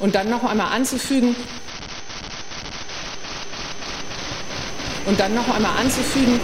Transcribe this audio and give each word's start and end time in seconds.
und 0.00 0.14
dann 0.14 0.30
noch 0.30 0.44
einmal 0.44 0.72
anzufügen. 0.72 1.34
Und 5.06 5.18
dann 5.18 5.34
noch 5.34 5.48
einmal 5.48 5.78
anzufügen. 5.78 6.40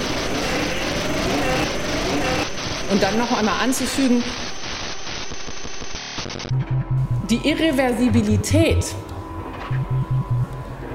Und 2.91 3.03
dann 3.03 3.19
noch 3.19 3.37
einmal 3.37 3.61
anzufügen, 3.63 4.23
die 7.31 7.49
Irreversibilität 7.49 8.95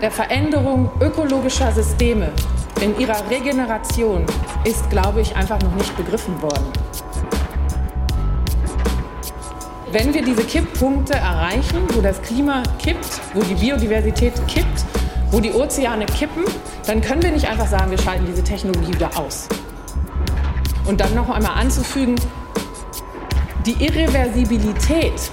der 0.01 0.11
Veränderung 0.11 0.89
ökologischer 1.01 1.71
Systeme 1.71 2.31
in 2.81 2.97
ihrer 2.97 3.29
Regeneration 3.29 4.25
ist, 4.63 4.89
glaube 4.89 5.21
ich, 5.21 5.35
einfach 5.35 5.61
noch 5.61 5.75
nicht 5.75 5.95
begriffen 5.97 6.41
worden. 6.41 6.78
Wenn 9.91 10.13
wir 10.13 10.21
diese 10.21 10.43
Kipppunkte 10.43 11.15
erreichen, 11.15 11.79
wo 11.95 12.01
das 12.01 12.21
Klima 12.21 12.61
kippt, 12.77 13.19
wo 13.33 13.41
die 13.41 13.55
Biodiversität 13.55 14.33
kippt, 14.47 14.85
wo 15.31 15.39
die 15.39 15.51
Ozeane 15.51 16.05
kippen, 16.05 16.43
dann 16.85 17.01
können 17.01 17.23
wir 17.23 17.31
nicht 17.31 17.49
einfach 17.49 17.65
sagen, 17.65 17.89
wir 17.89 17.97
schalten 17.97 18.25
diese 18.27 18.43
Technologie 18.43 18.93
wieder 18.93 19.09
aus. 19.17 19.49
Und 20.85 21.01
dann 21.01 21.15
noch 21.15 21.27
einmal 21.29 21.59
anzufügen, 21.59 22.15
die 23.65 23.83
Irreversibilität 23.83 25.31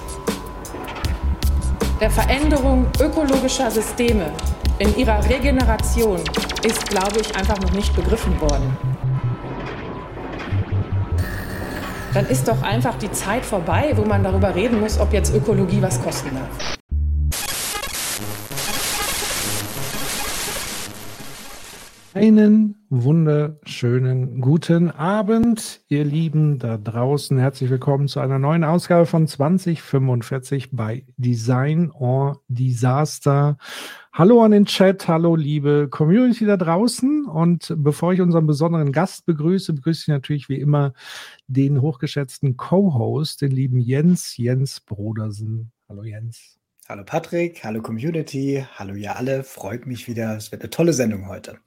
der 2.01 2.09
Veränderung 2.09 2.87
ökologischer 2.99 3.69
Systeme 3.69 4.31
in 4.79 4.95
ihrer 4.97 5.23
Regeneration 5.29 6.19
ist, 6.63 6.89
glaube 6.89 7.19
ich, 7.21 7.35
einfach 7.35 7.59
noch 7.59 7.73
nicht 7.73 7.95
begriffen 7.95 8.41
worden. 8.41 8.75
Dann 12.17 12.25
ist 12.29 12.47
doch 12.47 12.63
einfach 12.63 12.97
die 12.97 13.11
Zeit 13.11 13.45
vorbei, 13.45 13.91
wo 13.95 14.03
man 14.03 14.23
darüber 14.23 14.55
reden 14.55 14.79
muss, 14.79 14.99
ob 14.99 15.13
jetzt 15.13 15.35
Ökologie 15.35 15.83
was 15.83 16.01
kosten 16.01 16.31
darf. 16.33 16.76
Einen 22.17 22.73
wunderschönen 22.89 24.41
guten 24.41 24.89
Abend, 24.89 25.81
ihr 25.87 26.03
Lieben 26.03 26.57
da 26.57 26.79
draußen. 26.79 27.37
Herzlich 27.37 27.69
willkommen 27.69 28.07
zu 28.07 28.19
einer 28.19 28.39
neuen 28.39 28.63
Ausgabe 28.63 29.05
von 29.05 29.27
2045 29.27 30.71
bei 30.71 31.05
Design 31.17 31.91
or 31.91 32.41
Disaster. 32.47 33.59
Hallo 34.11 34.41
an 34.41 34.49
den 34.49 34.65
Chat, 34.65 35.07
hallo 35.07 35.35
liebe 35.35 35.89
Community 35.91 36.47
da 36.47 36.57
draußen. 36.57 37.25
Und 37.25 37.71
bevor 37.77 38.13
ich 38.13 38.21
unseren 38.21 38.47
besonderen 38.47 38.91
Gast 38.91 39.27
begrüße, 39.27 39.73
begrüße 39.73 40.01
ich 40.01 40.07
natürlich 40.07 40.49
wie 40.49 40.59
immer 40.59 40.93
den 41.45 41.81
hochgeschätzten 41.83 42.57
Co-Host, 42.57 43.43
den 43.43 43.51
lieben 43.51 43.77
Jens, 43.77 44.37
Jens 44.37 44.79
Brodersen. 44.79 45.71
Hallo 45.87 46.03
Jens. 46.03 46.57
Hallo 46.89 47.03
Patrick, 47.05 47.63
hallo 47.63 47.83
Community, 47.83 48.65
hallo 48.73 48.95
ihr 48.95 49.15
alle. 49.15 49.43
Freut 49.43 49.85
mich 49.85 50.07
wieder. 50.07 50.35
Es 50.35 50.51
wird 50.51 50.63
eine 50.63 50.71
tolle 50.71 50.93
Sendung 50.93 51.27
heute. 51.27 51.59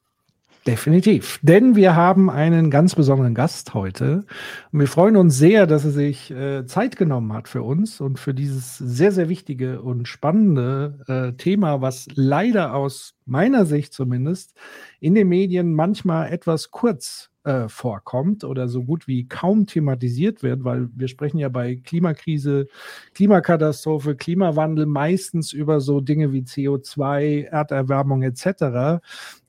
Definitiv. 0.67 1.39
Denn 1.41 1.75
wir 1.75 1.95
haben 1.95 2.29
einen 2.29 2.69
ganz 2.69 2.93
besonderen 2.93 3.33
Gast 3.33 3.73
heute. 3.73 4.25
Und 4.71 4.79
wir 4.79 4.87
freuen 4.87 5.15
uns 5.15 5.35
sehr, 5.35 5.65
dass 5.65 5.85
er 5.85 5.91
sich 5.91 6.29
äh, 6.29 6.67
Zeit 6.67 6.97
genommen 6.97 7.33
hat 7.33 7.47
für 7.47 7.63
uns 7.63 7.99
und 7.99 8.19
für 8.19 8.35
dieses 8.35 8.77
sehr, 8.77 9.11
sehr 9.11 9.27
wichtige 9.27 9.81
und 9.81 10.07
spannende 10.07 10.99
äh, 11.07 11.35
Thema, 11.35 11.81
was 11.81 12.05
leider 12.13 12.75
aus 12.75 13.15
meiner 13.25 13.65
Sicht 13.65 13.91
zumindest 13.93 14.53
in 14.99 15.15
den 15.15 15.29
Medien 15.29 15.73
manchmal 15.73 16.31
etwas 16.31 16.69
kurz 16.69 17.31
äh, 17.43 17.67
vorkommt 17.67 18.43
oder 18.43 18.67
so 18.67 18.83
gut 18.83 19.07
wie 19.07 19.27
kaum 19.27 19.65
thematisiert 19.65 20.43
wird, 20.43 20.63
weil 20.63 20.89
wir 20.95 21.07
sprechen 21.07 21.39
ja 21.39 21.49
bei 21.49 21.75
Klimakrise, 21.75 22.67
Klimakatastrophe, 23.15 24.15
Klimawandel 24.15 24.85
meistens 24.85 25.53
über 25.53 25.81
so 25.81 26.01
Dinge 26.01 26.33
wie 26.33 26.41
CO2, 26.41 27.45
Erderwärmung 27.45 28.21
etc. 28.21 29.01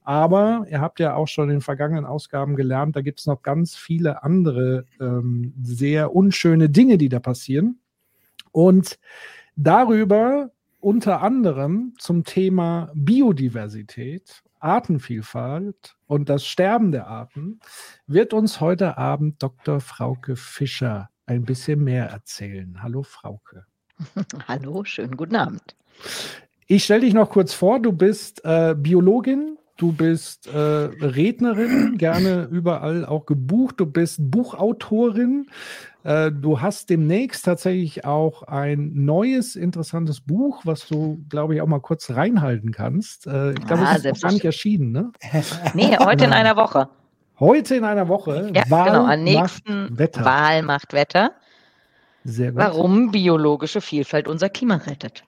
Aber 0.05 0.67
ihr 0.69 0.81
habt 0.81 0.99
ja 1.01 1.15
auch 1.15 1.29
schon 1.29 1.49
in 1.49 1.57
den 1.57 1.61
vergangenen 1.61 2.05
Ausgaben 2.07 2.57
gelernt, 2.57 2.97
da 2.97 3.03
gibt 3.03 3.21
es 3.21 3.27
noch 3.27 3.43
ganz 3.43 3.77
viele 3.77 4.23
andere 4.23 4.85
ähm, 5.01 5.55
sehr 5.63 6.15
unschöne 6.15 6.69
Dinge, 6.69 6.99
die 6.99 7.09
da 7.09 7.21
passieren. 7.21 7.79
Und 8.51 8.99
darüber 9.57 10.51
unter 10.81 11.23
anderem 11.23 11.95
zum 11.99 12.25
Thema 12.25 12.91
Biodiversität, 12.95 14.43
Artenvielfalt 14.59 15.97
und 16.07 16.29
das 16.29 16.45
Sterben 16.45 16.93
der 16.93 17.07
Arten 17.07 17.61
wird 18.07 18.33
uns 18.33 18.61
heute 18.61 18.99
Abend 18.99 19.43
Dr. 19.43 19.81
Frauke 19.81 20.37
Fischer 20.37 21.11
ein 21.27 21.45
bisschen 21.45 21.83
mehr 21.83 22.07
erzählen. 22.07 22.83
Hallo 22.83 23.03
Frauke. 23.03 23.67
Hallo, 24.49 24.85
schönen 24.85 25.17
guten 25.17 25.37
Abend. 25.37 25.77
Ich 26.67 26.85
stelle 26.85 27.03
dich 27.03 27.15
noch 27.15 27.31
kurz 27.31 27.55
vor, 27.55 27.81
du 27.81 27.93
bist 27.93 28.45
äh, 28.45 28.75
Biologin, 28.77 29.59
Du 29.83 29.91
bist 29.91 30.47
äh, 30.47 30.57
Rednerin, 30.57 31.99
gerne 31.99 32.47
überall 32.53 33.05
auch 33.05 33.27
gebucht. 33.27 33.81
Du 33.81 33.87
bist 33.87 34.19
Buchautorin. 34.31 35.49
Äh, 36.05 36.31
du 36.31 36.61
hast 36.61 36.89
demnächst 36.89 37.45
tatsächlich 37.45 38.05
auch 38.05 38.45
ein 38.45 38.93
neues, 38.95 39.57
interessantes 39.57 40.21
Buch, 40.21 40.61
was 40.63 40.87
du, 40.87 41.25
glaube 41.29 41.57
ich, 41.57 41.63
auch 41.63 41.67
mal 41.67 41.81
kurz 41.81 42.11
reinhalten 42.11 42.71
kannst. 42.71 43.27
Äh, 43.27 43.55
ich 43.55 43.67
glaube, 43.67 43.83
ah, 43.85 43.97
es 43.97 44.05
ist 44.05 44.15
noch 44.15 44.21
gar 44.21 44.33
nicht 44.33 44.45
erschienen, 44.45 44.93
ne? 44.93 45.11
nee, 45.75 45.97
heute 45.99 46.27
in 46.27 46.33
einer 46.33 46.55
Woche. 46.55 46.89
Heute 47.41 47.75
in 47.75 47.83
einer 47.83 48.07
Woche. 48.07 48.53
Ja, 48.55 48.63
Wahl 48.69 48.85
genau. 48.85 49.07
Am 49.07 49.25
nächsten 49.25 49.83
macht 49.83 49.99
Wetter. 49.99 50.25
Wahl 50.25 50.63
macht 50.63 50.93
Wetter. 50.93 51.33
Sehr 52.23 52.53
gut. 52.53 52.61
Warum 52.61 53.11
biologische 53.11 53.81
Vielfalt 53.81 54.29
unser 54.29 54.49
Klima 54.49 54.77
rettet. 54.77 55.25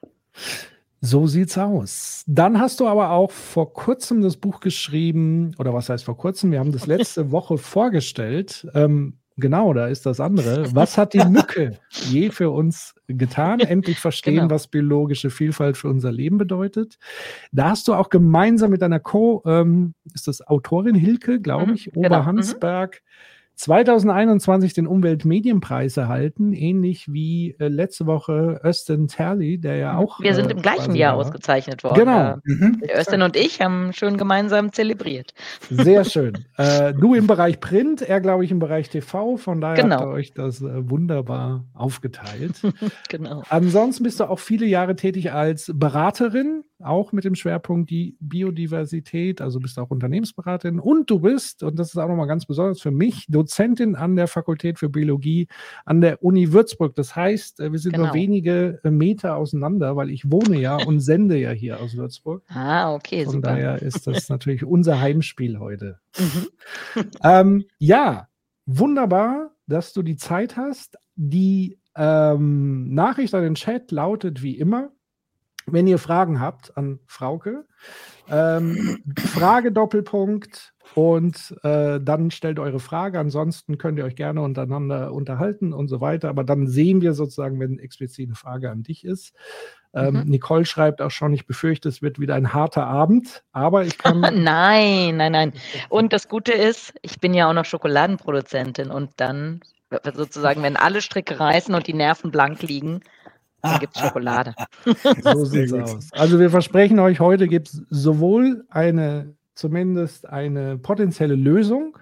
So 1.05 1.27
sieht's 1.27 1.59
aus. 1.59 2.25
Dann 2.27 2.59
hast 2.59 2.81
du 2.81 2.89
aber 2.89 3.11
auch 3.11 3.31
vor 3.31 3.75
kurzem 3.75 4.23
das 4.23 4.39
Buch 4.39 4.61
geschrieben, 4.61 5.55
oder 5.59 5.75
was 5.75 5.91
heißt 5.91 6.03
vor 6.03 6.17
kurzem? 6.17 6.51
Wir 6.51 6.61
haben 6.61 6.73
das 6.73 6.87
letzte 6.87 7.31
Woche 7.31 7.59
vorgestellt. 7.59 8.67
Ähm, 8.73 9.19
genau, 9.37 9.75
da 9.75 9.89
ist 9.89 10.07
das 10.07 10.19
andere. 10.19 10.75
Was 10.75 10.97
hat 10.97 11.13
die 11.13 11.23
Mücke 11.27 11.79
je 11.91 12.31
für 12.31 12.49
uns 12.49 12.95
getan? 13.07 13.61
Endlich 13.61 13.99
verstehen, 13.99 14.37
genau. 14.37 14.51
was 14.51 14.67
biologische 14.67 15.29
Vielfalt 15.29 15.77
für 15.77 15.89
unser 15.89 16.11
Leben 16.11 16.39
bedeutet. 16.39 16.99
Da 17.53 17.69
hast 17.69 17.87
du 17.87 17.93
auch 17.93 18.09
gemeinsam 18.09 18.71
mit 18.71 18.81
deiner 18.81 19.01
Co, 19.01 19.43
ähm, 19.45 19.93
ist 20.15 20.27
das 20.27 20.47
Autorin 20.47 20.95
Hilke, 20.95 21.39
glaube 21.39 21.67
mhm, 21.67 21.75
ich, 21.75 21.91
genau. 21.93 22.07
Oberhansberg, 22.07 23.03
mhm 23.05 23.35
2021 23.57 24.75
den 24.75 24.87
Umweltmedienpreis 24.87 25.97
erhalten, 25.97 26.53
ähnlich 26.53 27.13
wie 27.13 27.55
äh, 27.59 27.69
letzte 27.69 28.07
Woche 28.07 28.61
Östen 28.65 29.09
Terli, 29.09 29.59
der 29.59 29.77
ja 29.77 29.97
auch. 29.97 30.21
Wir 30.21 30.35
sind 30.35 30.51
im 30.51 30.59
äh, 30.59 30.61
gleichen 30.61 30.95
Jahr 30.95 31.17
war. 31.17 31.27
ausgezeichnet 31.27 31.85
worden. 31.85 31.99
Genau. 31.99 32.37
Mhm. 32.45 32.83
Östen 32.97 33.23
und 33.23 33.37
ich 33.37 33.61
haben 33.61 33.93
schön 33.93 34.17
gemeinsam 34.17 34.73
zelebriert. 34.73 35.35
Sehr 35.71 36.05
schön. 36.05 36.45
äh, 36.57 36.93
du 36.95 37.15
im 37.15 37.27
Bereich 37.27 37.61
Print, 37.61 38.03
er 38.03 38.21
glaube 38.21 38.45
ich 38.45 38.51
im 38.51 38.59
Bereich 38.59 38.89
TV, 38.89 39.37
von 39.37 39.61
daher 39.61 39.83
genau. 39.83 39.97
habt 39.97 40.07
ihr 40.07 40.13
euch 40.13 40.33
das 40.33 40.61
äh, 40.61 40.91
wunderbar 40.91 41.65
aufgeteilt. 41.75 42.61
genau. 43.09 43.43
Ansonsten 43.49 44.03
bist 44.03 44.21
du 44.21 44.25
auch 44.25 44.39
viele 44.39 44.67
Jahre 44.67 44.97
tätig 44.97 45.33
als 45.33 45.71
Beraterin 45.75 46.65
auch 46.83 47.13
mit 47.13 47.25
dem 47.25 47.35
Schwerpunkt 47.35 47.91
die 47.91 48.17
Biodiversität, 48.21 49.41
also 49.41 49.61
bist 49.61 49.79
auch 49.79 49.91
Unternehmensberaterin 49.91 50.81
und 50.81 51.09
du 51.11 51.21
bist, 51.21 51.63
und 51.63 51.79
das 51.79 51.89
ist 51.89 51.97
auch 51.99 52.09
nochmal 52.09 52.27
ganz 52.27 52.47
besonders 52.47 52.81
für 52.81 52.91
mich, 52.91 53.27
Dozentin 53.29 53.95
an 53.95 54.17
der 54.17 54.29
Fakultät 54.29 54.79
für 54.79 54.89
Biologie 54.89 55.49
an 55.85 56.01
der 56.01 56.23
Uni 56.23 56.53
Würzburg. 56.53 56.95
Das 56.95 57.15
heißt, 57.15 57.61
äh, 57.61 57.73
wir 57.73 57.79
sind 57.79 57.93
genau. 57.93 58.07
nur 58.07 58.15
wenige 58.15 58.81
äh, 58.83 58.91
Meter 58.91 59.37
auseinander, 59.37 59.97
weil 59.97 60.11
ich 60.11 60.31
wohne 60.31 60.59
ja 60.61 60.77
und 60.77 61.01
sende 61.01 61.39
ja 61.39 61.51
hier 61.51 61.81
aus 61.81 61.97
Würzburg. 61.97 62.43
Ah, 62.49 62.95
okay, 62.95 63.25
Von 63.25 63.35
super. 63.35 63.49
daher 63.49 63.83
ist 63.83 64.07
das 64.07 64.29
natürlich 64.29 64.65
unser 64.65 65.01
Heimspiel 65.01 65.59
heute. 65.59 65.99
Mhm. 66.19 67.03
ähm, 67.23 67.65
ja, 67.79 68.29
wunderbar, 68.67 69.51
dass 69.67 69.93
du 69.93 70.03
die 70.03 70.17
Zeit 70.17 70.57
hast. 70.57 70.97
Die 71.17 71.79
ähm, 71.97 72.93
Nachricht 72.93 73.35
an 73.35 73.43
den 73.43 73.55
Chat 73.55 73.93
lautet 73.93 74.43
wie 74.43 74.59
immer, 74.59 74.91
wenn 75.67 75.87
ihr 75.87 75.99
Fragen 75.99 76.41
habt 76.41 76.77
an 76.77 77.01
Frauke, 77.07 77.65
ähm, 78.29 79.03
Frage 79.19 79.73
Doppelpunkt 79.73 80.75
und 80.95 81.57
äh, 81.63 82.01
dann 82.01 82.31
stellt 82.31 82.59
eure 82.59 82.81
Frage. 82.81 83.19
Ansonsten 83.19 83.79
könnt 83.79 83.99
ihr 83.99 84.05
euch 84.05 84.17
gerne 84.17 84.43
untereinander 84.43 85.13
unterhalten 85.13 85.73
und 85.73 85.89
so 85.89 86.01
weiter. 86.01 86.29
Aber 86.29 86.45
dann 86.45 86.67
sehen 86.67 87.01
wir 87.01 87.15
sozusagen, 87.15 87.61
wenn 87.61 87.79
explizit 87.79 88.29
eine 88.29 88.37
Frage 88.37 88.71
an 88.71 88.83
dich 88.83 89.05
ist. 89.05 89.35
Ähm, 89.95 90.15
mhm. 90.15 90.23
Nicole 90.25 90.67
schreibt 90.67 91.01
auch 91.01 91.11
schon, 91.11 91.33
ich 91.33 91.47
befürchte, 91.47 91.89
es 91.89 92.03
wird 92.03 92.19
wieder 92.19 92.35
ein 92.35 92.53
harter 92.53 92.87
Abend, 92.87 93.45
aber 93.53 93.85
ich 93.85 93.99
kann. 93.99 94.21
nein, 94.43 95.17
nein, 95.17 95.33
nein. 95.33 95.53
Und 95.89 96.13
das 96.13 96.29
Gute 96.29 96.53
ist, 96.53 96.95
ich 97.03 97.21
bin 97.21 97.33
ja 97.35 97.49
auch 97.49 97.55
noch 97.55 97.65
Schokoladenproduzentin 97.65 98.91
und 98.91 99.13
dann 99.17 99.61
sozusagen, 100.15 100.63
wenn 100.63 100.77
alle 100.77 101.03
Stricke 101.03 101.39
reißen 101.39 101.75
und 101.75 101.87
die 101.87 101.95
Nerven 101.95 102.33
blank 102.33 102.63
liegen, 102.63 103.01
dann 103.65 103.81
gibt 103.81 103.97
es 103.97 104.03
Schokolade. 104.03 104.55
so 105.23 105.45
sieht 105.45 105.73
es 105.73 105.73
aus. 105.73 106.13
Also 106.13 106.39
wir 106.39 106.51
versprechen 106.51 106.99
euch, 106.99 107.21
heute 107.21 107.49
gibt 107.49 107.69
es 107.69 107.83
sowohl 107.91 108.65
eine, 108.69 109.35
zumindest 109.55 110.29
eine 110.29 110.79
potenzielle 110.79 111.35
Lösung 111.35 111.99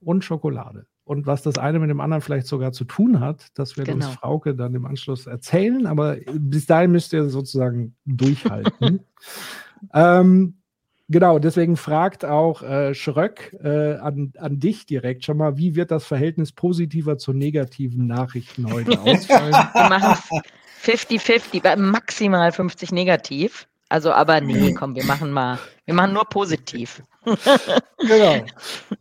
und 0.00 0.24
Schokolade. 0.24 0.86
und 1.04 1.26
was 1.26 1.42
das 1.42 1.58
eine 1.58 1.78
mit 1.78 1.90
dem 1.90 2.00
anderen 2.00 2.22
vielleicht 2.22 2.46
sogar 2.46 2.72
zu 2.72 2.84
tun 2.84 3.20
hat, 3.20 3.48
das 3.54 3.76
wird 3.76 3.88
genau. 3.88 4.06
uns 4.06 4.14
Frauke 4.14 4.54
dann 4.54 4.74
im 4.74 4.86
Anschluss 4.86 5.26
erzählen. 5.26 5.86
Aber 5.86 6.16
bis 6.32 6.66
dahin 6.66 6.92
müsst 6.92 7.12
ihr 7.12 7.28
sozusagen 7.28 7.94
durchhalten. 8.04 9.00
ähm, 9.94 10.54
Genau, 11.12 11.38
deswegen 11.38 11.76
fragt 11.76 12.24
auch 12.24 12.62
äh, 12.62 12.94
Schröck 12.94 13.54
äh, 13.62 13.96
an, 13.96 14.32
an 14.38 14.58
dich 14.58 14.86
direkt 14.86 15.26
schon 15.26 15.36
mal, 15.36 15.58
wie 15.58 15.74
wird 15.74 15.90
das 15.90 16.06
Verhältnis 16.06 16.52
positiver 16.52 17.18
zu 17.18 17.34
negativen 17.34 18.06
Nachrichten 18.06 18.72
heute 18.72 18.98
ausfallen? 19.00 19.52
Wir 19.52 19.88
machen 19.90 20.12
es 20.14 20.42
50-50, 20.82 21.76
maximal 21.76 22.52
50 22.52 22.92
negativ. 22.92 23.66
Also, 23.92 24.10
aber 24.10 24.40
nee, 24.40 24.72
komm, 24.72 24.94
wir 24.94 25.04
machen 25.04 25.30
mal, 25.30 25.58
wir 25.84 25.92
machen 25.92 26.14
nur 26.14 26.24
positiv. 26.24 27.02
genau. 27.98 28.44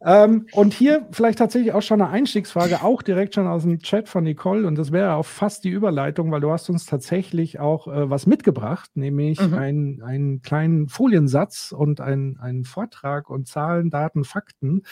Ähm, 0.03 0.47
und 0.51 0.73
hier 0.73 1.07
vielleicht 1.11 1.39
tatsächlich 1.39 1.71
auch 1.71 1.81
schon 1.81 2.01
eine 2.01 2.11
Einstiegsfrage, 2.11 2.83
auch 2.83 3.01
direkt 3.01 3.35
schon 3.35 3.47
aus 3.47 3.63
dem 3.63 3.79
Chat 3.79 4.09
von 4.09 4.25
Nicole. 4.25 4.67
Und 4.67 4.75
das 4.75 4.91
wäre 4.91 5.13
auch 5.13 5.25
fast 5.25 5.63
die 5.63 5.69
Überleitung, 5.69 6.29
weil 6.31 6.41
du 6.41 6.51
hast 6.51 6.69
uns 6.69 6.85
tatsächlich 6.85 7.57
auch 7.61 7.87
äh, 7.87 8.09
was 8.09 8.27
mitgebracht, 8.27 8.91
nämlich 8.95 9.39
mhm. 9.39 9.53
ein, 9.53 10.01
einen 10.03 10.41
kleinen 10.41 10.89
Foliensatz 10.89 11.71
und 11.71 12.01
einen 12.01 12.65
Vortrag 12.65 13.29
und 13.29 13.47
Zahlen, 13.47 13.91
Daten, 13.91 14.25
Fakten. 14.25 14.83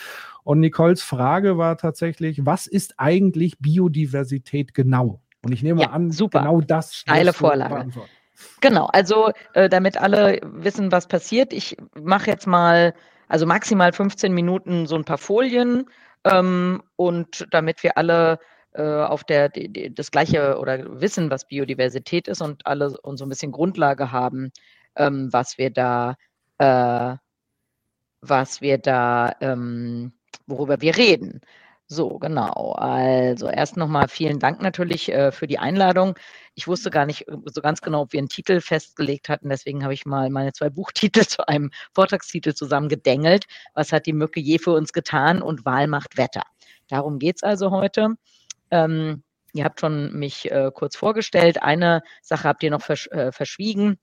Und 0.44 0.60
Nicoles 0.60 1.02
Frage 1.02 1.58
war 1.58 1.76
tatsächlich, 1.76 2.46
was 2.46 2.66
ist 2.66 2.94
eigentlich 2.96 3.58
Biodiversität 3.58 4.72
genau? 4.72 5.20
Und 5.42 5.52
ich 5.52 5.62
nehme 5.62 5.82
ja, 5.82 5.90
an, 5.90 6.10
super. 6.10 6.40
genau 6.40 6.60
das. 6.60 6.94
Steile 6.94 7.32
Vorlage. 7.32 7.88
Genau, 8.60 8.86
also 8.86 9.32
äh, 9.54 9.68
damit 9.68 9.96
alle 9.96 10.40
wissen, 10.42 10.92
was 10.92 11.06
passiert, 11.08 11.52
ich 11.52 11.76
mache 11.94 12.30
jetzt 12.30 12.46
mal, 12.46 12.94
also 13.28 13.46
maximal 13.46 13.92
15 13.92 14.32
Minuten 14.32 14.86
so 14.86 14.96
ein 14.96 15.04
paar 15.04 15.18
Folien 15.18 15.86
ähm, 16.24 16.82
und 16.96 17.46
damit 17.50 17.82
wir 17.82 17.96
alle 17.98 18.38
äh, 18.72 18.82
auf 18.82 19.24
der 19.24 19.48
die, 19.48 19.68
die, 19.68 19.94
das 19.94 20.10
gleiche 20.10 20.58
oder 20.58 21.00
wissen, 21.00 21.30
was 21.30 21.46
Biodiversität 21.46 22.28
ist 22.28 22.40
und 22.40 22.66
alle 22.66 22.96
und 23.02 23.16
so 23.16 23.24
ein 23.24 23.28
bisschen 23.28 23.52
Grundlage 23.52 24.12
haben, 24.12 24.52
ähm, 24.96 25.32
was 25.32 25.58
wir 25.58 25.70
da, 25.70 26.16
äh, 26.58 27.16
was 28.20 28.60
wir 28.60 28.78
da, 28.78 29.34
ähm, 29.40 30.12
worüber 30.46 30.80
wir 30.80 30.96
reden. 30.96 31.40
So, 31.92 32.20
genau. 32.20 32.74
Also 32.78 33.48
erst 33.48 33.76
nochmal 33.76 34.06
vielen 34.06 34.38
Dank 34.38 34.62
natürlich 34.62 35.10
äh, 35.10 35.32
für 35.32 35.48
die 35.48 35.58
Einladung. 35.58 36.16
Ich 36.54 36.68
wusste 36.68 36.88
gar 36.88 37.04
nicht 37.04 37.26
äh, 37.26 37.36
so 37.46 37.60
ganz 37.60 37.80
genau, 37.80 38.02
ob 38.02 38.12
wir 38.12 38.18
einen 38.18 38.28
Titel 38.28 38.60
festgelegt 38.60 39.28
hatten. 39.28 39.48
Deswegen 39.48 39.82
habe 39.82 39.92
ich 39.92 40.06
mal 40.06 40.30
meine 40.30 40.52
zwei 40.52 40.70
Buchtitel 40.70 41.26
zu 41.26 41.48
einem 41.48 41.72
Vortragstitel 41.92 42.54
zusammengedengelt. 42.54 43.46
Was 43.74 43.90
hat 43.92 44.06
die 44.06 44.12
Mücke 44.12 44.38
je 44.38 44.60
für 44.60 44.70
uns 44.70 44.92
getan 44.92 45.42
und 45.42 45.64
Wahl 45.64 45.88
macht 45.88 46.16
Wetter? 46.16 46.44
Darum 46.86 47.18
geht 47.18 47.36
es 47.38 47.42
also 47.42 47.72
heute. 47.72 48.14
Ähm, 48.70 49.24
ihr 49.52 49.64
habt 49.64 49.80
schon 49.80 50.12
mich 50.12 50.48
äh, 50.48 50.70
kurz 50.72 50.94
vorgestellt. 50.94 51.60
Eine 51.60 52.02
Sache 52.22 52.44
habt 52.46 52.62
ihr 52.62 52.70
noch 52.70 52.82
versch 52.82 53.08
äh, 53.08 53.32
verschwiegen. 53.32 53.98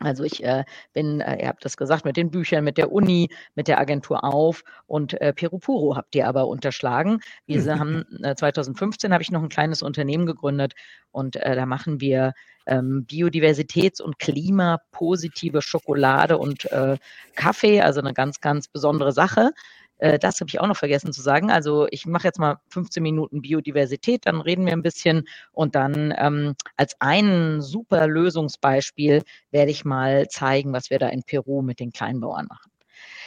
Also 0.00 0.24
ich 0.24 0.44
äh, 0.44 0.64
bin, 0.92 1.20
äh, 1.20 1.42
ihr 1.42 1.48
habt 1.48 1.64
das 1.64 1.76
gesagt, 1.76 2.04
mit 2.04 2.16
den 2.16 2.30
Büchern, 2.30 2.64
mit 2.64 2.76
der 2.76 2.92
Uni, 2.92 3.30
mit 3.54 3.66
der 3.66 3.78
Agentur 3.78 4.24
auf 4.24 4.62
und 4.86 5.18
äh, 5.20 5.32
Perupuro 5.32 5.96
habt 5.96 6.14
ihr 6.14 6.28
aber 6.28 6.48
unterschlagen. 6.48 7.20
Wir 7.46 7.64
haben 7.78 8.04
äh, 8.22 8.34
2015 8.34 9.12
habe 9.12 9.22
ich 9.22 9.30
noch 9.30 9.42
ein 9.42 9.48
kleines 9.48 9.82
Unternehmen 9.82 10.26
gegründet 10.26 10.74
und 11.12 11.36
äh, 11.36 11.56
da 11.56 11.64
machen 11.64 12.00
wir 12.00 12.34
ähm, 12.66 13.06
Biodiversitäts- 13.08 14.02
und 14.02 14.18
klimapositive 14.18 15.62
Schokolade 15.62 16.36
und 16.36 16.70
äh, 16.72 16.98
Kaffee, 17.34 17.80
also 17.80 18.00
eine 18.00 18.12
ganz, 18.12 18.40
ganz 18.40 18.68
besondere 18.68 19.12
Sache. 19.12 19.52
Äh, 19.98 20.18
das 20.18 20.40
habe 20.40 20.48
ich 20.48 20.60
auch 20.60 20.66
noch 20.66 20.76
vergessen 20.76 21.12
zu 21.12 21.22
sagen. 21.22 21.50
Also 21.50 21.86
ich 21.90 22.06
mache 22.06 22.26
jetzt 22.26 22.38
mal 22.38 22.58
15 22.68 23.02
Minuten 23.02 23.42
Biodiversität, 23.42 24.26
dann 24.26 24.40
reden 24.40 24.66
wir 24.66 24.72
ein 24.72 24.82
bisschen 24.82 25.26
und 25.52 25.74
dann 25.74 26.14
ähm, 26.16 26.54
als 26.76 26.96
ein 27.00 27.60
super 27.62 28.06
Lösungsbeispiel 28.06 29.22
werde 29.50 29.70
ich 29.70 29.84
mal 29.84 30.28
zeigen, 30.28 30.72
was 30.72 30.90
wir 30.90 30.98
da 30.98 31.08
in 31.08 31.22
Peru 31.22 31.62
mit 31.62 31.80
den 31.80 31.92
Kleinbauern 31.92 32.46
machen. 32.48 32.70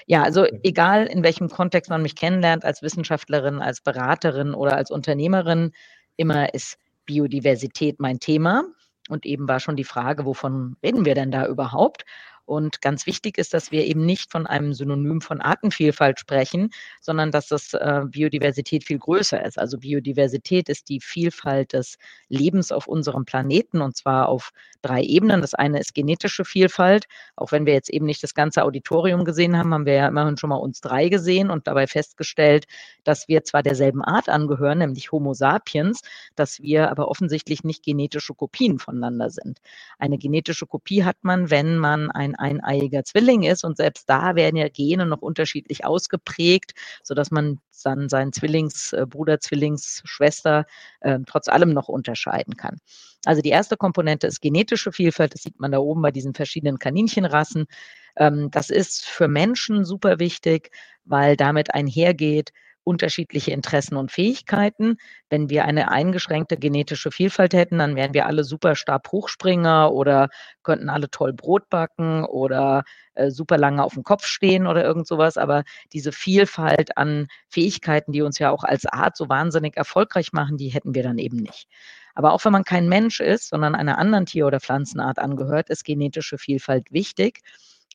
Ja, 0.07 0.23
also 0.23 0.45
egal 0.63 1.05
in 1.05 1.23
welchem 1.23 1.49
Kontext 1.49 1.89
man 1.89 2.01
mich 2.01 2.15
kennenlernt, 2.15 2.65
als 2.65 2.81
Wissenschaftlerin, 2.81 3.61
als 3.61 3.81
Beraterin 3.81 4.53
oder 4.53 4.75
als 4.75 4.89
Unternehmerin, 4.89 5.71
immer 6.15 6.53
ist 6.53 6.77
Biodiversität 7.05 7.99
mein 7.99 8.19
Thema. 8.19 8.63
Und 9.09 9.25
eben 9.25 9.47
war 9.47 9.59
schon 9.59 9.75
die 9.75 9.83
Frage, 9.83 10.25
wovon 10.25 10.75
reden 10.83 11.05
wir 11.05 11.15
denn 11.15 11.31
da 11.31 11.47
überhaupt? 11.47 12.05
Und 12.49 12.81
ganz 12.81 13.05
wichtig 13.05 13.37
ist, 13.37 13.53
dass 13.53 13.71
wir 13.71 13.85
eben 13.85 14.07
nicht 14.07 14.31
von 14.31 14.47
einem 14.47 14.73
Synonym 14.73 15.21
von 15.21 15.39
Artenvielfalt 15.39 16.19
sprechen, 16.19 16.71
sondern 16.99 17.29
dass 17.29 17.47
das 17.47 17.75
äh, 17.75 18.01
Biodiversität 18.07 18.83
viel 18.83 18.97
größer 18.97 19.45
ist. 19.45 19.59
Also 19.59 19.77
Biodiversität 19.77 20.67
ist 20.67 20.89
die 20.89 20.99
Vielfalt 20.99 21.73
des 21.73 21.99
Lebens 22.27 22.71
auf 22.71 22.87
unserem 22.87 23.23
Planeten 23.23 23.81
und 23.81 23.95
zwar 23.95 24.29
auf 24.29 24.49
drei 24.81 25.03
Ebenen. 25.03 25.41
Das 25.41 25.53
eine 25.53 25.79
ist 25.79 25.93
genetische 25.93 26.43
Vielfalt. 26.43 27.05
Auch 27.35 27.51
wenn 27.51 27.67
wir 27.67 27.73
jetzt 27.73 27.91
eben 27.91 28.07
nicht 28.07 28.23
das 28.23 28.33
ganze 28.33 28.63
Auditorium 28.63 29.25
gesehen 29.25 29.55
haben, 29.55 29.71
haben 29.71 29.85
wir 29.85 29.93
ja 29.93 30.07
immerhin 30.07 30.37
schon 30.37 30.49
mal 30.49 30.55
uns 30.55 30.81
drei 30.81 31.09
gesehen 31.09 31.51
und 31.51 31.67
dabei 31.67 31.85
festgestellt, 31.85 32.65
dass 33.03 33.27
wir 33.27 33.43
zwar 33.43 33.61
derselben 33.61 34.03
Art 34.03 34.27
angehören, 34.27 34.79
nämlich 34.79 35.11
Homo 35.11 35.35
sapiens, 35.35 36.01
dass 36.35 36.59
wir 36.61 36.89
aber 36.89 37.09
offensichtlich 37.09 37.63
nicht 37.63 37.83
genetische 37.83 38.33
Kopien 38.33 38.79
voneinander 38.79 39.29
sind. 39.29 39.59
Eine 39.99 40.17
genetische 40.17 40.65
Kopie 40.65 41.03
hat 41.03 41.17
man, 41.21 41.51
wenn 41.51 41.77
man 41.77 42.09
ein 42.09 42.38
eineiiger 42.39 43.03
Zwilling 43.03 43.43
ist. 43.43 43.63
Und 43.63 43.77
selbst 43.77 44.09
da 44.09 44.35
werden 44.35 44.55
ja 44.55 44.69
Gene 44.69 45.05
noch 45.05 45.21
unterschiedlich 45.21 45.85
ausgeprägt, 45.85 46.73
sodass 47.03 47.31
man 47.31 47.59
dann 47.83 48.09
seinen 48.09 48.33
Zwillingsbruder, 48.33 49.33
äh, 49.33 49.39
Zwillingsschwester 49.39 50.65
äh, 51.01 51.19
trotz 51.25 51.47
allem 51.47 51.73
noch 51.73 51.87
unterscheiden 51.87 52.57
kann. 52.57 52.77
Also 53.25 53.41
die 53.41 53.49
erste 53.49 53.77
Komponente 53.77 54.27
ist 54.27 54.41
genetische 54.41 54.91
Vielfalt. 54.91 55.33
Das 55.33 55.43
sieht 55.43 55.59
man 55.59 55.71
da 55.71 55.79
oben 55.79 56.01
bei 56.01 56.11
diesen 56.11 56.33
verschiedenen 56.33 56.79
Kaninchenrassen. 56.79 57.67
Ähm, 58.15 58.49
das 58.51 58.69
ist 58.69 59.05
für 59.05 59.27
Menschen 59.27 59.85
super 59.85 60.19
wichtig, 60.19 60.71
weil 61.05 61.35
damit 61.35 61.73
einhergeht, 61.73 62.51
unterschiedliche 62.89 63.51
Interessen 63.51 63.95
und 63.95 64.11
Fähigkeiten. 64.11 64.97
Wenn 65.29 65.51
wir 65.51 65.65
eine 65.65 65.91
eingeschränkte 65.91 66.57
genetische 66.57 67.11
Vielfalt 67.11 67.53
hätten, 67.53 67.77
dann 67.77 67.95
wären 67.95 68.15
wir 68.15 68.25
alle 68.25 68.43
super 68.43 68.75
Stabhochspringer 68.75 69.91
oder 69.91 70.29
könnten 70.63 70.89
alle 70.89 71.11
toll 71.11 71.33
Brot 71.33 71.69
backen 71.69 72.25
oder 72.25 72.83
äh, 73.13 73.29
super 73.29 73.59
lange 73.59 73.83
auf 73.83 73.93
dem 73.93 74.03
Kopf 74.03 74.25
stehen 74.25 74.65
oder 74.65 74.83
irgend 74.83 75.05
sowas. 75.05 75.37
Aber 75.37 75.63
diese 75.93 76.11
Vielfalt 76.11 76.97
an 76.97 77.27
Fähigkeiten, 77.47 78.11
die 78.11 78.23
uns 78.23 78.39
ja 78.39 78.49
auch 78.49 78.63
als 78.63 78.87
Art 78.87 79.15
so 79.15 79.29
wahnsinnig 79.29 79.77
erfolgreich 79.77 80.33
machen, 80.33 80.57
die 80.57 80.69
hätten 80.69 80.95
wir 80.95 81.03
dann 81.03 81.19
eben 81.19 81.37
nicht. 81.37 81.67
Aber 82.15 82.33
auch 82.33 82.43
wenn 82.43 82.51
man 82.51 82.63
kein 82.63 82.89
Mensch 82.89 83.19
ist, 83.19 83.49
sondern 83.49 83.75
einer 83.75 83.99
anderen 83.99 84.25
Tier- 84.25 84.47
oder 84.47 84.59
Pflanzenart 84.59 85.19
angehört, 85.19 85.69
ist 85.69 85.85
genetische 85.85 86.39
Vielfalt 86.39 86.91
wichtig. 86.91 87.41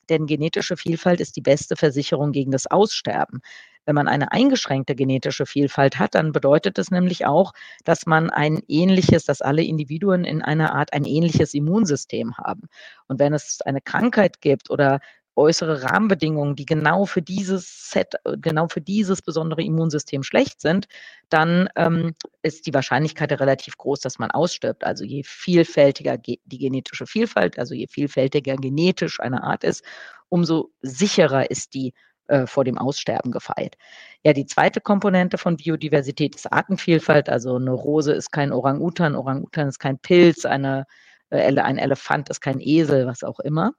Denn 0.08 0.26
genetische 0.26 0.76
Vielfalt 0.76 1.20
ist 1.20 1.36
die 1.36 1.40
beste 1.40 1.76
Versicherung 1.76 2.32
gegen 2.32 2.50
das 2.50 2.66
Aussterben. 2.66 3.40
Wenn 3.86 3.94
man 3.94 4.08
eine 4.08 4.32
eingeschränkte 4.32 4.94
genetische 4.94 5.46
Vielfalt 5.46 5.98
hat, 5.98 6.14
dann 6.14 6.32
bedeutet 6.32 6.78
es 6.78 6.90
nämlich 6.90 7.26
auch, 7.26 7.52
dass 7.84 8.06
man 8.06 8.30
ein 8.30 8.62
ähnliches, 8.68 9.24
dass 9.24 9.42
alle 9.42 9.62
Individuen 9.62 10.24
in 10.24 10.42
einer 10.42 10.74
Art 10.74 10.92
ein 10.92 11.04
ähnliches 11.04 11.54
Immunsystem 11.54 12.36
haben. 12.36 12.68
Und 13.08 13.18
wenn 13.18 13.34
es 13.34 13.60
eine 13.62 13.80
Krankheit 13.80 14.40
gibt 14.40 14.70
oder 14.70 15.00
äußere 15.36 15.82
Rahmenbedingungen, 15.82 16.54
die 16.56 16.66
genau 16.66 17.06
für 17.06 17.22
dieses 17.22 17.90
Set, 17.90 18.14
genau 18.38 18.68
für 18.68 18.80
dieses 18.80 19.22
besondere 19.22 19.62
Immunsystem 19.62 20.22
schlecht 20.22 20.60
sind, 20.60 20.86
dann 21.28 21.68
ähm, 21.76 22.14
ist 22.42 22.66
die 22.66 22.74
Wahrscheinlichkeit 22.74 23.32
relativ 23.32 23.76
groß, 23.76 24.00
dass 24.00 24.18
man 24.18 24.30
ausstirbt. 24.30 24.84
Also 24.84 25.04
je 25.04 25.22
vielfältiger 25.24 26.18
die 26.18 26.40
genetische 26.46 27.06
Vielfalt, 27.06 27.58
also 27.58 27.74
je 27.74 27.88
vielfältiger 27.88 28.56
genetisch 28.56 29.20
eine 29.20 29.42
Art 29.42 29.64
ist, 29.64 29.84
umso 30.28 30.70
sicherer 30.82 31.50
ist 31.50 31.74
die 31.74 31.94
äh, 32.28 32.46
vor 32.46 32.64
dem 32.64 32.78
Aussterben 32.78 33.32
gefeit. 33.32 33.76
Ja, 34.24 34.32
die 34.32 34.46
zweite 34.46 34.80
Komponente 34.80 35.38
von 35.38 35.56
Biodiversität 35.56 36.34
ist 36.34 36.50
Artenvielfalt. 36.52 37.28
Also 37.28 37.56
eine 37.56 37.72
Rose 37.72 38.12
ist 38.12 38.30
kein 38.32 38.52
Orang-Utan, 38.52 39.14
Orang-Utan 39.14 39.68
ist 39.68 39.78
kein 39.78 39.98
Pilz, 39.98 40.44
eine, 40.44 40.86
äh, 41.30 41.60
ein 41.60 41.78
Elefant 41.78 42.30
ist 42.30 42.40
kein 42.40 42.60
Esel, 42.60 43.06
was 43.06 43.24
auch 43.24 43.40
immer. 43.40 43.72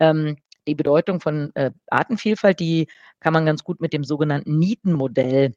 Ähm, 0.00 0.36
die 0.66 0.74
Bedeutung 0.74 1.20
von 1.20 1.50
äh, 1.54 1.72
Artenvielfalt, 1.88 2.58
die 2.60 2.88
kann 3.20 3.32
man 3.32 3.46
ganz 3.46 3.64
gut 3.64 3.80
mit 3.80 3.92
dem 3.92 4.04
sogenannten 4.04 4.58
Nietenmodell 4.58 5.54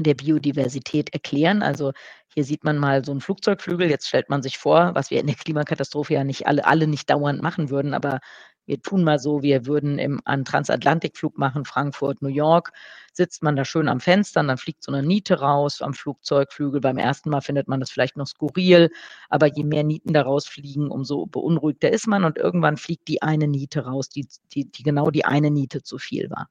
der 0.00 0.14
Biodiversität 0.14 1.12
erklären. 1.12 1.62
Also 1.62 1.92
hier 2.32 2.44
sieht 2.44 2.64
man 2.64 2.78
mal 2.78 3.04
so 3.04 3.12
einen 3.12 3.20
Flugzeugflügel. 3.20 3.90
Jetzt 3.90 4.08
stellt 4.08 4.30
man 4.30 4.42
sich 4.42 4.56
vor, 4.58 4.94
was 4.94 5.10
wir 5.10 5.20
in 5.20 5.26
der 5.26 5.36
Klimakatastrophe 5.36 6.14
ja 6.14 6.24
nicht 6.24 6.46
alle, 6.46 6.64
alle 6.66 6.86
nicht 6.86 7.10
dauernd 7.10 7.42
machen 7.42 7.70
würden, 7.70 7.92
aber 7.92 8.20
wir 8.66 8.80
tun 8.80 9.04
mal 9.04 9.18
so, 9.18 9.42
wir 9.42 9.66
würden 9.66 9.98
im, 9.98 10.20
einen 10.24 10.44
Transatlantikflug 10.44 11.36
machen, 11.36 11.64
Frankfurt, 11.64 12.22
New 12.22 12.28
York, 12.28 12.72
sitzt 13.12 13.42
man 13.42 13.56
da 13.56 13.64
schön 13.64 13.88
am 13.88 14.00
Fenster 14.00 14.40
und 14.40 14.48
dann 14.48 14.58
fliegt 14.58 14.82
so 14.82 14.92
eine 14.92 15.06
Niete 15.06 15.40
raus 15.40 15.82
am 15.82 15.94
Flugzeugflügel. 15.94 16.80
Beim 16.80 16.98
ersten 16.98 17.30
Mal 17.30 17.40
findet 17.40 17.68
man 17.68 17.80
das 17.80 17.90
vielleicht 17.90 18.16
noch 18.16 18.26
skurril, 18.26 18.90
aber 19.28 19.46
je 19.46 19.64
mehr 19.64 19.84
Nieten 19.84 20.12
da 20.12 20.22
rausfliegen, 20.22 20.90
umso 20.90 21.26
beunruhigter 21.26 21.90
ist 21.90 22.06
man 22.06 22.24
und 22.24 22.38
irgendwann 22.38 22.76
fliegt 22.76 23.08
die 23.08 23.20
eine 23.22 23.48
Niete 23.48 23.84
raus, 23.84 24.08
die, 24.08 24.26
die, 24.52 24.70
die 24.70 24.82
genau 24.82 25.10
die 25.10 25.24
eine 25.24 25.50
Niete 25.50 25.82
zu 25.82 25.98
viel 25.98 26.30
war. 26.30 26.48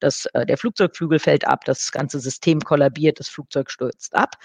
Das, 0.00 0.26
äh, 0.32 0.46
der 0.46 0.58
Flugzeugflügel 0.58 1.18
fällt 1.18 1.46
ab, 1.46 1.64
das 1.64 1.92
ganze 1.92 2.20
System 2.20 2.60
kollabiert, 2.60 3.20
das 3.20 3.28
Flugzeug 3.28 3.70
stürzt 3.70 4.14
ab. 4.14 4.36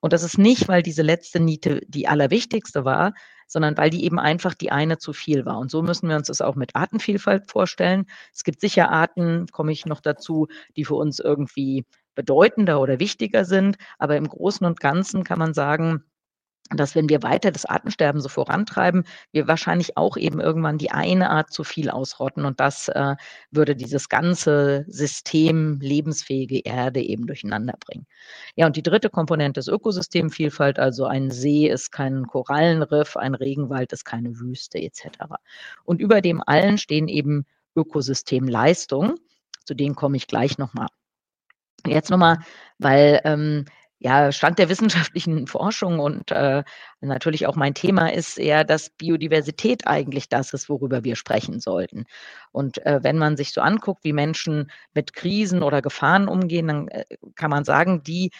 Und 0.00 0.12
das 0.12 0.22
ist 0.22 0.36
nicht, 0.36 0.68
weil 0.68 0.82
diese 0.82 1.02
letzte 1.02 1.40
Niete 1.40 1.80
die 1.86 2.08
allerwichtigste 2.08 2.84
war, 2.84 3.14
sondern 3.54 3.78
weil 3.78 3.88
die 3.88 4.04
eben 4.04 4.18
einfach 4.18 4.52
die 4.52 4.72
eine 4.72 4.98
zu 4.98 5.12
viel 5.12 5.46
war. 5.46 5.58
Und 5.58 5.70
so 5.70 5.80
müssen 5.80 6.08
wir 6.08 6.16
uns 6.16 6.26
das 6.26 6.40
auch 6.40 6.56
mit 6.56 6.74
Artenvielfalt 6.74 7.48
vorstellen. 7.48 8.06
Es 8.34 8.42
gibt 8.42 8.60
sicher 8.60 8.90
Arten, 8.90 9.46
komme 9.52 9.70
ich 9.70 9.86
noch 9.86 10.00
dazu, 10.00 10.48
die 10.76 10.84
für 10.84 10.96
uns 10.96 11.20
irgendwie 11.20 11.86
bedeutender 12.16 12.80
oder 12.80 12.98
wichtiger 12.98 13.44
sind. 13.44 13.76
Aber 13.96 14.16
im 14.16 14.28
Großen 14.28 14.66
und 14.66 14.80
Ganzen 14.80 15.22
kann 15.22 15.38
man 15.38 15.54
sagen, 15.54 16.02
dass 16.70 16.94
wenn 16.94 17.08
wir 17.08 17.22
weiter 17.22 17.50
das 17.50 17.66
Artensterben 17.66 18.20
so 18.20 18.28
vorantreiben, 18.28 19.04
wir 19.32 19.46
wahrscheinlich 19.46 19.96
auch 19.96 20.16
eben 20.16 20.40
irgendwann 20.40 20.78
die 20.78 20.90
eine 20.90 21.28
Art 21.30 21.52
zu 21.52 21.62
viel 21.62 21.90
ausrotten 21.90 22.44
und 22.46 22.58
das 22.58 22.88
äh, 22.88 23.16
würde 23.50 23.76
dieses 23.76 24.08
ganze 24.08 24.84
System 24.88 25.78
lebensfähige 25.80 26.60
Erde 26.60 27.02
eben 27.02 27.26
durcheinander 27.26 27.74
bringen. 27.78 28.06
Ja, 28.56 28.66
und 28.66 28.76
die 28.76 28.82
dritte 28.82 29.10
Komponente 29.10 29.60
ist 29.60 29.68
Ökosystemvielfalt, 29.68 30.78
also 30.78 31.04
ein 31.04 31.30
See 31.30 31.68
ist 31.68 31.92
kein 31.92 32.26
Korallenriff, 32.26 33.16
ein 33.16 33.34
Regenwald 33.34 33.92
ist 33.92 34.04
keine 34.04 34.38
Wüste 34.40 34.78
etc. 34.78 35.06
Und 35.84 36.00
über 36.00 36.22
dem 36.22 36.42
allen 36.44 36.78
stehen 36.78 37.08
eben 37.08 37.44
Ökosystemleistungen, 37.76 39.16
zu 39.64 39.74
denen 39.74 39.94
komme 39.94 40.16
ich 40.16 40.28
gleich 40.28 40.56
nochmal. 40.56 40.88
Jetzt 41.86 42.10
nochmal, 42.10 42.38
weil 42.78 43.20
ähm, 43.24 43.66
ja, 44.04 44.32
Stand 44.32 44.58
der 44.58 44.68
wissenschaftlichen 44.68 45.46
Forschung 45.46 45.98
und 45.98 46.30
äh, 46.30 46.62
natürlich 47.00 47.46
auch 47.46 47.56
mein 47.56 47.72
Thema 47.74 48.12
ist 48.12 48.38
eher, 48.38 48.62
dass 48.62 48.90
Biodiversität 48.90 49.86
eigentlich 49.86 50.28
das 50.28 50.52
ist, 50.52 50.68
worüber 50.68 51.04
wir 51.04 51.16
sprechen 51.16 51.58
sollten. 51.58 52.04
Und 52.52 52.84
äh, 52.84 53.00
wenn 53.02 53.16
man 53.16 53.38
sich 53.38 53.52
so 53.52 53.62
anguckt, 53.62 54.04
wie 54.04 54.12
Menschen 54.12 54.70
mit 54.92 55.14
Krisen 55.14 55.62
oder 55.62 55.80
Gefahren 55.80 56.28
umgehen, 56.28 56.68
dann 56.68 56.88
äh, 56.88 57.04
kann 57.34 57.50
man 57.50 57.64
sagen, 57.64 58.02
die 58.02 58.30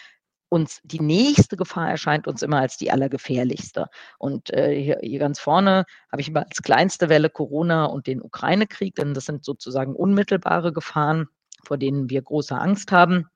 uns 0.49 0.81
die 0.83 1.01
nächste 1.01 1.57
Gefahr 1.57 1.89
erscheint 1.89 2.27
uns 2.27 2.43
immer 2.43 2.59
als 2.59 2.77
die 2.77 2.91
allergefährlichste. 2.91 3.87
Und 4.19 4.53
äh, 4.53 4.79
hier, 4.79 4.99
hier 5.01 5.19
ganz 5.19 5.39
vorne 5.39 5.85
habe 6.11 6.21
ich 6.21 6.27
immer 6.29 6.45
als 6.45 6.61
kleinste 6.61 7.09
Welle 7.09 7.31
Corona 7.31 7.85
und 7.85 8.05
den 8.05 8.21
Ukraine-Krieg, 8.21 8.93
denn 8.95 9.15
das 9.15 9.25
sind 9.25 9.43
sozusagen 9.43 9.95
unmittelbare 9.95 10.71
Gefahren, 10.71 11.27
vor 11.65 11.77
denen 11.79 12.11
wir 12.11 12.21
große 12.21 12.55
Angst 12.55 12.91
haben 12.91 13.27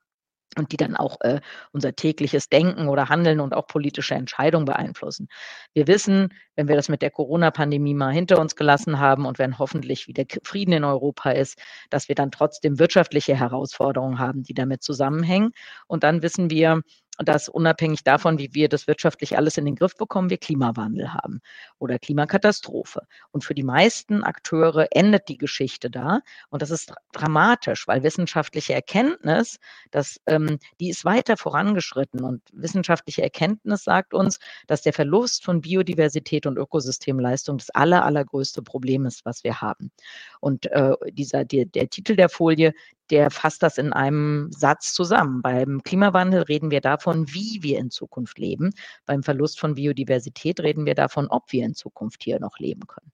und 0.57 0.71
die 0.71 0.77
dann 0.77 0.95
auch 0.95 1.21
äh, 1.21 1.41
unser 1.71 1.95
tägliches 1.95 2.49
Denken 2.49 2.87
oder 2.87 3.09
Handeln 3.09 3.39
und 3.39 3.53
auch 3.53 3.67
politische 3.67 4.15
Entscheidungen 4.15 4.65
beeinflussen. 4.65 5.27
Wir 5.73 5.87
wissen, 5.87 6.33
wenn 6.55 6.67
wir 6.67 6.75
das 6.75 6.89
mit 6.89 7.01
der 7.01 7.11
Corona-Pandemie 7.11 7.93
mal 7.93 8.11
hinter 8.11 8.39
uns 8.39 8.55
gelassen 8.55 8.99
haben 8.99 9.25
und 9.25 9.39
wenn 9.39 9.59
hoffentlich 9.59 10.07
wieder 10.07 10.25
Frieden 10.43 10.73
in 10.73 10.83
Europa 10.83 11.31
ist, 11.31 11.59
dass 11.89 12.07
wir 12.07 12.15
dann 12.15 12.31
trotzdem 12.31 12.79
wirtschaftliche 12.79 13.35
Herausforderungen 13.35 14.19
haben, 14.19 14.43
die 14.43 14.53
damit 14.53 14.83
zusammenhängen. 14.83 15.51
Und 15.87 16.03
dann 16.03 16.21
wissen 16.21 16.49
wir, 16.49 16.81
dass 17.27 17.49
unabhängig 17.49 18.03
davon, 18.03 18.39
wie 18.39 18.53
wir 18.53 18.69
das 18.69 18.87
wirtschaftlich 18.87 19.37
alles 19.37 19.57
in 19.57 19.65
den 19.65 19.75
Griff 19.75 19.95
bekommen, 19.95 20.29
wir 20.29 20.37
Klimawandel 20.37 21.13
haben 21.13 21.41
oder 21.77 21.99
Klimakatastrophe. 21.99 23.01
Und 23.31 23.43
für 23.43 23.53
die 23.53 23.63
meisten 23.63 24.23
Akteure 24.23 24.87
endet 24.91 25.27
die 25.27 25.37
Geschichte 25.37 25.89
da. 25.89 26.21
Und 26.49 26.61
das 26.61 26.71
ist 26.71 26.93
dramatisch, 27.11 27.87
weil 27.87 28.03
wissenschaftliche 28.03 28.73
Erkenntnis, 28.73 29.59
das, 29.91 30.19
ähm, 30.27 30.59
die 30.79 30.89
ist 30.89 31.03
weiter 31.03 31.35
vorangeschritten. 31.35 32.23
Und 32.23 32.41
wissenschaftliche 32.53 33.21
Erkenntnis 33.21 33.83
sagt 33.83 34.13
uns, 34.13 34.39
dass 34.67 34.81
der 34.81 34.93
Verlust 34.93 35.43
von 35.43 35.61
Biodiversität 35.61 36.45
und 36.45 36.57
Ökosystemleistung 36.57 37.57
das 37.57 37.69
aller, 37.71 38.05
allergrößte 38.05 38.61
Problem 38.61 39.05
ist, 39.05 39.25
was 39.25 39.43
wir 39.43 39.61
haben. 39.61 39.91
Und 40.39 40.67
äh, 40.67 40.93
dieser, 41.11 41.43
der, 41.43 41.65
der 41.65 41.89
Titel 41.89 42.15
der 42.15 42.29
Folie, 42.29 42.73
der 43.09 43.31
fasst 43.31 43.63
das 43.63 43.77
in 43.77 43.93
einem 43.93 44.51
Satz 44.51 44.93
zusammen. 44.93 45.41
Beim 45.41 45.81
Klimawandel 45.83 46.43
reden 46.43 46.71
wir 46.71 46.81
davon, 46.81 47.27
wie 47.33 47.59
wir 47.61 47.79
in 47.79 47.89
Zukunft 47.89 48.37
leben. 48.39 48.71
Beim 49.05 49.23
Verlust 49.23 49.59
von 49.59 49.75
Biodiversität 49.75 50.59
reden 50.59 50.85
wir 50.85 50.95
davon, 50.95 51.27
ob 51.27 51.51
wir 51.51 51.65
in 51.65 51.73
Zukunft 51.73 52.23
hier 52.23 52.39
noch 52.39 52.59
leben 52.59 52.87
können. 52.87 53.11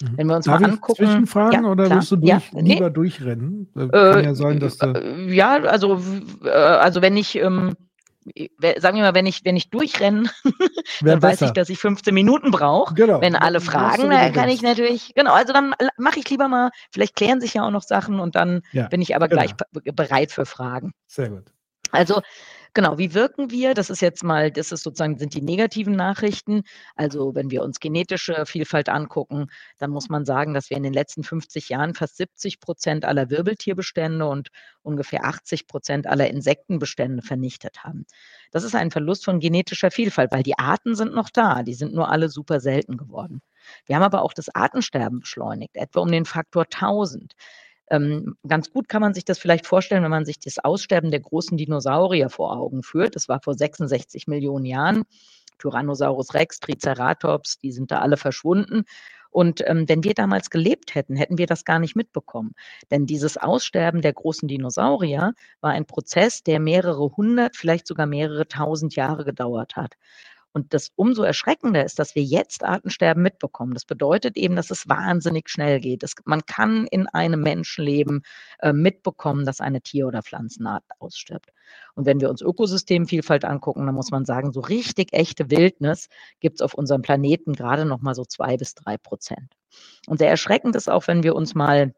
Mhm. 0.00 0.16
Wenn 0.16 0.26
wir 0.26 0.36
uns 0.36 0.46
Darf 0.46 0.60
mal 0.60 0.70
angucken. 0.70 1.04
Zwischenfragen 1.04 1.64
ja, 1.64 1.70
oder 1.70 1.84
klar. 1.84 1.98
willst 1.98 2.10
du 2.10 2.16
durch, 2.16 2.28
ja, 2.28 2.60
lieber 2.60 2.88
nee. 2.88 2.94
durchrennen? 2.94 3.68
Äh, 3.76 3.88
kann 3.88 4.24
ja 4.24 4.34
sein, 4.34 4.60
dass 4.60 4.78
da. 4.78 4.98
Ja, 5.28 5.56
also, 5.62 6.00
äh, 6.44 6.48
also 6.48 7.02
wenn 7.02 7.16
ich. 7.16 7.36
Ähm, 7.36 7.74
sagen 8.78 8.96
wir 8.96 9.02
mal, 9.02 9.14
wenn 9.14 9.26
ich, 9.26 9.44
wenn 9.44 9.56
ich 9.56 9.70
durchrenne, 9.70 10.30
dann 11.00 11.22
weiß 11.22 11.42
ich, 11.42 11.50
dass 11.50 11.68
ich 11.68 11.78
15 11.78 12.14
Minuten 12.14 12.50
brauche. 12.50 12.94
Genau. 12.94 13.20
Wenn 13.20 13.36
alle 13.36 13.60
fragen, 13.60 14.10
dann 14.10 14.32
kann 14.32 14.48
ich 14.48 14.62
natürlich, 14.62 15.14
genau, 15.14 15.32
also 15.32 15.52
dann 15.52 15.74
mache 15.98 16.18
ich 16.18 16.28
lieber 16.30 16.48
mal, 16.48 16.70
vielleicht 16.90 17.16
klären 17.16 17.40
sich 17.40 17.54
ja 17.54 17.66
auch 17.66 17.70
noch 17.70 17.82
Sachen 17.82 18.20
und 18.20 18.34
dann 18.34 18.62
ja, 18.72 18.88
bin 18.88 19.02
ich 19.02 19.14
aber 19.14 19.28
genau. 19.28 19.42
gleich 19.42 19.54
bereit 19.94 20.32
für 20.32 20.46
Fragen. 20.46 20.92
Sehr 21.06 21.28
gut. 21.28 21.44
Also 21.90 22.22
Genau, 22.76 22.98
wie 22.98 23.14
wirken 23.14 23.52
wir? 23.52 23.72
Das 23.72 23.88
ist 23.88 24.00
jetzt 24.02 24.24
mal, 24.24 24.50
das 24.50 24.72
ist 24.72 24.82
sozusagen, 24.82 25.16
sind 25.16 25.32
die 25.32 25.42
negativen 25.42 25.94
Nachrichten. 25.94 26.62
Also 26.96 27.32
wenn 27.32 27.48
wir 27.52 27.62
uns 27.62 27.78
genetische 27.78 28.46
Vielfalt 28.46 28.88
angucken, 28.88 29.46
dann 29.78 29.92
muss 29.92 30.08
man 30.08 30.24
sagen, 30.24 30.54
dass 30.54 30.70
wir 30.70 30.76
in 30.76 30.82
den 30.82 30.92
letzten 30.92 31.22
50 31.22 31.68
Jahren 31.68 31.94
fast 31.94 32.16
70 32.16 32.58
Prozent 32.58 33.04
aller 33.04 33.30
Wirbeltierbestände 33.30 34.26
und 34.26 34.48
ungefähr 34.82 35.24
80 35.24 35.68
Prozent 35.68 36.08
aller 36.08 36.28
Insektenbestände 36.28 37.22
vernichtet 37.22 37.84
haben. 37.84 38.06
Das 38.50 38.64
ist 38.64 38.74
ein 38.74 38.90
Verlust 38.90 39.24
von 39.24 39.38
genetischer 39.38 39.92
Vielfalt, 39.92 40.32
weil 40.32 40.42
die 40.42 40.58
Arten 40.58 40.96
sind 40.96 41.14
noch 41.14 41.30
da, 41.30 41.62
die 41.62 41.74
sind 41.74 41.94
nur 41.94 42.10
alle 42.10 42.28
super 42.28 42.58
selten 42.58 42.96
geworden. 42.96 43.40
Wir 43.86 43.94
haben 43.94 44.02
aber 44.02 44.22
auch 44.22 44.32
das 44.32 44.52
Artensterben 44.52 45.20
beschleunigt, 45.20 45.76
etwa 45.76 46.00
um 46.00 46.10
den 46.10 46.24
Faktor 46.24 46.64
1000. 46.64 47.34
Ähm, 47.90 48.36
ganz 48.46 48.70
gut 48.70 48.88
kann 48.88 49.02
man 49.02 49.14
sich 49.14 49.24
das 49.24 49.38
vielleicht 49.38 49.66
vorstellen, 49.66 50.02
wenn 50.02 50.10
man 50.10 50.24
sich 50.24 50.38
das 50.38 50.58
Aussterben 50.58 51.10
der 51.10 51.20
großen 51.20 51.56
Dinosaurier 51.56 52.30
vor 52.30 52.56
Augen 52.56 52.82
führt. 52.82 53.14
Das 53.14 53.28
war 53.28 53.40
vor 53.42 53.54
66 53.54 54.26
Millionen 54.26 54.64
Jahren. 54.64 55.04
Tyrannosaurus 55.58 56.34
Rex, 56.34 56.60
Triceratops, 56.60 57.58
die 57.58 57.72
sind 57.72 57.90
da 57.90 58.00
alle 58.00 58.16
verschwunden. 58.16 58.84
Und 59.30 59.68
ähm, 59.68 59.88
wenn 59.88 60.04
wir 60.04 60.14
damals 60.14 60.48
gelebt 60.48 60.94
hätten, 60.94 61.16
hätten 61.16 61.38
wir 61.38 61.46
das 61.46 61.64
gar 61.64 61.80
nicht 61.80 61.96
mitbekommen. 61.96 62.54
Denn 62.92 63.04
dieses 63.04 63.36
Aussterben 63.36 64.00
der 64.00 64.12
großen 64.12 64.46
Dinosaurier 64.46 65.34
war 65.60 65.72
ein 65.72 65.86
Prozess, 65.86 66.44
der 66.44 66.60
mehrere 66.60 67.16
hundert, 67.16 67.56
vielleicht 67.56 67.88
sogar 67.88 68.06
mehrere 68.06 68.46
tausend 68.46 68.94
Jahre 68.94 69.24
gedauert 69.24 69.74
hat. 69.74 69.94
Und 70.54 70.72
das 70.72 70.92
umso 70.94 71.24
erschreckender 71.24 71.84
ist, 71.84 71.98
dass 71.98 72.14
wir 72.14 72.22
jetzt 72.22 72.62
Artensterben 72.62 73.24
mitbekommen. 73.24 73.74
Das 73.74 73.84
bedeutet 73.84 74.36
eben, 74.36 74.54
dass 74.54 74.70
es 74.70 74.88
wahnsinnig 74.88 75.48
schnell 75.48 75.80
geht. 75.80 76.04
Das, 76.04 76.14
man 76.26 76.46
kann 76.46 76.86
in 76.86 77.08
einem 77.08 77.40
Menschenleben 77.40 78.22
äh, 78.60 78.72
mitbekommen, 78.72 79.44
dass 79.44 79.60
eine 79.60 79.80
Tier- 79.80 80.06
oder 80.06 80.22
Pflanzenart 80.22 80.84
ausstirbt. 81.00 81.50
Und 81.96 82.06
wenn 82.06 82.20
wir 82.20 82.30
uns 82.30 82.40
Ökosystemvielfalt 82.40 83.44
angucken, 83.44 83.84
dann 83.84 83.96
muss 83.96 84.12
man 84.12 84.24
sagen, 84.24 84.52
so 84.52 84.60
richtig 84.60 85.12
echte 85.12 85.50
Wildnis 85.50 86.08
gibt 86.38 86.58
es 86.58 86.62
auf 86.62 86.74
unserem 86.74 87.02
Planeten 87.02 87.54
gerade 87.54 87.84
noch 87.84 88.00
mal 88.00 88.14
so 88.14 88.24
zwei 88.24 88.56
bis 88.56 88.76
drei 88.76 88.96
Prozent. 88.96 89.56
Und 90.06 90.18
sehr 90.18 90.30
erschreckend 90.30 90.76
ist 90.76 90.88
auch, 90.88 91.08
wenn 91.08 91.24
wir 91.24 91.34
uns 91.34 91.56
mal 91.56 91.92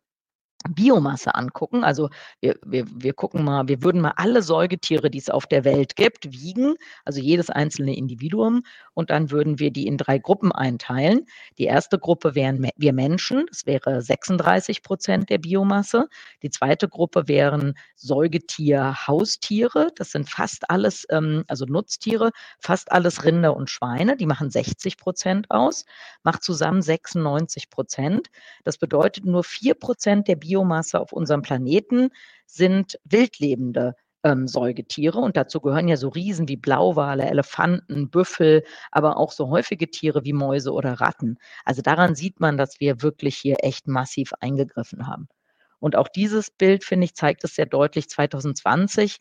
Biomasse 0.69 1.35
angucken. 1.35 1.85
Also 1.85 2.11
wir, 2.41 2.57
wir, 2.65 2.85
wir 2.89 3.13
gucken 3.13 3.45
mal, 3.45 3.69
wir 3.69 3.83
würden 3.83 4.01
mal 4.01 4.13
alle 4.17 4.43
Säugetiere, 4.43 5.11
die 5.11 5.19
es 5.19 5.31
auf 5.31 5.47
der 5.47 5.65
Welt 5.65 5.97
gibt, 5.97 6.33
wiegen, 6.33 6.75
also 7.05 7.21
jedes 7.21 7.51
einzelne 7.51 7.97
Individuum, 7.97 8.63
und 8.95 9.11
dann 9.11 9.31
würden 9.31 9.59
wir 9.59 9.71
die 9.71 9.87
in 9.87 9.99
drei 9.99 10.19
Gruppen 10.19 10.53
einteilen. 10.53 11.27
Die 11.59 11.65
erste 11.65 11.99
Gruppe 11.99 12.35
wären 12.35 12.69
wir 12.77 12.93
Menschen, 12.93 13.45
das 13.49 13.67
wäre 13.67 14.01
36 14.01 14.83
Prozent 14.83 15.29
der 15.29 15.39
Biomasse. 15.39 16.09
Die 16.43 16.51
zweite 16.51 16.89
Gruppe 16.89 17.29
wären 17.29 17.75
Säugetier, 17.95 19.07
Haustiere, 19.07 19.91
das 19.97 20.13
sind 20.13 20.31
fast 20.31 20.71
alles, 20.71 21.07
ähm, 21.11 21.45
also 21.49 21.67
Nutztiere, 21.67 22.31
fast 22.59 22.91
alles 22.91 23.25
Rinder 23.25 23.55
und 23.55 23.69
Schweine, 23.69 24.17
die 24.17 24.27
machen 24.27 24.51
60 24.51 24.97
Prozent 24.97 25.51
aus, 25.51 25.85
macht 26.23 26.43
zusammen 26.43 26.81
96 26.81 27.69
Prozent. 27.71 28.29
Das 28.65 28.79
bedeutet 28.79 29.27
nur 29.27 29.45
vier 29.45 29.75
Prozent 29.75 30.29
der 30.29 30.37
Biomasse 30.37 30.56
Biomasse 30.57 31.01
auf 31.01 31.13
unserem 31.13 31.43
Planeten 31.43 32.09
sind 32.47 32.99
wildlebende 33.05 33.95
ähm, 34.23 34.49
Säugetiere 34.49 35.19
und 35.19 35.37
dazu 35.37 35.61
gehören 35.61 35.87
ja 35.87 35.97
so 35.97 36.09
Riesen 36.09 36.49
wie 36.49 36.57
Blauwale, 36.57 37.27
Elefanten, 37.27 38.09
Büffel, 38.09 38.65
aber 38.91 39.19
auch 39.19 39.33
so 39.33 39.51
häufige 39.51 39.91
Tiere 39.91 40.25
wie 40.25 40.33
Mäuse 40.33 40.73
oder 40.73 40.95
Ratten. 40.95 41.37
Also 41.65 41.83
daran 41.83 42.15
sieht 42.15 42.41
man, 42.41 42.57
dass 42.57 42.81
wir 42.81 43.03
wirklich 43.03 43.37
hier 43.37 43.59
echt 43.61 43.87
massiv 43.87 44.33
eingegriffen 44.41 45.07
haben. 45.07 45.29
Und 45.79 45.95
auch 45.95 46.09
dieses 46.09 46.51
Bild, 46.51 46.85
finde 46.85 47.05
ich, 47.05 47.15
zeigt 47.15 47.45
es 47.45 47.55
sehr 47.55 47.67
deutlich 47.67 48.09
2020 48.09 49.19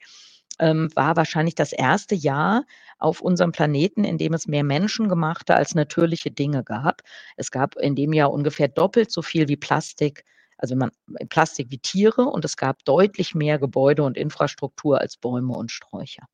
ähm, 0.60 0.90
war 0.96 1.18
wahrscheinlich 1.18 1.56
das 1.56 1.74
erste 1.74 2.16
Jahr 2.16 2.64
auf 2.98 3.20
unserem 3.20 3.52
Planeten, 3.52 4.06
in 4.06 4.18
dem 4.18 4.34
es 4.34 4.48
mehr 4.48 4.64
menschengemachte 4.64 5.54
als 5.54 5.76
natürliche 5.76 6.32
Dinge 6.32 6.64
gab. 6.64 7.02
Es 7.36 7.52
gab 7.52 7.76
in 7.76 7.96
dem 7.96 8.14
Jahr 8.14 8.32
ungefähr 8.32 8.70
doppelt 8.70 9.12
so 9.12 9.22
viel 9.22 9.50
wie 9.50 9.58
Plastik, 9.58 10.24
also 10.58 10.76
man, 10.76 10.92
Plastik 11.30 11.68
wie 11.72 11.80
Tiere 11.80 12.24
und 12.24 12.46
es 12.46 12.58
gab 12.58 12.84
deutlich 12.86 13.36
mehr 13.36 13.60
Gebäude 13.60 14.04
und 14.04 14.18
Infrastruktur 14.18 15.00
als 15.02 15.18
Bäume 15.18 15.54
und 15.54 15.72
Sträucher. 15.72 16.28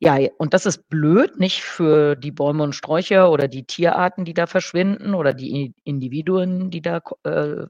Ja, 0.00 0.18
und 0.38 0.52
das 0.52 0.66
ist 0.66 0.88
blöd, 0.90 1.38
nicht 1.38 1.62
für 1.62 2.14
die 2.16 2.32
Bäume 2.32 2.62
und 2.64 2.74
Sträucher 2.74 3.30
oder 3.30 3.48
die 3.48 3.64
Tierarten, 3.64 4.24
die 4.26 4.34
da 4.34 4.46
verschwinden 4.46 5.14
oder 5.14 5.32
die 5.32 5.72
Individuen, 5.84 6.70
die 6.70 6.82
da 6.82 7.00
äh, 7.22 7.66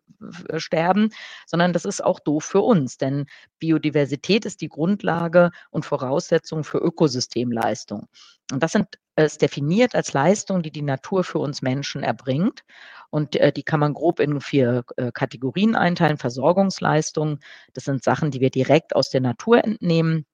sterben, 0.58 1.10
sondern 1.46 1.72
das 1.72 1.84
ist 1.84 2.02
auch 2.02 2.18
doof 2.18 2.44
für 2.44 2.62
uns, 2.62 2.96
denn 2.96 3.26
Biodiversität 3.60 4.46
ist 4.46 4.62
die 4.62 4.68
Grundlage 4.68 5.50
und 5.70 5.84
Voraussetzung 5.84 6.64
für 6.64 6.78
Ökosystemleistung. 6.78 8.08
Und 8.50 8.62
das 8.62 8.72
sind 8.72 8.98
ist 9.16 9.42
definiert 9.42 9.94
als 9.94 10.12
Leistung, 10.12 10.62
die 10.62 10.70
die 10.70 10.82
Natur 10.82 11.24
für 11.24 11.38
uns 11.38 11.62
Menschen 11.62 12.02
erbringt. 12.02 12.64
Und 13.10 13.36
äh, 13.36 13.52
die 13.52 13.62
kann 13.62 13.80
man 13.80 13.94
grob 13.94 14.18
in 14.20 14.40
vier 14.40 14.84
äh, 14.96 15.12
Kategorien 15.12 15.76
einteilen. 15.76 16.18
Versorgungsleistungen, 16.18 17.38
das 17.72 17.84
sind 17.84 18.02
Sachen, 18.02 18.30
die 18.30 18.40
wir 18.40 18.50
direkt 18.50 18.96
aus 18.96 19.10
der 19.10 19.20
Natur 19.20 19.64
entnehmen. 19.64 20.26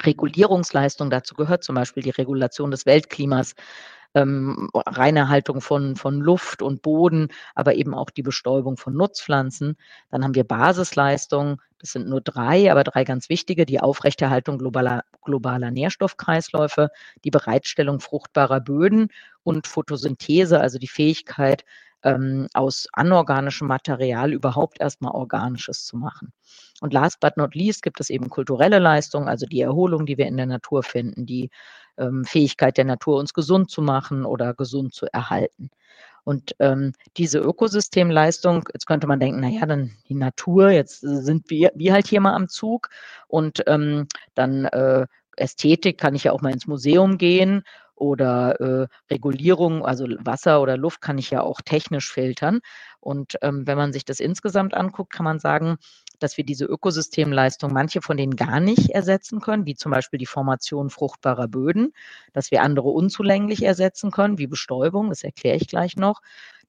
Regulierungsleistung. 0.00 1.10
Dazu 1.10 1.34
gehört 1.34 1.64
zum 1.64 1.74
Beispiel 1.74 2.02
die 2.02 2.10
Regulation 2.10 2.70
des 2.70 2.86
Weltklimas, 2.86 3.54
ähm, 4.14 4.68
reine 4.74 5.28
Haltung 5.28 5.60
von, 5.60 5.96
von 5.96 6.20
Luft 6.20 6.62
und 6.62 6.82
Boden, 6.82 7.28
aber 7.54 7.74
eben 7.74 7.94
auch 7.94 8.10
die 8.10 8.22
Bestäubung 8.22 8.76
von 8.76 8.94
Nutzpflanzen. 8.94 9.76
Dann 10.10 10.24
haben 10.24 10.34
wir 10.34 10.44
Basisleistungen, 10.44 11.58
das 11.78 11.92
sind 11.92 12.08
nur 12.08 12.20
drei, 12.20 12.70
aber 12.70 12.84
drei 12.84 13.04
ganz 13.04 13.28
wichtige, 13.28 13.66
die 13.66 13.80
Aufrechterhaltung 13.80 14.58
globaler, 14.58 15.04
globaler 15.22 15.70
Nährstoffkreisläufe, 15.70 16.90
die 17.24 17.30
Bereitstellung 17.30 18.00
fruchtbarer 18.00 18.60
Böden 18.60 19.08
und 19.42 19.66
Photosynthese, 19.66 20.60
also 20.60 20.78
die 20.78 20.88
Fähigkeit, 20.88 21.64
ähm, 22.04 22.48
aus 22.52 22.88
anorganischem 22.92 23.68
Material 23.68 24.32
überhaupt 24.32 24.80
erstmal 24.80 25.12
organisches 25.12 25.84
zu 25.84 25.96
machen. 25.96 26.32
Und 26.80 26.92
last 26.92 27.20
but 27.20 27.36
not 27.36 27.54
least 27.54 27.82
gibt 27.82 28.00
es 28.00 28.10
eben 28.10 28.28
kulturelle 28.28 28.78
Leistungen, 28.78 29.28
also 29.28 29.46
die 29.46 29.60
Erholung, 29.60 30.04
die 30.06 30.18
wir 30.18 30.26
in 30.26 30.36
der 30.36 30.46
Natur 30.46 30.82
finden, 30.82 31.26
die 31.26 31.50
ähm, 31.98 32.24
Fähigkeit 32.24 32.76
der 32.76 32.84
Natur, 32.84 33.18
uns 33.18 33.34
gesund 33.34 33.70
zu 33.70 33.82
machen 33.82 34.24
oder 34.24 34.54
gesund 34.54 34.94
zu 34.94 35.06
erhalten. 35.12 35.70
Und 36.24 36.54
ähm, 36.60 36.92
diese 37.16 37.38
Ökosystemleistung, 37.38 38.68
jetzt 38.72 38.86
könnte 38.86 39.06
man 39.06 39.18
denken, 39.18 39.40
naja, 39.40 39.66
dann 39.66 39.90
die 40.08 40.14
Natur, 40.14 40.70
jetzt 40.70 41.00
sind 41.00 41.50
wir, 41.50 41.72
wir 41.74 41.92
halt 41.92 42.06
hier 42.06 42.20
mal 42.20 42.34
am 42.34 42.48
Zug 42.48 42.90
und 43.26 43.62
ähm, 43.66 44.06
dann 44.34 44.66
äh, 44.66 45.06
Ästhetik 45.36 45.98
kann 45.98 46.14
ich 46.14 46.24
ja 46.24 46.32
auch 46.32 46.42
mal 46.42 46.52
ins 46.52 46.66
Museum 46.66 47.18
gehen 47.18 47.64
oder 47.94 48.60
äh, 48.60 48.86
Regulierung, 49.10 49.84
also 49.84 50.06
Wasser 50.20 50.60
oder 50.60 50.76
Luft 50.76 51.00
kann 51.00 51.18
ich 51.18 51.30
ja 51.30 51.42
auch 51.42 51.60
technisch 51.60 52.12
filtern. 52.12 52.60
Und 53.00 53.36
ähm, 53.42 53.66
wenn 53.66 53.78
man 53.78 53.92
sich 53.92 54.04
das 54.04 54.20
insgesamt 54.20 54.74
anguckt, 54.74 55.12
kann 55.12 55.24
man 55.24 55.38
sagen, 55.38 55.76
dass 56.22 56.36
wir 56.36 56.44
diese 56.44 56.64
Ökosystemleistung, 56.64 57.72
manche 57.72 58.02
von 58.02 58.16
denen 58.16 58.36
gar 58.36 58.60
nicht 58.60 58.90
ersetzen 58.90 59.40
können, 59.40 59.66
wie 59.66 59.74
zum 59.74 59.92
Beispiel 59.92 60.18
die 60.18 60.26
Formation 60.26 60.90
fruchtbarer 60.90 61.48
Böden, 61.48 61.92
dass 62.32 62.50
wir 62.50 62.62
andere 62.62 62.88
unzulänglich 62.88 63.62
ersetzen 63.64 64.10
können, 64.10 64.38
wie 64.38 64.46
Bestäubung, 64.46 65.08
das 65.10 65.24
erkläre 65.24 65.56
ich 65.56 65.68
gleich 65.68 65.96
noch, 65.96 66.20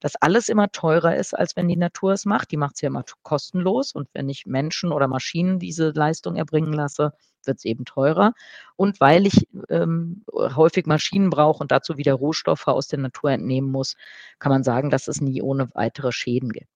dass 0.04 0.18
alles 0.18 0.50
immer 0.50 0.70
teurer 0.70 1.16
ist, 1.16 1.34
als 1.34 1.56
wenn 1.56 1.70
die 1.70 1.78
Natur 1.78 2.12
es 2.12 2.26
macht. 2.26 2.52
Die 2.52 2.58
macht 2.58 2.76
es 2.76 2.82
ja 2.82 2.88
immer 2.88 3.06
kostenlos 3.22 3.94
und 3.94 4.10
wenn 4.14 4.28
ich 4.28 4.46
Menschen 4.46 4.92
oder 4.92 5.08
Maschinen 5.08 5.60
diese 5.60 5.92
Leistung 5.92 6.36
erbringen 6.36 6.74
lasse, 6.74 7.14
wird 7.46 7.58
es 7.58 7.66
eben 7.66 7.86
teurer. 7.86 8.34
Und 8.76 9.00
weil 9.00 9.26
ich 9.26 9.48
ähm, 9.70 10.26
häufig 10.34 10.88
Maschinen 10.88 11.30
brauche 11.30 11.62
und 11.62 11.72
dazu 11.72 11.98
wieder 11.98 12.16
Rohstoffe 12.16 12.68
aus 12.68 12.88
der 12.88 13.00
Natur 13.00 13.32
entnehmen 13.32 13.72
muss, 13.72 13.96
kann 14.40 14.52
man 14.52 14.64
sagen, 14.64 14.90
dass 14.90 15.08
es 15.08 15.22
nie 15.22 15.42
ohne 15.42 15.70
weitere 15.74 16.12
Schäden 16.12 16.50
gibt. 16.50 16.68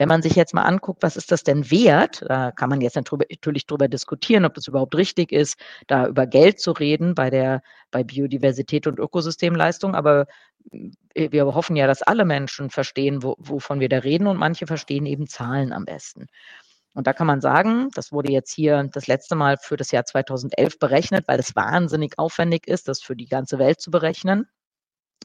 Wenn 0.00 0.08
man 0.08 0.22
sich 0.22 0.34
jetzt 0.34 0.54
mal 0.54 0.62
anguckt, 0.62 1.02
was 1.02 1.18
ist 1.18 1.30
das 1.30 1.42
denn 1.42 1.70
wert, 1.70 2.24
da 2.26 2.52
kann 2.52 2.70
man 2.70 2.80
jetzt 2.80 2.96
natürlich 2.96 3.66
drüber 3.66 3.86
diskutieren, 3.86 4.46
ob 4.46 4.54
das 4.54 4.66
überhaupt 4.66 4.94
richtig 4.94 5.30
ist, 5.30 5.60
da 5.88 6.06
über 6.06 6.26
Geld 6.26 6.58
zu 6.58 6.72
reden 6.72 7.14
bei 7.14 7.28
der, 7.28 7.60
bei 7.90 8.02
Biodiversität 8.02 8.86
und 8.86 8.98
Ökosystemleistung. 8.98 9.94
Aber 9.94 10.26
äh, 11.12 11.30
wir 11.32 11.44
hoffen 11.54 11.76
ja, 11.76 11.86
dass 11.86 12.00
alle 12.00 12.24
Menschen 12.24 12.70
verstehen, 12.70 13.22
wo, 13.22 13.36
wovon 13.38 13.78
wir 13.80 13.90
da 13.90 13.98
reden 13.98 14.26
und 14.26 14.38
manche 14.38 14.66
verstehen 14.66 15.04
eben 15.04 15.26
Zahlen 15.26 15.70
am 15.70 15.84
besten. 15.84 16.28
Und 16.94 17.06
da 17.06 17.12
kann 17.12 17.26
man 17.26 17.42
sagen, 17.42 17.90
das 17.94 18.10
wurde 18.10 18.32
jetzt 18.32 18.54
hier 18.54 18.82
das 18.90 19.06
letzte 19.06 19.34
Mal 19.34 19.58
für 19.58 19.76
das 19.76 19.90
Jahr 19.90 20.06
2011 20.06 20.78
berechnet, 20.78 21.28
weil 21.28 21.40
es 21.40 21.54
wahnsinnig 21.54 22.18
aufwendig 22.18 22.66
ist, 22.66 22.88
das 22.88 23.02
für 23.02 23.16
die 23.16 23.28
ganze 23.28 23.58
Welt 23.58 23.82
zu 23.82 23.90
berechnen. 23.90 24.46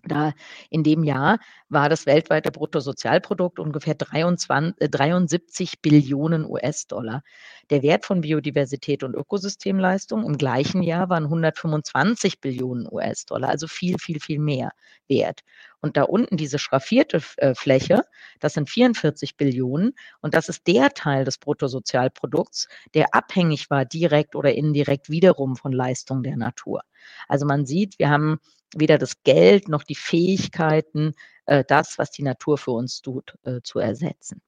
Da 0.04 0.34
in 0.70 0.84
dem 0.84 1.04
Jahr 1.04 1.40
war 1.70 1.90
das 1.90 2.06
weltweite 2.06 2.52
Bruttosozialprodukt 2.52 3.60
ungefähr 3.60 3.96
23, 3.96 4.76
äh, 4.80 4.90
73 4.90 5.82
Billionen 5.82 6.46
US-Dollar. 6.46 7.24
Der 7.70 7.82
Wert 7.82 8.06
von 8.06 8.22
Biodiversität 8.22 9.04
und 9.04 9.16
Ökosystemleistung 9.16 10.24
im 10.26 10.38
gleichen 10.38 10.84
Jahr 10.84 11.10
waren 11.10 11.24
125 11.26 12.40
Billionen 12.40 12.88
US-Dollar, 12.92 13.50
also 13.50 13.68
viel, 13.68 13.98
viel, 14.00 14.20
viel 14.20 14.40
mehr 14.40 14.72
wert. 15.08 15.42
Und 15.82 15.98
da 15.98 16.04
unten 16.04 16.38
diese 16.38 16.60
schraffierte 16.60 17.22
äh, 17.38 17.56
Fläche, 17.56 18.04
das 18.40 18.54
sind 18.54 18.70
44 18.70 19.38
Billionen 19.38 19.94
und 20.22 20.34
das 20.34 20.50
ist 20.50 20.68
der 20.68 20.90
Teil 20.92 21.26
des 21.26 21.38
Bruttosozialprodukts, 21.38 22.68
der 22.94 23.14
abhängig 23.14 23.70
war 23.70 23.86
direkt 23.86 24.36
oder 24.36 24.54
indirekt 24.54 25.10
wiederum 25.10 25.56
von 25.56 25.72
Leistung 25.72 26.24
der 26.24 26.38
Natur. 26.38 26.82
Also 27.28 27.46
man 27.46 27.66
sieht, 27.66 28.00
wir 28.00 28.10
haben 28.10 28.40
weder 28.76 28.98
das 28.98 29.24
Geld 29.24 29.70
noch 29.70 29.84
die 29.84 29.96
Fähigkeiten, 29.96 31.14
äh, 31.46 31.64
das, 31.68 31.98
was 31.98 32.12
die 32.12 32.24
Natur 32.24 32.58
für 32.58 32.72
uns 32.72 33.02
tut, 33.02 33.38
äh, 33.44 33.62
zu 33.64 33.80
ersetzen. 33.80 34.42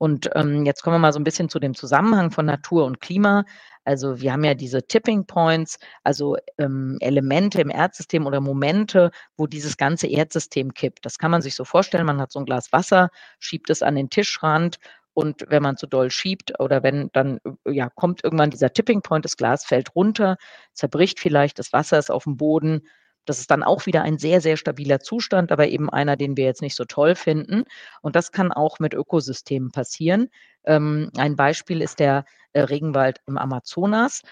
Und 0.00 0.30
ähm, 0.34 0.64
jetzt 0.64 0.82
kommen 0.82 0.94
wir 0.94 0.98
mal 0.98 1.12
so 1.12 1.20
ein 1.20 1.24
bisschen 1.24 1.50
zu 1.50 1.58
dem 1.58 1.74
Zusammenhang 1.74 2.30
von 2.30 2.46
Natur 2.46 2.86
und 2.86 3.02
Klima. 3.02 3.44
Also 3.84 4.18
wir 4.22 4.32
haben 4.32 4.44
ja 4.44 4.54
diese 4.54 4.82
Tipping 4.82 5.26
Points, 5.26 5.78
also 6.04 6.38
ähm, 6.56 6.96
Elemente 7.00 7.60
im 7.60 7.68
Erdsystem 7.68 8.26
oder 8.26 8.40
Momente, 8.40 9.10
wo 9.36 9.46
dieses 9.46 9.76
ganze 9.76 10.06
Erdsystem 10.06 10.72
kippt. 10.72 11.04
Das 11.04 11.18
kann 11.18 11.30
man 11.30 11.42
sich 11.42 11.54
so 11.54 11.66
vorstellen, 11.66 12.06
man 12.06 12.18
hat 12.18 12.32
so 12.32 12.38
ein 12.38 12.46
Glas 12.46 12.72
Wasser, 12.72 13.10
schiebt 13.40 13.68
es 13.68 13.82
an 13.82 13.94
den 13.94 14.08
Tischrand 14.08 14.78
und 15.12 15.44
wenn 15.48 15.62
man 15.62 15.76
zu 15.76 15.86
doll 15.86 16.10
schiebt 16.10 16.58
oder 16.58 16.82
wenn 16.82 17.10
dann 17.12 17.38
ja 17.66 17.90
kommt 17.90 18.24
irgendwann 18.24 18.48
dieser 18.48 18.72
Tipping 18.72 19.02
Point, 19.02 19.26
das 19.26 19.36
Glas 19.36 19.66
fällt 19.66 19.94
runter, 19.94 20.38
zerbricht 20.72 21.20
vielleicht, 21.20 21.58
das 21.58 21.74
Wasser 21.74 21.98
ist 21.98 22.10
auf 22.10 22.24
dem 22.24 22.38
Boden, 22.38 22.86
das 23.24 23.38
ist 23.38 23.50
dann 23.50 23.62
auch 23.62 23.86
wieder 23.86 24.02
ein 24.02 24.18
sehr, 24.18 24.40
sehr 24.40 24.56
stabiler 24.56 25.00
Zustand, 25.00 25.52
aber 25.52 25.68
eben 25.68 25.90
einer, 25.90 26.16
den 26.16 26.36
wir 26.36 26.44
jetzt 26.44 26.62
nicht 26.62 26.76
so 26.76 26.84
toll 26.84 27.14
finden. 27.14 27.64
Und 28.02 28.16
das 28.16 28.32
kann 28.32 28.52
auch 28.52 28.78
mit 28.78 28.94
Ökosystemen 28.94 29.70
passieren. 29.70 30.28
Ähm, 30.64 31.10
ein 31.16 31.36
Beispiel 31.36 31.82
ist 31.82 32.00
der 32.00 32.24
äh, 32.52 32.60
Regenwald 32.60 33.20
im 33.26 33.38
Amazonas. 33.38 34.22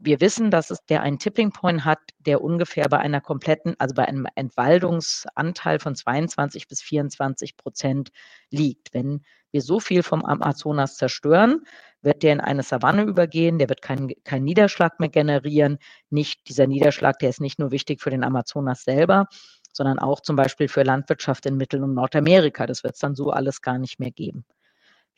Wir 0.00 0.20
wissen, 0.20 0.50
dass 0.50 0.70
es 0.70 0.84
der 0.86 1.02
einen 1.02 1.18
Tipping 1.18 1.50
Point 1.50 1.84
hat, 1.84 1.98
der 2.20 2.40
ungefähr 2.40 2.88
bei 2.88 2.98
einer 2.98 3.20
kompletten, 3.20 3.74
also 3.78 3.94
bei 3.94 4.06
einem 4.06 4.26
Entwaldungsanteil 4.36 5.80
von 5.80 5.96
22 5.96 6.68
bis 6.68 6.80
24 6.82 7.56
Prozent 7.56 8.10
liegt. 8.50 8.94
Wenn 8.94 9.22
wir 9.50 9.60
so 9.60 9.80
viel 9.80 10.04
vom 10.04 10.24
Amazonas 10.24 10.96
zerstören, 10.96 11.64
wird 12.00 12.22
der 12.22 12.32
in 12.32 12.40
eine 12.40 12.62
Savanne 12.62 13.02
übergehen, 13.02 13.58
der 13.58 13.68
wird 13.68 13.82
keinen 13.82 14.12
kein 14.22 14.44
Niederschlag 14.44 15.00
mehr 15.00 15.08
generieren. 15.08 15.78
Nicht, 16.10 16.48
dieser 16.48 16.68
Niederschlag, 16.68 17.18
der 17.18 17.30
ist 17.30 17.40
nicht 17.40 17.58
nur 17.58 17.72
wichtig 17.72 18.00
für 18.00 18.10
den 18.10 18.22
Amazonas 18.22 18.84
selber, 18.84 19.26
sondern 19.72 19.98
auch 19.98 20.20
zum 20.20 20.36
Beispiel 20.36 20.68
für 20.68 20.84
Landwirtschaft 20.84 21.44
in 21.46 21.56
Mittel- 21.56 21.82
und 21.82 21.94
Nordamerika. 21.94 22.66
Das 22.66 22.84
wird 22.84 22.94
es 22.94 23.00
dann 23.00 23.16
so 23.16 23.30
alles 23.30 23.62
gar 23.62 23.78
nicht 23.78 23.98
mehr 23.98 24.12
geben. 24.12 24.44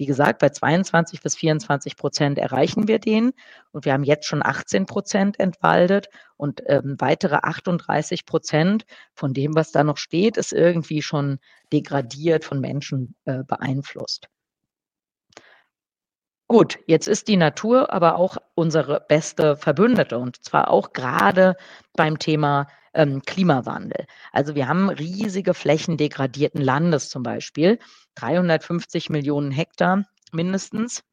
Wie 0.00 0.06
gesagt, 0.06 0.38
bei 0.38 0.48
22 0.48 1.20
bis 1.20 1.36
24 1.36 1.94
Prozent 1.94 2.38
erreichen 2.38 2.88
wir 2.88 2.98
den 2.98 3.32
und 3.70 3.84
wir 3.84 3.92
haben 3.92 4.02
jetzt 4.02 4.24
schon 4.24 4.42
18 4.42 4.86
Prozent 4.86 5.38
entwaldet 5.38 6.08
und 6.38 6.62
ähm, 6.68 6.96
weitere 6.98 7.34
38 7.42 8.24
Prozent 8.24 8.86
von 9.12 9.34
dem, 9.34 9.54
was 9.54 9.72
da 9.72 9.84
noch 9.84 9.98
steht, 9.98 10.38
ist 10.38 10.54
irgendwie 10.54 11.02
schon 11.02 11.38
degradiert, 11.70 12.46
von 12.46 12.60
Menschen 12.60 13.14
äh, 13.26 13.44
beeinflusst. 13.44 14.30
Gut, 16.50 16.80
jetzt 16.88 17.06
ist 17.06 17.28
die 17.28 17.36
Natur 17.36 17.92
aber 17.92 18.16
auch 18.16 18.36
unsere 18.56 19.04
beste 19.08 19.56
Verbündete 19.56 20.18
und 20.18 20.44
zwar 20.44 20.68
auch 20.68 20.92
gerade 20.92 21.54
beim 21.94 22.18
Thema 22.18 22.66
ähm, 22.92 23.22
Klimawandel. 23.22 24.06
Also 24.32 24.56
wir 24.56 24.66
haben 24.66 24.88
riesige 24.90 25.54
Flächen 25.54 25.96
degradierten 25.96 26.60
Landes 26.60 27.08
zum 27.08 27.22
Beispiel, 27.22 27.78
350 28.16 29.10
Millionen 29.10 29.52
Hektar 29.52 30.06
mindestens. 30.32 31.04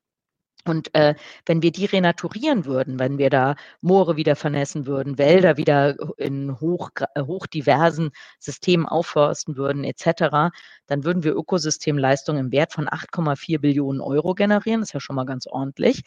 Und 0.66 0.94
äh, 0.96 1.16
wenn 1.46 1.62
wir 1.62 1.72
die 1.72 1.86
renaturieren 1.86 2.66
würden, 2.66 3.00
wenn 3.00 3.18
wir 3.18 3.30
da 3.30 3.56
Moore 3.82 4.18
wieder 4.18 4.36
vernässen 4.36 4.86
würden, 4.86 5.18
Wälder 5.18 5.56
wieder 5.56 5.96
in 6.18 6.60
hoch, 6.60 6.90
äh, 7.16 7.22
hochdiversen 7.22 8.12
Systemen 8.40 8.86
aufforsten 8.86 9.56
würden, 9.56 9.86
etc., 9.86 10.52
dann 10.88 11.04
würden 11.04 11.24
wir 11.24 11.36
Ökosystemleistungen 11.36 12.48
im 12.48 12.52
Wert 12.52 12.74
von 12.74 12.90
8,4 12.90 13.60
Billionen 13.60 14.02
Euro 14.02 14.34
generieren. 14.34 14.82
Das 14.82 14.90
ist 14.90 14.94
ja 14.94 15.00
schon 15.00 15.16
mal 15.16 15.26
ganz 15.26 15.48
ordentlich. 15.48 16.04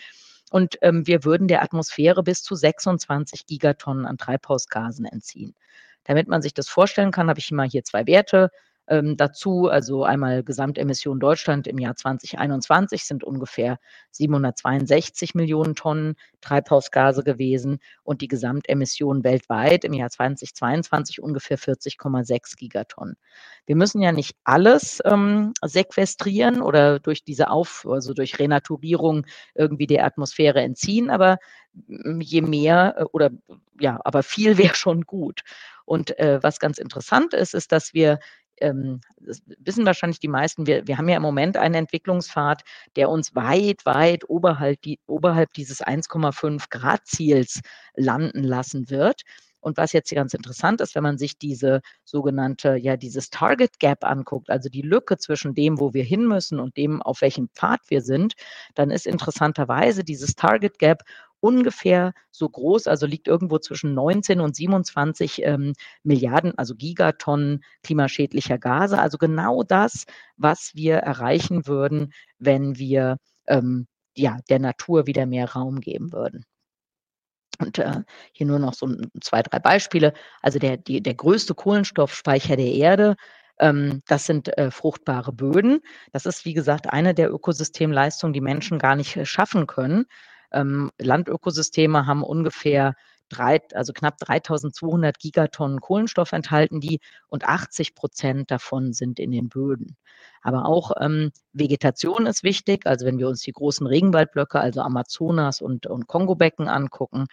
Und 0.50 0.78
ähm, 0.82 1.06
wir 1.06 1.24
würden 1.24 1.48
der 1.48 1.62
Atmosphäre 1.62 2.22
bis 2.22 2.42
zu 2.42 2.54
26 2.54 3.46
Gigatonnen 3.46 4.04
an 4.04 4.18
Treibhausgasen 4.18 5.06
entziehen. 5.06 5.54
Damit 6.04 6.28
man 6.28 6.42
sich 6.42 6.54
das 6.54 6.68
vorstellen 6.68 7.12
kann, 7.12 7.28
habe 7.28 7.38
ich 7.38 7.50
mal 7.52 7.68
hier 7.68 7.84
zwei 7.84 8.06
Werte 8.06 8.50
ähm, 8.90 9.16
dazu. 9.16 9.68
Also 9.68 10.04
einmal 10.04 10.42
Gesamtemission 10.42 11.20
Deutschland 11.20 11.66
im 11.66 11.78
Jahr 11.78 11.96
2021 11.96 13.04
sind 13.04 13.24
ungefähr 13.24 13.78
762 14.10 15.34
Millionen 15.34 15.74
Tonnen 15.74 16.16
Treibhausgase 16.40 17.22
gewesen 17.22 17.78
und 18.02 18.20
die 18.20 18.28
Gesamtemission 18.28 19.24
weltweit 19.24 19.84
im 19.84 19.94
Jahr 19.94 20.10
2022 20.10 21.22
ungefähr 21.22 21.58
40,6 21.58 22.56
Gigatonnen. 22.56 23.16
Wir 23.66 23.76
müssen 23.76 24.02
ja 24.02 24.12
nicht 24.12 24.36
alles 24.44 25.00
ähm, 25.04 25.52
sequestrieren 25.64 26.60
oder 26.60 26.98
durch 26.98 27.22
diese 27.24 27.50
Auf, 27.50 27.86
also 27.88 28.12
durch 28.12 28.38
Renaturierung 28.38 29.26
irgendwie 29.54 29.86
der 29.86 30.04
Atmosphäre 30.04 30.60
entziehen, 30.60 31.10
aber 31.10 31.38
mm, 31.86 32.20
je 32.20 32.42
mehr 32.42 32.96
äh, 32.98 33.04
oder 33.12 33.30
ja, 33.78 34.00
aber 34.04 34.22
viel 34.22 34.58
wäre 34.58 34.74
schon 34.74 35.02
gut. 35.02 35.42
Und 35.84 36.16
äh, 36.18 36.38
was 36.42 36.60
ganz 36.60 36.78
interessant 36.78 37.34
ist, 37.34 37.54
ist, 37.54 37.72
dass 37.72 37.94
wir 37.94 38.20
ähm, 38.60 39.00
das 39.20 39.42
wissen 39.58 39.86
wahrscheinlich 39.86 40.20
die 40.20 40.28
meisten, 40.28 40.66
wir, 40.66 40.86
wir 40.86 40.98
haben 40.98 41.08
ja 41.08 41.16
im 41.16 41.22
Moment 41.22 41.56
einen 41.56 41.74
Entwicklungspfad, 41.74 42.62
der 42.96 43.08
uns 43.08 43.34
weit, 43.34 43.84
weit 43.84 44.28
oberhalb, 44.28 44.80
die, 44.82 44.98
oberhalb 45.06 45.52
dieses 45.52 45.82
1,5 45.82 46.70
Grad 46.70 47.06
Ziels 47.06 47.60
landen 47.94 48.44
lassen 48.44 48.90
wird. 48.90 49.22
Und 49.60 49.76
was 49.76 49.92
jetzt 49.92 50.08
hier 50.08 50.16
ganz 50.16 50.32
interessant 50.34 50.80
ist, 50.80 50.94
wenn 50.94 51.02
man 51.02 51.18
sich 51.18 51.36
diese 51.36 51.82
sogenannte, 52.04 52.76
ja, 52.76 52.96
dieses 52.96 53.30
Target 53.30 53.78
Gap 53.78 54.04
anguckt, 54.04 54.48
also 54.48 54.68
die 54.68 54.82
Lücke 54.82 55.18
zwischen 55.18 55.54
dem, 55.54 55.78
wo 55.78 55.92
wir 55.92 56.02
hin 56.02 56.26
müssen 56.26 56.58
und 56.58 56.76
dem, 56.76 57.02
auf 57.02 57.20
welchem 57.20 57.50
Pfad 57.50 57.80
wir 57.88 58.00
sind, 58.00 58.34
dann 58.74 58.90
ist 58.90 59.06
interessanterweise 59.06 60.02
dieses 60.02 60.34
Target 60.34 60.78
Gap 60.78 61.02
ungefähr 61.40 62.12
so 62.30 62.48
groß, 62.48 62.86
also 62.86 63.06
liegt 63.06 63.28
irgendwo 63.28 63.58
zwischen 63.58 63.94
19 63.94 64.40
und 64.40 64.54
27 64.56 65.42
ähm, 65.44 65.72
Milliarden, 66.02 66.56
also 66.58 66.74
Gigatonnen 66.74 67.64
klimaschädlicher 67.82 68.58
Gase. 68.58 68.98
Also 68.98 69.18
genau 69.18 69.62
das, 69.62 70.04
was 70.36 70.72
wir 70.74 70.96
erreichen 70.96 71.66
würden, 71.66 72.12
wenn 72.38 72.78
wir 72.78 73.16
ähm, 73.46 73.86
ja, 74.16 74.38
der 74.48 74.58
Natur 74.58 75.06
wieder 75.06 75.26
mehr 75.26 75.50
Raum 75.52 75.80
geben 75.80 76.12
würden. 76.12 76.44
Und 77.58 77.78
äh, 77.78 78.02
hier 78.32 78.46
nur 78.46 78.58
noch 78.58 78.74
so 78.74 78.88
zwei, 79.20 79.42
drei 79.42 79.58
Beispiele. 79.58 80.14
Also 80.40 80.58
der, 80.58 80.76
die, 80.76 81.02
der 81.02 81.14
größte 81.14 81.54
Kohlenstoffspeicher 81.54 82.56
der 82.56 82.72
Erde, 82.72 83.16
ähm, 83.58 84.02
das 84.06 84.24
sind 84.24 84.56
äh, 84.56 84.70
fruchtbare 84.70 85.32
Böden. 85.32 85.80
Das 86.12 86.26
ist, 86.26 86.44
wie 86.44 86.54
gesagt, 86.54 86.90
eine 86.90 87.14
der 87.14 87.30
Ökosystemleistungen, 87.30 88.32
die 88.32 88.40
Menschen 88.40 88.78
gar 88.78 88.96
nicht 88.96 89.16
äh, 89.16 89.26
schaffen 89.26 89.66
können. 89.66 90.06
Ähm, 90.52 90.90
Landökosysteme 90.98 92.06
haben 92.06 92.22
ungefähr 92.22 92.94
drei, 93.30 93.60
also 93.74 93.92
knapp 93.92 94.18
3200 94.18 95.18
Gigatonnen 95.18 95.80
Kohlenstoff 95.80 96.32
enthalten 96.32 96.80
die 96.80 97.00
und 97.28 97.44
80 97.44 97.94
Prozent 97.94 98.50
davon 98.50 98.92
sind 98.92 99.18
in 99.18 99.30
den 99.30 99.48
Böden. 99.48 99.96
Aber 100.42 100.66
auch 100.66 100.92
ähm, 101.00 101.30
Vegetation 101.52 102.26
ist 102.26 102.42
wichtig. 102.42 102.86
Also 102.86 103.06
wenn 103.06 103.18
wir 103.18 103.28
uns 103.28 103.40
die 103.40 103.52
großen 103.52 103.86
Regenwaldblöcke, 103.86 104.60
also 104.60 104.82
Amazonas 104.82 105.62
und, 105.62 105.86
und 105.86 106.06
Kongobecken 106.06 106.68
angucken, 106.68 107.26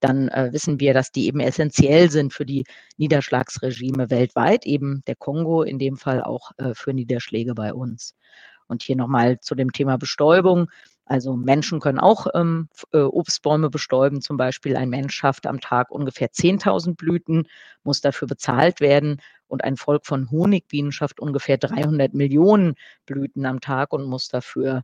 dann 0.00 0.28
äh, 0.28 0.52
wissen 0.52 0.78
wir, 0.80 0.92
dass 0.92 1.10
die 1.10 1.26
eben 1.26 1.40
essentiell 1.40 2.10
sind 2.10 2.34
für 2.34 2.44
die 2.44 2.64
Niederschlagsregime 2.98 4.10
weltweit, 4.10 4.66
eben 4.66 5.02
der 5.06 5.16
Kongo 5.16 5.62
in 5.62 5.78
dem 5.78 5.96
Fall 5.96 6.22
auch 6.22 6.50
äh, 6.58 6.74
für 6.74 6.92
Niederschläge 6.92 7.54
bei 7.54 7.72
uns. 7.72 8.14
Und 8.68 8.82
hier 8.82 8.96
nochmal 8.96 9.40
zu 9.40 9.54
dem 9.54 9.72
Thema 9.72 9.96
Bestäubung. 9.96 10.68
Also 11.06 11.36
Menschen 11.36 11.78
können 11.78 12.00
auch 12.00 12.26
ähm, 12.34 12.68
äh, 12.92 12.98
Obstbäume 12.98 13.70
bestäuben. 13.70 14.20
Zum 14.20 14.36
Beispiel 14.36 14.76
ein 14.76 14.90
Mensch 14.90 15.14
schafft 15.14 15.46
am 15.46 15.60
Tag 15.60 15.90
ungefähr 15.92 16.28
10.000 16.32 16.96
Blüten, 16.96 17.46
muss 17.84 18.00
dafür 18.00 18.26
bezahlt 18.28 18.80
werden. 18.80 19.22
Und 19.46 19.62
ein 19.62 19.76
Volk 19.76 20.04
von 20.04 20.30
Honigbienen 20.30 20.90
schafft 20.90 21.20
ungefähr 21.20 21.58
300 21.58 22.12
Millionen 22.12 22.74
Blüten 23.06 23.46
am 23.46 23.60
Tag 23.60 23.92
und 23.92 24.04
muss 24.04 24.28
dafür 24.28 24.82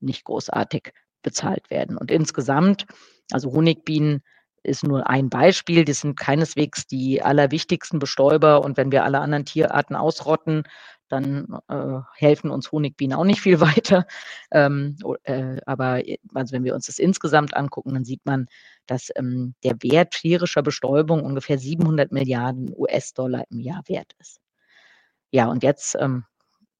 nicht 0.00 0.24
großartig 0.24 0.92
bezahlt 1.22 1.70
werden. 1.70 1.96
Und 1.96 2.10
insgesamt, 2.10 2.86
also 3.30 3.52
Honigbienen 3.52 4.22
ist 4.64 4.82
nur 4.82 5.08
ein 5.08 5.30
Beispiel. 5.30 5.84
Die 5.84 5.92
sind 5.92 6.18
keineswegs 6.18 6.88
die 6.88 7.22
allerwichtigsten 7.22 8.00
Bestäuber. 8.00 8.62
Und 8.64 8.76
wenn 8.76 8.90
wir 8.90 9.04
alle 9.04 9.20
anderen 9.20 9.44
Tierarten 9.44 9.94
ausrotten, 9.94 10.64
dann 11.10 11.58
äh, 11.68 12.00
helfen 12.14 12.50
uns 12.50 12.72
Honigbienen 12.72 13.18
auch 13.18 13.24
nicht 13.24 13.40
viel 13.40 13.60
weiter. 13.60 14.06
Ähm, 14.50 14.96
äh, 15.24 15.56
aber 15.66 16.06
äh, 16.06 16.18
also 16.34 16.52
wenn 16.52 16.64
wir 16.64 16.74
uns 16.74 16.86
das 16.86 16.98
insgesamt 16.98 17.54
angucken, 17.54 17.94
dann 17.94 18.04
sieht 18.04 18.24
man, 18.24 18.46
dass 18.86 19.10
ähm, 19.16 19.54
der 19.64 19.76
Wert 19.82 20.12
tierischer 20.12 20.62
Bestäubung 20.62 21.24
ungefähr 21.24 21.58
700 21.58 22.12
Milliarden 22.12 22.72
US-Dollar 22.76 23.44
im 23.50 23.60
Jahr 23.60 23.82
wert 23.86 24.12
ist. 24.18 24.40
Ja, 25.32 25.46
und 25.46 25.62
jetzt 25.62 25.96
ähm, 26.00 26.24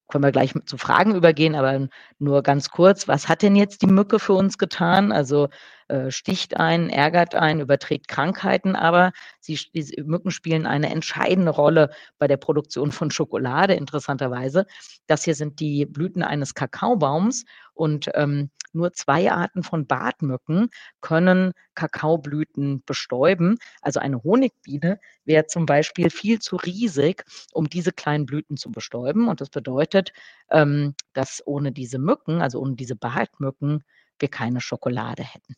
können 0.08 0.24
wir 0.24 0.32
gleich 0.32 0.52
zu 0.66 0.76
Fragen 0.76 1.14
übergehen, 1.14 1.54
aber 1.54 1.88
nur 2.18 2.42
ganz 2.42 2.70
kurz, 2.70 3.08
was 3.08 3.28
hat 3.28 3.42
denn 3.42 3.56
jetzt 3.56 3.82
die 3.82 3.86
Mücke 3.86 4.18
für 4.18 4.34
uns 4.34 4.58
getan? 4.58 5.12
Also 5.12 5.48
äh, 5.90 6.10
sticht 6.10 6.56
ein, 6.56 6.88
ärgert 6.88 7.34
ein, 7.34 7.60
überträgt 7.60 8.08
Krankheiten, 8.08 8.76
aber 8.76 9.12
sie, 9.40 9.58
die 9.74 10.02
Mücken 10.02 10.30
spielen 10.30 10.66
eine 10.66 10.90
entscheidende 10.90 11.50
Rolle 11.50 11.90
bei 12.18 12.28
der 12.28 12.36
Produktion 12.36 12.92
von 12.92 13.10
Schokolade, 13.10 13.74
interessanterweise. 13.74 14.66
Das 15.06 15.24
hier 15.24 15.34
sind 15.34 15.60
die 15.60 15.86
Blüten 15.86 16.22
eines 16.22 16.54
Kakaobaums 16.54 17.44
und 17.74 18.10
ähm, 18.14 18.50
nur 18.72 18.92
zwei 18.92 19.32
Arten 19.32 19.62
von 19.62 19.86
Bartmücken 19.86 20.70
können 21.00 21.52
Kakaoblüten 21.74 22.82
bestäuben. 22.86 23.58
Also 23.82 24.00
eine 24.00 24.22
Honigbiene 24.22 25.00
wäre 25.24 25.46
zum 25.46 25.66
Beispiel 25.66 26.10
viel 26.10 26.38
zu 26.38 26.56
riesig, 26.56 27.24
um 27.52 27.68
diese 27.68 27.92
kleinen 27.92 28.26
Blüten 28.26 28.56
zu 28.56 28.70
bestäuben. 28.70 29.28
Und 29.28 29.40
das 29.40 29.50
bedeutet, 29.50 30.12
ähm, 30.50 30.94
dass 31.14 31.42
ohne 31.46 31.72
diese 31.72 31.98
Mücken, 31.98 32.42
also 32.42 32.60
ohne 32.60 32.76
diese 32.76 32.96
Bartmücken, 32.96 33.82
wir 34.20 34.28
keine 34.28 34.60
Schokolade 34.60 35.24
hätten. 35.24 35.56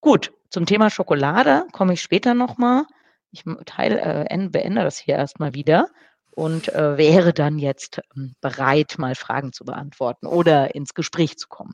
Gut, 0.00 0.32
zum 0.50 0.66
Thema 0.66 0.90
Schokolade 0.90 1.66
komme 1.72 1.94
ich 1.94 2.02
später 2.02 2.34
nochmal. 2.34 2.84
Ich 3.30 3.44
teile, 3.64 4.00
äh, 4.00 4.48
beende 4.48 4.82
das 4.82 4.98
hier 4.98 5.16
erstmal 5.16 5.54
wieder 5.54 5.88
und 6.30 6.68
äh, 6.68 6.96
wäre 6.96 7.32
dann 7.32 7.58
jetzt 7.58 8.00
ähm, 8.16 8.34
bereit, 8.40 8.96
mal 8.98 9.14
Fragen 9.14 9.52
zu 9.52 9.64
beantworten 9.64 10.26
oder 10.26 10.74
ins 10.74 10.94
Gespräch 10.94 11.36
zu 11.38 11.48
kommen. 11.48 11.72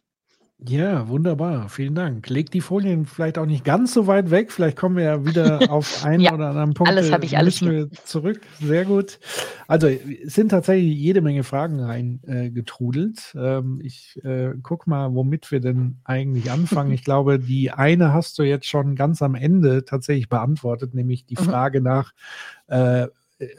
Ja, 0.69 1.09
wunderbar. 1.09 1.69
Vielen 1.69 1.95
Dank. 1.95 2.29
Leg 2.29 2.51
die 2.51 2.61
Folien 2.61 3.05
vielleicht 3.07 3.37
auch 3.37 3.47
nicht 3.47 3.65
ganz 3.65 3.93
so 3.93 4.07
weit 4.07 4.31
weg. 4.31 4.53
Vielleicht 4.53 4.77
kommen 4.77 4.97
wir 4.97 5.05
ja 5.05 5.27
wieder 5.27 5.61
auf 5.73 6.05
einen 6.05 6.21
ja, 6.21 6.33
oder 6.33 6.49
anderen 6.49 6.75
Punkt. 6.75 6.91
Alles 6.91 7.11
habe 7.11 7.25
ich 7.25 7.37
alles 7.37 7.61
wir 7.63 7.91
zurück. 8.05 8.41
Sehr 8.61 8.85
gut. 8.85 9.19
Also 9.67 9.89
es 9.89 10.35
sind 10.35 10.51
tatsächlich 10.51 10.97
jede 10.97 11.21
Menge 11.21 11.43
Fragen 11.43 11.81
reingetrudelt. 11.81 13.35
Äh, 13.35 13.59
ähm, 13.59 13.81
ich 13.83 14.21
äh, 14.25 14.53
guck 14.63 14.87
mal, 14.87 15.15
womit 15.15 15.51
wir 15.51 15.61
denn 15.61 15.99
eigentlich 16.05 16.51
anfangen. 16.51 16.93
ich 16.93 17.03
glaube, 17.03 17.41
die 17.41 17.73
eine 17.73 18.13
hast 18.13 18.39
du 18.39 18.45
jetzt 18.45 18.67
schon 18.67 18.95
ganz 18.95 19.21
am 19.21 19.35
Ende 19.35 19.85
tatsächlich 19.85 20.29
beantwortet, 20.29 20.95
nämlich 20.95 21.27
die 21.27 21.37
mhm. 21.39 21.45
Frage 21.45 21.81
nach 21.81 22.13
äh, 22.69 23.03
äh, 23.03 23.09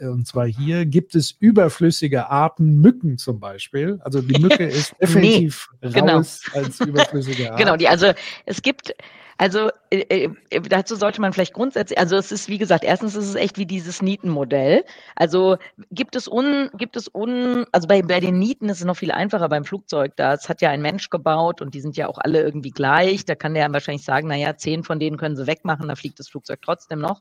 und 0.00 0.26
zwar 0.26 0.46
hier, 0.46 0.86
gibt 0.86 1.14
es 1.14 1.30
überflüssige 1.30 2.30
Arten 2.30 2.80
Mücken 2.80 3.18
zum 3.18 3.40
Beispiel? 3.40 3.98
Also 4.02 4.22
die 4.22 4.40
Mücke 4.40 4.64
ist 4.64 4.94
definitiv 5.00 5.68
nee, 5.80 5.90
genau. 5.90 6.16
raus 6.16 6.42
als 6.52 6.80
überflüssige 6.86 7.50
Art. 7.50 7.58
Genau, 7.58 7.76
die, 7.76 7.88
also 7.88 8.12
es 8.46 8.62
gibt, 8.62 8.94
also 9.38 9.70
äh, 9.90 10.28
äh, 10.50 10.60
dazu 10.60 10.96
sollte 10.96 11.20
man 11.20 11.32
vielleicht 11.32 11.54
grundsätzlich, 11.54 11.98
also 11.98 12.16
es 12.16 12.32
ist 12.32 12.48
wie 12.48 12.58
gesagt, 12.58 12.84
erstens 12.84 13.16
ist 13.16 13.28
es 13.28 13.34
echt 13.34 13.58
wie 13.58 13.66
dieses 13.66 14.02
Nietenmodell. 14.02 14.84
Also 15.16 15.56
gibt 15.90 16.16
es 16.16 16.28
un, 16.28 16.70
gibt 16.74 16.96
es 16.96 17.08
un, 17.12 17.66
also 17.72 17.88
bei, 17.88 18.02
bei 18.02 18.20
den 18.20 18.38
Nieten 18.38 18.68
ist 18.68 18.78
es 18.78 18.84
noch 18.84 18.96
viel 18.96 19.10
einfacher 19.10 19.48
beim 19.48 19.64
Flugzeug. 19.64 20.12
Das 20.16 20.48
hat 20.48 20.60
ja 20.62 20.70
ein 20.70 20.82
Mensch 20.82 21.10
gebaut 21.10 21.60
und 21.60 21.74
die 21.74 21.80
sind 21.80 21.96
ja 21.96 22.08
auch 22.08 22.18
alle 22.18 22.42
irgendwie 22.42 22.70
gleich. 22.70 23.24
Da 23.24 23.34
kann 23.34 23.54
der 23.54 23.72
wahrscheinlich 23.72 24.04
sagen, 24.04 24.28
naja, 24.28 24.56
zehn 24.56 24.84
von 24.84 24.98
denen 24.98 25.16
können 25.16 25.36
sie 25.36 25.46
wegmachen, 25.46 25.88
da 25.88 25.96
fliegt 25.96 26.18
das 26.18 26.28
Flugzeug 26.28 26.60
trotzdem 26.62 27.00
noch. 27.00 27.20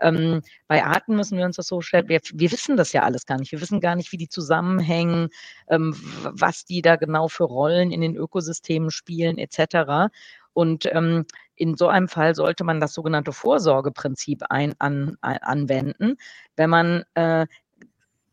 Ähm, 0.00 0.42
bei 0.68 0.84
Arten 0.84 1.16
müssen 1.16 1.38
wir 1.38 1.44
uns 1.44 1.56
das 1.56 1.66
so 1.66 1.80
stellen, 1.80 2.08
wir, 2.08 2.20
wir, 2.32 2.52
wissen 2.52 2.76
das 2.76 2.92
ja 2.92 3.02
alles 3.02 3.26
gar 3.26 3.38
nicht. 3.38 3.50
Wir 3.52 3.60
wissen 3.60 3.80
gar 3.80 3.96
nicht, 3.96 4.12
wie 4.12 4.16
die 4.16 4.28
zusammenhängen, 4.28 5.28
ähm, 5.68 5.94
was 6.22 6.64
die 6.64 6.82
da 6.82 6.96
genau 6.96 7.28
für 7.28 7.44
Rollen 7.44 7.90
in 7.90 8.00
den 8.00 8.14
Ökosystemen 8.14 8.90
spielen, 8.90 9.38
etc. 9.38 10.12
Und 10.52 10.86
ähm, 10.92 11.24
in 11.58 11.76
so 11.76 11.88
einem 11.88 12.08
Fall 12.08 12.34
sollte 12.34 12.64
man 12.64 12.80
das 12.80 12.94
sogenannte 12.94 13.32
Vorsorgeprinzip 13.32 14.44
ein, 14.50 14.74
an, 14.78 15.16
ein, 15.20 15.38
anwenden, 15.38 16.16
wenn 16.56 16.70
man 16.70 17.04
äh, 17.14 17.46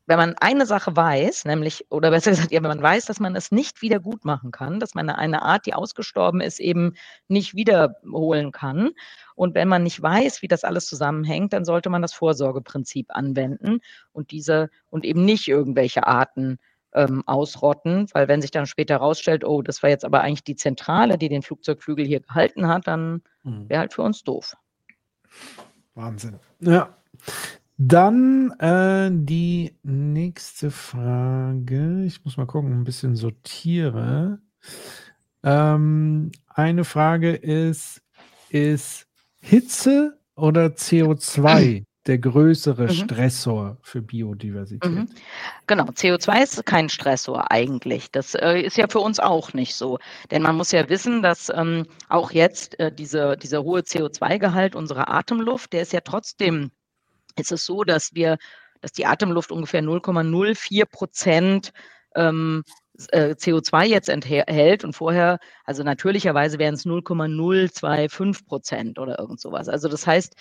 wenn 0.08 0.18
man 0.18 0.36
eine 0.40 0.66
Sache 0.66 0.96
weiß, 0.96 1.46
nämlich, 1.46 1.86
oder 1.90 2.12
besser 2.12 2.32
gesagt, 2.32 2.52
ja, 2.52 2.62
wenn 2.62 2.70
man 2.70 2.82
weiß, 2.82 3.06
dass 3.06 3.20
man 3.20 3.36
es 3.36 3.52
nicht 3.52 3.82
wieder 3.82 4.00
gut 4.00 4.24
machen 4.24 4.52
kann, 4.52 4.80
dass 4.80 4.94
man 4.94 5.10
eine 5.10 5.42
Art, 5.42 5.66
die 5.66 5.74
ausgestorben 5.74 6.42
ist, 6.42 6.60
eben 6.60 6.94
nicht 7.28 7.56
wiederholen 7.56 8.52
kann. 8.52 8.92
Und 9.36 9.56
wenn 9.56 9.68
man 9.68 9.84
nicht 9.84 10.02
weiß, 10.02 10.42
wie 10.42 10.48
das 10.48 10.64
alles 10.64 10.86
zusammenhängt, 10.86 11.54
dann 11.54 11.66
sollte 11.66 11.90
man 11.90 12.02
das 12.02 12.14
Vorsorgeprinzip 12.14 13.08
anwenden 13.10 13.80
und 14.12 14.32
diese 14.32 14.70
und 14.90 15.06
eben 15.06 15.26
nicht 15.26 15.48
irgendwelche 15.48 16.06
Arten 16.06 16.60
ähm, 16.96 17.24
ausrotten, 17.28 18.08
weil 18.14 18.28
wenn 18.28 18.42
sich 18.42 18.52
dann 18.52 18.66
später 18.66 18.96
herausstellt, 18.96 19.44
oh, 19.44 19.62
das 19.62 19.84
war 19.84 19.90
jetzt 19.90 20.06
aber 20.06 20.22
eigentlich 20.22 20.44
die 20.44 20.56
Zentrale, 20.56 21.18
die 21.18 21.30
den 21.30 21.42
Flugzeugflügel 21.42 22.06
hier 22.06 22.22
gehalten 22.22 22.68
hat, 22.68 22.88
dann 22.88 23.22
mhm. 23.44 23.70
wäre 23.70 23.82
halt 23.82 23.94
für 23.94 24.02
uns 24.02 24.24
doof. 24.24 24.56
Wahnsinn. 25.94 26.40
Ja. 26.62 26.96
Dann 27.78 28.52
äh, 28.60 29.10
die 29.12 29.76
nächste 29.84 30.72
Frage. 30.72 32.06
Ich 32.06 32.24
muss 32.24 32.38
mal 32.38 32.46
gucken, 32.46 32.72
ein 32.72 32.86
bisschen 32.86 33.18
sortiere. 33.18 34.40
Ähm, 35.44 36.32
eine 36.48 36.86
Frage 36.86 37.34
ist, 37.34 38.02
ist 38.50 39.08
Hitze 39.40 40.18
oder 40.36 40.68
CO2 40.68 41.84
der 42.08 42.20
größere 42.20 42.84
mhm. 42.84 42.90
Stressor 42.90 43.78
für 43.82 44.02
Biodiversität. 44.02 44.92
Mhm. 44.92 45.10
Genau, 45.66 45.86
CO2 45.86 46.44
ist 46.44 46.66
kein 46.66 46.90
Stressor 46.90 47.52
eigentlich. 47.52 48.12
Das 48.12 48.36
äh, 48.36 48.60
ist 48.60 48.78
ja 48.78 48.88
für 48.88 49.00
uns 49.00 49.20
auch 49.20 49.54
nicht 49.54 49.76
so. 49.76 49.98
Denn 50.30 50.44
man 50.44 50.56
muss 50.56 50.72
ja 50.72 50.88
wissen, 50.90 51.24
dass 51.24 51.50
ähm, 51.50 51.86
auch 52.08 52.32
jetzt 52.32 52.80
äh, 52.80 52.92
diese, 52.92 53.38
dieser 53.38 53.64
hohe 53.64 53.82
CO2-Gehalt 53.82 54.76
unserer 54.76 55.10
Atemluft, 55.10 55.74
der 55.74 55.82
ist 55.82 55.94
ja 55.94 56.02
trotzdem, 56.02 56.72
ist 57.38 57.52
es 57.52 57.66
so, 57.66 57.84
dass 57.84 58.14
wir, 58.14 58.38
dass 58.82 58.92
die 58.92 59.08
Atemluft 59.08 59.52
ungefähr 59.52 59.82
0,04 59.82 60.86
Prozent 60.86 61.74
ähm, 62.16 62.64
äh, 63.10 63.32
CO2 63.32 63.86
jetzt 63.86 64.10
enthält 64.10 64.84
und 64.84 64.94
vorher, 64.94 65.40
also 65.66 65.84
natürlicherweise 65.84 66.60
wären 66.60 66.76
es 66.76 66.86
0,025 66.86 68.46
Prozent 68.46 69.00
oder 69.00 69.20
irgend 69.20 69.42
sowas. 69.42 69.68
Also 69.70 69.90
das 69.90 70.06
heißt, 70.06 70.36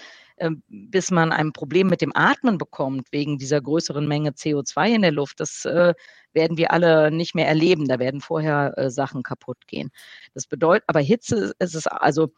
bis 0.68 1.10
man 1.10 1.32
ein 1.32 1.52
Problem 1.52 1.88
mit 1.88 2.00
dem 2.00 2.12
Atmen 2.14 2.58
bekommt, 2.58 3.08
wegen 3.12 3.38
dieser 3.38 3.60
größeren 3.60 4.06
Menge 4.06 4.30
CO2 4.30 4.94
in 4.94 5.02
der 5.02 5.12
Luft, 5.12 5.40
das 5.40 5.64
äh, 5.64 5.94
werden 6.34 6.56
wir 6.56 6.72
alle 6.72 7.10
nicht 7.10 7.34
mehr 7.34 7.48
erleben. 7.48 7.88
Da 7.88 7.98
werden 7.98 8.20
vorher 8.20 8.76
äh, 8.76 8.90
Sachen 8.90 9.22
kaputt 9.22 9.66
gehen. 9.66 9.90
Das 10.34 10.46
bedeutet, 10.46 10.84
aber 10.86 11.00
Hitze 11.00 11.54
ist 11.58 11.74
es, 11.74 11.86
also, 11.86 12.32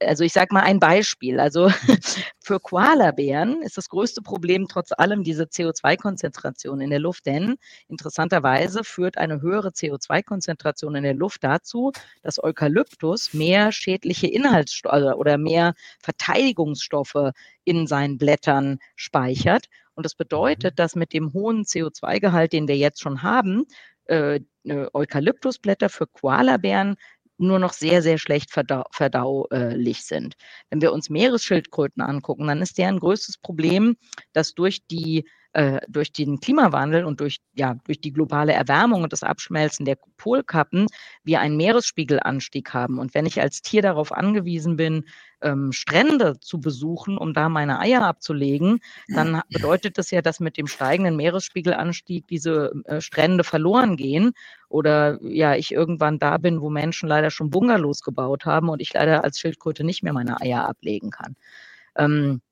also 0.00 0.24
ich 0.24 0.32
sage 0.32 0.52
mal 0.52 0.62
ein 0.62 0.80
Beispiel. 0.80 1.40
Also 1.40 1.70
für 2.40 2.60
Koalabären 2.60 3.62
ist 3.62 3.76
das 3.76 3.88
größte 3.88 4.22
Problem 4.22 4.68
trotz 4.68 4.92
allem 4.92 5.22
diese 5.22 5.44
CO2-Konzentration 5.44 6.80
in 6.80 6.90
der 6.90 6.98
Luft, 6.98 7.26
denn 7.26 7.56
interessanterweise 7.88 8.84
führt 8.84 9.18
eine 9.18 9.40
höhere 9.40 9.68
CO2-Konzentration 9.68 10.94
in 10.96 11.04
der 11.04 11.14
Luft 11.14 11.44
dazu, 11.44 11.92
dass 12.22 12.42
Eukalyptus 12.42 13.32
mehr 13.34 13.72
schädliche 13.72 14.26
Inhaltsstoffe 14.26 15.14
oder 15.16 15.38
mehr 15.38 15.74
Verteidigungsstoffe 16.00 17.32
in 17.64 17.86
seinen 17.86 18.18
Blättern 18.18 18.78
speichert. 18.96 19.66
Und 19.98 20.04
das 20.04 20.14
bedeutet, 20.14 20.74
mhm. 20.74 20.76
dass 20.76 20.94
mit 20.94 21.12
dem 21.12 21.32
hohen 21.32 21.64
CO2-Gehalt, 21.64 22.52
den 22.52 22.68
wir 22.68 22.76
jetzt 22.76 23.00
schon 23.00 23.24
haben, 23.24 23.66
äh, 24.04 24.38
Eukalyptusblätter 24.64 25.88
für 25.88 26.06
Koalabären 26.06 26.94
nur 27.36 27.58
noch 27.58 27.72
sehr, 27.72 28.00
sehr 28.00 28.16
schlecht 28.16 28.52
verdau 28.52 28.84
verdaulich 28.92 30.04
sind. 30.04 30.36
Wenn 30.70 30.80
wir 30.80 30.92
uns 30.92 31.10
Meeresschildkröten 31.10 32.00
angucken, 32.00 32.46
dann 32.46 32.62
ist 32.62 32.78
deren 32.78 33.00
größtes 33.00 33.38
Problem, 33.38 33.96
dass 34.32 34.54
durch 34.54 34.86
die 34.86 35.28
äh, 35.58 35.80
durch 35.88 36.12
den 36.12 36.38
Klimawandel 36.38 37.04
und 37.04 37.18
durch, 37.18 37.38
ja, 37.52 37.74
durch 37.84 38.00
die 38.00 38.12
globale 38.12 38.52
Erwärmung 38.52 39.02
und 39.02 39.12
das 39.12 39.24
Abschmelzen 39.24 39.84
der 39.84 39.98
Polkappen 40.16 40.86
wir 41.24 41.40
einen 41.40 41.56
Meeresspiegelanstieg 41.56 42.72
haben. 42.72 43.00
Und 43.00 43.12
wenn 43.12 43.26
ich 43.26 43.40
als 43.40 43.60
Tier 43.60 43.82
darauf 43.82 44.12
angewiesen 44.12 44.76
bin, 44.76 45.06
ähm, 45.42 45.72
Strände 45.72 46.38
zu 46.38 46.60
besuchen, 46.60 47.18
um 47.18 47.34
da 47.34 47.48
meine 47.48 47.80
Eier 47.80 48.02
abzulegen, 48.02 48.78
dann 49.08 49.42
bedeutet 49.50 49.98
das 49.98 50.12
ja, 50.12 50.22
dass 50.22 50.38
mit 50.38 50.56
dem 50.58 50.68
steigenden 50.68 51.16
Meeresspiegelanstieg 51.16 52.28
diese 52.28 52.70
äh, 52.84 53.00
Strände 53.00 53.42
verloren 53.42 53.96
gehen 53.96 54.34
oder 54.68 55.18
ja, 55.24 55.56
ich 55.56 55.72
irgendwann 55.72 56.20
da 56.20 56.38
bin, 56.38 56.60
wo 56.60 56.70
Menschen 56.70 57.08
leider 57.08 57.32
schon 57.32 57.50
Bungalows 57.50 58.02
gebaut 58.02 58.44
haben 58.46 58.68
und 58.68 58.80
ich 58.80 58.92
leider 58.92 59.24
als 59.24 59.40
Schildkröte 59.40 59.82
nicht 59.82 60.04
mehr 60.04 60.12
meine 60.12 60.40
Eier 60.40 60.68
ablegen 60.68 61.10
kann. 61.10 61.34
Ähm, 61.96 62.42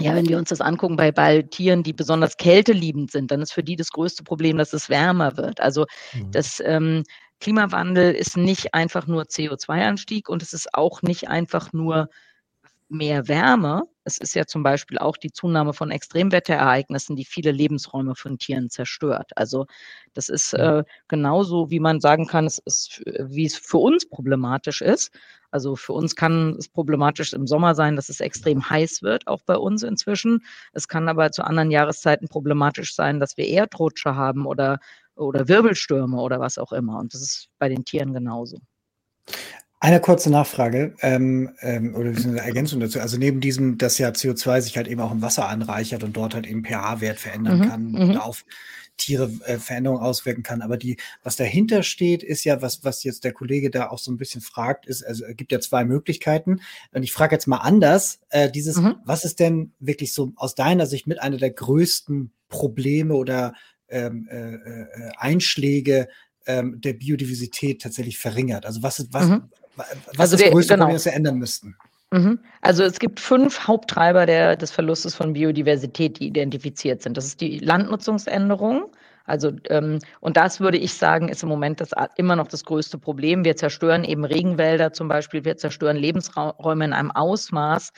ja, 0.00 0.14
wenn 0.14 0.28
wir 0.28 0.38
uns 0.38 0.50
das 0.50 0.60
angucken 0.60 0.96
bei, 0.96 1.10
bei 1.10 1.42
Tieren, 1.42 1.82
die 1.82 1.92
besonders 1.92 2.36
kälteliebend 2.36 3.10
sind, 3.10 3.30
dann 3.30 3.42
ist 3.42 3.52
für 3.52 3.64
die 3.64 3.76
das 3.76 3.90
größte 3.90 4.22
Problem, 4.22 4.56
dass 4.56 4.72
es 4.72 4.88
wärmer 4.88 5.36
wird. 5.36 5.60
Also 5.60 5.86
mhm. 6.12 6.30
das 6.30 6.62
ähm, 6.64 7.02
Klimawandel 7.40 8.12
ist 8.14 8.36
nicht 8.36 8.74
einfach 8.74 9.06
nur 9.06 9.24
CO2-Anstieg 9.24 10.28
und 10.28 10.42
es 10.42 10.52
ist 10.52 10.74
auch 10.74 11.02
nicht 11.02 11.28
einfach 11.28 11.72
nur 11.72 12.08
mehr 12.88 13.28
Wärme. 13.28 13.82
Es 14.04 14.18
ist 14.18 14.34
ja 14.34 14.46
zum 14.46 14.62
Beispiel 14.62 14.98
auch 14.98 15.16
die 15.16 15.32
Zunahme 15.32 15.72
von 15.74 15.90
Extremwetterereignissen, 15.90 17.16
die 17.16 17.24
viele 17.24 17.52
Lebensräume 17.52 18.14
von 18.14 18.38
Tieren 18.38 18.70
zerstört. 18.70 19.32
Also 19.36 19.66
das 20.14 20.28
ist 20.28 20.54
äh, 20.54 20.84
genauso, 21.08 21.70
wie 21.70 21.80
man 21.80 22.00
sagen 22.00 22.26
kann, 22.26 22.46
es 22.46 22.58
ist, 22.58 23.02
wie 23.04 23.44
es 23.44 23.56
für 23.56 23.78
uns 23.78 24.08
problematisch 24.08 24.80
ist. 24.80 25.10
Also 25.50 25.76
für 25.76 25.92
uns 25.92 26.14
kann 26.14 26.56
es 26.58 26.68
problematisch 26.68 27.32
im 27.32 27.46
Sommer 27.46 27.74
sein, 27.74 27.96
dass 27.96 28.08
es 28.08 28.20
extrem 28.20 28.68
heiß 28.68 29.02
wird, 29.02 29.26
auch 29.26 29.42
bei 29.42 29.56
uns 29.56 29.82
inzwischen. 29.82 30.44
Es 30.72 30.88
kann 30.88 31.08
aber 31.08 31.30
zu 31.32 31.42
anderen 31.44 31.70
Jahreszeiten 31.70 32.28
problematisch 32.28 32.94
sein, 32.94 33.20
dass 33.20 33.36
wir 33.36 33.46
Erdrutsche 33.46 34.14
haben 34.14 34.46
oder, 34.46 34.78
oder 35.14 35.48
Wirbelstürme 35.48 36.20
oder 36.20 36.40
was 36.40 36.58
auch 36.58 36.72
immer. 36.72 36.98
Und 36.98 37.14
das 37.14 37.22
ist 37.22 37.48
bei 37.58 37.68
den 37.68 37.84
Tieren 37.84 38.12
genauso. 38.12 38.58
Eine 39.80 40.00
kurze 40.00 40.28
Nachfrage 40.30 40.94
ähm, 41.02 41.50
ähm, 41.60 41.94
oder 41.94 42.10
eine 42.10 42.40
Ergänzung 42.40 42.80
dazu. 42.80 43.00
Also 43.00 43.16
neben 43.16 43.40
diesem, 43.40 43.78
dass 43.78 43.98
ja 43.98 44.08
CO2 44.08 44.60
sich 44.60 44.76
halt 44.76 44.88
eben 44.88 45.00
auch 45.00 45.12
im 45.12 45.22
Wasser 45.22 45.48
anreichert 45.48 46.02
und 46.02 46.16
dort 46.16 46.34
halt 46.34 46.46
eben 46.48 46.64
pH-Wert 46.64 47.18
verändern 47.18 47.60
mhm, 47.60 47.68
kann 47.68 47.94
und 47.94 48.08
mhm. 48.08 48.16
auf 48.16 48.44
Tiere 48.98 49.30
äh, 49.46 49.58
Veränderungen 49.58 50.02
auswirken 50.02 50.42
kann. 50.42 50.60
Aber 50.60 50.76
die, 50.76 50.98
was 51.22 51.36
dahinter 51.36 51.82
steht, 51.82 52.22
ist 52.22 52.44
ja, 52.44 52.60
was, 52.60 52.84
was 52.84 53.04
jetzt 53.04 53.24
der 53.24 53.32
Kollege 53.32 53.70
da 53.70 53.88
auch 53.88 53.98
so 53.98 54.10
ein 54.10 54.18
bisschen 54.18 54.40
fragt, 54.40 54.84
ist, 54.86 55.06
also 55.06 55.24
es 55.24 55.36
gibt 55.36 55.52
ja 55.52 55.60
zwei 55.60 55.84
Möglichkeiten. 55.84 56.60
Und 56.92 57.02
ich 57.02 57.12
frage 57.12 57.34
jetzt 57.34 57.46
mal 57.46 57.58
anders, 57.58 58.20
äh, 58.28 58.50
dieses, 58.50 58.76
mhm. 58.76 58.96
was 59.04 59.24
ist 59.24 59.40
denn 59.40 59.72
wirklich 59.78 60.12
so 60.12 60.32
aus 60.36 60.54
deiner 60.54 60.86
Sicht 60.86 61.06
mit 61.06 61.20
einer 61.22 61.38
der 61.38 61.52
größten 61.52 62.32
Probleme 62.48 63.14
oder 63.14 63.54
ähm, 63.88 64.28
äh, 64.30 64.54
äh, 64.54 64.86
Einschläge 65.16 66.08
ähm, 66.46 66.80
der 66.80 66.94
Biodiversität 66.94 67.80
tatsächlich 67.80 68.18
verringert? 68.18 68.66
Also 68.66 68.82
was 68.82 68.98
ist, 68.98 69.12
was, 69.12 69.26
mhm. 69.26 69.48
Was 69.78 70.18
also 70.18 70.36
ist 70.36 70.44
das 70.44 70.50
größte 70.52 70.74
genau. 70.74 70.84
Problem, 70.84 70.96
das 70.96 71.04
wir 71.04 71.12
ändern 71.14 71.38
müssten? 71.38 71.76
Mhm. 72.10 72.38
Also 72.62 72.84
es 72.84 72.98
gibt 72.98 73.20
fünf 73.20 73.66
Haupttreiber 73.66 74.24
der, 74.26 74.56
des 74.56 74.70
Verlustes 74.70 75.14
von 75.14 75.34
Biodiversität, 75.34 76.18
die 76.18 76.28
identifiziert 76.28 77.02
sind. 77.02 77.16
Das 77.16 77.26
ist 77.26 77.40
die 77.40 77.58
Landnutzungsänderung. 77.58 78.90
Also 79.24 79.52
ähm, 79.68 79.98
und 80.20 80.38
das 80.38 80.58
würde 80.58 80.78
ich 80.78 80.94
sagen, 80.94 81.28
ist 81.28 81.42
im 81.42 81.50
Moment 81.50 81.82
das 81.82 81.90
immer 82.16 82.34
noch 82.34 82.48
das 82.48 82.64
größte 82.64 82.98
Problem. 82.98 83.44
Wir 83.44 83.56
zerstören 83.56 84.04
eben 84.04 84.24
Regenwälder 84.24 84.94
zum 84.94 85.08
Beispiel, 85.08 85.44
wir 85.44 85.58
zerstören 85.58 85.98
Lebensräume 85.98 86.86
in 86.86 86.92
einem 86.94 87.10
Ausmaß. 87.10 87.92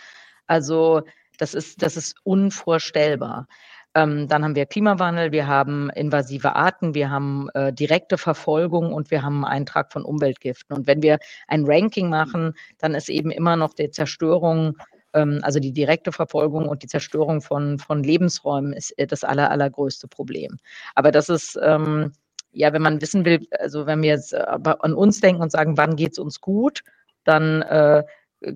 Also 0.49 1.03
das 1.38 1.55
ist 1.55 1.83
das 1.83 1.97
ist 1.97 2.16
unvorstellbar. 2.25 3.47
Ähm, 3.94 4.29
dann 4.29 4.44
haben 4.44 4.55
wir 4.55 4.66
Klimawandel, 4.66 5.33
wir 5.33 5.46
haben 5.46 5.90
invasive 5.90 6.55
Arten, 6.55 6.94
wir 6.94 7.11
haben 7.11 7.48
äh, 7.55 7.72
direkte 7.72 8.18
Verfolgung 8.18 8.92
und 8.92 9.11
wir 9.11 9.22
haben 9.22 9.44
Eintrag 9.44 9.92
von 9.92 10.05
Umweltgiften. 10.05 10.76
Und 10.76 10.87
wenn 10.87 11.03
wir 11.03 11.18
ein 11.48 11.64
Ranking 11.66 12.09
machen, 12.09 12.55
dann 12.79 12.94
ist 12.94 13.09
eben 13.09 13.31
immer 13.31 13.57
noch 13.57 13.74
die 13.74 13.90
Zerstörung 13.90 14.76
ähm, 15.14 15.40
also 15.42 15.61
die 15.61 15.72
direkte 15.72 16.12
Verfolgung 16.12 16.68
und 16.68 16.83
die 16.83 16.87
Zerstörung 16.87 17.40
von, 17.40 17.79
von 17.79 18.03
Lebensräumen 18.03 18.72
ist 18.72 18.96
äh, 18.98 19.07
das 19.07 19.24
aller, 19.24 19.50
allergrößte 19.50 20.09
Problem. 20.09 20.59
Aber 20.94 21.11
das 21.11 21.29
ist, 21.29 21.59
ähm, 21.62 22.12
ja, 22.53 22.72
wenn 22.72 22.83
man 22.83 23.00
wissen 23.00 23.24
will, 23.24 23.46
also 23.59 23.87
wenn 23.87 24.03
wir 24.03 24.11
jetzt 24.11 24.33
äh, 24.33 24.38
an 24.38 24.94
uns 24.94 25.20
denken 25.20 25.42
und 25.42 25.53
sagen, 25.53 25.76
wann 25.76 25.96
geht 25.96 26.12
es 26.12 26.18
uns 26.18 26.40
gut, 26.40 26.83
dann 27.24 27.62
äh, 27.62 28.05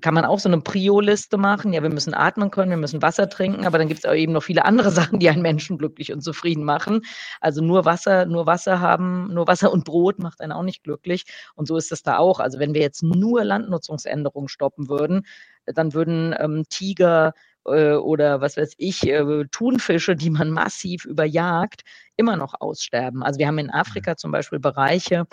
kann 0.01 0.15
man 0.15 0.25
auch 0.25 0.39
so 0.39 0.49
eine 0.49 0.61
Prio-Liste 0.61 1.37
machen. 1.37 1.71
Ja, 1.73 1.83
wir 1.83 1.89
müssen 1.89 2.13
atmen 2.13 2.49
können, 2.49 2.71
wir 2.71 2.77
müssen 2.77 3.01
Wasser 3.01 3.29
trinken, 3.29 3.65
aber 3.65 3.77
dann 3.77 3.87
gibt 3.87 4.03
es 4.03 4.11
eben 4.11 4.33
noch 4.33 4.43
viele 4.43 4.65
andere 4.65 4.91
Sachen, 4.91 5.19
die 5.19 5.29
einen 5.29 5.41
Menschen 5.41 5.77
glücklich 5.77 6.11
und 6.11 6.21
zufrieden 6.21 6.63
machen. 6.63 7.01
Also 7.39 7.61
nur 7.61 7.85
Wasser, 7.85 8.25
nur 8.25 8.45
Wasser 8.47 8.79
haben, 8.79 9.33
nur 9.33 9.47
Wasser 9.47 9.71
und 9.71 9.85
Brot 9.85 10.19
macht 10.19 10.41
einen 10.41 10.51
auch 10.51 10.63
nicht 10.63 10.83
glücklich. 10.83 11.25
Und 11.55 11.67
so 11.67 11.77
ist 11.77 11.91
es 11.91 12.01
da 12.01 12.17
auch. 12.17 12.39
Also 12.39 12.59
wenn 12.59 12.73
wir 12.73 12.81
jetzt 12.81 13.03
nur 13.03 13.43
Landnutzungsänderungen 13.43 14.49
stoppen 14.49 14.89
würden, 14.89 15.25
dann 15.65 15.93
würden 15.93 16.35
ähm, 16.39 16.63
Tiger 16.69 17.33
äh, 17.65 17.93
oder 17.93 18.41
was 18.41 18.57
weiß 18.57 18.73
ich, 18.77 19.07
äh, 19.07 19.45
Thunfische, 19.51 20.15
die 20.15 20.29
man 20.29 20.49
massiv 20.49 21.05
überjagt, 21.05 21.83
immer 22.15 22.37
noch 22.37 22.55
aussterben. 22.59 23.23
Also 23.23 23.39
wir 23.39 23.47
haben 23.47 23.59
in 23.59 23.71
Afrika 23.71 24.17
zum 24.17 24.31
Beispiel 24.31 24.59
Bereiche, 24.59 25.25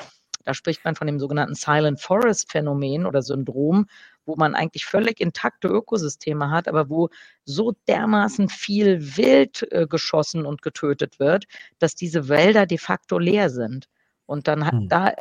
da 0.45 0.55
spricht 0.55 0.85
man 0.85 0.97
von 0.97 1.07
dem 1.07 1.19
sogenannten 1.19 1.55
Silent 1.55 2.01
Forest 2.01 2.51
Phänomen 2.51 3.07
oder 3.07 3.23
Syndrom, 3.23 3.87
wo 4.27 4.37
man 4.37 4.55
eigentlich 4.55 4.85
völlig 4.85 5.21
intakte 5.21 5.69
Ökosysteme 5.69 6.51
hat, 6.51 6.69
aber 6.69 6.89
wo 6.89 7.09
so 7.45 7.73
dermaßen 7.89 8.49
viel 8.49 9.17
Wild 9.17 9.67
äh, 9.73 9.87
geschossen 9.87 10.47
und 10.47 10.63
getötet 10.63 11.19
wird, 11.19 11.45
dass 11.79 11.95
diese 11.95 12.29
Wälder 12.29 12.67
de 12.67 12.79
facto 12.79 13.19
leer 13.19 13.51
sind. 13.51 13.89
Und 14.27 14.49
dann 14.49 14.71
hm. 14.71 14.89
da 14.89 15.13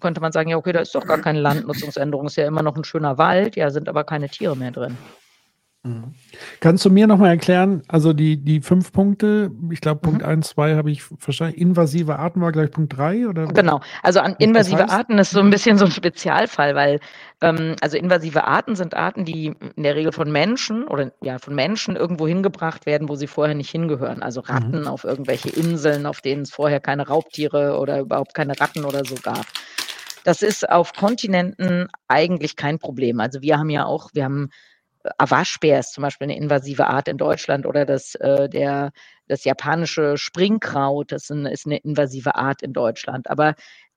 könnte 0.00 0.20
man 0.20 0.32
sagen, 0.32 0.50
ja, 0.50 0.56
okay, 0.56 0.72
da 0.72 0.80
ist 0.80 0.94
doch 0.94 1.06
gar 1.06 1.18
keine 1.18 1.40
Landnutzungsänderung, 1.40 2.26
ist 2.26 2.36
ja 2.36 2.46
immer 2.46 2.62
noch 2.62 2.76
ein 2.76 2.84
schöner 2.84 3.18
Wald, 3.18 3.54
ja, 3.56 3.70
sind 3.70 3.88
aber 3.88 4.04
keine 4.04 4.28
Tiere 4.28 4.56
mehr 4.56 4.70
drin. 4.70 4.96
Mhm. 5.82 6.12
Kannst 6.60 6.84
du 6.84 6.90
mir 6.90 7.06
nochmal 7.06 7.30
erklären, 7.30 7.82
also 7.88 8.12
die, 8.12 8.36
die 8.36 8.60
fünf 8.60 8.92
Punkte, 8.92 9.50
ich 9.70 9.80
glaube 9.80 10.02
Punkt 10.02 10.22
1, 10.22 10.50
mhm. 10.50 10.54
2 10.54 10.76
habe 10.76 10.90
ich 10.90 11.02
verstanden, 11.02 11.58
invasive 11.58 12.18
Arten 12.18 12.42
war 12.42 12.52
gleich 12.52 12.70
Punkt 12.70 12.98
3 12.98 13.28
oder? 13.28 13.46
Genau, 13.46 13.80
also 14.02 14.20
an 14.20 14.36
invasive 14.38 14.76
das 14.76 14.90
heißt? 14.90 14.92
Arten 14.92 15.18
ist 15.18 15.30
so 15.30 15.40
ein 15.40 15.48
bisschen 15.48 15.78
so 15.78 15.86
ein 15.86 15.90
Spezialfall, 15.90 16.74
weil 16.74 17.00
ähm, 17.40 17.76
also 17.80 17.96
invasive 17.96 18.44
Arten 18.44 18.76
sind 18.76 18.94
Arten, 18.94 19.24
die 19.24 19.54
in 19.74 19.82
der 19.82 19.96
Regel 19.96 20.12
von 20.12 20.30
Menschen 20.30 20.86
oder 20.86 21.12
ja 21.22 21.38
von 21.38 21.54
Menschen 21.54 21.96
irgendwo 21.96 22.28
hingebracht 22.28 22.84
werden, 22.84 23.08
wo 23.08 23.14
sie 23.14 23.26
vorher 23.26 23.54
nicht 23.54 23.70
hingehören. 23.70 24.22
Also 24.22 24.40
Ratten 24.40 24.82
mhm. 24.82 24.86
auf 24.86 25.04
irgendwelche 25.04 25.48
Inseln, 25.48 26.04
auf 26.04 26.20
denen 26.20 26.42
es 26.42 26.50
vorher 26.50 26.80
keine 26.80 27.08
Raubtiere 27.08 27.78
oder 27.78 28.00
überhaupt 28.00 28.34
keine 28.34 28.60
Ratten 28.60 28.84
oder 28.84 29.02
so 29.06 29.14
gab. 29.14 29.46
Das 30.24 30.42
ist 30.42 30.68
auf 30.68 30.92
Kontinenten 30.92 31.88
eigentlich 32.06 32.56
kein 32.56 32.78
Problem. 32.78 33.20
Also 33.20 33.40
wir 33.40 33.58
haben 33.58 33.70
ja 33.70 33.86
auch, 33.86 34.10
wir 34.12 34.24
haben 34.24 34.50
Awaschbär 35.18 35.80
ist 35.80 35.92
zum 35.92 36.02
Beispiel 36.02 36.26
eine 36.26 36.36
invasive 36.36 36.86
Art 36.86 37.08
in 37.08 37.16
Deutschland 37.16 37.66
oder 37.66 37.86
das, 37.86 38.14
äh, 38.16 38.48
der, 38.48 38.92
das 39.28 39.44
japanische 39.44 40.16
Springkraut, 40.18 41.12
ist 41.12 41.30
eine, 41.30 41.52
ist 41.52 41.66
eine 41.66 41.78
invasive 41.78 42.34
Art 42.34 42.62
in 42.62 42.72
Deutschland. 42.72 43.30
Aber 43.30 43.54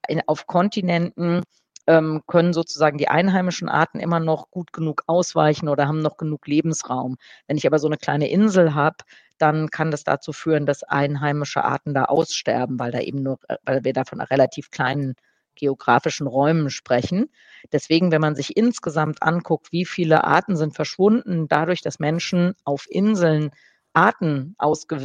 in, 0.07 0.21
auf 0.27 0.47
Kontinenten 0.47 1.43
ähm, 1.87 2.21
können 2.27 2.53
sozusagen 2.53 2.97
die 2.97 3.09
einheimischen 3.09 3.69
Arten 3.69 3.99
immer 3.99 4.19
noch 4.19 4.49
gut 4.51 4.71
genug 4.73 5.03
ausweichen 5.07 5.67
oder 5.67 5.87
haben 5.87 6.01
noch 6.01 6.17
genug 6.17 6.47
Lebensraum. 6.47 7.17
Wenn 7.47 7.57
ich 7.57 7.67
aber 7.67 7.79
so 7.79 7.87
eine 7.87 7.97
kleine 7.97 8.29
Insel 8.29 8.73
habe, 8.73 8.97
dann 9.37 9.69
kann 9.69 9.91
das 9.91 10.03
dazu 10.03 10.31
führen, 10.31 10.65
dass 10.65 10.83
einheimische 10.83 11.63
Arten 11.63 11.93
da 11.93 12.05
aussterben, 12.05 12.79
weil 12.79 12.91
da 12.91 12.99
eben 12.99 13.23
nur, 13.23 13.39
äh, 13.49 13.57
weil 13.65 13.83
wir 13.83 13.93
da 13.93 14.05
von 14.05 14.19
einer 14.19 14.29
relativ 14.29 14.71
kleinen 14.71 15.15
geografischen 15.55 16.27
Räumen 16.27 16.69
sprechen. 16.69 17.29
Deswegen, 17.71 18.11
wenn 18.11 18.21
man 18.21 18.35
sich 18.35 18.57
insgesamt 18.57 19.21
anguckt, 19.23 19.71
wie 19.71 19.85
viele 19.85 20.23
Arten 20.23 20.55
sind 20.55 20.75
verschwunden, 20.75 21.47
dadurch, 21.47 21.81
dass 21.81 21.99
Menschen 21.99 22.55
auf 22.63 22.85
Inseln 22.89 23.51
Arten 23.93 24.55
ausge 24.57 24.95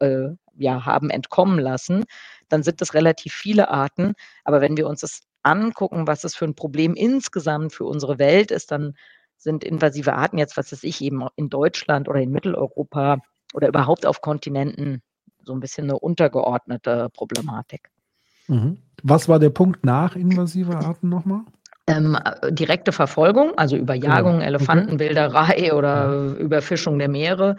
äh, 0.00 0.36
ja, 0.56 0.84
haben 0.84 1.10
entkommen 1.10 1.58
lassen, 1.58 2.04
dann 2.48 2.62
sind 2.62 2.82
es 2.82 2.94
relativ 2.94 3.32
viele 3.32 3.70
Arten. 3.70 4.12
Aber 4.44 4.60
wenn 4.60 4.76
wir 4.76 4.86
uns 4.86 5.00
das 5.00 5.22
angucken, 5.42 6.06
was 6.06 6.24
es 6.24 6.34
für 6.34 6.44
ein 6.44 6.54
Problem 6.54 6.94
insgesamt 6.94 7.72
für 7.72 7.84
unsere 7.84 8.18
Welt 8.18 8.50
ist, 8.50 8.70
dann 8.70 8.94
sind 9.38 9.64
invasive 9.64 10.14
Arten 10.14 10.38
jetzt, 10.38 10.56
was 10.56 10.70
weiß 10.70 10.84
ich, 10.84 11.00
eben 11.00 11.26
in 11.36 11.48
Deutschland 11.48 12.08
oder 12.08 12.20
in 12.20 12.30
Mitteleuropa 12.30 13.18
oder 13.54 13.68
überhaupt 13.68 14.06
auf 14.06 14.20
Kontinenten 14.20 15.02
so 15.44 15.52
ein 15.52 15.60
bisschen 15.60 15.84
eine 15.84 15.98
untergeordnete 15.98 17.08
Problematik. 17.12 17.90
Mhm. 18.48 18.78
Was 19.02 19.28
war 19.28 19.38
der 19.38 19.50
Punkt 19.50 19.84
nach 19.84 20.16
invasive 20.16 20.76
Arten 20.76 21.08
nochmal? 21.08 21.42
Ähm, 21.88 22.16
äh, 22.16 22.52
direkte 22.52 22.92
Verfolgung, 22.92 23.52
also 23.56 23.76
Überjagung, 23.76 24.34
genau. 24.34 24.44
Elefantenbilderei 24.44 25.54
okay. 25.54 25.72
oder 25.72 26.12
ja. 26.12 26.34
Überfischung 26.34 26.98
der 26.98 27.08
Meere 27.08 27.56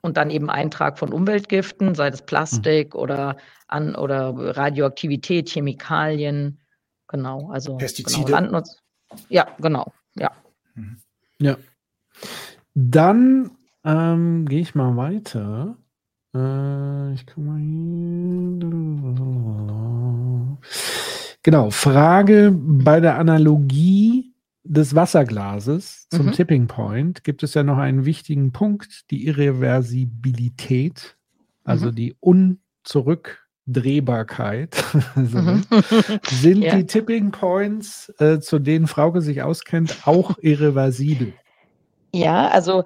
und 0.00 0.16
dann 0.16 0.30
eben 0.30 0.48
Eintrag 0.48 0.98
von 0.98 1.12
Umweltgiften, 1.12 1.94
sei 1.94 2.08
es 2.08 2.22
Plastik 2.22 2.94
mhm. 2.94 3.00
oder 3.00 3.36
an 3.68 3.94
oder 3.94 4.32
Radioaktivität, 4.34 5.50
Chemikalien, 5.50 6.58
genau, 7.08 7.50
also 7.50 7.72
genau, 7.72 7.78
Pestizide. 7.78 8.24
Genau, 8.24 8.38
Landnutz. 8.38 8.82
Ja, 9.28 9.46
genau, 9.58 9.92
ja. 10.14 10.30
Mhm. 10.74 10.98
Ja. 11.38 11.56
Dann 12.74 13.50
ähm, 13.84 14.46
gehe 14.46 14.60
ich 14.60 14.74
mal 14.74 14.96
weiter. 14.96 15.76
Äh, 16.36 17.14
ich 17.14 17.24
kann 17.26 17.46
mal 17.46 17.58
hier. 17.58 17.76
Genau, 21.42 21.70
Frage 21.70 22.52
bei 22.52 23.00
der 23.00 23.18
Analogie 23.18 24.34
des 24.64 24.94
Wasserglases 24.94 26.08
zum 26.10 26.26
mhm. 26.26 26.32
Tipping 26.32 26.66
Point 26.66 27.24
gibt 27.24 27.42
es 27.42 27.54
ja 27.54 27.62
noch 27.62 27.78
einen 27.78 28.04
wichtigen 28.04 28.52
Punkt, 28.52 29.10
die 29.10 29.26
Irreversibilität, 29.26 31.16
also 31.64 31.86
mhm. 31.86 31.94
die 31.94 32.14
Unzurückdrehbarkeit. 32.20 34.84
also, 35.14 35.38
mhm. 35.38 35.62
Sind 36.24 36.60
ja. 36.62 36.76
die 36.76 36.84
Tipping 36.86 37.30
Points, 37.30 38.12
äh, 38.18 38.40
zu 38.40 38.58
denen 38.58 38.88
Frauke 38.88 39.22
sich 39.22 39.42
auskennt, 39.42 39.96
auch 40.04 40.36
irreversibel? 40.40 41.32
Ja, 42.12 42.48
also 42.48 42.84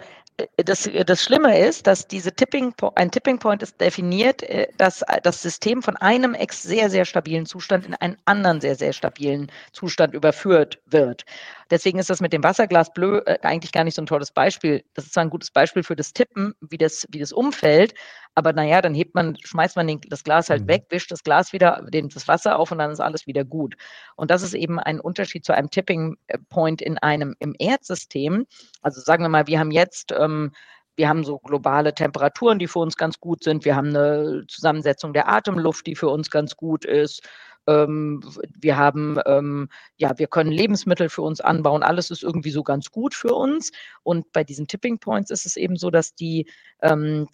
das, 0.56 0.88
das 1.06 1.22
Schlimme 1.22 1.58
ist, 1.58 1.86
dass 1.86 2.06
diese 2.06 2.32
Tipping, 2.32 2.74
ein 2.94 3.10
Tipping 3.10 3.38
Point 3.38 3.62
ist 3.62 3.80
definiert, 3.80 4.42
äh, 4.42 4.68
dass 4.76 5.04
das 5.22 5.42
System 5.42 5.82
von 5.82 5.96
einem 5.96 6.36
sehr, 6.50 6.90
sehr 6.90 7.04
stabilen 7.04 7.46
Zustand 7.46 7.86
in 7.86 7.94
einen 7.94 8.16
anderen 8.24 8.60
sehr, 8.60 8.74
sehr 8.74 8.92
stabilen 8.92 9.50
Zustand 9.72 10.14
überführt 10.14 10.80
wird. 10.86 11.24
Deswegen 11.70 11.98
ist 11.98 12.10
das 12.10 12.20
mit 12.20 12.32
dem 12.32 12.42
Wasserglas 12.42 12.92
blö 12.92 13.18
äh, 13.26 13.38
eigentlich 13.42 13.72
gar 13.72 13.84
nicht 13.84 13.94
so 13.94 14.02
ein 14.02 14.06
tolles 14.06 14.32
Beispiel. 14.32 14.84
Das 14.94 15.04
ist 15.04 15.14
zwar 15.14 15.24
ein 15.24 15.30
gutes 15.30 15.50
Beispiel 15.50 15.82
für 15.82 15.96
das 15.96 16.12
Tippen, 16.12 16.54
wie 16.60 16.78
das, 16.78 17.06
wie 17.10 17.20
das 17.20 17.32
umfällt, 17.32 17.94
aber 18.34 18.52
naja, 18.52 18.80
dann 18.80 18.94
hebt 18.94 19.14
man, 19.14 19.36
schmeißt 19.42 19.76
man 19.76 19.86
den, 19.86 20.00
das 20.08 20.24
Glas 20.24 20.50
halt 20.50 20.62
mhm. 20.62 20.68
weg, 20.68 20.86
wischt 20.90 21.10
das 21.10 21.22
Glas 21.22 21.52
wieder, 21.52 21.84
den, 21.88 22.08
das 22.08 22.28
Wasser 22.28 22.58
auf 22.58 22.72
und 22.72 22.78
dann 22.78 22.90
ist 22.90 23.00
alles 23.00 23.26
wieder 23.26 23.44
gut. 23.44 23.76
Und 24.16 24.30
das 24.30 24.42
ist 24.42 24.54
eben 24.54 24.78
ein 24.78 25.00
Unterschied 25.00 25.44
zu 25.44 25.54
einem 25.54 25.70
Tipping 25.70 26.16
äh, 26.26 26.38
Point 26.48 26.82
in 26.82 26.98
einem 26.98 27.34
im 27.38 27.54
Erdsystem. 27.58 28.46
Also 28.82 29.00
sagen 29.00 29.24
wir 29.24 29.28
mal, 29.28 29.46
wir 29.46 29.58
haben 29.58 29.70
jetzt 29.70 30.12
ähm, 30.12 30.52
wir 30.96 31.08
haben 31.08 31.24
so 31.24 31.38
globale 31.38 31.94
Temperaturen, 31.94 32.58
die 32.58 32.66
für 32.66 32.80
uns 32.80 32.94
ganz 32.96 33.20
gut 33.20 33.42
sind. 33.42 33.64
Wir 33.64 33.74
haben 33.74 33.88
eine 33.88 34.44
Zusammensetzung 34.48 35.14
der 35.14 35.28
Atemluft, 35.30 35.86
die 35.86 35.94
für 35.94 36.08
uns 36.08 36.30
ganz 36.30 36.56
gut 36.56 36.84
ist. 36.84 37.22
Ähm, 37.70 38.20
wir 38.60 38.76
haben, 38.76 39.18
ähm, 39.26 39.68
ja, 39.96 40.18
wir 40.18 40.26
können 40.26 40.50
Lebensmittel 40.50 41.08
für 41.08 41.22
uns 41.22 41.40
anbauen. 41.40 41.82
Alles 41.82 42.10
ist 42.10 42.22
irgendwie 42.22 42.50
so 42.50 42.62
ganz 42.62 42.90
gut 42.90 43.14
für 43.14 43.34
uns. 43.34 43.70
Und 44.02 44.32
bei 44.32 44.44
diesen 44.44 44.66
Tipping 44.66 44.98
Points 44.98 45.30
ist 45.30 45.46
es 45.46 45.56
eben 45.56 45.76
so, 45.76 45.90
dass 45.90 46.14
die, 46.14 46.50
ähm, 46.82 47.28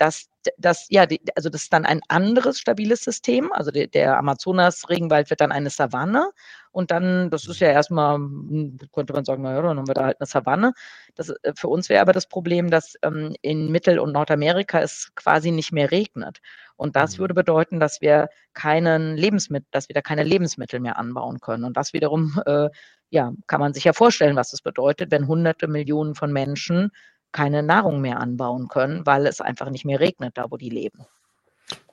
dass 0.59 0.76
das, 0.76 0.87
ja, 0.90 1.06
die, 1.06 1.20
also 1.35 1.48
das 1.48 1.62
ist 1.62 1.72
dann 1.72 1.87
ein 1.87 2.00
anderes 2.09 2.59
stabiles 2.59 3.02
System. 3.02 3.52
Also 3.52 3.70
der, 3.70 3.87
der 3.87 4.18
Amazonas-Regenwald 4.18 5.30
wird 5.30 5.40
dann 5.40 5.52
eine 5.52 5.70
Savanne 5.70 6.30
und 6.76 6.90
dann, 6.90 7.30
das 7.30 7.46
ist 7.46 7.61
ja 7.61 7.68
erstmal, 7.68 8.16
hm, 8.16 8.78
könnte 8.92 9.14
man 9.14 9.24
sagen, 9.24 9.42
naja, 9.42 9.62
dann 9.62 9.78
haben 9.78 9.88
wir 9.88 9.94
da 9.94 10.04
halt 10.04 10.20
eine 10.20 10.26
Savanne. 10.26 10.74
Das, 11.14 11.30
äh, 11.30 11.52
für 11.56 11.68
uns 11.68 11.88
wäre 11.88 12.02
aber 12.02 12.12
das 12.12 12.26
Problem, 12.26 12.70
dass 12.70 12.96
ähm, 13.02 13.35
in 13.40 13.70
Mittel- 13.72 13.98
und 13.98 14.12
Nordamerika 14.12 14.80
es 14.80 15.11
quasi 15.14 15.50
nicht 15.52 15.72
mehr 15.72 15.90
regnet. 15.90 16.40
Und 16.76 16.94
das 16.94 17.16
mhm. 17.16 17.20
würde 17.20 17.35
bedeuten, 17.35 17.80
dass 17.80 18.02
wir 18.02 18.28
keinen 18.52 19.16
Lebensmittel, 19.16 19.66
dass 19.70 19.88
wir 19.88 19.94
da 19.94 20.02
keine 20.02 20.22
Lebensmittel 20.22 20.80
mehr 20.80 20.98
anbauen 20.98 21.40
können. 21.40 21.64
Und 21.64 21.78
das 21.78 21.94
wiederum, 21.94 22.40
äh, 22.44 22.68
ja, 23.09 23.32
kann 23.46 23.61
man 23.61 23.72
sich 23.72 23.85
ja 23.85 23.94
vorstellen, 23.94 24.37
was 24.37 24.50
das 24.50 24.61
bedeutet, 24.61 25.11
wenn 25.11 25.26
hunderte 25.26 25.68
Millionen 25.68 26.14
von 26.14 26.30
Menschen 26.32 26.90
keine 27.32 27.62
Nahrung 27.62 28.00
mehr 28.00 28.20
anbauen 28.20 28.68
können, 28.68 29.04
weil 29.04 29.26
es 29.26 29.40
einfach 29.40 29.70
nicht 29.70 29.84
mehr 29.84 30.00
regnet, 30.00 30.36
da 30.36 30.50
wo 30.50 30.56
die 30.56 30.70
leben. 30.70 31.06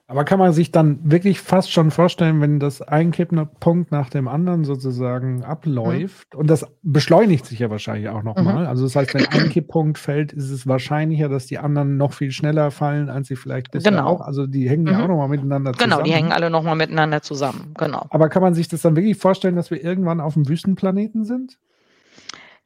Aber 0.06 0.26
kann 0.26 0.38
man 0.38 0.52
sich 0.52 0.70
dann 0.72 1.00
wirklich 1.10 1.40
fast 1.40 1.72
schon 1.72 1.90
vorstellen, 1.90 2.42
wenn 2.42 2.60
das 2.60 2.82
ein 2.82 3.12
Kipppunkt 3.12 3.92
nach 3.92 4.10
dem 4.10 4.28
anderen 4.28 4.66
sozusagen 4.66 5.44
abläuft, 5.46 6.34
mhm. 6.34 6.42
und 6.42 6.50
das 6.50 6.68
beschleunigt 6.84 7.46
sich 7.46 7.60
ja 7.60 7.70
wahrscheinlich 7.70 8.10
auch 8.10 8.22
nochmal. 8.22 8.64
Mhm. 8.64 8.68
Also 8.68 8.84
das 8.84 8.98
heißt, 8.98 9.14
wenn 9.14 9.26
ein 9.28 9.50
Kipppunkt 9.50 9.98
fällt, 9.98 10.34
ist 10.34 10.52
es 10.52 10.68
wahrscheinlicher, 10.68 11.30
dass 11.30 11.46
die 11.46 11.58
anderen 11.58 11.96
noch 11.96 12.12
viel 12.12 12.32
schneller 12.32 12.70
fallen, 12.70 13.10
als 13.10 13.30
sie 13.30 13.38
vielleicht 13.38 13.72
bisher 13.72 13.92
genau. 13.92 14.08
auch. 14.08 14.22
Also 14.22 14.46
die 14.46 14.70
hängen 14.70 14.84
mhm. 14.84 14.90
ja 14.90 15.04
auch 15.04 15.08
nochmal 15.08 15.30
miteinander 15.30 15.72
zusammen. 15.72 15.92
Genau, 15.92 16.04
die 16.04 16.12
hängen 16.12 16.34
alle 16.34 16.50
nochmal 16.50 16.76
miteinander 16.76 17.22
zusammen. 17.22 17.74
Genau. 17.78 18.06
Aber 18.10 18.28
kann 18.28 18.42
man 18.42 18.54
sich 18.54 18.68
das 18.68 18.82
dann 18.82 18.98
wirklich 18.98 19.18
vorstellen, 19.18 19.56
dass 19.56 19.72
wir 19.72 19.82
irgendwann 19.82 20.20
auf 20.20 20.34
dem 20.34 20.48
Wüstenplaneten 20.50 21.24
sind? 21.24 21.58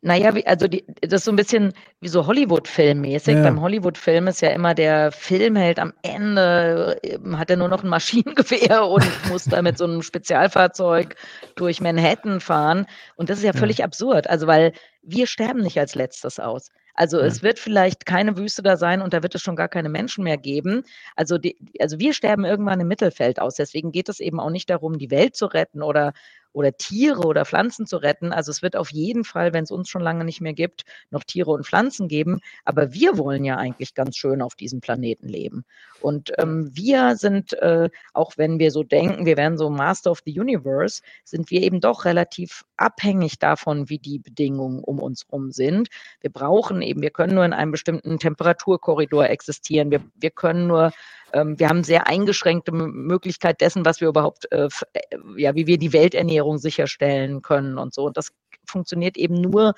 Naja, 0.01 0.31
also 0.45 0.67
die, 0.67 0.85
das 1.01 1.21
ist 1.21 1.25
so 1.25 1.31
ein 1.31 1.35
bisschen 1.35 1.73
wie 2.01 2.07
so 2.07 2.27
Hollywood-Film-mäßig. 2.27 3.35
Ja. 3.35 3.43
Beim 3.43 3.59
Hollywood-Film 3.59 4.27
ist 4.27 4.41
ja 4.41 4.49
immer 4.49 4.75
der 4.75 5.11
Filmheld 5.11 5.79
am 5.79 5.91
Ende, 6.03 6.99
ähm, 7.01 7.39
hat 7.39 7.49
er 7.49 7.57
nur 7.57 7.67
noch 7.67 7.83
ein 7.83 7.89
Maschinengewehr 7.89 8.85
und 8.87 9.05
muss 9.29 9.45
da 9.45 9.61
mit 9.63 9.79
so 9.79 9.85
einem 9.85 10.03
Spezialfahrzeug 10.03 11.15
durch 11.55 11.81
Manhattan 11.81 12.39
fahren. 12.39 12.85
Und 13.15 13.31
das 13.31 13.39
ist 13.39 13.45
ja 13.45 13.53
völlig 13.53 13.79
ja. 13.79 13.85
absurd. 13.85 14.29
Also, 14.29 14.45
weil 14.45 14.73
wir 15.01 15.25
sterben 15.25 15.61
nicht 15.61 15.79
als 15.79 15.95
letztes 15.95 16.39
aus. 16.39 16.69
Also 16.93 17.19
ja. 17.19 17.25
es 17.25 17.43
wird 17.43 17.59
vielleicht 17.59 18.05
keine 18.05 18.37
Wüste 18.37 18.63
da 18.63 18.75
sein 18.75 19.01
und 19.01 19.13
da 19.13 19.21
wird 19.21 19.35
es 19.35 19.41
schon 19.41 19.55
gar 19.55 19.69
keine 19.69 19.87
Menschen 19.87 20.23
mehr 20.23 20.37
geben. 20.37 20.83
Also, 21.15 21.37
die, 21.37 21.55
also 21.79 21.99
wir 21.99 22.13
sterben 22.13 22.45
irgendwann 22.45 22.79
im 22.79 22.87
Mittelfeld 22.87 23.39
aus. 23.39 23.55
Deswegen 23.55 23.91
geht 23.91 24.09
es 24.09 24.19
eben 24.19 24.39
auch 24.39 24.49
nicht 24.51 24.69
darum, 24.69 24.97
die 24.99 25.11
Welt 25.11 25.35
zu 25.35 25.47
retten 25.47 25.81
oder 25.81 26.13
oder 26.57 26.75
Tiere 26.75 27.21
oder 27.21 27.45
Pflanzen 27.45 27.85
zu 27.85 27.97
retten. 27.97 28.33
Also 28.33 28.49
es 28.49 28.63
wird 28.63 28.75
auf 28.75 28.91
jeden 28.91 29.23
Fall, 29.23 29.53
wenn 29.53 29.63
es 29.63 29.69
uns 29.69 29.89
schon 29.89 30.01
lange 30.01 30.25
nicht 30.25 30.41
mehr 30.41 30.53
gibt, 30.53 30.85
noch 31.11 31.23
Tiere 31.23 31.51
und 31.51 31.67
Pflanzen 31.67 32.07
geben. 32.07 32.39
Aber 32.65 32.93
wir 32.93 33.19
wollen 33.19 33.43
ja 33.43 33.57
eigentlich 33.57 33.93
ganz 33.93 34.17
schön 34.17 34.41
auf 34.41 34.55
diesem 34.55 34.81
Planeten 34.81 35.27
leben. 35.27 35.65
Und 36.01 36.31
ähm, 36.39 36.71
wir 36.73 37.15
sind, 37.15 37.53
äh, 37.53 37.89
auch 38.13 38.33
wenn 38.37 38.57
wir 38.57 38.71
so 38.71 38.81
denken, 38.81 39.27
wir 39.27 39.37
wären 39.37 39.59
so 39.59 39.69
Master 39.69 40.09
of 40.09 40.23
the 40.25 40.39
Universe, 40.39 41.03
sind 41.23 41.51
wir 41.51 41.61
eben 41.61 41.79
doch 41.79 42.05
relativ 42.05 42.65
abhängig 42.75 43.37
davon, 43.37 43.87
wie 43.89 43.99
die 43.99 44.17
Bedingungen 44.17 44.83
um 44.83 44.99
uns 44.99 45.25
herum 45.25 45.51
sind. 45.51 45.89
Wir 46.21 46.31
brauchen 46.31 46.81
eben, 46.81 47.03
wir 47.03 47.11
können 47.11 47.35
nur 47.35 47.45
in 47.45 47.53
einem 47.53 47.71
bestimmten 47.71 48.17
Temperaturkorridor 48.17 49.29
existieren. 49.29 49.91
Wir, 49.91 50.01
wir 50.15 50.31
können 50.31 50.65
nur 50.65 50.91
ähm, 51.33 51.59
wir 51.59 51.69
haben 51.69 51.83
sehr 51.83 52.07
eingeschränkte 52.07 52.71
Möglichkeit 52.71 53.61
dessen, 53.61 53.85
was 53.85 54.01
wir 54.01 54.07
überhaupt, 54.07 54.51
äh, 54.51 54.67
äh, 54.93 54.99
ja, 55.37 55.55
wie 55.55 55.67
wir 55.67 55.77
die 55.77 55.93
Welternährung 55.93 56.57
sicherstellen 56.57 57.41
können 57.41 57.77
und 57.77 57.93
so. 57.93 58.05
Und 58.05 58.17
das 58.17 58.31
funktioniert 58.65 59.17
eben 59.17 59.35
nur, 59.35 59.73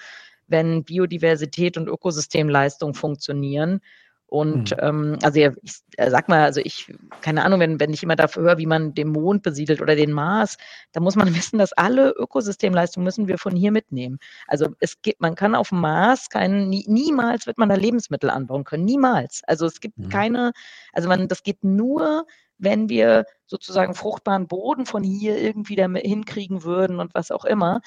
wenn 0.47 0.83
Biodiversität 0.83 1.77
und 1.77 1.87
Ökosystemleistung 1.87 2.93
funktionieren. 2.93 3.81
Und 4.29 4.71
mhm. 4.71 4.77
ähm, 4.79 5.19
also 5.23 5.39
ja, 5.39 5.51
ich 5.63 5.81
äh, 5.97 6.11
sag 6.11 6.29
mal, 6.29 6.43
also 6.43 6.61
ich, 6.63 6.93
keine 7.21 7.43
Ahnung, 7.43 7.59
wenn, 7.59 7.79
wenn 7.79 7.91
ich 7.91 8.03
immer 8.03 8.15
dafür 8.15 8.43
höre, 8.43 8.57
wie 8.59 8.67
man 8.67 8.93
den 8.93 9.09
Mond 9.09 9.41
besiedelt 9.41 9.81
oder 9.81 9.95
den 9.95 10.11
Mars, 10.11 10.57
da 10.91 10.99
muss 10.99 11.15
man 11.15 11.27
wissen, 11.35 11.57
dass 11.57 11.73
alle 11.73 12.11
Ökosystemleistungen 12.11 13.03
müssen 13.05 13.27
wir 13.27 13.39
von 13.39 13.55
hier 13.55 13.71
mitnehmen. 13.71 14.19
Also 14.47 14.67
es 14.79 15.01
gibt, 15.01 15.19
man 15.19 15.33
kann 15.33 15.55
auf 15.55 15.69
dem 15.69 15.81
Mars 15.81 16.29
keinen, 16.29 16.69
nie, 16.69 16.85
niemals 16.87 17.47
wird 17.47 17.57
man 17.57 17.69
da 17.69 17.75
Lebensmittel 17.75 18.29
anbauen 18.29 18.65
können. 18.65 18.85
Niemals. 18.85 19.41
Also 19.47 19.65
es 19.65 19.79
gibt 19.79 19.97
mhm. 19.97 20.09
keine, 20.09 20.51
also 20.93 21.09
man, 21.09 21.27
das 21.27 21.41
geht 21.41 21.63
nur, 21.63 22.27
wenn 22.59 22.87
wir 22.87 23.25
sozusagen 23.47 23.95
fruchtbaren 23.95 24.47
Boden 24.47 24.85
von 24.85 25.01
hier 25.01 25.39
irgendwie 25.39 25.75
da 25.75 25.87
hinkriegen 25.87 26.63
würden 26.63 26.99
und 26.99 27.15
was 27.15 27.31
auch 27.31 27.45
immer. 27.45 27.81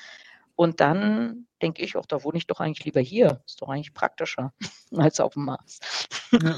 Und 0.62 0.78
dann 0.78 1.48
denke 1.60 1.82
ich 1.82 1.96
auch, 1.96 2.06
da 2.06 2.22
wohne 2.22 2.38
ich 2.38 2.46
doch 2.46 2.60
eigentlich 2.60 2.84
lieber 2.84 3.00
hier. 3.00 3.42
Ist 3.48 3.60
doch 3.60 3.68
eigentlich 3.68 3.94
praktischer 3.94 4.52
als 4.96 5.18
auf 5.18 5.32
dem 5.32 5.46
Mars. 5.46 5.80
Ja. 6.30 6.56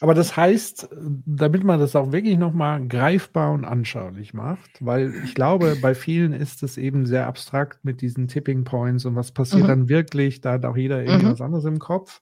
Aber 0.00 0.14
das 0.14 0.36
heißt, 0.36 0.88
damit 1.24 1.64
man 1.64 1.80
das 1.80 1.96
auch 1.96 2.12
wirklich 2.12 2.36
nochmal 2.36 2.86
greifbar 2.86 3.52
und 3.52 3.64
anschaulich 3.64 4.34
macht, 4.34 4.70
weil 4.80 5.14
ich 5.24 5.34
glaube, 5.34 5.76
bei 5.80 5.94
vielen 5.94 6.32
ist 6.32 6.62
es 6.62 6.76
eben 6.76 7.06
sehr 7.06 7.26
abstrakt 7.26 7.84
mit 7.84 8.02
diesen 8.02 8.28
Tipping 8.28 8.64
Points 8.64 9.06
und 9.06 9.16
was 9.16 9.32
passiert 9.32 9.64
mhm. 9.64 9.68
dann 9.68 9.88
wirklich, 9.88 10.40
da 10.42 10.52
hat 10.52 10.64
auch 10.66 10.76
jeder 10.76 11.02
irgendwas 11.02 11.38
mhm. 11.38 11.46
anderes 11.46 11.64
im 11.64 11.78
Kopf. 11.78 12.20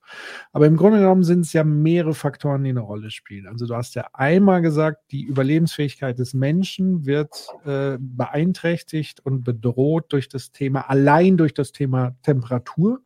Aber 0.52 0.66
im 0.66 0.76
Grunde 0.76 0.98
genommen 0.98 1.24
sind 1.24 1.40
es 1.40 1.52
ja 1.52 1.64
mehrere 1.64 2.14
Faktoren, 2.14 2.62
die 2.62 2.70
eine 2.70 2.80
Rolle 2.80 3.10
spielen. 3.10 3.48
Also 3.48 3.66
du 3.66 3.74
hast 3.74 3.96
ja 3.96 4.06
einmal 4.12 4.62
gesagt, 4.62 5.10
die 5.10 5.24
Überlebensfähigkeit 5.24 6.18
des 6.18 6.32
Menschen 6.32 7.06
wird 7.06 7.48
äh, 7.64 7.98
beeinträchtigt 7.98 9.20
und 9.20 9.42
bedroht 9.42 10.06
durch 10.12 10.28
das 10.28 10.52
Thema, 10.52 10.88
allein 10.88 11.36
durch 11.36 11.54
das 11.54 11.72
Thema 11.72 12.14
Temperatur. 12.22 13.00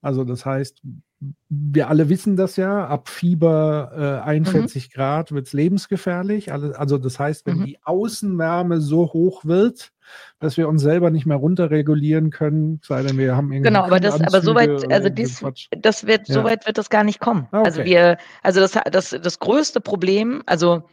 Also 0.00 0.24
das 0.24 0.46
heißt, 0.46 0.82
wir 1.48 1.88
alle 1.88 2.08
wissen 2.08 2.36
das 2.36 2.56
ja, 2.56 2.86
ab 2.86 3.08
Fieber 3.08 4.20
äh, 4.24 4.28
41 4.28 4.88
mhm. 4.88 4.92
Grad 4.92 5.32
wird 5.32 5.48
es 5.48 5.52
lebensgefährlich. 5.52 6.52
Also 6.52 6.98
das 6.98 7.18
heißt, 7.18 7.46
wenn 7.46 7.58
mhm. 7.58 7.64
die 7.64 7.78
Außenwärme 7.82 8.80
so 8.80 9.12
hoch 9.12 9.44
wird, 9.44 9.90
dass 10.38 10.56
wir 10.56 10.68
uns 10.68 10.82
selber 10.82 11.10
nicht 11.10 11.26
mehr 11.26 11.36
runterregulieren 11.36 12.30
können, 12.30 12.80
sei 12.84 13.02
denn 13.02 13.18
wir 13.18 13.36
haben 13.36 13.52
irgendwie. 13.52 13.68
Genau, 13.68 13.82
aber 13.82 13.98
das, 13.98 14.20
aber 14.20 14.40
soweit, 14.40 14.90
also 14.92 15.08
dies, 15.08 15.44
das 15.70 16.06
wird, 16.06 16.28
ja. 16.28 16.34
soweit 16.34 16.66
wird 16.66 16.78
das 16.78 16.88
gar 16.88 17.02
nicht 17.02 17.20
kommen. 17.20 17.48
Ah, 17.50 17.62
also 17.62 17.80
okay. 17.80 17.98
Also 17.98 18.06
wir, 18.06 18.18
also 18.42 18.60
das, 18.60 18.78
das, 18.92 19.22
das 19.22 19.38
größte 19.40 19.80
Problem, 19.80 20.42
also 20.46 20.84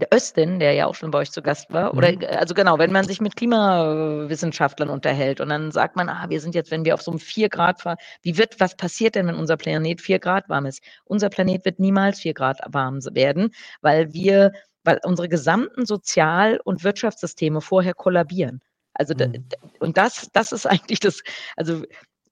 der 0.00 0.08
Östin, 0.12 0.58
der 0.58 0.72
ja 0.72 0.86
auch 0.86 0.94
schon 0.94 1.10
bei 1.10 1.20
euch 1.20 1.30
zu 1.30 1.42
Gast 1.42 1.72
war, 1.72 1.94
oder 1.94 2.12
mhm. 2.12 2.24
also 2.30 2.54
genau, 2.54 2.78
wenn 2.78 2.92
man 2.92 3.06
sich 3.06 3.20
mit 3.20 3.36
Klimawissenschaftlern 3.36 4.88
unterhält 4.88 5.40
und 5.40 5.48
dann 5.48 5.70
sagt 5.70 5.96
man, 5.96 6.08
ah, 6.08 6.26
wir 6.28 6.40
sind 6.40 6.54
jetzt, 6.54 6.70
wenn 6.70 6.84
wir 6.84 6.94
auf 6.94 7.02
so 7.02 7.10
einem 7.10 7.20
4 7.20 7.48
Grad 7.48 7.80
fahren, 7.80 7.98
wie 8.22 8.36
wird, 8.36 8.58
was 8.60 8.76
passiert 8.76 9.14
denn, 9.14 9.26
wenn 9.26 9.36
unser 9.36 9.56
Planet 9.56 10.00
4 10.00 10.18
Grad 10.18 10.48
warm 10.48 10.66
ist? 10.66 10.82
Unser 11.04 11.28
Planet 11.28 11.64
wird 11.64 11.78
niemals 11.78 12.20
4 12.20 12.34
Grad 12.34 12.60
warm 12.68 12.98
werden, 13.12 13.50
weil 13.82 14.12
wir, 14.12 14.52
weil 14.84 14.98
unsere 15.04 15.28
gesamten 15.28 15.86
Sozial- 15.86 16.60
und 16.64 16.82
Wirtschaftssysteme 16.82 17.60
vorher 17.60 17.94
kollabieren. 17.94 18.60
Also 18.94 19.14
mhm. 19.14 19.46
und 19.78 19.96
das, 19.96 20.28
das 20.32 20.52
ist 20.52 20.66
eigentlich 20.66 21.00
das, 21.00 21.22
also 21.56 21.82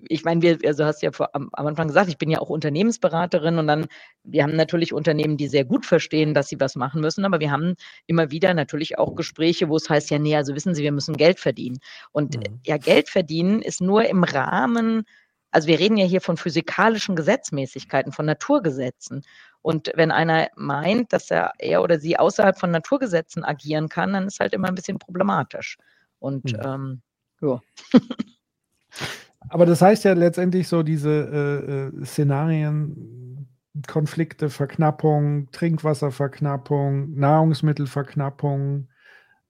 ich 0.00 0.24
meine, 0.24 0.42
wir, 0.42 0.58
also 0.64 0.84
hast 0.84 1.02
ja 1.02 1.10
vor, 1.10 1.30
am, 1.34 1.48
am, 1.52 1.66
Anfang 1.66 1.88
gesagt, 1.88 2.08
ich 2.08 2.18
bin 2.18 2.30
ja 2.30 2.38
auch 2.38 2.50
Unternehmensberaterin 2.50 3.58
und 3.58 3.66
dann, 3.66 3.86
wir 4.22 4.42
haben 4.44 4.54
natürlich 4.54 4.92
Unternehmen, 4.92 5.36
die 5.36 5.48
sehr 5.48 5.64
gut 5.64 5.86
verstehen, 5.86 6.34
dass 6.34 6.48
sie 6.48 6.60
was 6.60 6.76
machen 6.76 7.00
müssen, 7.00 7.24
aber 7.24 7.40
wir 7.40 7.50
haben 7.50 7.74
immer 8.06 8.30
wieder 8.30 8.54
natürlich 8.54 8.98
auch 8.98 9.16
Gespräche, 9.16 9.68
wo 9.68 9.76
es 9.76 9.90
heißt, 9.90 10.10
ja, 10.10 10.18
nee, 10.18 10.36
also 10.36 10.54
wissen 10.54 10.74
Sie, 10.74 10.82
wir 10.82 10.92
müssen 10.92 11.16
Geld 11.16 11.40
verdienen. 11.40 11.78
Und 12.12 12.36
mhm. 12.36 12.60
ja, 12.64 12.76
Geld 12.76 13.08
verdienen 13.08 13.60
ist 13.60 13.80
nur 13.80 14.04
im 14.06 14.22
Rahmen, 14.22 15.04
also 15.50 15.66
wir 15.66 15.78
reden 15.78 15.96
ja 15.96 16.04
hier 16.04 16.20
von 16.20 16.36
physikalischen 16.36 17.16
Gesetzmäßigkeiten, 17.16 18.12
von 18.12 18.26
Naturgesetzen. 18.26 19.24
Und 19.62 19.90
wenn 19.94 20.12
einer 20.12 20.48
meint, 20.56 21.12
dass 21.12 21.30
er, 21.30 21.52
er 21.58 21.82
oder 21.82 21.98
sie 21.98 22.18
außerhalb 22.18 22.58
von 22.58 22.70
Naturgesetzen 22.70 23.44
agieren 23.44 23.88
kann, 23.88 24.12
dann 24.12 24.26
ist 24.26 24.40
halt 24.40 24.52
immer 24.52 24.68
ein 24.68 24.74
bisschen 24.74 24.98
problematisch. 24.98 25.78
Und 26.18 26.52
mhm. 26.52 26.60
ähm, 26.62 27.02
ja. 27.40 27.60
Aber 29.48 29.66
das 29.66 29.82
heißt 29.82 30.04
ja 30.04 30.12
letztendlich 30.12 30.68
so 30.68 30.82
diese 30.82 31.10
äh, 31.10 32.00
äh, 32.00 32.04
Szenarien, 32.04 33.48
Konflikte, 33.86 34.50
Verknappung, 34.50 35.50
Trinkwasserverknappung, 35.52 37.14
Nahrungsmittelverknappung, 37.14 38.88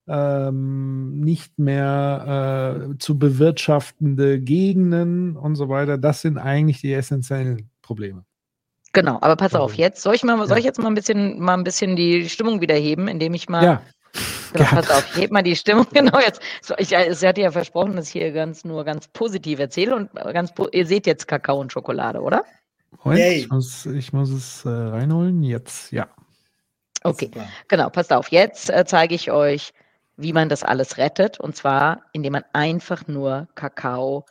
ähm, 0.06 1.20
nicht 1.20 1.58
mehr 1.58 2.90
äh, 2.92 2.98
zu 2.98 3.18
bewirtschaftende 3.18 4.40
Gegenden 4.40 5.36
und 5.36 5.54
so 5.54 5.68
weiter, 5.68 5.98
das 5.98 6.22
sind 6.22 6.38
eigentlich 6.38 6.80
die 6.80 6.92
essentiellen 6.92 7.70
Probleme. 7.82 8.24
Genau, 8.94 9.18
aber 9.20 9.36
pass 9.36 9.54
auf, 9.54 9.72
also, 9.72 9.82
jetzt 9.82 10.02
soll 10.02 10.14
ich 10.14 10.24
mal, 10.24 10.46
soll 10.46 10.58
ich 10.58 10.64
jetzt 10.64 10.78
mal 10.78 10.88
ein 10.88 10.94
bisschen, 10.94 11.38
mal 11.40 11.54
ein 11.54 11.64
bisschen 11.64 11.94
die 11.94 12.28
Stimmung 12.28 12.62
wieder 12.62 12.74
heben, 12.74 13.06
indem 13.06 13.34
ich 13.34 13.48
mal 13.48 13.64
ja. 13.64 13.82
Genau, 14.52 14.64
pass 14.70 14.90
auf, 14.90 15.16
heb 15.16 15.30
mal 15.30 15.42
die 15.42 15.56
Stimmung. 15.56 15.86
Genau, 15.92 16.18
jetzt. 16.20 16.40
So, 16.62 16.74
ich, 16.78 16.88
sie 16.88 17.28
hatte 17.28 17.40
ja 17.40 17.50
versprochen, 17.50 17.96
dass 17.96 18.06
ich 18.06 18.12
hier 18.12 18.32
ganz 18.32 18.64
nur 18.64 18.84
ganz 18.84 19.08
positiv 19.08 19.58
erzähle 19.58 19.96
und 19.96 20.12
ganz 20.14 20.52
ihr 20.72 20.86
seht 20.86 21.06
jetzt 21.06 21.28
Kakao 21.28 21.60
und 21.60 21.72
Schokolade, 21.72 22.20
oder? 22.20 22.44
Moment, 23.04 23.20
ich 23.20 23.48
muss, 23.50 23.86
ich 23.86 24.12
muss 24.12 24.30
es 24.30 24.64
äh, 24.64 24.68
reinholen. 24.68 25.42
Jetzt, 25.42 25.92
ja. 25.92 26.08
Okay, 27.02 27.26
Super. 27.26 27.48
genau, 27.68 27.90
passt 27.90 28.12
auf. 28.12 28.30
Jetzt 28.30 28.70
äh, 28.70 28.84
zeige 28.86 29.14
ich 29.14 29.30
euch, 29.30 29.72
wie 30.16 30.32
man 30.32 30.48
das 30.48 30.62
alles 30.64 30.98
rettet. 30.98 31.38
Und 31.38 31.56
zwar, 31.56 32.02
indem 32.12 32.32
man 32.32 32.44
einfach 32.52 33.06
nur 33.06 33.48
Kakao 33.54 34.24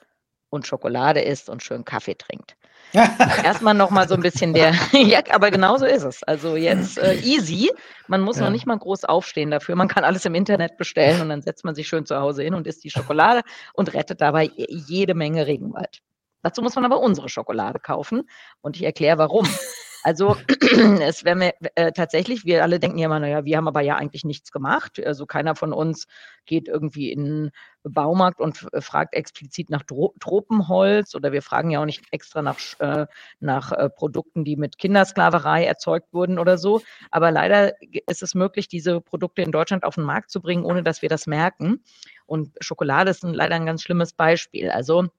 und 0.50 0.68
Schokolade 0.68 1.22
isst 1.22 1.50
und 1.50 1.64
schön 1.64 1.86
Kaffee 1.86 2.16
trinkt. 2.16 2.56
Erstmal 3.44 3.74
nochmal 3.74 4.08
so 4.08 4.16
ein 4.16 4.22
bisschen 4.22 4.54
der, 4.54 4.74
ja, 4.94 5.20
aber 5.32 5.52
genau 5.52 5.78
so 5.78 5.86
ist 5.86 6.04
es. 6.04 6.24
Also 6.24 6.56
jetzt 6.56 6.98
äh, 6.98 7.16
easy. 7.16 7.72
Man 8.08 8.22
muss 8.22 8.38
ja. 8.38 8.44
noch 8.44 8.52
nicht 8.52 8.66
mal 8.66 8.78
groß 8.78 9.06
aufstehen 9.06 9.52
dafür. 9.52 9.76
Man 9.76 9.88
kann 9.88 10.04
alles 10.04 10.26
im 10.26 10.36
Internet 10.36 10.78
bestellen 10.78 11.22
und 11.22 11.30
dann 11.30 11.42
setzt 11.42 11.66
man 11.66 11.76
sich 11.76 11.88
schön 11.88 12.06
zu 12.06 12.18
Hause 12.18 12.44
hin 12.44 12.54
und 12.54 12.68
isst 12.68 12.84
die 12.84 12.90
Schokolade 12.90 13.42
und 13.74 13.94
rettet 13.94 14.22
dabei 14.22 14.50
jede 14.56 15.14
Menge 15.14 15.48
Regenwald. 15.48 16.02
Dazu 16.48 16.62
muss 16.62 16.76
man 16.76 16.86
aber 16.86 17.02
unsere 17.02 17.28
Schokolade 17.28 17.78
kaufen 17.78 18.24
und 18.62 18.78
ich 18.78 18.84
erkläre 18.84 19.18
warum. 19.18 19.46
Also 20.04 20.38
es 21.02 21.26
wäre 21.26 21.36
mir 21.36 21.54
äh, 21.76 21.92
tatsächlich, 21.92 22.46
wir 22.46 22.64
alle 22.64 22.80
denken 22.80 22.98
ja 22.98 23.08
immer, 23.08 23.20
naja, 23.20 23.44
wir 23.44 23.58
haben 23.58 23.68
aber 23.68 23.82
ja 23.82 23.98
eigentlich 23.98 24.24
nichts 24.24 24.54
gemacht. 24.54 25.06
Also 25.06 25.26
keiner 25.26 25.54
von 25.56 25.74
uns 25.74 26.08
geht 26.46 26.70
irgendwie 26.70 27.12
in 27.12 27.26
den 27.26 27.52
Baumarkt 27.84 28.40
und 28.40 28.66
äh, 28.72 28.80
fragt 28.80 29.16
explizit 29.16 29.70
nach 29.70 29.84
Dro 29.84 30.14
Tropenholz 30.22 31.14
oder 31.14 31.34
wir 31.34 31.42
fragen 31.42 31.72
ja 31.72 31.82
auch 31.82 31.86
nicht 31.86 32.06
extra 32.12 32.42
nach, 32.42 32.58
äh, 32.80 33.08
nach 33.42 33.74
äh, 33.74 33.90
Produkten, 33.90 34.46
die 34.46 34.56
mit 34.56 34.78
Kindersklaverei 34.78 35.66
erzeugt 35.66 36.14
wurden 36.14 36.40
oder 36.40 36.58
so. 36.58 36.82
Aber 37.12 37.30
leider 37.32 37.74
ist 38.08 38.24
es 38.24 38.34
möglich, 38.34 38.70
diese 38.70 39.02
Produkte 39.02 39.42
in 39.42 39.52
Deutschland 39.52 39.84
auf 39.84 39.96
den 39.96 40.06
Markt 40.06 40.32
zu 40.32 40.40
bringen, 40.40 40.64
ohne 40.64 40.84
dass 40.84 41.02
wir 41.02 41.10
das 41.10 41.28
merken. 41.28 41.84
Und 42.26 42.56
Schokolade 42.62 43.12
ist 43.12 43.26
ein, 43.26 43.34
leider 43.34 43.56
ein 43.56 43.66
ganz 43.66 43.82
schlimmes 43.82 44.14
Beispiel. 44.14 44.70
Also 44.70 45.10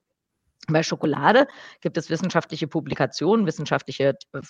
bei 0.67 0.83
Schokolade 0.83 1.47
gibt 1.81 1.97
es 1.97 2.09
wissenschaftliche 2.09 2.67
Publikationen, 2.67 3.45
wissenschaftliche 3.45 4.15
äh, 4.33 4.41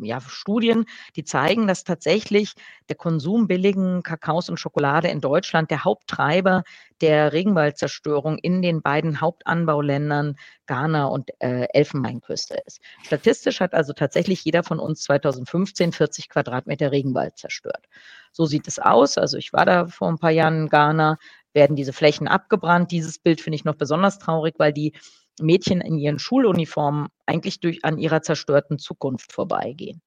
ja, 0.00 0.20
Studien, 0.20 0.86
die 1.16 1.24
zeigen, 1.24 1.66
dass 1.66 1.84
tatsächlich 1.84 2.54
der 2.88 2.96
Konsum 2.96 3.46
billigen 3.46 4.02
Kakaos 4.02 4.48
und 4.48 4.58
Schokolade 4.58 5.08
in 5.08 5.20
Deutschland 5.20 5.70
der 5.70 5.84
Haupttreiber 5.84 6.62
der 7.00 7.32
Regenwaldzerstörung 7.32 8.38
in 8.38 8.62
den 8.62 8.80
beiden 8.80 9.20
Hauptanbauländern 9.20 10.36
Ghana 10.66 11.06
und 11.06 11.30
äh, 11.40 11.66
Elfenbeinküste 11.72 12.56
ist. 12.66 12.80
Statistisch 13.02 13.60
hat 13.60 13.74
also 13.74 13.92
tatsächlich 13.92 14.44
jeder 14.44 14.62
von 14.62 14.78
uns 14.78 15.02
2015 15.02 15.92
40 15.92 16.28
Quadratmeter 16.28 16.90
Regenwald 16.90 17.36
zerstört. 17.36 17.86
So 18.32 18.46
sieht 18.46 18.66
es 18.66 18.78
aus. 18.78 19.18
Also 19.18 19.36
ich 19.36 19.52
war 19.52 19.64
da 19.64 19.86
vor 19.86 20.08
ein 20.08 20.18
paar 20.18 20.30
Jahren 20.30 20.62
in 20.62 20.68
Ghana, 20.68 21.18
werden 21.52 21.76
diese 21.76 21.92
Flächen 21.92 22.28
abgebrannt. 22.28 22.90
Dieses 22.90 23.18
Bild 23.18 23.40
finde 23.40 23.56
ich 23.56 23.64
noch 23.64 23.76
besonders 23.76 24.18
traurig, 24.18 24.54
weil 24.58 24.72
die 24.72 24.92
Mädchen 25.40 25.80
in 25.80 25.98
ihren 25.98 26.18
Schuluniformen 26.18 27.08
eigentlich 27.26 27.60
durch 27.60 27.84
an 27.84 27.98
ihrer 27.98 28.22
zerstörten 28.22 28.78
Zukunft 28.78 29.32
vorbeigehen. 29.32 30.02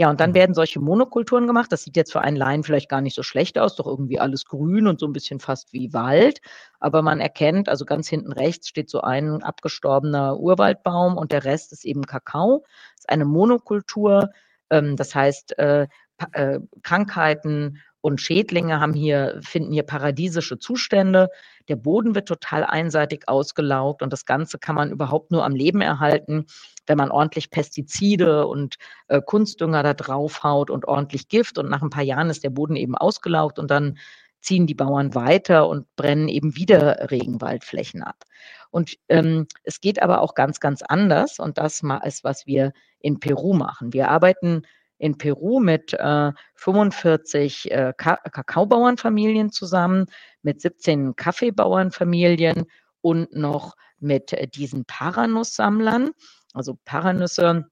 Ja, 0.00 0.08
und 0.10 0.20
dann 0.20 0.30
mhm. 0.30 0.34
werden 0.34 0.54
solche 0.54 0.78
Monokulturen 0.80 1.48
gemacht. 1.48 1.72
Das 1.72 1.82
sieht 1.82 1.96
jetzt 1.96 2.12
für 2.12 2.20
einen 2.20 2.36
Laien 2.36 2.62
vielleicht 2.62 2.88
gar 2.88 3.00
nicht 3.00 3.16
so 3.16 3.24
schlecht 3.24 3.58
aus, 3.58 3.74
doch 3.74 3.86
irgendwie 3.86 4.20
alles 4.20 4.44
grün 4.44 4.86
und 4.86 5.00
so 5.00 5.06
ein 5.06 5.12
bisschen 5.12 5.40
fast 5.40 5.72
wie 5.72 5.92
Wald. 5.92 6.40
Aber 6.78 7.02
man 7.02 7.18
erkennt, 7.20 7.68
also 7.68 7.84
ganz 7.84 8.08
hinten 8.08 8.32
rechts 8.32 8.68
steht 8.68 8.90
so 8.90 9.00
ein 9.00 9.42
abgestorbener 9.42 10.38
Urwaldbaum 10.38 11.16
und 11.16 11.32
der 11.32 11.44
Rest 11.44 11.72
ist 11.72 11.84
eben 11.84 12.06
Kakao. 12.06 12.64
Das 12.94 13.00
ist 13.00 13.08
eine 13.08 13.24
Monokultur. 13.24 14.30
Ähm, 14.70 14.94
das 14.94 15.16
heißt, 15.16 15.58
äh, 15.58 15.88
äh, 16.32 16.60
Krankheiten 16.82 17.78
und 18.00 18.20
Schädlinge 18.20 18.80
haben 18.80 18.94
hier, 18.94 19.40
finden 19.42 19.72
hier 19.72 19.82
paradiesische 19.82 20.58
Zustände. 20.58 21.28
Der 21.68 21.76
Boden 21.76 22.14
wird 22.14 22.28
total 22.28 22.64
einseitig 22.64 23.28
ausgelaugt 23.28 24.02
und 24.02 24.12
das 24.12 24.24
Ganze 24.24 24.58
kann 24.58 24.74
man 24.74 24.90
überhaupt 24.90 25.30
nur 25.30 25.44
am 25.44 25.54
Leben 25.54 25.80
erhalten, 25.80 26.46
wenn 26.86 26.98
man 26.98 27.10
ordentlich 27.10 27.50
Pestizide 27.50 28.46
und 28.46 28.76
äh, 29.08 29.20
Kunstdünger 29.20 29.82
da 29.82 29.94
draufhaut 29.94 30.70
und 30.70 30.86
ordentlich 30.86 31.28
Gift 31.28 31.58
und 31.58 31.68
nach 31.68 31.82
ein 31.82 31.90
paar 31.90 32.04
Jahren 32.04 32.30
ist 32.30 32.44
der 32.44 32.50
Boden 32.50 32.76
eben 32.76 32.94
ausgelaugt 32.94 33.58
und 33.58 33.70
dann 33.70 33.98
ziehen 34.40 34.66
die 34.66 34.74
Bauern 34.74 35.14
weiter 35.14 35.68
und 35.68 35.94
brennen 35.96 36.28
eben 36.28 36.54
wieder 36.56 37.10
Regenwaldflächen 37.10 38.02
ab. 38.02 38.24
Und 38.70 38.96
ähm, 39.08 39.46
es 39.64 39.80
geht 39.80 40.00
aber 40.02 40.20
auch 40.20 40.34
ganz, 40.34 40.60
ganz 40.60 40.82
anders. 40.82 41.38
Und 41.38 41.58
das 41.58 41.82
ist, 42.04 42.24
was 42.24 42.46
wir 42.46 42.72
in 43.00 43.18
Peru 43.18 43.54
machen. 43.54 43.92
Wir 43.92 44.08
arbeiten 44.08 44.62
in 44.98 45.16
Peru 45.16 45.60
mit 45.60 45.94
äh, 45.94 46.32
45 46.54 47.70
äh, 47.70 47.92
Kakaobauernfamilien 47.96 49.50
zusammen, 49.50 50.06
mit 50.42 50.60
17 50.60 51.16
Kaffeebauernfamilien 51.16 52.66
und 53.00 53.34
noch 53.34 53.76
mit 53.98 54.32
äh, 54.32 54.46
diesen 54.48 54.84
Paranusssammlern. 54.84 56.10
Also 56.52 56.78
Paranüsse 56.84 57.68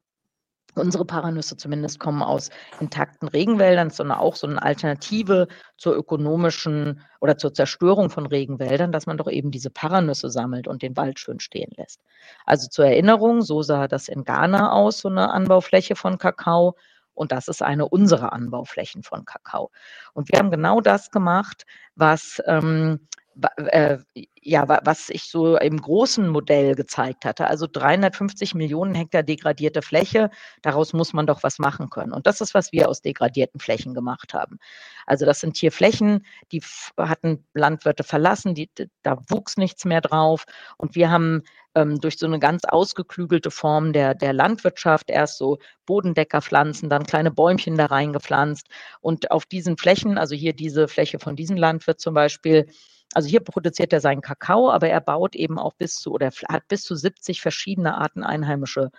Unsere 0.76 1.06
Paranüsse 1.06 1.56
zumindest 1.56 1.98
kommen 1.98 2.22
aus 2.22 2.50
intakten 2.80 3.28
Regenwäldern, 3.28 3.88
sondern 3.88 4.18
auch 4.18 4.36
so 4.36 4.46
eine 4.46 4.62
Alternative 4.62 5.48
zur 5.78 5.96
ökonomischen 5.96 7.00
oder 7.22 7.38
zur 7.38 7.54
Zerstörung 7.54 8.10
von 8.10 8.26
Regenwäldern, 8.26 8.92
dass 8.92 9.06
man 9.06 9.16
doch 9.16 9.30
eben 9.30 9.50
diese 9.50 9.70
Paranüsse 9.70 10.28
sammelt 10.28 10.68
und 10.68 10.82
den 10.82 10.94
Wald 10.94 11.18
schön 11.18 11.40
stehen 11.40 11.70
lässt. 11.78 12.02
Also 12.44 12.68
zur 12.68 12.84
Erinnerung, 12.84 13.40
so 13.40 13.62
sah 13.62 13.88
das 13.88 14.08
in 14.08 14.24
Ghana 14.24 14.70
aus, 14.72 14.98
so 14.98 15.08
eine 15.08 15.30
Anbaufläche 15.30 15.96
von 15.96 16.18
Kakao. 16.18 16.76
Und 17.16 17.32
das 17.32 17.48
ist 17.48 17.62
eine 17.62 17.88
unserer 17.88 18.32
Anbauflächen 18.32 19.02
von 19.02 19.24
Kakao. 19.24 19.70
Und 20.12 20.30
wir 20.30 20.38
haben 20.38 20.50
genau 20.50 20.80
das 20.80 21.10
gemacht, 21.10 21.66
was 21.96 22.40
ähm, 22.46 23.08
äh, 23.56 23.98
ja, 24.40 24.68
was 24.84 25.10
ich 25.10 25.24
so 25.24 25.56
im 25.56 25.80
großen 25.80 26.28
Modell 26.28 26.74
gezeigt 26.74 27.24
hatte. 27.24 27.48
Also 27.48 27.66
350 27.70 28.54
Millionen 28.54 28.94
Hektar 28.94 29.22
degradierte 29.22 29.82
Fläche, 29.82 30.30
daraus 30.62 30.92
muss 30.92 31.12
man 31.12 31.26
doch 31.26 31.42
was 31.42 31.58
machen 31.58 31.90
können. 31.90 32.12
Und 32.12 32.26
das 32.26 32.40
ist, 32.40 32.54
was 32.54 32.72
wir 32.72 32.88
aus 32.88 33.02
degradierten 33.02 33.60
Flächen 33.60 33.92
gemacht 33.92 34.34
haben. 34.34 34.58
Also 35.04 35.26
das 35.26 35.40
sind 35.40 35.56
hier 35.56 35.72
Flächen, 35.72 36.24
die 36.52 36.62
hatten 36.96 37.44
Landwirte 37.54 38.04
verlassen, 38.04 38.54
die, 38.54 38.70
da 39.02 39.18
wuchs 39.28 39.56
nichts 39.56 39.84
mehr 39.84 40.00
drauf. 40.00 40.44
Und 40.76 40.94
wir 40.94 41.10
haben 41.10 41.42
ähm, 41.74 42.00
durch 42.00 42.18
so 42.18 42.26
eine 42.26 42.38
ganz 42.38 42.64
ausgeklügelte 42.64 43.50
Form 43.50 43.92
der, 43.92 44.14
der 44.14 44.32
Landwirtschaft 44.32 45.10
erst 45.10 45.38
so 45.38 45.58
Bodendeckerpflanzen, 45.84 46.88
dann 46.88 47.04
kleine 47.04 47.30
Bäumchen 47.30 47.76
da 47.76 47.86
reingepflanzt. 47.86 48.68
Und 49.00 49.30
auf 49.30 49.44
diesen 49.44 49.76
Flächen, 49.76 50.18
also 50.18 50.34
hier 50.34 50.54
diese 50.54 50.88
Fläche 50.88 51.18
von 51.18 51.36
diesem 51.36 51.56
Landwirt 51.56 52.00
zum 52.00 52.14
Beispiel, 52.14 52.66
also 53.14 53.28
hier 53.28 53.40
produziert 53.40 53.92
er 53.92 54.00
seinen 54.00 54.20
Kakao, 54.20 54.70
aber 54.70 54.88
er 54.88 55.00
baut 55.00 55.34
eben 55.36 55.58
auch 55.58 55.74
bis 55.74 55.96
zu 55.96 56.12
oder 56.12 56.30
hat 56.48 56.68
bis 56.68 56.82
zu 56.82 56.94
70 56.94 57.40
verschiedene 57.40 57.96
Arten 57.96 58.22
einheimische 58.22 58.90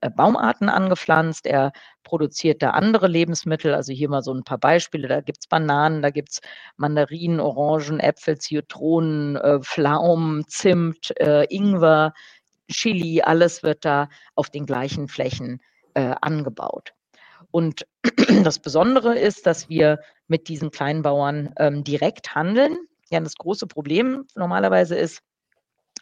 äh, 0.00 0.10
Baumarten 0.10 0.68
angepflanzt. 0.68 1.46
Er 1.46 1.72
produziert 2.04 2.62
da 2.62 2.70
andere 2.70 3.06
Lebensmittel. 3.08 3.74
Also 3.74 3.92
hier 3.92 4.08
mal 4.08 4.22
so 4.22 4.32
ein 4.32 4.44
paar 4.44 4.58
Beispiele. 4.58 5.08
Da 5.08 5.20
gibt 5.20 5.38
es 5.40 5.46
Bananen, 5.46 6.02
da 6.02 6.10
gibt 6.10 6.30
es 6.30 6.40
Mandarinen, 6.76 7.40
Orangen, 7.40 8.00
Äpfel, 8.00 8.38
Zitronen, 8.38 9.36
äh, 9.36 9.60
Pflaumen, 9.60 10.44
Zimt, 10.48 11.12
äh, 11.20 11.44
Ingwer, 11.48 12.12
Chili. 12.70 13.22
Alles 13.22 13.62
wird 13.62 13.84
da 13.84 14.08
auf 14.34 14.50
den 14.50 14.66
gleichen 14.66 15.08
Flächen 15.08 15.60
angebaut. 15.92 16.92
Und 17.50 17.84
das 18.44 18.60
Besondere 18.60 19.18
ist, 19.18 19.44
dass 19.44 19.68
wir 19.68 19.98
mit 20.28 20.48
diesen 20.48 20.70
Kleinbauern 20.70 21.52
ähm, 21.58 21.82
direkt 21.82 22.36
handeln. 22.36 22.78
Ja, 23.10 23.20
das 23.20 23.34
große 23.34 23.66
Problem 23.66 24.26
normalerweise 24.34 24.96
ist, 24.96 25.22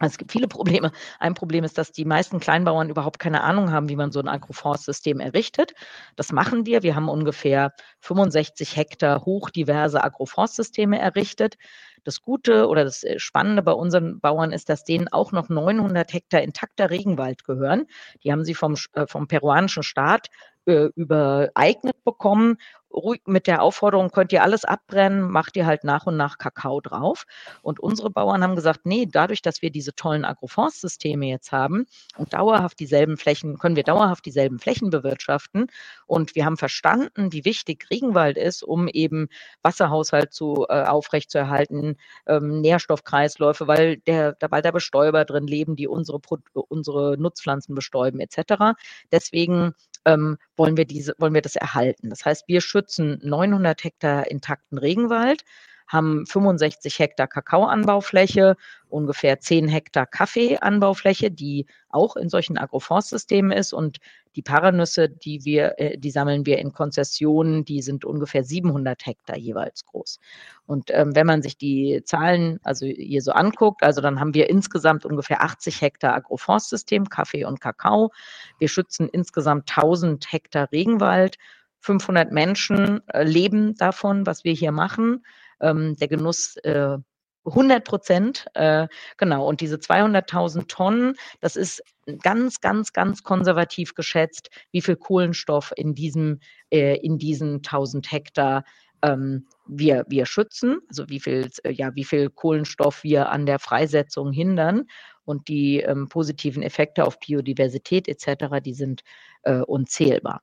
es 0.01 0.19
gibt 0.19 0.33
viele 0.33 0.49
Probleme. 0.49 0.93
Ein 1.19 1.35
Problem 1.35 1.65
ist, 1.65 1.79
dass 1.79 1.93
die 1.93 2.05
meisten 2.05 2.41
Kleinbauern 2.41 2.91
überhaupt 2.91 3.19
keine 3.19 3.43
Ahnung 3.43 3.73
haben, 3.73 3.89
wie 3.89 3.97
man 3.97 4.13
so 4.13 4.21
ein 4.21 4.29
Agroforstsystem 4.29 5.21
errichtet. 5.21 5.73
Das 6.17 6.33
machen 6.33 6.67
wir. 6.67 6.83
Wir 6.83 6.95
haben 6.95 7.09
ungefähr 7.09 7.73
65 8.01 8.77
Hektar 8.77 9.25
hochdiverse 9.25 10.03
Agroforstsysteme 10.03 10.99
errichtet. 10.99 11.57
Das 12.05 12.23
Gute 12.23 12.69
oder 12.69 12.85
das 12.85 13.03
äh, 13.03 13.19
Spannende 13.19 13.63
bei 13.63 13.73
unseren 13.73 14.21
Bauern 14.21 14.53
ist, 14.53 14.69
dass 14.69 14.85
denen 14.85 15.09
auch 15.09 15.33
noch 15.33 15.49
900 15.49 16.13
Hektar 16.13 16.43
intakter 16.43 16.91
Regenwald 16.91 17.45
gehören. 17.45 17.87
Die 18.23 18.33
haben 18.33 18.45
sie 18.45 18.55
vom, 18.55 18.77
äh, 18.93 19.07
vom 19.07 19.27
peruanischen 19.27 19.83
Staat 19.83 20.29
äh, 20.67 20.91
übereignet 20.95 22.05
bekommen 22.05 22.59
ruhig 22.93 23.23
mit 23.27 23.47
der 23.47 23.63
Aufforderung, 23.63 24.11
könnt 24.11 24.33
ihr 24.33 24.43
alles 24.43 24.65
abbrennen, 24.65 25.31
macht 25.31 25.57
ihr 25.57 25.67
halt 25.67 25.85
nach 25.85 26.07
und 26.07 26.17
nach 26.17 26.39
Kakao 26.39 26.81
drauf. 26.81 27.25
Und 27.63 27.81
unsere 27.81 28.11
Bauern 28.11 28.43
haben 28.43 28.57
gesagt, 28.57 28.81
nee, 28.85 29.07
dadurch, 29.11 29.43
dass 29.43 29.63
wir 29.63 29.71
diese 29.71 29.95
tollen 29.95 30.25
Agroforstsysteme 30.25 31.27
jetzt 31.27 31.53
haben 31.53 31.87
und 32.17 32.33
dauerhaft 32.33 32.79
dieselben 32.81 33.17
Flächen, 33.17 33.59
können 33.59 33.77
wir 33.77 33.85
dauerhaft 33.85 34.25
dieselben 34.27 34.59
Flächen 34.59 34.91
bewirtschaften. 34.91 35.67
Und 36.07 36.35
wir 36.35 36.45
haben 36.45 36.57
verstanden, 36.57 37.33
wie 37.33 37.45
wichtig 37.45 37.87
Regenwald 37.91 38.37
ist, 38.37 38.63
um 38.63 38.89
eben 38.89 39.29
Wasserhaushalt 39.63 40.33
zu, 40.33 40.67
äh, 40.69 40.85
aufrechtzuerhalten, 40.85 41.97
ähm, 42.27 42.61
Nährstoffkreisläufe, 42.61 43.67
weil 43.67 43.99
der, 43.99 44.37
weil 44.51 44.63
da 44.63 44.71
Bestäuber 44.71 45.25
drin 45.25 45.47
leben, 45.47 45.77
die 45.77 45.89
unsere, 45.89 46.21
unsere 46.53 47.17
Nutzpflanzen 47.19 47.75
bestäuben, 47.75 48.21
etc. 48.21 48.77
Deswegen 49.13 49.75
ähm, 50.05 50.39
wollen, 50.57 50.77
wir 50.77 50.85
diese, 50.85 51.15
wollen 51.19 51.35
wir 51.35 51.43
das 51.43 51.57
erhalten. 51.57 52.11
Das 52.11 52.25
heißt, 52.25 52.45
wir 52.49 52.61
schützen 52.61 52.78
900 53.23 53.85
Hektar 53.85 54.31
intakten 54.31 54.79
Regenwald, 54.79 55.45
haben 55.89 56.27
65 56.27 56.99
Hektar 56.99 57.27
Kakaoanbaufläche, 57.27 58.57
ungefähr 58.89 59.41
10 59.41 59.69
Hektar 59.69 60.07
Kaffeeanbaufläche, 60.07 61.31
die 61.31 61.67
auch 61.89 62.17
in 62.17 62.29
solchen 62.29 62.59
Agroforstsystemen 62.59 63.53
ist 63.53 63.73
und 63.73 63.99
die 64.37 64.43
Paranüsse, 64.43 65.09
die 65.09 65.45
wir, 65.45 65.75
äh, 65.79 65.99
die 65.99 66.11
sammeln 66.11 66.47
wir 66.47 66.59
in 66.59 66.73
Konzessionen, 66.73 67.65
die 67.65 67.83
sind 67.83 68.05
ungefähr 68.05 68.45
700 68.45 69.05
Hektar 69.07 69.37
jeweils 69.37 69.85
groß. 69.87 70.21
Und 70.67 70.91
ähm, 70.93 71.17
wenn 71.17 71.27
man 71.27 71.43
sich 71.43 71.57
die 71.57 72.03
Zahlen 72.05 72.61
also 72.63 72.87
hier 72.87 73.23
so 73.23 73.33
anguckt, 73.33 73.83
also 73.83 74.01
dann 74.01 74.21
haben 74.21 74.35
wir 74.35 74.51
insgesamt 74.51 75.07
ungefähr 75.07 75.43
80 75.43 75.81
Hektar 75.81 76.15
Agroforstsystem, 76.15 77.09
Kaffee 77.09 77.45
und 77.45 77.61
Kakao. 77.61 78.13
Wir 78.59 78.69
schützen 78.69 79.09
insgesamt 79.09 79.71
1000 79.71 80.31
Hektar 80.31 80.71
Regenwald. 80.71 81.39
500 81.81 82.33
Menschen 82.33 83.07
äh, 83.09 83.25
leben 83.25 83.75
davon, 83.77 84.27
was 84.27 84.45
wir 84.45 84.53
hier 84.53 84.73
machen. 84.73 85.25
Ähm, 85.61 85.97
der 85.97 86.09
Genuss 86.09 86.57
äh, 86.59 86.99
100 87.45 87.85
Prozent, 87.85 88.47
äh, 88.55 88.89
genau. 89.17 89.47
Und 89.47 89.61
diese 89.61 89.77
200.000 89.77 90.69
Tonnen, 90.69 91.15
das 91.41 91.57
ist 91.57 91.83
ganz, 92.23 92.61
ganz, 92.61 92.93
ganz 92.93 93.23
konservativ 93.23 93.95
geschätzt, 93.95 94.51
wie 94.73 94.83
viel 94.83 94.97
Kohlenstoff 94.97 95.73
in 95.77 95.95
diesem, 95.95 96.41
äh, 96.71 96.97
in 96.97 97.19
diesen 97.19 97.57
1000 97.57 98.11
Hektar 98.11 98.65
ähm, 99.03 99.47
wir, 99.67 100.05
wir 100.09 100.27
schützen, 100.27 100.81
also 100.89 101.09
wie 101.09 101.21
viel, 101.21 101.51
äh, 101.65 101.73
ja, 101.73 101.95
wie 101.95 102.05
viel 102.05 102.31
Kohlenstoff 102.31 103.05
wir 103.05 103.31
an 103.31 103.47
der 103.47 103.59
Freisetzung 103.59 104.33
hindern. 104.33 104.87
Und 105.25 105.49
die 105.49 105.81
ähm, 105.81 106.09
positiven 106.09 106.63
Effekte 106.63 107.05
auf 107.05 107.19
Biodiversität 107.21 108.09
etc., 108.09 108.63
die 108.65 108.73
sind 108.73 109.03
äh, 109.43 109.61
unzählbar. 109.61 110.41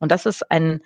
Und 0.00 0.12
das 0.12 0.26
ist 0.26 0.50
ein, 0.50 0.80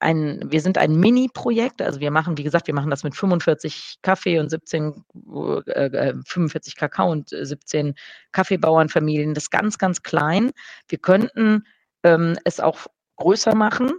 ein, 0.00 0.40
wir 0.46 0.60
sind 0.60 0.78
ein 0.78 0.94
Mini-Projekt, 0.94 1.82
also 1.82 2.00
wir 2.00 2.10
machen, 2.10 2.38
wie 2.38 2.44
gesagt, 2.44 2.66
wir 2.68 2.74
machen 2.74 2.90
das 2.90 3.02
mit 3.02 3.16
45 3.16 3.96
Kaffee 4.02 4.38
und 4.38 4.48
17, 4.48 5.04
äh, 5.66 6.14
45 6.24 6.74
äh, 6.74 6.76
Kakao 6.78 7.10
und 7.10 7.30
17 7.30 7.94
Kaffeebauernfamilien. 8.30 9.34
Das 9.34 9.44
ist 9.44 9.50
ganz, 9.50 9.78
ganz 9.78 10.02
klein. 10.02 10.52
Wir 10.88 10.98
könnten 10.98 11.64
ähm, 12.04 12.38
es 12.44 12.60
auch 12.60 12.86
größer 13.16 13.54
machen, 13.54 13.90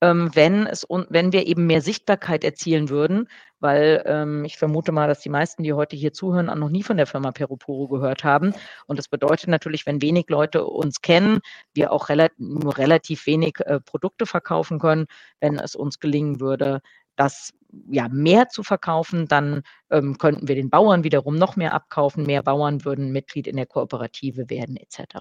ähm, 0.00 0.30
wenn, 0.34 0.66
es, 0.66 0.86
wenn 0.88 1.32
wir 1.32 1.46
eben 1.46 1.66
mehr 1.66 1.82
Sichtbarkeit 1.82 2.44
erzielen 2.44 2.88
würden, 2.88 3.28
weil 3.62 4.02
ähm, 4.06 4.44
ich 4.44 4.58
vermute 4.58 4.92
mal, 4.92 5.08
dass 5.08 5.20
die 5.20 5.28
meisten, 5.28 5.62
die 5.62 5.72
heute 5.72 5.96
hier 5.96 6.12
zuhören, 6.12 6.50
auch 6.50 6.56
noch 6.56 6.68
nie 6.68 6.82
von 6.82 6.96
der 6.96 7.06
Firma 7.06 7.30
Peroporo 7.30 7.88
gehört 7.88 8.24
haben. 8.24 8.54
Und 8.86 8.98
das 8.98 9.08
bedeutet 9.08 9.48
natürlich, 9.48 9.86
wenn 9.86 10.02
wenig 10.02 10.26
Leute 10.28 10.64
uns 10.66 11.00
kennen, 11.00 11.40
wir 11.72 11.92
auch 11.92 12.08
relativ, 12.08 12.38
nur 12.38 12.76
relativ 12.76 13.26
wenig 13.26 13.60
äh, 13.60 13.80
Produkte 13.80 14.26
verkaufen 14.26 14.78
können. 14.78 15.06
Wenn 15.40 15.58
es 15.58 15.76
uns 15.76 16.00
gelingen 16.00 16.40
würde, 16.40 16.80
das 17.16 17.52
ja 17.88 18.08
mehr 18.08 18.48
zu 18.48 18.62
verkaufen, 18.62 19.28
dann 19.28 19.62
ähm, 19.90 20.18
könnten 20.18 20.48
wir 20.48 20.56
den 20.56 20.70
Bauern 20.70 21.04
wiederum 21.04 21.36
noch 21.36 21.56
mehr 21.56 21.72
abkaufen. 21.72 22.24
Mehr 22.24 22.42
Bauern 22.42 22.84
würden 22.84 23.12
Mitglied 23.12 23.46
in 23.46 23.56
der 23.56 23.66
Kooperative 23.66 24.50
werden, 24.50 24.76
etc. 24.76 25.18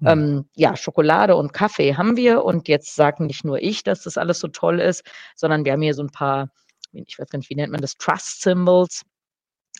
Mhm. 0.00 0.08
Ähm, 0.08 0.48
ja, 0.54 0.76
Schokolade 0.76 1.36
und 1.36 1.52
Kaffee 1.52 1.96
haben 1.96 2.16
wir 2.16 2.44
und 2.44 2.68
jetzt 2.68 2.94
sagen 2.94 3.26
nicht 3.26 3.44
nur 3.44 3.62
ich, 3.62 3.82
dass 3.82 4.02
das 4.02 4.18
alles 4.18 4.40
so 4.40 4.48
toll 4.48 4.80
ist, 4.80 5.04
sondern 5.34 5.64
wir 5.64 5.72
haben 5.72 5.82
hier 5.82 5.94
so 5.94 6.02
ein 6.02 6.10
paar, 6.10 6.50
ich 6.94 7.18
weiß 7.18 7.28
gar 7.28 7.38
nicht, 7.38 7.50
wie 7.50 7.56
nennt 7.56 7.72
man 7.72 7.80
das, 7.80 7.96
Trust 7.96 8.42
Symbols. 8.42 9.02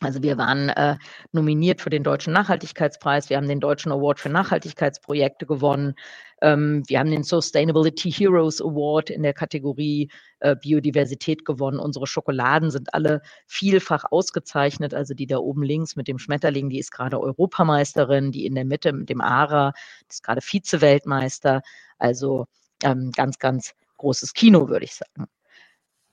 Also 0.01 0.23
wir 0.23 0.37
waren 0.39 0.71
äh, 0.71 0.97
nominiert 1.31 1.81
für 1.81 1.91
den 1.91 2.03
Deutschen 2.03 2.33
Nachhaltigkeitspreis, 2.33 3.31
wir 3.31 3.37
haben 3.37 3.47
den 3.47 3.61
Deutschen 3.61 3.93
Award 3.93 4.19
für 4.19 4.29
Nachhaltigkeitsprojekte 4.29 5.47
gewonnen, 5.47 5.95
ähm, 6.43 6.83
wir 6.89 6.99
haben 6.99 7.12
den 7.12 7.23
Sustainability 7.23 8.11
Heroes 8.11 8.61
Award 8.61 9.11
in 9.11 9.23
der 9.23 9.33
Kategorie 9.33 10.11
äh, 10.41 10.57
Biodiversität 10.57 11.45
gewonnen. 11.45 11.79
Unsere 11.79 12.07
Schokoladen 12.07 12.71
sind 12.71 12.93
alle 12.93 13.23
vielfach 13.47 14.05
ausgezeichnet, 14.11 14.95
also 14.95 15.15
die 15.15 15.27
da 15.27 15.39
oben 15.39 15.62
links 15.62 15.97
mit 15.97 16.09
dem 16.09 16.19
Schmetterling, 16.19 16.69
die 16.69 16.81
ist 16.81 16.91
gerade 16.91 17.21
Europameisterin, 17.21 18.33
die 18.33 18.47
in 18.47 18.57
der 18.57 18.65
Mitte 18.65 18.93
mit 18.93 19.09
dem 19.09 19.21
Ara, 19.21 19.73
die 20.03 20.11
ist 20.11 20.23
gerade 20.25 20.43
Vize-Weltmeister, 20.43 21.62
also 21.99 22.47
ähm, 22.83 23.11
ganz, 23.12 23.39
ganz 23.39 23.73
großes 23.97 24.35
Kino, 24.35 24.69
würde 24.69 24.85
ich 24.85 24.95
sagen. 24.97 25.29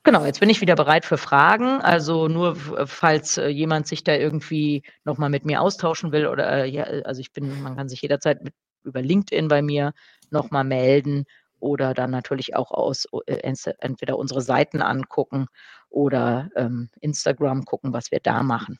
Genau, 0.03 0.25
jetzt 0.25 0.39
bin 0.39 0.49
ich 0.49 0.61
wieder 0.61 0.75
bereit 0.75 1.05
für 1.05 1.17
Fragen. 1.17 1.79
Also 1.81 2.27
nur 2.27 2.55
falls 2.55 3.37
äh, 3.37 3.47
jemand 3.47 3.87
sich 3.87 4.03
da 4.03 4.15
irgendwie 4.15 4.83
nochmal 5.03 5.29
mit 5.29 5.45
mir 5.45 5.61
austauschen 5.61 6.11
will 6.11 6.25
oder 6.25 6.63
äh, 6.63 6.69
ja, 6.69 6.83
also 7.05 7.21
ich 7.21 7.31
bin, 7.31 7.61
man 7.61 7.75
kann 7.75 7.87
sich 7.87 8.01
jederzeit 8.01 8.43
mit, 8.43 8.53
über 8.83 9.01
LinkedIn 9.01 9.47
bei 9.47 9.61
mir 9.61 9.93
nochmal 10.31 10.63
melden 10.63 11.25
oder 11.59 11.93
dann 11.93 12.09
natürlich 12.09 12.55
auch 12.55 12.71
aus 12.71 13.05
äh, 13.27 13.53
entweder 13.79 14.17
unsere 14.17 14.41
Seiten 14.41 14.81
angucken 14.81 15.45
oder 15.89 16.49
ähm, 16.55 16.89
Instagram 16.99 17.65
gucken, 17.65 17.93
was 17.93 18.11
wir 18.11 18.19
da 18.21 18.41
machen. 18.41 18.79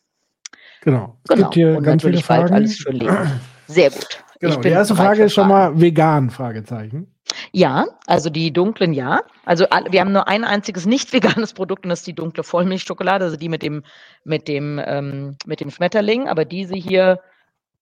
Genau. 0.81 1.19
Es 1.23 1.29
genau. 1.29 1.43
Gibt 1.43 1.53
hier 1.53 1.77
Und 1.77 1.83
ganz 1.83 2.03
natürlich 2.03 2.25
bald 2.25 2.51
alles 2.51 2.77
schön 2.77 2.95
lesen. 2.95 3.39
Sehr 3.67 3.91
gut. 3.91 4.23
Genau. 4.39 4.59
Die 4.59 4.69
erste 4.69 4.95
Frage 4.95 5.23
ist 5.23 5.33
schon 5.33 5.47
mal 5.47 5.79
vegan, 5.79 6.31
Fragezeichen. 6.31 7.10
Ja, 7.53 7.87
also 8.07 8.29
die 8.29 8.53
dunklen 8.53 8.93
ja. 8.93 9.23
Also 9.43 9.65
wir 9.89 9.99
haben 9.99 10.13
nur 10.13 10.27
ein 10.27 10.45
einziges 10.45 10.85
nicht 10.85 11.11
veganes 11.11 11.53
Produkt 11.53 11.83
und 11.83 11.89
das 11.89 11.99
ist 11.99 12.07
die 12.07 12.15
dunkle 12.15 12.43
Vollmilchschokolade, 12.43 13.25
also 13.25 13.37
die 13.37 13.49
mit 13.49 13.61
dem, 13.61 13.83
mit 14.23 14.47
dem, 14.47 14.79
ähm, 14.83 15.37
mit 15.45 15.59
dem 15.59 15.69
Schmetterling. 15.69 16.29
Aber 16.29 16.45
diese 16.45 16.75
hier, 16.75 17.19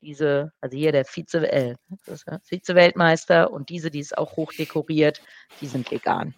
diese, 0.01 0.51
also 0.59 0.75
hier 0.75 0.91
der 0.91 1.05
Vize, 1.05 1.51
äh, 1.51 1.75
Vize-Weltmeister 2.43 3.51
und 3.51 3.69
diese, 3.69 3.91
die 3.91 3.99
ist 3.99 4.17
auch 4.17 4.37
hoch 4.37 4.53
dekoriert, 4.53 5.21
die 5.61 5.67
sind 5.67 5.91
vegan. 5.91 6.33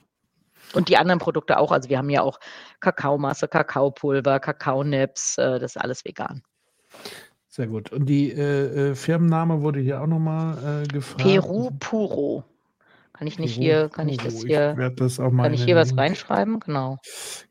Und 0.74 0.90
die 0.90 0.98
anderen 0.98 1.20
Produkte 1.20 1.58
auch. 1.58 1.72
Also 1.72 1.90
wir 1.90 1.98
haben 1.98 2.10
ja 2.10 2.22
auch 2.22 2.40
Kakaomasse, 2.82 3.48
Kakaopulver, 3.48 4.40
Kakaonips, 4.40 5.38
äh, 5.38 5.60
das 5.60 5.76
ist 5.76 5.82
alles 5.82 6.04
vegan. 6.04 6.44
Sehr 7.48 7.68
gut. 7.68 7.92
Und 7.92 8.06
die 8.08 8.32
äh, 8.32 8.92
äh 8.92 8.96
Firmenname 8.96 9.62
wurde 9.62 9.80
hier 9.80 10.02
auch 10.02 10.08
nochmal 10.08 10.84
äh, 10.84 10.88
gefragt. 10.88 11.24
Peru 11.24 11.70
Puro. 11.80 12.46
Kann 13.22 13.28
ich 13.28 13.38
nicht 13.38 13.54
hier, 13.54 13.88
kann 13.90 14.10
ich 14.10 14.18
das 14.18 14.42
hier, 14.42 14.76
ich 14.80 14.96
das 14.96 15.20
auch 15.20 15.30
mal 15.30 15.44
kann 15.44 15.54
ich 15.54 15.64
hier 15.64 15.76
was 15.76 15.96
reinschreiben? 15.96 16.60
Genau. 16.60 16.98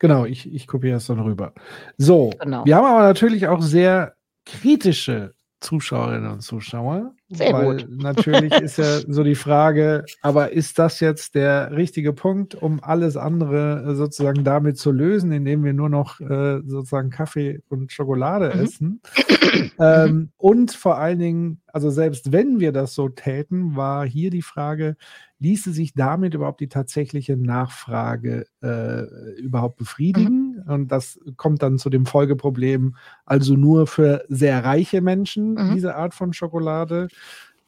Genau, 0.01 0.25
ich, 0.25 0.53
ich 0.53 0.67
kopiere 0.67 0.97
es 0.97 1.07
dann 1.07 1.21
rüber. 1.21 1.53
So, 1.97 2.33
genau. 2.41 2.65
wir 2.65 2.75
haben 2.75 2.87
aber 2.87 3.05
natürlich 3.05 3.47
auch 3.47 3.63
sehr 3.63 4.17
kritische 4.45 5.33
Zuschauerinnen 5.61 6.29
und 6.29 6.41
Zuschauer. 6.41 7.15
Sehr 7.31 7.53
weil 7.53 7.77
gut. 7.77 7.87
Natürlich 8.03 8.53
ist 8.53 8.79
ja 8.79 9.01
so 9.07 9.23
die 9.23 9.37
Frage, 9.37 10.05
aber 10.21 10.53
ist 10.53 10.79
das 10.81 10.99
jetzt 10.99 11.37
der 11.37 11.71
richtige 11.77 12.13
Punkt, 12.13 12.57
um 12.57 12.83
alles 12.83 13.17
andere 13.17 13.85
äh, 13.87 13.95
sozusagen 13.95 14.43
damit 14.43 14.79
zu 14.79 14.91
lösen, 14.91 15.31
indem 15.31 15.63
wir 15.63 15.73
nur 15.73 15.89
noch 15.89 16.21
äh, 16.21 16.61
sozusagen 16.67 17.11
Kaffee 17.11 17.63
und 17.69 17.93
Schokolade 17.93 18.53
mhm. 18.55 18.63
essen? 18.63 19.01
ähm, 19.79 20.31
und 20.39 20.73
vor 20.73 20.99
allen 20.99 21.21
Dingen, 21.21 21.61
also 21.69 21.91
selbst 21.91 22.33
wenn 22.33 22.59
wir 22.59 22.73
das 22.73 22.95
so 22.95 23.09
täten, 23.09 23.77
war 23.77 24.05
hier 24.05 24.31
die 24.31 24.43
Frage, 24.43 24.97
ließe 25.39 25.73
sich 25.73 25.95
damit 25.95 26.35
überhaupt 26.35 26.61
die 26.61 26.69
tatsächliche 26.69 27.37
Nachfrage 27.37 28.47
äh, 28.61 29.41
überhaupt 29.41 29.77
befriedigen? 29.77 30.50
Mhm. 30.50 30.50
Und 30.67 30.89
das 30.89 31.19
kommt 31.37 31.63
dann 31.63 31.79
zu 31.79 31.91
dem 31.91 32.07
Folgeproblem, 32.07 32.97
also 33.25 33.55
nur 33.55 33.87
für 33.87 34.25
sehr 34.29 34.65
reiche 34.65 35.01
Menschen 35.01 35.55
mhm. 35.55 35.75
diese 35.75 35.95
Art 35.95 36.15
von 36.15 36.33
Schokolade 36.33 37.09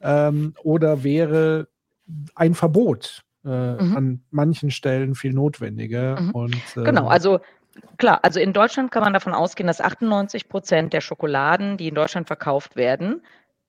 ähm, 0.01 0.53
oder 0.63 1.03
wäre 1.03 1.67
ein 2.35 2.53
Verbot 2.53 3.23
äh, 3.45 3.49
mhm. 3.49 3.97
an 3.97 4.21
manchen 4.31 4.71
Stellen 4.71 5.15
viel 5.15 5.33
notwendiger. 5.33 6.19
Mhm. 6.19 6.31
Und, 6.31 6.63
äh, 6.75 6.83
genau, 6.83 7.07
also 7.07 7.39
Klar, 7.97 8.19
also 8.21 8.39
in 8.39 8.53
Deutschland 8.53 8.91
kann 8.91 9.03
man 9.03 9.13
davon 9.13 9.33
ausgehen, 9.33 9.65
dass 9.65 9.81
98 9.81 10.47
Prozent 10.47 10.93
der 10.93 11.01
Schokoladen, 11.01 11.77
die 11.77 11.87
in 11.87 11.95
Deutschland 11.95 12.27
verkauft 12.27 12.75
werden, 12.75 13.23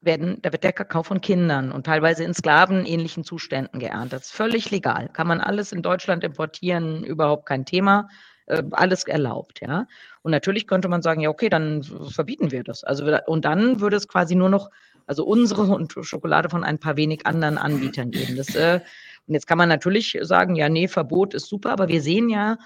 werden, 0.05 0.39
da 0.43 0.53
wird 0.53 0.64
der 0.64 0.72
Kakao 0.72 1.03
von 1.03 1.20
Kindern 1.20 1.72
und 1.72 1.87
teilweise 1.87 2.25
in 2.25 2.35
sklavenähnlichen 2.35 3.25
Zuständen 3.25 3.81
geerntet. 3.81 4.12
Das 4.20 4.27
ist 4.27 4.33
völlig 4.33 4.70
legal. 4.70 5.09
Kann 5.12 5.27
man 5.27 5.41
alles 5.41 5.72
in 5.72 5.83
Deutschland 5.83 6.25
importieren, 6.25 7.05
überhaupt 7.05 7.47
kein 7.47 7.64
Thema. 7.64 8.09
Äh, 8.47 8.62
alles 8.72 9.05
erlaubt, 9.05 9.61
ja. 9.62 9.86
Und 10.22 10.30
natürlich 10.30 10.66
könnte 10.66 10.88
man 10.88 11.01
sagen, 11.01 11.20
ja, 11.20 11.30
okay, 11.30 11.49
dann 11.49 11.82
verbieten 11.82 12.51
wir 12.51 12.62
das. 12.62 12.84
Also, 12.84 13.07
und 13.26 13.45
dann 13.45 13.80
würde 13.80 13.97
es 13.97 14.07
quasi 14.07 14.34
nur 14.34 14.51
noch, 14.51 14.70
also 15.07 15.24
unsere 15.24 15.62
und 15.62 15.95
Schokolade 16.03 16.51
von 16.51 16.62
ein 16.62 16.78
paar 16.78 16.97
wenig 16.97 17.26
anderen 17.26 17.57
Anbietern 17.57 18.11
geben. 18.11 18.36
Das, 18.36 18.55
äh, 18.55 18.80
und 19.26 19.34
jetzt 19.34 19.47
kann 19.47 19.57
man 19.57 19.70
natürlich 19.70 20.18
sagen, 20.22 20.57
ja, 20.57 20.68
nee, 20.68 20.88
Verbot 20.88 21.32
ist 21.32 21.47
super, 21.47 21.70
aber 21.70 21.88
wir 21.88 22.03
sehen 22.03 22.28
ja, 22.28 22.59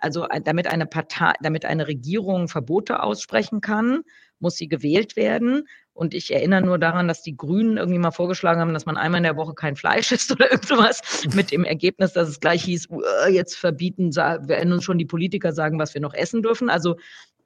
also 0.00 0.26
damit 0.44 0.66
eine 0.66 0.86
Partei, 0.86 1.34
damit 1.42 1.64
eine 1.64 1.86
Regierung 1.86 2.48
Verbote 2.48 3.02
aussprechen 3.02 3.60
kann, 3.60 4.02
muss 4.40 4.56
sie 4.56 4.66
gewählt 4.66 5.14
werden. 5.14 5.68
Und 6.00 6.14
ich 6.14 6.32
erinnere 6.32 6.62
nur 6.62 6.78
daran, 6.78 7.08
dass 7.08 7.20
die 7.20 7.36
Grünen 7.36 7.76
irgendwie 7.76 7.98
mal 7.98 8.10
vorgeschlagen 8.10 8.58
haben, 8.58 8.72
dass 8.72 8.86
man 8.86 8.96
einmal 8.96 9.18
in 9.18 9.24
der 9.24 9.36
Woche 9.36 9.52
kein 9.52 9.76
Fleisch 9.76 10.10
isst 10.12 10.32
oder 10.32 10.50
irgendwas, 10.50 11.02
mit 11.34 11.50
dem 11.50 11.62
Ergebnis, 11.62 12.14
dass 12.14 12.26
es 12.26 12.40
gleich 12.40 12.64
hieß, 12.64 12.88
jetzt 13.28 13.58
verbieten, 13.58 14.16
werden 14.16 14.72
uns 14.72 14.82
schon 14.82 14.96
die 14.96 15.04
Politiker 15.04 15.52
sagen, 15.52 15.78
was 15.78 15.92
wir 15.92 16.00
noch 16.00 16.14
essen 16.14 16.40
dürfen. 16.40 16.70
Also 16.70 16.96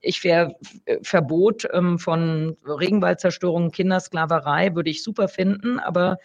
ich 0.00 0.22
wäre 0.22 0.54
äh, 0.84 0.98
Verbot 1.02 1.66
ähm, 1.72 1.98
von 1.98 2.56
Regenwaldzerstörung, 2.64 3.72
Kindersklaverei 3.72 4.76
würde 4.76 4.90
ich 4.90 5.02
super 5.02 5.26
finden, 5.26 5.80
aber 5.80 6.18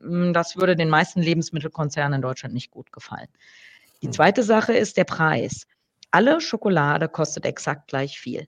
ähm, 0.00 0.32
das 0.32 0.56
würde 0.56 0.76
den 0.76 0.90
meisten 0.90 1.22
Lebensmittelkonzernen 1.22 2.18
in 2.18 2.22
Deutschland 2.22 2.54
nicht 2.54 2.70
gut 2.70 2.92
gefallen. 2.92 3.26
Die 4.00 4.06
hm. 4.06 4.12
zweite 4.12 4.44
Sache 4.44 4.74
ist 4.74 4.96
der 4.96 5.04
Preis. 5.04 5.66
Alle 6.12 6.40
Schokolade 6.40 7.08
kostet 7.08 7.44
exakt 7.44 7.88
gleich 7.88 8.20
viel. 8.20 8.46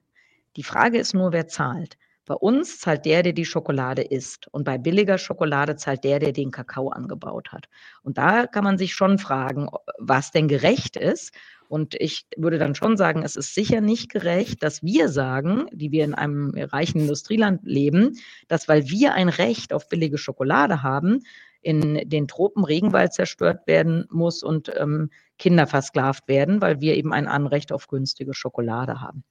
Die 0.55 0.63
Frage 0.63 0.99
ist 0.99 1.13
nur, 1.13 1.33
wer 1.33 1.49
zahlt. 1.49 1.99
Bei 2.27 2.35
uns 2.35 2.81
zahlt 2.81 3.05
der, 3.07 3.23
der 3.23 3.33
die 3.33 3.45
Schokolade 3.45 4.03
isst. 4.03 4.49
Und 4.49 4.65
bei 4.65 4.79
billiger 4.79 5.17
Schokolade 5.17 5.77
zahlt 5.77 6.03
der, 6.03 6.19
der 6.19 6.33
den 6.33 6.51
Kakao 6.51 6.89
angebaut 6.89 7.53
hat. 7.53 7.69
Und 8.03 8.19
da 8.19 8.49
kann 8.49 8.65
man 8.65 8.79
sich 8.79 8.95
schon 8.95 9.19
fragen, 9.19 9.69
was 9.99 10.33
denn 10.33 10.49
gerecht 10.49 10.97
ist. 10.97 11.33
Und 11.69 11.95
ich 11.95 12.27
würde 12.37 12.59
dann 12.59 12.75
schon 12.75 12.97
sagen, 12.97 13.23
es 13.23 13.37
ist 13.37 13.55
sicher 13.55 13.81
nicht 13.81 14.11
gerecht, 14.11 14.63
dass 14.63 14.83
wir 14.83 15.09
sagen, 15.09 15.67
die 15.73 15.93
wir 15.93 16.05
in 16.05 16.15
einem 16.15 16.53
reichen 16.57 17.01
Industrieland 17.01 17.61
leben, 17.65 18.17
dass 18.49 18.69
weil 18.69 18.89
wir 18.89 19.15
ein 19.15 19.29
Recht 19.29 19.73
auf 19.73 19.89
billige 19.89 20.19
Schokolade 20.19 20.83
haben, 20.83 21.23
in 21.63 22.09
den 22.09 22.29
Tropen 22.29 22.65
Regenwald 22.65 23.13
zerstört 23.13 23.67
werden 23.67 24.07
muss 24.11 24.43
und 24.43 24.71
ähm, 24.77 25.11
Kinder 25.39 25.67
versklavt 25.67 26.29
werden, 26.29 26.61
weil 26.61 26.81
wir 26.81 26.97
eben 26.97 27.13
ein 27.13 27.27
Anrecht 27.27 27.73
auf 27.73 27.89
günstige 27.89 28.35
Schokolade 28.35 29.01
haben. 29.01 29.25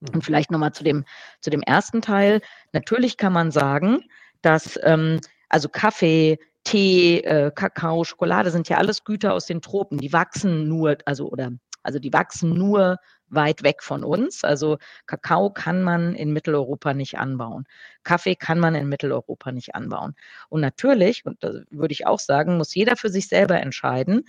Und 0.00 0.24
vielleicht 0.24 0.50
nochmal 0.50 0.72
zu 0.72 0.84
dem, 0.84 1.04
zu 1.40 1.50
dem 1.50 1.62
ersten 1.62 2.02
Teil. 2.02 2.40
Natürlich 2.72 3.16
kann 3.16 3.32
man 3.32 3.50
sagen, 3.50 4.04
dass 4.42 4.78
ähm, 4.82 5.20
also 5.48 5.68
Kaffee, 5.68 6.38
Tee, 6.64 7.20
äh, 7.20 7.50
Kakao, 7.54 8.04
Schokolade 8.04 8.50
sind 8.50 8.68
ja 8.68 8.76
alles 8.76 9.04
Güter 9.04 9.32
aus 9.32 9.46
den 9.46 9.62
Tropen. 9.62 9.98
Die 9.98 10.12
wachsen 10.12 10.68
nur, 10.68 10.98
also 11.04 11.28
oder 11.28 11.52
also 11.82 11.98
die 11.98 12.12
wachsen 12.12 12.54
nur 12.54 12.98
weit 13.28 13.62
weg 13.62 13.82
von 13.82 14.04
uns. 14.04 14.44
Also 14.44 14.78
Kakao 15.06 15.50
kann 15.50 15.82
man 15.82 16.14
in 16.14 16.32
Mitteleuropa 16.32 16.92
nicht 16.94 17.18
anbauen. 17.18 17.64
Kaffee 18.02 18.36
kann 18.36 18.58
man 18.58 18.74
in 18.74 18.88
Mitteleuropa 18.88 19.52
nicht 19.52 19.74
anbauen. 19.74 20.14
Und 20.48 20.60
natürlich, 20.60 21.24
und 21.24 21.42
da 21.42 21.52
würde 21.70 21.92
ich 21.92 22.06
auch 22.06 22.18
sagen, 22.18 22.58
muss 22.58 22.74
jeder 22.74 22.96
für 22.96 23.10
sich 23.10 23.28
selber 23.28 23.60
entscheiden, 23.60 24.24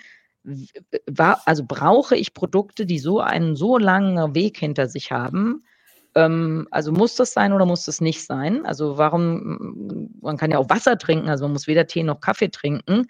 also 1.45 1.63
brauche 1.67 2.15
ich 2.15 2.33
Produkte, 2.33 2.85
die 2.85 2.99
so 2.99 3.19
einen 3.19 3.55
so 3.55 3.77
langen 3.77 4.35
Weg 4.35 4.57
hinter 4.57 4.87
sich 4.87 5.11
haben? 5.11 5.63
Ähm, 6.15 6.67
also 6.71 6.91
muss 6.91 7.15
das 7.15 7.33
sein 7.33 7.53
oder 7.53 7.65
muss 7.65 7.85
das 7.85 8.01
nicht 8.01 8.25
sein? 8.25 8.65
Also 8.65 8.97
warum, 8.97 10.09
man 10.21 10.37
kann 10.37 10.51
ja 10.51 10.57
auch 10.57 10.69
Wasser 10.69 10.97
trinken, 10.97 11.29
also 11.29 11.45
man 11.45 11.53
muss 11.53 11.67
weder 11.67 11.87
Tee 11.87 12.03
noch 12.03 12.21
Kaffee 12.21 12.49
trinken. 12.49 13.07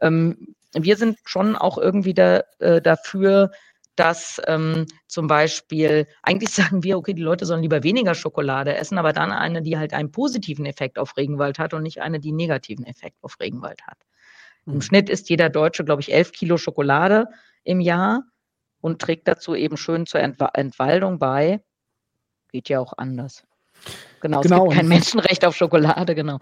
Ähm, 0.00 0.54
wir 0.72 0.96
sind 0.96 1.18
schon 1.24 1.56
auch 1.56 1.78
irgendwie 1.78 2.14
da, 2.14 2.42
äh, 2.60 2.80
dafür, 2.80 3.50
dass 3.96 4.40
ähm, 4.46 4.86
zum 5.08 5.26
Beispiel, 5.26 6.06
eigentlich 6.22 6.50
sagen 6.54 6.82
wir, 6.82 6.96
okay, 6.96 7.14
die 7.14 7.22
Leute 7.22 7.46
sollen 7.46 7.62
lieber 7.62 7.82
weniger 7.82 8.14
Schokolade 8.14 8.74
essen, 8.74 8.98
aber 8.98 9.12
dann 9.12 9.32
eine, 9.32 9.62
die 9.62 9.76
halt 9.76 9.92
einen 9.92 10.10
positiven 10.10 10.64
Effekt 10.66 10.98
auf 10.98 11.16
Regenwald 11.16 11.58
hat 11.58 11.74
und 11.74 11.82
nicht 11.82 12.00
eine, 12.00 12.20
die 12.20 12.28
einen 12.28 12.36
negativen 12.36 12.86
Effekt 12.86 13.16
auf 13.22 13.38
Regenwald 13.40 13.82
hat. 13.86 13.98
Im 14.66 14.74
hm. 14.74 14.80
Schnitt 14.82 15.08
isst 15.08 15.30
jeder 15.30 15.48
Deutsche, 15.48 15.84
glaube 15.84 16.02
ich, 16.02 16.12
elf 16.12 16.32
Kilo 16.32 16.56
Schokolade 16.56 17.26
im 17.64 17.80
Jahr 17.80 18.24
und 18.80 19.00
trägt 19.00 19.28
dazu 19.28 19.54
eben 19.54 19.76
schön 19.76 20.06
zur 20.06 20.20
Entwaldung 20.20 21.18
bei. 21.18 21.60
Geht 22.50 22.68
ja 22.68 22.80
auch 22.80 22.94
anders. 22.96 23.44
Genau, 24.20 24.42
genau, 24.42 24.64
es 24.64 24.68
gibt 24.68 24.76
kein 24.76 24.88
Menschenrecht 24.88 25.44
auf 25.44 25.56
Schokolade, 25.56 26.14
genau. 26.14 26.38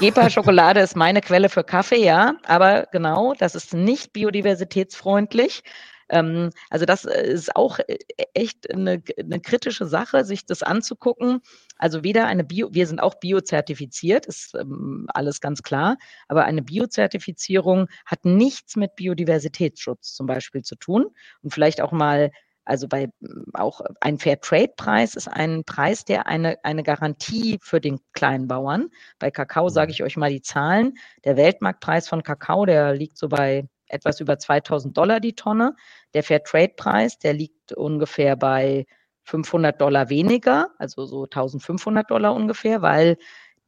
Gepa-Schokolade 0.00 0.80
ist 0.80 0.96
meine 0.96 1.22
Quelle 1.22 1.48
für 1.48 1.64
Kaffee, 1.64 2.04
ja, 2.04 2.34
aber 2.44 2.86
genau, 2.92 3.32
das 3.38 3.54
ist 3.54 3.72
nicht 3.72 4.12
biodiversitätsfreundlich. 4.12 5.62
Ähm, 6.12 6.50
also 6.70 6.84
das 6.84 7.04
äh, 7.06 7.26
ist 7.32 7.56
auch 7.56 7.78
äh, 7.80 7.98
echt 8.34 8.72
eine, 8.72 9.02
eine 9.18 9.40
kritische 9.40 9.86
Sache, 9.86 10.24
sich 10.24 10.46
das 10.46 10.62
anzugucken. 10.62 11.40
Also 11.78 12.04
weder 12.04 12.26
eine 12.26 12.44
Bio, 12.44 12.68
wir 12.72 12.86
sind 12.86 13.00
auch 13.00 13.16
biozertifiziert, 13.16 14.26
ist 14.26 14.54
ähm, 14.54 15.06
alles 15.12 15.40
ganz 15.40 15.62
klar, 15.62 15.96
aber 16.28 16.44
eine 16.44 16.62
Biozertifizierung 16.62 17.88
hat 18.06 18.24
nichts 18.24 18.76
mit 18.76 18.94
Biodiversitätsschutz 18.94 20.14
zum 20.14 20.26
Beispiel 20.26 20.62
zu 20.62 20.76
tun 20.76 21.06
und 21.42 21.52
vielleicht 21.52 21.80
auch 21.80 21.92
mal 21.92 22.30
also 22.64 22.86
bei 22.86 23.08
auch 23.54 23.80
ein 24.00 24.18
Fair-Trade-Preis 24.18 25.16
ist 25.16 25.26
ein 25.26 25.64
Preis, 25.64 26.04
der 26.04 26.28
eine, 26.28 26.62
eine 26.62 26.84
Garantie 26.84 27.58
für 27.60 27.80
den 27.80 27.98
kleinen 28.12 28.46
Bauern. 28.46 28.88
Bei 29.18 29.32
Kakao 29.32 29.68
sage 29.68 29.88
mhm. 29.88 29.94
ich 29.94 30.02
euch 30.04 30.16
mal 30.16 30.30
die 30.30 30.42
Zahlen. 30.42 30.94
Der 31.24 31.36
Weltmarktpreis 31.36 32.08
von 32.08 32.22
Kakao, 32.22 32.64
der 32.64 32.94
liegt 32.94 33.18
so 33.18 33.28
bei 33.28 33.66
etwas 33.92 34.20
über 34.20 34.38
2000 34.38 34.96
Dollar 34.96 35.20
die 35.20 35.34
Tonne. 35.34 35.74
Der 36.14 36.22
Fairtrade-Preis, 36.22 37.18
der 37.18 37.34
liegt 37.34 37.72
ungefähr 37.72 38.36
bei 38.36 38.86
500 39.24 39.80
Dollar 39.80 40.08
weniger, 40.08 40.70
also 40.78 41.04
so 41.04 41.24
1500 41.24 42.10
Dollar 42.10 42.34
ungefähr, 42.34 42.82
weil 42.82 43.16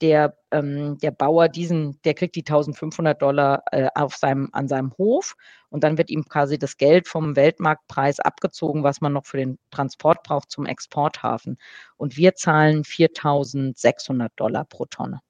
der, 0.01 0.37
ähm, 0.51 0.99
der 0.99 1.13
Bauer 1.13 1.49
diesen, 1.49 2.01
der 2.03 2.15
kriegt 2.15 2.35
die 2.35 2.41
1500 2.41 3.21
Dollar 3.23 3.63
äh, 3.71 3.89
auf 3.95 4.17
seinem, 4.17 4.49
an 4.53 4.67
seinem 4.67 4.93
Hof 4.99 5.35
und 5.71 5.85
dann 5.85 5.99
wird 5.99 6.11
ihm 6.11 6.25
quasi 6.25 6.59
das 6.59 6.77
Geld 6.77 7.09
vom 7.09 7.37
Weltmarktpreis 7.37 8.21
abgezogen, 8.21 8.83
was 8.83 9.01
man 9.01 9.13
noch 9.13 9.27
für 9.27 9.37
den 9.37 9.59
Transport 9.71 10.23
braucht 10.25 10.51
zum 10.51 10.67
Exporthafen. 10.67 11.59
Und 11.97 12.17
wir 12.17 12.35
zahlen 12.35 12.85
4600 12.85 14.33
Dollar 14.37 14.65
pro 14.65 14.87
Tonne. 14.87 15.21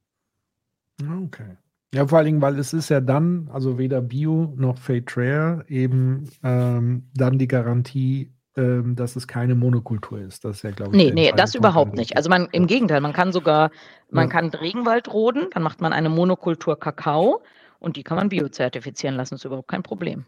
Okay. 1.03 1.57
Ja, 1.95 2.09
vor 2.09 2.19
allen 2.19 2.27
Dingen, 2.27 2.43
weil 2.43 2.59
es 2.59 2.73
ist 2.73 2.89
ja 2.89 3.01
dann, 3.01 3.49
also 3.53 3.79
weder 3.79 4.03
Bio 4.03 4.53
noch 4.57 4.79
Fair 4.79 5.65
eben 5.69 6.29
ähm, 6.43 7.09
dann 7.15 7.39
die 7.39 7.47
Garantie, 7.47 8.33
ähm, 8.57 8.97
dass 8.97 9.15
es 9.15 9.29
keine 9.29 9.55
Monokultur 9.55 10.19
ist. 10.21 10.45
Das 10.45 10.57
ist 10.57 10.63
ja, 10.63 10.73
glaube 10.73 10.97
ich. 10.97 11.05
Nee, 11.05 11.13
nee, 11.13 11.33
das 11.37 11.55
überhaupt 11.55 11.95
nicht. 11.95 12.17
Also 12.17 12.31
man 12.31 12.49
im 12.51 12.67
Gegenteil, 12.67 13.01
man 13.01 13.13
kann 13.13 13.33
sogar, 13.33 13.71
man 14.11 14.27
ja. 14.27 14.33
kann 14.33 14.49
Regenwald 14.49 15.13
roden, 15.13 15.47
dann 15.53 15.63
macht 15.63 15.81
man 15.81 15.93
eine 15.93 16.09
Monokultur 16.09 16.79
Kakao 16.79 17.43
und 17.79 17.97
die 17.97 18.03
kann 18.03 18.17
man 18.17 18.29
biozertifizieren 18.29 19.15
lassen, 19.15 19.35
das 19.35 19.43
ist 19.43 19.45
überhaupt 19.45 19.69
kein 19.69 19.85
Problem. 19.85 20.25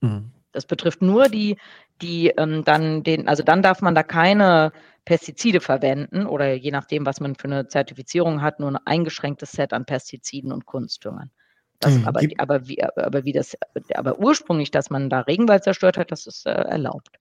Mhm. 0.00 0.30
Das 0.52 0.66
betrifft 0.66 1.02
nur 1.02 1.28
die, 1.28 1.56
die 2.02 2.28
ähm, 2.36 2.64
dann 2.64 3.02
den, 3.02 3.28
also 3.28 3.42
dann 3.42 3.62
darf 3.62 3.82
man 3.82 3.94
da 3.94 4.02
keine 4.02 4.72
Pestizide 5.04 5.60
verwenden 5.60 6.26
oder 6.26 6.54
je 6.54 6.70
nachdem, 6.70 7.06
was 7.06 7.20
man 7.20 7.34
für 7.34 7.48
eine 7.48 7.68
Zertifizierung 7.68 8.42
hat, 8.42 8.60
nur 8.60 8.70
ein 8.70 8.78
eingeschränktes 8.84 9.52
Set 9.52 9.72
an 9.72 9.84
Pestiziden 9.84 10.52
und 10.52 10.66
Kunstdüngern. 10.66 11.30
Das, 11.80 11.94
mhm. 11.94 12.06
aber, 12.06 12.20
aber, 12.38 12.68
wie, 12.68 12.82
aber 12.82 13.24
wie 13.24 13.32
das, 13.32 13.56
aber 13.94 14.18
ursprünglich, 14.18 14.70
dass 14.70 14.90
man 14.90 15.08
da 15.08 15.20
Regenwald 15.20 15.64
zerstört 15.64 15.96
hat, 15.96 16.12
das 16.12 16.26
ist 16.26 16.46
äh, 16.46 16.50
erlaubt. 16.50 17.18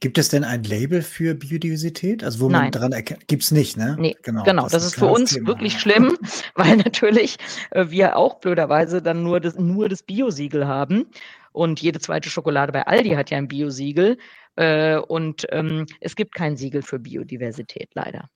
Gibt 0.00 0.18
es 0.18 0.28
denn 0.28 0.44
ein 0.44 0.64
Label 0.64 1.00
für 1.00 1.34
Biodiversität? 1.34 2.24
Also 2.24 2.40
wo 2.40 2.48
Nein. 2.48 2.62
man 2.62 2.70
daran 2.72 2.92
erkennt, 2.92 3.28
gibt 3.28 3.44
es 3.44 3.52
nicht, 3.52 3.76
ne? 3.76 3.96
Nee, 3.98 4.16
genau. 4.22 4.42
genau. 4.42 4.64
Das, 4.64 4.72
das 4.72 4.84
ist 4.86 4.94
für 4.96 5.06
uns 5.06 5.34
Thema. 5.34 5.46
wirklich 5.46 5.78
schlimm, 5.78 6.18
weil 6.54 6.76
natürlich 6.76 7.36
äh, 7.70 7.86
wir 7.88 8.16
auch 8.16 8.40
blöderweise 8.40 9.00
dann 9.00 9.22
nur 9.22 9.40
das, 9.40 9.56
nur 9.56 9.88
das 9.88 10.02
Biosiegel 10.02 10.66
haben. 10.66 11.06
Und 11.52 11.80
jede 11.80 12.00
zweite 12.00 12.30
Schokolade 12.30 12.72
bei 12.72 12.86
Aldi 12.86 13.10
hat 13.10 13.30
ja 13.30 13.38
ein 13.38 13.48
Biosiegel. 13.48 14.18
Äh, 14.56 14.96
und 14.98 15.46
ähm, 15.50 15.86
es 16.00 16.16
gibt 16.16 16.34
kein 16.34 16.56
Siegel 16.56 16.82
für 16.82 16.98
Biodiversität, 16.98 17.90
leider. 17.94 18.28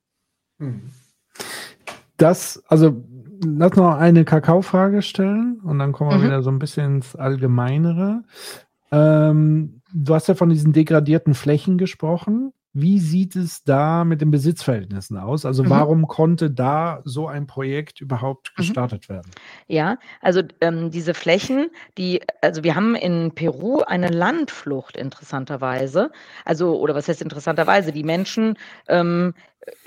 Hm. 0.59 0.91
Das, 2.17 2.63
also 2.69 3.05
lass 3.45 3.77
noch 3.77 3.97
eine 3.97 4.25
Kakaofrage 4.25 5.03
stellen 5.03 5.61
und 5.63 5.79
dann 5.79 5.93
kommen 5.93 6.11
wir 6.11 6.19
mhm. 6.19 6.25
wieder 6.25 6.43
so 6.43 6.51
ein 6.51 6.59
bisschen 6.59 6.97
ins 6.97 7.15
Allgemeinere. 7.15 8.23
Ähm, 8.91 9.83
du 9.93 10.15
hast 10.15 10.29
ja 10.29 10.35
von 10.35 10.49
diesen 10.49 10.73
degradierten 10.73 11.35
Flächen 11.35 11.77
gesprochen. 11.77 12.53
Wie 12.79 12.99
sieht 12.99 13.37
es 13.37 13.65
da 13.65 14.05
mit 14.05 14.21
den 14.21 14.31
Besitzverhältnissen 14.31 15.17
aus? 15.17 15.47
Also 15.47 15.65
mhm. 15.65 15.71
warum 15.71 16.09
konnte 16.09 16.51
da 16.51 17.01
so 17.05 17.27
ein 17.27 17.47
Projekt 17.47 18.03
überhaupt 18.03 18.53
mhm. 18.53 18.61
gestartet 18.61 19.09
mhm. 19.09 19.15
werden? 19.15 19.31
Ja, 19.67 19.97
also 20.21 20.43
ähm, 20.61 20.91
diese 20.91 21.15
Flächen, 21.15 21.71
die, 21.97 22.21
also 22.43 22.65
wir 22.65 22.75
haben 22.75 22.95
in 22.95 23.33
Peru 23.35 23.81
eine 23.81 24.09
Landflucht 24.09 24.99
interessanterweise. 24.99 26.11
Also, 26.45 26.79
oder 26.79 26.95
was 26.95 27.09
heißt 27.09 27.23
interessanterweise? 27.23 27.93
Die 27.93 28.05
Menschen 28.05 28.59
ähm, 28.89 29.33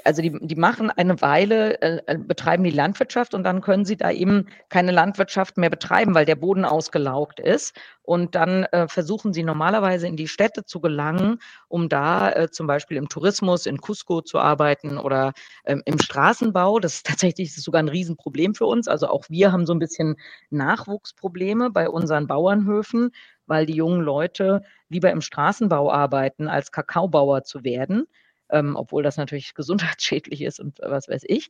also 0.04 0.22
die, 0.22 0.38
die 0.42 0.56
machen 0.56 0.92
eine 0.92 1.22
Weile, 1.22 1.82
äh, 1.82 2.18
betreiben 2.18 2.64
die 2.64 2.72
Landwirtschaft 2.72 3.34
und 3.34 3.44
dann 3.44 3.62
können 3.62 3.86
sie 3.86 3.98
da 3.98 4.12
eben 4.12 4.48
keine 4.70 4.92
Landwirtschaft 4.92 5.58
mehr 5.58 5.70
betreiben, 5.70 6.16
weil 6.16 6.26
der 6.26 6.36
Boden 6.36 6.66
ausgelaugt 6.66 7.40
ist. 7.40 7.76
Und 8.02 8.36
dann 8.36 8.64
äh, 8.66 8.88
versuchen 8.88 9.34
sie 9.34 9.44
normalerweise 9.44 10.08
in 10.08 10.18
die 10.18 10.28
Städte 10.28 10.66
zu 10.66 10.82
gelangen, 10.82 11.40
um 11.68 11.90
da 11.90 12.32
äh, 12.32 12.50
zum 12.50 12.68
Beispiel 12.68 12.98
im 12.98 13.08
Tourismus 13.08 13.66
in 13.66 13.80
Cusco 13.80 14.22
zu 14.22 14.40
arbeiten 14.40 14.98
oder 14.98 15.34
ähm, 15.66 15.82
im 15.86 16.00
Straßenbau. 16.00 16.80
Das 16.80 16.96
ist 16.96 17.06
tatsächlich 17.06 17.56
sogar 17.56 17.82
ein 17.82 17.90
Riesenproblem 17.90 18.56
für 18.56 18.66
uns. 18.66 18.88
Also 18.88 19.08
auch 19.08 19.26
wir 19.30 19.52
haben 19.52 19.66
so 19.66 19.74
ein 19.74 19.80
bisschen 19.80 20.16
Nachwuchsprobleme 20.50 21.70
bei 21.70 21.90
unseren 21.90 22.28
Bauernhöfen, 22.28 23.12
weil 23.46 23.66
die 23.66 23.76
jungen 23.76 24.02
Leute 24.02 24.64
lieber 24.90 25.12
im 25.12 25.22
Straßenbau 25.22 25.92
arbeiten, 25.92 26.48
als 26.48 26.72
Kakaobauer 26.72 27.44
zu 27.44 27.64
werden 27.64 28.08
ähm, 28.50 28.76
obwohl 28.76 29.04
das 29.04 29.18
natürlich 29.18 29.54
gesundheitsschädlich 29.56 30.42
ist 30.42 30.60
und 30.60 30.80
was 30.82 31.08
weiß 31.08 31.24
ich. 31.26 31.50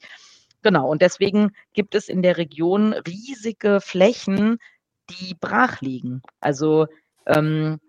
Genau, 0.61 0.89
und 0.89 1.01
deswegen 1.01 1.51
gibt 1.73 1.95
es 1.95 2.09
in 2.09 2.21
der 2.21 2.37
Region 2.37 2.93
riesige 2.93 3.79
Flächen, 3.79 4.57
die 5.09 5.33
brach 5.33 5.81
liegen. 5.81 6.21
Also 6.41 6.87
ähm, 7.25 7.79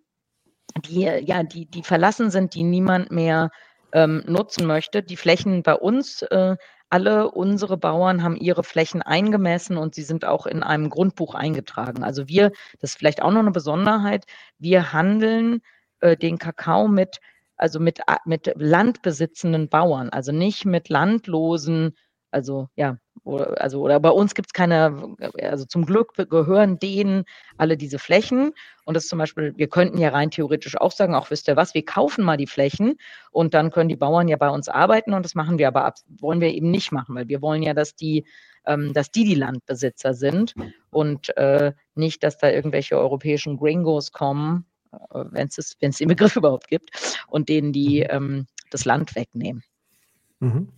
die, 0.86 1.00
ja, 1.00 1.42
die, 1.42 1.66
die 1.66 1.82
verlassen 1.82 2.30
sind, 2.30 2.54
die 2.54 2.62
niemand 2.62 3.10
mehr 3.10 3.50
ähm, 3.92 4.22
nutzen 4.26 4.66
möchte. 4.66 5.02
Die 5.02 5.16
Flächen 5.16 5.62
bei 5.62 5.74
uns, 5.74 6.22
äh, 6.22 6.56
alle 6.90 7.30
unsere 7.30 7.76
Bauern 7.76 8.22
haben 8.22 8.36
ihre 8.36 8.64
Flächen 8.64 9.00
eingemessen 9.02 9.76
und 9.76 9.94
sie 9.94 10.02
sind 10.02 10.24
auch 10.24 10.46
in 10.46 10.62
einem 10.62 10.90
Grundbuch 10.90 11.34
eingetragen. 11.34 12.02
Also 12.02 12.28
wir, 12.28 12.50
das 12.80 12.90
ist 12.90 12.98
vielleicht 12.98 13.22
auch 13.22 13.30
noch 13.30 13.40
eine 13.40 13.52
Besonderheit, 13.52 14.26
wir 14.58 14.92
handeln 14.92 15.62
äh, 16.00 16.16
den 16.16 16.38
Kakao 16.38 16.88
mit 16.88 17.20
also 17.60 17.78
mit, 17.78 18.00
mit 18.24 18.52
landbesitzenden 18.56 19.68
Bauern, 19.68 20.08
also 20.08 20.32
nicht 20.32 20.64
mit 20.64 20.88
landlosen, 20.88 21.94
also 22.30 22.68
ja, 22.74 22.96
oder, 23.24 23.60
also 23.60 23.82
oder 23.82 24.00
bei 24.00 24.08
uns 24.08 24.34
gibt 24.34 24.48
es 24.48 24.52
keine, 24.54 25.14
also 25.42 25.66
zum 25.66 25.84
Glück 25.84 26.14
gehören 26.30 26.78
denen 26.78 27.24
alle 27.58 27.76
diese 27.76 27.98
Flächen. 27.98 28.52
Und 28.86 28.94
das 28.94 29.08
zum 29.08 29.18
Beispiel, 29.18 29.52
wir 29.56 29.68
könnten 29.68 29.98
ja 29.98 30.08
rein 30.08 30.30
theoretisch 30.30 30.80
auch 30.80 30.92
sagen, 30.92 31.14
auch 31.14 31.30
wisst 31.30 31.48
ihr 31.48 31.56
was, 31.56 31.74
wir 31.74 31.84
kaufen 31.84 32.24
mal 32.24 32.38
die 32.38 32.46
Flächen 32.46 32.96
und 33.30 33.52
dann 33.52 33.70
können 33.70 33.90
die 33.90 33.96
Bauern 33.96 34.28
ja 34.28 34.38
bei 34.38 34.48
uns 34.48 34.70
arbeiten 34.70 35.12
und 35.12 35.24
das 35.24 35.34
machen 35.34 35.58
wir 35.58 35.68
aber 35.68 35.84
ab, 35.84 35.96
wollen 36.08 36.40
wir 36.40 36.54
eben 36.54 36.70
nicht 36.70 36.92
machen, 36.92 37.14
weil 37.14 37.28
wir 37.28 37.42
wollen 37.42 37.62
ja, 37.62 37.74
dass 37.74 37.94
die, 37.94 38.24
ähm, 38.64 38.94
dass 38.94 39.10
die 39.10 39.24
die 39.24 39.34
Landbesitzer 39.34 40.14
sind 40.14 40.54
und 40.88 41.36
äh, 41.36 41.72
nicht, 41.94 42.22
dass 42.22 42.38
da 42.38 42.48
irgendwelche 42.48 42.96
europäischen 42.96 43.58
Gringos 43.58 44.12
kommen 44.12 44.64
wenn 45.10 45.48
es 45.48 45.76
wenn 45.80 45.90
es 45.90 45.98
den 45.98 46.08
Begriff 46.08 46.36
überhaupt 46.36 46.68
gibt, 46.68 46.90
und 47.28 47.48
denen 47.48 47.72
die 47.72 48.00
mhm. 48.00 48.06
ähm, 48.10 48.46
das 48.70 48.84
Land 48.84 49.14
wegnehmen. 49.14 49.62
Mhm. 50.40 50.68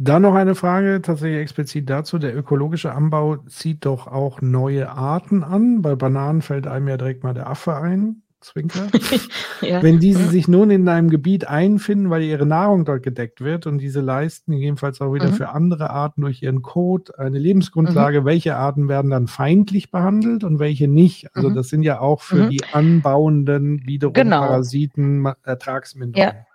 Dann 0.00 0.22
noch 0.22 0.34
eine 0.34 0.54
Frage 0.54 1.02
tatsächlich 1.02 1.40
explizit 1.40 1.90
dazu. 1.90 2.18
Der 2.18 2.36
ökologische 2.36 2.92
Anbau 2.92 3.38
zieht 3.48 3.84
doch 3.84 4.06
auch 4.06 4.40
neue 4.40 4.90
Arten 4.90 5.42
an. 5.42 5.82
Bei 5.82 5.96
Bananen 5.96 6.40
fällt 6.40 6.68
einem 6.68 6.86
ja 6.86 6.96
direkt 6.96 7.24
mal 7.24 7.34
der 7.34 7.48
Affe 7.48 7.74
ein. 7.76 8.22
Zwinker. 8.40 8.88
ja. 9.60 9.82
Wenn 9.82 9.98
diese 9.98 10.22
mhm. 10.22 10.28
sich 10.28 10.48
nun 10.48 10.70
in 10.70 10.88
einem 10.88 11.10
Gebiet 11.10 11.48
einfinden, 11.48 12.10
weil 12.10 12.22
ihre 12.22 12.46
Nahrung 12.46 12.84
dort 12.84 13.02
gedeckt 13.02 13.40
wird 13.40 13.66
und 13.66 13.78
diese 13.78 14.00
leisten 14.00 14.52
gegebenenfalls 14.52 15.00
auch 15.00 15.12
wieder 15.12 15.28
mhm. 15.28 15.34
für 15.34 15.48
andere 15.50 15.90
Arten 15.90 16.22
durch 16.22 16.42
ihren 16.42 16.62
Code 16.62 17.18
eine 17.18 17.38
Lebensgrundlage, 17.38 18.22
mhm. 18.22 18.24
welche 18.26 18.56
Arten 18.56 18.88
werden 18.88 19.10
dann 19.10 19.26
feindlich 19.26 19.90
behandelt 19.90 20.44
und 20.44 20.58
welche 20.58 20.88
nicht? 20.88 21.34
Also 21.34 21.50
mhm. 21.50 21.54
das 21.54 21.68
sind 21.68 21.82
ja 21.82 22.00
auch 22.00 22.20
für 22.20 22.44
mhm. 22.44 22.50
die 22.50 22.64
Anbauenden 22.72 23.86
wiederum 23.86 24.14
genau. 24.14 24.40
Parasiten, 24.40 25.26
Ertragsminderungen. 25.42 26.36
Ja. 26.36 26.47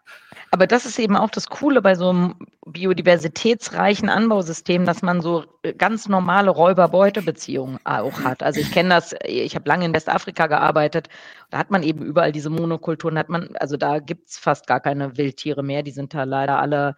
Aber 0.53 0.67
das 0.67 0.85
ist 0.85 0.99
eben 0.99 1.15
auch 1.17 1.31
das 1.31 1.47
Coole 1.47 1.81
bei 1.81 1.95
so 1.95 2.09
einem 2.09 2.35
biodiversitätsreichen 2.67 4.07
Anbausystem, 4.07 4.85
dass 4.85 5.01
man 5.01 5.19
so 5.19 5.45
äh, 5.63 5.73
ganz 5.73 6.07
normale 6.07 6.51
Räuber-Beute-Beziehungen 6.51 7.79
auch 7.85 8.23
hat. 8.23 8.43
Also 8.43 8.59
ich 8.59 8.71
kenne 8.71 8.89
das, 8.89 9.15
ich 9.25 9.55
habe 9.55 9.67
lange 9.67 9.85
in 9.85 9.95
Westafrika 9.95 10.45
gearbeitet, 10.45 11.09
da 11.49 11.57
hat 11.57 11.71
man 11.71 11.81
eben 11.81 12.05
überall 12.05 12.31
diese 12.31 12.51
Monokulturen, 12.51 13.17
hat 13.17 13.29
man, 13.29 13.55
also 13.59 13.77
da 13.77 13.97
gibt 13.97 14.29
es 14.29 14.37
fast 14.37 14.67
gar 14.67 14.79
keine 14.79 15.17
Wildtiere 15.17 15.63
mehr, 15.63 15.81
die 15.81 15.89
sind 15.89 16.13
da 16.13 16.23
leider 16.23 16.59
alle 16.59 16.97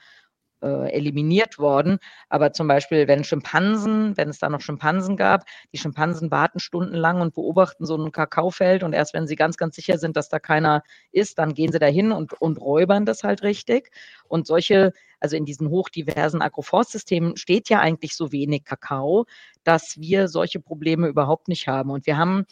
äh, 0.65 0.91
eliminiert 0.91 1.59
worden. 1.59 1.99
Aber 2.27 2.51
zum 2.51 2.67
Beispiel, 2.67 3.07
wenn 3.07 3.23
Schimpansen, 3.23 4.17
wenn 4.17 4.29
es 4.29 4.39
da 4.39 4.49
noch 4.49 4.61
Schimpansen 4.61 5.15
gab, 5.15 5.45
die 5.71 5.77
Schimpansen 5.77 6.31
warten 6.31 6.59
stundenlang 6.59 7.21
und 7.21 7.35
beobachten 7.35 7.85
so 7.85 7.95
ein 7.95 8.11
Kakaofeld 8.11 8.81
und 8.81 8.93
erst 8.93 9.13
wenn 9.13 9.27
sie 9.27 9.35
ganz, 9.35 9.57
ganz 9.57 9.75
sicher 9.75 9.99
sind, 9.99 10.17
dass 10.17 10.27
da 10.27 10.39
keiner 10.39 10.81
ist, 11.11 11.37
dann 11.37 11.53
gehen 11.53 11.71
sie 11.71 11.77
dahin 11.77 12.11
und, 12.11 12.33
und 12.41 12.59
räubern 12.59 13.05
das 13.05 13.23
halt 13.23 13.43
richtig. 13.43 13.91
Und 14.27 14.47
solche, 14.47 14.91
also 15.19 15.35
in 15.35 15.45
diesen 15.45 15.69
hochdiversen 15.69 16.41
Agroforstsystemen 16.41 17.37
steht 17.37 17.69
ja 17.69 17.79
eigentlich 17.79 18.15
so 18.15 18.31
wenig 18.31 18.63
Kakao, 18.63 19.25
dass 19.63 19.99
wir 19.99 20.27
solche 20.27 20.59
Probleme 20.59 21.07
überhaupt 21.07 21.47
nicht 21.47 21.67
haben. 21.67 21.91
Und 21.91 22.07
wir 22.07 22.17
haben 22.17 22.45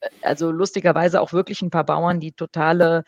äh, 0.00 0.08
also 0.22 0.50
lustigerweise 0.50 1.20
auch 1.20 1.34
wirklich 1.34 1.60
ein 1.60 1.70
paar 1.70 1.84
Bauern, 1.84 2.20
die 2.20 2.32
totale 2.32 3.04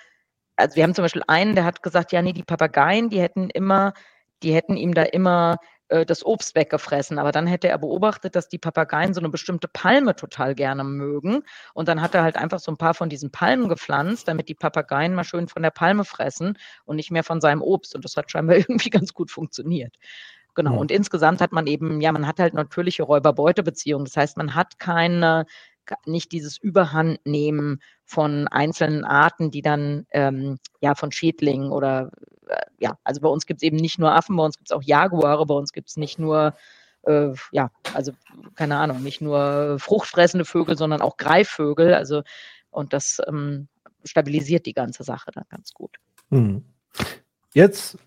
also 0.57 0.77
wir 0.77 0.83
haben 0.83 0.95
zum 0.95 1.05
Beispiel 1.05 1.23
einen, 1.27 1.55
der 1.55 1.65
hat 1.65 1.83
gesagt, 1.83 2.13
ja, 2.13 2.23
nee, 2.23 2.35
die 2.35 2.43
Papageien, 2.43 3.09
die 3.09 3.21
hätten 3.21 3.51
immer 3.51 3.95
die 4.43 4.55
hätten 4.55 4.77
ihm 4.77 4.95
da 4.95 5.03
immer 5.03 5.59
äh, 5.93 6.07
das 6.07 6.25
Obst 6.25 6.55
weggefressen. 6.55 7.19
Aber 7.19 7.33
dann 7.33 7.47
hätte 7.47 7.69
er 7.69 7.79
beobachtet, 7.79 8.35
dass 8.35 8.49
die 8.49 8.59
Papageien 8.59 9.15
so 9.15 9.21
eine 9.21 9.29
bestimmte 9.29 9.69
Palme 9.69 10.17
total 10.17 10.55
gerne 10.55 10.85
mögen. 10.85 11.43
Und 11.75 11.89
dann 11.89 12.01
hat 12.01 12.15
er 12.15 12.23
halt 12.23 12.37
einfach 12.37 12.59
so 12.61 12.73
ein 12.73 12.79
paar 12.79 12.95
von 12.95 13.09
diesen 13.09 13.31
Palmen 13.31 13.69
gepflanzt, 13.69 14.27
damit 14.29 14.49
die 14.49 14.55
Papageien 14.55 15.15
mal 15.15 15.25
schön 15.25 15.49
von 15.49 15.63
der 15.63 15.71
Palme 15.71 16.05
fressen 16.05 16.59
und 16.85 16.97
nicht 16.97 17.11
mehr 17.11 17.25
von 17.25 17.41
seinem 17.41 17.63
Obst. 17.63 17.95
Und 17.95 18.05
das 18.05 18.17
hat 18.17 18.31
scheinbar 18.31 18.57
irgendwie 18.69 18.91
ganz 18.91 19.13
gut 19.13 19.31
funktioniert. 19.31 19.97
Genau. 20.55 20.79
Und 20.79 20.91
insgesamt 20.91 21.41
hat 21.41 21.53
man 21.53 21.67
eben, 21.67 22.01
ja, 22.03 22.13
man 22.13 22.27
hat 22.27 22.39
halt 22.39 22.53
natürliche 22.53 23.05
Räuber-Beute-Beziehungen. 23.05 24.05
Das 24.05 24.17
heißt, 24.17 24.37
man 24.37 24.55
hat 24.55 24.79
keine, 24.79 25.47
nicht 26.07 26.33
dieses 26.33 26.59
Überhandnehmen 26.59 27.83
von 28.05 28.49
einzelnen 28.49 29.05
Arten, 29.05 29.51
die 29.51 29.63
dann 29.63 30.07
ähm, 30.11 30.59
ja 30.81 30.95
von 30.95 31.13
Schädlingen 31.13 31.71
oder 31.71 32.11
äh, 32.49 32.57
ja, 32.79 32.99
also 33.05 33.21
bei 33.21 33.29
uns 33.29 33.47
gibt 33.47 33.59
es 33.59 33.67
eben 33.67 33.77
nicht 33.77 33.99
nur 33.99 34.15
Affen, 34.15 34.37
bei 34.37 34.45
uns 34.45 34.59
gibt 34.59 34.71
es 34.71 34.77
auch 34.77 34.83
Jaguare, 34.83 35.47
bei 35.47 35.55
uns 35.55 35.73
gibt 35.73 35.89
es 35.89 35.97
nicht 35.97 36.19
nur 36.19 36.55
äh, 37.03 37.33
ja, 37.51 37.71
also 37.95 38.13
keine 38.55 38.77
Ahnung, 38.77 39.03
nicht 39.03 39.21
nur 39.21 39.79
fruchtfressende 39.79 40.45
Vögel, 40.45 40.77
sondern 40.77 41.01
auch 41.01 41.17
Greifvögel. 41.17 41.95
Also 41.95 42.23
und 42.71 42.93
das 42.93 43.21
ähm, 43.27 43.69
stabilisiert 44.05 44.67
die 44.67 44.73
ganze 44.73 45.05
Sache 45.05 45.31
dann 45.33 45.45
ganz 45.49 45.73
gut. 45.73 45.97
Hm. 46.31 46.65
Jetzt 47.55 47.99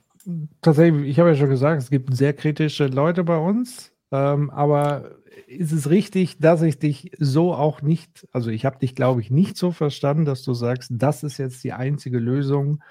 tatsächlich, 0.62 1.08
ich 1.08 1.20
habe 1.20 1.30
ja 1.30 1.36
schon 1.36 1.50
gesagt, 1.50 1.82
es 1.82 1.90
gibt 1.90 2.16
sehr 2.16 2.34
kritische 2.34 2.88
Leute 2.88 3.24
bei 3.24 3.38
uns, 3.38 3.92
ähm, 4.16 4.50
aber 4.50 5.12
ist 5.48 5.72
es 5.72 5.90
richtig, 5.90 6.38
dass 6.40 6.62
ich 6.62 6.80
dich 6.80 7.12
so 7.20 7.54
auch 7.54 7.82
nicht, 7.82 8.28
also 8.32 8.50
ich 8.50 8.66
habe 8.66 8.80
dich, 8.80 8.96
glaube 8.96 9.22
ich, 9.22 9.30
nicht 9.30 9.58
so 9.58 9.72
verstanden, 9.72 10.26
dass 10.26 10.44
du 10.44 10.54
sagst, 10.54 10.92
das 10.94 11.24
ist 11.24 11.38
jetzt 11.38 11.64
die 11.64 11.74
einzige 11.74 12.20
Lösung, 12.20 12.82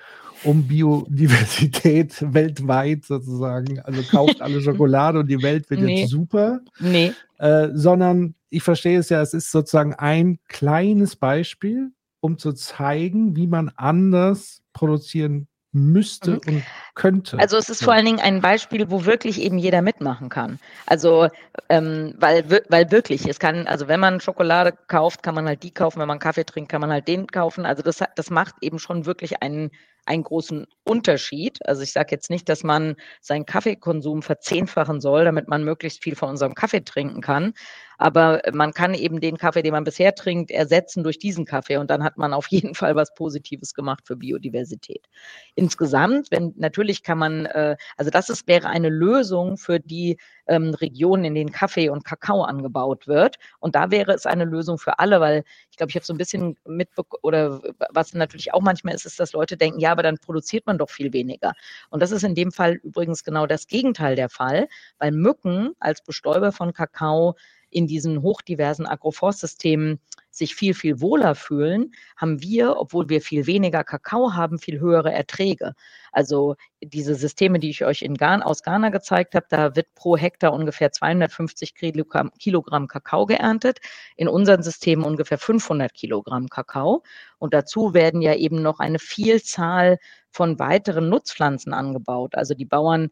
um 0.44 0.68
Biodiversität 0.68 2.14
weltweit 2.34 3.04
sozusagen, 3.04 3.80
also 3.80 4.02
kauft 4.02 4.42
alle 4.42 4.60
Schokolade 4.60 5.20
und 5.20 5.28
die 5.28 5.42
Welt 5.42 5.70
wird 5.70 5.80
nee. 5.80 6.02
jetzt 6.02 6.10
super. 6.10 6.60
Nee. 6.78 7.12
Äh, 7.38 7.68
sondern 7.72 8.34
ich 8.50 8.62
verstehe 8.62 8.98
es 8.98 9.08
ja, 9.08 9.22
es 9.22 9.34
ist 9.34 9.50
sozusagen 9.50 9.94
ein 9.94 10.38
kleines 10.48 11.16
Beispiel, 11.16 11.92
um 12.20 12.38
zu 12.38 12.52
zeigen, 12.52 13.36
wie 13.36 13.46
man 13.46 13.70
anders 13.76 14.62
produzieren 14.72 15.48
müsste 15.74 16.30
mhm. 16.30 16.40
und 16.46 16.62
könnte. 16.94 17.38
Also 17.38 17.56
es 17.56 17.68
ist 17.68 17.82
vor 17.82 17.92
allen 17.92 18.06
Dingen 18.06 18.20
ein 18.20 18.40
Beispiel, 18.40 18.90
wo 18.90 19.04
wirklich 19.04 19.40
eben 19.40 19.58
jeder 19.58 19.82
mitmachen 19.82 20.28
kann. 20.28 20.60
Also 20.86 21.28
ähm, 21.68 22.14
weil, 22.18 22.48
weil 22.68 22.90
wirklich, 22.92 23.28
es 23.28 23.40
kann, 23.40 23.66
also 23.66 23.88
wenn 23.88 23.98
man 24.00 24.20
Schokolade 24.20 24.72
kauft, 24.86 25.22
kann 25.22 25.34
man 25.34 25.46
halt 25.46 25.64
die 25.64 25.72
kaufen, 25.72 26.00
wenn 26.00 26.08
man 26.08 26.20
Kaffee 26.20 26.44
trinkt, 26.44 26.70
kann 26.70 26.80
man 26.80 26.92
halt 26.92 27.08
den 27.08 27.26
kaufen. 27.26 27.66
Also 27.66 27.82
das, 27.82 28.02
das 28.14 28.30
macht 28.30 28.54
eben 28.60 28.78
schon 28.78 29.04
wirklich 29.04 29.42
einen, 29.42 29.70
einen 30.06 30.22
großen 30.22 30.66
Unterschied. 30.84 31.58
Also 31.66 31.82
ich 31.82 31.92
sage 31.92 32.08
jetzt 32.12 32.30
nicht, 32.30 32.48
dass 32.48 32.62
man 32.62 32.94
seinen 33.20 33.44
Kaffeekonsum 33.44 34.22
verzehnfachen 34.22 35.00
soll, 35.00 35.24
damit 35.24 35.48
man 35.48 35.64
möglichst 35.64 36.02
viel 36.02 36.14
von 36.14 36.28
unserem 36.28 36.54
Kaffee 36.54 36.84
trinken 36.84 37.20
kann. 37.20 37.54
Aber 37.98 38.42
man 38.52 38.72
kann 38.72 38.94
eben 38.94 39.20
den 39.20 39.36
Kaffee, 39.36 39.62
den 39.62 39.72
man 39.72 39.84
bisher 39.84 40.14
trinkt, 40.14 40.50
ersetzen 40.50 41.02
durch 41.02 41.18
diesen 41.18 41.44
Kaffee 41.44 41.76
und 41.76 41.90
dann 41.90 42.04
hat 42.04 42.16
man 42.16 42.32
auf 42.32 42.46
jeden 42.50 42.74
Fall 42.74 42.96
was 42.96 43.14
Positives 43.14 43.74
gemacht 43.74 44.06
für 44.06 44.16
Biodiversität. 44.16 45.06
Insgesamt, 45.54 46.30
wenn 46.30 46.52
natürlich 46.56 47.02
kann 47.02 47.18
man, 47.18 47.46
äh, 47.46 47.76
also 47.96 48.10
das 48.10 48.28
ist, 48.28 48.46
wäre 48.48 48.68
eine 48.68 48.88
Lösung 48.88 49.56
für 49.56 49.80
die 49.80 50.18
ähm, 50.46 50.74
Regionen, 50.74 51.24
in 51.24 51.34
denen 51.34 51.52
Kaffee 51.52 51.88
und 51.88 52.04
Kakao 52.04 52.42
angebaut 52.42 53.06
wird. 53.06 53.36
Und 53.60 53.74
da 53.74 53.90
wäre 53.90 54.12
es 54.12 54.26
eine 54.26 54.44
Lösung 54.44 54.78
für 54.78 54.98
alle, 54.98 55.20
weil 55.20 55.44
ich 55.70 55.76
glaube, 55.76 55.90
ich 55.90 55.96
habe 55.96 56.04
so 56.04 56.12
ein 56.12 56.18
bisschen 56.18 56.56
mitbekommen, 56.66 57.20
oder 57.22 57.60
was 57.90 58.14
natürlich 58.14 58.52
auch 58.54 58.60
manchmal 58.60 58.94
ist, 58.94 59.06
ist, 59.06 59.20
dass 59.20 59.32
Leute 59.32 59.56
denken, 59.56 59.80
ja, 59.80 59.92
aber 59.92 60.02
dann 60.02 60.18
produziert 60.18 60.66
man 60.66 60.78
doch 60.78 60.90
viel 60.90 61.12
weniger. 61.12 61.52
Und 61.90 62.02
das 62.02 62.10
ist 62.10 62.24
in 62.24 62.34
dem 62.34 62.52
Fall 62.52 62.74
übrigens 62.74 63.24
genau 63.24 63.46
das 63.46 63.66
Gegenteil 63.66 64.16
der 64.16 64.28
Fall, 64.28 64.68
weil 64.98 65.12
Mücken 65.12 65.72
als 65.80 66.02
Bestäuber 66.02 66.52
von 66.52 66.72
Kakao 66.72 67.36
in 67.74 67.88
diesen 67.88 68.22
hochdiversen 68.22 68.86
Agroforstsystemen 68.86 69.98
sich 70.30 70.54
viel, 70.54 70.74
viel 70.74 71.00
wohler 71.00 71.34
fühlen, 71.34 71.92
haben 72.16 72.40
wir, 72.40 72.76
obwohl 72.78 73.08
wir 73.08 73.20
viel 73.20 73.46
weniger 73.46 73.84
Kakao 73.84 74.34
haben, 74.34 74.58
viel 74.58 74.80
höhere 74.80 75.12
Erträge. 75.12 75.74
Also 76.12 76.54
diese 76.82 77.14
Systeme, 77.14 77.58
die 77.58 77.70
ich 77.70 77.84
euch 77.84 78.02
in 78.02 78.14
Ghana, 78.14 78.44
aus 78.44 78.62
Ghana 78.62 78.90
gezeigt 78.90 79.34
habe, 79.34 79.46
da 79.48 79.74
wird 79.74 79.92
pro 79.94 80.16
Hektar 80.16 80.52
ungefähr 80.52 80.92
250 80.92 81.74
Kilogramm, 81.74 82.30
Kilogramm 82.38 82.86
Kakao 82.86 83.26
geerntet. 83.26 83.78
In 84.16 84.28
unseren 84.28 84.62
Systemen 84.62 85.04
ungefähr 85.04 85.38
500 85.38 85.92
Kilogramm 85.92 86.48
Kakao. 86.48 87.02
Und 87.38 87.54
dazu 87.54 87.94
werden 87.94 88.22
ja 88.22 88.34
eben 88.34 88.62
noch 88.62 88.78
eine 88.78 89.00
Vielzahl 89.00 89.98
von 90.34 90.58
weiteren 90.58 91.08
Nutzpflanzen 91.08 91.72
angebaut. 91.72 92.34
Also 92.34 92.54
die 92.54 92.64
Bauern 92.64 93.10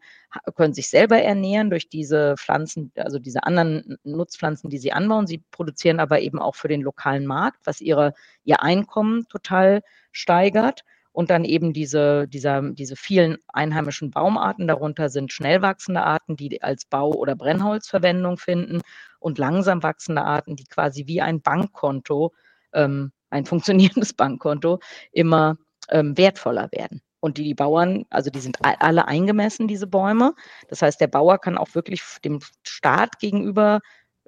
können 0.55 0.73
sich 0.73 0.89
selber 0.89 1.21
ernähren 1.21 1.69
durch 1.69 1.87
diese 1.87 2.35
Pflanzen, 2.37 2.91
also 2.97 3.17
diese 3.17 3.43
anderen 3.43 3.97
Nutzpflanzen, 4.03 4.69
die 4.69 4.77
sie 4.77 4.91
anbauen. 4.91 5.25
Sie 5.25 5.41
produzieren 5.51 6.01
aber 6.01 6.19
eben 6.19 6.37
auch 6.39 6.55
für 6.55 6.67
den 6.67 6.81
lokalen 6.81 7.25
Markt, 7.25 7.61
was 7.63 7.79
ihre, 7.79 8.13
ihr 8.43 8.61
Einkommen 8.61 9.25
total 9.29 9.83
steigert. 10.11 10.83
Und 11.13 11.29
dann 11.29 11.45
eben 11.45 11.73
diese, 11.73 12.27
dieser, 12.27 12.61
diese 12.71 12.95
vielen 12.95 13.37
einheimischen 13.47 14.09
Baumarten. 14.11 14.67
Darunter 14.67 15.09
sind 15.09 15.31
schnell 15.31 15.61
wachsende 15.61 16.01
Arten, 16.01 16.35
die 16.35 16.61
als 16.61 16.85
Bau- 16.85 17.13
oder 17.13 17.35
Brennholz 17.35 17.87
Verwendung 17.87 18.37
finden 18.37 18.81
und 19.19 19.37
langsam 19.37 19.83
wachsende 19.83 20.23
Arten, 20.23 20.55
die 20.55 20.65
quasi 20.65 21.05
wie 21.05 21.21
ein 21.21 21.39
Bankkonto, 21.41 22.33
ähm, 22.73 23.11
ein 23.29 23.45
funktionierendes 23.45 24.13
Bankkonto, 24.15 24.79
immer 25.11 25.57
ähm, 25.89 26.17
wertvoller 26.17 26.67
werden 26.71 27.01
und 27.23 27.37
die, 27.37 27.45
die 27.45 27.53
Bauern, 27.53 28.05
also 28.09 28.29
die 28.29 28.41
sind 28.41 28.57
alle 28.61 29.07
eingemessen, 29.07 29.69
diese 29.69 29.87
Bäume. 29.87 30.33
Das 30.67 30.81
heißt, 30.81 30.99
der 30.99 31.07
Bauer 31.07 31.37
kann 31.39 31.57
auch 31.57 31.73
wirklich 31.73 32.01
dem 32.25 32.39
Staat 32.63 33.17
gegenüber, 33.19 33.79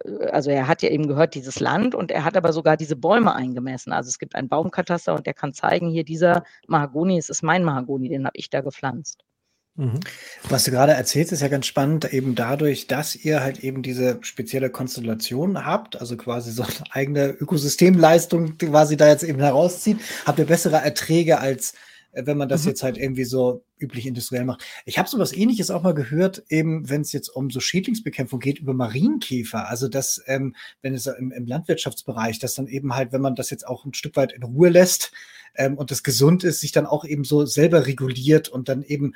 äh, 0.05 0.27
also 0.27 0.49
er 0.49 0.69
hat 0.69 0.81
ja 0.81 0.89
eben 0.89 1.05
gehört, 1.05 1.35
dieses 1.35 1.59
Land 1.59 1.93
und 1.93 2.09
er 2.09 2.23
hat 2.23 2.37
aber 2.37 2.53
sogar 2.53 2.77
diese 2.77 2.95
Bäume 2.95 3.35
eingemessen. 3.35 3.91
Also 3.91 4.07
es 4.07 4.17
gibt 4.17 4.33
einen 4.33 4.47
Baumkataster 4.47 5.13
und 5.13 5.25
der 5.25 5.33
kann 5.33 5.53
zeigen, 5.53 5.89
hier 5.89 6.05
dieser 6.05 6.45
Mahagoni, 6.67 7.17
es 7.17 7.27
ist 7.27 7.43
mein 7.43 7.65
Mahagoni, 7.65 8.07
den 8.07 8.25
habe 8.25 8.37
ich 8.37 8.49
da 8.49 8.61
gepflanzt. 8.61 9.25
Mhm. 9.75 9.99
Was 10.47 10.63
du 10.63 10.71
gerade 10.71 10.93
erzählst, 10.93 11.33
ist 11.33 11.41
ja 11.41 11.49
ganz 11.49 11.65
spannend, 11.65 12.13
eben 12.13 12.33
dadurch, 12.33 12.87
dass 12.87 13.13
ihr 13.13 13.41
halt 13.43 13.59
eben 13.59 13.83
diese 13.83 14.19
spezielle 14.21 14.69
Konstellation 14.69 15.65
habt, 15.65 15.99
also 15.99 16.15
quasi 16.15 16.53
so 16.53 16.63
eine 16.63 16.71
eigene 16.91 17.27
Ökosystemleistung 17.31 18.57
quasi 18.57 18.95
da 18.95 19.09
jetzt 19.09 19.23
eben 19.23 19.41
herauszieht, 19.41 19.99
habt 20.25 20.39
ihr 20.39 20.45
bessere 20.45 20.77
Erträge 20.77 21.39
als 21.39 21.73
wenn 22.15 22.37
man 22.37 22.49
das 22.49 22.63
mhm. 22.63 22.69
jetzt 22.69 22.83
halt 22.83 22.97
irgendwie 22.97 23.25
so 23.25 23.63
üblich 23.77 24.05
industriell 24.05 24.45
macht. 24.45 24.63
Ich 24.85 24.97
habe 24.97 25.09
sowas 25.09 25.33
ähnliches 25.33 25.69
auch 25.69 25.83
mal 25.83 25.93
gehört, 25.93 26.43
eben 26.49 26.89
wenn 26.89 27.01
es 27.01 27.11
jetzt 27.11 27.29
um 27.29 27.49
so 27.49 27.59
Schädlingsbekämpfung 27.59 28.39
geht, 28.39 28.59
über 28.59 28.73
Marienkäfer. 28.73 29.67
Also 29.67 29.87
dass, 29.87 30.21
ähm, 30.27 30.55
wenn 30.81 30.93
es 30.93 31.07
im, 31.07 31.31
im, 31.31 31.45
Landwirtschaftsbereich, 31.45 32.39
dass 32.39 32.55
dann 32.55 32.67
eben 32.67 32.95
halt, 32.95 33.11
wenn 33.11 33.21
man 33.21 33.35
das 33.35 33.49
jetzt 33.49 33.67
auch 33.67 33.85
ein 33.85 33.93
Stück 33.93 34.15
weit 34.15 34.31
in 34.31 34.43
Ruhe 34.43 34.69
lässt 34.69 35.11
ähm, 35.55 35.77
und 35.77 35.91
das 35.91 36.03
gesund 36.03 36.43
ist, 36.43 36.61
sich 36.61 36.71
dann 36.71 36.85
auch 36.85 37.05
eben 37.05 37.23
so 37.23 37.45
selber 37.45 37.85
reguliert 37.85 38.47
und 38.47 38.69
dann 38.69 38.81
eben 38.81 39.13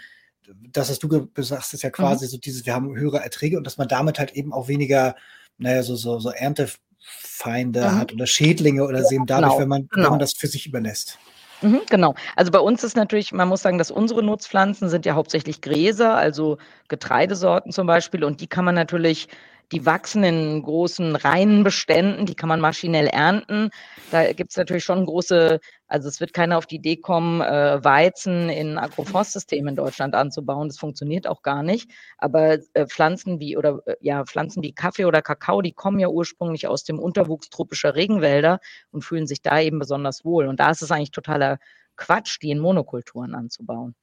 das, 0.71 0.89
was 0.89 0.99
du 0.99 1.29
sagst, 1.37 1.73
ist 1.73 1.83
ja 1.83 1.89
quasi 1.89 2.25
mhm. 2.25 2.29
so 2.29 2.37
dieses, 2.37 2.65
wir 2.65 2.73
haben 2.73 2.95
höhere 2.95 3.19
Erträge 3.19 3.57
und 3.57 3.65
dass 3.65 3.77
man 3.77 3.87
damit 3.87 4.19
halt 4.19 4.31
eben 4.33 4.53
auch 4.53 4.67
weniger, 4.67 5.15
naja, 5.57 5.83
so, 5.83 5.95
so, 5.95 6.19
so 6.19 6.31
Erntefeinde 6.31 7.81
mhm. 7.81 7.95
hat 7.95 8.13
oder 8.13 8.25
Schädlinge 8.25 8.83
oder 8.83 9.01
ja, 9.01 9.11
eben 9.11 9.25
dadurch, 9.25 9.51
genau, 9.51 9.61
wenn 9.61 9.69
man, 9.69 9.87
genau. 9.87 10.05
wenn 10.05 10.11
man 10.11 10.19
das 10.19 10.33
für 10.33 10.47
sich 10.47 10.65
überlässt. 10.65 11.19
Mhm, 11.61 11.81
genau. 11.89 12.15
Also 12.37 12.51
bei 12.51 12.59
uns 12.59 12.83
ist 12.85 12.95
natürlich, 12.95 13.33
man 13.33 13.49
muss 13.49 13.61
sagen, 13.61 13.77
dass 13.77 13.91
unsere 13.91 14.23
Nutzpflanzen 14.23 14.87
sind 14.89 15.05
ja 15.05 15.15
hauptsächlich 15.15 15.59
Gräser, 15.61 16.15
also 16.15 16.57
Getreidesorten 16.87 17.71
zum 17.73 17.85
Beispiel, 17.85 18.23
und 18.23 18.39
die 18.39 18.47
kann 18.47 18.63
man 18.63 18.75
natürlich 18.75 19.27
die 19.71 19.85
wachsen 19.85 20.23
in 20.23 20.63
großen 20.63 21.15
reinen 21.15 21.63
Beständen, 21.63 22.25
die 22.25 22.35
kann 22.35 22.49
man 22.49 22.59
maschinell 22.59 23.07
ernten. 23.07 23.69
Da 24.11 24.33
gibt 24.33 24.51
es 24.51 24.57
natürlich 24.57 24.83
schon 24.83 25.05
große, 25.05 25.59
also 25.87 26.07
es 26.07 26.19
wird 26.19 26.33
keiner 26.33 26.57
auf 26.57 26.65
die 26.65 26.77
Idee 26.77 26.97
kommen, 26.97 27.41
äh, 27.41 27.83
Weizen 27.83 28.49
in 28.49 28.77
Agroforstsystemen 28.77 29.69
in 29.69 29.75
Deutschland 29.75 30.15
anzubauen. 30.15 30.69
Das 30.69 30.79
funktioniert 30.79 31.27
auch 31.27 31.43
gar 31.43 31.61
nicht. 31.61 31.91
Aber 32.17 32.57
äh, 32.73 32.87
Pflanzen 32.87 33.39
wie 33.39 33.57
oder 33.57 33.81
äh, 33.85 33.95
ja, 34.01 34.25
Pflanzen 34.25 34.63
wie 34.63 34.73
Kaffee 34.73 35.05
oder 35.05 35.21
Kakao, 35.21 35.61
die 35.61 35.73
kommen 35.73 35.99
ja 35.99 36.09
ursprünglich 36.09 36.67
aus 36.67 36.83
dem 36.83 36.97
Unterwuchs 36.97 37.49
tropischer 37.49 37.95
Regenwälder 37.95 38.59
und 38.91 39.03
fühlen 39.03 39.27
sich 39.27 39.41
da 39.41 39.59
eben 39.59 39.77
besonders 39.77 40.25
wohl. 40.25 40.47
Und 40.47 40.59
da 40.59 40.71
ist 40.71 40.81
es 40.81 40.91
eigentlich 40.91 41.11
totaler 41.11 41.59
Quatsch, 41.95 42.39
die 42.41 42.49
in 42.49 42.59
Monokulturen 42.59 43.35
anzubauen. 43.35 43.93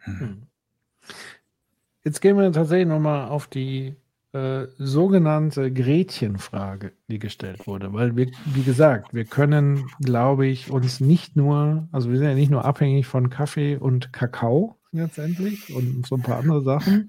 Hm. 0.00 0.48
Jetzt 2.02 2.20
gehen 2.20 2.36
wir 2.36 2.50
tatsächlich 2.52 2.88
nochmal 2.88 3.28
auf 3.28 3.46
die 3.46 3.96
äh, 4.34 4.66
sogenannte 4.78 5.72
Gretchenfrage, 5.72 6.92
die 7.08 7.20
gestellt 7.20 7.68
wurde. 7.68 7.92
Weil 7.92 8.16
wir, 8.16 8.26
wie 8.46 8.62
gesagt, 8.64 9.14
wir 9.14 9.24
können, 9.24 9.86
glaube 10.00 10.46
ich, 10.46 10.70
uns 10.70 10.98
nicht 10.98 11.36
nur, 11.36 11.88
also 11.92 12.10
wir 12.10 12.18
sind 12.18 12.26
ja 12.26 12.34
nicht 12.34 12.50
nur 12.50 12.64
abhängig 12.64 13.06
von 13.06 13.30
Kaffee 13.30 13.76
und 13.76 14.12
Kakao 14.12 14.76
letztendlich 14.90 15.74
und 15.74 16.04
so 16.06 16.16
ein 16.16 16.22
paar 16.22 16.38
andere 16.38 16.62
Sachen, 16.62 17.06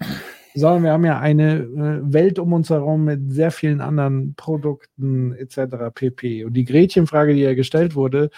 sondern 0.53 0.83
wir 0.83 0.91
haben 0.91 1.05
ja 1.05 1.19
eine 1.19 1.61
äh, 1.61 2.13
Welt 2.13 2.37
um 2.37 2.53
uns 2.53 2.69
herum 2.69 3.05
mit 3.05 3.31
sehr 3.31 3.51
vielen 3.51 3.81
anderen 3.81 4.35
Produkten 4.35 5.33
etc. 5.33 5.93
pp. 5.93 6.45
Und 6.45 6.53
die 6.53 6.65
Gretchenfrage, 6.65 7.33
die 7.33 7.41
ja 7.41 7.55
gestellt 7.55 7.95
wurde, 7.95 8.29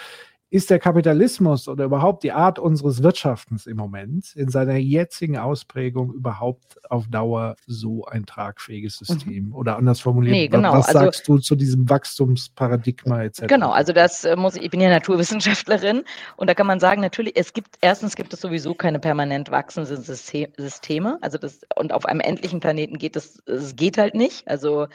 ist 0.50 0.70
der 0.70 0.80
Kapitalismus 0.80 1.68
oder 1.68 1.86
überhaupt 1.86 2.24
die 2.24 2.32
Art 2.32 2.58
unseres 2.58 3.04
Wirtschaftens 3.04 3.68
im 3.68 3.76
Moment 3.76 4.34
in 4.36 4.50
seiner 4.50 4.78
jetzigen 4.78 5.38
Ausprägung 5.38 6.14
überhaupt 6.14 6.78
auf 6.90 7.08
Dauer 7.10 7.56
so 7.66 8.06
ein 8.06 8.26
tragfähiges 8.26 9.02
mhm. 9.02 9.06
System? 9.06 9.46
Mhm. 9.48 9.56
Oder 9.56 9.78
anders 9.78 10.00
formuliert, 10.00 10.36
nee, 10.36 10.48
genau. 10.48 10.74
was 10.74 10.88
also, 10.88 11.00
sagst 11.00 11.28
du 11.28 11.38
zu 11.40 11.56
diesem 11.56 11.90
Wachstumsparadigma 11.90 13.24
etc.? 13.24 13.48
Genau, 13.48 13.72
also 13.72 13.92
das 13.92 14.24
äh, 14.24 14.38
muss 14.38 14.56
ich, 14.56 14.64
ich 14.64 14.70
bin 14.70 14.80
ja 14.80 14.90
Naturwissenschaftlerin 14.90 16.04
und 16.38 16.50
da 16.50 16.54
kann 16.54 16.68
man 16.68 16.80
sagen, 16.80 17.02
natürlich, 17.02 17.34
es 17.36 17.52
gibt, 17.52 17.76
erstens 17.82 18.16
gibt 18.16 18.34
es 18.34 18.40
sowieso 18.40 18.74
keine 18.74 19.00
permanent 19.00 19.52
wachsenden 19.52 20.02
Systeme, 20.02 21.18
also 21.22 21.38
das, 21.38 21.60
und 21.76 21.92
auf 21.92 22.06
einem 22.06 22.22
endlichen 22.22 22.62
Planeten 22.62 22.98
geht 22.98 23.18
es, 23.18 23.44
es 23.48 23.76
geht 23.76 23.98
halt 23.98 24.16
nicht, 24.16 24.48
also 24.48 24.88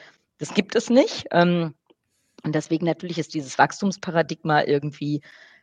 das 0.43 0.55
gibt 0.55 0.75
es 0.75 0.91
nicht. 0.91 1.27
Ähm, 1.31 1.75
Und 2.45 2.55
deswegen 2.55 2.87
natürlich 2.87 3.19
ist 3.19 3.35
dieses 3.35 3.59
Wachstumsparadigma 3.59 4.63
irgendwie 4.63 5.23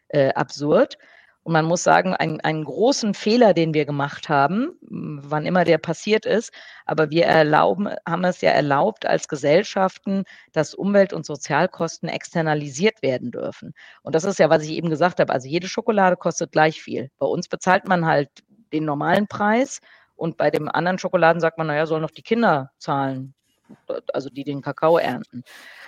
äh, 0.10 0.30
absurd. 0.34 0.98
Und 1.44 1.54
man 1.54 1.66
muss 1.66 1.84
sagen, 1.84 2.14
ein, 2.14 2.42
einen 2.42 2.66
großen 2.66 3.14
Fehler, 3.14 3.54
den 3.54 3.74
wir 3.74 3.86
gemacht 3.86 4.30
haben, 4.30 4.78
wann 4.82 5.46
immer 5.46 5.64
der 5.64 5.78
passiert 5.78 6.26
ist, 6.26 6.54
aber 6.86 7.10
wir 7.10 7.26
erlauben, 7.26 7.90
haben 8.08 8.26
es 8.26 8.42
ja 8.42 8.52
erlaubt 8.52 9.06
als 9.06 9.28
Gesellschaften, 9.28 10.26
dass 10.52 10.76
Umwelt- 10.76 11.14
und 11.14 11.26
Sozialkosten 11.26 12.10
externalisiert 12.10 13.02
werden 13.02 13.32
dürfen. 13.32 13.74
Und 14.04 14.16
das 14.16 14.26
ist 14.26 14.38
ja, 14.38 14.50
was 14.50 14.64
ich 14.64 14.72
eben 14.72 14.90
gesagt 14.90 15.20
habe. 15.20 15.34
Also 15.34 15.48
jede 15.48 15.68
Schokolade 15.68 16.18
kostet 16.18 16.52
gleich 16.52 16.82
viel. 16.82 17.10
Bei 17.18 17.26
uns 17.26 17.48
bezahlt 17.48 17.88
man 17.88 18.06
halt 18.06 18.30
den 18.74 18.86
normalen 18.86 19.28
Preis 19.28 19.80
und 20.16 20.38
bei 20.38 20.52
dem 20.52 20.68
anderen 20.70 21.00
Schokoladen 21.00 21.40
sagt 21.40 21.58
man, 21.58 21.68
naja, 21.68 21.86
sollen 21.86 22.02
noch 22.02 22.12
die 22.12 22.22
Kinder 22.22 22.72
zahlen, 22.78 23.34
also 24.14 24.30
die 24.30 24.44
den 24.44 24.62
Kakao 24.62 24.98
ernten. 24.98 25.44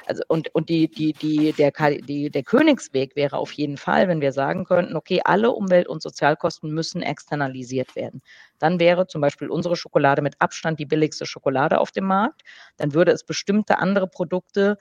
Also 0.06 0.24
und, 0.28 0.54
und 0.54 0.70
die, 0.70 0.90
die, 0.90 1.14
die, 1.14 1.54
der, 1.54 1.72
die, 1.72 2.30
der 2.30 2.44
Königsweg 2.44 3.16
wäre 3.16 3.38
auf 3.38 3.52
jeden 3.54 3.78
Fall, 3.78 4.08
wenn 4.08 4.22
wir 4.22 4.32
sagen 4.32 4.66
könnten, 4.66 4.96
okay, 4.96 5.22
alle 5.24 5.52
Umwelt- 5.52 5.88
und 5.88 6.02
Sozialkosten 6.02 6.72
müssen 6.72 7.02
externalisiert 7.02 7.96
werden. 7.96 8.22
Dann 8.60 8.80
wäre 8.80 9.08
zum 9.08 9.22
Beispiel 9.22 9.50
unsere 9.50 9.76
Schokolade 9.76 10.22
mit 10.22 10.36
Abstand 10.40 10.80
die 10.80 10.86
billigste 10.86 11.26
Schokolade 11.26 11.80
auf 11.80 11.92
dem 11.92 12.06
Markt. 12.06 12.42
Dann 12.78 12.94
würde 12.94 13.12
es 13.12 13.24
bestimmte 13.24 13.80
andere 13.80 14.08
Produkte 14.08 14.78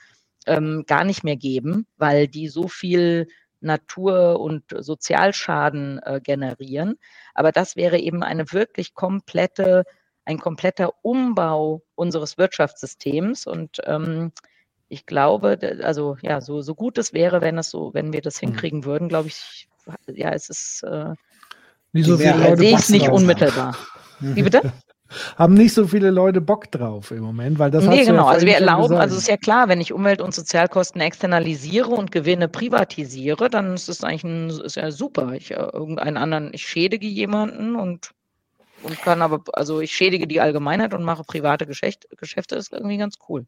ähm, 0.47 0.85
gar 0.87 1.05
nicht 1.05 1.25
mehr 1.25 1.37
geben, 1.37 1.87
weil 1.97 2.29
die 2.29 2.49
so 2.49 2.69
viel 2.69 3.27
Natur- 3.61 4.41
und 4.41 4.65
Sozialschaden 4.71 6.01
äh, 6.03 6.21
generieren. 6.23 6.97
Aber 7.35 7.53
das 7.53 7.77
wäre 7.77 7.99
eben 7.99 8.23
eine 8.23 8.53
wirklich 8.53 8.95
komplette, 8.95 9.85
ein 10.25 10.39
kompletter 10.39 10.93
Umbau 11.03 11.83
unseres 11.95 12.39
Wirtschaftssystems. 12.39 13.47
Und 13.47 13.81
ähm, 13.85 14.33
ich 14.89 15.07
glaube, 15.07 15.59
also 15.83 16.17
ja, 16.23 16.41
so, 16.41 16.63
so 16.63 16.75
gut 16.75 16.99
es 16.99 17.13
wäre, 17.13 17.41
wenn 17.41 17.59
es 17.59 17.71
so, 17.71 17.95
wenn 17.95 18.13
wir 18.13 18.21
das 18.21 18.41
hm. 18.41 18.49
hinkriegen 18.49 18.85
würden, 18.85 19.09
glaube 19.09 19.29
ich, 19.29 19.69
ja, 20.07 20.31
es 20.31 20.49
ist 20.49 20.83
äh, 20.83 21.15
Wie 21.93 22.03
so 22.03 22.17
sehe 22.17 22.55
ich 22.61 22.73
es 22.75 22.91
nicht 22.91 23.09
unmittelbar. 23.09 23.77
Wie 24.21 24.43
bitte? 24.43 24.73
haben 25.37 25.55
nicht 25.55 25.75
so 25.75 25.87
viele 25.87 26.11
Leute 26.11 26.41
Bock 26.41 26.71
drauf 26.71 27.11
im 27.11 27.21
Moment, 27.21 27.59
weil 27.59 27.71
das 27.71 27.85
Nee, 27.85 28.05
genau. 28.05 28.25
Ja 28.25 28.29
also 28.29 28.47
wir 28.47 28.55
erlauben, 28.55 28.97
also 28.97 29.17
es 29.17 29.23
ist 29.23 29.29
ja 29.29 29.37
klar, 29.37 29.69
wenn 29.69 29.81
ich 29.81 29.93
Umwelt- 29.93 30.21
und 30.21 30.35
Sozialkosten 30.35 31.01
externalisiere 31.01 31.91
und 31.91 32.13
Gewinne 32.13 32.49
privatisiere, 32.49 33.51
dann 33.51 33.75
ist 33.75 33.89
es 33.89 34.05
eigentlich 34.05 34.25
ein, 34.25 34.51
ist 34.51 34.77
ja 34.77 34.91
super. 34.91 35.33
Ich 35.33 35.51
äh, 35.51 35.55
irgendeinen 35.55 36.17
anderen, 36.17 36.51
ich 36.53 36.67
schädige 36.67 37.07
jemanden 37.07 37.77
und 37.77 38.11
und 38.83 39.01
kann 39.03 39.23
aber, 39.23 39.43
also 39.53 39.81
ich 39.81 39.93
schädige 39.93 40.27
die 40.27 40.41
Allgemeinheit 40.41 40.95
und 40.95 41.05
mache 41.05 41.25
private 41.25 41.67
Geschäfte, 41.67 42.09
Geschäfte 42.17 42.57
ist 42.57 42.73
irgendwie 42.73 42.99
ganz 42.99 43.17
cool. 43.29 43.47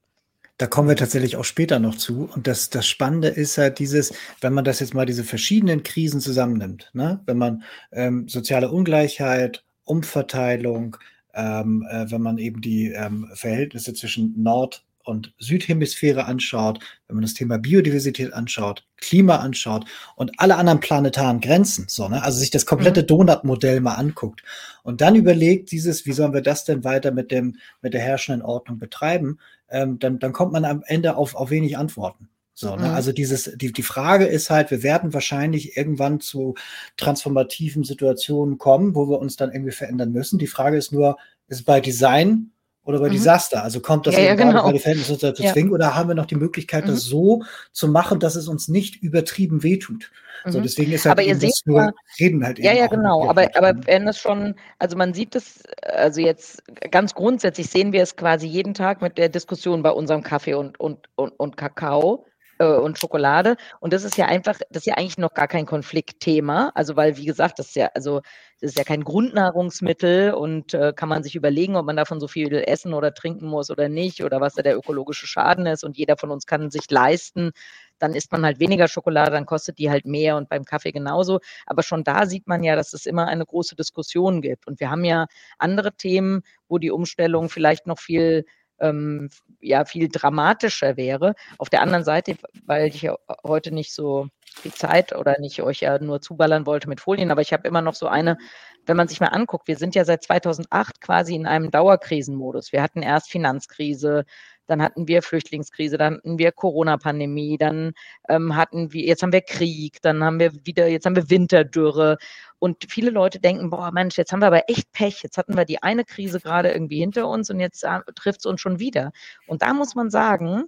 Da 0.59 0.67
kommen 0.67 0.89
wir 0.89 0.97
tatsächlich 0.97 1.37
auch 1.37 1.45
später 1.45 1.79
noch 1.79 1.97
zu. 1.97 2.29
Und 2.33 2.47
das, 2.47 2.71
das 2.71 2.87
Spannende 2.87 3.29
ist 3.29 3.59
halt 3.59 3.79
dieses, 3.79 4.13
wenn 4.41 4.53
man 4.53 4.65
das 4.65 4.81
jetzt 4.81 4.95
mal 4.95 5.07
diese 5.07 5.25
verschiedenen 5.25 5.83
Krisen 5.83 6.21
zusammennimmt, 6.21 6.91
ne? 6.93 7.21
wenn 7.27 7.39
man 7.39 7.63
ähm, 7.91 8.29
soziale 8.29 8.71
Ungleichheit, 8.71 9.65
Umverteilung, 9.85 10.97
ähm, 11.35 11.87
äh, 11.91 12.11
wenn 12.11 12.23
man 12.23 12.39
eben 12.39 12.61
die 12.61 12.89
ähm, 12.89 13.29
Verhältnisse 13.35 13.95
zwischen 13.95 14.41
Nord- 14.41 14.85
und 15.05 15.35
Südhemisphäre 15.39 16.27
anschaut, 16.27 16.79
wenn 17.09 17.17
man 17.17 17.23
das 17.23 17.35
Thema 17.35 17.59
Biodiversität 17.59 18.33
anschaut, 18.33 18.87
Klima 18.97 19.37
anschaut 19.37 19.85
und 20.17 20.33
alle 20.39 20.57
anderen 20.57 20.81
planetaren 20.81 21.41
Grenzen, 21.41 21.87
so, 21.89 22.09
ne? 22.09 22.23
also 22.23 22.39
sich 22.39 22.51
das 22.51 22.67
komplette 22.67 23.03
mhm. 23.03 23.07
Donut-Modell 23.07 23.81
mal 23.81 23.95
anguckt 23.95 24.43
und 24.83 25.01
dann 25.01 25.17
überlegt 25.17 25.71
dieses, 25.73 26.07
wie 26.07 26.13
sollen 26.13 26.35
wir 26.35 26.43
das 26.43 26.65
denn 26.65 26.85
weiter 26.85 27.11
mit 27.11 27.31
dem, 27.31 27.57
mit 27.81 27.95
der 27.95 28.01
herrschenden 28.01 28.43
Ordnung 28.43 28.79
betreiben, 28.79 29.39
ähm, 29.69 29.99
dann, 29.99 30.19
dann 30.19 30.33
kommt 30.33 30.53
man 30.53 30.65
am 30.65 30.83
Ende 30.87 31.17
auf, 31.17 31.35
auf 31.35 31.51
wenig 31.51 31.77
Antworten. 31.77 32.29
So, 32.55 32.77
ne? 32.77 32.89
Mhm. 32.89 32.95
Also 32.95 33.13
dieses, 33.13 33.51
die, 33.57 33.73
die 33.73 33.83
Frage 33.83 34.27
ist 34.27 34.51
halt, 34.51 34.71
wir 34.71 34.83
werden 34.83 35.13
wahrscheinlich 35.13 35.77
irgendwann 35.77 36.21
zu 36.21 36.55
transformativen 36.97 37.83
Situationen 37.83 38.59
kommen, 38.59 38.95
wo 38.95 39.09
wir 39.09 39.19
uns 39.19 39.37
dann 39.37 39.51
irgendwie 39.51 39.73
verändern 39.73 40.13
müssen. 40.13 40.39
Die 40.39 40.47
Frage 40.47 40.77
ist 40.77 40.93
nur, 40.93 41.17
ist 41.49 41.65
bei 41.65 41.81
Design 41.81 42.52
oder 42.85 42.99
bei 42.99 43.09
mhm. 43.09 43.13
Desaster? 43.13 43.63
Also 43.63 43.81
kommt 43.81 44.07
das 44.07 44.15
ja, 44.15 44.23
ja, 44.23 44.35
genau. 44.35 44.65
bei 44.65 44.73
den 44.73 44.81
Verhältnissen 44.81 45.19
zu 45.19 45.43
ja. 45.43 45.53
zwingen 45.53 45.73
oder 45.73 45.95
haben 45.95 46.09
wir 46.09 46.15
noch 46.15 46.27
die 46.27 46.37
Möglichkeit, 46.37 46.85
mhm. 46.85 46.91
das 46.91 47.03
so 47.03 47.43
zu 47.73 47.89
machen, 47.89 48.21
dass 48.21 48.37
es 48.37 48.49
uns 48.49 48.69
nicht 48.69 49.03
übertrieben 49.03 49.63
wehtut? 49.63 50.11
So, 50.45 50.59
mhm. 50.59 50.65
deswegen 50.65 50.93
ist 50.93 51.05
halt 51.05 51.13
aber 51.13 51.23
ihr 51.23 51.37
seht 51.37 51.55
nur 51.67 51.93
reden 52.19 52.45
halt 52.45 52.59
eben. 52.59 52.67
Ja, 52.67 52.75
ja, 52.75 52.87
genau. 52.89 53.29
Aber, 53.29 53.49
aber 53.55 53.75
wenn 53.87 54.09
es 54.09 54.19
schon, 54.19 54.57
also 54.79 54.97
man 54.97 55.15
sieht 55.15 55.37
es, 55.37 55.63
also 55.83 56.21
jetzt 56.21 56.63
ganz 56.91 57.15
grundsätzlich 57.15 57.69
sehen 57.71 57.93
wir 57.93 58.03
es 58.03 58.17
quasi 58.17 58.47
jeden 58.47 58.75
Tag 58.75 59.03
mit 59.03 59.19
der 59.19 59.29
Diskussion 59.29 59.83
bei 59.83 59.91
unserem 59.91 60.23
Kaffee 60.23 60.55
und, 60.55 60.81
und, 60.81 61.09
und, 61.15 61.31
und 61.39 61.57
Kakao 61.57 62.27
und 62.59 62.99
Schokolade. 62.99 63.57
Und 63.81 63.93
das 63.93 64.05
ist 64.05 64.17
ja 64.17 64.27
einfach, 64.27 64.59
das 64.71 64.83
ist 64.83 64.87
ja 64.87 64.95
eigentlich 64.95 65.19
noch 65.19 65.35
gar 65.35 65.49
kein 65.49 65.67
Konfliktthema. 65.67 66.71
Also, 66.75 66.97
weil, 66.97 67.17
wie 67.17 67.25
gesagt, 67.25 67.59
das 67.59 67.69
ist 67.69 67.77
ja, 67.77 67.91
also, 67.95 68.21
das 68.61 68.71
ist 68.71 68.79
ja 68.79 68.85
kein 68.85 69.03
Grundnahrungsmittel 69.03 70.35
und 70.35 70.75
äh, 70.75 70.93
kann 70.95 71.09
man 71.09 71.23
sich 71.23 71.35
überlegen, 71.35 71.77
ob 71.77 71.87
man 71.87 71.97
davon 71.97 72.21
so 72.21 72.29
viel 72.29 72.53
essen 72.55 72.95
oder 72.95 73.13
trinken 73.15 73.47
muss 73.47 73.71
oder 73.71 73.89
nicht 73.89 74.23
oder 74.23 74.41
was 74.41 74.55
da 74.55 74.63
der 74.63 74.77
ökologische 74.77 75.27
Schaden 75.27 75.67
ist. 75.67 75.83
Und 75.83 75.97
jeder 75.99 76.17
von 76.17 76.31
uns 76.31 76.47
kann 76.47 76.71
sich 76.71 76.91
leisten, 76.91 77.53
dann 77.99 78.15
isst 78.15 78.33
man 78.33 78.45
halt 78.45 78.59
weniger 78.59 78.89
Schokolade, 78.89 79.31
dann 79.31 79.47
kostet 79.47 79.79
die 79.79 79.91
halt 79.91 80.07
mehr 80.07 80.37
und 80.37 80.49
beim 80.49 80.65
Kaffee 80.65 80.93
genauso. 80.93 81.41
Aber 81.67 81.83
schon 81.83 82.05
da 82.05 82.27
sieht 82.27 82.49
man 82.49 82.65
ja, 82.65 82.77
dass 82.77 82.93
es 82.93 83.07
immer 83.07 83.27
eine 83.27 83.47
große 83.47 83.77
Diskussion 83.77 84.43
gibt. 84.43 84.67
Und 84.67 84.81
wir 84.81 84.91
haben 84.91 85.05
ja 85.05 85.27
andere 85.59 85.93
Themen, 85.93 86.43
wo 86.69 86.79
die 86.79 86.91
Umstellung 86.91 87.49
vielleicht 87.49 87.87
noch 87.87 87.99
viel 87.99 88.45
ähm, 88.83 89.31
ja 89.61 89.85
viel 89.85 90.09
dramatischer 90.09 90.97
wäre. 90.97 91.35
Auf 91.59 91.71
der 91.71 91.81
anderen 91.81 92.05
Seite, 92.05 92.37
weil 92.67 92.89
ich 92.89 93.03
ja 93.03 93.17
heute 93.45 93.73
nicht 93.73 93.95
so 93.95 94.29
viel 94.61 94.73
Zeit 94.73 95.15
oder 95.15 95.39
nicht 95.39 95.63
euch 95.63 95.81
ja 95.81 95.99
nur 95.99 96.21
zuballern 96.21 96.67
wollte 96.67 96.89
mit 96.89 97.01
Folien, 97.01 97.31
aber 97.31 97.41
ich 97.41 97.53
habe 97.53 97.67
immer 97.69 97.83
noch 97.83 97.95
so 97.95 98.07
eine, 98.07 98.39
wenn 98.87 98.97
man 98.97 99.09
sich 99.09 99.21
mal 99.21 99.29
anguckt, 99.29 99.69
wir 99.69 99.77
sind 99.77 99.95
ja 99.95 100.05
seit 100.05 100.23
2008 100.25 101.01
quasi 101.01 101.35
in 101.35 101.47
einem 101.47 101.71
Dauerkrisenmodus. 101.71 102.73
Wir 102.73 102.83
hatten 102.83 103.03
erst 103.03 103.31
Finanzkrise, 103.31 104.25
dann 104.67 104.83
hatten 104.83 105.09
wir 105.09 105.23
Flüchtlingskrise, 105.23 105.99
dann 105.99 106.17
hatten 106.17 106.39
wir 106.39 106.53
Corona-Pandemie, 106.53 107.59
dann 107.59 107.93
ähm, 108.29 108.57
hatten 108.57 108.93
wir, 108.93 109.05
jetzt 109.05 109.23
haben 109.23 109.33
wir 109.33 109.41
Krieg, 109.43 110.01
dann 110.03 110.23
haben 110.25 110.39
wir 110.41 110.53
wieder, 110.65 110.89
jetzt 110.89 111.07
haben 111.07 111.17
wir 111.17 111.31
Winterdürre. 111.31 112.19
Und 112.59 112.87
viele 112.89 113.11
Leute 113.11 113.41
denken, 113.41 113.71
boah, 113.71 113.91
Mensch, 113.93 114.17
jetzt 114.17 114.33
haben 114.33 114.41
wir 114.41 114.47
aber 114.47 114.69
echt 114.69 114.93
Pech. 114.93 115.23
Jetzt 115.23 115.37
hatten 115.37 115.57
wir 115.57 115.65
die 115.65 115.83
eine 115.83 116.05
Krise 116.05 116.41
gerade 116.41 116.71
irgendwie 116.73 117.01
hinter 117.01 117.29
uns 117.29 117.51
und 117.51 117.61
jetzt 117.61 117.85
äh, 117.85 118.01
trifft 118.15 118.41
es 118.41 118.47
uns 118.47 118.61
schon 118.61 118.79
wieder. 118.79 119.13
Und 119.47 119.63
da 119.63 119.75
muss 119.75 119.95
man 119.95 120.11
sagen, 120.11 120.65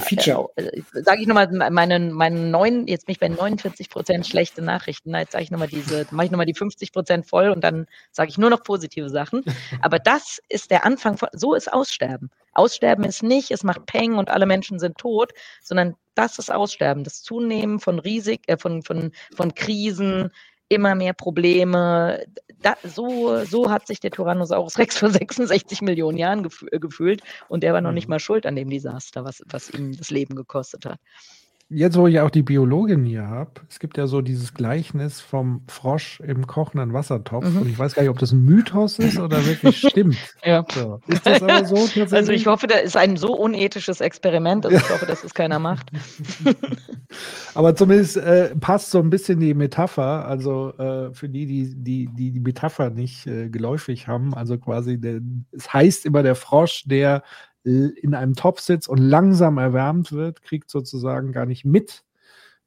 Feature. 0.00 0.48
Äh, 0.56 0.62
äh 0.62 0.82
sage 0.92 1.20
ich 1.20 1.26
nochmal 1.26 1.48
meinen, 1.70 2.12
meinen 2.12 2.50
neun, 2.50 2.86
jetzt 2.86 3.06
bin 3.06 3.12
ich 3.12 3.20
bei 3.20 3.28
49 3.28 3.90
Prozent 3.90 4.26
schlechte 4.26 4.62
Nachrichten. 4.62 5.14
Jetzt 5.14 5.32
sage 5.32 5.44
ich 5.44 5.50
nochmal 5.50 5.68
diese, 5.68 6.06
mache 6.10 6.26
ich 6.26 6.30
nochmal 6.32 6.46
die 6.46 6.54
50 6.54 6.92
Prozent 6.92 7.26
voll 7.26 7.50
und 7.50 7.62
dann 7.62 7.86
sage 8.10 8.30
ich 8.30 8.38
nur 8.38 8.50
noch 8.50 8.62
positive 8.62 9.10
Sachen. 9.10 9.44
Aber 9.82 9.98
das 9.98 10.40
ist 10.48 10.70
der 10.70 10.84
Anfang 10.84 11.16
von, 11.16 11.28
so 11.32 11.54
ist 11.54 11.72
Aussterben. 11.72 12.30
Aussterben 12.52 13.04
ist 13.04 13.22
nicht, 13.22 13.50
es 13.50 13.64
macht 13.64 13.86
Peng 13.86 14.14
und 14.14 14.30
alle 14.30 14.46
Menschen 14.46 14.78
sind 14.78 14.98
tot, 14.98 15.32
sondern 15.62 15.96
das 16.14 16.38
ist 16.38 16.52
Aussterben, 16.52 17.04
das 17.04 17.22
Zunehmen 17.22 17.80
von 17.80 17.98
Risik, 17.98 18.42
äh, 18.46 18.58
von, 18.58 18.82
von, 18.82 19.12
von 19.34 19.54
Krisen, 19.54 20.30
immer 20.68 20.94
mehr 20.94 21.12
Probleme. 21.12 22.24
Da, 22.62 22.76
so, 22.84 23.44
so 23.44 23.70
hat 23.70 23.86
sich 23.86 24.00
der 24.00 24.10
Tyrannosaurus 24.10 24.78
Rex 24.78 24.98
vor 24.98 25.10
66 25.10 25.82
Millionen 25.82 26.18
Jahren 26.18 26.42
gef 26.42 26.64
äh, 26.70 26.78
gefühlt 26.78 27.22
und 27.48 27.62
der 27.62 27.72
war 27.72 27.80
noch 27.80 27.92
nicht 27.92 28.06
mhm. 28.06 28.12
mal 28.12 28.20
schuld 28.20 28.46
an 28.46 28.56
dem 28.56 28.70
Desaster, 28.70 29.24
was, 29.24 29.42
was 29.46 29.70
ihm 29.70 29.96
das 29.96 30.10
Leben 30.10 30.34
gekostet 30.36 30.86
hat 30.86 30.98
jetzt, 31.72 31.96
wo 31.96 32.06
ich 32.06 32.20
auch 32.20 32.30
die 32.30 32.42
Biologin 32.42 33.04
hier 33.04 33.26
habe, 33.26 33.50
es 33.68 33.78
gibt 33.78 33.96
ja 33.96 34.06
so 34.06 34.20
dieses 34.20 34.54
Gleichnis 34.54 35.20
vom 35.20 35.62
Frosch 35.68 36.20
im 36.20 36.46
kochenden 36.46 36.92
Wassertopf. 36.92 37.44
Mhm. 37.44 37.62
Und 37.62 37.68
ich 37.68 37.78
weiß 37.78 37.94
gar 37.94 38.02
nicht, 38.02 38.10
ob 38.10 38.18
das 38.18 38.32
ein 38.32 38.44
Mythos 38.44 38.98
ist 38.98 39.18
oder 39.18 39.44
wirklich 39.46 39.78
stimmt. 39.78 40.16
ja. 40.44 40.64
So. 40.72 41.00
Ist 41.06 41.26
das 41.26 41.42
aber 41.42 41.64
so 41.64 41.74
tatsächlich? 41.74 42.12
Also 42.22 42.32
ich 42.32 42.46
hoffe, 42.46 42.68
da 42.68 42.76
ist 42.76 42.96
ein 42.96 43.16
so 43.16 43.34
unethisches 43.34 44.00
Experiment, 44.00 44.64
dass 44.64 44.74
ich 44.74 44.90
hoffe, 44.90 45.06
dass 45.06 45.24
es 45.24 45.34
keiner 45.34 45.58
macht. 45.58 45.90
aber 47.54 47.74
zumindest 47.74 48.16
äh, 48.16 48.54
passt 48.54 48.92
so 48.92 49.00
ein 49.00 49.10
bisschen 49.10 49.40
die 49.40 49.54
Metapher, 49.54 50.26
also 50.26 50.72
äh, 50.78 51.12
für 51.12 51.28
die, 51.28 51.46
die 51.46 51.72
die, 51.74 52.08
die, 52.12 52.30
die 52.30 52.40
Metapher 52.40 52.90
nicht 52.90 53.26
äh, 53.26 53.48
geläufig 53.48 54.08
haben, 54.08 54.34
also 54.34 54.58
quasi, 54.58 54.98
der, 54.98 55.20
es 55.52 55.72
heißt 55.72 56.06
immer 56.06 56.22
der 56.22 56.34
Frosch, 56.34 56.84
der 56.86 57.22
in 57.64 58.14
einem 58.14 58.34
Topf 58.34 58.60
sitzt 58.60 58.88
und 58.88 58.98
langsam 58.98 59.58
erwärmt 59.58 60.12
wird, 60.12 60.42
kriegt 60.42 60.70
sozusagen 60.70 61.32
gar 61.32 61.46
nicht 61.46 61.64
mit, 61.64 62.04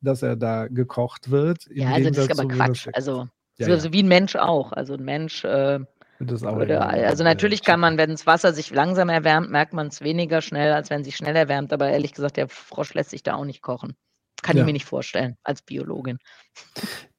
dass 0.02 0.22
er 0.22 0.36
da 0.36 0.68
gekocht 0.68 1.32
wird. 1.32 1.68
Ja, 1.74 1.92
also 1.92 2.10
das 2.10 2.28
ist 2.28 2.40
aber 2.40 2.48
Quatsch. 2.48 2.88
Also, 2.94 3.28
ja, 3.58 3.68
ja. 3.68 3.94
wie 3.94 4.04
ein 4.04 4.08
Mensch 4.08 4.36
auch. 4.36 4.72
Also 4.72 4.94
ein 4.94 5.04
Mensch 5.04 5.44
äh, 5.44 5.80
würde, 6.20 6.82
also 6.82 7.24
natürlich 7.24 7.62
kann 7.62 7.80
man, 7.80 7.98
wenn 7.98 8.12
das 8.12 8.26
Wasser 8.26 8.54
sich 8.54 8.72
langsam 8.72 9.10
erwärmt, 9.10 9.52
merkt 9.52 9.74
man 9.74 9.88
es 9.88 10.02
weniger 10.02 10.42
schnell, 10.42 10.72
als 10.72 10.90
wenn 10.90 11.04
sich 11.04 11.16
schnell 11.16 11.36
erwärmt. 11.36 11.74
Aber 11.74 11.90
ehrlich 11.90 12.14
gesagt, 12.14 12.38
der 12.38 12.48
Frosch 12.48 12.94
lässt 12.94 13.10
sich 13.10 13.24
da 13.24 13.36
auch 13.36 13.46
nicht 13.46 13.62
kochen. 13.62 13.96
Kann 14.42 14.56
ja. 14.56 14.64
ich 14.64 14.66
mir 14.66 14.74
nicht 14.74 14.86
vorstellen, 14.86 15.38
als 15.44 15.62
Biologin. 15.62 16.20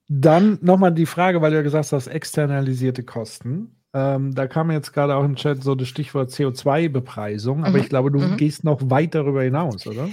Dann 0.08 0.58
nochmal 0.62 0.92
die 0.92 1.06
Frage, 1.06 1.42
weil 1.42 1.50
du 1.50 1.56
ja 1.56 1.62
gesagt 1.62 1.92
hast, 1.92 2.06
externalisierte 2.06 3.02
Kosten. 3.02 3.75
Ähm, 3.96 4.34
da 4.34 4.46
kam 4.46 4.70
jetzt 4.70 4.92
gerade 4.92 5.16
auch 5.16 5.24
im 5.24 5.36
Chat 5.36 5.62
so 5.62 5.74
das 5.74 5.88
Stichwort 5.88 6.30
CO2-Bepreisung, 6.30 7.64
aber 7.64 7.78
mhm. 7.78 7.84
ich 7.84 7.88
glaube, 7.88 8.10
du 8.10 8.18
mhm. 8.18 8.36
gehst 8.36 8.62
noch 8.62 8.90
weit 8.90 9.14
darüber 9.14 9.42
hinaus, 9.42 9.86
oder? 9.86 10.10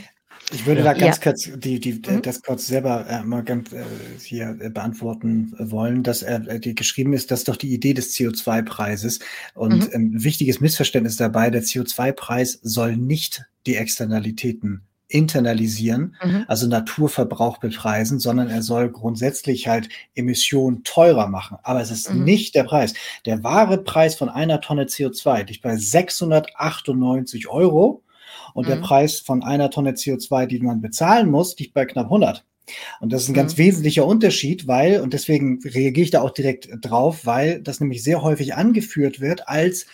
Ich 0.53 0.65
würde 0.65 0.83
da 0.83 0.93
ganz 0.93 1.17
ja. 1.17 1.23
kurz 1.23 1.49
die, 1.53 1.81
die, 1.81 1.93
mhm. 1.93 2.21
das 2.21 2.41
kurz 2.41 2.67
selber 2.67 3.05
äh, 3.09 3.23
mal 3.23 3.43
ganz 3.43 3.73
äh, 3.73 3.83
hier 4.21 4.55
äh, 4.61 4.69
beantworten 4.69 5.53
wollen, 5.59 6.01
dass 6.01 6.21
er 6.21 6.47
äh, 6.47 6.59
die 6.61 6.75
geschrieben 6.75 7.11
ist, 7.11 7.29
das 7.29 7.39
ist 7.39 7.49
doch 7.49 7.57
die 7.57 7.73
Idee 7.73 7.93
des 7.93 8.15
CO2-Preises. 8.15 9.19
Und 9.53 9.89
mhm. 9.89 9.93
ein 9.93 10.23
wichtiges 10.23 10.61
Missverständnis 10.61 11.17
dabei, 11.17 11.49
der 11.49 11.63
CO2-Preis 11.63 12.59
soll 12.61 12.95
nicht 12.95 13.43
die 13.65 13.75
Externalitäten 13.75 14.83
internalisieren, 15.13 16.15
mhm. 16.23 16.45
also 16.47 16.67
Naturverbrauch 16.67 17.59
bepreisen, 17.59 18.19
sondern 18.19 18.49
er 18.49 18.63
soll 18.63 18.89
grundsätzlich 18.89 19.67
halt 19.67 19.89
Emissionen 20.15 20.83
teurer 20.83 21.27
machen. 21.27 21.57
Aber 21.63 21.81
es 21.81 21.91
ist 21.91 22.11
mhm. 22.11 22.23
nicht 22.23 22.55
der 22.55 22.63
Preis. 22.63 22.93
Der 23.25 23.43
wahre 23.43 23.77
Preis 23.77 24.15
von 24.15 24.29
einer 24.29 24.59
Tonne 24.59 24.85
CO2 24.85 25.47
liegt 25.47 25.61
bei 25.61 25.77
698 25.77 27.47
Euro 27.47 28.01
und 28.55 28.65
mhm. 28.65 28.71
der 28.71 28.77
Preis 28.77 29.19
von 29.19 29.43
einer 29.43 29.69
Tonne 29.69 29.91
CO2, 29.91 30.47
die 30.47 30.59
man 30.59 30.81
bezahlen 30.81 31.29
muss, 31.29 31.57
liegt 31.59 31.75
bei 31.75 31.85
knapp 31.85 32.05
100. 32.05 32.43
Und 32.99 33.11
das 33.11 33.23
ist 33.23 33.29
ein 33.29 33.33
ganz 33.35 33.53
mhm. 33.53 33.63
wesentlicher 33.63 34.05
Unterschied, 34.05 34.67
weil, 34.67 35.01
und 35.01 35.13
deswegen 35.13 35.59
reagiere 35.63 36.05
ich 36.05 36.11
da 36.11 36.21
auch 36.21 36.31
direkt 36.31 36.69
drauf, 36.81 37.25
weil 37.25 37.61
das 37.61 37.79
nämlich 37.79 38.03
sehr 38.03 38.23
häufig 38.23 38.55
angeführt 38.55 39.19
wird 39.19 39.47
als 39.47 39.85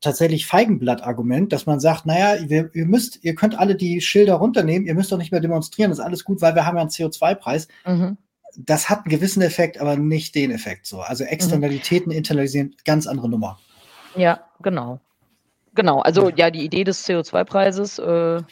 tatsächlich 0.00 0.46
Feigenblatt-Argument, 0.46 1.52
dass 1.52 1.66
man 1.66 1.80
sagt, 1.80 2.06
naja, 2.06 2.36
ihr, 2.36 2.70
ihr 2.74 2.86
müsst, 2.86 3.24
ihr 3.24 3.34
könnt 3.34 3.58
alle 3.58 3.74
die 3.74 4.00
Schilder 4.00 4.34
runternehmen, 4.34 4.86
ihr 4.86 4.94
müsst 4.94 5.10
doch 5.12 5.18
nicht 5.18 5.32
mehr 5.32 5.40
demonstrieren, 5.40 5.90
das 5.90 5.98
ist 5.98 6.04
alles 6.04 6.24
gut, 6.24 6.40
weil 6.40 6.54
wir 6.54 6.66
haben 6.66 6.76
ja 6.76 6.82
einen 6.82 6.90
CO2-Preis. 6.90 7.68
Mhm. 7.86 8.18
Das 8.58 8.88
hat 8.88 9.00
einen 9.00 9.10
gewissen 9.10 9.42
Effekt, 9.42 9.80
aber 9.80 9.96
nicht 9.96 10.34
den 10.34 10.50
Effekt 10.50 10.86
so. 10.86 11.00
Also 11.00 11.24
Externalitäten 11.24 12.10
mhm. 12.12 12.18
internalisieren, 12.18 12.74
ganz 12.84 13.06
andere 13.06 13.28
Nummer. 13.28 13.58
Ja, 14.14 14.40
genau. 14.62 15.00
Genau, 15.74 16.00
also 16.00 16.30
ja, 16.30 16.50
die 16.50 16.64
Idee 16.64 16.84
des 16.84 17.06
CO2-Preises, 17.06 17.98
äh, 17.98 18.42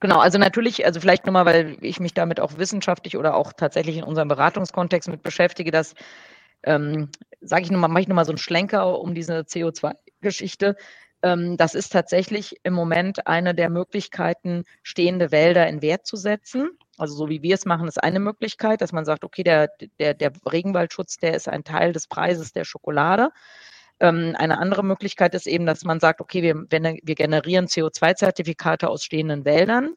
genau, 0.00 0.18
also 0.18 0.38
natürlich, 0.38 0.84
also 0.84 0.98
vielleicht 0.98 1.24
nochmal, 1.24 1.46
weil 1.46 1.76
ich 1.80 2.00
mich 2.00 2.14
damit 2.14 2.40
auch 2.40 2.58
wissenschaftlich 2.58 3.16
oder 3.16 3.36
auch 3.36 3.52
tatsächlich 3.52 3.96
in 3.96 4.02
unserem 4.02 4.26
Beratungskontext 4.26 5.08
mit 5.08 5.22
beschäftige, 5.22 5.70
dass, 5.70 5.94
ähm, 6.62 7.10
sage 7.40 7.62
ich 7.62 7.70
nochmal, 7.70 7.90
mache 7.90 8.02
ich 8.02 8.08
nochmal 8.08 8.24
so 8.24 8.32
einen 8.32 8.38
Schlenker 8.38 9.00
um 9.00 9.14
diese 9.14 9.40
CO2 9.40 9.94
Geschichte. 10.20 10.76
Ähm, 11.22 11.56
das 11.56 11.74
ist 11.74 11.92
tatsächlich 11.92 12.56
im 12.62 12.74
Moment 12.74 13.26
eine 13.26 13.54
der 13.54 13.70
Möglichkeiten, 13.70 14.64
stehende 14.82 15.32
Wälder 15.32 15.66
in 15.68 15.82
Wert 15.82 16.06
zu 16.06 16.16
setzen. 16.16 16.70
Also 16.96 17.14
so 17.14 17.28
wie 17.28 17.42
wir 17.42 17.54
es 17.54 17.64
machen, 17.64 17.88
ist 17.88 18.02
eine 18.02 18.20
Möglichkeit, 18.20 18.80
dass 18.80 18.92
man 18.92 19.04
sagt, 19.04 19.24
okay, 19.24 19.42
der, 19.42 19.68
der, 19.98 20.14
der 20.14 20.32
Regenwaldschutz, 20.50 21.16
der 21.16 21.34
ist 21.34 21.48
ein 21.48 21.64
Teil 21.64 21.92
des 21.92 22.06
Preises 22.06 22.52
der 22.52 22.64
Schokolade. 22.64 23.30
Ähm, 24.00 24.34
eine 24.38 24.58
andere 24.58 24.84
Möglichkeit 24.84 25.34
ist 25.34 25.46
eben, 25.46 25.66
dass 25.66 25.84
man 25.84 26.00
sagt, 26.00 26.20
okay, 26.20 26.42
wir, 26.42 26.54
wir 26.70 27.14
generieren 27.14 27.66
CO2-Zertifikate 27.66 28.88
aus 28.88 29.04
stehenden 29.04 29.44
Wäldern. 29.44 29.94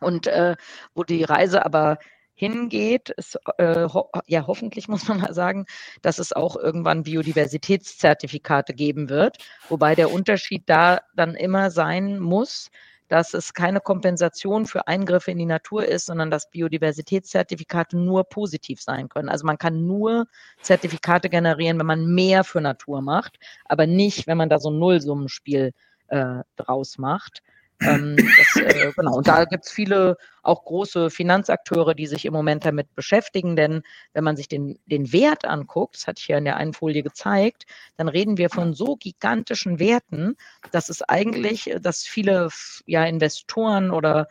Und 0.00 0.26
äh, 0.26 0.56
wo 0.94 1.04
die 1.04 1.24
Reise 1.24 1.64
aber 1.64 1.98
hingeht. 2.40 3.12
Es, 3.16 3.38
äh, 3.58 3.86
ho 3.86 4.10
ja, 4.26 4.46
hoffentlich 4.46 4.88
muss 4.88 5.06
man 5.06 5.20
mal 5.20 5.34
sagen, 5.34 5.66
dass 6.02 6.18
es 6.18 6.32
auch 6.32 6.56
irgendwann 6.56 7.04
Biodiversitätszertifikate 7.04 8.74
geben 8.74 9.08
wird, 9.08 9.38
wobei 9.68 9.94
der 9.94 10.10
Unterschied 10.10 10.64
da 10.66 11.02
dann 11.14 11.34
immer 11.34 11.70
sein 11.70 12.18
muss, 12.18 12.70
dass 13.08 13.34
es 13.34 13.54
keine 13.54 13.80
Kompensation 13.80 14.66
für 14.66 14.86
Eingriffe 14.86 15.32
in 15.32 15.38
die 15.38 15.44
Natur 15.44 15.84
ist, 15.84 16.06
sondern 16.06 16.30
dass 16.30 16.50
Biodiversitätszertifikate 16.50 17.98
nur 17.98 18.24
positiv 18.24 18.80
sein 18.80 19.08
können. 19.08 19.28
Also 19.28 19.44
man 19.44 19.58
kann 19.58 19.86
nur 19.86 20.26
Zertifikate 20.62 21.28
generieren, 21.28 21.78
wenn 21.78 21.86
man 21.86 22.06
mehr 22.06 22.44
für 22.44 22.60
Natur 22.60 23.02
macht, 23.02 23.38
aber 23.64 23.86
nicht, 23.86 24.26
wenn 24.26 24.38
man 24.38 24.48
da 24.48 24.60
so 24.60 24.70
ein 24.70 24.78
Nullsummenspiel 24.78 25.72
äh, 26.08 26.36
draus 26.56 26.98
macht. 26.98 27.42
Ähm, 27.82 28.16
das, 28.16 28.62
äh, 28.62 28.92
genau, 28.96 29.16
und 29.16 29.28
da 29.28 29.44
gibt 29.44 29.66
es 29.66 29.72
viele 29.72 30.16
auch 30.42 30.64
große 30.64 31.10
Finanzakteure, 31.10 31.94
die 31.94 32.06
sich 32.06 32.24
im 32.24 32.32
Moment 32.32 32.64
damit 32.64 32.94
beschäftigen, 32.94 33.56
denn 33.56 33.82
wenn 34.12 34.24
man 34.24 34.36
sich 34.36 34.48
den, 34.48 34.78
den 34.86 35.12
Wert 35.12 35.44
anguckt, 35.44 35.96
das 35.96 36.06
hatte 36.06 36.20
ich 36.20 36.28
ja 36.28 36.38
in 36.38 36.44
der 36.44 36.56
einen 36.56 36.72
Folie 36.72 37.02
gezeigt, 37.02 37.66
dann 37.96 38.08
reden 38.08 38.38
wir 38.38 38.50
von 38.50 38.74
so 38.74 38.96
gigantischen 38.96 39.78
Werten, 39.78 40.36
dass 40.72 40.88
es 40.88 41.02
eigentlich, 41.02 41.74
dass 41.80 42.02
viele 42.02 42.48
ja, 42.86 43.04
Investoren 43.04 43.90
oder 43.90 44.28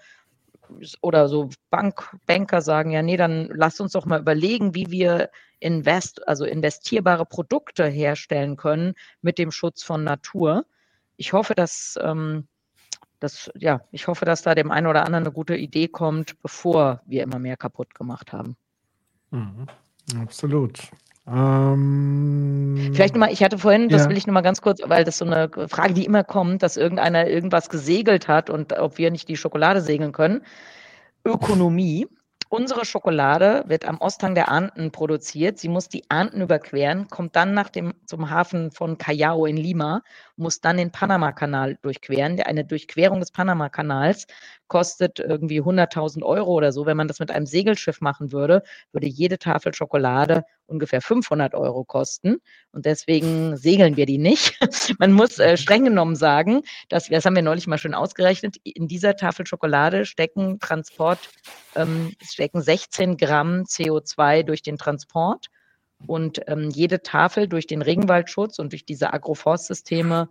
oder 1.02 1.28
so 1.30 1.50
Bank, 1.72 2.16
Banker 2.28 2.62
sagen, 2.62 2.91
ja, 2.91 3.02
nee, 3.02 3.18
dann 3.18 3.50
lasst 3.54 3.82
uns 3.82 3.93
doch 3.93 4.06
mal 4.06 4.20
überlegen, 4.20 4.76
wie 4.76 4.91
wir 4.91 5.32
invest, 5.60 6.28
also 6.28 6.45
investierbare 6.45 7.26
Produkte 7.26 7.88
herstellen 7.88 8.56
können 8.56 8.93
mit 9.22 9.38
dem 9.38 9.52
Schutz 9.52 9.84
von 9.84 10.04
Natur. 10.04 10.66
Ich 11.18 11.34
hoffe, 11.34 11.56
dass 11.56 11.97
ähm, 12.02 12.47
das, 13.20 13.51
ja, 13.55 13.82
ich 13.91 14.07
hoffe, 14.07 14.26
dass 14.26 14.41
da 14.41 14.55
dem 14.55 14.72
einen 14.72 14.88
oder 14.88 15.05
anderen 15.05 15.26
eine 15.26 15.34
gute 15.34 15.55
Idee 15.55 15.88
kommt, 15.88 16.41
bevor 16.41 17.01
wir 17.05 17.24
immer 17.24 17.39
mehr 17.39 17.57
kaputt 17.57 17.93
gemacht 17.95 18.34
haben. 18.34 18.55
Mhm. 19.32 19.67
Absolut. 20.22 20.80
Ähm, 21.28 22.91
Vielleicht 22.93 23.13
nochmal, 23.13 23.32
ich 23.32 23.43
hatte 23.43 23.59
vorhin, 23.59 23.89
das 23.89 24.03
ja. 24.03 24.09
will 24.09 24.17
ich 24.17 24.26
nochmal 24.26 24.43
ganz 24.43 24.61
kurz, 24.61 24.82
weil 24.86 25.03
das 25.03 25.20
so 25.20 25.26
eine 25.26 25.49
Frage, 25.67 25.93
die 25.93 26.05
immer 26.05 26.24
kommt, 26.24 26.63
dass 26.63 26.78
irgendeiner 26.78 27.28
irgendwas 27.28 27.70
gesegelt 27.70 28.28
hat 28.28 28.49
und 28.49 28.74
ob 28.74 28.97
wir 28.97 29.11
nicht 29.11 29.30
die 29.30 29.38
Schokolade 29.38 29.82
segeln 29.82 30.11
können. 30.11 30.41
Ökonomie. 31.26 32.07
Unsere 32.51 32.84
Schokolade 32.84 33.63
wird 33.67 33.86
am 33.86 34.01
Osthang 34.01 34.34
der 34.34 34.49
Anden 34.49 34.91
produziert. 34.91 35.59
Sie 35.59 35.67
muss 35.67 35.88
die 35.88 36.09
Anden 36.09 36.41
überqueren, 36.41 37.07
kommt 37.07 37.36
dann 37.36 37.53
nach 37.53 37.70
dem, 37.70 37.93
zum 38.05 38.32
Hafen 38.32 38.72
von 38.72 38.97
Callao 38.97 39.45
in 39.45 39.55
Lima, 39.55 40.01
muss 40.40 40.62
dann 40.62 40.78
den 40.78 40.92
Panama-Kanal 40.92 41.78
durchqueren. 41.82 42.40
Eine 42.42 42.66
Durchquerung 42.66 43.20
des 43.20 43.32
Panama-Kanals 43.32 44.26
kostet 44.68 45.20
irgendwie 45.20 45.62
100.000 45.62 46.24
Euro 46.24 46.54
oder 46.54 46.72
so. 46.72 46.86
Wenn 46.86 46.98
man 46.98 47.08
das 47.08 47.20
mit 47.20 47.32
einem 47.32 47.46
Segelschiff 47.46 48.02
machen 48.02 48.32
würde, 48.32 48.64
würde 48.92 49.08
jede 49.08 49.38
Tafel 49.38 49.74
Schokolade 49.74 50.44
ungefähr 50.68 51.02
500 51.02 51.56
Euro 51.56 51.84
kosten. 51.84 52.38
Und 52.72 52.86
deswegen 52.86 53.58
segeln 53.58 53.98
wir 53.98 54.06
die 54.06 54.18
nicht. 54.18 54.58
man 55.00 55.12
muss 55.12 55.40
äh, 55.40 55.58
streng 55.58 55.84
genommen 55.84 56.16
sagen, 56.16 56.62
dass 56.88 57.10
wir, 57.10 57.18
das 57.18 57.26
haben 57.26 57.36
wir 57.36 57.44
neulich 57.44 57.68
mal 57.68 57.78
schön 57.78 57.94
ausgerechnet, 57.94 58.58
in 58.64 58.88
dieser 58.88 59.16
Tafel 59.16 59.46
Schokolade 59.46 60.06
stecken 60.06 60.60
Transport, 60.60 61.20
ähm, 61.76 62.14
stecken 62.24 62.62
16 62.62 63.18
Gramm 63.18 63.64
CO2 63.64 64.44
durch 64.44 64.62
den 64.62 64.78
Transport. 64.78 65.48
Und 66.08 66.41
ähm, 66.47 66.70
jede 66.70 67.02
Tafel 67.02 67.47
durch 67.47 67.68
den 67.68 67.82
Regenwaldschutz 67.82 68.60
und 68.60 68.72
durch 68.72 68.86
diese 68.86 69.14
Agroforstsysteme 69.14 70.30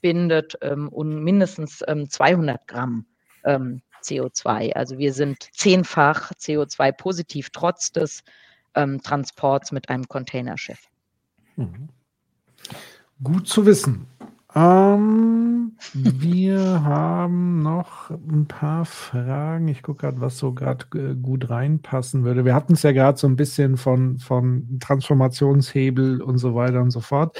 bindet 0.00 0.56
ähm, 0.62 0.90
mindestens 0.94 1.82
ähm, 1.86 2.08
200 2.08 2.66
Gramm 2.66 3.06
ähm, 3.44 3.82
CO2. 4.02 4.72
Also 4.74 4.98
wir 4.98 5.12
sind 5.12 5.48
zehnfach 5.52 6.32
CO2-positiv 6.32 7.50
trotz 7.50 7.92
des 7.92 8.22
ähm, 8.74 9.02
Transports 9.02 9.72
mit 9.72 9.88
einem 9.88 10.06
Containerschiff. 10.06 10.88
Mhm. 11.56 11.88
Gut 13.22 13.48
zu 13.48 13.66
wissen. 13.66 14.06
Ähm, 14.54 15.76
wir 15.92 16.82
haben 16.82 17.62
noch 17.62 18.08
ein 18.10 18.46
paar 18.46 18.86
Fragen. 18.86 19.68
Ich 19.68 19.82
gucke 19.82 20.06
gerade, 20.06 20.22
was 20.22 20.38
so 20.38 20.52
gerade 20.54 20.86
äh, 20.94 21.14
gut 21.14 21.50
reinpassen 21.50 22.24
würde. 22.24 22.46
Wir 22.46 22.54
hatten 22.54 22.72
es 22.72 22.82
ja 22.82 22.92
gerade 22.92 23.18
so 23.18 23.26
ein 23.26 23.36
bisschen 23.36 23.76
von, 23.76 24.18
von 24.18 24.78
Transformationshebel 24.80 26.22
und 26.22 26.38
so 26.38 26.54
weiter 26.54 26.80
und 26.80 26.92
so 26.92 27.00
fort. 27.00 27.38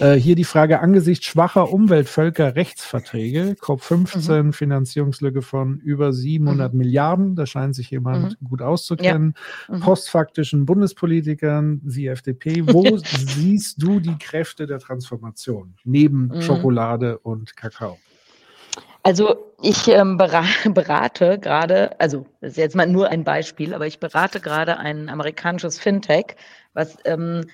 Äh, 0.00 0.16
hier 0.16 0.34
die 0.34 0.44
Frage 0.44 0.80
angesichts 0.80 1.24
schwacher 1.24 1.72
Umweltvölkerrechtsverträge, 1.72 3.56
COP15, 3.58 4.42
mhm. 4.42 4.52
Finanzierungslücke 4.52 5.40
von 5.40 5.78
über 5.78 6.12
700 6.12 6.72
mhm. 6.72 6.78
Milliarden, 6.78 7.36
da 7.36 7.46
scheint 7.46 7.74
sich 7.74 7.90
jemand 7.90 8.38
mhm. 8.40 8.44
gut 8.46 8.60
auszukennen, 8.60 9.34
ja. 9.68 9.76
Mhm. 9.76 9.80
postfaktischen 9.80 10.66
Bundespolitikern, 10.66 11.80
Sie 11.86 12.06
FDP. 12.06 12.66
Wo 12.66 12.84
siehst 13.02 13.82
du 13.82 13.98
die 13.98 14.18
Kräfte 14.18 14.66
der 14.66 14.78
Transformation 14.78 15.74
neben 15.84 16.30
mhm. 16.50 16.56
Schokolade 16.56 17.18
und 17.18 17.56
Kakao? 17.56 17.98
Also 19.02 19.52
ich 19.62 19.88
ähm, 19.88 20.16
berate 20.18 21.38
gerade, 21.38 21.98
also 22.00 22.26
das 22.40 22.52
ist 22.52 22.56
jetzt 22.58 22.76
mal 22.76 22.86
nur 22.86 23.08
ein 23.08 23.24
Beispiel, 23.24 23.74
aber 23.74 23.86
ich 23.86 23.98
berate 23.98 24.40
gerade 24.40 24.78
ein 24.78 25.08
amerikanisches 25.08 25.78
Fintech, 25.78 26.36
was 26.74 26.96
ähm, 27.04 27.46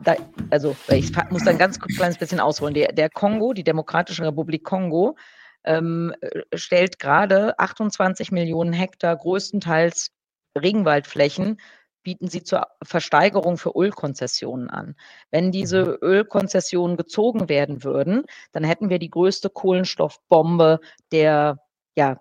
da, 0.00 0.16
also 0.50 0.76
ich 0.88 1.12
muss 1.30 1.44
dann 1.44 1.58
ganz 1.58 1.78
kurz 1.78 1.96
kleines 1.96 2.18
bisschen 2.18 2.40
ausholen. 2.40 2.74
Der, 2.74 2.92
der 2.92 3.08
Kongo, 3.08 3.52
die 3.52 3.64
Demokratische 3.64 4.24
Republik 4.24 4.64
Kongo, 4.64 5.16
ähm, 5.64 6.12
stellt 6.54 6.98
gerade 6.98 7.58
28 7.58 8.32
Millionen 8.32 8.72
Hektar 8.72 9.16
größtenteils 9.16 10.10
Regenwaldflächen 10.58 11.58
bieten 12.02 12.28
sie 12.28 12.42
zur 12.42 12.66
Versteigerung 12.82 13.56
für 13.56 13.70
Ölkonzessionen 13.76 14.70
an. 14.70 14.96
Wenn 15.30 15.52
diese 15.52 15.84
mhm. 15.84 15.96
Ölkonzessionen 16.02 16.96
gezogen 16.96 17.48
werden 17.48 17.84
würden, 17.84 18.24
dann 18.52 18.64
hätten 18.64 18.88
wir 18.90 18.98
die 18.98 19.10
größte 19.10 19.50
Kohlenstoffbombe 19.50 20.80
der 21.10 21.58
ja, 21.94 22.16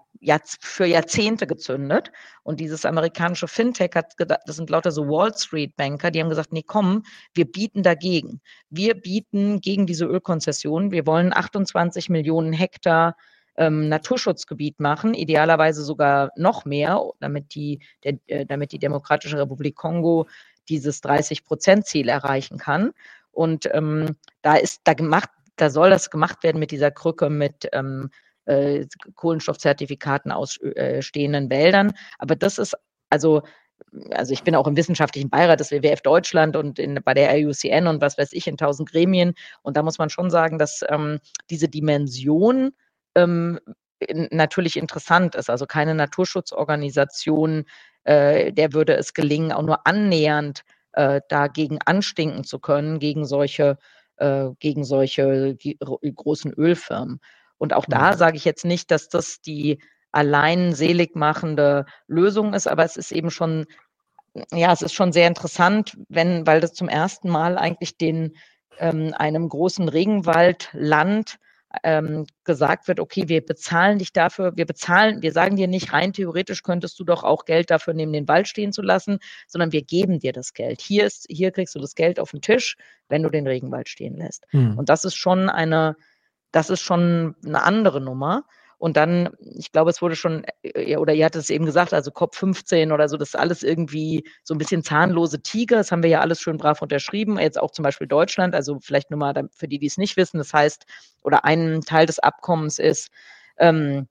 für 0.60 0.86
Jahrzehnte 0.86 1.48
gezündet. 1.48 2.12
Und 2.44 2.60
dieses 2.60 2.86
amerikanische 2.86 3.48
Fintech 3.48 3.92
hat 3.96 4.18
gedacht, 4.18 4.42
das 4.46 4.58
sind 4.58 4.70
lauter 4.70 4.92
so 4.92 5.08
Wall 5.08 5.36
Street 5.36 5.76
Banker, 5.76 6.12
die 6.12 6.22
haben 6.22 6.30
gesagt, 6.30 6.52
nee, 6.54 6.64
komm, 6.66 7.04
wir 7.34 7.50
bieten 7.50 7.82
dagegen. 7.82 8.42
Wir 8.70 8.94
bieten 8.94 9.62
gegen 9.62 9.88
diese 9.88 10.06
Ölkonzessionen. 10.06 10.92
Wir 10.92 11.08
wollen 11.08 11.34
28 11.34 12.10
Millionen 12.10 12.54
Hektar 12.54 13.16
ähm, 13.58 13.90
Naturschutzgebiet 13.90 14.80
machen, 14.80 15.14
idealerweise 15.14 15.84
sogar 15.84 16.32
noch 16.36 16.66
mehr, 16.66 17.02
damit 17.20 17.54
die, 17.56 17.80
der, 18.04 18.18
äh, 18.28 18.46
damit 18.46 18.72
die 18.72 18.80
Demokratische 18.80 19.38
Republik 19.38 19.76
Kongo 19.76 20.28
dieses 20.70 21.04
30-Prozent-Ziel 21.04 22.10
erreichen 22.10 22.58
kann. 22.58 22.92
Und 23.32 23.70
ähm, 23.74 24.16
da 24.42 24.56
ist 24.56 24.82
da 24.84 24.94
gemacht, 24.94 25.30
da 25.56 25.70
soll 25.70 25.90
das 25.90 26.10
gemacht 26.10 26.44
werden 26.44 26.60
mit 26.60 26.72
dieser 26.72 26.92
Krücke 26.92 27.30
mit 27.30 27.68
ähm, 27.74 28.10
äh, 28.46 28.86
Kohlenstoffzertifikaten 29.16 30.32
aus 30.32 30.60
äh, 30.62 31.02
stehenden 31.02 31.50
Wäldern. 31.50 31.94
Aber 32.18 32.36
das 32.36 32.58
ist 32.58 32.76
also 33.10 33.44
also 34.12 34.34
ich 34.34 34.44
bin 34.44 34.56
auch 34.56 34.68
im 34.68 34.78
wissenschaftlichen 34.78 35.30
Beirat 35.30 35.60
des 35.60 35.72
WWF 35.72 36.02
Deutschland 36.02 36.56
und 36.56 36.80
in, 36.80 37.00
bei 37.04 37.14
der 37.14 37.36
IUCN 37.38 37.88
und 37.88 38.02
was 38.02 38.18
weiß 38.18 38.34
ich 38.34 38.48
in 38.48 38.58
tausend 38.58 38.90
Gremien. 38.90 39.34
Und 39.64 39.78
da 39.78 39.84
muss 39.84 39.98
man 39.98 40.10
schon 40.10 40.30
sagen, 40.30 40.58
dass 40.58 40.82
ähm, 40.88 41.20
diese 41.50 41.68
Dimension 41.68 42.74
ähm, 43.16 43.60
natürlich 44.32 44.78
interessant 44.78 45.36
ist. 45.36 45.50
Also 45.50 45.66
keine 45.66 45.96
Naturschutzorganisation, 45.96 47.66
äh, 48.04 48.52
der 48.52 48.74
würde 48.74 48.96
es 48.96 49.14
gelingen, 49.14 49.52
auch 49.52 49.64
nur 49.64 49.86
annähernd 49.86 50.64
äh, 50.94 51.22
dagegen 51.30 51.80
anstinken 51.86 52.44
zu 52.44 52.60
können, 52.60 53.00
gegen 53.00 53.26
solche, 53.26 53.78
äh, 54.18 54.50
gegen 54.60 54.84
solche 54.84 55.58
großen 56.02 56.54
Ölfirmen. 56.54 57.20
Und 57.58 57.74
auch 57.74 57.86
da 57.88 58.14
mhm. 58.14 58.18
sage 58.18 58.38
ich 58.38 58.46
jetzt 58.46 58.66
nicht, 58.66 58.92
dass 58.92 59.08
das 59.08 59.42
die 59.42 59.80
allein 60.12 60.74
selig 60.74 61.16
machende 61.16 61.86
Lösung 62.08 62.54
ist, 62.54 62.68
aber 62.68 62.84
es 62.84 62.98
ist 62.98 63.12
eben 63.12 63.32
schon, 63.32 63.66
ja, 64.52 64.74
es 64.74 64.82
ist 64.82 64.94
schon 64.94 65.14
sehr 65.14 65.28
interessant, 65.28 65.98
wenn, 66.10 66.46
weil 66.46 66.60
das 66.60 66.74
zum 66.74 66.90
ersten 66.90 67.30
Mal 67.30 67.58
eigentlich 67.58 67.98
den 67.98 68.36
ähm, 68.80 69.14
einem 69.18 69.48
großen 69.48 69.88
Regenwaldland 69.88 71.38
ähm, 71.84 72.26
gesagt 72.44 72.88
wird, 72.88 73.00
okay, 73.00 73.24
wir 73.28 73.46
bezahlen 73.46 74.00
dich 74.00 74.14
dafür, 74.14 74.56
wir 74.56 74.66
bezahlen, 74.66 75.22
wir 75.22 75.32
sagen 75.32 75.56
dir 75.56 75.68
nicht, 75.68 75.94
rein 75.94 76.14
theoretisch 76.14 76.64
könntest 76.64 77.00
du 77.00 77.04
doch 77.04 77.24
auch 77.24 77.46
Geld 77.46 77.72
dafür 77.72 77.94
nehmen, 77.94 78.14
den 78.14 78.28
Wald 78.28 78.48
stehen 78.48 78.74
zu 78.74 78.82
lassen, 78.82 79.20
sondern 79.48 79.72
wir 79.72 79.82
geben 79.82 80.20
dir 80.20 80.34
das 80.34 80.54
Geld. 80.54 80.82
Hier 80.82 81.06
ist, 81.06 81.26
hier 81.30 81.52
kriegst 81.52 81.76
du 81.76 81.80
das 81.80 81.96
Geld 81.96 82.20
auf 82.20 82.32
den 82.32 82.42
Tisch, 82.42 82.78
wenn 83.08 83.24
du 83.24 83.30
den 83.30 83.48
Regenwald 83.48 83.90
stehen 83.90 84.18
lässt. 84.18 84.46
Hm. 84.50 84.78
Und 84.78 84.90
das 84.90 85.06
ist 85.06 85.16
schon 85.16 85.50
eine, 85.50 85.96
das 86.52 86.70
ist 86.70 86.82
schon 86.82 87.36
eine 87.46 87.64
andere 87.64 88.02
Nummer. 88.02 88.44
Und 88.82 88.98
dann, 88.98 89.30
ich 89.40 89.72
glaube, 89.72 89.92
es 89.92 90.02
wurde 90.02 90.16
schon, 90.16 90.44
äh, 90.64 90.98
oder 90.98 91.14
ihr 91.14 91.26
hattet 91.26 91.44
es 91.44 91.52
eben 91.52 91.68
gesagt, 91.68 91.94
also 91.94 92.10
COP15 92.10 92.92
oder 92.92 93.08
so, 93.10 93.16
das 93.16 93.30
ist 93.30 93.36
alles 93.36 93.62
irgendwie 93.62 94.28
so 94.44 94.56
ein 94.56 94.58
bisschen 94.58 94.84
zahnlose 94.84 95.44
Tiger. 95.44 95.78
Das 95.78 95.92
haben 95.92 96.02
wir 96.02 96.10
ja 96.10 96.20
alles 96.20 96.42
schön 96.42 96.58
brav 96.58 96.82
unterschrieben. 96.82 97.38
Jetzt 97.38 97.60
auch 97.60 97.70
zum 97.70 97.84
Beispiel 97.84 98.08
Deutschland. 98.08 98.56
Also 98.56 98.80
vielleicht 98.82 99.12
nur 99.12 99.20
mal 99.20 99.36
für 99.52 99.68
die, 99.68 99.78
die 99.78 99.86
es 99.86 100.00
nicht 100.00 100.18
wissen. 100.18 100.40
Das 100.40 100.52
heißt, 100.52 100.88
oder 101.22 101.46
ein 101.46 101.82
Teil 101.82 102.08
des 102.08 102.18
Abkommens 102.18 102.80
ist, 102.80 103.12
ähm, 103.60 104.08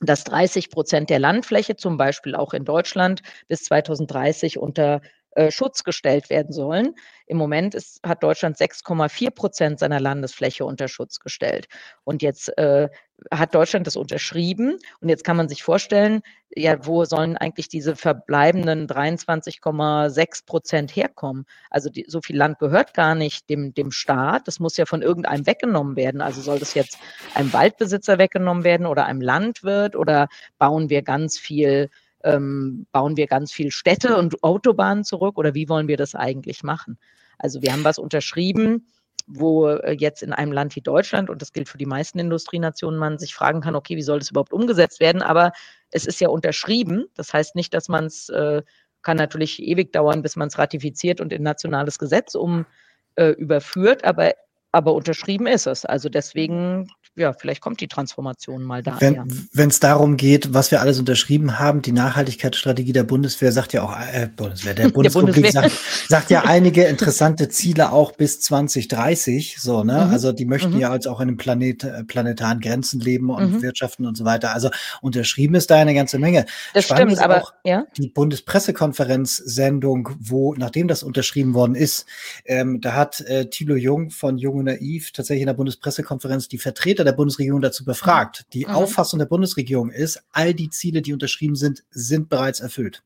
dass 0.00 0.24
30 0.24 0.70
Prozent 0.70 1.08
der 1.08 1.20
Landfläche, 1.20 1.76
zum 1.76 1.96
Beispiel 1.96 2.34
auch 2.34 2.52
in 2.52 2.64
Deutschland, 2.64 3.22
bis 3.46 3.62
2030 3.62 4.58
unter 4.58 5.02
äh, 5.36 5.52
Schutz 5.52 5.84
gestellt 5.84 6.28
werden 6.28 6.52
sollen. 6.52 6.96
Im 7.26 7.36
Moment 7.36 7.76
ist, 7.76 8.00
hat 8.04 8.24
Deutschland 8.24 8.56
6,4 8.56 9.30
Prozent 9.30 9.78
seiner 9.78 10.00
Landesfläche 10.00 10.64
unter 10.64 10.88
Schutz 10.88 11.20
gestellt. 11.20 11.68
Und 12.02 12.22
jetzt 12.22 12.56
äh, 12.58 12.88
hat 13.30 13.54
Deutschland 13.54 13.86
das 13.86 13.96
unterschrieben. 13.96 14.78
Und 15.00 15.08
jetzt 15.08 15.24
kann 15.24 15.36
man 15.36 15.48
sich 15.48 15.62
vorstellen, 15.62 16.22
ja, 16.54 16.84
wo 16.84 17.04
sollen 17.04 17.36
eigentlich 17.36 17.68
diese 17.68 17.96
verbleibenden 17.96 18.86
23,6 18.86 20.46
Prozent 20.46 20.96
herkommen? 20.96 21.46
Also 21.70 21.90
die, 21.90 22.04
so 22.08 22.20
viel 22.20 22.36
Land 22.36 22.58
gehört 22.58 22.94
gar 22.94 23.14
nicht 23.14 23.48
dem, 23.48 23.74
dem 23.74 23.90
Staat. 23.90 24.48
Das 24.48 24.60
muss 24.60 24.76
ja 24.76 24.86
von 24.86 25.02
irgendeinem 25.02 25.46
weggenommen 25.46 25.96
werden. 25.96 26.20
Also 26.20 26.40
soll 26.40 26.58
das 26.58 26.74
jetzt 26.74 26.98
einem 27.34 27.52
Waldbesitzer 27.52 28.18
weggenommen 28.18 28.64
werden 28.64 28.86
oder 28.86 29.06
einem 29.06 29.20
Landwirt 29.20 29.96
oder 29.96 30.28
bauen 30.58 30.90
wir 30.90 31.02
ganz 31.02 31.38
viel 31.38 31.90
ähm, 32.22 32.86
bauen 32.92 33.16
wir 33.16 33.26
ganz 33.26 33.50
viel 33.50 33.70
Städte 33.70 34.16
und 34.18 34.42
Autobahnen 34.42 35.04
zurück 35.04 35.38
oder 35.38 35.54
wie 35.54 35.68
wollen 35.68 35.88
wir 35.88 35.96
das 35.96 36.14
eigentlich 36.14 36.62
machen? 36.62 36.98
Also 37.38 37.62
wir 37.62 37.72
haben 37.72 37.84
was 37.84 37.98
unterschrieben, 37.98 38.86
wo 39.26 39.68
äh, 39.68 39.96
jetzt 39.98 40.22
in 40.22 40.32
einem 40.32 40.52
Land 40.52 40.76
wie 40.76 40.80
Deutschland, 40.80 41.30
und 41.30 41.42
das 41.42 41.52
gilt 41.52 41.68
für 41.68 41.78
die 41.78 41.86
meisten 41.86 42.18
Industrienationen, 42.18 42.98
man 42.98 43.18
sich 43.18 43.34
fragen 43.34 43.60
kann, 43.60 43.76
okay, 43.76 43.96
wie 43.96 44.02
soll 44.02 44.18
das 44.18 44.30
überhaupt 44.30 44.52
umgesetzt 44.52 45.00
werden? 45.00 45.22
Aber 45.22 45.52
es 45.90 46.06
ist 46.06 46.20
ja 46.20 46.28
unterschrieben. 46.28 47.06
Das 47.14 47.32
heißt 47.32 47.54
nicht, 47.54 47.74
dass 47.74 47.88
man 47.88 48.06
es, 48.06 48.28
äh, 48.28 48.62
kann 49.02 49.16
natürlich 49.16 49.62
ewig 49.62 49.92
dauern, 49.92 50.22
bis 50.22 50.36
man 50.36 50.48
es 50.48 50.58
ratifiziert 50.58 51.20
und 51.20 51.32
in 51.32 51.42
nationales 51.42 51.98
Gesetz 51.98 52.34
um 52.34 52.66
äh, 53.16 53.30
überführt, 53.30 54.04
aber 54.04 54.34
aber 54.72 54.94
unterschrieben 54.94 55.46
ist 55.46 55.66
es. 55.66 55.84
Also 55.84 56.08
deswegen, 56.08 56.88
ja, 57.16 57.32
vielleicht 57.32 57.60
kommt 57.60 57.80
die 57.80 57.88
Transformation 57.88 58.62
mal 58.62 58.84
da. 58.84 58.98
Wenn 59.00 59.68
es 59.68 59.80
darum 59.80 60.16
geht, 60.16 60.54
was 60.54 60.70
wir 60.70 60.80
alles 60.80 61.00
unterschrieben 61.00 61.58
haben, 61.58 61.82
die 61.82 61.90
Nachhaltigkeitsstrategie 61.90 62.92
der 62.92 63.02
Bundeswehr 63.02 63.50
sagt 63.50 63.72
ja 63.72 63.82
auch, 63.82 63.96
äh, 63.98 64.28
Bundeswehr, 64.34 64.74
der 64.74 64.88
Bundesrepublik 64.90 65.42
der 65.42 65.52
sagt, 65.52 65.72
sagt, 66.08 66.30
ja 66.30 66.42
einige 66.46 66.84
interessante 66.84 67.48
Ziele 67.48 67.90
auch 67.90 68.12
bis 68.12 68.40
2030. 68.42 69.56
So, 69.58 69.82
ne? 69.82 70.06
Mhm. 70.06 70.12
Also 70.12 70.30
die 70.30 70.44
möchten 70.44 70.74
mhm. 70.74 70.80
ja 70.80 70.90
als 70.90 71.08
auch 71.08 71.20
in 71.20 71.28
einem 71.28 71.36
Planet, 71.36 71.82
äh, 71.82 72.04
planetaren 72.04 72.60
Grenzen 72.60 73.00
leben 73.00 73.30
und 73.30 73.54
mhm. 73.54 73.62
wirtschaften 73.62 74.06
und 74.06 74.16
so 74.16 74.24
weiter. 74.24 74.54
Also 74.54 74.70
unterschrieben 75.02 75.56
ist 75.56 75.70
da 75.70 75.76
eine 75.76 75.94
ganze 75.94 76.20
Menge. 76.20 76.46
Das 76.74 76.84
Spannend 76.84 77.12
stimmt, 77.12 77.24
aber 77.24 77.42
auch 77.42 77.52
ja? 77.64 77.86
die 77.96 78.08
Bundespressekonferenz-Sendung, 78.08 80.10
wo, 80.20 80.54
nachdem 80.54 80.86
das 80.86 81.02
unterschrieben 81.02 81.54
worden 81.54 81.74
ist, 81.74 82.06
ähm, 82.44 82.80
da 82.80 82.94
hat 82.94 83.20
äh, 83.22 83.50
Thilo 83.50 83.74
Jung 83.74 84.10
von 84.10 84.38
Jung 84.38 84.59
und 84.60 84.66
Naiv 84.66 85.12
tatsächlich 85.12 85.42
in 85.42 85.46
der 85.46 85.54
Bundespressekonferenz 85.54 86.48
die 86.48 86.58
Vertreter 86.58 87.04
der 87.04 87.12
Bundesregierung 87.12 87.60
dazu 87.60 87.84
befragt. 87.84 88.46
Die 88.52 88.66
mhm. 88.66 88.72
Auffassung 88.72 89.18
der 89.18 89.26
Bundesregierung 89.26 89.90
ist, 89.90 90.22
all 90.30 90.54
die 90.54 90.70
Ziele, 90.70 91.02
die 91.02 91.12
unterschrieben 91.12 91.56
sind, 91.56 91.84
sind 91.90 92.28
bereits 92.28 92.60
erfüllt. 92.60 93.02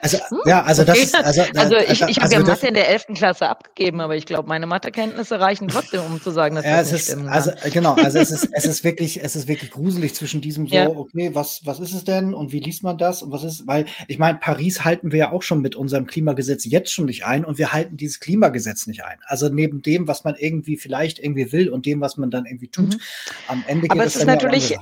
Also, 0.00 0.18
hm, 0.18 0.38
ja, 0.46 0.62
also 0.64 0.82
okay. 0.82 1.08
das, 1.12 1.14
also, 1.14 1.42
also 1.54 1.76
ich, 1.76 2.02
ich 2.02 2.16
habe 2.16 2.22
also 2.22 2.34
ja 2.34 2.42
Mathe 2.42 2.66
in 2.66 2.74
der 2.74 2.88
11. 2.88 3.06
Klasse 3.14 3.48
abgegeben, 3.48 4.00
aber 4.00 4.16
ich 4.16 4.26
glaube, 4.26 4.48
meine 4.48 4.66
Mathekenntnisse 4.66 5.38
reichen 5.38 5.68
trotzdem, 5.68 6.00
um 6.00 6.20
zu 6.20 6.32
sagen, 6.32 6.56
dass 6.56 6.64
ja, 6.64 6.78
das 6.78 6.90
nicht 6.90 7.02
ist, 7.02 7.10
stimmt. 7.12 7.28
Also, 7.28 7.52
genau, 7.72 7.94
also 7.94 8.18
es 8.18 8.32
ist, 8.32 8.48
es 8.52 8.64
ist 8.66 8.82
wirklich, 8.82 9.22
es 9.22 9.36
ist 9.36 9.46
wirklich 9.46 9.70
gruselig 9.70 10.14
zwischen 10.14 10.40
diesem 10.40 10.66
so, 10.66 10.74
ja. 10.74 10.88
okay, 10.88 11.30
was, 11.34 11.64
was 11.64 11.78
ist 11.78 11.94
es 11.94 12.02
denn 12.02 12.34
und 12.34 12.52
wie 12.52 12.58
liest 12.58 12.82
man 12.82 12.98
das 12.98 13.22
und 13.22 13.30
was 13.30 13.44
ist, 13.44 13.66
weil 13.68 13.86
ich 14.08 14.18
meine, 14.18 14.38
Paris 14.38 14.84
halten 14.84 15.12
wir 15.12 15.18
ja 15.18 15.32
auch 15.32 15.42
schon 15.42 15.60
mit 15.60 15.76
unserem 15.76 16.06
Klimagesetz 16.06 16.64
jetzt 16.64 16.92
schon 16.92 17.06
nicht 17.06 17.24
ein 17.24 17.44
und 17.44 17.58
wir 17.58 17.72
halten 17.72 17.96
dieses 17.96 18.18
Klimagesetz 18.18 18.88
nicht 18.88 19.04
ein. 19.04 19.18
Also 19.26 19.48
neben 19.48 19.82
dem, 19.82 20.08
was 20.08 20.24
man 20.24 20.34
irgendwie 20.34 20.76
vielleicht 20.76 21.20
irgendwie 21.20 21.52
will 21.52 21.68
und 21.68 21.86
dem, 21.86 22.00
was 22.00 22.16
man 22.16 22.32
dann 22.32 22.44
irgendwie 22.44 22.68
tut, 22.68 22.94
mhm. 22.94 23.00
am 23.46 23.64
Ende 23.68 23.82
geht 23.82 23.92
aber 23.92 24.04
es 24.04 24.16
ist 24.16 24.26
natürlich, 24.26 24.76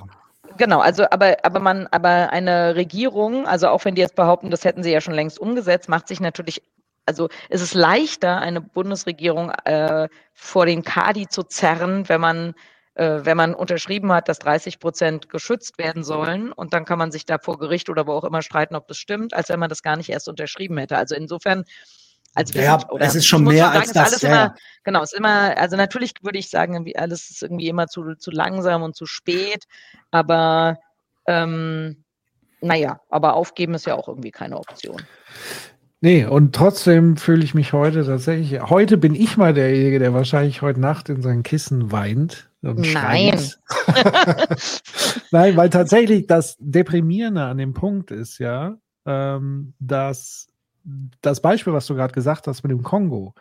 Genau, 0.57 0.81
also 0.81 1.05
aber, 1.11 1.37
aber 1.45 1.61
man, 1.61 1.87
aber 1.89 2.31
eine 2.31 2.75
Regierung, 2.75 3.47
also 3.47 3.69
auch 3.69 3.85
wenn 3.85 3.95
die 3.95 4.01
jetzt 4.01 4.17
behaupten, 4.17 4.51
das 4.51 4.65
hätten 4.65 4.83
sie 4.83 4.91
ja 4.93 5.01
schon 5.01 5.15
längst 5.15 5.39
umgesetzt, 5.39 5.89
macht 5.89 6.09
sich 6.09 6.21
natürlich, 6.21 6.63
also 7.07 7.29
ist 7.49 7.61
es 7.63 7.75
leichter, 7.75 8.39
eine 8.39 8.61
Bundesregierung 8.61 9.51
äh, 9.65 10.09
vor 10.35 10.67
den 10.67 10.83
Kadi 10.83 11.29
zu 11.29 11.45
zerren, 11.45 12.09
wenn 12.09 12.21
man 12.21 12.55
äh, 12.95 13.25
wenn 13.25 13.37
man 13.37 13.55
unterschrieben 13.55 14.13
hat, 14.13 14.29
dass 14.29 14.41
30 14.41 14.81
Prozent 14.81 15.29
geschützt 15.29 15.79
werden 15.79 16.03
sollen 16.03 16.53
und 16.53 16.75
dann 16.75 16.85
kann 16.85 16.99
man 16.99 17.13
sich 17.13 17.25
da 17.27 17.39
vor 17.39 17.59
Gericht 17.59 17.89
oder 17.89 18.07
wo 18.07 18.13
auch 18.13 18.25
immer 18.25 18.43
streiten, 18.43 18.75
ob 18.75 18.89
das 18.89 18.99
stimmt, 18.99 19.35
als 19.35 19.49
wenn 19.49 19.61
man 19.61 19.69
das 19.69 19.83
gar 19.83 19.97
nicht 19.97 20.11
erst 20.11 20.29
unterschrieben 20.29 20.77
hätte. 20.79 20.97
Also 20.99 21.15
insofern 21.15 21.65
als 22.35 22.53
ja, 22.55 22.79
sind, 22.79 22.93
oder, 22.93 23.05
es 23.05 23.15
ist 23.15 23.27
schon 23.27 23.45
mehr 23.45 23.67
sagen, 23.67 23.79
als 23.79 23.93
das. 23.93 24.23
Ja. 24.23 24.29
Immer, 24.29 24.55
genau, 24.85 25.03
es 25.03 25.13
ist 25.13 25.19
immer, 25.19 25.57
also 25.57 25.77
natürlich 25.77 26.13
würde 26.23 26.39
ich 26.39 26.49
sagen, 26.49 26.85
alles 26.97 27.31
ist 27.31 27.43
irgendwie 27.43 27.69
immer 27.69 27.87
zu, 27.87 28.15
zu 28.17 28.31
langsam 28.31 28.83
und 28.83 28.97
zu 28.97 29.07
spät, 29.07 29.65
aber 30.11 30.79
ähm, 31.27 32.05
naja, 32.61 33.01
aber 33.09 33.35
aufgeben 33.35 33.75
ist 33.75 33.87
ja 33.87 33.95
auch 33.95 34.09
irgendwie 34.09 34.31
keine 34.31 34.59
Option. 34.59 35.03
Nee, 36.03 36.25
und 36.25 36.55
trotzdem 36.55 37.19
fühle 37.19 37.45
ich 37.45 37.53
mich 37.53 37.75
heute 37.75 38.07
tatsächlich, 38.07 38.63
heute 38.63 38.97
bin 38.97 39.15
ich 39.15 39.37
mal 39.37 39.53
derjenige, 39.53 39.99
der 39.99 40.15
wahrscheinlich 40.15 40.63
heute 40.63 40.81
Nacht 40.81 41.11
in 41.11 41.21
sein 41.21 41.43
Kissen 41.43 41.93
weint. 41.93 42.51
Nein. 42.63 43.39
Nein, 45.31 45.57
weil 45.57 45.71
tatsächlich 45.71 46.27
das 46.27 46.57
Deprimierende 46.59 47.43
an 47.43 47.59
dem 47.59 47.75
Punkt 47.75 48.11
ist 48.11 48.39
ja, 48.39 48.77
ähm, 49.07 49.75
dass 49.79 50.50
das 51.23 51.41
Beispiel, 51.41 51.73
was 51.73 51.87
du 51.87 51.95
gerade 51.95 52.15
gesagt 52.15 52.47
hast 52.47 52.63
mit 52.63 52.71
dem 52.71 52.83
Kongo, 52.83 53.35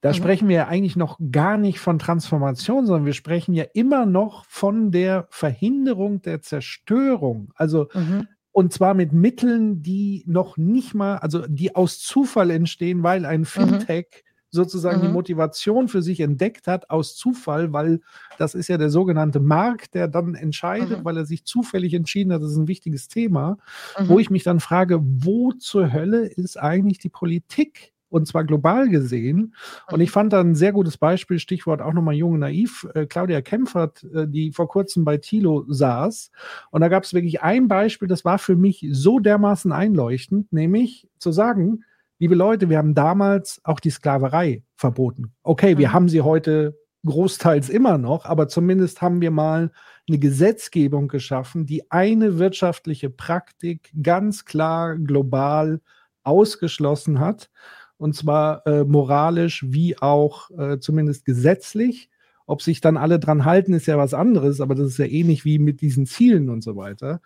da 0.00 0.10
mhm. 0.10 0.14
sprechen 0.14 0.48
wir 0.48 0.56
ja 0.56 0.68
eigentlich 0.68 0.96
noch 0.96 1.18
gar 1.30 1.56
nicht 1.56 1.78
von 1.78 1.98
Transformation, 1.98 2.86
sondern 2.86 3.06
wir 3.06 3.12
sprechen 3.12 3.54
ja 3.54 3.64
immer 3.74 4.06
noch 4.06 4.44
von 4.46 4.90
der 4.90 5.26
Verhinderung 5.30 6.22
der 6.22 6.42
Zerstörung. 6.42 7.52
Also, 7.54 7.88
mhm. 7.94 8.28
und 8.50 8.72
zwar 8.72 8.94
mit 8.94 9.12
Mitteln, 9.12 9.82
die 9.82 10.24
noch 10.26 10.56
nicht 10.56 10.94
mal, 10.94 11.16
also 11.16 11.46
die 11.46 11.74
aus 11.74 11.98
Zufall 12.00 12.50
entstehen, 12.50 13.02
weil 13.02 13.24
ein 13.24 13.40
mhm. 13.40 13.46
Fintech 13.46 14.24
sozusagen 14.52 14.98
mhm. 14.98 15.06
die 15.06 15.12
Motivation 15.12 15.88
für 15.88 16.02
sich 16.02 16.20
entdeckt 16.20 16.68
hat 16.68 16.90
aus 16.90 17.16
Zufall, 17.16 17.72
weil 17.72 18.00
das 18.38 18.54
ist 18.54 18.68
ja 18.68 18.78
der 18.78 18.90
sogenannte 18.90 19.40
Markt, 19.40 19.94
der 19.94 20.06
dann 20.06 20.34
entscheidet, 20.34 21.00
mhm. 21.00 21.04
weil 21.04 21.16
er 21.16 21.24
sich 21.24 21.44
zufällig 21.44 21.94
entschieden 21.94 22.32
hat, 22.32 22.42
das 22.42 22.52
ist 22.52 22.58
ein 22.58 22.68
wichtiges 22.68 23.08
Thema, 23.08 23.56
mhm. 23.98 24.08
wo 24.08 24.18
ich 24.18 24.30
mich 24.30 24.44
dann 24.44 24.60
frage, 24.60 25.00
wo 25.02 25.52
zur 25.52 25.92
Hölle 25.92 26.26
ist 26.26 26.60
eigentlich 26.60 26.98
die 26.98 27.08
Politik? 27.08 27.92
und 28.12 28.26
zwar 28.26 28.44
global 28.44 28.90
gesehen. 28.90 29.54
Und 29.90 30.02
ich 30.02 30.10
fand 30.10 30.34
da 30.34 30.40
ein 30.40 30.54
sehr 30.54 30.72
gutes 30.72 30.98
Beispiel, 30.98 31.38
Stichwort 31.38 31.80
auch 31.80 31.94
nochmal 31.94 32.14
jung 32.14 32.34
und 32.34 32.40
naiv, 32.40 32.86
äh, 32.94 33.06
Claudia 33.06 33.40
Kempfert, 33.40 34.04
äh, 34.14 34.28
die 34.28 34.52
vor 34.52 34.68
kurzem 34.68 35.04
bei 35.04 35.16
Thilo 35.16 35.64
saß. 35.66 36.30
Und 36.70 36.82
da 36.82 36.88
gab 36.88 37.04
es 37.04 37.14
wirklich 37.14 37.40
ein 37.40 37.68
Beispiel, 37.68 38.08
das 38.08 38.24
war 38.24 38.38
für 38.38 38.54
mich 38.54 38.86
so 38.90 39.18
dermaßen 39.18 39.72
einleuchtend, 39.72 40.52
nämlich 40.52 41.08
zu 41.16 41.32
sagen, 41.32 41.84
liebe 42.22 42.36
Leute, 42.36 42.70
wir 42.70 42.78
haben 42.78 42.94
damals 42.94 43.60
auch 43.64 43.80
die 43.80 43.90
Sklaverei 43.90 44.62
verboten. 44.76 45.34
Okay, 45.42 45.76
wir 45.76 45.88
mhm. 45.88 45.92
haben 45.92 46.08
sie 46.08 46.20
heute 46.20 46.78
großteils 47.04 47.68
immer 47.68 47.98
noch, 47.98 48.26
aber 48.26 48.46
zumindest 48.46 49.02
haben 49.02 49.20
wir 49.20 49.32
mal 49.32 49.72
eine 50.08 50.20
Gesetzgebung 50.20 51.08
geschaffen, 51.08 51.66
die 51.66 51.90
eine 51.90 52.38
wirtschaftliche 52.38 53.10
Praktik 53.10 53.90
ganz 54.00 54.44
klar 54.44 54.96
global 54.98 55.80
ausgeschlossen 56.22 57.18
hat 57.18 57.50
und 57.96 58.14
zwar 58.14 58.64
äh, 58.68 58.84
moralisch 58.84 59.64
wie 59.66 59.98
auch 59.98 60.48
äh, 60.56 60.78
zumindest 60.78 61.24
gesetzlich. 61.24 62.08
Ob 62.46 62.62
sich 62.62 62.80
dann 62.80 62.96
alle 62.96 63.18
dran 63.18 63.44
halten, 63.44 63.72
ist 63.72 63.86
ja 63.86 63.98
was 63.98 64.14
anderes, 64.14 64.60
aber 64.60 64.76
das 64.76 64.86
ist 64.86 64.98
ja 64.98 65.06
ähnlich 65.06 65.44
wie 65.44 65.58
mit 65.58 65.80
diesen 65.80 66.06
Zielen 66.06 66.50
und 66.50 66.62
so 66.62 66.76
weiter. 66.76 67.20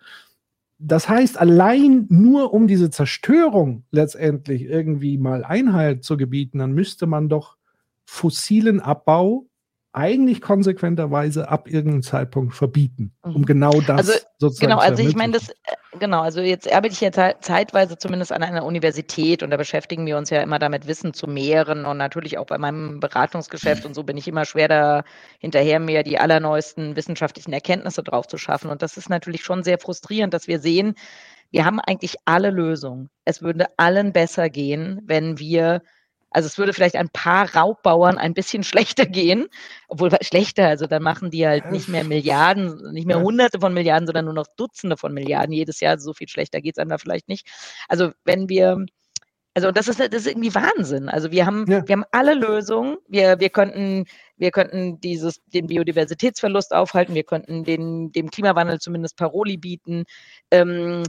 Das 0.79 1.09
heißt, 1.09 1.37
allein 1.39 2.05
nur 2.09 2.53
um 2.53 2.67
diese 2.67 2.89
Zerstörung 2.89 3.83
letztendlich 3.91 4.63
irgendwie 4.63 5.17
mal 5.17 5.43
Einhalt 5.43 6.03
zu 6.03 6.17
gebieten, 6.17 6.59
dann 6.59 6.73
müsste 6.73 7.07
man 7.07 7.29
doch 7.29 7.57
fossilen 8.05 8.79
Abbau 8.79 9.47
eigentlich 9.93 10.41
konsequenterweise 10.41 11.49
ab 11.49 11.67
irgendeinem 11.67 12.03
Zeitpunkt 12.03 12.53
verbieten, 12.53 13.13
um 13.21 13.41
mhm. 13.41 13.45
genau 13.45 13.81
das 13.81 13.97
also, 13.97 14.13
sozusagen 14.37 14.69
Genau, 14.69 14.81
also 14.81 15.01
ich 15.01 15.15
meine, 15.15 15.33
das, 15.33 15.49
äh, 15.49 15.53
genau, 15.99 16.21
also 16.21 16.41
jetzt 16.41 16.71
arbeite 16.71 16.93
ich 16.93 17.01
ja 17.01 17.11
zeitweise 17.39 17.97
zumindest 17.97 18.31
an 18.31 18.43
einer 18.43 18.65
Universität 18.65 19.41
und 19.41 19.49
da 19.49 19.57
beschäftigen 19.57 20.05
wir 20.05 20.17
uns 20.17 20.29
ja 20.29 20.41
immer 20.41 20.59
damit, 20.59 20.87
Wissen 20.87 21.13
zu 21.13 21.27
mehren 21.27 21.85
und 21.85 21.97
natürlich 21.97 22.37
auch 22.37 22.45
bei 22.45 22.57
meinem 22.57 22.99
Beratungsgeschäft 22.99 23.85
und 23.85 23.95
so 23.95 24.03
bin 24.03 24.17
ich 24.17 24.27
immer 24.27 24.45
schwer 24.45 24.67
da 24.67 25.03
hinterher, 25.39 25.79
mir 25.79 26.03
die 26.03 26.19
allerneuesten 26.19 26.95
wissenschaftlichen 26.95 27.53
Erkenntnisse 27.53 28.03
drauf 28.03 28.27
zu 28.27 28.37
schaffen. 28.37 28.69
Und 28.69 28.81
das 28.81 28.97
ist 28.97 29.09
natürlich 29.09 29.43
schon 29.43 29.63
sehr 29.63 29.79
frustrierend, 29.79 30.33
dass 30.33 30.47
wir 30.47 30.59
sehen, 30.59 30.93
wir 31.49 31.65
haben 31.65 31.79
eigentlich 31.79 32.15
alle 32.25 32.51
Lösungen. 32.51 33.09
Es 33.25 33.41
würde 33.41 33.67
allen 33.77 34.11
besser 34.11 34.49
gehen, 34.49 35.01
wenn 35.05 35.39
wir 35.39 35.81
also 36.29 36.47
es 36.47 36.57
würde 36.57 36.73
vielleicht 36.73 36.95
ein 36.95 37.09
paar 37.09 37.55
Raubbauern 37.55 38.17
ein 38.17 38.33
bisschen 38.33 38.63
schlechter 38.63 39.05
gehen, 39.05 39.47
obwohl 39.87 40.11
schlechter, 40.21 40.67
also 40.67 40.87
dann 40.87 41.03
machen 41.03 41.31
die 41.31 41.47
halt 41.47 41.71
nicht 41.71 41.87
mehr 41.87 42.03
Milliarden, 42.03 42.91
nicht 42.91 43.07
mehr 43.07 43.21
Hunderte 43.21 43.59
von 43.59 43.73
Milliarden, 43.73 44.07
sondern 44.07 44.25
nur 44.25 44.33
noch 44.33 44.47
Dutzende 44.57 44.97
von 44.97 45.13
Milliarden 45.13 45.53
jedes 45.53 45.79
Jahr. 45.79 45.97
So 45.99 46.13
viel 46.13 46.27
schlechter 46.27 46.61
geht 46.61 46.75
es 46.75 46.79
einem 46.79 46.89
da 46.89 46.97
vielleicht 46.97 47.27
nicht. 47.27 47.47
Also 47.87 48.11
wenn 48.25 48.49
wir, 48.49 48.85
also 49.53 49.71
das 49.71 49.87
ist, 49.87 49.99
das 49.99 50.13
ist 50.13 50.27
irgendwie 50.27 50.53
Wahnsinn. 50.53 51.09
Also 51.09 51.31
wir 51.31 51.45
haben, 51.45 51.65
ja. 51.67 51.87
wir 51.87 51.93
haben 51.93 52.05
alle 52.11 52.35
Lösungen. 52.35 52.97
Wir, 53.07 53.39
wir 53.39 53.49
könnten, 53.49 54.05
wir 54.35 54.51
könnten 54.51 54.99
dieses, 54.99 55.41
den 55.47 55.67
Biodiversitätsverlust 55.67 56.73
aufhalten. 56.73 57.15
Wir 57.15 57.23
könnten 57.23 57.63
den, 57.63 58.11
dem 58.11 58.29
Klimawandel 58.29 58.79
zumindest 58.79 59.17
Paroli 59.17 59.57
bieten. 59.57 60.03
Ähm, 60.51 61.03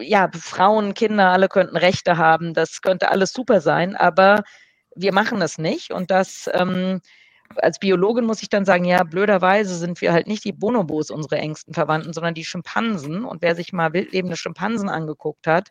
ja, 0.00 0.30
Frauen, 0.38 0.94
Kinder, 0.94 1.30
alle 1.30 1.48
könnten 1.48 1.76
Rechte 1.76 2.16
haben, 2.16 2.54
das 2.54 2.82
könnte 2.82 3.10
alles 3.10 3.32
super 3.32 3.60
sein, 3.60 3.96
aber 3.96 4.42
wir 4.94 5.12
machen 5.12 5.42
es 5.42 5.58
nicht 5.58 5.92
und 5.92 6.10
das 6.10 6.50
ähm, 6.52 7.00
als 7.56 7.78
Biologin 7.78 8.24
muss 8.24 8.42
ich 8.42 8.48
dann 8.48 8.64
sagen, 8.64 8.84
ja, 8.84 9.02
blöderweise 9.04 9.74
sind 9.76 10.00
wir 10.00 10.12
halt 10.12 10.26
nicht 10.26 10.44
die 10.44 10.52
Bonobos, 10.52 11.10
unsere 11.10 11.38
engsten 11.38 11.74
Verwandten, 11.74 12.12
sondern 12.12 12.34
die 12.34 12.44
Schimpansen. 12.44 13.24
Und 13.24 13.42
wer 13.42 13.54
sich 13.54 13.72
mal 13.72 13.92
wildlebende 13.92 14.36
Schimpansen 14.36 14.88
angeguckt 14.88 15.46
hat, 15.46 15.70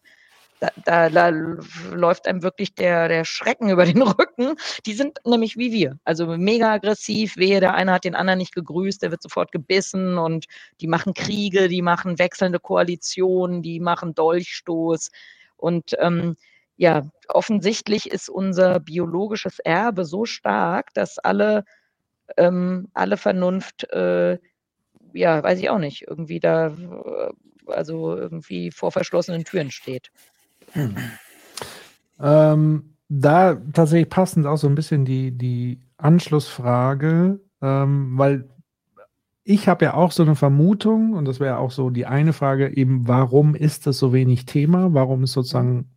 da, 0.60 0.70
da, 0.86 1.10
da, 1.10 1.30
läuft 1.30 2.28
einem 2.28 2.42
wirklich 2.42 2.74
der, 2.74 3.08
der 3.08 3.26
Schrecken 3.26 3.70
über 3.70 3.86
den 3.86 4.02
Rücken. 4.02 4.56
Die 4.86 4.94
sind 4.94 5.20
nämlich 5.26 5.58
wie 5.58 5.72
wir. 5.72 6.00
Also 6.04 6.26
mega 6.38 6.74
aggressiv, 6.74 7.38
wehe, 7.38 7.60
der 7.60 7.76
eine 7.76 7.94
hat 7.94 8.06
den 8.06 8.16
anderen 8.16 8.40
nicht 8.40 8.56
gegrüßt, 8.56 9.02
der 9.02 9.12
wird 9.12 9.22
sofort 9.22 9.52
gebissen 9.52 10.18
und 10.18 10.46
die 10.82 10.88
machen 10.88 11.14
Kriege, 11.14 11.68
die 11.68 11.82
machen 11.82 12.20
wechselnde 12.20 12.60
Koalitionen, 12.60 13.62
die 13.62 13.80
machen 13.80 14.16
Dolchstoß. 14.16 15.12
Und 15.58 15.96
ähm, 16.00 16.36
ja, 16.76 17.10
offensichtlich 17.28 18.10
ist 18.10 18.30
unser 18.30 18.80
biologisches 18.80 19.60
Erbe 19.60 20.06
so 20.06 20.26
stark, 20.26 20.94
dass 20.94 21.20
alle, 21.20 21.66
ähm, 22.38 22.90
alle 22.94 23.18
Vernunft, 23.18 23.92
äh, 23.92 24.38
ja, 25.14 25.44
weiß 25.44 25.60
ich 25.60 25.70
auch 25.70 25.80
nicht, 25.80 26.04
irgendwie 26.08 26.40
da, 26.40 26.68
äh, 26.68 27.32
also 27.68 28.16
irgendwie 28.16 28.72
vor 28.72 28.92
verschlossenen 28.92 29.44
Türen 29.44 29.72
steht. 29.72 30.12
Ähm, 32.20 32.96
da 33.10 33.56
tatsächlich 33.74 34.10
passend 34.10 34.46
auch 34.48 34.58
so 34.58 34.68
ein 34.68 34.76
bisschen 34.76 35.06
die, 35.06 35.32
die 35.32 35.80
Anschlussfrage, 35.98 37.40
ähm, 37.62 38.18
weil 38.18 38.50
ich 39.44 39.70
habe 39.70 39.86
ja 39.86 39.94
auch 39.94 40.12
so 40.12 40.24
eine 40.24 40.36
Vermutung, 40.36 41.14
und 41.14 41.26
das 41.26 41.40
wäre 41.40 41.58
auch 41.58 41.72
so 41.72 41.90
die 41.90 42.06
eine 42.06 42.34
Frage, 42.34 42.76
eben, 42.76 43.08
warum 43.08 43.56
ist 43.56 43.88
das 43.88 43.98
so 43.98 44.12
wenig 44.12 44.46
Thema? 44.46 44.94
Warum 44.94 45.24
ist 45.24 45.32
sozusagen 45.32 45.90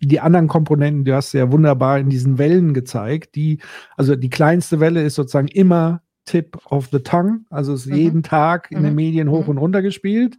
die 0.00 0.20
anderen 0.20 0.46
Komponenten, 0.46 1.04
du 1.04 1.14
hast 1.14 1.32
ja 1.32 1.50
wunderbar 1.50 1.98
in 1.98 2.08
diesen 2.08 2.38
Wellen 2.38 2.72
gezeigt, 2.72 3.34
die, 3.34 3.58
also 3.96 4.14
die 4.14 4.30
kleinste 4.30 4.78
Welle 4.78 5.02
ist 5.02 5.16
sozusagen 5.16 5.48
immer 5.48 6.02
Tip 6.24 6.56
of 6.70 6.88
the 6.92 7.00
Tongue, 7.00 7.40
also 7.50 7.74
ist 7.74 7.86
mhm. 7.86 7.96
jeden 7.96 8.22
Tag 8.22 8.70
in 8.70 8.80
mhm. 8.80 8.84
den 8.84 8.94
Medien 8.94 9.30
hoch 9.30 9.42
mhm. 9.42 9.50
und 9.50 9.58
runter 9.58 9.82
gespielt 9.82 10.38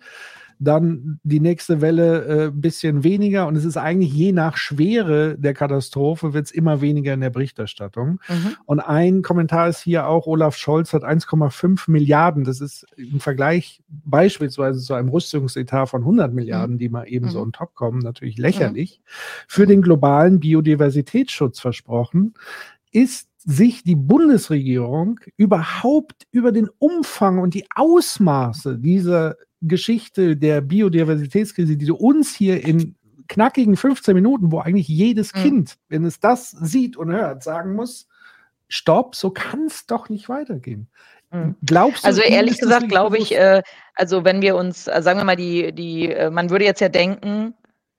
dann 0.60 1.20
die 1.24 1.40
nächste 1.40 1.82
Welle 1.82 2.26
ein 2.26 2.48
äh, 2.48 2.52
bisschen 2.52 3.04
weniger 3.04 3.48
und 3.48 3.56
es 3.56 3.66
ist 3.66 3.78
eigentlich 3.78 4.14
je 4.14 4.32
nach 4.32 4.58
Schwere 4.58 5.38
der 5.38 5.54
Katastrophe 5.54 6.34
wird 6.34 6.46
es 6.46 6.52
immer 6.52 6.82
weniger 6.82 7.14
in 7.14 7.22
der 7.22 7.30
Berichterstattung. 7.30 8.20
Mhm. 8.28 8.56
Und 8.66 8.80
ein 8.80 9.22
Kommentar 9.22 9.68
ist 9.70 9.82
hier 9.82 10.08
auch, 10.08 10.28
Olaf 10.28 10.56
Scholz 10.56 10.94
hat 10.94 11.04
1,5 11.04 11.90
Milliarden, 11.90 12.44
das 12.44 12.62
ist 12.62 12.86
im 12.96 13.20
Vergleich 13.20 13.82
beispielsweise 13.88 14.80
zu 14.80 14.94
einem 14.94 15.10
Rüstungsetat 15.10 15.90
von 15.90 16.02
100 16.02 16.34
Milliarden, 16.34 16.76
mhm. 16.76 16.80
die 16.80 16.90
mal 16.90 17.06
eben 17.06 17.28
mhm. 17.28 17.32
so 17.32 17.42
on 17.42 17.52
top 17.52 17.76
kommen, 17.76 18.00
natürlich 18.00 18.38
lächerlich, 18.38 19.02
mhm. 19.04 19.10
für 19.48 19.68
den 19.68 19.82
globalen 19.82 20.40
Biodiversitätsschutz 20.40 21.60
versprochen. 21.60 22.34
Ist 22.96 23.30
sich 23.38 23.84
die 23.84 23.96
Bundesregierung 23.96 25.20
überhaupt 25.38 26.24
über 26.32 26.52
den 26.52 26.70
Umfang 26.80 27.40
und 27.40 27.54
die 27.54 27.66
Ausmaße 27.76 28.80
dieser 28.80 29.36
Geschichte 29.62 30.36
der 30.36 30.62
Biodiversitätskrise, 30.62 31.78
die 31.78 31.86
du 31.86 31.96
uns 31.96 32.34
hier 32.34 32.66
in 32.66 32.96
knackigen 33.28 33.76
15 33.76 34.16
Minuten, 34.16 34.52
wo 34.52 34.60
eigentlich 34.60 34.88
jedes 34.88 35.34
mhm. 35.34 35.40
Kind, 35.40 35.78
wenn 35.90 36.06
es 36.06 36.20
das 36.20 36.52
sieht 36.52 36.98
und 36.98 37.12
hört, 37.12 37.44
sagen 37.44 37.76
muss, 37.76 38.08
stopp, 38.68 39.16
so 39.16 39.30
kann 39.30 39.66
es 39.66 39.86
doch 39.86 40.10
nicht 40.10 40.30
weitergehen. 40.30 40.88
Mhm. 41.32 41.56
Glaubst 41.66 42.04
du? 42.04 42.08
Also 42.08 42.22
ehrlich 42.22 42.60
gesagt 42.60 42.90
glaube 42.90 43.18
ich, 43.18 43.36
äh, 43.36 43.62
also 43.96 44.24
wenn 44.26 44.42
wir 44.42 44.56
uns, 44.56 44.88
äh, 44.88 45.02
sagen 45.02 45.20
wir 45.20 45.26
mal, 45.26 45.36
die, 45.36 45.72
die, 45.72 46.12
äh, 46.12 46.30
man 46.30 46.50
würde 46.50 46.66
jetzt 46.66 46.82
ja 46.82 46.90
denken, 46.90 47.54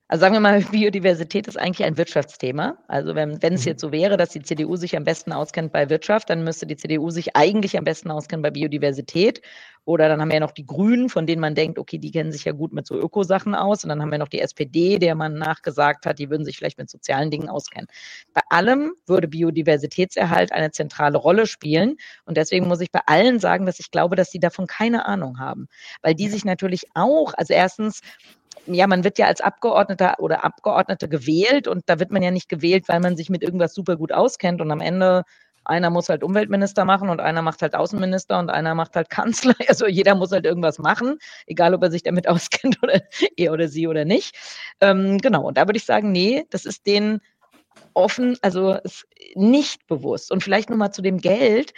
also 0.08 0.20
sagen 0.20 0.34
wir 0.34 0.40
mal, 0.40 0.60
Biodiversität 0.70 1.48
ist 1.48 1.58
eigentlich 1.58 1.84
ein 1.84 1.96
Wirtschaftsthema. 1.96 2.78
Also 2.86 3.14
wenn, 3.14 3.38
es 3.42 3.62
mhm. 3.62 3.66
jetzt 3.66 3.80
so 3.80 3.90
wäre, 3.90 4.16
dass 4.16 4.30
die 4.30 4.42
CDU 4.42 4.76
sich 4.76 4.96
am 4.96 5.04
besten 5.04 5.32
auskennt 5.32 5.72
bei 5.72 5.90
Wirtschaft, 5.90 6.30
dann 6.30 6.44
müsste 6.44 6.66
die 6.66 6.76
CDU 6.76 7.10
sich 7.10 7.34
eigentlich 7.34 7.76
am 7.76 7.84
besten 7.84 8.10
auskennen 8.10 8.42
bei 8.42 8.50
Biodiversität. 8.50 9.42
Oder 9.84 10.08
dann 10.08 10.20
haben 10.20 10.28
wir 10.28 10.34
ja 10.34 10.40
noch 10.40 10.52
die 10.52 10.66
Grünen, 10.66 11.08
von 11.08 11.26
denen 11.26 11.40
man 11.40 11.54
denkt, 11.54 11.78
okay, 11.78 11.98
die 11.98 12.10
kennen 12.10 12.32
sich 12.32 12.44
ja 12.44 12.50
gut 12.50 12.72
mit 12.72 12.88
so 12.88 12.98
Ökosachen 12.98 13.54
aus. 13.54 13.84
Und 13.84 13.90
dann 13.90 14.02
haben 14.02 14.10
wir 14.10 14.18
noch 14.18 14.28
die 14.28 14.40
SPD, 14.40 14.98
der 14.98 15.14
man 15.14 15.34
nachgesagt 15.34 16.06
hat, 16.06 16.18
die 16.18 16.28
würden 16.28 16.44
sich 16.44 16.56
vielleicht 16.56 16.78
mit 16.78 16.90
sozialen 16.90 17.30
Dingen 17.30 17.48
auskennen. 17.48 17.86
Bei 18.34 18.42
allem 18.50 18.94
würde 19.06 19.28
Biodiversitätserhalt 19.28 20.50
eine 20.50 20.72
zentrale 20.72 21.18
Rolle 21.18 21.46
spielen. 21.46 21.96
Und 22.24 22.36
deswegen 22.36 22.66
muss 22.66 22.80
ich 22.80 22.90
bei 22.90 23.00
allen 23.06 23.38
sagen, 23.38 23.64
dass 23.64 23.78
ich 23.78 23.92
glaube, 23.92 24.16
dass 24.16 24.32
sie 24.32 24.40
davon 24.40 24.66
keine 24.66 25.06
Ahnung 25.06 25.38
haben. 25.38 25.68
Weil 26.02 26.14
die 26.14 26.28
sich 26.28 26.44
natürlich 26.44 26.86
auch, 26.94 27.34
also 27.34 27.54
erstens 27.54 28.00
ja, 28.66 28.86
man 28.86 29.04
wird 29.04 29.18
ja 29.18 29.26
als 29.26 29.40
Abgeordneter 29.40 30.16
oder 30.18 30.44
Abgeordnete 30.44 31.08
gewählt 31.08 31.68
und 31.68 31.82
da 31.86 31.98
wird 32.00 32.10
man 32.10 32.22
ja 32.22 32.30
nicht 32.30 32.48
gewählt, 32.48 32.88
weil 32.88 33.00
man 33.00 33.16
sich 33.16 33.30
mit 33.30 33.42
irgendwas 33.42 33.74
super 33.74 33.96
gut 33.96 34.12
auskennt 34.12 34.60
und 34.60 34.70
am 34.70 34.80
Ende 34.80 35.24
einer 35.66 35.90
muss 35.90 36.08
halt 36.08 36.22
Umweltminister 36.22 36.84
machen 36.84 37.08
und 37.08 37.20
einer 37.20 37.42
macht 37.42 37.60
halt 37.62 37.74
Außenminister 37.74 38.38
und 38.38 38.50
einer 38.50 38.74
macht 38.74 38.96
halt 38.96 39.10
Kanzler. 39.10 39.54
Also 39.68 39.86
jeder 39.86 40.14
muss 40.14 40.32
halt 40.32 40.46
irgendwas 40.46 40.78
machen, 40.78 41.18
egal 41.46 41.74
ob 41.74 41.82
er 41.82 41.90
sich 41.90 42.02
damit 42.02 42.28
auskennt 42.28 42.82
oder 42.82 43.00
er 43.36 43.52
oder 43.52 43.68
sie 43.68 43.86
oder 43.86 44.04
nicht. 44.04 44.36
Ähm, 44.80 45.18
genau, 45.18 45.46
und 45.46 45.58
da 45.58 45.66
würde 45.66 45.78
ich 45.78 45.84
sagen, 45.84 46.12
nee, 46.12 46.44
das 46.50 46.64
ist 46.64 46.86
denen 46.86 47.20
offen, 47.94 48.36
also 48.42 48.78
nicht 49.34 49.86
bewusst. 49.86 50.30
Und 50.30 50.42
vielleicht 50.42 50.70
nochmal 50.70 50.92
zu 50.92 51.02
dem 51.02 51.18
Geld 51.18 51.72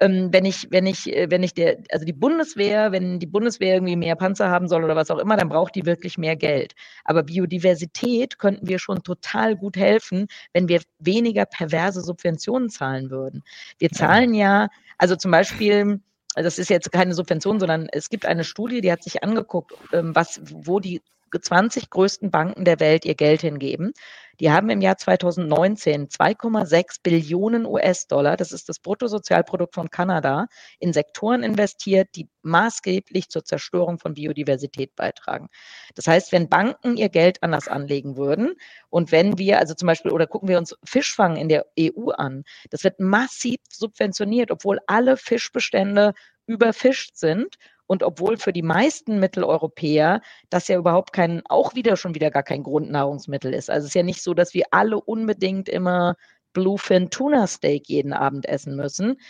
ähm, 0.00 0.28
wenn 0.32 0.44
ich, 0.44 0.68
wenn 0.70 0.86
ich, 0.86 1.14
äh, 1.14 1.30
wenn 1.30 1.42
ich 1.42 1.54
der, 1.54 1.78
also 1.90 2.04
die 2.04 2.12
Bundeswehr, 2.12 2.92
wenn 2.92 3.18
die 3.18 3.26
Bundeswehr 3.26 3.74
irgendwie 3.74 3.96
mehr 3.96 4.16
Panzer 4.16 4.50
haben 4.50 4.68
soll 4.68 4.84
oder 4.84 4.96
was 4.96 5.10
auch 5.10 5.18
immer, 5.18 5.36
dann 5.36 5.48
braucht 5.48 5.74
die 5.74 5.86
wirklich 5.86 6.18
mehr 6.18 6.36
Geld. 6.36 6.74
Aber 7.04 7.22
Biodiversität 7.22 8.38
könnten 8.38 8.68
wir 8.68 8.78
schon 8.78 9.02
total 9.02 9.56
gut 9.56 9.76
helfen, 9.76 10.26
wenn 10.52 10.68
wir 10.68 10.80
weniger 10.98 11.46
perverse 11.46 12.02
Subventionen 12.02 12.68
zahlen 12.68 13.10
würden. 13.10 13.42
Wir 13.78 13.90
zahlen 13.90 14.34
ja, 14.34 14.68
also 14.98 15.16
zum 15.16 15.30
Beispiel, 15.30 16.00
das 16.34 16.58
ist 16.58 16.68
jetzt 16.68 16.92
keine 16.92 17.14
Subvention, 17.14 17.58
sondern 17.58 17.88
es 17.92 18.10
gibt 18.10 18.26
eine 18.26 18.44
Studie, 18.44 18.82
die 18.82 18.92
hat 18.92 19.02
sich 19.02 19.24
angeguckt, 19.24 19.72
ähm, 19.92 20.14
was, 20.14 20.40
wo 20.44 20.80
die 20.80 21.00
20 21.38 21.90
größten 21.90 22.30
Banken 22.30 22.64
der 22.64 22.80
Welt 22.80 23.04
ihr 23.04 23.14
Geld 23.14 23.42
hingeben. 23.42 23.92
Die 24.40 24.50
haben 24.50 24.68
im 24.70 24.80
Jahr 24.80 24.96
2019 24.96 26.08
2,6 26.08 26.98
Billionen 27.02 27.66
US-Dollar, 27.66 28.36
das 28.36 28.52
ist 28.52 28.68
das 28.68 28.78
Bruttosozialprodukt 28.78 29.74
von 29.74 29.90
Kanada, 29.90 30.46
in 30.78 30.92
Sektoren 30.92 31.42
investiert, 31.42 32.08
die 32.14 32.28
maßgeblich 32.42 33.28
zur 33.28 33.44
Zerstörung 33.44 33.98
von 33.98 34.14
Biodiversität 34.14 34.94
beitragen. 34.94 35.48
Das 35.94 36.06
heißt, 36.06 36.32
wenn 36.32 36.48
Banken 36.48 36.96
ihr 36.96 37.08
Geld 37.08 37.42
anders 37.42 37.68
anlegen 37.68 38.16
würden 38.16 38.54
und 38.90 39.10
wenn 39.12 39.38
wir, 39.38 39.58
also 39.58 39.74
zum 39.74 39.86
Beispiel, 39.86 40.12
oder 40.12 40.26
gucken 40.26 40.48
wir 40.48 40.58
uns 40.58 40.76
Fischfang 40.84 41.36
in 41.36 41.48
der 41.48 41.66
EU 41.78 42.10
an, 42.10 42.44
das 42.70 42.84
wird 42.84 43.00
massiv 43.00 43.58
subventioniert, 43.70 44.50
obwohl 44.50 44.80
alle 44.86 45.16
Fischbestände 45.16 46.12
überfischt 46.46 47.16
sind 47.16 47.56
und 47.86 48.02
obwohl 48.02 48.36
für 48.36 48.52
die 48.52 48.62
meisten 48.62 49.20
Mitteleuropäer 49.20 50.20
das 50.50 50.68
ja 50.68 50.78
überhaupt 50.78 51.12
kein, 51.12 51.42
auch 51.46 51.74
wieder 51.74 51.96
schon 51.96 52.14
wieder 52.14 52.30
gar 52.30 52.42
kein 52.42 52.62
Grundnahrungsmittel 52.62 53.54
ist. 53.54 53.70
Also 53.70 53.84
es 53.84 53.90
ist 53.90 53.94
ja 53.94 54.02
nicht 54.02 54.22
so, 54.22 54.34
dass 54.34 54.54
wir 54.54 54.64
alle 54.70 55.00
unbedingt 55.00 55.68
immer 55.68 56.16
Bluefin 56.52 57.10
Tuna 57.10 57.46
Steak 57.46 57.88
jeden 57.88 58.12
Abend 58.12 58.46
essen 58.46 58.76
müssen. 58.76 59.20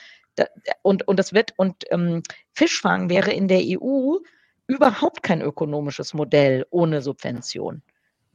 Und, 0.82 1.08
und 1.08 1.18
das 1.18 1.32
wird, 1.32 1.54
und 1.56 1.84
ähm, 1.90 2.22
Fischfang 2.52 3.08
wäre 3.08 3.32
in 3.32 3.48
der 3.48 3.62
EU 3.64 4.16
überhaupt 4.66 5.22
kein 5.22 5.40
ökonomisches 5.42 6.14
Modell 6.14 6.66
ohne 6.70 7.02
Subvention. 7.02 7.82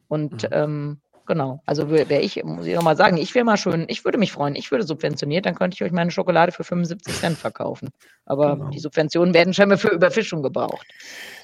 Und 0.08 0.44
mhm. 0.44 0.50
ähm, 0.52 1.02
Genau. 1.28 1.62
Also 1.66 1.90
wäre 1.90 2.20
ich, 2.20 2.44
muss 2.44 2.66
ich 2.66 2.76
nochmal 2.76 2.98
sagen, 2.98 3.18
ich 3.18 3.34
wäre 3.36 3.46
mal 3.46 3.58
schön, 3.58 3.86
ich 3.88 4.04
würde 4.04 4.18
mich 4.18 4.32
freuen, 4.32 4.56
ich 4.56 4.72
würde 4.72 4.86
subventioniert, 4.86 5.46
dann 5.46 5.56
könnte 5.56 5.76
ich 5.76 5.84
euch 5.84 5.92
meine 5.92 6.12
Schokolade 6.12 6.52
für 6.52 6.64
75 6.64 7.14
Cent 7.14 7.38
verkaufen. 7.38 7.90
Aber 8.26 8.56
genau. 8.56 8.70
die 8.70 8.80
Subventionen 8.80 9.34
werden 9.34 9.54
scheinbar 9.54 9.78
für 9.78 9.90
Überfischung 9.90 10.42
gebraucht. 10.42 10.88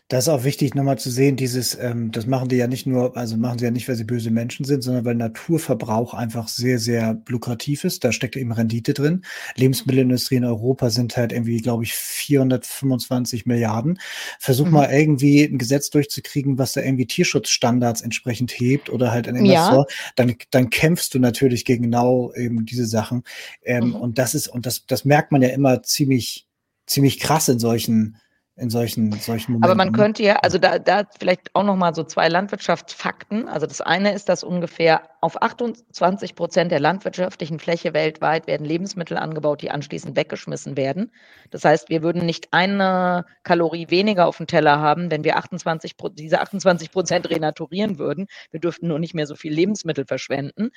Das 0.09 0.23
ist 0.23 0.29
auch 0.29 0.45
wichtig, 0.45 0.73
nochmal 0.73 0.97
zu 0.97 1.11
sehen, 1.11 1.35
dieses, 1.35 1.77
ähm, 1.77 2.11
das 2.13 2.27
machen 2.27 2.47
die 2.47 2.55
ja 2.55 2.67
nicht 2.67 2.87
nur, 2.87 3.17
also 3.17 3.35
machen 3.35 3.59
sie 3.59 3.65
ja 3.65 3.71
nicht, 3.71 3.89
weil 3.89 3.97
sie 3.97 4.05
böse 4.05 4.31
Menschen 4.31 4.63
sind, 4.63 4.81
sondern 4.81 5.03
weil 5.03 5.15
Naturverbrauch 5.15 6.13
einfach 6.13 6.47
sehr, 6.47 6.79
sehr 6.79 7.21
lukrativ 7.27 7.83
ist. 7.83 8.05
Da 8.05 8.13
steckt 8.13 8.37
eben 8.37 8.53
Rendite 8.53 8.93
drin. 8.93 9.25
Lebensmittelindustrie 9.55 10.37
in 10.37 10.45
Europa 10.45 10.91
sind 10.91 11.17
halt 11.17 11.33
irgendwie, 11.33 11.57
glaube 11.57 11.83
ich, 11.83 11.93
425 11.93 13.45
Milliarden. 13.45 13.99
Versuch 14.39 14.67
mhm. 14.67 14.71
mal 14.71 14.89
irgendwie 14.89 15.43
ein 15.43 15.57
Gesetz 15.57 15.89
durchzukriegen, 15.89 16.57
was 16.57 16.71
da 16.71 16.81
irgendwie 16.81 17.05
Tierschutzstandards 17.05 17.99
entsprechend 17.99 18.51
hebt 18.51 18.89
oder 18.89 19.11
halt 19.11 19.27
ein 19.27 19.35
Investor. 19.35 19.87
Ja. 19.89 19.95
Dann, 20.15 20.35
dann 20.51 20.69
kämpfst 20.69 21.13
du 21.15 21.19
natürlich 21.19 21.65
gegen 21.65 21.83
genau 21.83 22.31
eben 22.33 22.65
diese 22.65 22.85
Sachen. 22.85 23.23
Ähm, 23.61 23.89
mhm. 23.89 23.95
Und 23.95 24.19
das 24.19 24.35
ist, 24.35 24.47
und 24.47 24.65
das, 24.65 24.85
das 24.85 25.03
merkt 25.03 25.33
man 25.33 25.41
ja 25.41 25.49
immer 25.49 25.83
ziemlich, 25.83 26.47
ziemlich 26.85 27.19
krass 27.19 27.49
in 27.49 27.59
solchen, 27.59 28.15
in 28.57 28.71
solchen, 28.71 29.11
solchen 29.11 29.53
Momenten. 29.53 29.63
Aber 29.69 29.75
man 29.75 29.93
könnte 29.93 30.23
ja, 30.23 30.37
also 30.37 30.57
da, 30.57 30.79
da 30.79 31.03
vielleicht 31.19 31.53
auch 31.53 31.63
nochmal 31.63 31.93
so 31.93 32.03
zwei 32.03 32.27
Landwirtschaftsfakten. 32.27 33.47
Also 33.47 33.67
das 33.67 33.81
eine 33.81 34.13
ist, 34.13 34.29
dass 34.29 34.43
ungefähr 34.43 35.03
auf 35.21 35.39
28 35.41 36.35
Prozent 36.35 36.71
der 36.71 36.79
landwirtschaftlichen 36.79 37.59
Fläche 37.59 37.93
weltweit 37.93 38.47
werden 38.47 38.65
Lebensmittel 38.65 39.17
angebaut, 39.17 39.61
die 39.61 39.69
anschließend 39.69 40.15
weggeschmissen 40.15 40.75
werden. 40.75 41.11
Das 41.51 41.65
heißt, 41.65 41.89
wir 41.89 42.01
würden 42.01 42.25
nicht 42.25 42.47
eine 42.51 43.25
Kalorie 43.43 43.87
weniger 43.89 44.25
auf 44.25 44.37
dem 44.37 44.47
Teller 44.47 44.79
haben, 44.79 45.11
wenn 45.11 45.23
wir 45.23 45.37
28, 45.37 45.95
diese 46.13 46.41
28 46.41 46.91
Prozent 46.91 47.29
renaturieren 47.29 47.99
würden. 47.99 48.25
Wir 48.49 48.59
dürften 48.59 48.87
nur 48.87 48.97
nicht 48.97 49.13
mehr 49.13 49.27
so 49.27 49.35
viel 49.35 49.53
Lebensmittel 49.53 50.05
verschwenden. 50.05 50.71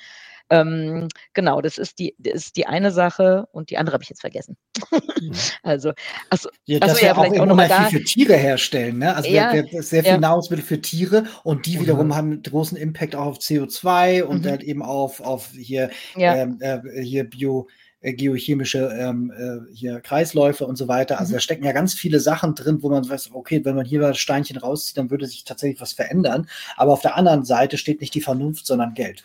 Ähm, 0.51 1.07
genau, 1.33 1.61
das 1.61 1.77
ist 1.77 1.97
die, 1.97 2.13
das 2.19 2.47
ist 2.47 2.57
die 2.57 2.67
eine 2.67 2.91
Sache 2.91 3.47
und 3.53 3.69
die 3.69 3.77
andere 3.77 3.93
habe 3.93 4.03
ich 4.03 4.09
jetzt 4.09 4.19
vergessen. 4.19 4.57
Mhm. 4.91 5.31
also, 5.63 5.93
also, 6.29 6.49
ja, 6.65 6.79
das 6.79 6.89
also, 6.91 7.05
ja, 7.05 7.15
auch 7.15 7.45
nochmal 7.45 7.69
da. 7.69 7.85
viel 7.85 7.99
für 7.99 8.05
Tiere 8.05 8.35
herstellen. 8.35 8.97
Ne? 8.97 9.15
Also 9.15 9.29
ja, 9.29 9.53
wir, 9.53 9.71
wir 9.71 9.81
sehr 9.81 10.03
viel 10.03 10.11
ja. 10.11 10.19
Nahrungsmittel 10.19 10.65
für 10.65 10.81
Tiere 10.81 11.23
und 11.43 11.65
die 11.65 11.79
wiederum 11.79 12.07
mhm. 12.07 12.15
haben 12.15 12.43
großen 12.43 12.77
Impact 12.77 13.15
auch 13.15 13.27
auf 13.27 13.37
CO2 13.37 14.23
und 14.23 14.43
mhm. 14.43 14.49
halt 14.49 14.63
eben 14.63 14.83
auf, 14.83 15.21
auf 15.21 15.51
hier, 15.51 15.89
ähm, 16.17 16.57
äh, 16.59 16.79
hier 17.01 17.23
Bio 17.23 17.69
äh, 18.01 18.11
geochemische 18.11 18.93
ähm, 18.99 19.31
äh, 19.31 19.73
hier 19.73 20.01
Kreisläufe 20.01 20.65
und 20.65 20.75
so 20.75 20.89
weiter. 20.89 21.17
Also 21.17 21.31
mhm. 21.31 21.35
da 21.35 21.39
stecken 21.39 21.63
ja 21.63 21.71
ganz 21.71 21.93
viele 21.93 22.19
Sachen 22.19 22.55
drin, 22.55 22.79
wo 22.81 22.89
man 22.89 23.07
weiß, 23.07 23.29
okay, 23.31 23.63
wenn 23.63 23.75
man 23.75 23.85
hier 23.85 24.01
das 24.01 24.17
Steinchen 24.17 24.57
rauszieht, 24.57 24.97
dann 24.97 25.11
würde 25.11 25.27
sich 25.27 25.45
tatsächlich 25.45 25.79
was 25.79 25.93
verändern. 25.93 26.49
Aber 26.75 26.91
auf 26.91 27.01
der 27.01 27.15
anderen 27.15 27.45
Seite 27.45 27.77
steht 27.77 28.01
nicht 28.01 28.13
die 28.15 28.21
Vernunft, 28.21 28.65
sondern 28.65 28.95
Geld. 28.95 29.23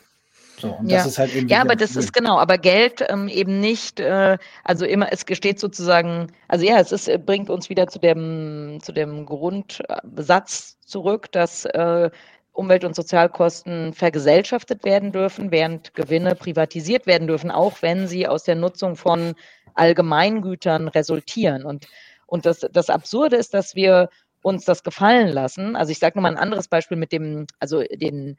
So, 0.58 0.72
und 0.72 0.88
ja. 0.88 0.98
das 0.98 1.06
ist 1.06 1.18
halt 1.18 1.34
eben. 1.34 1.48
Ja, 1.48 1.60
aber 1.60 1.76
das 1.76 1.90
Problem. 1.90 2.04
ist 2.04 2.12
genau, 2.12 2.38
aber 2.38 2.58
Geld 2.58 3.04
ähm, 3.08 3.28
eben 3.28 3.60
nicht, 3.60 4.00
äh, 4.00 4.38
also 4.64 4.84
immer, 4.84 5.12
es 5.12 5.26
gesteht 5.26 5.60
sozusagen, 5.60 6.28
also 6.48 6.64
ja, 6.64 6.78
es 6.80 6.92
ist, 6.92 7.26
bringt 7.26 7.50
uns 7.50 7.68
wieder 7.68 7.86
zu 7.88 7.98
dem, 7.98 8.78
zu 8.82 8.92
dem 8.92 9.26
Grundsatz 9.26 10.78
zurück, 10.80 11.30
dass 11.32 11.64
äh, 11.66 12.10
Umwelt- 12.52 12.84
und 12.84 12.96
Sozialkosten 12.96 13.92
vergesellschaftet 13.92 14.84
werden 14.84 15.12
dürfen, 15.12 15.50
während 15.50 15.94
Gewinne 15.94 16.34
privatisiert 16.34 17.06
werden 17.06 17.28
dürfen, 17.28 17.50
auch 17.50 17.82
wenn 17.82 18.08
sie 18.08 18.26
aus 18.26 18.44
der 18.44 18.54
Nutzung 18.54 18.96
von 18.96 19.34
Allgemeingütern 19.74 20.88
resultieren. 20.88 21.64
Und, 21.64 21.86
und 22.26 22.46
das, 22.46 22.60
das 22.72 22.88
Absurde 22.88 23.36
ist, 23.36 23.52
dass 23.52 23.74
wir 23.74 24.08
uns 24.42 24.64
das 24.64 24.82
gefallen 24.84 25.28
lassen. 25.28 25.76
Also 25.76 25.92
ich 25.92 25.98
sage 25.98 26.16
nochmal 26.16 26.32
ein 26.32 26.38
anderes 26.38 26.68
Beispiel 26.68 26.96
mit 26.96 27.12
dem, 27.12 27.46
also 27.58 27.82
den 27.82 28.38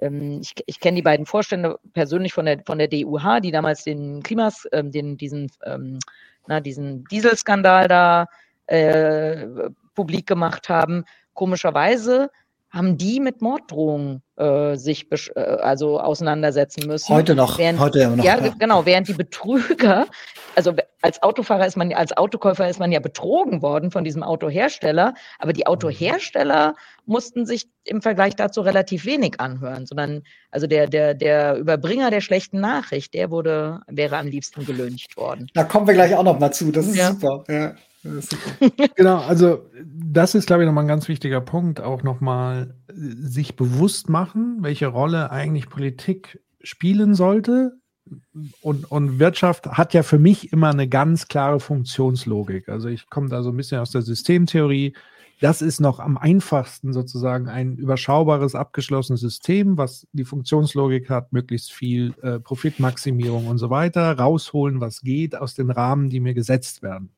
ich, 0.00 0.54
ich 0.66 0.80
kenne 0.80 0.96
die 0.96 1.02
beiden 1.02 1.26
Vorstände 1.26 1.78
persönlich 1.92 2.32
von 2.32 2.46
der, 2.46 2.62
von 2.64 2.78
der 2.78 2.88
DUH, 2.88 3.40
die 3.40 3.50
damals 3.50 3.84
den 3.84 4.22
Klimas, 4.22 4.66
ähm, 4.72 4.92
den, 4.92 5.16
diesen, 5.16 5.50
ähm, 5.64 5.98
na, 6.46 6.60
diesen 6.60 7.04
Dieselskandal 7.04 7.88
da 7.88 8.26
äh, 8.66 9.46
publik 9.94 10.26
gemacht 10.26 10.68
haben. 10.68 11.04
Komischerweise 11.34 12.30
haben 12.70 12.98
die 12.98 13.18
mit 13.20 13.40
Morddrohungen 13.40 14.22
äh, 14.36 14.76
sich 14.76 15.08
äh, 15.10 15.40
also 15.40 16.00
auseinandersetzen 16.00 16.86
müssen. 16.86 17.14
Heute 17.14 17.34
noch. 17.34 17.58
Während, 17.58 17.80
heute 17.80 18.08
noch. 18.10 18.24
Ja, 18.24 18.38
ja, 18.38 18.54
genau. 18.58 18.84
Während 18.84 19.08
die 19.08 19.14
Betrüger, 19.14 20.06
also 20.54 20.74
als 21.00 21.22
Autofahrer 21.22 21.66
ist 21.66 21.76
man, 21.76 21.92
als 21.92 22.16
Autokäufer 22.16 22.68
ist 22.68 22.78
man 22.78 22.92
ja 22.92 23.00
betrogen 23.00 23.62
worden 23.62 23.90
von 23.90 24.04
diesem 24.04 24.22
Autohersteller, 24.22 25.14
aber 25.38 25.52
die 25.52 25.66
Autohersteller 25.66 26.74
mussten 27.06 27.46
sich 27.46 27.68
im 27.84 28.02
Vergleich 28.02 28.36
dazu 28.36 28.60
relativ 28.60 29.06
wenig 29.06 29.40
anhören, 29.40 29.86
sondern 29.86 30.22
also 30.50 30.66
der, 30.66 30.88
der, 30.88 31.14
der 31.14 31.56
Überbringer 31.56 32.10
der 32.10 32.20
schlechten 32.20 32.60
Nachricht, 32.60 33.14
der 33.14 33.30
wurde, 33.30 33.80
wäre 33.86 34.18
am 34.18 34.26
liebsten 34.26 34.66
gelüncht 34.66 35.16
worden. 35.16 35.46
Da 35.54 35.64
kommen 35.64 35.86
wir 35.86 35.94
gleich 35.94 36.14
auch 36.14 36.22
noch 36.24 36.38
mal 36.38 36.52
zu. 36.52 36.70
Das 36.70 36.86
ist 36.86 36.96
ja. 36.96 37.12
super. 37.12 37.44
Ja. 37.48 37.74
genau, 38.96 39.18
also 39.18 39.68
das 39.84 40.34
ist, 40.34 40.46
glaube 40.46 40.62
ich, 40.62 40.66
nochmal 40.66 40.84
ein 40.84 40.88
ganz 40.88 41.08
wichtiger 41.08 41.40
Punkt, 41.40 41.80
auch 41.80 42.02
nochmal 42.02 42.76
äh, 42.88 42.92
sich 42.94 43.56
bewusst 43.56 44.08
machen, 44.08 44.58
welche 44.60 44.86
Rolle 44.86 45.30
eigentlich 45.30 45.68
Politik 45.68 46.40
spielen 46.62 47.14
sollte. 47.14 47.78
Und, 48.62 48.90
und 48.90 49.18
Wirtschaft 49.18 49.66
hat 49.66 49.92
ja 49.92 50.02
für 50.02 50.18
mich 50.18 50.52
immer 50.52 50.70
eine 50.70 50.88
ganz 50.88 51.28
klare 51.28 51.60
Funktionslogik. 51.60 52.68
Also 52.68 52.88
ich 52.88 53.10
komme 53.10 53.28
da 53.28 53.42
so 53.42 53.50
ein 53.50 53.56
bisschen 53.56 53.80
aus 53.80 53.90
der 53.90 54.00
Systemtheorie. 54.00 54.94
Das 55.40 55.60
ist 55.60 55.78
noch 55.78 56.00
am 56.00 56.16
einfachsten 56.16 56.92
sozusagen 56.92 57.48
ein 57.48 57.76
überschaubares, 57.76 58.54
abgeschlossenes 58.54 59.20
System, 59.20 59.76
was 59.76 60.06
die 60.12 60.24
Funktionslogik 60.24 61.10
hat, 61.10 61.32
möglichst 61.32 61.70
viel 61.70 62.14
äh, 62.22 62.40
Profitmaximierung 62.40 63.46
und 63.46 63.58
so 63.58 63.68
weiter, 63.68 64.18
rausholen, 64.18 64.80
was 64.80 65.02
geht 65.02 65.36
aus 65.36 65.54
den 65.54 65.70
Rahmen, 65.70 66.08
die 66.08 66.20
mir 66.20 66.34
gesetzt 66.34 66.82
werden. 66.82 67.10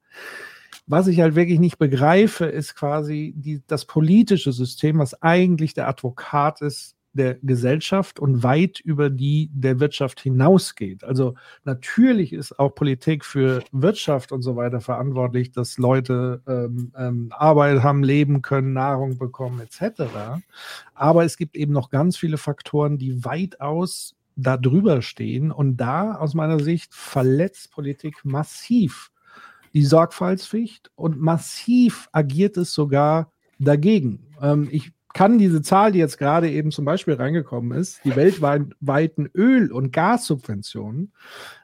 Was 0.90 1.06
ich 1.06 1.20
halt 1.20 1.36
wirklich 1.36 1.60
nicht 1.60 1.78
begreife, 1.78 2.46
ist 2.46 2.74
quasi 2.74 3.32
die, 3.36 3.62
das 3.68 3.84
politische 3.84 4.50
System, 4.50 4.98
was 4.98 5.22
eigentlich 5.22 5.72
der 5.72 5.86
Advokat 5.86 6.62
ist 6.62 6.96
der 7.12 7.36
Gesellschaft 7.36 8.18
und 8.18 8.42
weit 8.42 8.80
über 8.80 9.08
die 9.08 9.50
der 9.52 9.78
Wirtschaft 9.78 10.18
hinausgeht. 10.18 11.04
Also 11.04 11.34
natürlich 11.62 12.32
ist 12.32 12.58
auch 12.58 12.74
Politik 12.74 13.24
für 13.24 13.62
Wirtschaft 13.70 14.32
und 14.32 14.42
so 14.42 14.56
weiter 14.56 14.80
verantwortlich, 14.80 15.52
dass 15.52 15.78
Leute 15.78 16.42
ähm, 16.48 16.90
ähm, 16.96 17.32
Arbeit 17.36 17.84
haben, 17.84 18.02
leben 18.02 18.42
können, 18.42 18.72
Nahrung 18.72 19.16
bekommen 19.16 19.60
etc. 19.60 20.02
Aber 20.94 21.24
es 21.24 21.36
gibt 21.36 21.54
eben 21.54 21.72
noch 21.72 21.90
ganz 21.90 22.16
viele 22.16 22.36
Faktoren, 22.36 22.98
die 22.98 23.24
weitaus 23.24 24.16
da 24.34 24.56
drüber 24.56 25.02
stehen 25.02 25.52
und 25.52 25.76
da 25.76 26.16
aus 26.16 26.34
meiner 26.34 26.58
Sicht 26.58 26.92
verletzt 26.94 27.70
Politik 27.70 28.24
massiv 28.24 29.12
die 29.72 29.84
Sorgfaltspflicht 29.84 30.90
und 30.94 31.20
massiv 31.20 32.08
agiert 32.12 32.56
es 32.56 32.72
sogar 32.72 33.32
dagegen. 33.58 34.26
Ähm, 34.40 34.68
ich 34.70 34.92
kann 35.12 35.38
diese 35.38 35.60
Zahl, 35.62 35.92
die 35.92 35.98
jetzt 35.98 36.18
gerade 36.18 36.50
eben 36.50 36.70
zum 36.70 36.84
Beispiel 36.84 37.14
reingekommen 37.14 37.76
ist, 37.76 38.04
die 38.04 38.14
weltweiten 38.14 39.28
Öl- 39.34 39.72
und 39.72 39.92
Gassubventionen 39.92 41.12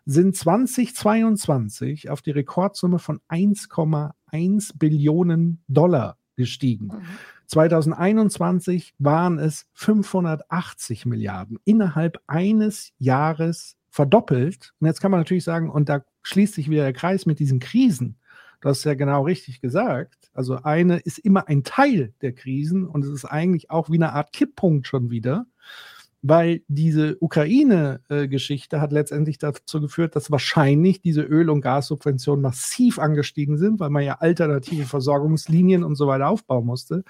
sind 0.04 0.36
2022 0.36 2.10
auf 2.10 2.22
die 2.22 2.32
Rekordsumme 2.32 2.98
von 2.98 3.20
1,1 3.28 4.72
Billionen 4.76 5.62
Dollar 5.68 6.16
gestiegen. 6.34 6.86
Mhm. 6.86 7.02
2021 7.46 8.94
waren 8.98 9.38
es 9.38 9.66
580 9.74 11.06
Milliarden 11.06 11.58
innerhalb 11.64 12.20
eines 12.26 12.92
Jahres 12.98 13.76
verdoppelt. 13.88 14.74
Und 14.80 14.88
jetzt 14.88 15.00
kann 15.00 15.12
man 15.12 15.20
natürlich 15.20 15.44
sagen, 15.44 15.70
und 15.70 15.88
da 15.88 16.02
schließt 16.26 16.54
sich 16.54 16.68
wieder 16.68 16.82
der 16.82 16.92
Kreis 16.92 17.24
mit 17.24 17.38
diesen 17.38 17.60
Krisen. 17.60 18.16
Du 18.60 18.68
hast 18.68 18.84
ja 18.84 18.94
genau 18.94 19.22
richtig 19.22 19.60
gesagt. 19.60 20.30
Also 20.34 20.56
eine 20.62 20.98
ist 20.98 21.18
immer 21.18 21.48
ein 21.48 21.62
Teil 21.62 22.12
der 22.20 22.32
Krisen 22.32 22.86
und 22.86 23.04
es 23.04 23.10
ist 23.10 23.24
eigentlich 23.24 23.70
auch 23.70 23.90
wie 23.90 23.96
eine 23.96 24.12
Art 24.12 24.32
Kipppunkt 24.32 24.88
schon 24.88 25.10
wieder, 25.10 25.46
weil 26.22 26.62
diese 26.66 27.16
Ukraine-Geschichte 27.20 28.80
hat 28.80 28.90
letztendlich 28.90 29.38
dazu 29.38 29.80
geführt, 29.80 30.16
dass 30.16 30.32
wahrscheinlich 30.32 31.00
diese 31.00 31.22
Öl- 31.22 31.50
und 31.50 31.60
Gassubventionen 31.60 32.42
massiv 32.42 32.98
angestiegen 32.98 33.56
sind, 33.56 33.78
weil 33.78 33.90
man 33.90 34.02
ja 34.02 34.14
alternative 34.14 34.84
Versorgungslinien 34.84 35.84
und 35.84 35.94
so 35.94 36.08
weiter 36.08 36.28
aufbauen 36.28 36.66
musste, 36.66 37.04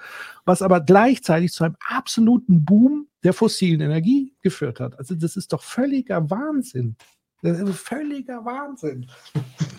was 0.44 0.60
aber 0.60 0.82
gleichzeitig 0.82 1.52
zu 1.52 1.64
einem 1.64 1.76
absoluten 1.88 2.66
Boom 2.66 3.06
der 3.24 3.32
fossilen 3.32 3.80
Energie 3.80 4.34
geführt 4.42 4.78
hat. 4.78 4.98
Also 4.98 5.14
das 5.14 5.36
ist 5.36 5.54
doch 5.54 5.62
völliger 5.62 6.28
Wahnsinn. 6.28 6.96
Das 7.42 7.58
ist 7.58 7.78
völliger 7.78 8.44
Wahnsinn. 8.44 9.06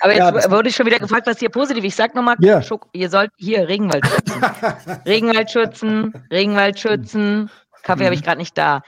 Aber 0.00 0.12
jetzt 0.14 0.44
ja, 0.44 0.50
wurde 0.50 0.70
ich 0.70 0.74
schon 0.74 0.86
wieder 0.86 0.98
gefragt, 0.98 1.26
was 1.26 1.38
hier 1.38 1.50
positiv 1.50 1.84
ist. 1.84 1.90
Ich 1.90 1.96
sag 1.96 2.14
nochmal, 2.14 2.36
yeah. 2.42 2.62
ihr 2.92 3.10
sollt 3.10 3.30
hier 3.36 3.68
Regenwald 3.68 4.06
schützen. 4.06 4.42
Regenwald 5.06 5.50
schützen, 5.50 6.12
Regenwald 6.30 6.78
schützen. 6.78 7.50
Kaffee 7.82 8.02
mhm. 8.02 8.06
habe 8.06 8.14
ich 8.14 8.22
gerade 8.22 8.38
nicht 8.38 8.56
da. 8.56 8.82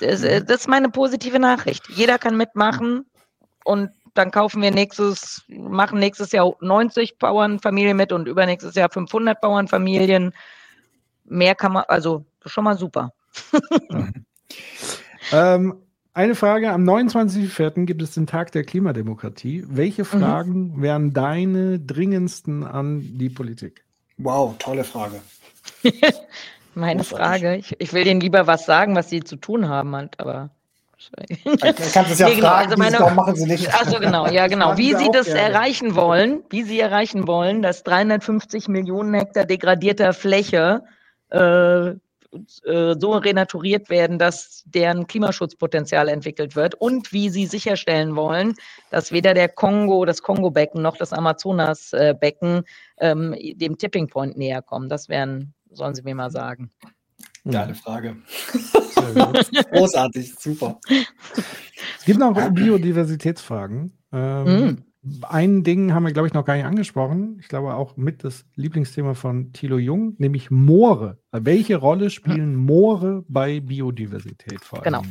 Das, 0.00 0.22
äh, 0.22 0.42
das, 0.42 0.60
ist 0.60 0.68
meine 0.68 0.88
positive 0.88 1.38
Nachricht. 1.38 1.88
Jeder 1.88 2.18
kann 2.18 2.36
mitmachen 2.36 3.04
und 3.64 3.90
dann 4.14 4.30
kaufen 4.30 4.62
wir 4.62 4.70
nächstes, 4.70 5.44
machen 5.48 5.98
nächstes 5.98 6.32
Jahr 6.32 6.54
90 6.60 7.18
Bauernfamilien 7.18 7.96
mit 7.96 8.12
und 8.12 8.26
übernächstes 8.26 8.74
Jahr 8.74 8.88
500 8.90 9.40
Bauernfamilien. 9.40 10.32
Mehr 11.24 11.54
kann 11.54 11.72
man, 11.72 11.84
also 11.88 12.24
schon 12.46 12.64
mal 12.64 12.78
super. 12.78 13.12
ähm, 15.32 15.83
eine 16.14 16.34
Frage: 16.34 16.70
Am 16.70 16.88
29.04. 16.88 17.84
gibt 17.84 18.00
es 18.00 18.14
den 18.14 18.26
Tag 18.26 18.52
der 18.52 18.64
Klimademokratie. 18.64 19.64
Welche 19.68 20.02
mhm. 20.02 20.06
Fragen 20.06 20.72
mhm. 20.76 20.82
wären 20.82 21.12
deine 21.12 21.80
dringendsten 21.80 22.64
an 22.64 23.02
die 23.18 23.28
Politik? 23.28 23.84
Wow, 24.18 24.54
tolle 24.58 24.84
Frage. 24.84 25.20
Meine 26.74 27.04
Frage. 27.04 27.56
Ich, 27.56 27.74
ich, 27.78 27.92
will 27.92 28.04
denen 28.04 28.20
lieber 28.20 28.46
was 28.46 28.64
sagen, 28.64 28.96
was 28.96 29.10
sie 29.10 29.22
zu 29.22 29.36
tun 29.36 29.68
haben, 29.68 29.94
halt, 29.94 30.18
aber. 30.18 30.50
Du 31.44 31.56
kannst 31.56 31.80
es 32.12 32.18
ja 32.18 32.28
nee, 32.28 32.36
genau, 32.36 32.48
fragen, 32.48 32.70
also 32.70 32.82
meine, 32.82 32.98
warum 32.98 33.16
machen 33.16 33.36
sie 33.36 33.46
nicht? 33.46 33.74
Achso, 33.74 33.98
genau, 34.00 34.26
ja, 34.28 34.46
genau. 34.46 34.78
Wie 34.78 34.94
sie 34.94 35.10
das 35.12 35.26
gerne. 35.26 35.40
erreichen 35.40 35.94
wollen, 35.96 36.42
wie 36.50 36.62
sie 36.62 36.80
erreichen 36.80 37.26
wollen, 37.26 37.60
dass 37.60 37.82
350 37.82 38.68
Millionen 38.68 39.12
Hektar 39.14 39.44
degradierter 39.44 40.12
Fläche 40.14 40.82
äh, 41.30 41.92
äh, 42.64 42.94
so 42.98 43.12
renaturiert 43.12 43.90
werden, 43.90 44.18
dass 44.18 44.62
deren 44.66 45.06
Klimaschutzpotenzial 45.06 46.08
entwickelt 46.08 46.56
wird 46.56 46.74
und 46.74 47.12
wie 47.12 47.28
sie 47.28 47.46
sicherstellen 47.46 48.16
wollen, 48.16 48.54
dass 48.90 49.12
weder 49.12 49.34
der 49.34 49.48
Kongo, 49.48 50.04
das 50.04 50.22
Kongo-Becken 50.22 50.82
noch 50.82 50.96
das 50.96 51.12
Amazonas-Becken 51.12 52.62
ähm, 52.98 53.34
dem 53.54 53.78
Tipping 53.78 54.08
Point 54.08 54.36
näher 54.36 54.62
kommen. 54.62 54.88
Das 54.88 55.08
wären, 55.08 55.54
sollen 55.70 55.94
Sie 55.94 56.02
mir 56.02 56.14
mal 56.14 56.30
sagen. 56.30 56.70
Geile 57.50 57.74
Frage. 57.74 58.16
Großartig, 59.72 60.34
super. 60.38 60.80
Es 61.98 62.04
gibt 62.06 62.18
noch 62.18 62.34
Biodiversitätsfragen. 62.50 63.98
Ähm, 64.12 64.66
mm. 64.66 64.84
Ein 65.28 65.62
Ding 65.62 65.92
haben 65.92 66.04
wir, 66.04 66.12
glaube 66.12 66.28
ich, 66.28 66.32
noch 66.32 66.46
gar 66.46 66.54
nicht 66.54 66.64
angesprochen. 66.64 67.36
Ich 67.40 67.48
glaube 67.48 67.74
auch 67.74 67.98
mit 67.98 68.24
das 68.24 68.46
Lieblingsthema 68.54 69.12
von 69.12 69.52
Thilo 69.52 69.76
Jung, 69.76 70.14
nämlich 70.16 70.50
Moore. 70.50 71.18
Welche 71.36 71.76
Rolle 71.76 72.10
spielen 72.10 72.54
Moore 72.54 73.24
bei 73.28 73.58
Biodiversität 73.58 74.64
vor 74.64 74.78
allem? 74.78 74.84
Genau. 74.84 75.02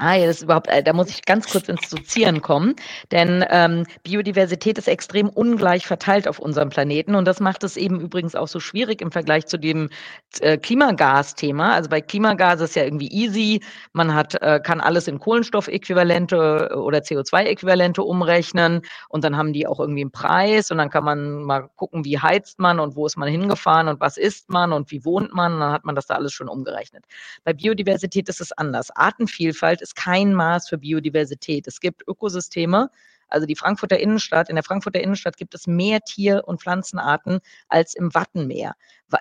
Ah 0.00 0.14
ja, 0.14 0.26
das 0.26 0.36
ist 0.36 0.42
überhaupt, 0.42 0.68
äh, 0.68 0.80
da 0.80 0.92
muss 0.92 1.10
ich 1.10 1.24
ganz 1.24 1.50
kurz 1.50 1.68
ins 1.68 1.90
Sozieren 1.90 2.40
kommen, 2.40 2.76
denn 3.10 3.44
ähm, 3.50 3.84
Biodiversität 4.04 4.78
ist 4.78 4.86
extrem 4.86 5.28
ungleich 5.28 5.88
verteilt 5.88 6.28
auf 6.28 6.38
unserem 6.38 6.68
Planeten 6.68 7.16
und 7.16 7.24
das 7.24 7.40
macht 7.40 7.64
es 7.64 7.76
eben 7.76 8.00
übrigens 8.00 8.36
auch 8.36 8.46
so 8.46 8.60
schwierig 8.60 9.02
im 9.02 9.10
Vergleich 9.10 9.46
zu 9.46 9.58
dem 9.58 9.90
äh, 10.38 10.56
Klimagas-Thema. 10.56 11.74
Also 11.74 11.90
bei 11.90 12.00
Klimagas 12.00 12.60
ist 12.60 12.76
ja 12.76 12.84
irgendwie 12.84 13.08
easy, 13.08 13.60
man 13.92 14.14
hat, 14.14 14.40
äh, 14.40 14.60
kann 14.60 14.80
alles 14.80 15.08
in 15.08 15.18
Kohlenstoffäquivalente 15.18 16.76
oder 16.76 17.00
CO2-Äquivalente 17.00 18.00
umrechnen 18.00 18.82
und 19.08 19.24
dann 19.24 19.36
haben 19.36 19.52
die 19.52 19.66
auch 19.66 19.80
irgendwie 19.80 20.02
einen 20.02 20.12
Preis 20.12 20.70
und 20.70 20.78
dann 20.78 20.90
kann 20.90 21.02
man 21.02 21.42
mal 21.42 21.70
gucken, 21.74 22.04
wie 22.04 22.20
heizt 22.20 22.60
man 22.60 22.78
und 22.78 22.94
wo 22.94 23.04
ist 23.04 23.16
man 23.16 23.28
hingefahren 23.28 23.88
und 23.88 23.98
was 23.98 24.16
isst 24.16 24.48
man 24.48 24.72
und 24.72 24.92
wie 24.92 25.04
wohnt 25.04 25.34
man, 25.34 25.58
dann 25.68 25.74
hat 25.74 25.84
man 25.84 25.94
das 25.94 26.06
da 26.06 26.14
alles 26.14 26.32
schon 26.32 26.48
umgerechnet. 26.48 27.04
Bei 27.44 27.52
Biodiversität 27.52 28.28
ist 28.28 28.40
es 28.40 28.52
anders. 28.52 28.90
Artenvielfalt 28.90 29.80
ist 29.80 29.94
kein 29.94 30.34
Maß 30.34 30.68
für 30.68 30.78
Biodiversität. 30.78 31.66
Es 31.66 31.80
gibt 31.80 32.02
Ökosysteme, 32.06 32.90
also 33.28 33.46
die 33.46 33.56
Frankfurter 33.56 33.98
Innenstadt, 33.98 34.48
in 34.48 34.56
der 34.56 34.64
Frankfurter 34.64 35.00
Innenstadt 35.00 35.36
gibt 35.36 35.54
es 35.54 35.66
mehr 35.66 36.00
Tier- 36.00 36.44
und 36.46 36.62
Pflanzenarten 36.62 37.40
als 37.68 37.94
im 37.94 38.14
Wattenmeer 38.14 38.74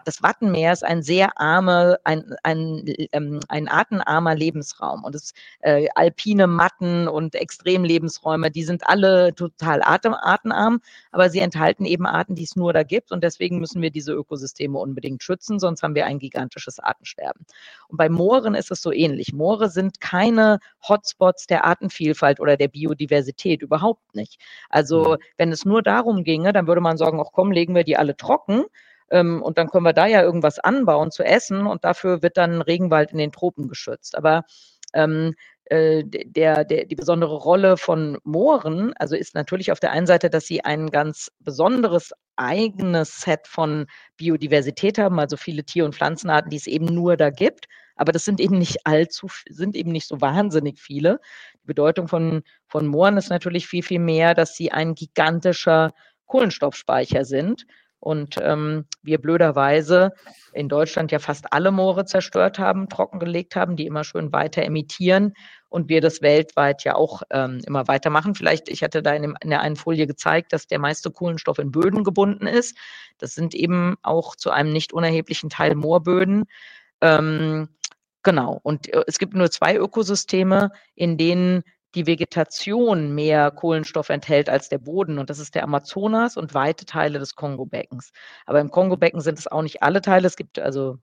das 0.06 0.22
Wattenmeer 0.22 0.74
ist 0.74 0.84
ein 0.84 1.02
sehr 1.02 1.40
armer, 1.40 1.98
ein, 2.04 2.36
ein, 2.44 2.84
ähm, 3.14 3.40
ein 3.48 3.68
artenarmer 3.68 4.36
Lebensraum. 4.36 5.04
Und 5.04 5.16
es 5.16 5.34
äh, 5.62 5.88
alpine 5.96 6.48
Matten 6.48 7.08
und 7.08 7.36
Extremlebensräume, 7.36 8.52
die 8.52 8.64
sind 8.64 8.88
alle 8.88 9.34
total 9.34 9.82
artenarm, 9.82 10.82
aber 11.12 11.30
sie 11.30 11.40
enthalten 11.40 11.86
eben 11.86 12.06
Arten, 12.06 12.36
die 12.36 12.44
es 12.44 12.56
nur 12.56 12.74
da 12.74 12.84
gibt. 12.84 13.12
Und 13.12 13.24
deswegen 13.24 13.60
müssen 13.60 13.82
wir 13.82 13.90
diese 13.90 14.14
Ökosysteme 14.14 14.78
unbedingt 14.78 15.24
schützen, 15.24 15.60
sonst 15.60 15.84
haben 15.84 15.96
wir 15.96 16.06
ein 16.06 16.20
gigantisches 16.20 16.80
Artensterben. 16.80 17.46
Und 17.88 17.98
bei 17.98 18.10
Mooren 18.10 18.56
ist 18.56 18.72
es 18.72 18.82
so 18.82 18.92
ähnlich. 18.92 19.34
Moore 19.34 19.70
sind 19.70 20.02
keine 20.02 20.60
Hotspots 20.88 21.48
der 21.48 21.66
Artenvielfalt 21.66 22.40
oder 22.40 22.58
der 22.58 22.68
Biodiversität, 22.68 23.62
überhaupt 23.62 24.16
nicht. 24.16 24.42
Also 24.70 25.14
mhm. 25.14 25.18
wenn 25.38 25.52
es 25.52 25.66
nur 25.66 25.82
darum 25.82 26.24
ginge, 26.24 26.52
dann 26.52 26.68
würde 26.68 26.82
man 26.82 26.98
sagen, 26.98 27.22
ach 27.22 27.32
komm, 27.32 27.52
legen 27.52 27.74
wir 27.74 27.84
die 27.84 27.98
alle 27.98 28.18
trocken 28.18 28.66
ähm, 29.10 29.42
und 29.42 29.58
dann 29.58 29.70
können 29.70 29.86
wir 29.86 29.94
da 29.94 30.06
ja 30.06 30.22
irgendwas 30.22 30.60
anbauen 30.60 31.12
zu 31.12 31.24
essen 31.24 31.66
und 31.68 31.86
dafür 31.86 32.22
wird 32.22 32.38
dann 32.38 32.62
Regenwald 32.62 33.12
in 33.12 33.18
den 33.18 33.32
Tropen 33.32 33.68
geschützt. 33.68 34.18
Aber 34.18 34.44
ähm, 34.94 35.34
äh, 35.66 36.04
der, 36.06 36.64
der, 36.66 36.86
die 36.86 36.96
besondere 36.96 37.36
Rolle 37.36 37.78
von 37.78 38.18
Mooren, 38.24 38.94
also 38.98 39.16
ist 39.16 39.36
natürlich 39.36 39.72
auf 39.72 39.80
der 39.80 39.92
einen 39.92 40.08
Seite, 40.08 40.30
dass 40.30 40.46
sie 40.46 40.64
ein 40.64 40.90
ganz 40.90 41.32
besonderes 41.40 42.14
eigenes 42.38 43.22
Set 43.22 43.48
von 43.48 43.88
Biodiversität 44.16 44.98
haben, 44.98 45.20
also 45.20 45.38
viele 45.38 45.64
Tier- 45.64 45.86
und 45.86 45.96
Pflanzenarten, 45.96 46.50
die 46.50 46.58
es 46.58 46.68
eben 46.68 46.86
nur 46.86 47.18
da 47.18 47.30
gibt. 47.30 47.68
Aber 47.96 48.12
das 48.12 48.26
sind 48.26 48.40
eben 48.40 48.60
nicht 48.60 48.86
allzu, 48.86 49.28
sind 49.50 49.76
eben 49.76 49.92
nicht 49.92 50.08
so 50.08 50.22
wahnsinnig 50.22 50.80
viele. 50.80 51.20
Die 51.64 51.68
Bedeutung 51.68 52.08
von, 52.08 52.44
von 52.68 52.86
Mooren 52.88 53.18
ist 53.18 53.30
natürlich 53.30 53.68
viel, 53.68 53.84
viel 53.84 54.00
mehr, 54.00 54.36
dass 54.36 54.56
sie 54.56 54.72
ein 54.72 54.94
gigantischer 54.94 55.94
Kohlenstoffspeicher 56.28 57.26
sind 57.26 57.66
und 58.00 58.38
ähm, 58.42 58.86
wir 59.02 59.20
blöderweise 59.20 60.12
in 60.54 60.70
Deutschland 60.70 61.12
ja 61.12 61.20
fast 61.20 61.52
alle 61.52 61.72
Moore 61.72 62.06
zerstört 62.06 62.60
haben, 62.60 62.90
trockengelegt 62.90 63.56
haben, 63.56 63.76
die 63.76 63.86
immer 63.86 64.04
schön 64.04 64.32
weiter 64.32 64.64
emittieren 64.64 65.34
und 65.70 65.90
wir 65.90 66.02
das 66.02 66.22
weltweit 66.22 66.84
ja 66.84 66.96
auch 66.96 67.24
ähm, 67.32 67.62
immer 67.66 67.88
weitermachen. 67.88 68.36
Vielleicht, 68.36 68.70
ich 68.70 68.84
hatte 68.84 69.02
da 69.02 69.14
in, 69.14 69.24
dem, 69.24 69.38
in 69.42 69.50
der 69.50 69.62
einen 69.62 69.76
Folie 69.76 70.08
gezeigt, 70.08 70.54
dass 70.54 70.68
der 70.68 70.80
meiste 70.80 71.12
Kohlenstoff 71.12 71.60
in 71.60 71.72
Böden 71.72 72.04
gebunden 72.04 72.48
ist. 72.48 72.78
Das 73.18 73.34
sind 73.34 73.54
eben 73.54 73.96
auch 74.02 74.36
zu 74.36 74.52
einem 74.52 74.72
nicht 74.72 74.94
unerheblichen 74.94 75.50
Teil 75.50 75.76
Moorböden. 75.76 76.46
Ähm, 77.02 77.70
genau. 78.24 78.60
Und 78.64 78.94
äh, 78.94 79.04
es 79.08 79.20
gibt 79.20 79.34
nur 79.34 79.52
zwei 79.52 79.76
Ökosysteme, 79.76 80.72
in 80.96 81.18
denen 81.18 81.64
die 81.98 82.08
Vegetation 82.08 83.14
mehr 83.16 83.52
Kohlenstoff 83.52 84.10
enthält 84.10 84.50
als 84.50 84.70
der 84.70 84.78
Boden. 84.78 85.18
Und 85.20 85.30
das 85.30 85.40
ist 85.40 85.56
der 85.56 85.64
Amazonas 85.64 86.38
und 86.38 86.54
weite 86.54 86.86
Teile 86.86 87.20
des 87.20 87.36
Kongo-Beckens. 87.36 88.12
Aber 88.46 88.62
im 88.62 88.72
Kongo-Becken 88.72 89.22
sind 89.22 89.40
es 89.40 89.48
auch 89.48 89.64
nicht 89.64 89.84
alle 89.84 90.02
Teile. 90.02 90.28
Es 90.28 90.36
gibt 90.38 90.60
also 90.60 91.00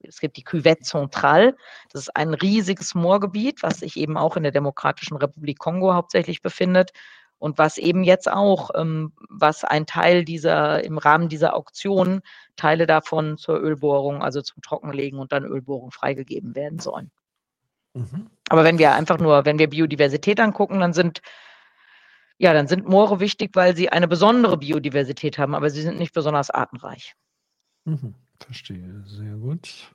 es 0.00 0.20
gibt 0.20 0.36
die 0.36 0.44
Cuvette 0.44 0.82
Centrale. 0.84 1.56
Das 1.90 2.02
ist 2.02 2.16
ein 2.16 2.32
riesiges 2.34 2.94
Moorgebiet, 2.94 3.64
was 3.64 3.80
sich 3.80 3.96
eben 3.96 4.16
auch 4.16 4.36
in 4.36 4.44
der 4.44 4.52
Demokratischen 4.52 5.16
Republik 5.16 5.58
Kongo 5.58 5.92
hauptsächlich 5.92 6.40
befindet 6.40 6.92
und 7.38 7.58
was 7.58 7.78
eben 7.78 8.04
jetzt 8.04 8.30
auch, 8.30 8.70
ähm, 8.76 9.12
was 9.28 9.64
ein 9.64 9.86
Teil 9.86 10.24
dieser, 10.24 10.84
im 10.84 10.98
Rahmen 10.98 11.28
dieser 11.28 11.54
Auktion, 11.56 12.20
Teile 12.56 12.86
davon 12.86 13.38
zur 13.38 13.60
Ölbohrung, 13.60 14.22
also 14.22 14.40
zum 14.42 14.62
Trockenlegen 14.62 15.18
und 15.18 15.32
dann 15.32 15.44
Ölbohrung 15.44 15.90
freigegeben 15.90 16.54
werden 16.54 16.78
sollen. 16.78 17.10
Mhm. 17.98 18.30
Aber 18.48 18.64
wenn 18.64 18.78
wir 18.78 18.94
einfach 18.94 19.18
nur, 19.18 19.44
wenn 19.44 19.58
wir 19.58 19.68
Biodiversität 19.68 20.40
angucken, 20.40 20.80
dann 20.80 20.92
sind 20.92 21.20
ja, 22.38 22.52
dann 22.52 22.68
sind 22.68 22.88
Moore 22.88 23.18
wichtig, 23.18 23.50
weil 23.54 23.76
sie 23.76 23.88
eine 23.88 24.06
besondere 24.06 24.56
Biodiversität 24.56 25.38
haben, 25.38 25.54
aber 25.56 25.70
sie 25.70 25.82
sind 25.82 25.98
nicht 25.98 26.14
besonders 26.14 26.50
artenreich. 26.50 27.14
Mhm, 27.84 28.14
verstehe, 28.38 29.02
sehr 29.06 29.34
gut. 29.34 29.90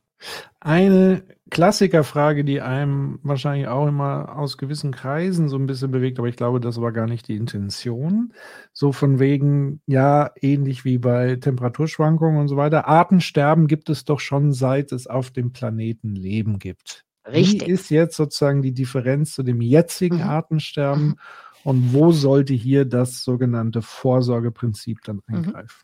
Eine 0.59 1.23
Klassikerfrage, 1.49 2.45
die 2.45 2.61
einem 2.61 3.19
wahrscheinlich 3.23 3.67
auch 3.67 3.87
immer 3.87 4.37
aus 4.37 4.57
gewissen 4.57 4.91
Kreisen 4.91 5.49
so 5.49 5.57
ein 5.57 5.65
bisschen 5.65 5.91
bewegt, 5.91 6.19
aber 6.19 6.27
ich 6.27 6.37
glaube, 6.37 6.59
das 6.59 6.79
war 6.81 6.91
gar 6.91 7.07
nicht 7.07 7.27
die 7.27 7.35
Intention. 7.35 8.33
So 8.71 8.91
von 8.91 9.19
wegen, 9.19 9.81
ja, 9.85 10.31
ähnlich 10.41 10.85
wie 10.85 10.97
bei 10.97 11.35
Temperaturschwankungen 11.37 12.39
und 12.39 12.47
so 12.47 12.57
weiter. 12.57 12.87
Artensterben 12.87 13.67
gibt 13.67 13.89
es 13.89 14.05
doch 14.05 14.19
schon, 14.19 14.53
seit 14.53 14.91
es 14.91 15.07
auf 15.07 15.31
dem 15.31 15.51
Planeten 15.51 16.15
Leben 16.15 16.59
gibt. 16.59 17.05
Richtig. 17.27 17.67
Wie 17.67 17.71
ist 17.71 17.89
jetzt 17.89 18.17
sozusagen 18.17 18.61
die 18.61 18.73
Differenz 18.73 19.33
zu 19.33 19.43
dem 19.43 19.61
jetzigen 19.61 20.17
mhm. 20.17 20.23
Artensterben 20.23 21.05
mhm. 21.05 21.15
und 21.63 21.93
wo 21.93 22.11
sollte 22.11 22.53
hier 22.53 22.85
das 22.85 23.23
sogenannte 23.23 23.81
Vorsorgeprinzip 23.81 24.99
dann 25.03 25.21
mhm. 25.27 25.35
eingreifen? 25.35 25.77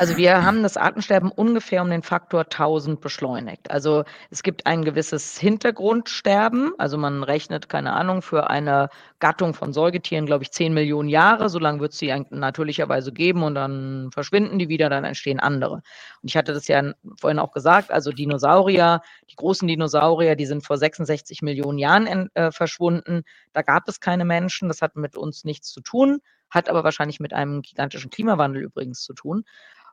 Also 0.00 0.16
wir 0.16 0.44
haben 0.44 0.62
das 0.62 0.76
Artensterben 0.76 1.32
ungefähr 1.32 1.82
um 1.82 1.90
den 1.90 2.04
Faktor 2.04 2.42
1000 2.42 3.00
beschleunigt. 3.00 3.68
Also 3.68 4.04
es 4.30 4.44
gibt 4.44 4.64
ein 4.64 4.84
gewisses 4.84 5.36
Hintergrundsterben. 5.38 6.70
Also 6.78 6.96
man 6.96 7.24
rechnet, 7.24 7.68
keine 7.68 7.94
Ahnung, 7.94 8.22
für 8.22 8.48
eine 8.48 8.90
Gattung 9.18 9.54
von 9.54 9.72
Säugetieren, 9.72 10.24
glaube 10.24 10.44
ich, 10.44 10.52
10 10.52 10.72
Millionen 10.72 11.08
Jahre. 11.08 11.48
So 11.48 11.58
lange 11.58 11.80
wird 11.80 11.94
es 11.94 11.98
sie 11.98 12.14
natürlicherweise 12.30 13.12
geben 13.12 13.42
und 13.42 13.56
dann 13.56 14.10
verschwinden 14.12 14.60
die 14.60 14.68
wieder, 14.68 14.88
dann 14.88 15.02
entstehen 15.02 15.40
andere. 15.40 15.82
Und 16.22 16.28
ich 16.28 16.36
hatte 16.36 16.52
das 16.52 16.68
ja 16.68 16.92
vorhin 17.20 17.40
auch 17.40 17.50
gesagt, 17.50 17.90
also 17.90 18.12
Dinosaurier, 18.12 19.00
die 19.28 19.34
großen 19.34 19.66
Dinosaurier, 19.66 20.36
die 20.36 20.46
sind 20.46 20.64
vor 20.64 20.78
66 20.78 21.42
Millionen 21.42 21.78
Jahren 21.78 22.30
äh, 22.34 22.52
verschwunden. 22.52 23.24
Da 23.52 23.62
gab 23.62 23.88
es 23.88 23.98
keine 23.98 24.24
Menschen. 24.24 24.68
Das 24.68 24.80
hat 24.80 24.94
mit 24.94 25.16
uns 25.16 25.42
nichts 25.42 25.72
zu 25.72 25.80
tun 25.80 26.20
hat 26.50 26.68
aber 26.68 26.84
wahrscheinlich 26.84 27.20
mit 27.20 27.32
einem 27.32 27.62
gigantischen 27.62 28.10
Klimawandel 28.10 28.62
übrigens 28.62 29.02
zu 29.02 29.12
tun. 29.12 29.44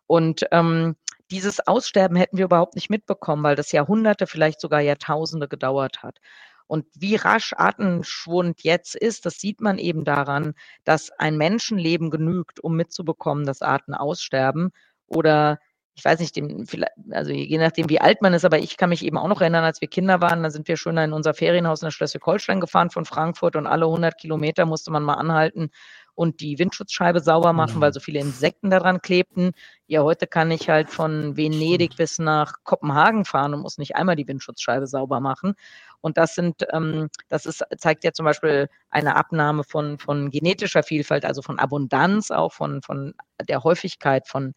Und 0.07 0.45
ähm, 0.52 0.95
dieses 1.32 1.65
Aussterben 1.65 2.18
hätten 2.18 2.38
wir 2.38 2.45
überhaupt 2.45 2.76
nicht 2.76 2.90
mitbekommen, 2.90 3.44
weil 3.44 3.56
das 3.56 3.72
Jahrhunderte, 3.72 4.27
vielleicht 4.27 4.61
sogar 4.61 4.82
Jahrtausende 4.82 5.48
gedauert 5.48 6.03
hat. 6.03 6.19
Und 6.68 6.86
wie 6.95 7.15
rasch 7.15 7.53
Artenschwund 7.53 8.64
jetzt 8.64 8.95
ist, 8.95 9.26
das 9.26 9.36
sieht 9.36 9.61
man 9.61 9.77
eben 9.77 10.03
daran, 10.03 10.53
dass 10.84 11.11
ein 11.11 11.38
Menschenleben 11.38 12.10
genügt, 12.10 12.60
um 12.60 12.76
mitzubekommen, 12.76 13.45
dass 13.45 13.61
Arten 13.61 13.94
aussterben 13.94 14.72
oder 15.07 15.60
ich 15.98 16.03
weiß 16.03 16.19
nicht, 16.19 16.36
dem, 16.36 16.65
also 17.11 17.32
je 17.32 17.57
nachdem, 17.57 17.90
wie 17.90 18.02
alt 18.02 18.22
man 18.22 18.34
ist, 18.34 18.44
aber 18.44 18.60
ich 18.60 18.76
kann 18.76 18.90
mich 18.90 19.06
eben 19.06 19.18
auch 19.18 19.30
noch 19.30 19.40
erinnern, 19.40 19.64
als 19.64 19.80
wir 19.80 19.88
Kinder 19.88 20.19
waren, 20.19 20.44
da 20.44 20.49
sind 20.49 20.68
wir 20.68 20.76
schon 20.76 20.98
in 20.98 21.14
unser 21.14 21.34
Ferienhaus 21.34 21.84
in 21.84 21.91
Schleswig-Holstein 21.91 22.60
gefahren 22.60 22.90
von 22.90 23.06
Frankfurt 23.06 23.56
und 23.56 23.65
alle 23.65 23.86
100 23.86 24.18
Kilometer 24.18 24.65
musste 24.65 24.91
man 24.91 25.03
mal 25.03 25.14
anhalten 25.14 25.69
und 26.16 26.40
die 26.40 26.58
Windschutzscheibe 26.58 27.20
sauber 27.20 27.54
machen, 27.54 27.78
mhm. 27.78 27.82
weil 27.82 27.94
so 27.94 28.00
viele 28.00 28.20
Insekten 28.20 28.70
daran 28.70 29.02
klebten. 29.02 29.52
Ja, 29.88 30.02
heute 30.02 30.28
kann 30.28 30.50
ich 30.50 30.70
halt 30.70 30.90
von 30.90 31.38
Venedig 31.38 31.98
bis 31.98 32.18
nach 32.18 32.54
Kopenhagen 32.64 33.26
fahren 33.26 33.54
und 33.54 33.62
muss 33.62 33.78
nicht 33.78 33.96
einmal 33.96 34.16
die 34.16 34.28
Windschutzscheibe 34.28 34.88
sauber 34.88 35.20
machen. 35.20 35.54
Und 36.02 36.18
das 36.18 36.34
sind, 36.36 36.66
ähm, 36.72 37.10
das 37.30 37.46
ist, 37.46 37.64
zeigt 37.78 38.04
ja 38.04 38.14
zum 38.14 38.26
Beispiel 38.26 38.70
eine 38.90 39.16
Abnahme 39.16 39.64
von, 39.64 39.98
von 40.00 40.30
genetischer 40.32 40.84
Vielfalt, 40.84 41.26
also 41.26 41.42
von 41.42 41.60
Abundanz, 41.60 42.32
auch 42.32 42.54
von, 42.54 42.82
von 42.82 43.14
der 43.48 43.64
Häufigkeit 43.64 44.28
von, 44.28 44.54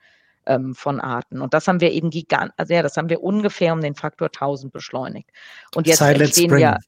ähm, 0.47 0.75
von 0.75 1.01
Arten. 1.01 1.41
Und 1.41 1.55
das 1.55 1.67
haben 1.67 1.81
wir 1.81 1.91
eben 1.91 2.11
gigant, 2.11 2.53
also 2.57 2.73
ja, 2.73 2.83
das 2.83 2.97
haben 2.97 3.09
wir 3.09 3.23
ungefähr 3.23 3.73
um 3.73 3.81
den 3.81 3.95
Faktor 3.95 4.29
1000 4.29 4.73
beschleunigt. 4.73 5.31
Und 5.75 5.87
jetzt 5.87 5.99
Silent 5.99 6.21
entstehen 6.21 6.51
Spring. 6.51 6.63
ja 6.63 6.79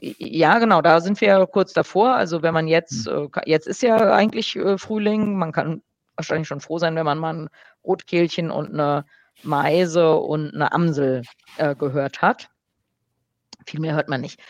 ja, 0.00 0.58
genau, 0.58 0.82
da 0.82 1.00
sind 1.00 1.20
wir 1.20 1.46
kurz 1.46 1.72
davor. 1.72 2.14
Also 2.14 2.42
wenn 2.42 2.54
man 2.54 2.68
jetzt, 2.68 3.06
hm. 3.06 3.30
äh, 3.34 3.50
jetzt 3.50 3.66
ist 3.66 3.82
ja 3.82 3.96
eigentlich 4.12 4.56
äh, 4.56 4.78
Frühling, 4.78 5.36
man 5.36 5.52
kann 5.52 5.82
wahrscheinlich 6.16 6.48
schon 6.48 6.60
froh 6.60 6.78
sein, 6.78 6.96
wenn 6.96 7.06
man 7.06 7.18
mal 7.18 7.34
ein 7.34 7.48
Rotkehlchen 7.84 8.50
und 8.50 8.72
eine 8.72 9.04
Meise 9.42 10.16
und 10.16 10.54
eine 10.54 10.72
Amsel 10.72 11.22
äh, 11.56 11.74
gehört 11.74 12.22
hat. 12.22 12.48
Viel 13.66 13.80
mehr 13.80 13.94
hört 13.94 14.08
man 14.08 14.20
nicht. 14.20 14.40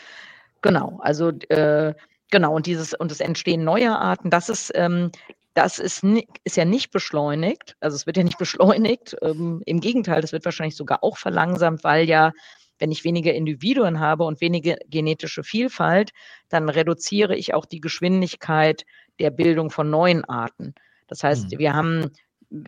Genau, 0.63 0.99
also 1.03 1.29
äh, 1.29 1.95
genau, 2.31 2.55
und 2.55 2.67
dieses, 2.67 2.95
und 2.95 3.11
das 3.11 3.21
Entstehen 3.21 3.65
neuer 3.65 3.99
Arten, 3.99 4.31
das 4.31 4.49
ist, 4.49 4.73
ähm, 4.75 5.13
das 5.55 5.79
ist, 5.79 6.05
ist 6.45 6.57
ja 6.57 6.65
nicht 6.65 6.91
beschleunigt, 6.91 7.77
also 7.81 7.95
es 7.95 8.07
wird 8.07 8.17
ja 8.17 8.25
nicht 8.25 8.39
beschleunigt, 8.39 9.17
ähm, 9.23 9.63
im 9.67 9.81
Gegenteil, 9.81 10.21
das 10.21 10.33
wird 10.33 10.45
wahrscheinlich 10.45 10.77
sogar 10.77 11.05
auch 11.05 11.19
verlangsamt, 11.19 11.85
weil 11.85 12.09
ja 12.09 12.33
wenn 12.79 12.93
ich 12.93 13.05
weniger 13.05 13.35
Individuen 13.35 14.01
habe 14.01 14.25
und 14.25 14.41
weniger 14.41 14.77
genetische 14.87 15.43
Vielfalt, 15.43 16.11
dann 16.49 16.69
reduziere 16.69 17.37
ich 17.37 17.55
auch 17.55 17.67
die 17.67 17.81
Geschwindigkeit 17.81 18.85
der 19.19 19.31
Bildung 19.31 19.71
von 19.71 19.91
neuen 19.91 20.25
Arten. 20.25 20.75
Das 21.09 21.23
heißt, 21.25 21.53
mhm. 21.53 21.59
wir 21.59 21.75
haben 21.75 22.11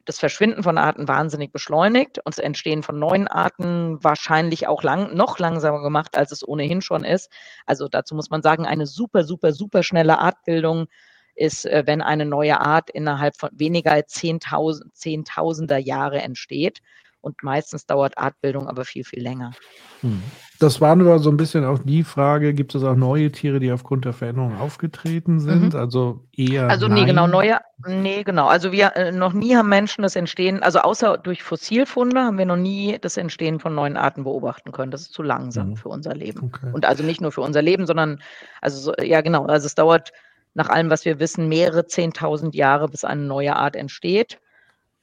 das 0.04 0.18
Verschwinden 0.18 0.62
von 0.62 0.76
Arten 0.76 1.08
wahnsinnig 1.08 1.52
beschleunigt 1.52 2.18
und 2.18 2.36
das 2.36 2.38
Entstehen 2.38 2.82
von 2.82 2.98
neuen 2.98 3.28
Arten 3.28 4.02
wahrscheinlich 4.02 4.66
auch 4.66 4.82
lang, 4.82 5.14
noch 5.14 5.38
langsamer 5.38 5.80
gemacht, 5.80 6.18
als 6.18 6.32
es 6.32 6.46
ohnehin 6.46 6.82
schon 6.82 7.04
ist. 7.04 7.30
Also 7.64 7.88
dazu 7.88 8.14
muss 8.14 8.30
man 8.30 8.42
sagen, 8.42 8.66
eine 8.66 8.86
super, 8.86 9.24
super, 9.24 9.52
super 9.52 9.82
schnelle 9.82 10.18
Artbildung 10.18 10.86
ist, 11.34 11.64
äh, 11.64 11.84
wenn 11.86 12.02
eine 12.02 12.26
neue 12.26 12.60
Art 12.60 12.90
innerhalb 12.90 13.36
von 13.36 13.50
weniger 13.52 13.92
als 13.92 14.14
10.000, 14.14 14.92
Zehntausender 14.92 15.78
Jahre 15.78 16.20
entsteht. 16.20 16.80
Und 17.22 17.42
meistens 17.42 17.86
dauert 17.86 18.16
Artbildung 18.16 18.66
aber 18.66 18.84
viel, 18.84 19.04
viel 19.04 19.22
länger. 19.22 19.52
Hm. 20.00 20.22
Das 20.58 20.80
war 20.80 20.94
nur 20.94 21.18
so 21.18 21.30
ein 21.30 21.36
bisschen 21.38 21.64
auch 21.64 21.78
die 21.78 22.04
Frage, 22.04 22.52
gibt 22.52 22.74
es 22.74 22.84
auch 22.84 22.94
neue 22.94 23.32
Tiere, 23.32 23.60
die 23.60 23.72
aufgrund 23.72 24.04
der 24.04 24.12
Veränderung 24.12 24.58
aufgetreten 24.58 25.40
sind? 25.40 25.72
Mhm. 25.72 25.80
Also 25.80 26.24
eher. 26.36 26.68
Also 26.68 26.86
nein. 26.86 27.00
nee, 27.00 27.04
genau, 27.06 27.26
neue, 27.26 27.60
nee, 27.86 28.22
genau. 28.24 28.46
Also 28.46 28.70
wir 28.70 28.94
äh, 28.94 29.10
noch 29.10 29.32
nie 29.32 29.56
haben 29.56 29.70
Menschen 29.70 30.02
das 30.02 30.16
Entstehen, 30.16 30.62
also 30.62 30.80
außer 30.80 31.16
durch 31.16 31.42
Fossilfunde 31.42 32.20
haben 32.20 32.36
wir 32.36 32.44
noch 32.44 32.56
nie 32.56 32.98
das 33.00 33.16
Entstehen 33.16 33.58
von 33.58 33.74
neuen 33.74 33.96
Arten 33.96 34.24
beobachten 34.24 34.72
können. 34.72 34.90
Das 34.90 35.00
ist 35.00 35.14
zu 35.14 35.22
langsam 35.22 35.70
mhm. 35.70 35.76
für 35.76 35.88
unser 35.88 36.14
Leben. 36.14 36.52
Okay. 36.54 36.70
Und 36.72 36.84
also 36.84 37.02
nicht 37.02 37.22
nur 37.22 37.32
für 37.32 37.40
unser 37.40 37.62
Leben, 37.62 37.86
sondern, 37.86 38.20
also 38.60 38.78
so, 38.78 38.94
ja 39.02 39.22
genau, 39.22 39.46
also 39.46 39.66
es 39.66 39.74
dauert 39.74 40.12
nach 40.52 40.68
allem, 40.68 40.90
was 40.90 41.04
wir 41.04 41.20
wissen, 41.20 41.48
mehrere 41.48 41.86
zehntausend 41.86 42.54
Jahre, 42.54 42.88
bis 42.88 43.04
eine 43.04 43.22
neue 43.22 43.56
Art 43.56 43.76
entsteht. 43.76 44.40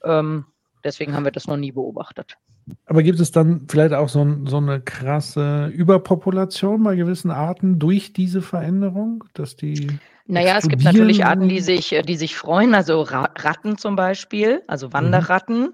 Ähm, 0.03 0.45
Deswegen 0.88 1.14
haben 1.14 1.26
wir 1.26 1.32
das 1.32 1.48
noch 1.48 1.58
nie 1.58 1.74
beobachtet. 1.74 2.38
Aber 2.86 3.04
gibt 3.04 3.20
es 3.20 3.32
dann 3.32 3.68
vielleicht 3.70 3.94
auch 3.94 4.08
so, 4.08 4.26
so, 4.46 4.58
eine 4.58 4.80
krasse 4.80 5.68
Überpopulation 5.68 6.82
bei 6.84 6.96
gewissen 6.96 7.30
Arten 7.30 7.78
durch 7.78 8.14
diese 8.14 8.42
Veränderung, 8.42 9.26
dass 9.34 9.58
die. 9.58 10.00
Naja, 10.26 10.58
es 10.58 10.68
gibt 10.68 10.84
natürlich 10.84 11.26
Arten, 11.26 11.50
die 11.50 11.60
sich, 11.60 11.96
die 12.06 12.16
sich 12.16 12.36
freuen, 12.36 12.74
also 12.74 13.02
Ratten 13.02 13.78
zum 13.78 13.98
Beispiel, 13.98 14.62
also 14.68 14.94
Wanderratten. 14.94 15.62
Mhm. 15.62 15.74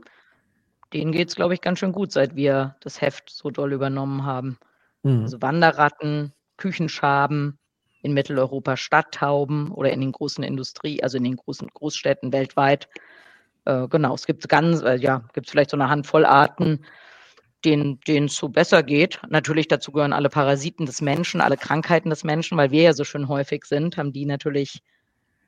Denen 0.94 1.12
geht 1.12 1.30
es, 1.30 1.36
glaube 1.36 1.54
ich, 1.54 1.62
ganz 1.62 1.80
schön 1.80 1.92
gut, 1.92 2.12
seit 2.12 2.36
wir 2.36 2.76
das 2.82 3.02
Heft 3.02 3.30
so 3.30 3.52
doll 3.52 3.74
übernommen 3.74 4.26
haben. 4.26 4.58
Mhm. 5.04 5.22
Also 5.22 5.42
Wanderratten, 5.42 6.34
Küchenschaben, 6.58 7.60
in 8.04 8.14
Mitteleuropa 8.14 8.78
Stadttauben 8.78 9.72
oder 9.72 9.92
in 9.92 10.02
den 10.02 10.12
großen 10.12 10.44
Industrie, 10.44 11.02
also 11.02 11.18
in 11.18 11.24
den 11.24 11.38
großen 11.38 11.70
Großstädten 11.70 12.34
weltweit 12.34 12.90
äh, 13.66 13.88
genau, 13.88 14.14
es 14.16 14.26
gibt 14.26 14.48
ganz, 14.50 14.82
äh, 14.82 14.96
ja, 14.96 15.24
gibt 15.34 15.50
vielleicht 15.50 15.72
so 15.72 15.78
eine 15.78 15.90
Handvoll 15.90 16.26
Arten, 16.26 16.86
denen 17.64 18.00
es 18.08 18.36
so 18.36 18.50
besser 18.50 18.84
geht. 18.84 19.22
Natürlich 19.30 19.68
dazu 19.70 19.92
gehören 19.92 20.14
alle 20.14 20.30
Parasiten 20.30 20.86
des 20.86 21.02
Menschen, 21.02 21.40
alle 21.40 21.56
Krankheiten 21.56 22.10
des 22.10 22.24
Menschen, 22.24 22.58
weil 22.58 22.72
wir 22.72 22.82
ja 22.84 22.94
so 22.94 23.06
schön 23.06 23.30
häufig 23.30 23.66
sind, 23.66 23.98
haben 23.98 24.12
die 24.12 24.26
natürlich 24.26 24.84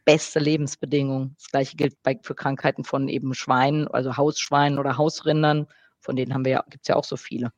beste 0.06 0.40
Lebensbedingungen. 0.40 1.36
Das 1.38 1.52
gleiche 1.52 1.76
gilt 1.76 2.02
bei, 2.04 2.18
für 2.22 2.36
Krankheiten 2.36 2.84
von 2.84 3.10
eben 3.10 3.34
Schweinen, 3.34 3.88
also 3.88 4.16
Hausschweinen 4.16 4.80
oder 4.80 4.98
Hausrindern. 4.98 5.68
Von 6.00 6.16
denen 6.16 6.34
haben 6.34 6.46
wir 6.46 6.52
ja, 6.52 6.64
gibt 6.70 6.84
es 6.84 6.88
ja 6.88 6.96
auch 6.96 7.04
so 7.04 7.18
viele. 7.18 7.52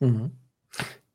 Mhm. 0.00 0.32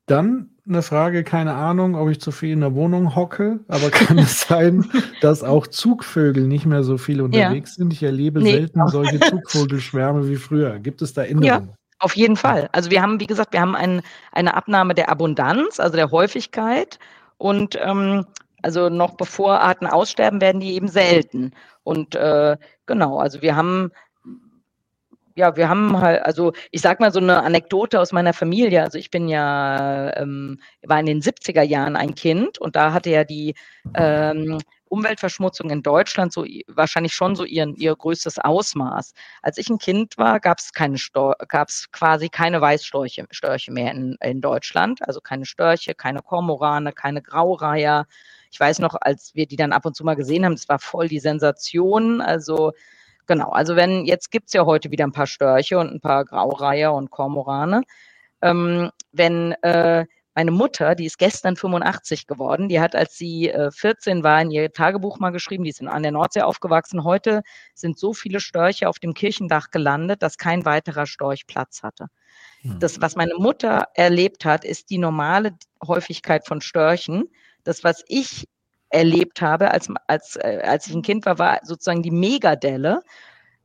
Dann 0.08 0.50
eine 0.68 0.82
Frage, 0.82 1.24
keine 1.24 1.54
Ahnung, 1.54 1.94
ob 1.94 2.10
ich 2.10 2.20
zu 2.20 2.30
viel 2.30 2.52
in 2.52 2.60
der 2.60 2.74
Wohnung 2.74 3.14
hocke, 3.14 3.60
aber 3.68 3.90
kann 3.90 4.18
es 4.18 4.42
sein, 4.42 4.84
dass 5.20 5.42
auch 5.42 5.66
Zugvögel 5.66 6.46
nicht 6.46 6.66
mehr 6.66 6.82
so 6.82 6.98
viel 6.98 7.22
unterwegs 7.22 7.70
ja. 7.70 7.76
sind? 7.76 7.92
Ich 7.92 8.02
erlebe 8.02 8.40
nee. 8.40 8.52
selten 8.52 8.86
solche 8.88 9.18
Zugvogelschwärme 9.20 10.28
wie 10.28 10.36
früher. 10.36 10.78
Gibt 10.78 11.00
es 11.02 11.14
da 11.14 11.22
Änderungen? 11.22 11.68
Ja. 11.68 11.74
Auf 12.00 12.14
jeden 12.14 12.36
Fall. 12.36 12.68
Also 12.72 12.90
wir 12.90 13.02
haben, 13.02 13.18
wie 13.18 13.26
gesagt, 13.26 13.52
wir 13.52 13.60
haben 13.60 13.74
ein, 13.74 14.02
eine 14.30 14.54
Abnahme 14.54 14.94
der 14.94 15.08
Abundanz, 15.08 15.80
also 15.80 15.96
der 15.96 16.12
Häufigkeit. 16.12 16.98
Und 17.38 17.76
ähm, 17.82 18.24
also 18.62 18.88
noch 18.88 19.16
bevor 19.16 19.60
Arten 19.60 19.86
aussterben, 19.86 20.40
werden 20.40 20.60
die 20.60 20.74
eben 20.74 20.88
selten. 20.88 21.52
Und 21.82 22.14
äh, 22.14 22.56
genau, 22.86 23.18
also 23.18 23.42
wir 23.42 23.56
haben 23.56 23.90
ja, 25.38 25.56
wir 25.56 25.68
haben 25.68 26.00
halt, 26.00 26.22
also 26.24 26.52
ich 26.72 26.80
sag 26.80 26.98
mal 26.98 27.12
so 27.12 27.20
eine 27.20 27.44
Anekdote 27.44 28.00
aus 28.00 28.10
meiner 28.12 28.32
Familie. 28.32 28.82
Also 28.82 28.98
ich 28.98 29.08
bin 29.08 29.28
ja, 29.28 30.12
ähm, 30.16 30.60
war 30.82 30.98
in 30.98 31.06
den 31.06 31.22
70er 31.22 31.62
Jahren 31.62 31.94
ein 31.94 32.16
Kind 32.16 32.58
und 32.58 32.74
da 32.74 32.92
hatte 32.92 33.10
ja 33.10 33.22
die 33.22 33.54
ähm, 33.94 34.58
Umweltverschmutzung 34.88 35.70
in 35.70 35.84
Deutschland 35.84 36.32
so 36.32 36.44
wahrscheinlich 36.66 37.14
schon 37.14 37.36
so 37.36 37.44
ihren, 37.44 37.76
ihr 37.76 37.94
größtes 37.94 38.40
Ausmaß. 38.40 39.12
Als 39.40 39.58
ich 39.58 39.70
ein 39.70 39.78
Kind 39.78 40.18
war, 40.18 40.40
gab 40.40 40.58
es 40.58 40.72
keine 40.72 40.98
gab 41.46 41.68
es 41.68 41.88
quasi 41.92 42.28
keine 42.28 42.60
Weißstörche 42.60 43.26
Störche 43.30 43.70
mehr 43.70 43.92
in, 43.92 44.16
in 44.20 44.40
Deutschland. 44.40 45.06
Also 45.06 45.20
keine 45.20 45.46
Störche, 45.46 45.94
keine 45.94 46.20
Kormorane, 46.20 46.92
keine 46.92 47.22
Graureiher. 47.22 48.06
Ich 48.50 48.58
weiß 48.58 48.80
noch, 48.80 48.96
als 49.00 49.36
wir 49.36 49.46
die 49.46 49.56
dann 49.56 49.72
ab 49.72 49.86
und 49.86 49.94
zu 49.94 50.04
mal 50.04 50.16
gesehen 50.16 50.44
haben, 50.44 50.56
das 50.56 50.68
war 50.68 50.80
voll 50.80 51.06
die 51.06 51.20
Sensation. 51.20 52.20
Also 52.20 52.72
Genau, 53.28 53.50
also 53.50 53.76
wenn, 53.76 54.06
jetzt 54.06 54.30
gibt 54.30 54.46
es 54.48 54.54
ja 54.54 54.64
heute 54.64 54.90
wieder 54.90 55.04
ein 55.04 55.12
paar 55.12 55.26
Störche 55.26 55.78
und 55.78 55.92
ein 55.92 56.00
paar 56.00 56.24
Graureiher 56.24 56.94
und 56.94 57.10
Kormorane. 57.10 57.82
Ähm, 58.40 58.90
wenn 59.12 59.52
äh, 59.62 60.06
meine 60.34 60.50
Mutter, 60.50 60.94
die 60.94 61.04
ist 61.04 61.18
gestern 61.18 61.54
85 61.56 62.26
geworden, 62.26 62.70
die 62.70 62.80
hat, 62.80 62.96
als 62.96 63.18
sie 63.18 63.50
äh, 63.50 63.70
14 63.70 64.24
war, 64.24 64.40
in 64.40 64.50
ihr 64.50 64.72
Tagebuch 64.72 65.18
mal 65.18 65.28
geschrieben, 65.30 65.64
die 65.64 65.70
ist 65.70 65.82
an 65.82 66.02
der 66.02 66.12
Nordsee 66.12 66.40
aufgewachsen. 66.40 67.04
Heute 67.04 67.42
sind 67.74 67.98
so 67.98 68.14
viele 68.14 68.40
Störche 68.40 68.88
auf 68.88 68.98
dem 68.98 69.12
Kirchendach 69.12 69.70
gelandet, 69.70 70.22
dass 70.22 70.38
kein 70.38 70.64
weiterer 70.64 71.04
Storch 71.04 71.46
Platz 71.46 71.82
hatte. 71.82 72.06
Hm. 72.62 72.78
Das, 72.80 73.02
was 73.02 73.14
meine 73.14 73.34
Mutter 73.34 73.88
erlebt 73.92 74.46
hat, 74.46 74.64
ist 74.64 74.88
die 74.88 74.98
normale 74.98 75.52
Häufigkeit 75.86 76.46
von 76.46 76.62
Störchen. 76.62 77.24
Das, 77.62 77.84
was 77.84 78.02
ich 78.08 78.48
erlebt 78.90 79.40
habe, 79.42 79.70
als, 79.70 79.88
als, 80.06 80.36
äh, 80.36 80.60
als 80.64 80.86
ich 80.86 80.94
ein 80.94 81.02
Kind 81.02 81.26
war, 81.26 81.38
war 81.38 81.60
sozusagen 81.62 82.02
die 82.02 82.10
Megadelle. 82.10 83.02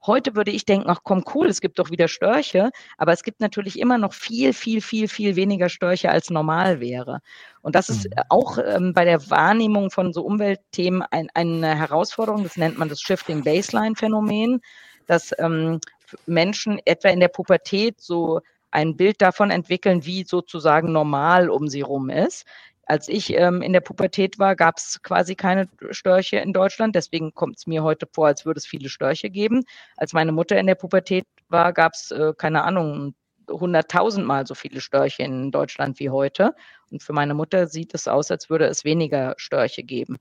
heute 0.05 0.35
würde 0.35 0.51
ich 0.51 0.65
denken, 0.65 0.89
ach 0.89 0.99
komm, 1.03 1.23
cool, 1.33 1.47
es 1.47 1.61
gibt 1.61 1.79
doch 1.79 1.89
wieder 1.89 2.09
Störche, 2.09 2.71
aber 2.97 3.13
es 3.13 3.23
gibt 3.23 3.39
natürlich 3.39 3.79
immer 3.79 3.97
noch 3.97 4.13
viel, 4.13 4.51
viel, 4.53 4.81
viel, 4.81 5.07
viel 5.07 5.35
weniger 5.37 5.69
Störche, 5.69 6.11
als 6.11 6.29
normal 6.29 6.81
wäre. 6.81 7.21
Und 7.61 7.75
das 7.75 7.87
ist 7.89 8.05
mhm. 8.05 8.23
auch 8.29 8.57
ähm, 8.57 8.93
bei 8.93 9.05
der 9.05 9.29
Wahrnehmung 9.29 9.91
von 9.91 10.11
so 10.11 10.23
Umweltthemen 10.23 11.03
ein, 11.11 11.29
eine 11.33 11.75
Herausforderung, 11.75 12.43
das 12.43 12.57
nennt 12.57 12.77
man 12.77 12.89
das 12.89 13.01
Shifting 13.01 13.43
Baseline 13.43 13.95
Phänomen, 13.95 14.61
dass 15.07 15.31
ähm, 15.39 15.79
Menschen 16.25 16.79
etwa 16.85 17.09
in 17.09 17.19
der 17.19 17.29
Pubertät 17.29 18.01
so 18.01 18.41
ein 18.71 18.97
Bild 18.97 19.21
davon 19.21 19.51
entwickeln, 19.51 20.05
wie 20.05 20.23
sozusagen 20.23 20.91
normal 20.91 21.49
um 21.49 21.67
sie 21.67 21.81
rum 21.81 22.09
ist. 22.09 22.45
Als 22.85 23.07
ich 23.07 23.33
ähm, 23.33 23.61
in 23.61 23.71
der 23.71 23.79
Pubertät 23.79 24.39
war, 24.39 24.55
gab 24.55 24.77
es 24.77 25.01
quasi 25.03 25.35
keine 25.35 25.69
Störche 25.91 26.37
in 26.37 26.51
Deutschland. 26.51 26.95
Deswegen 26.95 27.33
kommt 27.33 27.57
es 27.57 27.67
mir 27.67 27.81
heute 27.83 28.07
vor, 28.11 28.27
als 28.27 28.45
würde 28.45 28.57
es 28.57 28.65
viele 28.65 28.89
Störche 28.89 29.29
geben. 29.29 29.63
Als 29.95 30.13
meine 30.13 30.33
Mutter 30.33 30.57
in 30.59 30.67
der 30.67 30.75
Pubertät 30.75 31.25
war, 31.47 31.71
gab 31.71 31.93
es, 31.93 32.11
äh, 32.11 32.33
keine 32.37 32.63
Ahnung, 32.63 33.15
hunderttausendmal 33.49 34.45
so 34.47 34.55
viele 34.55 34.81
Störche 34.81 35.23
in 35.23 35.51
Deutschland 35.51 35.99
wie 35.99 36.09
heute. 36.09 36.55
Und 36.91 37.03
für 37.03 37.13
meine 37.13 37.33
Mutter 37.33 37.67
sieht 37.67 37.93
es 37.93 38.07
aus, 38.07 38.31
als 38.31 38.49
würde 38.49 38.65
es 38.65 38.83
weniger 38.83 39.33
Störche 39.37 39.83
geben. 39.83 40.17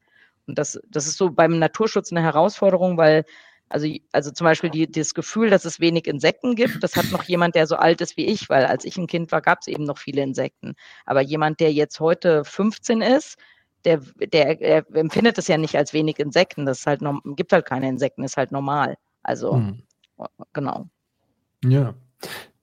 Und 0.47 0.59
das, 0.59 0.81
das 0.89 1.07
ist 1.07 1.19
so 1.19 1.31
beim 1.31 1.59
Naturschutz 1.59 2.13
eine 2.13 2.23
Herausforderung, 2.23 2.97
weil 2.97 3.25
also, 3.73 3.89
also 4.13 4.31
zum 4.31 4.45
Beispiel 4.45 4.71
die, 4.71 4.91
das 4.91 5.15
Gefühl, 5.15 5.49
dass 5.49 5.65
es 5.65 5.81
wenig 5.81 6.07
Insekten 6.07 6.55
gibt, 6.55 6.83
das 6.83 6.95
hat 6.95 7.11
noch 7.11 7.25
jemand, 7.25 7.55
der 7.55 7.67
so 7.67 7.77
alt 7.77 8.01
ist 8.03 8.17
wie 8.17 8.27
ich, 8.27 8.51
weil 8.51 8.67
als 8.67 8.85
ich 8.85 8.99
ein 8.99 9.07
Kind 9.07 9.33
war, 9.33 9.41
gab 9.41 9.61
es 9.63 9.67
eben 9.67 9.85
noch 9.85 9.99
viele 9.99 10.23
Insekten. 10.23 10.75
Aber 11.07 11.23
jemand, 11.23 11.61
der 11.61 11.73
jetzt 11.73 11.99
heute 11.99 12.45
15 12.45 13.01
ist, 13.01 13.39
der, 13.85 14.01
der, 14.33 14.57
der 14.57 14.85
empfindet 14.95 15.39
es 15.39 15.49
ja 15.49 15.57
nicht 15.57 15.77
als 15.77 15.93
wenig 15.93 16.19
Insekten. 16.19 16.67
Das 16.67 16.81
ist 16.81 16.87
halt 16.87 17.01
gibt 17.37 17.53
halt 17.53 17.67
keine 17.67 17.89
Insekten, 17.89 18.25
ist 18.25 18.37
halt 18.37 18.53
normal. 18.53 18.97
Also, 19.23 19.57
hm. 19.57 19.83
genau. 20.53 20.87
Ja. 21.65 21.95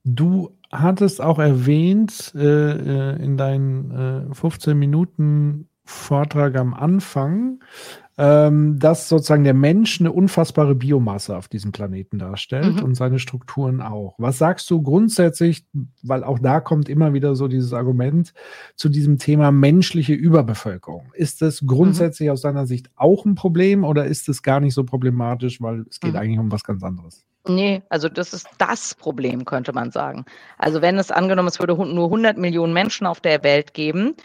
Du 0.03 0.55
hattest 0.71 1.21
auch 1.21 1.39
erwähnt 1.39 2.33
äh, 2.35 2.39
äh 2.41 3.23
in 3.23 3.35
deinen 3.35 4.29
äh, 4.31 4.35
15 4.35 4.77
Minuten 4.77 5.67
Vortrag 5.83 6.55
am 6.55 6.75
Anfang, 6.75 7.63
ähm, 8.19 8.79
dass 8.79 9.07
sozusagen 9.07 9.45
der 9.45 9.53
Mensch 9.53 10.01
eine 10.01 10.11
unfassbare 10.11 10.75
Biomasse 10.75 11.37
auf 11.37 11.47
diesem 11.47 11.71
Planeten 11.71 12.19
darstellt 12.19 12.75
mhm. 12.75 12.83
und 12.83 12.95
seine 12.95 13.17
Strukturen 13.17 13.79
auch. 13.79 14.15
Was 14.17 14.37
sagst 14.37 14.69
du 14.69 14.81
grundsätzlich, 14.81 15.65
weil 16.03 16.25
auch 16.25 16.37
da 16.37 16.59
kommt 16.59 16.89
immer 16.89 17.13
wieder 17.13 17.33
so 17.35 17.47
dieses 17.47 17.71
Argument 17.71 18.33
zu 18.75 18.89
diesem 18.89 19.19
Thema 19.19 19.53
menschliche 19.53 20.13
Überbevölkerung. 20.13 21.13
Ist 21.13 21.41
das 21.41 21.63
grundsätzlich 21.65 22.27
mhm. 22.27 22.33
aus 22.33 22.41
deiner 22.41 22.67
Sicht 22.67 22.89
auch 22.97 23.23
ein 23.23 23.35
Problem 23.35 23.85
oder 23.85 24.05
ist 24.05 24.27
es 24.27 24.43
gar 24.43 24.59
nicht 24.59 24.73
so 24.73 24.83
problematisch, 24.83 25.61
weil 25.61 25.85
es 25.89 26.01
geht 26.01 26.11
mhm. 26.11 26.19
eigentlich 26.19 26.39
um 26.39 26.51
was 26.51 26.65
ganz 26.65 26.83
anderes? 26.83 27.25
Nee, 27.47 27.83
also 27.87 28.09
das 28.09 28.33
ist 28.33 28.47
das 28.57 28.93
Problem, 28.95 29.45
könnte 29.45 29.71
man 29.71 29.91
sagen. 29.91 30.25
Also 30.57 30.81
wenn 30.81 30.97
es 30.97 31.09
angenommen, 31.09 31.47
es 31.47 31.59
würde 31.59 31.73
nur 31.73 32.05
100 32.05 32.37
Millionen 32.37 32.73
Menschen 32.73 33.07
auf 33.07 33.21
der 33.21 33.43
Welt 33.43 33.73
geben, 33.73 34.15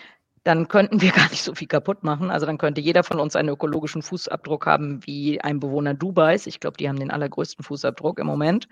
dann 0.45 0.69
könnten 0.69 1.01
wir 1.01 1.11
gar 1.13 1.29
nicht 1.31 1.43
so 1.43 1.55
viel 1.55 1.67
kaputt 1.67 2.05
machen. 2.05 2.31
Also 2.31 2.47
dann 2.47 2.59
könnte 2.59 2.81
jeder 2.81 3.03
von 3.03 3.19
uns 3.19 3.35
einen 3.35 3.49
ökologischen 3.49 4.03
Fußabdruck 4.03 4.67
haben 4.67 5.05
wie 5.07 5.41
ein 5.41 5.59
Bewohner 5.59 5.95
Dubais. 5.95 6.47
Ich 6.47 6.61
glaube, 6.61 6.77
die 6.77 6.89
haben 6.89 6.99
den 6.99 7.11
allergrößten 7.11 7.65
Fußabdruck 7.65 8.19
im 8.19 8.27
Moment. 8.27 8.69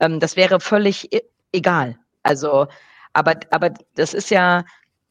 Ähm, 0.00 0.18
das 0.18 0.36
wäre 0.36 0.58
völlig 0.60 1.10
egal. 1.52 1.98
Also, 2.22 2.66
aber, 3.12 3.34
aber 3.50 3.70
das 3.94 4.14
ist 4.14 4.30
ja, 4.30 4.64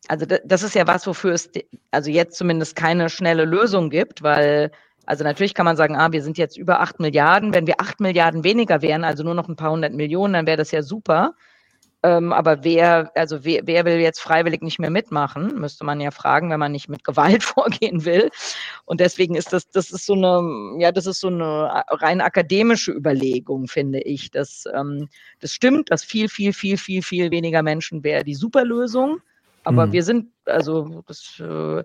also 0.08 0.26
das 0.26 0.64
ist 0.64 0.76
ja 0.76 0.88
was, 0.88 1.06
wofür 1.06 1.34
es 1.34 1.50
also 1.92 2.10
jetzt 2.10 2.38
zumindest 2.38 2.76
keine 2.76 3.10
schnelle 3.10 3.46
Lösung 3.46 3.90
gibt, 3.90 4.24
weil 4.24 4.72
also 5.06 5.24
natürlich 5.24 5.54
kann 5.54 5.66
man 5.66 5.78
sagen, 5.78 5.96
ah, 5.96 6.12
wir 6.12 6.24
sind 6.24 6.38
jetzt 6.38 6.58
über 6.58 6.80
acht 6.80 7.00
Milliarden. 7.00 7.54
Wenn 7.54 7.68
wir 7.68 7.82
acht 7.82 8.00
Milliarden 8.00 8.44
weniger 8.44 8.82
wären, 8.82 9.04
also 9.04 9.24
nur 9.24 9.34
noch 9.34 9.50
ein 9.50 9.56
paar 9.56 9.72
hundert 9.72 9.94
Millionen, 9.94 10.34
dann 10.34 10.48
wäre 10.48 10.58
das 10.58 10.72
ja 10.72 10.84
super. 10.84 11.34
Ähm, 12.04 12.34
aber 12.34 12.64
wer, 12.64 13.12
also 13.16 13.44
wer, 13.44 13.62
wer 13.66 13.86
will 13.86 14.00
jetzt 14.00 14.22
freiwillig 14.22 14.64
nicht 14.64 14.80
mehr 14.80 14.90
mitmachen, 14.90 15.60
müsste 15.60 15.86
man 15.86 16.02
ja 16.02 16.10
fragen, 16.10 16.50
wenn 16.50 16.60
man 16.60 16.72
nicht 16.72 16.90
mit 16.90 17.04
Gewalt 17.04 17.44
vorgehen 17.44 18.06
will. 18.06 18.32
Und 18.86 19.00
deswegen 19.00 19.36
ist 19.36 19.54
das, 19.54 19.70
das 19.70 19.92
ist 19.92 20.08
so 20.08 20.14
eine, 20.14 20.82
ja, 20.82 20.92
das 20.92 21.06
ist 21.06 21.20
so 21.20 21.28
eine 21.28 21.84
rein 21.90 22.22
akademische 22.22 22.92
Überlegung, 22.92 23.68
finde 23.68 24.00
ich. 24.00 24.32
Das, 24.32 24.64
ähm, 24.74 25.10
das 25.40 25.52
stimmt, 25.52 25.92
dass 25.92 26.04
viel, 26.04 26.28
viel, 26.28 26.54
viel, 26.54 26.78
viel, 26.78 27.04
viel 27.04 27.30
weniger 27.30 27.62
Menschen 27.62 28.04
wäre 28.04 28.24
die 28.24 28.36
Superlösung. 28.36 29.22
Aber 29.64 29.86
mhm. 29.86 29.92
wir 29.92 30.04
sind, 30.04 30.32
also, 30.46 31.04
das, 31.08 31.40
äh, 31.40 31.84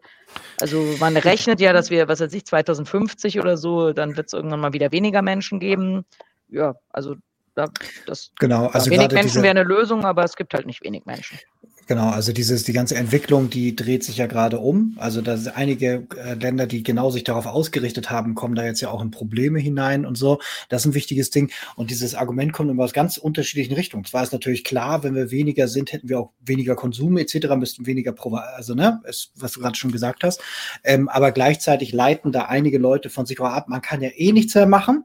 also 0.60 0.94
man 0.98 1.18
rechnet 1.18 1.60
ja, 1.60 1.74
dass 1.74 1.90
wir, 1.90 2.08
was 2.08 2.20
weiß 2.20 2.32
ich, 2.32 2.46
2050 2.46 3.38
oder 3.38 3.58
so, 3.58 3.92
dann 3.92 4.16
wird 4.16 4.28
es 4.28 4.32
irgendwann 4.32 4.60
mal 4.60 4.72
wieder 4.72 4.92
weniger 4.92 5.20
Menschen 5.20 5.60
geben. 5.60 6.06
Ja, 6.48 6.76
also 6.90 7.16
das, 8.06 8.30
genau, 8.38 8.66
also 8.66 8.90
wenig 8.90 9.10
Menschen 9.12 9.42
wäre 9.42 9.50
eine 9.50 9.62
Lösung, 9.62 10.04
aber 10.04 10.24
es 10.24 10.36
gibt 10.36 10.52
halt 10.54 10.66
nicht 10.66 10.84
wenig 10.84 11.06
Menschen. 11.06 11.38
Genau, 11.88 12.10
also 12.10 12.32
dieses, 12.32 12.64
die 12.64 12.72
ganze 12.72 12.96
Entwicklung, 12.96 13.48
die 13.48 13.76
dreht 13.76 14.02
sich 14.02 14.16
ja 14.16 14.26
gerade 14.26 14.58
um. 14.58 14.96
Also 14.98 15.22
da 15.22 15.36
sind 15.36 15.56
einige 15.56 16.08
äh, 16.16 16.34
Länder, 16.34 16.66
die 16.66 16.82
genau 16.82 17.10
sich 17.10 17.22
darauf 17.22 17.46
ausgerichtet 17.46 18.10
haben, 18.10 18.34
kommen 18.34 18.56
da 18.56 18.64
jetzt 18.64 18.80
ja 18.80 18.90
auch 18.90 19.00
in 19.00 19.12
Probleme 19.12 19.60
hinein 19.60 20.04
und 20.04 20.18
so. 20.18 20.40
Das 20.68 20.82
ist 20.82 20.86
ein 20.86 20.94
wichtiges 20.94 21.30
Ding. 21.30 21.52
Und 21.76 21.92
dieses 21.92 22.16
Argument 22.16 22.52
kommt 22.52 22.70
immer 22.70 22.82
aus 22.82 22.92
ganz 22.92 23.18
unterschiedlichen 23.18 23.74
Richtungen. 23.74 24.04
Zwar 24.04 24.24
ist 24.24 24.32
natürlich 24.32 24.64
klar, 24.64 25.04
wenn 25.04 25.14
wir 25.14 25.30
weniger 25.30 25.68
sind, 25.68 25.92
hätten 25.92 26.08
wir 26.08 26.18
auch 26.18 26.32
weniger 26.40 26.74
Konsum 26.74 27.18
etc., 27.18 27.54
müssten 27.56 27.86
weniger, 27.86 28.10
Provi 28.10 28.40
also 28.56 28.74
ne, 28.74 29.00
ist, 29.04 29.30
was 29.36 29.52
du 29.52 29.60
gerade 29.60 29.76
schon 29.76 29.92
gesagt 29.92 30.24
hast. 30.24 30.42
Ähm, 30.82 31.08
aber 31.08 31.30
gleichzeitig 31.30 31.92
leiten 31.92 32.32
da 32.32 32.46
einige 32.46 32.78
Leute 32.78 33.10
von 33.10 33.26
sich 33.26 33.38
auch 33.38 33.44
ab, 33.44 33.68
man 33.68 33.80
kann 33.80 34.02
ja 34.02 34.10
eh 34.12 34.32
nichts 34.32 34.56
mehr 34.56 34.66
machen. 34.66 35.04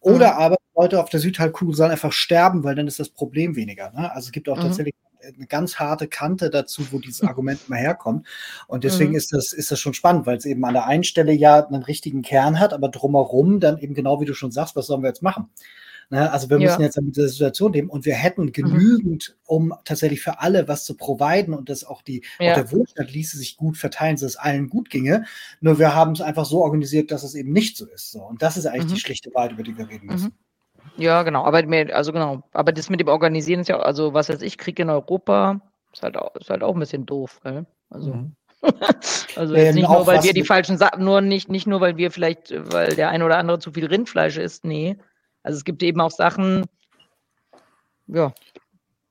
Oder 0.00 0.34
mhm. 0.34 0.38
aber 0.38 0.56
Leute 0.74 1.02
auf 1.02 1.10
der 1.10 1.20
Südhalbkugel 1.20 1.74
sollen 1.74 1.90
einfach 1.90 2.12
sterben, 2.12 2.64
weil 2.64 2.74
dann 2.74 2.86
ist 2.86 2.98
das 2.98 3.10
Problem 3.10 3.56
weniger. 3.56 3.90
Ne? 3.92 4.10
Also 4.12 4.28
es 4.28 4.32
gibt 4.32 4.48
auch 4.48 4.56
mhm. 4.56 4.62
tatsächlich 4.62 4.94
eine 5.22 5.46
ganz 5.46 5.76
harte 5.78 6.08
Kante 6.08 6.48
dazu, 6.50 6.90
wo 6.90 6.98
dieses 6.98 7.22
Argument 7.28 7.68
mal 7.68 7.78
herkommt. 7.78 8.26
Und 8.66 8.84
deswegen 8.84 9.10
mhm. 9.10 9.16
ist, 9.16 9.32
das, 9.32 9.52
ist 9.52 9.70
das 9.70 9.78
schon 9.78 9.94
spannend, 9.94 10.26
weil 10.26 10.38
es 10.38 10.46
eben 10.46 10.64
an 10.64 10.74
der 10.74 10.86
einen 10.86 11.04
Stelle 11.04 11.32
ja 11.32 11.64
einen 11.66 11.82
richtigen 11.82 12.22
Kern 12.22 12.58
hat, 12.58 12.72
aber 12.72 12.88
drumherum 12.88 13.60
dann 13.60 13.78
eben 13.78 13.94
genau 13.94 14.20
wie 14.20 14.26
du 14.26 14.34
schon 14.34 14.52
sagst, 14.52 14.76
was 14.76 14.86
sollen 14.86 15.02
wir 15.02 15.08
jetzt 15.08 15.22
machen? 15.22 15.50
Ne? 16.10 16.30
Also 16.32 16.50
wir 16.50 16.58
ja. 16.58 16.68
müssen 16.68 16.82
jetzt 16.82 17.00
mit 17.00 17.16
dieser 17.16 17.28
Situation 17.28 17.72
leben 17.72 17.88
und 17.88 18.04
wir 18.04 18.14
hätten 18.14 18.46
mhm. 18.46 18.52
genügend, 18.52 19.30
mhm. 19.30 19.42
um 19.46 19.74
tatsächlich 19.84 20.20
für 20.20 20.40
alle 20.40 20.66
was 20.66 20.84
zu 20.84 20.96
providen 20.96 21.54
und 21.54 21.68
dass 21.68 21.84
auch 21.84 22.02
die 22.02 22.24
ja. 22.40 22.50
auch 22.50 22.56
der 22.56 22.72
Wohlstand 22.72 23.12
ließe 23.12 23.38
sich 23.38 23.56
gut 23.56 23.76
verteilen, 23.76 24.16
dass 24.16 24.22
es 24.22 24.36
allen 24.36 24.68
gut 24.68 24.90
ginge. 24.90 25.24
Nur 25.60 25.78
wir 25.78 25.94
haben 25.94 26.12
es 26.12 26.20
einfach 26.20 26.44
so 26.44 26.62
organisiert, 26.62 27.12
dass 27.12 27.22
es 27.22 27.34
eben 27.34 27.52
nicht 27.52 27.76
so 27.76 27.86
ist. 27.86 28.10
So. 28.10 28.22
Und 28.22 28.42
das 28.42 28.56
ist 28.56 28.66
eigentlich 28.66 28.86
mhm. 28.86 28.94
die 28.94 29.00
schlichte 29.00 29.32
Wahrheit, 29.34 29.52
über 29.52 29.62
die 29.62 29.78
wir 29.78 29.88
reden 29.88 30.06
müssen. 30.06 30.26
Mhm. 30.26 31.02
Ja, 31.02 31.22
genau. 31.22 31.44
Aber 31.44 31.64
mehr, 31.64 31.94
also 31.94 32.12
genau. 32.12 32.42
Aber 32.52 32.72
das 32.72 32.90
mit 32.90 33.00
dem 33.00 33.08
Organisieren 33.08 33.60
ist 33.60 33.68
ja, 33.68 33.78
also 33.78 34.12
was 34.12 34.28
weiß 34.28 34.42
ich, 34.42 34.58
Krieg 34.58 34.78
in 34.80 34.90
Europa 34.90 35.60
ist 35.92 36.02
halt 36.02 36.16
auch, 36.16 36.34
ist 36.34 36.50
halt 36.50 36.62
auch 36.62 36.74
ein 36.74 36.80
bisschen 36.80 37.06
doof, 37.06 37.40
gell? 37.42 37.66
Also. 37.88 38.14
Mhm. 38.14 38.32
also 39.36 39.54
jetzt 39.54 39.74
nicht 39.74 39.88
nur, 39.88 40.06
weil 40.06 40.22
wir 40.22 40.34
die 40.34 40.44
falschen 40.44 40.76
Sachen, 40.76 41.02
nur 41.02 41.22
nicht, 41.22 41.48
nicht 41.48 41.66
nur, 41.66 41.80
weil 41.80 41.96
wir 41.96 42.10
vielleicht, 42.10 42.52
weil 42.72 42.94
der 42.94 43.08
eine 43.08 43.24
oder 43.24 43.38
andere 43.38 43.58
zu 43.58 43.72
viel 43.72 43.86
Rindfleisch 43.86 44.36
isst, 44.36 44.66
nee, 44.66 44.98
also 45.42 45.56
es 45.56 45.64
gibt 45.64 45.82
eben 45.82 46.00
auch 46.00 46.10
Sachen, 46.10 46.64
ja. 48.06 48.32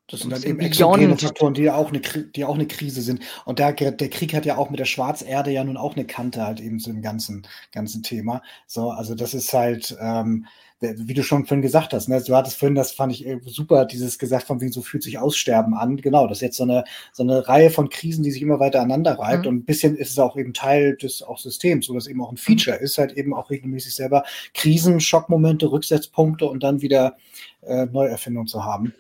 Das 0.07 0.21
sind 0.21 0.31
dann 0.31 0.41
eben 0.41 0.59
exogene 0.59 1.15
Faktoren, 1.15 1.53
die 1.53 1.63
ja 1.63 1.75
auch 1.75 1.89
eine, 1.89 1.99
die 1.99 2.43
auch 2.43 2.55
eine 2.55 2.67
Krise 2.67 3.03
sind. 3.03 3.21
Und 3.45 3.59
der, 3.59 3.73
der 3.73 4.09
Krieg 4.09 4.33
hat 4.33 4.45
ja 4.45 4.57
auch 4.57 4.71
mit 4.71 4.79
der 4.79 4.85
Schwarzerde 4.85 5.51
ja 5.51 5.63
nun 5.63 5.77
auch 5.77 5.95
eine 5.95 6.05
Kante 6.05 6.43
halt 6.43 6.59
eben 6.59 6.79
zu 6.79 6.91
dem 6.91 7.03
ganzen, 7.03 7.47
ganzen 7.71 8.01
Thema. 8.01 8.41
So, 8.65 8.89
also 8.89 9.13
das 9.13 9.35
ist 9.35 9.53
halt, 9.53 9.95
ähm, 10.01 10.47
wie 10.81 11.13
du 11.13 11.23
schon 11.23 11.45
vorhin 11.45 11.61
gesagt 11.61 11.93
hast, 11.93 12.07
ne? 12.07 12.21
du 12.21 12.35
hattest 12.35 12.57
vorhin, 12.57 12.75
das 12.75 12.91
fand 12.91 13.11
ich 13.11 13.25
äh, 13.25 13.39
super, 13.45 13.85
dieses 13.85 14.17
gesagt 14.17 14.47
von 14.47 14.61
wegen 14.61 14.71
so 14.71 14.81
fühlt 14.81 15.03
sich 15.03 15.19
Aussterben 15.19 15.73
an. 15.73 15.97
Genau, 15.97 16.27
das 16.27 16.37
ist 16.37 16.41
jetzt 16.41 16.57
so 16.57 16.63
eine, 16.63 16.85
so 17.11 17.23
eine 17.23 17.47
Reihe 17.47 17.69
von 17.69 17.89
Krisen, 17.89 18.23
die 18.23 18.31
sich 18.31 18.41
immer 18.41 18.59
weiter 18.59 18.79
aneinander 18.79 19.19
reibt. 19.19 19.43
Mhm. 19.43 19.49
Und 19.49 19.55
ein 19.57 19.65
bisschen 19.65 19.97
ist 19.97 20.11
es 20.11 20.19
auch 20.19 20.37
eben 20.37 20.53
Teil 20.53 20.95
des 20.95 21.21
auch 21.21 21.37
Systems, 21.37 21.89
wo 21.89 21.93
das 21.93 22.07
eben 22.07 22.23
auch 22.23 22.31
ein 22.31 22.37
Feature 22.37 22.77
mhm. 22.77 22.83
ist, 22.83 22.97
halt 22.97 23.13
eben 23.13 23.33
auch 23.33 23.49
regelmäßig 23.49 23.93
selber 23.93 24.23
Krisen, 24.53 24.99
Schockmomente, 25.01 25.71
Rücksetzpunkte 25.71 26.45
und 26.45 26.63
dann 26.63 26.81
wieder 26.81 27.17
äh, 27.61 27.85
Neuerfindung 27.85 28.47
zu 28.47 28.63
haben. 28.63 28.93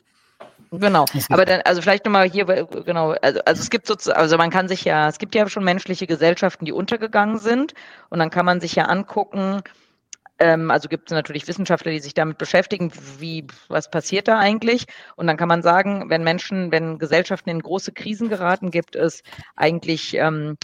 Genau, 0.71 1.05
aber 1.29 1.45
dann, 1.45 1.61
also 1.61 1.81
vielleicht 1.81 2.05
nochmal 2.05 2.29
hier, 2.29 2.45
genau, 2.45 3.15
also, 3.23 3.39
also 3.43 3.59
es 3.59 3.71
gibt 3.71 3.87
sozusagen, 3.87 4.19
also 4.19 4.37
man 4.37 4.51
kann 4.51 4.67
sich 4.67 4.83
ja, 4.83 5.09
es 5.09 5.17
gibt 5.17 5.33
ja 5.33 5.49
schon 5.49 5.63
menschliche 5.63 6.05
Gesellschaften, 6.05 6.65
die 6.65 6.71
untergegangen 6.71 7.39
sind 7.39 7.73
und 8.09 8.19
dann 8.19 8.29
kann 8.29 8.45
man 8.45 8.61
sich 8.61 8.75
ja 8.75 8.83
angucken, 8.83 9.63
ähm, 10.39 10.71
also 10.71 10.87
gibt 10.89 11.11
es 11.11 11.15
natürlich 11.15 11.47
Wissenschaftler, 11.47 11.91
die 11.91 11.99
sich 11.99 12.13
damit 12.13 12.37
beschäftigen, 12.37 12.91
wie, 13.19 13.45
was 13.67 13.89
passiert 13.89 14.27
da 14.27 14.39
eigentlich? 14.39 14.85
Und 15.15 15.27
dann 15.27 15.37
kann 15.37 15.49
man 15.49 15.61
sagen, 15.61 16.09
wenn 16.09 16.23
Menschen, 16.23 16.71
wenn 16.71 16.97
Gesellschaften 16.97 17.49
in 17.49 17.61
große 17.61 17.91
Krisen 17.91 18.29
geraten, 18.29 18.71
gibt 18.71 18.95
es 18.95 19.21
eigentlich, 19.55 20.15
ähm, 20.15 20.57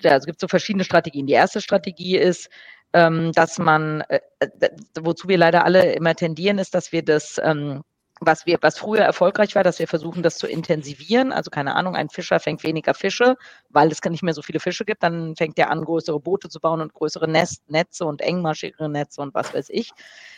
ja, 0.00 0.12
also 0.12 0.26
gibt 0.26 0.40
so 0.40 0.48
verschiedene 0.48 0.84
Strategien. 0.84 1.26
Die 1.26 1.34
erste 1.34 1.60
Strategie 1.60 2.16
ist, 2.16 2.48
ähm, 2.94 3.32
dass 3.32 3.58
man, 3.58 4.02
äh, 4.02 4.20
äh 4.40 4.70
wozu 5.00 5.28
wir 5.28 5.38
leider 5.38 5.64
alle 5.64 5.92
immer 5.92 6.14
tendieren, 6.14 6.58
ist, 6.58 6.74
dass 6.74 6.92
wir 6.92 7.04
das, 7.04 7.40
ähm, 7.42 7.82
was 8.26 8.46
wir, 8.46 8.58
was 8.60 8.78
früher 8.78 9.02
erfolgreich 9.02 9.54
war, 9.54 9.64
dass 9.64 9.78
wir 9.78 9.88
versuchen, 9.88 10.22
das 10.22 10.38
zu 10.38 10.46
intensivieren. 10.46 11.32
Also 11.32 11.50
keine 11.50 11.74
Ahnung, 11.74 11.96
ein 11.96 12.08
Fischer 12.08 12.40
fängt 12.40 12.62
weniger 12.64 12.94
Fische, 12.94 13.36
weil 13.70 13.90
es 13.90 14.02
nicht 14.02 14.22
mehr 14.22 14.34
so 14.34 14.42
viele 14.42 14.60
Fische 14.60 14.84
gibt. 14.84 15.02
Dann 15.02 15.36
fängt 15.36 15.58
er 15.58 15.70
an, 15.70 15.84
größere 15.84 16.20
Boote 16.20 16.48
zu 16.48 16.60
bauen 16.60 16.80
und 16.80 16.94
größere 16.94 17.28
Netze 17.28 18.04
und 18.04 18.20
engmaschigere 18.20 18.88
Netze 18.88 19.22
und 19.22 19.34
was 19.34 19.54
weiß 19.54 19.68
ich. 19.70 19.90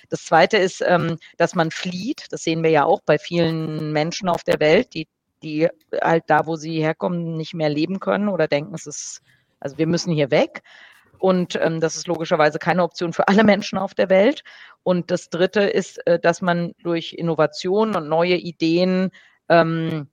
Das 0.09 0.25
Zweite 0.25 0.57
ist, 0.57 0.83
ähm, 0.87 1.19
dass 1.37 1.55
man 1.55 1.71
flieht. 1.71 2.27
Das 2.31 2.43
sehen 2.43 2.63
wir 2.63 2.71
ja 2.71 2.85
auch 2.85 3.01
bei 3.05 3.19
vielen 3.19 3.93
Menschen 3.93 4.29
auf 4.29 4.45
der 4.45 4.61
Welt, 4.61 4.95
die, 4.95 5.09
die 5.43 5.69
halt 6.01 6.25
da, 6.29 6.47
wo 6.47 6.57
sie 6.57 6.81
herkommen, 6.81 7.37
nicht 7.37 7.55
mehr 7.55 7.69
leben 7.69 8.01
können 8.01 8.29
oder 8.29 8.49
denken, 8.49 8.75
es 8.75 8.87
ist, 8.87 9.23
also 9.61 9.79
wir 9.79 9.87
müssen 9.87 10.13
hier 10.13 10.31
weg. 10.31 10.63
Und 11.19 11.57
ähm, 11.61 11.81
das 11.81 11.97
ist 11.97 12.07
logischerweise 12.07 12.59
keine 12.59 12.83
Option 12.83 13.13
für 13.13 13.29
alle 13.29 13.45
Menschen 13.45 13.79
auf 13.79 13.95
der 13.95 14.11
Welt. 14.11 14.43
Und 14.83 15.11
das 15.11 15.31
Dritte 15.31 15.63
ist, 15.63 16.07
äh, 16.07 16.19
dass 16.19 16.43
man 16.43 16.73
durch 16.83 17.15
Innovation 17.15 17.97
und 17.97 18.09
neue 18.09 18.37
Ideen 18.37 19.11
ähm, 19.49 20.09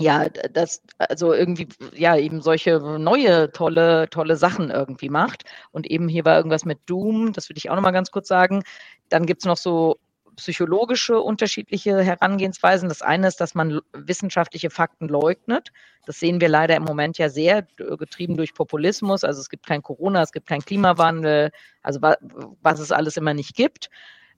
ja, 0.00 0.28
das, 0.28 0.82
also 0.98 1.32
irgendwie, 1.32 1.68
ja, 1.94 2.16
eben 2.16 2.40
solche 2.40 2.78
neue, 2.98 3.52
tolle, 3.52 4.08
tolle 4.10 4.36
Sachen 4.36 4.70
irgendwie 4.70 5.08
macht. 5.08 5.44
Und 5.70 5.86
eben 5.90 6.08
hier 6.08 6.24
war 6.24 6.36
irgendwas 6.36 6.64
mit 6.64 6.80
Doom, 6.86 7.32
das 7.32 7.48
würde 7.48 7.58
ich 7.58 7.70
auch 7.70 7.76
nochmal 7.76 7.92
ganz 7.92 8.10
kurz 8.10 8.28
sagen. 8.28 8.62
Dann 9.08 9.26
gibt 9.26 9.42
es 9.42 9.46
noch 9.46 9.56
so 9.56 9.98
psychologische 10.36 11.20
unterschiedliche 11.20 12.02
Herangehensweisen. 12.02 12.88
Das 12.88 13.02
eine 13.02 13.28
ist, 13.28 13.40
dass 13.40 13.54
man 13.54 13.80
wissenschaftliche 13.92 14.70
Fakten 14.70 15.08
leugnet. 15.08 15.72
Das 16.06 16.18
sehen 16.18 16.40
wir 16.40 16.48
leider 16.48 16.76
im 16.76 16.84
Moment 16.84 17.18
ja 17.18 17.28
sehr, 17.28 17.62
getrieben 17.76 18.36
durch 18.36 18.54
Populismus. 18.54 19.24
Also 19.24 19.40
es 19.40 19.48
gibt 19.48 19.66
kein 19.66 19.82
Corona, 19.82 20.22
es 20.22 20.32
gibt 20.32 20.46
keinen 20.46 20.64
Klimawandel, 20.64 21.50
also 21.82 22.00
was 22.00 22.80
es 22.80 22.92
alles 22.92 23.16
immer 23.16 23.34
nicht 23.34 23.54
gibt. 23.54 23.90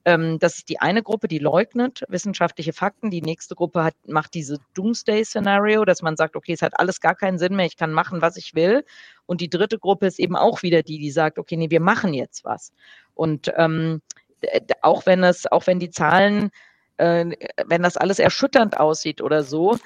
Ähm, 0.05 0.37
das 0.37 0.57
ist 0.57 0.69
die 0.69 0.79
eine 0.79 1.01
Gruppe, 1.01 1.27
die 1.27 1.39
leugnet 1.39 2.03
wissenschaftliche 2.07 2.73
Fakten. 2.73 3.09
Die 3.09 3.23
nächste 3.23 3.55
Gruppe 3.55 3.83
hat, 3.83 3.95
macht 4.07 4.35
diese 4.35 4.59
Doomsday-Szenario, 4.75 5.83
dass 5.83 6.03
man 6.03 6.15
sagt, 6.15 6.35
okay, 6.35 6.53
es 6.53 6.61
hat 6.61 6.79
alles 6.79 7.01
gar 7.01 7.15
keinen 7.15 7.39
Sinn 7.39 7.55
mehr, 7.55 7.65
ich 7.65 7.75
kann 7.75 7.91
machen, 7.91 8.21
was 8.21 8.37
ich 8.37 8.53
will. 8.53 8.85
Und 9.25 9.41
die 9.41 9.49
dritte 9.49 9.79
Gruppe 9.79 10.05
ist 10.05 10.19
eben 10.19 10.35
auch 10.35 10.61
wieder 10.61 10.83
die, 10.83 10.99
die 10.99 11.09
sagt, 11.09 11.39
okay, 11.39 11.57
nee, 11.57 11.71
wir 11.71 11.81
machen 11.81 12.13
jetzt 12.13 12.45
was. 12.45 12.71
Und 13.15 13.51
ähm, 13.57 14.01
auch 14.81 15.05
wenn 15.05 15.23
es, 15.23 15.49
auch 15.51 15.67
wenn 15.67 15.79
die 15.79 15.89
Zahlen, 15.89 16.51
äh, 16.97 17.25
wenn 17.65 17.83
das 17.83 17.97
alles 17.97 18.19
erschütternd 18.19 18.79
aussieht 18.79 19.21
oder 19.21 19.43
so, 19.43 19.77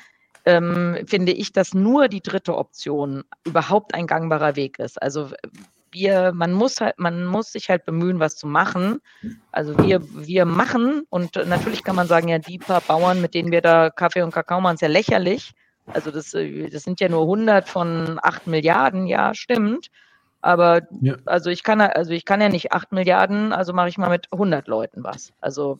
ähm, 0.46 0.98
finde 1.06 1.32
ich, 1.32 1.52
dass 1.52 1.74
nur 1.74 2.08
die 2.08 2.22
dritte 2.22 2.58
Option 2.58 3.24
überhaupt 3.44 3.94
ein 3.94 4.08
gangbarer 4.08 4.56
Weg 4.56 4.80
ist. 4.80 5.02
Also 5.02 5.32
wir, 5.92 6.32
man 6.34 6.54
muss 6.54 6.82
halt, 6.82 7.00
man 7.00 7.26
muss 7.26 7.52
sich 7.52 7.70
halt 7.70 7.86
bemühen, 7.86 8.20
was 8.20 8.36
zu 8.36 8.48
machen. 8.48 9.00
Also 9.52 9.78
wir, 9.80 10.02
wir 10.14 10.46
machen 10.46 11.04
und 11.10 11.36
natürlich 11.48 11.84
kann 11.84 11.96
man 11.96 12.08
sagen, 12.08 12.28
ja, 12.28 12.40
die 12.40 12.60
paar 12.60 12.82
Bauern, 12.82 13.22
mit 13.22 13.34
denen 13.34 13.52
wir 13.52 13.62
da 13.62 13.90
Kaffee 13.90 14.22
und 14.22 14.34
Kakao 14.34 14.62
machen, 14.62 14.76
ist 14.76 14.82
ja 14.82 14.88
lächerlich. 14.88 15.52
Also 15.88 16.12
das, 16.12 16.34
äh, 16.34 16.70
das 16.70 16.84
sind 16.84 17.00
ja 17.00 17.10
nur 17.10 17.22
100 17.22 17.68
von 17.68 18.20
8 18.22 18.48
Milliarden, 18.48 19.08
ja, 19.08 19.34
stimmt. 19.34 19.90
Aber 20.42 20.82
ja. 21.02 21.16
also 21.26 21.50
ich 21.50 21.64
kann 21.64 21.82
also 21.82 22.12
ich 22.12 22.26
kann 22.26 22.42
ja 22.42 22.50
nicht 22.50 22.72
8 22.72 22.92
Milliarden, 22.92 23.52
also 23.54 23.74
mache 23.74 23.90
ich 23.90 23.98
mal 23.98 24.10
mit 24.10 24.28
100 24.32 24.68
Leuten 24.68 25.04
was. 25.04 25.34
Also 25.42 25.80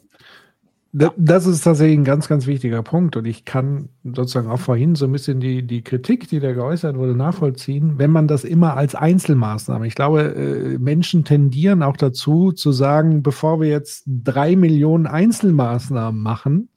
das 0.92 1.46
ist 1.46 1.62
tatsächlich 1.62 2.00
ein 2.00 2.04
ganz, 2.04 2.28
ganz 2.28 2.48
wichtiger 2.48 2.82
Punkt. 2.82 3.16
Und 3.16 3.26
ich 3.26 3.46
kann 3.46 3.90
sozusagen 4.04 4.50
auch 4.50 4.60
vorhin 4.60 4.96
so 4.96 5.06
ein 5.06 5.12
bisschen 5.12 5.40
die, 5.40 5.62
die 5.62 5.84
Kritik, 5.84 6.28
die 6.30 6.40
da 6.40 6.52
geäußert 6.54 6.98
wurde, 6.98 7.16
nachvollziehen, 7.16 8.00
wenn 8.00 8.10
man 8.10 8.28
das 8.28 8.44
immer 8.44 8.76
als 8.76 8.96
Einzelmaßnahme. 8.96 9.86
Ich 9.86 9.94
glaube, 9.94 10.34
äh, 10.34 10.80
Menschen 10.80 11.24
tendieren 11.24 11.84
auch 11.84 11.96
dazu 11.96 12.54
zu 12.54 12.72
sagen, 12.72 13.22
bevor 13.22 13.62
wir 13.62 13.70
jetzt 13.70 14.04
drei 14.08 14.56
Millionen 14.56 15.06
Einzelmaßnahmen 15.06 16.20
machen, 16.20 16.70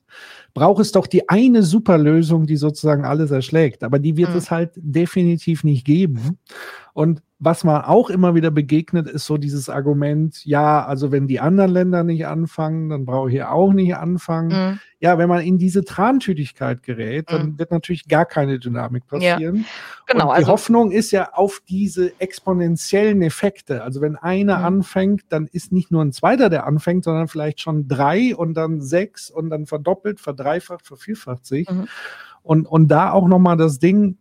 braucht 0.52 0.82
es 0.82 0.92
doch 0.92 1.06
die 1.06 1.30
eine 1.30 1.62
Superlösung, 1.62 2.46
die 2.46 2.56
sozusagen 2.56 3.06
alles 3.06 3.30
erschlägt. 3.30 3.82
Aber 3.82 3.98
die 3.98 4.18
wird 4.18 4.30
mhm. 4.30 4.36
es 4.36 4.50
halt 4.50 4.72
definitiv 4.76 5.64
nicht 5.64 5.86
geben. 5.86 6.38
Und 6.94 7.22
was 7.38 7.64
man 7.64 7.82
auch 7.82 8.08
immer 8.10 8.34
wieder 8.36 8.50
begegnet, 8.50 9.08
ist 9.08 9.26
so 9.26 9.36
dieses 9.36 9.68
Argument, 9.68 10.44
ja, 10.44 10.84
also 10.84 11.10
wenn 11.10 11.26
die 11.26 11.40
anderen 11.40 11.72
Länder 11.72 12.04
nicht 12.04 12.26
anfangen, 12.26 12.90
dann 12.90 13.04
brauche 13.04 13.30
ich 13.30 13.34
hier 13.34 13.50
auch 13.50 13.72
nicht 13.72 13.96
anfangen. 13.96 14.48
Mhm. 14.72 14.80
Ja, 15.00 15.18
wenn 15.18 15.28
man 15.28 15.40
in 15.40 15.58
diese 15.58 15.84
Trantütigkeit 15.84 16.84
gerät, 16.84 17.32
dann 17.32 17.46
mhm. 17.46 17.58
wird 17.58 17.72
natürlich 17.72 18.06
gar 18.06 18.26
keine 18.26 18.60
Dynamik 18.60 19.08
passieren. 19.08 19.56
Ja. 19.56 19.62
Genau, 20.06 20.26
Und 20.26 20.30
die 20.30 20.36
also, 20.36 20.52
Hoffnung 20.52 20.92
ist 20.92 21.10
ja 21.10 21.32
auf 21.32 21.62
diese 21.68 22.12
exponentiellen 22.20 23.22
Effekte. 23.22 23.82
Also 23.82 24.00
wenn 24.02 24.14
einer 24.14 24.58
mhm. 24.58 24.64
anfängt, 24.64 25.22
dann 25.30 25.48
ist 25.50 25.72
nicht 25.72 25.90
nur 25.90 26.04
ein 26.04 26.12
zweiter, 26.12 26.48
der 26.48 26.66
anfängt, 26.66 27.04
sondern 27.04 27.26
vielleicht 27.26 27.60
schon 27.60 27.88
drei 27.88 28.36
und 28.36 28.54
dann 28.54 28.80
sechs 28.80 29.30
und 29.30 29.50
dann 29.50 29.66
verdoppelt, 29.66 30.20
verdreifacht, 30.20 30.86
vervierfacht 30.86 31.44
sich. 31.46 31.66
Und, 32.42 32.66
und 32.66 32.88
da 32.88 33.12
auch 33.12 33.28
nochmal 33.28 33.56
das 33.56 33.78
Ding, 33.78 34.18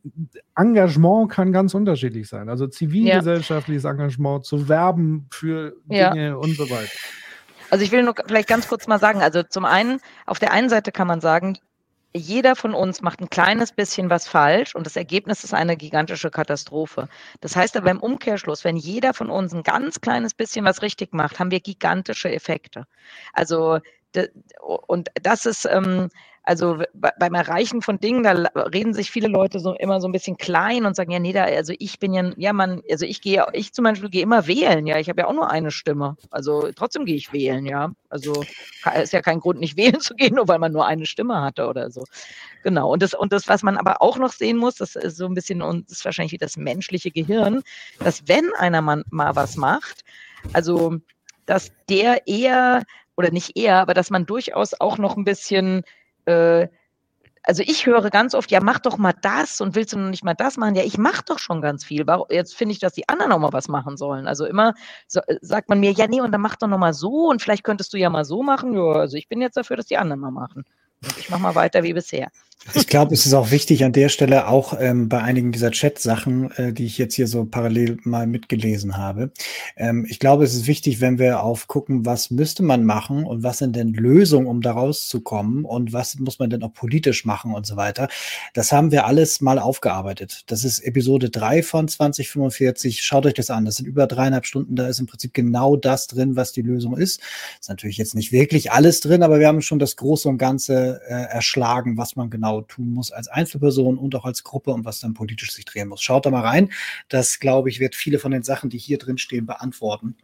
Engagement 0.55 1.31
kann 1.31 1.51
ganz 1.51 1.73
unterschiedlich 1.73 2.29
sein. 2.29 2.49
Also 2.49 2.67
zivilgesellschaftliches 2.67 3.83
ja. 3.83 3.91
Engagement, 3.91 4.45
zu 4.45 4.69
werben 4.69 5.27
für 5.31 5.73
Dinge 5.85 6.27
ja. 6.27 6.35
und 6.35 6.55
so 6.55 6.69
weiter. 6.69 6.91
Also 7.71 7.83
ich 7.83 7.91
will 7.91 8.03
nur 8.03 8.13
vielleicht 8.27 8.49
ganz 8.49 8.67
kurz 8.67 8.85
mal 8.87 8.99
sagen, 8.99 9.21
also 9.21 9.43
zum 9.43 9.65
einen, 9.65 10.01
auf 10.25 10.39
der 10.39 10.51
einen 10.51 10.69
Seite 10.69 10.91
kann 10.91 11.07
man 11.07 11.21
sagen, 11.21 11.57
jeder 12.13 12.57
von 12.57 12.73
uns 12.73 13.01
macht 13.01 13.21
ein 13.21 13.29
kleines 13.29 13.71
bisschen 13.71 14.09
was 14.09 14.27
falsch 14.27 14.75
und 14.75 14.85
das 14.85 14.97
Ergebnis 14.97 15.45
ist 15.45 15.53
eine 15.53 15.77
gigantische 15.77 16.29
Katastrophe. 16.29 17.07
Das 17.39 17.55
heißt 17.55 17.77
aber 17.77 17.89
im 17.89 18.01
Umkehrschluss, 18.01 18.65
wenn 18.65 18.75
jeder 18.75 19.13
von 19.13 19.29
uns 19.29 19.53
ein 19.53 19.63
ganz 19.63 20.01
kleines 20.01 20.33
bisschen 20.33 20.65
was 20.65 20.81
richtig 20.81 21.13
macht, 21.13 21.39
haben 21.39 21.51
wir 21.51 21.61
gigantische 21.61 22.31
Effekte. 22.31 22.85
Also 23.33 23.79
und 24.87 25.09
das 25.23 25.45
ist, 25.45 25.65
ähm, 25.65 26.09
also 26.43 26.81
beim 26.93 27.35
Erreichen 27.35 27.83
von 27.83 27.99
Dingen, 27.99 28.23
da 28.23 28.31
reden 28.55 28.93
sich 28.95 29.11
viele 29.11 29.27
Leute 29.27 29.59
so 29.59 29.75
immer 29.75 30.01
so 30.01 30.07
ein 30.07 30.11
bisschen 30.11 30.37
klein 30.37 30.85
und 30.85 30.95
sagen, 30.95 31.11
ja, 31.11 31.19
nee, 31.19 31.33
da, 31.33 31.43
also 31.43 31.73
ich 31.77 31.99
bin 31.99 32.13
ja, 32.13 32.31
ja, 32.35 32.51
man, 32.51 32.81
also 32.89 33.05
ich 33.05 33.21
gehe, 33.21 33.45
ich 33.53 33.73
zum 33.73 33.83
Beispiel 33.83 34.09
gehe 34.09 34.23
immer 34.23 34.47
wählen, 34.47 34.87
ja, 34.87 34.97
ich 34.97 35.07
habe 35.07 35.21
ja 35.21 35.27
auch 35.27 35.33
nur 35.33 35.51
eine 35.51 35.69
Stimme. 35.69 36.17
Also 36.31 36.71
trotzdem 36.75 37.05
gehe 37.05 37.15
ich 37.15 37.31
wählen, 37.31 37.65
ja. 37.67 37.91
Also 38.09 38.43
ist 39.01 39.13
ja 39.13 39.21
kein 39.21 39.39
Grund, 39.39 39.59
nicht 39.59 39.77
wählen 39.77 39.99
zu 39.99 40.15
gehen, 40.15 40.35
nur 40.35 40.47
weil 40.47 40.57
man 40.57 40.71
nur 40.71 40.85
eine 40.87 41.05
Stimme 41.05 41.41
hatte 41.41 41.67
oder 41.67 41.91
so. 41.91 42.05
Genau. 42.63 42.91
Und 42.91 43.03
das, 43.03 43.13
und 43.13 43.31
das, 43.31 43.47
was 43.47 43.61
man 43.61 43.77
aber 43.77 44.01
auch 44.01 44.17
noch 44.17 44.31
sehen 44.31 44.57
muss, 44.57 44.75
das 44.75 44.95
ist 44.95 45.17
so 45.17 45.27
ein 45.27 45.35
bisschen, 45.35 45.61
und 45.61 45.89
das 45.89 45.99
ist 45.99 46.05
wahrscheinlich 46.05 46.39
das 46.39 46.57
menschliche 46.57 47.11
Gehirn, 47.11 47.61
dass 47.99 48.27
wenn 48.27 48.51
einer 48.57 48.81
mal, 48.81 49.03
mal 49.11 49.35
was 49.35 49.57
macht, 49.57 50.03
also 50.53 50.97
dass 51.45 51.71
der 51.87 52.27
eher 52.27 52.83
oder 53.15 53.29
nicht 53.29 53.57
eher, 53.57 53.77
aber 53.77 53.93
dass 53.93 54.09
man 54.09 54.25
durchaus 54.25 54.73
auch 54.79 54.97
noch 54.97 55.17
ein 55.17 55.23
bisschen 55.23 55.83
äh, 56.25 56.67
also 57.43 57.63
ich 57.65 57.85
höre 57.85 58.09
ganz 58.11 58.35
oft, 58.35 58.51
ja, 58.51 58.59
mach 58.61 58.79
doch 58.79 58.97
mal 58.97 59.13
das 59.21 59.61
und 59.61 59.75
willst 59.75 59.93
du 59.93 59.97
noch 59.97 60.09
nicht 60.09 60.23
mal 60.23 60.35
das 60.35 60.57
machen? 60.57 60.75
Ja, 60.75 60.83
ich 60.83 60.97
mache 60.97 61.23
doch 61.25 61.39
schon 61.39 61.61
ganz 61.61 61.83
viel. 61.83 62.05
Jetzt 62.29 62.55
finde 62.55 62.73
ich, 62.73 62.79
dass 62.79 62.93
die 62.93 63.09
anderen 63.09 63.31
auch 63.31 63.39
mal 63.39 63.53
was 63.53 63.67
machen 63.67 63.97
sollen. 63.97 64.27
Also 64.27 64.45
immer 64.45 64.75
so, 65.07 65.21
sagt 65.41 65.69
man 65.69 65.79
mir, 65.79 65.91
ja, 65.91 66.07
nee, 66.07 66.21
und 66.21 66.31
dann 66.31 66.41
mach 66.41 66.55
doch 66.55 66.67
noch 66.67 66.77
mal 66.77 66.93
so 66.93 67.29
und 67.29 67.41
vielleicht 67.41 67.63
könntest 67.63 67.93
du 67.93 67.97
ja 67.97 68.09
mal 68.09 68.25
so 68.25 68.43
machen. 68.43 68.73
Ja, 68.73 68.91
also 68.93 69.17
ich 69.17 69.27
bin 69.27 69.41
jetzt 69.41 69.57
dafür, 69.57 69.77
dass 69.77 69.87
die 69.87 69.97
anderen 69.97 70.19
mal 70.21 70.31
machen. 70.31 70.65
Und 71.03 71.17
ich 71.17 71.29
mache 71.31 71.41
mal 71.41 71.55
weiter 71.55 71.81
wie 71.81 71.93
bisher. 71.93 72.29
Ich 72.75 72.85
glaube, 72.85 73.15
es 73.15 73.25
ist 73.25 73.33
auch 73.33 73.49
wichtig 73.49 73.83
an 73.83 73.91
der 73.91 74.07
Stelle, 74.07 74.47
auch 74.47 74.79
ähm, 74.79 75.09
bei 75.09 75.19
einigen 75.19 75.51
dieser 75.51 75.71
Chat-Sachen, 75.71 76.51
äh, 76.51 76.73
die 76.73 76.85
ich 76.85 76.99
jetzt 76.99 77.15
hier 77.15 77.25
so 77.25 77.43
parallel 77.43 77.97
mal 78.03 78.27
mitgelesen 78.27 78.97
habe. 78.97 79.31
Ähm, 79.75 80.05
ich 80.07 80.19
glaube, 80.19 80.43
es 80.43 80.53
ist 80.53 80.67
wichtig, 80.67 81.01
wenn 81.01 81.17
wir 81.17 81.41
aufgucken, 81.41 82.05
was 82.05 82.29
müsste 82.29 82.61
man 82.61 82.85
machen 82.85 83.25
und 83.25 83.41
was 83.41 83.57
sind 83.57 83.75
denn 83.75 83.93
Lösungen, 83.93 84.45
um 84.45 84.61
da 84.61 84.73
rauszukommen 84.73 85.65
und 85.65 85.91
was 85.91 86.19
muss 86.19 86.37
man 86.37 86.51
denn 86.51 86.61
auch 86.61 86.71
politisch 86.71 87.25
machen 87.25 87.55
und 87.55 87.65
so 87.65 87.77
weiter. 87.77 88.09
Das 88.53 88.71
haben 88.71 88.91
wir 88.91 89.07
alles 89.07 89.41
mal 89.41 89.57
aufgearbeitet. 89.57 90.43
Das 90.45 90.63
ist 90.63 90.81
Episode 90.81 91.31
3 91.31 91.63
von 91.63 91.87
2045. 91.87 93.01
Schaut 93.01 93.25
euch 93.25 93.33
das 93.33 93.49
an. 93.49 93.65
Das 93.65 93.77
sind 93.77 93.87
über 93.87 94.05
dreieinhalb 94.05 94.45
Stunden. 94.45 94.75
Da 94.75 94.87
ist 94.87 94.99
im 94.99 95.07
Prinzip 95.07 95.33
genau 95.33 95.77
das 95.77 96.05
drin, 96.05 96.35
was 96.35 96.51
die 96.51 96.61
Lösung 96.61 96.95
ist. 96.95 97.21
Ist 97.59 97.69
natürlich 97.69 97.97
jetzt 97.97 98.13
nicht 98.13 98.31
wirklich 98.31 98.71
alles 98.71 98.99
drin, 98.99 99.23
aber 99.23 99.39
wir 99.39 99.47
haben 99.47 99.63
schon 99.63 99.79
das 99.79 99.95
Große 99.95 100.29
und 100.29 100.37
Ganze 100.37 101.01
äh, 101.07 101.13
erschlagen, 101.13 101.97
was 101.97 102.15
man 102.15 102.29
genau 102.29 102.50
genau 102.51 102.61
tun 102.61 102.93
muss 102.93 103.11
als 103.11 103.27
Einzelperson 103.27 103.97
und 103.97 104.15
auch 104.15 104.25
als 104.25 104.43
Gruppe 104.43 104.71
und 104.71 104.85
was 104.85 104.99
dann 104.99 105.13
politisch 105.13 105.51
sich 105.51 105.65
drehen 105.65 105.87
muss. 105.87 106.01
Schaut 106.01 106.25
da 106.25 106.29
mal 106.29 106.41
rein. 106.41 106.71
Das, 107.09 107.39
glaube 107.39 107.69
ich, 107.69 107.79
wird 107.79 107.95
viele 107.95 108.19
von 108.19 108.31
den 108.31 108.43
Sachen, 108.43 108.69
die 108.69 108.77
hier 108.77 108.97
drin 108.97 109.17
stehen, 109.17 109.45
beantworten. 109.45 110.15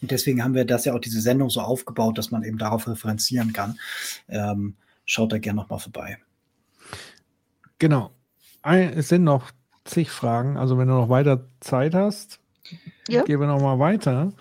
Und 0.00 0.10
deswegen 0.10 0.42
haben 0.42 0.54
wir 0.54 0.64
das 0.64 0.84
ja 0.84 0.94
auch 0.94 0.98
diese 0.98 1.20
Sendung 1.20 1.50
so 1.50 1.60
aufgebaut, 1.60 2.18
dass 2.18 2.30
man 2.30 2.42
eben 2.42 2.58
darauf 2.58 2.88
referenzieren 2.88 3.52
kann. 3.52 3.78
Ähm, 4.28 4.74
schaut 5.04 5.32
da 5.32 5.38
gerne 5.38 5.60
nochmal 5.60 5.78
vorbei. 5.78 6.18
Genau. 7.78 8.10
Es 8.62 9.08
sind 9.08 9.24
noch 9.24 9.50
zig 9.84 10.10
Fragen. 10.10 10.56
Also 10.56 10.78
wenn 10.78 10.88
du 10.88 10.94
noch 10.94 11.08
weiter 11.08 11.46
Zeit 11.60 11.94
hast, 11.94 12.40
ja. 13.08 13.22
gehen 13.22 13.40
wir 13.40 13.46
nochmal 13.46 13.78
weiter. 13.78 14.32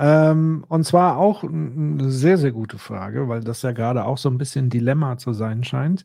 Ähm, 0.00 0.64
und 0.68 0.84
zwar 0.84 1.16
auch 1.16 1.42
eine 1.42 2.10
sehr, 2.10 2.38
sehr 2.38 2.52
gute 2.52 2.78
Frage, 2.78 3.28
weil 3.28 3.40
das 3.40 3.62
ja 3.62 3.72
gerade 3.72 4.04
auch 4.04 4.16
so 4.16 4.30
ein 4.30 4.38
bisschen 4.38 4.70
Dilemma 4.70 5.18
zu 5.18 5.32
sein 5.32 5.64
scheint. 5.64 6.04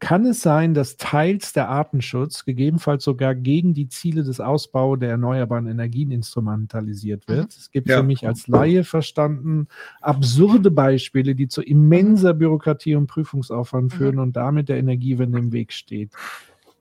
Kann 0.00 0.26
es 0.26 0.40
sein, 0.42 0.74
dass 0.74 0.96
teils 0.96 1.52
der 1.52 1.68
Artenschutz 1.68 2.44
gegebenenfalls 2.44 3.04
sogar 3.04 3.36
gegen 3.36 3.72
die 3.72 3.86
Ziele 3.86 4.24
des 4.24 4.40
Ausbaus 4.40 4.98
der 4.98 5.10
erneuerbaren 5.10 5.68
Energien 5.68 6.10
instrumentalisiert 6.10 7.28
wird? 7.28 7.44
Mhm. 7.44 7.54
Es 7.56 7.70
gibt 7.70 7.88
ja. 7.88 7.98
für 7.98 8.02
mich 8.02 8.26
als 8.26 8.48
Laie 8.48 8.82
verstanden 8.82 9.68
absurde 10.00 10.72
Beispiele, 10.72 11.36
die 11.36 11.46
zu 11.46 11.62
immenser 11.62 12.34
Bürokratie 12.34 12.96
und 12.96 13.06
Prüfungsaufwand 13.06 13.92
mhm. 13.92 13.96
führen 13.96 14.18
und 14.18 14.34
damit 14.34 14.68
der 14.68 14.78
Energiewende 14.78 15.38
im 15.38 15.52
Weg 15.52 15.72
steht. 15.72 16.10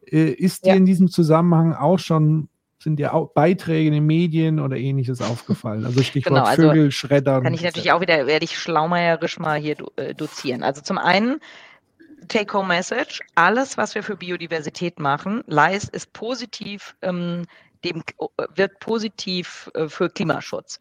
Äh, 0.05 0.31
ist 0.31 0.65
dir 0.65 0.69
ja. 0.69 0.75
in 0.75 0.87
diesem 0.87 1.09
Zusammenhang 1.09 1.73
auch 1.73 1.99
schon 1.99 2.49
sind 2.81 2.95
dir 2.97 3.13
auch 3.13 3.31
Beiträge 3.31 3.87
in 3.87 3.93
den 3.93 4.05
Medien 4.05 4.59
oder 4.59 4.77
ähnliches 4.77 5.21
aufgefallen? 5.21 5.85
Also 5.85 6.01
Stichwort 6.01 6.35
genau, 6.35 6.45
also 6.45 6.69
Vögel, 6.69 6.91
Schreddern. 6.91 7.43
Kann 7.43 7.53
ich 7.53 7.63
natürlich 7.63 7.91
auch 7.91 8.01
wieder, 8.01 8.25
werde 8.25 8.45
ich 8.45 8.57
schlaumeierisch 8.57 9.37
mal 9.37 9.59
hier 9.59 9.75
äh, 9.97 10.13
dozieren. 10.15 10.63
Also 10.63 10.81
zum 10.81 10.97
einen, 10.97 11.41
Take-Home-Message, 12.27 13.21
alles, 13.35 13.77
was 13.77 13.95
wir 13.95 14.03
für 14.03 14.15
Biodiversität 14.15 14.99
machen, 14.99 15.43
leist, 15.47 15.89
ist 15.89 16.13
positiv, 16.13 16.95
ähm, 17.01 17.45
dem, 17.83 18.03
wirkt 18.55 18.79
positiv 18.79 19.69
äh, 19.73 19.87
für 19.87 20.09
Klimaschutz. 20.09 20.79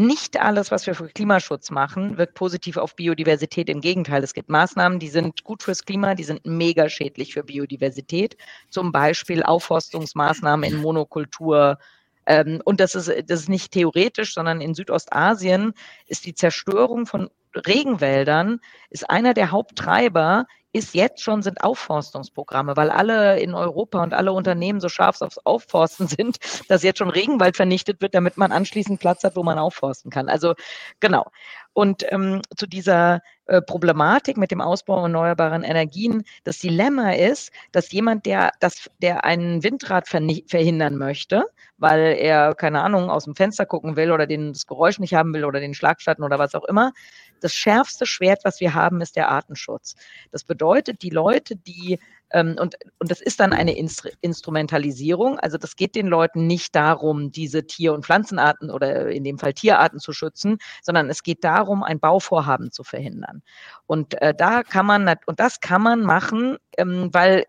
Nicht 0.00 0.40
alles, 0.40 0.70
was 0.70 0.86
wir 0.86 0.94
für 0.94 1.08
Klimaschutz 1.08 1.70
machen, 1.70 2.16
wirkt 2.16 2.32
positiv 2.32 2.78
auf 2.78 2.96
Biodiversität. 2.96 3.68
Im 3.68 3.82
Gegenteil, 3.82 4.24
es 4.24 4.32
gibt 4.32 4.48
Maßnahmen, 4.48 4.98
die 4.98 5.10
sind 5.10 5.44
gut 5.44 5.62
fürs 5.62 5.84
Klima, 5.84 6.14
die 6.14 6.24
sind 6.24 6.46
mega 6.46 6.88
schädlich 6.88 7.34
für 7.34 7.44
Biodiversität. 7.44 8.38
Zum 8.70 8.92
Beispiel 8.92 9.42
Aufforstungsmaßnahmen 9.42 10.64
in 10.64 10.80
Monokultur. 10.80 11.78
Ähm, 12.24 12.62
und 12.64 12.80
das 12.80 12.94
ist, 12.94 13.08
das 13.28 13.40
ist 13.40 13.50
nicht 13.50 13.72
theoretisch, 13.72 14.32
sondern 14.32 14.62
in 14.62 14.72
Südostasien 14.72 15.74
ist 16.06 16.24
die 16.24 16.34
Zerstörung 16.34 17.04
von 17.04 17.28
Regenwäldern 17.54 18.60
ist 18.88 19.10
einer 19.10 19.34
der 19.34 19.50
Haupttreiber 19.50 20.46
ist 20.72 20.94
jetzt 20.94 21.22
schon, 21.22 21.42
sind 21.42 21.62
Aufforstungsprogramme, 21.62 22.76
weil 22.76 22.90
alle 22.90 23.40
in 23.40 23.54
Europa 23.54 24.02
und 24.02 24.14
alle 24.14 24.32
Unternehmen 24.32 24.80
so 24.80 24.88
scharf 24.88 25.20
aufs 25.20 25.38
Aufforsten 25.38 26.06
sind, 26.08 26.38
dass 26.68 26.82
jetzt 26.82 26.98
schon 26.98 27.10
Regenwald 27.10 27.56
vernichtet 27.56 28.00
wird, 28.00 28.14
damit 28.14 28.36
man 28.36 28.52
anschließend 28.52 29.00
Platz 29.00 29.24
hat, 29.24 29.36
wo 29.36 29.42
man 29.42 29.58
aufforsten 29.58 30.10
kann. 30.10 30.28
Also 30.28 30.54
genau. 31.00 31.30
Und 31.72 32.04
ähm, 32.12 32.42
zu 32.56 32.66
dieser 32.66 33.20
äh, 33.46 33.62
Problematik 33.62 34.36
mit 34.36 34.50
dem 34.50 34.60
Ausbau 34.60 35.02
erneuerbaren 35.02 35.62
Energien, 35.62 36.24
das 36.44 36.58
Dilemma 36.58 37.12
ist, 37.12 37.52
dass 37.72 37.92
jemand, 37.92 38.26
der, 38.26 38.50
das, 38.60 38.90
der 39.00 39.24
einen 39.24 39.62
Windrad 39.62 40.08
verhindern 40.08 40.96
möchte, 40.96 41.44
weil 41.78 42.16
er, 42.18 42.54
keine 42.54 42.82
Ahnung, 42.82 43.08
aus 43.08 43.24
dem 43.24 43.36
Fenster 43.36 43.66
gucken 43.66 43.96
will 43.96 44.10
oder 44.10 44.26
den, 44.26 44.52
das 44.52 44.66
Geräusch 44.66 44.98
nicht 44.98 45.14
haben 45.14 45.32
will 45.32 45.44
oder 45.44 45.60
den 45.60 45.74
Schlagschatten 45.74 46.24
oder 46.24 46.38
was 46.38 46.54
auch 46.54 46.64
immer, 46.64 46.92
das 47.40 47.54
schärfste 47.54 48.06
Schwert, 48.06 48.40
was 48.44 48.60
wir 48.60 48.74
haben, 48.74 49.00
ist 49.00 49.16
der 49.16 49.30
Artenschutz. 49.30 49.94
Das 50.30 50.44
bedeutet, 50.44 51.02
die 51.02 51.10
Leute, 51.10 51.56
die 51.56 51.98
ähm, 52.32 52.56
und, 52.58 52.76
und 52.98 53.10
das 53.10 53.20
ist 53.20 53.40
dann 53.40 53.52
eine 53.52 53.76
Instru 53.76 54.08
Instrumentalisierung. 54.20 55.38
Also 55.38 55.58
das 55.58 55.76
geht 55.76 55.94
den 55.94 56.06
Leuten 56.06 56.46
nicht 56.46 56.74
darum, 56.74 57.32
diese 57.32 57.66
Tier- 57.66 57.92
und 57.92 58.04
Pflanzenarten 58.04 58.70
oder 58.70 59.08
in 59.10 59.24
dem 59.24 59.38
Fall 59.38 59.52
Tierarten 59.52 59.98
zu 59.98 60.12
schützen, 60.12 60.58
sondern 60.82 61.10
es 61.10 61.22
geht 61.22 61.44
darum, 61.44 61.82
ein 61.82 61.98
Bauvorhaben 62.00 62.70
zu 62.70 62.84
verhindern. 62.84 63.42
Und 63.86 64.20
äh, 64.22 64.34
da 64.34 64.62
kann 64.62 64.86
man, 64.86 65.14
und 65.26 65.40
das 65.40 65.60
kann 65.60 65.82
man 65.82 66.02
machen, 66.02 66.58
ähm, 66.78 67.10
weil, 67.12 67.44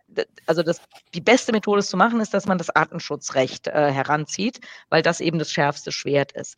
also 0.47 0.63
das, 0.63 0.81
die 1.13 1.21
beste 1.21 1.51
Methode 1.51 1.79
es 1.79 1.89
zu 1.89 1.97
machen, 1.97 2.19
ist, 2.19 2.33
dass 2.33 2.47
man 2.47 2.57
das 2.57 2.69
Artenschutzrecht 2.69 3.67
äh, 3.67 3.91
heranzieht, 3.91 4.59
weil 4.89 5.03
das 5.03 5.19
eben 5.19 5.39
das 5.39 5.51
schärfste 5.51 5.91
Schwert 5.91 6.31
ist. 6.31 6.57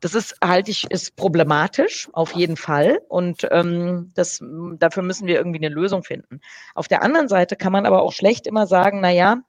Das 0.00 0.14
ist, 0.14 0.36
halte 0.42 0.70
ich, 0.70 0.90
ist 0.90 1.16
problematisch, 1.16 2.08
auf 2.12 2.34
jeden 2.34 2.56
Fall. 2.56 3.00
Und 3.08 3.46
ähm, 3.50 4.10
das, 4.14 4.42
dafür 4.78 5.02
müssen 5.02 5.26
wir 5.26 5.36
irgendwie 5.36 5.64
eine 5.64 5.74
Lösung 5.74 6.02
finden. 6.02 6.40
Auf 6.74 6.88
der 6.88 7.02
anderen 7.02 7.28
Seite 7.28 7.56
kann 7.56 7.72
man 7.72 7.86
aber 7.86 8.02
auch 8.02 8.12
schlecht 8.12 8.46
immer 8.46 8.66
sagen, 8.66 9.00
na 9.00 9.10
ja, 9.10 9.42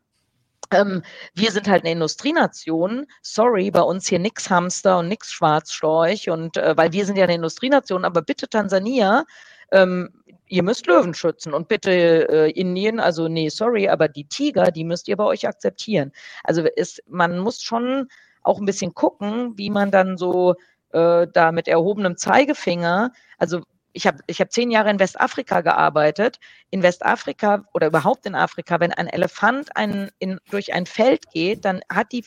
ähm, 0.72 1.04
wir 1.34 1.52
sind 1.52 1.68
halt 1.68 1.84
eine 1.84 1.92
Industrienation. 1.92 3.08
Sorry, 3.22 3.72
bei 3.72 3.82
uns 3.82 4.08
hier 4.08 4.20
nix 4.20 4.50
Hamster 4.50 5.00
und 5.00 5.08
nix 5.08 5.32
Schwarzstorch 5.32 6.30
und 6.30 6.58
äh, 6.58 6.76
weil 6.78 6.92
wir 6.94 7.06
sind 7.06 7.18
ja 7.18 7.26
eine 7.26 7.36
Industrienation, 7.36 8.06
aber 8.06 8.22
bitte 8.22 8.48
Tansania, 8.48 9.26
ähm, 9.72 10.10
ihr 10.48 10.64
müsst 10.64 10.88
Löwen 10.88 11.14
schützen 11.14 11.54
und 11.54 11.68
bitte 11.68 11.92
äh, 11.92 12.52
Indien, 12.52 13.00
also 13.00 13.28
nee, 13.28 13.50
sorry, 13.50 13.88
aber 13.88 14.08
die 14.08 14.26
Tiger, 14.26 14.72
die 14.72 14.84
müsst 14.84 15.08
ihr 15.08 15.18
bei 15.18 15.24
euch 15.24 15.48
akzeptieren. 15.48 16.12
Also 16.44 16.64
ist, 16.76 17.02
man 17.08 17.40
muss 17.40 17.62
schon 17.62 18.08
auch 18.44 18.60
ein 18.60 18.66
bisschen 18.66 18.94
gucken, 18.94 19.58
wie 19.58 19.70
man 19.70 19.92
dann 19.92 20.18
so 20.18 20.56
äh, 20.92 21.28
da 21.32 21.52
mit 21.52 21.68
erhobenem 21.68 22.18
Zeigefinger, 22.18 23.12
also 23.38 23.62
ich 23.94 24.08
habe 24.08 24.20
ich 24.28 24.40
hab 24.40 24.52
zehn 24.52 24.72
Jahre 24.72 24.90
in 24.90 25.00
Westafrika 25.00 25.62
gearbeitet. 25.62 26.40
In 26.70 26.84
Westafrika 26.84 27.66
oder 27.74 27.88
überhaupt 27.88 28.26
in 28.26 28.36
Afrika, 28.36 28.80
wenn 28.80 28.94
ein 28.94 29.08
Elefant 29.08 29.76
ein, 29.76 30.10
in, 30.20 30.40
durch 30.50 30.74
ein 30.74 30.86
Feld 30.86 31.30
geht, 31.32 31.66
dann 31.66 31.82
hat 31.92 32.12
die, 32.12 32.26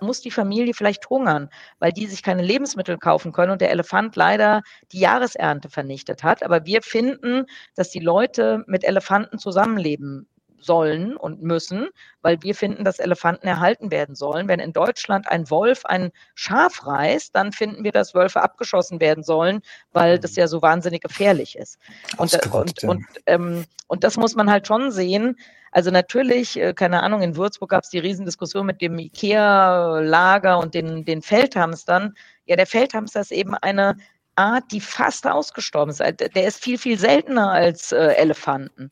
muss 0.00 0.20
die 0.20 0.30
Familie 0.30 0.74
vielleicht 0.74 1.08
hungern, 1.08 1.48
weil 1.78 1.92
die 1.92 2.06
sich 2.06 2.22
keine 2.22 2.42
Lebensmittel 2.42 2.98
kaufen 2.98 3.32
können 3.32 3.52
und 3.52 3.60
der 3.60 3.70
Elefant 3.70 4.16
leider 4.16 4.62
die 4.92 5.00
Jahresernte 5.00 5.70
vernichtet 5.70 6.22
hat. 6.22 6.42
Aber 6.42 6.66
wir 6.66 6.82
finden, 6.82 7.46
dass 7.76 7.90
die 7.90 8.00
Leute 8.00 8.64
mit 8.66 8.84
Elefanten 8.84 9.38
zusammenleben 9.38 10.28
sollen 10.60 11.16
und 11.16 11.42
müssen, 11.42 11.88
weil 12.22 12.42
wir 12.42 12.54
finden, 12.54 12.84
dass 12.84 12.98
Elefanten 12.98 13.46
erhalten 13.46 13.90
werden 13.90 14.14
sollen. 14.14 14.48
Wenn 14.48 14.60
in 14.60 14.72
Deutschland 14.72 15.28
ein 15.28 15.50
Wolf 15.50 15.84
ein 15.86 16.10
Schaf 16.34 16.86
reißt, 16.86 17.34
dann 17.34 17.52
finden 17.52 17.84
wir, 17.84 17.92
dass 17.92 18.14
Wölfe 18.14 18.42
abgeschossen 18.42 19.00
werden 19.00 19.24
sollen, 19.24 19.60
weil 19.92 20.18
das 20.18 20.36
ja 20.36 20.46
so 20.46 20.62
wahnsinnig 20.62 21.02
gefährlich 21.02 21.56
ist. 21.56 21.78
Und, 22.16 22.34
und, 22.52 22.84
und, 22.84 23.04
ähm, 23.26 23.64
und 23.88 24.04
das 24.04 24.16
muss 24.16 24.34
man 24.34 24.50
halt 24.50 24.66
schon 24.66 24.90
sehen. 24.90 25.36
Also 25.72 25.90
natürlich, 25.90 26.58
äh, 26.58 26.74
keine 26.74 27.02
Ahnung, 27.02 27.22
in 27.22 27.36
Würzburg 27.36 27.70
gab 27.70 27.84
es 27.84 27.90
die 27.90 27.98
Riesendiskussion 27.98 28.66
mit 28.66 28.80
dem 28.80 28.98
IKEA-Lager 28.98 30.58
und 30.58 30.74
den, 30.74 31.04
den 31.04 31.22
Feldhamstern. 31.22 32.14
Ja, 32.46 32.56
der 32.56 32.66
Feldhamster 32.66 33.20
ist 33.20 33.32
eben 33.32 33.54
eine 33.54 33.96
Art, 34.36 34.64
die 34.72 34.80
fast 34.80 35.26
ausgestorben 35.26 35.90
ist. 35.90 36.00
Der 36.00 36.46
ist 36.46 36.62
viel, 36.62 36.78
viel 36.78 36.98
seltener 36.98 37.50
als 37.50 37.92
äh, 37.92 38.14
Elefanten. 38.14 38.90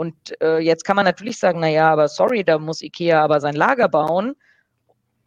Und 0.00 0.40
äh, 0.40 0.60
jetzt 0.60 0.86
kann 0.86 0.96
man 0.96 1.04
natürlich 1.04 1.38
sagen, 1.38 1.60
naja, 1.60 1.92
aber 1.92 2.08
sorry, 2.08 2.42
da 2.42 2.58
muss 2.58 2.80
Ikea 2.80 3.22
aber 3.22 3.38
sein 3.38 3.54
Lager 3.54 3.86
bauen. 3.86 4.34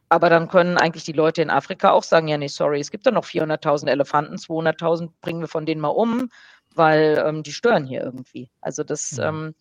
Aber 0.09 0.31
dann 0.31 0.47
können 0.47 0.79
eigentlich 0.79 1.03
die 1.03 1.11
Leute 1.11 1.43
in 1.43 1.51
Afrika 1.51 1.91
auch 1.91 2.01
sagen, 2.01 2.27
ja, 2.27 2.39
nee, 2.39 2.47
sorry, 2.47 2.79
es 2.79 2.89
gibt 2.89 3.05
da 3.05 3.11
noch 3.11 3.25
400.000 3.25 3.87
Elefanten, 3.87 4.37
200.000 4.37 5.11
bringen 5.21 5.41
wir 5.41 5.47
von 5.47 5.67
denen 5.67 5.79
mal 5.79 5.89
um, 5.89 6.27
weil 6.73 7.23
ähm, 7.23 7.43
die 7.43 7.51
stören 7.51 7.85
hier 7.85 8.01
irgendwie. 8.01 8.49
Also 8.61 8.83
das, 8.83 9.11
mhm. 9.11 9.23
ähm, 9.23 9.55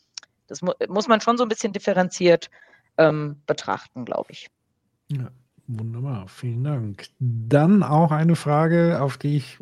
das 0.47 0.63
mu 0.63 0.73
muss 0.89 1.09
man 1.09 1.21
schon 1.21 1.37
so 1.37 1.45
ein 1.45 1.51
bisschen 1.51 1.75
differenziert 1.75 2.49
ähm, 2.97 3.43
betrachten, 3.47 4.07
glaube 4.07 4.31
ich. 4.31 4.49
Ja, 5.09 5.31
wunderbar, 5.67 6.27
vielen 6.27 6.65
Dank. 6.65 7.09
Dann 7.19 7.83
auch 7.83 8.13
eine 8.13 8.35
Frage, 8.35 8.99
auf 9.03 9.19
die 9.19 9.37
ich 9.37 9.59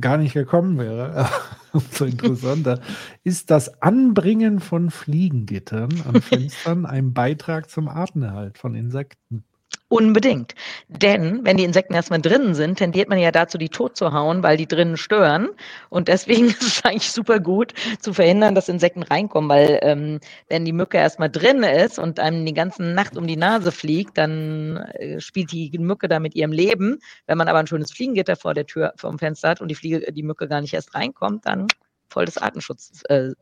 gar 0.00 0.16
nicht 0.16 0.34
gekommen 0.34 0.78
wäre, 0.78 1.28
umso 1.72 2.04
interessanter, 2.04 2.80
ist 3.24 3.50
das 3.50 3.82
Anbringen 3.82 4.60
von 4.60 4.90
Fliegengittern 4.90 5.90
an 6.06 6.20
Fenstern 6.22 6.86
ein 6.86 7.12
Beitrag 7.12 7.70
zum 7.70 7.88
Artenerhalt 7.88 8.58
von 8.58 8.74
Insekten? 8.74 9.44
Unbedingt. 9.92 10.54
Denn 10.88 11.44
wenn 11.44 11.58
die 11.58 11.64
Insekten 11.64 11.92
erstmal 11.92 12.22
drinnen 12.22 12.54
sind, 12.54 12.78
tendiert 12.78 13.10
man 13.10 13.18
ja 13.18 13.30
dazu, 13.30 13.58
die 13.58 13.68
tot 13.68 13.94
zu 13.94 14.14
hauen, 14.14 14.42
weil 14.42 14.56
die 14.56 14.66
drinnen 14.66 14.96
stören. 14.96 15.50
Und 15.90 16.08
deswegen 16.08 16.46
ist 16.48 16.62
es 16.62 16.82
eigentlich 16.82 17.12
super 17.12 17.40
gut 17.40 17.74
zu 18.00 18.14
verhindern, 18.14 18.54
dass 18.54 18.70
Insekten 18.70 19.02
reinkommen, 19.02 19.50
weil 19.50 19.80
ähm, 19.82 20.20
wenn 20.48 20.64
die 20.64 20.72
Mücke 20.72 20.96
erstmal 20.96 21.28
drin 21.28 21.62
ist 21.62 21.98
und 21.98 22.20
einem 22.20 22.46
die 22.46 22.54
ganze 22.54 22.82
Nacht 22.82 23.18
um 23.18 23.26
die 23.26 23.36
Nase 23.36 23.70
fliegt, 23.70 24.16
dann 24.16 24.78
äh, 24.78 25.20
spielt 25.20 25.52
die 25.52 25.70
Mücke 25.78 26.08
da 26.08 26.20
mit 26.20 26.34
ihrem 26.34 26.52
Leben. 26.52 26.98
Wenn 27.26 27.36
man 27.36 27.48
aber 27.48 27.58
ein 27.58 27.66
schönes 27.66 27.92
Fliegengitter 27.92 28.36
vor 28.36 28.54
der 28.54 28.64
Tür, 28.64 28.94
vor 28.96 29.10
dem 29.10 29.18
Fenster 29.18 29.50
hat 29.50 29.60
und 29.60 29.68
die, 29.68 29.74
Fliege, 29.74 30.10
die 30.10 30.22
Mücke 30.22 30.48
gar 30.48 30.62
nicht 30.62 30.72
erst 30.72 30.94
reinkommt, 30.94 31.44
dann 31.44 31.66
voll 32.08 32.24
das 32.24 32.38
Artenschutz, 32.38 33.02
äh, 33.10 33.32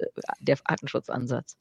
der 0.40 0.58
Artenschutzansatz. 0.64 1.56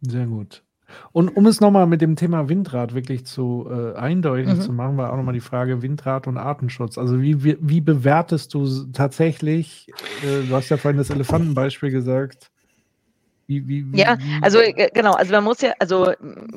Sehr 0.00 0.26
gut. 0.26 0.64
Und 1.12 1.28
um 1.36 1.46
es 1.46 1.60
nochmal 1.60 1.86
mit 1.86 2.00
dem 2.00 2.16
Thema 2.16 2.48
Windrad 2.48 2.94
wirklich 2.94 3.26
zu 3.26 3.68
äh, 3.70 3.96
eindeutig 3.96 4.48
mhm. 4.48 4.60
zu 4.60 4.72
machen, 4.72 4.96
war 4.96 5.12
auch 5.12 5.16
nochmal 5.16 5.34
die 5.34 5.40
Frage 5.40 5.82
Windrad 5.82 6.26
und 6.26 6.38
Artenschutz. 6.38 6.98
Also 6.98 7.20
wie, 7.20 7.44
wie, 7.44 7.56
wie 7.60 7.80
bewertest 7.80 8.54
du 8.54 8.66
tatsächlich, 8.92 9.88
äh, 10.22 10.46
du 10.46 10.54
hast 10.54 10.68
ja 10.68 10.76
vorhin 10.76 10.98
das 10.98 11.10
Elefantenbeispiel 11.10 11.90
gesagt, 11.90 12.50
wie, 13.46 13.66
wie, 13.66 13.92
wie, 13.92 13.98
ja, 13.98 14.16
also 14.40 14.60
äh, 14.60 14.90
genau, 14.94 15.12
also 15.12 15.32
man 15.32 15.44
muss 15.44 15.60
ja, 15.60 15.72
also, 15.78 16.12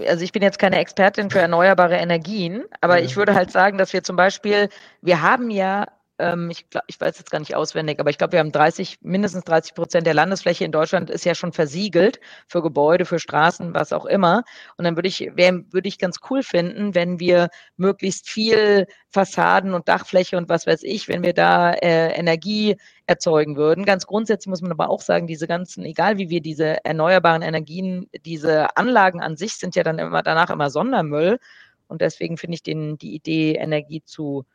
also 0.07 0.23
ich 0.23 0.31
bin 0.31 0.43
jetzt 0.43 0.59
keine 0.59 0.77
Expertin 0.77 1.29
für 1.29 1.39
erneuerbare 1.39 1.95
Energien, 1.95 2.63
aber 2.81 2.99
ja. 2.99 3.05
ich 3.05 3.17
würde 3.17 3.33
halt 3.33 3.51
sagen, 3.51 3.77
dass 3.77 3.91
wir 3.91 4.03
zum 4.03 4.15
Beispiel, 4.15 4.69
wir 5.01 5.21
haben 5.21 5.49
ja 5.49 5.87
ähm, 6.19 6.49
ich, 6.49 6.69
glaub, 6.69 6.83
ich 6.87 6.99
weiß 6.99 7.17
jetzt 7.17 7.31
gar 7.31 7.39
nicht 7.39 7.55
auswendig, 7.55 7.99
aber 7.99 8.09
ich 8.09 8.17
glaube, 8.17 8.33
wir 8.33 8.39
haben 8.39 8.51
30, 8.51 8.99
mindestens 9.01 9.43
30 9.43 9.73
Prozent 9.73 10.07
der 10.07 10.13
Landesfläche 10.13 10.63
in 10.63 10.71
Deutschland 10.71 11.09
ist 11.09 11.25
ja 11.25 11.35
schon 11.35 11.51
versiegelt 11.51 12.19
für 12.47 12.61
Gebäude, 12.61 13.05
für 13.05 13.19
Straßen, 13.19 13.73
was 13.73 13.91
auch 13.91 14.05
immer. 14.05 14.43
Und 14.77 14.85
dann 14.85 14.95
würde 14.95 15.07
ich, 15.07 15.19
würde 15.21 15.87
ich 15.87 15.99
ganz 15.99 16.17
cool 16.29 16.43
finden, 16.43 16.95
wenn 16.95 17.19
wir 17.19 17.49
möglichst 17.77 18.29
viel 18.29 18.87
Fassaden 19.09 19.73
und 19.73 19.87
Dachfläche 19.87 20.37
und 20.37 20.49
was 20.49 20.67
weiß 20.67 20.83
ich, 20.83 21.07
wenn 21.07 21.23
wir 21.23 21.33
da 21.33 21.73
äh, 21.73 22.13
Energie 22.13 22.77
erzeugen 23.07 23.55
würden. 23.57 23.85
Ganz 23.85 24.05
grundsätzlich 24.07 24.49
muss 24.49 24.61
man 24.61 24.71
aber 24.71 24.89
auch 24.89 25.01
sagen, 25.01 25.27
diese 25.27 25.47
ganzen, 25.47 25.83
egal 25.85 26.17
wie 26.17 26.29
wir 26.29 26.41
diese 26.41 26.83
erneuerbaren 26.85 27.41
Energien, 27.41 28.09
diese 28.25 28.75
Anlagen 28.77 29.21
an 29.21 29.37
sich 29.37 29.55
sind 29.55 29.75
ja 29.75 29.83
dann 29.83 29.99
immer 29.99 30.23
danach 30.23 30.49
immer 30.49 30.69
Sondermüll. 30.69 31.39
Und 31.87 32.01
deswegen 32.01 32.37
finde 32.37 32.55
ich 32.55 32.63
den, 32.63 32.97
die 32.97 33.13
Idee, 33.13 33.55
Energie 33.55 34.01
zu 34.03 34.45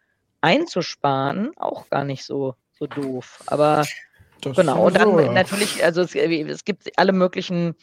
einzusparen, 0.40 1.52
auch 1.56 1.88
gar 1.88 2.04
nicht 2.04 2.24
so, 2.24 2.54
so 2.78 2.86
doof. 2.86 3.42
Aber 3.46 3.84
das 4.42 4.56
genau, 4.56 4.86
und 4.86 4.96
dann 4.96 5.10
so, 5.10 5.32
natürlich, 5.32 5.84
also 5.84 6.02
es, 6.02 6.14
es 6.14 6.64
gibt 6.64 6.90
alle 6.96 7.12
möglichen 7.12 7.74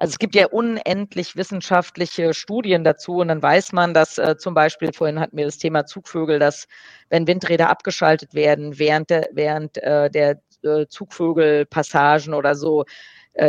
also 0.00 0.12
es 0.12 0.18
gibt 0.20 0.36
ja 0.36 0.46
unendlich 0.46 1.34
wissenschaftliche 1.34 2.32
Studien 2.32 2.84
dazu 2.84 3.16
und 3.16 3.28
dann 3.28 3.42
weiß 3.42 3.72
man, 3.72 3.94
dass 3.94 4.16
äh, 4.16 4.36
zum 4.38 4.54
Beispiel, 4.54 4.92
vorhin 4.92 5.18
hatten 5.18 5.36
wir 5.36 5.44
das 5.44 5.58
Thema 5.58 5.86
Zugvögel, 5.86 6.38
dass 6.38 6.68
wenn 7.10 7.26
Windräder 7.26 7.68
abgeschaltet 7.68 8.32
werden 8.32 8.78
während 8.78 9.10
der, 9.10 9.28
während, 9.32 9.76
äh, 9.78 10.08
der 10.08 10.40
äh, 10.62 10.86
Zugvögelpassagen 10.86 12.32
oder 12.32 12.54
so, 12.54 12.82
äh, 12.82 12.84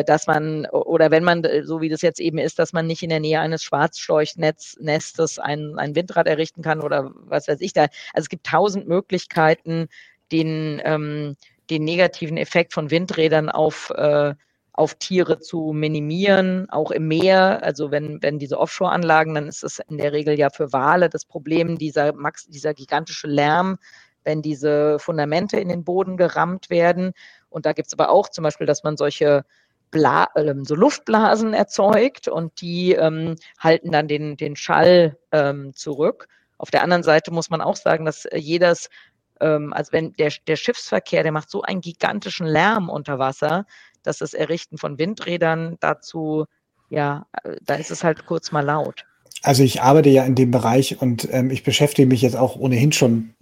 dass 0.06 0.28
man, 0.28 0.68
oder 0.68 1.10
wenn 1.10 1.24
man, 1.24 1.44
äh, 1.44 1.64
so 1.64 1.82
wie 1.82 1.90
das 1.90 2.02
jetzt 2.02 2.20
eben 2.20 2.38
ist, 2.38 2.60
dass 2.60 2.74
man 2.74 2.86
nicht 2.86 3.02
in 3.02 3.10
der 3.10 3.20
Nähe 3.20 3.40
eines 3.40 3.64
Schwarzstorchnestes 3.64 5.40
ein, 5.40 5.74
ein 5.78 5.95
Windrad 5.95 6.28
errichten 6.28 6.61
kann 6.61 6.82
oder 6.82 7.11
was 7.16 7.48
weiß 7.48 7.60
ich 7.61 7.74
da. 7.74 7.88
Also 8.14 8.26
es 8.26 8.30
gibt 8.30 8.45
tausend 8.45 8.88
Möglichkeiten, 8.88 9.88
den, 10.32 10.80
ähm, 10.84 11.36
den 11.72 11.84
negativen 11.84 12.38
Effekt 12.38 12.74
von 12.74 12.91
Windrädern 12.91 13.49
auf, 13.49 13.90
äh, 13.95 14.36
auf 14.74 14.94
Tiere 14.94 15.40
zu 15.40 15.74
minimieren, 15.74 16.70
auch 16.70 16.91
im 16.91 17.07
Meer. 17.07 17.64
Also 17.64 17.90
wenn, 17.90 18.22
wenn 18.22 18.38
diese 18.38 18.60
Offshore-Anlagen, 18.60 19.34
dann 19.34 19.48
ist 19.48 19.64
es 19.64 19.80
in 19.90 19.98
der 19.98 20.14
Regel 20.14 20.38
ja 20.38 20.52
für 20.52 20.72
Wale 20.72 21.10
das 21.10 21.26
Problem, 21.26 21.80
dieser, 21.80 22.14
Max, 22.14 22.45
dieser 22.48 22.76
gigantische 22.76 23.28
Lärm, 23.28 23.78
wenn 24.24 24.44
diese 24.44 24.99
Fundamente 24.99 25.60
in 25.60 25.70
den 25.70 25.84
Boden 25.84 26.16
gerammt 26.16 26.70
werden. 26.70 27.14
Und 27.49 27.66
da 27.66 27.74
gibt 27.74 27.88
es 27.88 27.94
aber 27.94 28.11
auch 28.11 28.30
zum 28.30 28.44
Beispiel, 28.44 28.68
dass 28.68 28.84
man 28.84 28.95
solche 28.95 29.44
Bla 29.91 30.28
ähm, 30.36 30.66
so 30.66 30.76
Luftblasen 30.76 31.53
erzeugt 31.53 32.28
und 32.28 32.61
die 32.61 32.94
ähm, 32.94 33.36
halten 33.60 33.91
dann 33.91 34.07
den, 34.07 34.38
den 34.38 34.56
Schall 34.56 35.18
ähm, 35.32 35.74
zurück. 35.76 36.28
Auf 36.57 36.72
der 36.72 36.84
anderen 36.84 37.03
Seite 37.03 37.32
muss 37.32 37.49
man 37.49 37.61
auch 37.61 37.76
sagen, 37.76 38.06
dass 38.06 38.26
äh, 38.26 38.38
jedes, 38.38 38.90
ähm, 39.40 39.74
also 39.74 39.91
wenn 39.94 40.14
der, 40.14 40.32
der 40.48 40.56
Schiffsverkehr, 40.56 41.24
der 41.24 41.32
macht 41.32 41.49
so 41.49 41.61
einen 41.61 41.82
gigantischen 41.82 42.48
Lärm 42.48 42.90
unter 42.90 43.18
Wasser, 43.18 43.66
dass 44.03 44.20
das 44.20 44.34
Errichten 44.34 44.78
von 44.78 44.99
Windrädern 44.99 45.78
dazu, 45.80 46.45
ja, 46.90 47.26
äh, 47.44 47.56
da 47.61 47.76
ist 47.76 47.91
es 47.91 48.03
halt 48.03 48.26
kurz 48.26 48.52
mal 48.52 48.66
laut. 48.66 49.06
Also 49.41 49.64
ich 49.64 49.82
arbeite 49.82 50.10
ja 50.10 50.26
in 50.26 50.36
dem 50.36 50.52
Bereich 50.52 51.02
und 51.02 51.28
ähm, 51.32 51.49
ich 51.49 51.64
beschäftige 51.64 52.07
mich 52.07 52.22
jetzt 52.22 52.36
auch 52.36 52.57
ohnehin 52.57 52.91
schon 52.91 53.34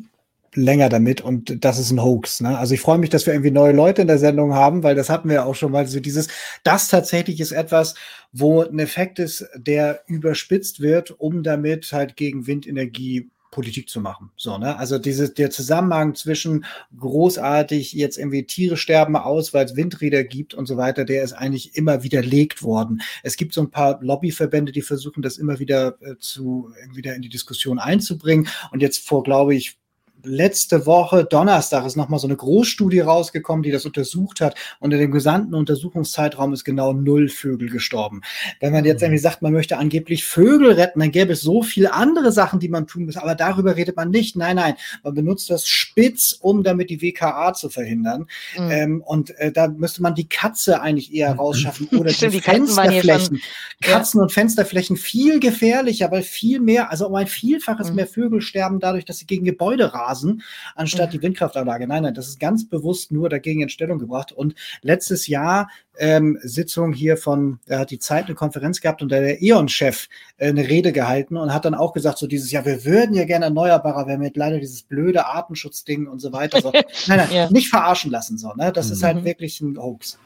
länger 0.57 0.89
damit 0.89 1.21
und 1.21 1.63
das 1.63 1.79
ist 1.79 1.91
ein 1.91 2.03
Hoax. 2.03 2.41
Ne? 2.41 2.57
Also 2.57 2.73
ich 2.73 2.81
freue 2.81 2.97
mich, 2.97 3.09
dass 3.09 3.25
wir 3.25 3.33
irgendwie 3.33 3.51
neue 3.51 3.73
Leute 3.73 4.01
in 4.01 4.07
der 4.07 4.17
Sendung 4.17 4.53
haben, 4.53 4.83
weil 4.83 4.95
das 4.95 5.09
hatten 5.09 5.29
wir 5.29 5.45
auch 5.45 5.55
schon 5.55 5.71
mal. 5.71 5.87
So 5.87 5.99
dieses, 5.99 6.27
das 6.63 6.89
tatsächlich 6.89 7.39
ist 7.39 7.51
etwas, 7.51 7.95
wo 8.31 8.63
ein 8.63 8.79
Effekt 8.79 9.19
ist, 9.19 9.47
der 9.55 10.01
überspitzt 10.07 10.81
wird, 10.81 11.11
um 11.11 11.43
damit 11.43 11.91
halt 11.91 12.15
gegen 12.15 12.47
Windenergie 12.47 13.29
Politik 13.51 13.89
zu 13.89 14.01
machen. 14.01 14.29
So, 14.35 14.57
ne? 14.57 14.77
Also 14.77 14.99
dieses, 14.99 15.33
der 15.33 15.49
Zusammenhang 15.49 16.15
zwischen 16.15 16.65
großartig 16.97 17.93
jetzt 17.93 18.17
irgendwie 18.17 18.43
Tiere 18.43 18.77
sterben 18.77 19.15
aus, 19.15 19.53
weil 19.53 19.65
es 19.65 19.75
Windräder 19.75 20.23
gibt 20.23 20.53
und 20.53 20.65
so 20.65 20.77
weiter, 20.77 21.05
der 21.05 21.23
ist 21.23 21.33
eigentlich 21.33 21.75
immer 21.75 22.03
widerlegt 22.03 22.61
worden. 22.61 23.01
Es 23.23 23.37
gibt 23.37 23.53
so 23.53 23.61
ein 23.61 23.71
paar 23.71 23.99
Lobbyverbände, 24.03 24.71
die 24.71 24.81
versuchen, 24.81 25.21
das 25.21 25.37
immer 25.37 25.59
wieder 25.59 25.97
äh, 26.01 26.17
zu, 26.19 26.71
wieder 26.93 27.15
in 27.15 27.21
die 27.21 27.29
Diskussion 27.29 27.79
einzubringen. 27.79 28.47
Und 28.71 28.81
jetzt 28.81 29.07
vor, 29.07 29.23
glaube 29.23 29.55
ich, 29.55 29.77
letzte 30.23 30.85
Woche 30.85 31.25
Donnerstag 31.25 31.85
ist 31.85 31.95
nochmal 31.95 32.19
so 32.19 32.27
eine 32.27 32.35
Großstudie 32.35 32.99
rausgekommen, 32.99 33.63
die 33.63 33.71
das 33.71 33.85
untersucht 33.85 34.41
hat. 34.41 34.55
Und 34.79 34.93
in 34.93 34.99
dem 34.99 35.11
gesamten 35.11 35.53
Untersuchungszeitraum 35.53 36.53
ist 36.53 36.63
genau 36.63 36.93
null 36.93 37.29
Vögel 37.29 37.69
gestorben. 37.69 38.21
Wenn 38.59 38.73
man 38.73 38.85
jetzt 38.85 39.01
mhm. 39.01 39.07
irgendwie 39.07 39.21
sagt, 39.21 39.41
man 39.41 39.53
möchte 39.53 39.77
angeblich 39.77 40.25
Vögel 40.25 40.71
retten, 40.71 40.99
dann 40.99 41.11
gäbe 41.11 41.33
es 41.33 41.41
so 41.41 41.61
viele 41.61 41.93
andere 41.93 42.31
Sachen, 42.31 42.59
die 42.59 42.69
man 42.69 42.87
tun 42.87 43.05
muss. 43.05 43.17
Aber 43.17 43.35
darüber 43.35 43.75
redet 43.75 43.95
man 43.95 44.09
nicht. 44.09 44.35
Nein, 44.35 44.57
nein. 44.57 44.75
Man 45.03 45.13
benutzt 45.13 45.49
das 45.49 45.67
spitz, 45.67 46.37
um 46.39 46.63
damit 46.63 46.89
die 46.89 47.01
WKA 47.01 47.53
zu 47.53 47.69
verhindern. 47.69 48.27
Mhm. 48.57 48.71
Ähm, 48.71 49.01
und 49.05 49.37
äh, 49.37 49.51
da 49.51 49.67
müsste 49.67 50.01
man 50.01 50.15
die 50.15 50.27
Katze 50.27 50.81
eigentlich 50.81 51.13
eher 51.13 51.33
mhm. 51.33 51.39
rausschaffen 51.39 51.87
oder 51.97 52.09
Stimmt, 52.17 52.33
die, 52.33 52.37
die 52.37 52.43
Fensterflächen. 52.43 53.41
Katzen 53.81 54.19
ja. 54.19 54.23
und 54.23 54.31
Fensterflächen 54.31 54.97
viel 54.97 55.39
gefährlicher, 55.39 56.11
weil 56.11 56.23
viel 56.23 56.59
mehr, 56.59 56.91
also 56.91 57.07
um 57.07 57.15
ein 57.15 57.27
Vielfaches 57.27 57.89
mhm. 57.89 57.95
mehr 57.95 58.07
Vögel 58.07 58.41
sterben 58.41 58.79
dadurch, 58.79 59.05
dass 59.05 59.19
sie 59.19 59.25
gegen 59.25 59.45
Gebäude 59.45 59.93
rasen 59.93 60.06
Rasen, 60.07 60.43
anstatt 60.75 61.13
die 61.13 61.21
Windkraftanlage. 61.21 61.87
Nein, 61.87 62.03
nein, 62.03 62.13
das 62.13 62.27
ist 62.27 62.39
ganz 62.39 62.67
bewusst 62.67 63.11
nur 63.11 63.29
dagegen 63.29 63.61
in 63.61 63.69
Stellung 63.69 63.99
gebracht. 63.99 64.31
Und 64.31 64.55
letztes 64.81 65.27
Jahr 65.27 65.69
ähm, 65.99 66.37
Sitzung 66.41 66.93
hier 66.93 67.17
von, 67.17 67.59
da 67.65 67.79
hat 67.79 67.91
die 67.91 67.99
Zeit 67.99 68.25
eine 68.25 68.35
Konferenz 68.35 68.81
gehabt 68.81 69.01
und 69.01 69.11
der 69.11 69.41
E.ON-Chef 69.41 70.07
äh, 70.37 70.49
eine 70.49 70.67
Rede 70.67 70.91
gehalten 70.91 71.37
und 71.37 71.53
hat 71.53 71.65
dann 71.65 71.75
auch 71.75 71.93
gesagt, 71.93 72.19
so 72.19 72.27
dieses, 72.27 72.51
ja, 72.51 72.65
wir 72.65 72.85
würden 72.85 73.15
ja 73.15 73.25
gerne 73.25 73.45
erneuerbarer, 73.45 74.05
wir 74.05 74.13
haben 74.13 74.23
jetzt 74.23 74.37
leider 74.37 74.59
dieses 74.59 74.83
blöde 74.83 75.25
Artenschutzding 75.25 76.07
und 76.07 76.19
so 76.19 76.31
weiter. 76.33 76.61
So. 76.61 76.71
nein, 77.07 77.17
nein, 77.17 77.29
ja. 77.31 77.49
nicht 77.49 77.69
verarschen 77.69 78.11
lassen, 78.11 78.37
so, 78.37 78.53
ne? 78.53 78.71
Das 78.71 78.87
mhm. 78.87 78.93
ist 78.93 79.03
halt 79.03 79.17
mhm. 79.17 79.25
wirklich 79.25 79.61
ein 79.61 79.77
Hoax. 79.77 80.19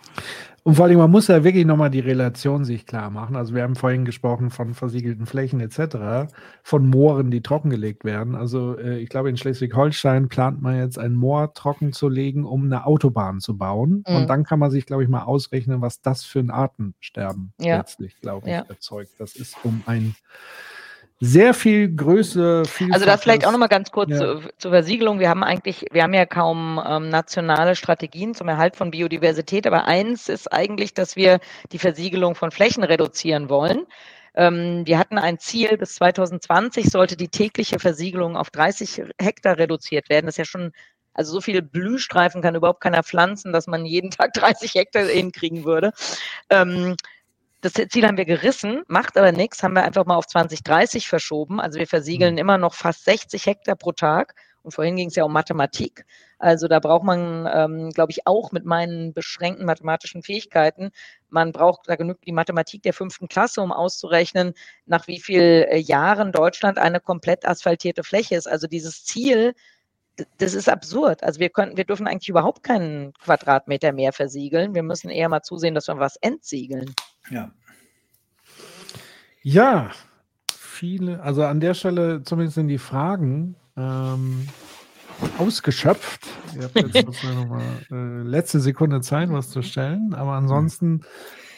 Und 0.63 0.75
vor 0.75 0.85
allem, 0.85 0.99
man 0.99 1.09
muss 1.09 1.27
ja 1.27 1.43
wirklich 1.43 1.65
nochmal 1.65 1.89
die 1.89 1.99
Relation 1.99 2.65
sich 2.65 2.85
klar 2.85 3.09
machen. 3.09 3.35
Also 3.35 3.55
wir 3.55 3.63
haben 3.63 3.75
vorhin 3.75 4.05
gesprochen 4.05 4.51
von 4.51 4.75
versiegelten 4.75 5.25
Flächen 5.25 5.59
etc., 5.59 6.31
von 6.61 6.87
Mooren, 6.87 7.31
die 7.31 7.41
trockengelegt 7.41 8.05
werden. 8.05 8.35
Also 8.35 8.77
äh, 8.77 8.99
ich 8.99 9.09
glaube, 9.09 9.29
in 9.29 9.37
Schleswig-Holstein 9.37 10.29
plant 10.29 10.61
man 10.61 10.77
jetzt 10.77 10.99
ein 10.99 11.13
Moor 11.13 11.55
trocken 11.55 11.93
zu 11.93 12.09
legen, 12.09 12.45
um 12.45 12.65
eine 12.65 12.85
Autobahn 12.85 13.39
zu 13.39 13.57
bauen. 13.57 14.03
Mhm. 14.07 14.15
Und 14.15 14.27
dann 14.29 14.43
kann 14.43 14.59
man 14.59 14.69
sich, 14.69 14.85
glaube 14.85 15.01
ich, 15.01 15.09
mal 15.09 15.23
ausrechnen, 15.23 15.81
was 15.81 16.01
das 16.01 16.23
für 16.23 16.39
ein 16.39 16.51
Artensterben 16.51 17.53
ja. 17.59 17.77
letztlich, 17.77 18.21
glaube 18.21 18.47
ich, 18.47 18.53
ja. 18.53 18.65
erzeugt. 18.69 19.13
Das 19.17 19.35
ist 19.35 19.57
um 19.63 19.81
ein 19.87 20.15
sehr 21.23 21.53
viel 21.53 21.95
Größe. 21.95 22.63
Viel 22.65 22.91
also 22.91 23.05
da 23.05 23.15
vielleicht 23.15 23.45
auch 23.45 23.51
noch 23.51 23.59
mal 23.59 23.67
ganz 23.67 23.91
kurz 23.91 24.09
ja. 24.09 24.17
zu, 24.17 24.49
zur 24.57 24.71
Versiegelung. 24.71 25.19
Wir 25.19 25.29
haben 25.29 25.43
eigentlich, 25.43 25.85
wir 25.91 26.01
haben 26.01 26.15
ja 26.15 26.25
kaum 26.25 26.81
ähm, 26.83 27.09
nationale 27.09 27.75
Strategien 27.75 28.33
zum 28.33 28.47
Erhalt 28.47 28.75
von 28.75 28.89
Biodiversität, 28.89 29.67
aber 29.67 29.85
eins 29.85 30.29
ist 30.29 30.51
eigentlich, 30.51 30.95
dass 30.95 31.15
wir 31.15 31.39
die 31.71 31.77
Versiegelung 31.77 32.33
von 32.33 32.49
Flächen 32.49 32.83
reduzieren 32.83 33.49
wollen. 33.49 33.85
Ähm, 34.33 34.81
wir 34.85 34.97
hatten 34.97 35.19
ein 35.19 35.37
Ziel, 35.37 35.77
bis 35.77 35.93
2020 35.95 36.89
sollte 36.89 37.15
die 37.15 37.29
tägliche 37.29 37.77
Versiegelung 37.77 38.35
auf 38.35 38.49
30 38.49 39.03
Hektar 39.21 39.59
reduziert 39.59 40.09
werden. 40.09 40.25
Das 40.25 40.33
ist 40.33 40.39
ja 40.39 40.45
schon 40.45 40.71
also 41.13 41.33
so 41.33 41.41
viele 41.41 41.61
Blühstreifen 41.61 42.41
kann 42.41 42.55
überhaupt 42.55 42.81
keiner 42.81 43.03
pflanzen, 43.03 43.53
dass 43.53 43.67
man 43.67 43.85
jeden 43.85 44.11
Tag 44.11 44.33
30 44.33 44.73
Hektar 44.73 45.03
hinkriegen 45.03 45.65
würde. 45.65 45.91
Ähm, 46.49 46.95
das 47.61 47.73
Ziel 47.73 48.07
haben 48.07 48.17
wir 48.17 48.25
gerissen, 48.25 48.83
macht 48.87 49.17
aber 49.17 49.31
nichts, 49.31 49.63
haben 49.63 49.73
wir 49.73 49.83
einfach 49.83 50.05
mal 50.05 50.15
auf 50.15 50.27
2030 50.27 51.07
verschoben. 51.07 51.59
Also 51.59 51.79
wir 51.79 51.87
versiegeln 51.87 52.33
mhm. 52.33 52.39
immer 52.39 52.57
noch 52.57 52.73
fast 52.73 53.05
60 53.05 53.45
Hektar 53.45 53.75
pro 53.75 53.91
Tag. 53.91 54.35
Und 54.63 54.71
vorhin 54.71 54.95
ging 54.95 55.07
es 55.07 55.15
ja 55.15 55.23
um 55.23 55.33
Mathematik. 55.33 56.05
Also 56.37 56.67
da 56.67 56.79
braucht 56.79 57.03
man, 57.03 57.49
ähm, 57.51 57.89
glaube 57.91 58.11
ich, 58.11 58.27
auch 58.27 58.51
mit 58.51 58.63
meinen 58.63 59.11
beschränkten 59.13 59.65
mathematischen 59.65 60.21
Fähigkeiten, 60.21 60.91
man 61.29 61.51
braucht, 61.51 61.87
da 61.87 61.95
genügt 61.95 62.27
die 62.27 62.31
Mathematik 62.31 62.83
der 62.83 62.93
fünften 62.93 63.27
Klasse, 63.27 63.61
um 63.61 63.71
auszurechnen, 63.71 64.53
nach 64.85 65.07
wie 65.07 65.19
vielen 65.19 65.63
äh, 65.63 65.77
Jahren 65.77 66.31
Deutschland 66.31 66.77
eine 66.77 66.99
komplett 66.99 67.47
asphaltierte 67.47 68.03
Fläche 68.03 68.35
ist. 68.35 68.47
Also 68.47 68.67
dieses 68.67 69.03
Ziel, 69.05 69.55
das 70.37 70.53
ist 70.53 70.69
absurd. 70.69 71.23
Also 71.23 71.39
wir 71.39 71.49
können, 71.49 71.77
wir 71.77 71.85
dürfen 71.85 72.07
eigentlich 72.07 72.29
überhaupt 72.29 72.63
keinen 72.63 73.13
Quadratmeter 73.13 73.91
mehr 73.91 74.13
versiegeln. 74.13 74.75
Wir 74.75 74.83
müssen 74.83 75.09
eher 75.09 75.29
mal 75.29 75.41
zusehen, 75.41 75.75
dass 75.75 75.87
wir 75.87 75.99
was 75.99 76.15
entsiegeln. 76.17 76.93
Ja. 77.29 77.51
Ja, 79.43 79.89
viele, 80.55 81.21
also 81.21 81.43
an 81.43 81.59
der 81.59 81.73
Stelle 81.73 82.23
zumindest 82.23 82.55
sind 82.55 82.67
die 82.67 82.77
Fragen 82.77 83.55
ähm, 83.75 84.47
ausgeschöpft. 85.37 86.27
Ihr 86.55 86.63
habt 86.63 86.95
jetzt 86.95 87.23
noch 87.23 87.47
mal, 87.47 87.61
äh, 87.91 88.27
letzte 88.27 88.59
Sekunde 88.59 89.01
Zeit, 89.01 89.31
was 89.31 89.49
zu 89.49 89.61
stellen, 89.61 90.13
aber 90.13 90.33
ansonsten 90.33 91.01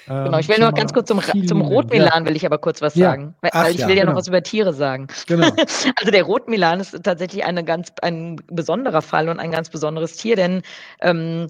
Genau, 0.08 0.38
ich 0.38 0.50
will 0.50 0.60
nur 0.60 0.72
ganz 0.72 0.94
kurz 0.94 1.08
zum, 1.08 1.22
zum 1.48 1.62
Rotmilan, 1.62 2.24
ja. 2.24 2.26
will 2.26 2.36
ich 2.36 2.46
aber 2.46 2.58
kurz 2.58 2.82
was 2.82 2.96
ja. 2.96 3.12
sagen, 3.12 3.36
weil, 3.42 3.52
Ach, 3.54 3.70
ich 3.70 3.80
will 3.80 3.90
ja, 3.90 3.96
ja 3.96 4.04
noch 4.04 4.12
genau. 4.12 4.18
was 4.18 4.28
über 4.28 4.44
Tiere 4.44 4.74
sagen. 4.74 5.08
Genau. 5.28 5.48
also 5.96 6.12
der 6.12 6.24
Rotmilan 6.24 6.80
ist 6.80 7.04
tatsächlich 7.04 7.46
eine 7.46 7.64
ganz, 7.64 7.92
ein 8.02 8.38
besonderer 8.48 9.02
Fall 9.02 9.30
und 9.30 9.40
ein 9.40 9.52
ganz 9.52 9.70
besonderes 9.70 10.18
Tier, 10.18 10.36
denn 10.36 10.62
ähm, 11.02 11.48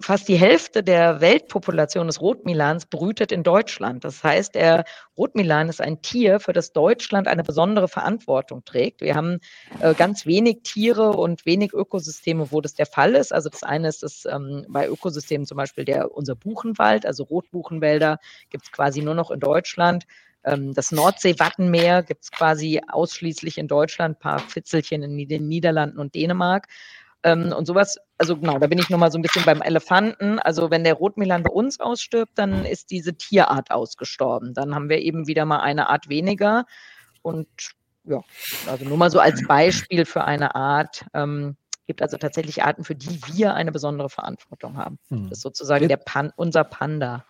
fast 0.00 0.28
die 0.28 0.36
Hälfte 0.36 0.82
der 0.82 1.20
Weltpopulation 1.20 2.06
des 2.06 2.20
Rotmilans 2.20 2.86
brütet 2.86 3.30
in 3.30 3.42
Deutschland. 3.42 4.04
Das 4.04 4.24
heißt, 4.24 4.54
der 4.54 4.84
Rotmilan 5.16 5.68
ist 5.68 5.80
ein 5.80 6.02
Tier, 6.02 6.40
für 6.40 6.52
das 6.52 6.72
Deutschland 6.72 7.28
eine 7.28 7.44
besondere 7.44 7.88
Verantwortung 7.88 8.64
trägt. 8.64 9.00
Wir 9.00 9.14
haben 9.14 9.38
äh, 9.80 9.94
ganz 9.94 10.26
wenig 10.26 10.62
Tiere 10.64 11.10
und 11.10 11.46
wenig 11.46 11.72
Ökosysteme, 11.72 12.50
wo 12.50 12.60
das 12.60 12.74
der 12.74 12.86
Fall 12.86 13.14
ist. 13.14 13.32
Also 13.32 13.48
das 13.48 13.62
eine 13.62 13.88
ist 13.88 14.02
das, 14.02 14.24
ähm, 14.24 14.66
bei 14.68 14.88
Ökosystemen 14.88 15.46
zum 15.46 15.56
Beispiel 15.56 15.84
der, 15.84 16.12
unser 16.12 16.34
Buchenwald, 16.34 17.06
also 17.06 17.24
Rotbuchenwälder 17.24 18.18
gibt 18.50 18.64
es 18.64 18.72
quasi 18.72 19.02
nur 19.02 19.14
noch 19.14 19.30
in 19.30 19.40
Deutschland. 19.40 20.04
Ähm, 20.44 20.74
das 20.74 20.90
Nordsee-Wattenmeer 20.90 22.02
gibt 22.02 22.24
es 22.24 22.32
quasi 22.32 22.80
ausschließlich 22.88 23.58
in 23.58 23.68
Deutschland, 23.68 24.16
ein 24.16 24.20
paar 24.20 24.38
Fitzelchen 24.40 25.02
in 25.02 25.28
den 25.28 25.46
Niederlanden 25.48 25.98
und 25.98 26.14
Dänemark. 26.14 26.66
Ähm, 27.22 27.52
und 27.56 27.66
sowas, 27.66 27.98
also 28.22 28.36
genau, 28.36 28.56
da 28.60 28.68
bin 28.68 28.78
ich 28.78 28.88
nochmal 28.88 29.10
so 29.10 29.18
ein 29.18 29.22
bisschen 29.22 29.44
beim 29.44 29.62
Elefanten. 29.62 30.38
Also 30.38 30.70
wenn 30.70 30.84
der 30.84 30.94
Rotmilan 30.94 31.42
bei 31.42 31.50
uns 31.50 31.80
ausstirbt, 31.80 32.38
dann 32.38 32.64
ist 32.64 32.92
diese 32.92 33.14
Tierart 33.14 33.72
ausgestorben. 33.72 34.54
Dann 34.54 34.76
haben 34.76 34.88
wir 34.88 35.00
eben 35.00 35.26
wieder 35.26 35.44
mal 35.44 35.58
eine 35.58 35.90
Art 35.90 36.08
weniger. 36.08 36.64
Und 37.22 37.48
ja, 38.04 38.20
also 38.68 38.84
nur 38.84 38.96
mal 38.96 39.10
so 39.10 39.18
als 39.18 39.44
Beispiel 39.48 40.04
für 40.04 40.22
eine 40.22 40.54
Art. 40.54 41.04
Ähm, 41.14 41.56
gibt 41.88 42.00
also 42.00 42.16
tatsächlich 42.16 42.62
Arten, 42.62 42.84
für 42.84 42.94
die 42.94 43.18
wir 43.34 43.54
eine 43.54 43.72
besondere 43.72 44.08
Verantwortung 44.08 44.76
haben. 44.76 45.00
Hm. 45.08 45.28
Das 45.28 45.38
ist 45.38 45.42
sozusagen 45.42 45.88
der 45.88 45.96
Pan, 45.96 46.30
unser 46.36 46.62
Panda. 46.62 47.24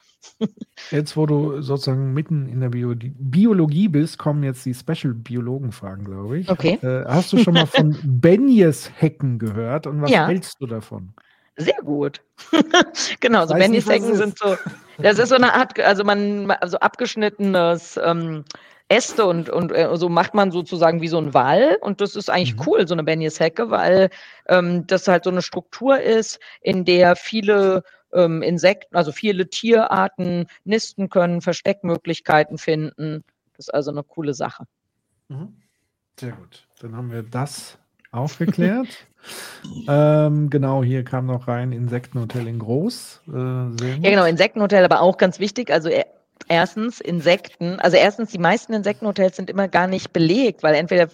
Jetzt, 0.90 1.16
wo 1.16 1.26
du 1.26 1.62
sozusagen 1.62 2.12
mitten 2.12 2.48
in 2.48 2.60
der 2.60 2.70
Bio 2.70 2.94
Biologie 2.96 3.88
bist, 3.88 4.18
kommen 4.18 4.42
jetzt 4.42 4.64
die 4.66 4.74
Special-Biologen-Fragen, 4.74 6.04
glaube 6.04 6.38
ich. 6.38 6.50
Okay. 6.50 6.78
Äh, 6.82 7.04
hast 7.06 7.32
du 7.32 7.38
schon 7.38 7.54
mal 7.54 7.66
von 7.66 7.96
Benjes-Hecken 8.04 9.38
gehört 9.38 9.86
und 9.86 10.02
was 10.02 10.10
ja. 10.10 10.26
hältst 10.26 10.60
du 10.60 10.66
davon? 10.66 11.14
Sehr 11.56 11.80
gut. 11.84 12.22
genau, 13.20 13.46
so 13.46 13.54
Benjes-Hecken 13.54 14.16
sind 14.16 14.38
so, 14.38 14.56
das 14.98 15.18
ist 15.18 15.28
so 15.28 15.34
eine 15.34 15.54
Art, 15.54 15.78
also 15.80 16.02
man, 16.02 16.50
also 16.50 16.78
abgeschnittenes 16.78 18.00
ähm, 18.02 18.44
Äste 18.88 19.26
und, 19.26 19.48
und 19.48 19.72
äh, 19.72 19.88
so 19.94 20.08
macht 20.08 20.34
man 20.34 20.50
sozusagen 20.50 21.00
wie 21.00 21.08
so 21.08 21.18
ein 21.18 21.34
Wall. 21.34 21.78
Und 21.80 22.00
das 22.00 22.16
ist 22.16 22.30
eigentlich 22.30 22.56
mhm. 22.56 22.62
cool, 22.66 22.88
so 22.88 22.94
eine 22.94 23.04
Benjes-Hecke, 23.04 23.70
weil 23.70 24.10
ähm, 24.48 24.86
das 24.86 25.08
halt 25.08 25.24
so 25.24 25.30
eine 25.30 25.42
Struktur 25.42 26.00
ist, 26.00 26.38
in 26.60 26.84
der 26.84 27.16
viele 27.16 27.84
ähm, 28.12 28.42
Insekten, 28.42 28.96
also 28.96 29.12
viele 29.12 29.48
Tierarten 29.48 30.46
nisten 30.64 31.08
können, 31.08 31.40
Versteckmöglichkeiten 31.40 32.58
finden. 32.58 33.24
Das 33.56 33.66
ist 33.66 33.74
also 33.74 33.90
eine 33.90 34.02
coole 34.02 34.34
Sache. 34.34 34.64
Mhm. 35.28 35.56
Sehr 36.18 36.32
gut. 36.32 36.66
Dann 36.80 36.96
haben 36.96 37.10
wir 37.10 37.22
das 37.22 37.78
aufgeklärt. 38.10 38.88
ähm, 39.88 40.50
genau, 40.50 40.82
hier 40.82 41.04
kam 41.04 41.26
noch 41.26 41.48
rein 41.48 41.72
Insektenhotel 41.72 42.46
in 42.46 42.58
Groß. 42.58 43.22
Äh, 43.28 43.32
ja, 43.32 44.10
genau, 44.10 44.24
Insektenhotel, 44.24 44.84
aber 44.84 45.00
auch 45.00 45.16
ganz 45.16 45.38
wichtig. 45.38 45.70
Also 45.70 45.88
Erstens 46.48 47.00
Insekten, 47.00 47.78
also 47.80 47.96
erstens 47.96 48.30
die 48.30 48.38
meisten 48.38 48.72
Insektenhotels 48.72 49.36
sind 49.36 49.50
immer 49.50 49.68
gar 49.68 49.86
nicht 49.86 50.12
belegt, 50.12 50.62
weil 50.62 50.74
entweder 50.74 51.08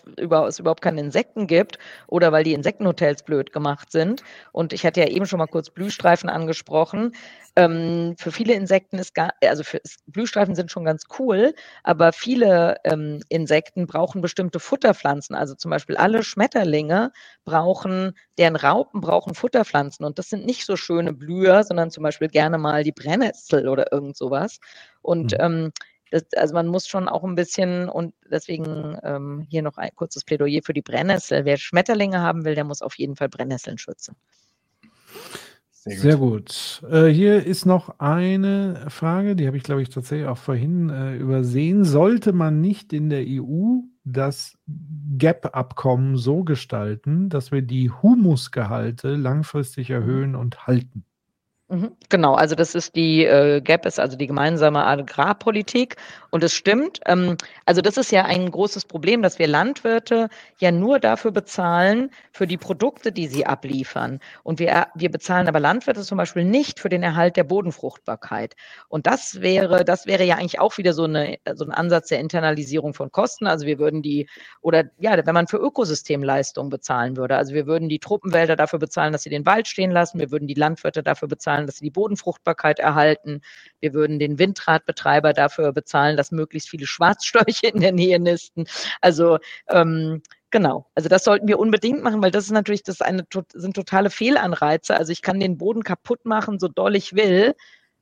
es 0.47 0.59
überhaupt 0.59 0.83
keine 0.83 1.01
Insekten 1.01 1.47
gibt 1.47 1.79
oder 2.07 2.33
weil 2.33 2.45
die 2.45 2.55
Insektenhotels 2.55 3.23
blöd 3.23 3.53
gemacht 3.53 3.93
sind. 3.93 4.23
Und 4.53 4.73
ich 4.73 4.85
hatte 4.85 5.01
ja 5.01 5.09
eben 5.09 5.27
schon 5.27 5.39
mal 5.39 5.47
kurz 5.47 5.71
Blühstreifen 5.71 6.29
angesprochen. 6.29 7.13
Ähm, 7.59 8.15
für 8.17 8.31
viele 8.31 8.55
Insekten 8.55 8.99
ist 8.99 9.17
gar, 9.17 9.33
also 9.43 9.65
für, 9.65 9.81
Blühstreifen 10.07 10.55
sind 10.55 10.71
schon 10.71 10.85
ganz 10.85 11.07
cool, 11.19 11.55
aber 11.83 12.13
viele 12.13 12.77
ähm, 12.85 13.21
Insekten 13.29 13.89
brauchen 13.89 14.21
bestimmte 14.21 14.61
Futterpflanzen. 14.61 15.35
Also 15.35 15.57
zum 15.57 15.73
Beispiel 15.73 15.97
alle 15.97 16.23
Schmetterlinge 16.23 17.11
brauchen, 17.45 18.17
deren 18.39 18.55
Raupen 18.55 19.01
brauchen 19.01 19.35
Futterpflanzen. 19.35 20.05
Und 20.05 20.21
das 20.21 20.29
sind 20.29 20.47
nicht 20.47 20.67
so 20.67 20.77
schöne 20.77 21.13
Blüher, 21.13 21.65
sondern 21.65 21.91
zum 21.91 22.05
Beispiel 22.05 22.29
gerne 22.29 22.59
mal 22.59 22.85
die 22.85 22.93
Brennnessel 22.93 23.67
oder 23.69 23.91
irgend 23.91 24.17
sowas. 24.17 24.61
Und 25.03 25.33
mhm. 25.33 25.39
ähm, 25.41 25.73
das, 26.13 26.27
also 26.37 26.55
man 26.55 26.69
muss 26.69 26.87
schon 26.87 27.09
auch 27.09 27.25
ein 27.25 27.35
bisschen 27.35 27.89
und 27.89 28.15
deswegen 28.31 28.97
ähm, 29.03 29.45
hier 29.51 29.63
noch 29.63 29.79
ein 29.79 29.91
kurzes 29.97 30.23
Plädoyer 30.23 30.61
für 30.63 30.75
die 30.75 30.83
Brennnessel. 30.83 31.45
Wer 31.45 31.57
Schmetterlinge 31.57 32.21
haben 32.21 32.45
will, 32.45 32.55
der 32.55 32.65
muss 32.65 32.83
auf 32.83 32.97
jeden 32.99 33.17
Fall 33.17 33.29
Brennnesseln 33.29 33.79
schützen. 33.79 34.15
Sehr 35.87 35.97
gut. 35.97 36.03
Sehr 36.03 36.17
gut. 36.17 36.83
Äh, 36.91 37.07
hier 37.09 37.45
ist 37.47 37.65
noch 37.65 37.99
eine 38.01 38.87
Frage, 38.89 39.37
die 39.37 39.47
habe 39.47 39.57
ich, 39.57 39.63
glaube 39.63 39.83
ich, 39.83 39.89
tatsächlich 39.91 40.27
auch 40.29 40.37
vorhin 40.39 40.91
äh, 40.91 41.17
übersehen. 41.17 41.85
Sollte 41.85 42.33
man 42.33 42.61
nicht 42.61 42.93
in 42.93 43.09
der 43.11 43.25
EU 43.27 43.81
das 44.05 44.59
GAP-Abkommen 45.19 46.17
so 46.17 46.43
gestalten, 46.45 47.29
dass 47.29 47.53
wir 47.53 47.63
die 47.63 47.91
Humusgehalte 47.91 49.15
langfristig 49.17 49.91
erhöhen 49.91 50.35
und 50.35 50.67
halten? 50.67 51.05
Mhm. 51.71 51.93
Genau, 52.09 52.35
also 52.35 52.55
das 52.55 52.75
ist 52.75 52.97
die 52.97 53.27
äh, 53.27 53.61
GAP, 53.61 53.85
ist 53.85 54.01
also 54.01 54.17
die 54.17 54.27
gemeinsame 54.27 54.87
Agrarpolitik. 54.87 55.97
Und 56.31 56.43
es 56.43 56.55
stimmt, 56.55 57.01
ähm, 57.05 57.37
also 57.67 57.83
das 57.83 57.99
ist 57.99 58.11
ja 58.11 58.25
ein 58.25 58.51
großes 58.51 58.87
Problem, 58.87 59.21
dass 59.21 59.39
wir 59.39 59.47
Landwirte 59.47 60.31
ja 60.59 60.71
nur 60.73 60.99
dafür 60.99 61.31
bezahlen, 61.31 62.11
für 62.33 62.47
die 62.47 62.57
Produkte, 62.57 63.13
die 63.13 63.27
sie 63.27 63.45
abliefern. 63.45 64.21
Und 64.45 64.61
wir, 64.61 64.89
wir 64.95 65.11
bezahlen 65.11 65.49
aber 65.49 65.61
Landwirte 65.61 66.03
zum 66.03 66.17
Beispiel 66.17 66.45
nicht 66.45 66.81
für 66.81 66.89
den 66.89 67.03
Erhalt 67.03 67.37
der 67.37 67.45
Bodenfruchtbarkeit. 67.45 68.55
Und 68.89 69.07
das 69.07 69.41
wäre, 69.43 69.85
das 69.85 70.07
wäre 70.07 70.25
ja 70.25 70.37
eigentlich 70.37 70.61
auch 70.61 70.79
wieder 70.79 70.93
so, 70.93 71.05
eine, 71.05 71.39
so 71.55 71.65
ein 71.65 71.73
Ansatz 71.73 72.09
der 72.09 72.21
Internalisierung 72.21 72.95
von 72.95 73.11
Kosten. 73.11 73.47
Also 73.47 73.67
wir 73.67 73.79
würden 73.79 74.01
die, 74.03 74.29
oder 74.61 74.85
ja, 74.99 75.27
wenn 75.27 75.35
man 75.35 75.49
für 75.49 75.59
Ökosystemleistungen 75.59 76.71
bezahlen 76.71 77.17
würde, 77.17 77.37
also 77.37 77.53
wir 77.55 77.67
würden 77.67 77.89
die 77.89 77.99
Truppenwälder 77.99 78.57
dafür 78.57 78.79
bezahlen, 78.79 79.13
dass 79.13 79.23
sie 79.23 79.31
den 79.31 79.45
Wald 79.45 79.67
stehen 79.67 79.91
lassen, 79.91 80.19
wir 80.19 80.31
würden 80.31 80.47
die 80.47 80.55
Landwirte 80.55 81.03
dafür 81.03 81.29
bezahlen, 81.29 81.58
bezahlen, 81.59 81.67
dass 81.67 81.77
sie 81.77 81.85
die 81.85 81.91
Bodenfruchtbarkeit 81.91 82.79
erhalten. 82.79 83.41
Wir 83.81 83.93
würden 83.95 84.19
den 84.19 84.39
Windradbetreiber 84.39 85.33
dafür 85.33 85.73
bezahlen, 85.73 86.17
dass 86.17 86.31
möglichst 86.31 86.69
viele 86.71 86.87
Schwarzstörche 86.87 87.69
in 87.69 87.81
der 87.81 87.93
Nähe 87.93 88.19
nisten. 88.21 88.67
Also 89.01 89.39
ähm, 89.69 90.23
Genau, 90.51 90.87
also 90.95 91.11
das 91.11 91.25
sollten 91.25 91.47
wir 91.47 91.59
unbedingt 91.59 92.03
machen, 92.03 92.23
weil 92.23 92.31
das 92.31 92.45
ist 92.45 92.53
natürlich, 92.53 92.83
das 92.83 93.03
eine, 93.03 93.27
sind 93.53 93.77
totale 93.77 94.09
Fehlanreize. 94.09 94.97
Also 94.97 95.13
ich 95.13 95.21
kann 95.21 95.41
den 95.41 95.59
Boden 95.59 95.83
kaputt 95.83 96.25
machen, 96.25 96.59
so 96.59 96.69
doll 96.69 96.97
ich 96.97 97.15
will 97.15 97.55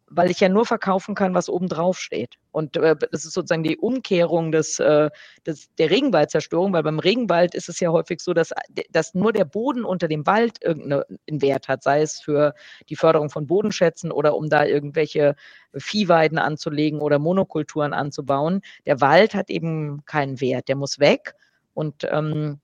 weil 0.08 0.30
ich 0.30 0.40
ja 0.40 0.48
nur 0.48 0.64
verkaufen 0.64 1.14
kann, 1.14 1.34
was 1.34 1.48
oben 1.48 1.68
drauf 1.68 1.98
steht. 1.98 2.36
Und 2.52 2.76
äh, 2.76 2.94
das 3.10 3.24
ist 3.24 3.32
sozusagen 3.32 3.64
die 3.64 3.76
Umkehrung 3.76 4.52
des, 4.52 4.78
äh, 4.78 5.10
des, 5.44 5.68
der 5.76 5.90
Regenwaldzerstörung, 5.90 6.72
weil 6.72 6.84
beim 6.84 7.00
Regenwald 7.00 7.54
ist 7.54 7.68
es 7.68 7.80
ja 7.80 7.90
häufig 7.90 8.20
so, 8.20 8.32
dass, 8.32 8.52
dass 8.90 9.14
nur 9.14 9.32
der 9.32 9.44
Boden 9.44 9.84
unter 9.84 10.06
dem 10.06 10.26
Wald 10.26 10.62
irgendeinen 10.62 11.42
Wert 11.42 11.68
hat, 11.68 11.82
sei 11.82 12.02
es 12.02 12.20
für 12.20 12.54
die 12.88 12.96
Förderung 12.96 13.30
von 13.30 13.46
Bodenschätzen 13.46 14.12
oder 14.12 14.36
um 14.36 14.48
da 14.48 14.64
irgendwelche 14.64 15.34
Viehweiden 15.74 16.38
anzulegen 16.38 17.00
oder 17.00 17.18
Monokulturen 17.18 17.92
anzubauen. 17.92 18.62
Der 18.86 19.00
Wald 19.00 19.34
hat 19.34 19.50
eben 19.50 20.04
keinen 20.04 20.40
Wert, 20.40 20.68
der 20.68 20.76
muss 20.76 21.00
weg. 21.00 21.34
Und 21.74 22.06
ähm, 22.10 22.60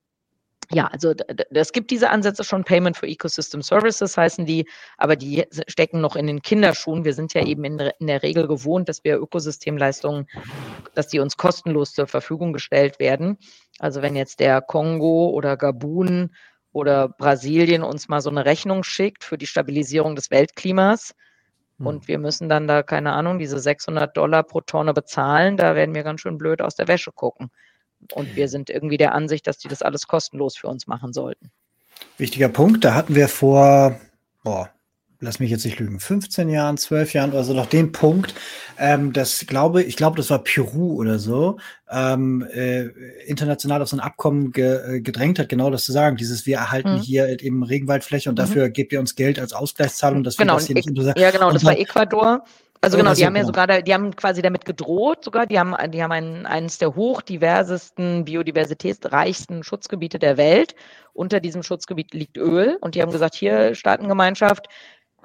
ja, 0.74 0.86
also 0.86 1.14
es 1.50 1.72
gibt 1.72 1.90
diese 1.90 2.10
Ansätze 2.10 2.44
schon, 2.44 2.64
Payment 2.64 2.96
for 2.96 3.08
Ecosystem 3.08 3.62
Services 3.62 4.16
heißen 4.16 4.46
die, 4.46 4.66
aber 4.96 5.16
die 5.16 5.44
stecken 5.68 6.00
noch 6.00 6.16
in 6.16 6.26
den 6.26 6.40
Kinderschuhen. 6.40 7.04
Wir 7.04 7.14
sind 7.14 7.34
ja 7.34 7.44
eben 7.44 7.64
in, 7.64 7.78
in 7.78 8.06
der 8.06 8.22
Regel 8.22 8.48
gewohnt, 8.48 8.88
dass 8.88 9.04
wir 9.04 9.18
Ökosystemleistungen, 9.18 10.26
dass 10.94 11.08
die 11.08 11.20
uns 11.20 11.36
kostenlos 11.36 11.92
zur 11.92 12.06
Verfügung 12.06 12.52
gestellt 12.52 12.98
werden. 12.98 13.38
Also 13.78 14.02
wenn 14.02 14.16
jetzt 14.16 14.40
der 14.40 14.62
Kongo 14.62 15.30
oder 15.30 15.56
Gabun 15.56 16.34
oder 16.72 17.08
Brasilien 17.08 17.82
uns 17.82 18.08
mal 18.08 18.22
so 18.22 18.30
eine 18.30 18.46
Rechnung 18.46 18.82
schickt 18.82 19.24
für 19.24 19.36
die 19.36 19.46
Stabilisierung 19.46 20.16
des 20.16 20.30
Weltklimas, 20.30 21.14
hm. 21.78 21.86
und 21.86 22.08
wir 22.08 22.18
müssen 22.18 22.48
dann 22.48 22.66
da, 22.66 22.82
keine 22.82 23.12
Ahnung, 23.12 23.38
diese 23.38 23.58
600 23.58 24.16
Dollar 24.16 24.42
pro 24.42 24.60
Tonne 24.62 24.94
bezahlen, 24.94 25.56
da 25.56 25.74
werden 25.74 25.94
wir 25.94 26.02
ganz 26.02 26.22
schön 26.22 26.38
blöd 26.38 26.62
aus 26.62 26.76
der 26.76 26.88
Wäsche 26.88 27.12
gucken. 27.12 27.50
Und 28.12 28.36
wir 28.36 28.48
sind 28.48 28.70
irgendwie 28.70 28.96
der 28.96 29.14
Ansicht, 29.14 29.46
dass 29.46 29.58
die 29.58 29.68
das 29.68 29.82
alles 29.82 30.06
kostenlos 30.06 30.56
für 30.56 30.68
uns 30.68 30.86
machen 30.86 31.12
sollten. 31.12 31.50
Wichtiger 32.18 32.48
Punkt, 32.48 32.84
da 32.84 32.94
hatten 32.94 33.14
wir 33.14 33.28
vor, 33.28 34.00
boah, 34.42 34.70
lass 35.22 35.38
mich 35.38 35.50
jetzt 35.50 35.64
nicht 35.64 35.78
lügen, 35.78 36.00
15 36.00 36.48
Jahren, 36.48 36.76
12 36.76 37.14
Jahren 37.14 37.30
oder 37.30 37.44
so 37.44 37.54
noch 37.54 37.66
den 37.66 37.92
Punkt, 37.92 38.34
ähm, 38.76 39.12
das 39.12 39.46
glaube 39.46 39.82
ich 39.82 39.96
glaube, 39.96 40.16
das 40.16 40.30
war 40.30 40.40
Peru 40.40 40.96
oder 40.96 41.18
so, 41.18 41.58
ähm, 41.90 42.44
äh, 42.52 42.88
international 43.26 43.80
auf 43.82 43.88
so 43.88 43.96
ein 43.96 44.00
Abkommen 44.00 44.50
ge, 44.50 44.96
äh, 44.96 45.00
gedrängt 45.00 45.38
hat, 45.38 45.48
genau 45.48 45.70
das 45.70 45.84
zu 45.84 45.92
sagen. 45.92 46.16
Dieses, 46.16 46.44
wir 46.44 46.56
erhalten 46.56 46.94
mhm. 46.94 47.00
hier 47.00 47.40
eben 47.40 47.62
Regenwaldfläche 47.62 48.28
und 48.28 48.34
mhm. 48.34 48.42
dafür 48.42 48.68
gebt 48.68 48.92
ihr 48.92 48.98
uns 48.98 49.14
Geld 49.14 49.38
als 49.38 49.52
Ausgleichszahlung, 49.52 50.24
dass 50.24 50.36
genau, 50.36 50.54
wir 50.54 50.58
das 50.58 50.66
hier 50.66 50.74
nicht 50.74 50.88
unter 50.88 51.16
Ja, 51.16 51.30
genau, 51.30 51.52
das 51.52 51.64
war 51.64 51.78
Ecuador. 51.78 52.44
Also 52.84 52.98
genau, 52.98 53.14
die 53.14 53.24
haben 53.24 53.36
ja 53.36 53.44
sogar, 53.44 53.80
die 53.80 53.94
haben 53.94 54.16
quasi 54.16 54.42
damit 54.42 54.64
gedroht, 54.64 55.22
sogar, 55.22 55.46
die 55.46 55.56
haben, 55.56 55.72
die 55.92 56.02
haben 56.02 56.10
ein, 56.10 56.46
eines 56.46 56.78
der 56.78 56.96
hochdiversesten, 56.96 58.24
biodiversitätsreichsten 58.24 59.62
Schutzgebiete 59.62 60.18
der 60.18 60.36
Welt. 60.36 60.74
Unter 61.12 61.38
diesem 61.38 61.62
Schutzgebiet 61.62 62.12
liegt 62.12 62.36
Öl 62.36 62.78
und 62.80 62.96
die 62.96 63.02
haben 63.02 63.12
gesagt, 63.12 63.36
hier 63.36 63.76
Staatengemeinschaft, 63.76 64.66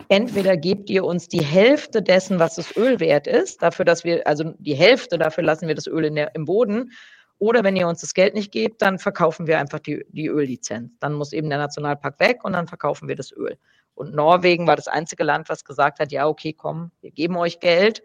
entweder 0.08 0.56
gebt 0.56 0.92
ihr 0.92 1.04
uns 1.04 1.30
die 1.30 1.44
Hälfte 1.44 2.04
dessen, 2.04 2.38
was 2.38 2.58
das 2.58 2.78
Öl 2.78 3.00
wert 3.00 3.26
ist, 3.26 3.64
dafür, 3.64 3.86
dass 3.86 4.04
wir, 4.04 4.28
also 4.28 4.54
die 4.60 4.76
Hälfte, 4.76 5.18
dafür 5.18 5.44
lassen 5.44 5.68
wir 5.68 5.74
das 5.74 5.88
Öl 5.88 6.06
in 6.06 6.14
der, 6.14 6.36
im 6.36 6.46
Boden. 6.46 6.92
Oder 7.40 7.64
wenn 7.64 7.76
ihr 7.76 7.88
uns 7.88 8.02
das 8.02 8.14
Geld 8.14 8.36
nicht 8.36 8.52
gebt, 8.52 8.84
dann 8.84 9.00
verkaufen 9.00 9.48
wir 9.48 9.60
einfach 9.60 9.80
die, 9.80 10.06
die 10.10 10.28
Öllizenz. 10.28 10.92
Dann 11.00 11.14
muss 11.14 11.34
eben 11.34 11.50
der 11.50 11.58
Nationalpark 11.58 12.20
weg 12.20 12.44
und 12.44 12.54
dann 12.54 12.68
verkaufen 12.68 13.08
wir 13.08 13.16
das 13.16 13.32
Öl. 13.32 13.58
Und 13.98 14.14
Norwegen 14.14 14.68
war 14.68 14.76
das 14.76 14.88
einzige 14.88 15.24
Land, 15.24 15.50
was 15.50 15.66
gesagt 15.66 16.00
hat, 16.00 16.12
ja, 16.12 16.28
okay, 16.28 16.54
komm, 16.54 16.92
wir 17.02 17.10
geben 17.10 17.36
euch 17.36 17.60
Geld. 17.60 18.04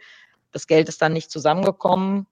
Das 0.50 0.66
Geld 0.66 0.88
ist 0.88 1.02
dann 1.02 1.12
nicht 1.12 1.30
zusammengekommen. 1.30 2.26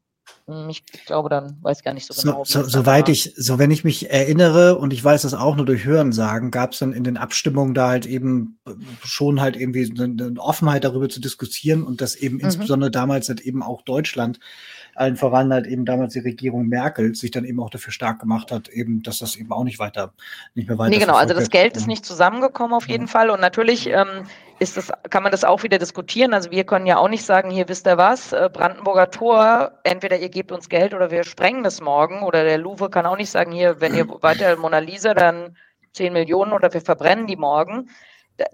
Hm, 0.47 0.71
ich 0.71 0.83
glaube, 1.07 1.29
dann 1.29 1.59
weiß 1.61 1.83
gar 1.83 1.93
nicht 1.93 2.07
so 2.07 2.19
genau. 2.19 2.45
So, 2.45 2.63
so, 2.63 2.69
soweit 2.69 3.11
ich, 3.11 3.35
so 3.37 3.59
wenn 3.59 3.71
ich 3.71 3.85
mich 3.85 4.11
erinnere 4.11 4.79
und 4.79 4.95
ich 4.95 5.05
weiß 5.05 5.23
das 5.23 5.35
auch 5.35 5.57
nur 5.57 5.67
durch 5.67 5.85
Hören 5.85 6.13
sagen, 6.13 6.51
gab 6.51 6.73
es 6.73 6.79
dann 6.79 6.95
in 6.95 7.05
den 7.05 7.19
Abstimmungen 7.19 7.75
da 7.75 7.89
halt 7.89 8.07
eben 8.07 8.59
äh, 8.67 8.73
schon 9.05 9.43
halt 9.43 9.57
irgendwie 9.57 9.93
eine, 10.01 10.41
Offenheit 10.41 10.85
darüber 10.85 11.11
zu 11.11 11.21
diskutieren 11.21 11.83
und 11.83 12.01
dass 12.01 12.15
eben 12.15 12.37
mhm. 12.37 12.45
insbesondere 12.45 12.91
damals 12.91 13.29
halt 13.29 13.43
eben 13.43 13.63
auch 13.63 13.83
Deutschland 13.83 14.41
allen 15.01 15.17
voran 15.17 15.53
halt 15.53 15.67
eben 15.67 15.87
damals 15.87 16.13
die 16.13 16.21
Regierung 16.21 16.69
Merkel 16.69 17.15
sich 17.15 17.31
dann 17.31 17.45
eben 17.45 17.59
auch 17.61 17.71
dafür 17.71 17.93
stark 17.93 18.21
gemacht 18.21 18.53
hat, 18.53 18.69
eben, 18.69 19.03
dass 19.03 19.19
das 19.19 19.37
eben 19.37 19.51
auch 19.51 19.65
nicht 19.65 19.79
weiter, 19.79 20.13
nicht 20.55 20.69
mehr 20.69 20.79
weiter. 20.79 20.91
Nee, 20.91 20.99
genau, 20.99 21.15
also 21.15 21.33
das 21.33 21.49
Geld 21.49 21.77
ist 21.77 21.87
nicht 21.87 22.05
zusammengekommen 22.05 22.75
auf 22.75 22.87
jeden 22.87 23.07
ja. 23.07 23.11
Fall 23.11 23.31
und 23.31 23.41
natürlich 23.41 23.89
ähm, 23.89 24.27
ist 24.59 24.77
das, 24.77 24.93
kann 25.09 25.23
man 25.23 25.33
das 25.33 25.43
auch 25.43 25.63
wieder 25.63 25.79
diskutieren. 25.79 26.35
Also 26.35 26.51
wir 26.51 26.65
können 26.65 26.87
ja 26.87 26.99
auch 26.99 27.09
nicht 27.09 27.25
sagen, 27.25 27.51
hier 27.51 27.67
wisst 27.69 27.87
ihr 27.87 27.97
was, 27.97 28.35
äh, 28.35 28.51
Brandenburger 28.53 29.11
Tor, 29.11 29.73
entweder 29.85 30.19
ihr 30.19 30.29
gebt 30.29 30.53
uns 30.53 30.69
Geld 30.69 30.93
oder 30.93 31.11
wir 31.11 31.25
sprengen 31.25 31.65
das 31.65 31.81
morgen. 31.81 32.23
Oder 32.23 32.45
der 32.45 32.59
Louvre 32.59 32.91
kann 32.91 33.07
auch 33.07 33.17
nicht 33.17 33.31
sagen, 33.31 33.53
hier, 33.53 33.81
wenn 33.81 33.95
ihr 33.95 34.07
weiter 34.23 34.55
Mona 34.57 34.81
Lisa, 34.81 35.15
dann 35.15 35.57
10 35.95 36.13
Millionen 36.13 36.53
oder 36.53 36.73
wir 36.75 36.83
verbrennen 36.83 37.27
die 37.27 37.37
morgen 37.37 37.89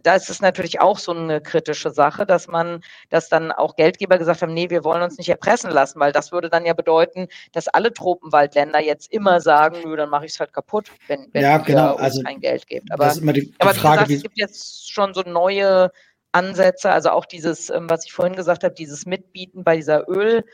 da 0.03 0.15
ist 0.15 0.31
es 0.31 0.41
natürlich 0.41 0.81
auch 0.81 0.99
so 0.99 1.13
eine 1.13 1.41
kritische 1.41 1.91
Sache, 1.91 2.27
dass 2.27 2.49
man, 2.49 2.83
dass 3.11 3.29
dann 3.29 3.53
auch 3.53 3.77
Geldgeber 3.77 4.19
gesagt 4.19 4.43
haben, 4.43 4.55
nee, 4.55 4.71
wir 4.71 4.85
wollen 4.85 5.03
uns 5.03 5.19
nicht 5.19 5.29
erpressen 5.29 5.71
lassen, 5.71 6.01
weil 6.01 6.13
das 6.13 6.33
würde 6.33 6.51
dann 6.51 6.67
ja 6.67 6.73
bedeuten, 6.73 7.29
dass 7.53 7.69
alle 7.69 7.93
Tropenwaldländer 7.93 8.81
jetzt 8.81 9.13
immer 9.13 9.41
sagen, 9.41 9.79
nö, 9.85 9.97
dann 9.97 10.11
mache 10.11 10.27
ich 10.27 10.33
es 10.33 10.41
halt 10.41 10.53
kaputt, 10.53 10.91
wenn, 11.07 11.29
wenn 11.33 11.43
ja, 11.43 11.59
genau. 11.59 11.93
uns 11.93 12.03
also, 12.03 12.23
kein 12.23 12.41
Geld 12.41 12.67
gibt. 12.67 12.91
Aber, 12.93 13.13
die, 13.13 13.33
die 13.33 13.55
aber 13.59 13.75
Frage, 13.75 14.05
gesagt, 14.05 14.11
es 14.11 14.23
gibt 14.23 14.39
jetzt 14.39 14.91
schon 14.91 15.15
so 15.15 15.23
neue 15.23 15.91
Ansätze, 16.33 16.91
also 16.91 17.11
auch 17.11 17.25
dieses, 17.25 17.71
ähm, 17.71 17.89
was 17.89 18.05
ich 18.05 18.13
vorhin 18.13 18.37
gesagt 18.37 18.65
habe, 18.65 18.75
dieses 18.75 19.07
Mitbieten 19.07 19.65
bei 19.65 19.77
dieser 19.77 20.09
Öl- 20.09 20.45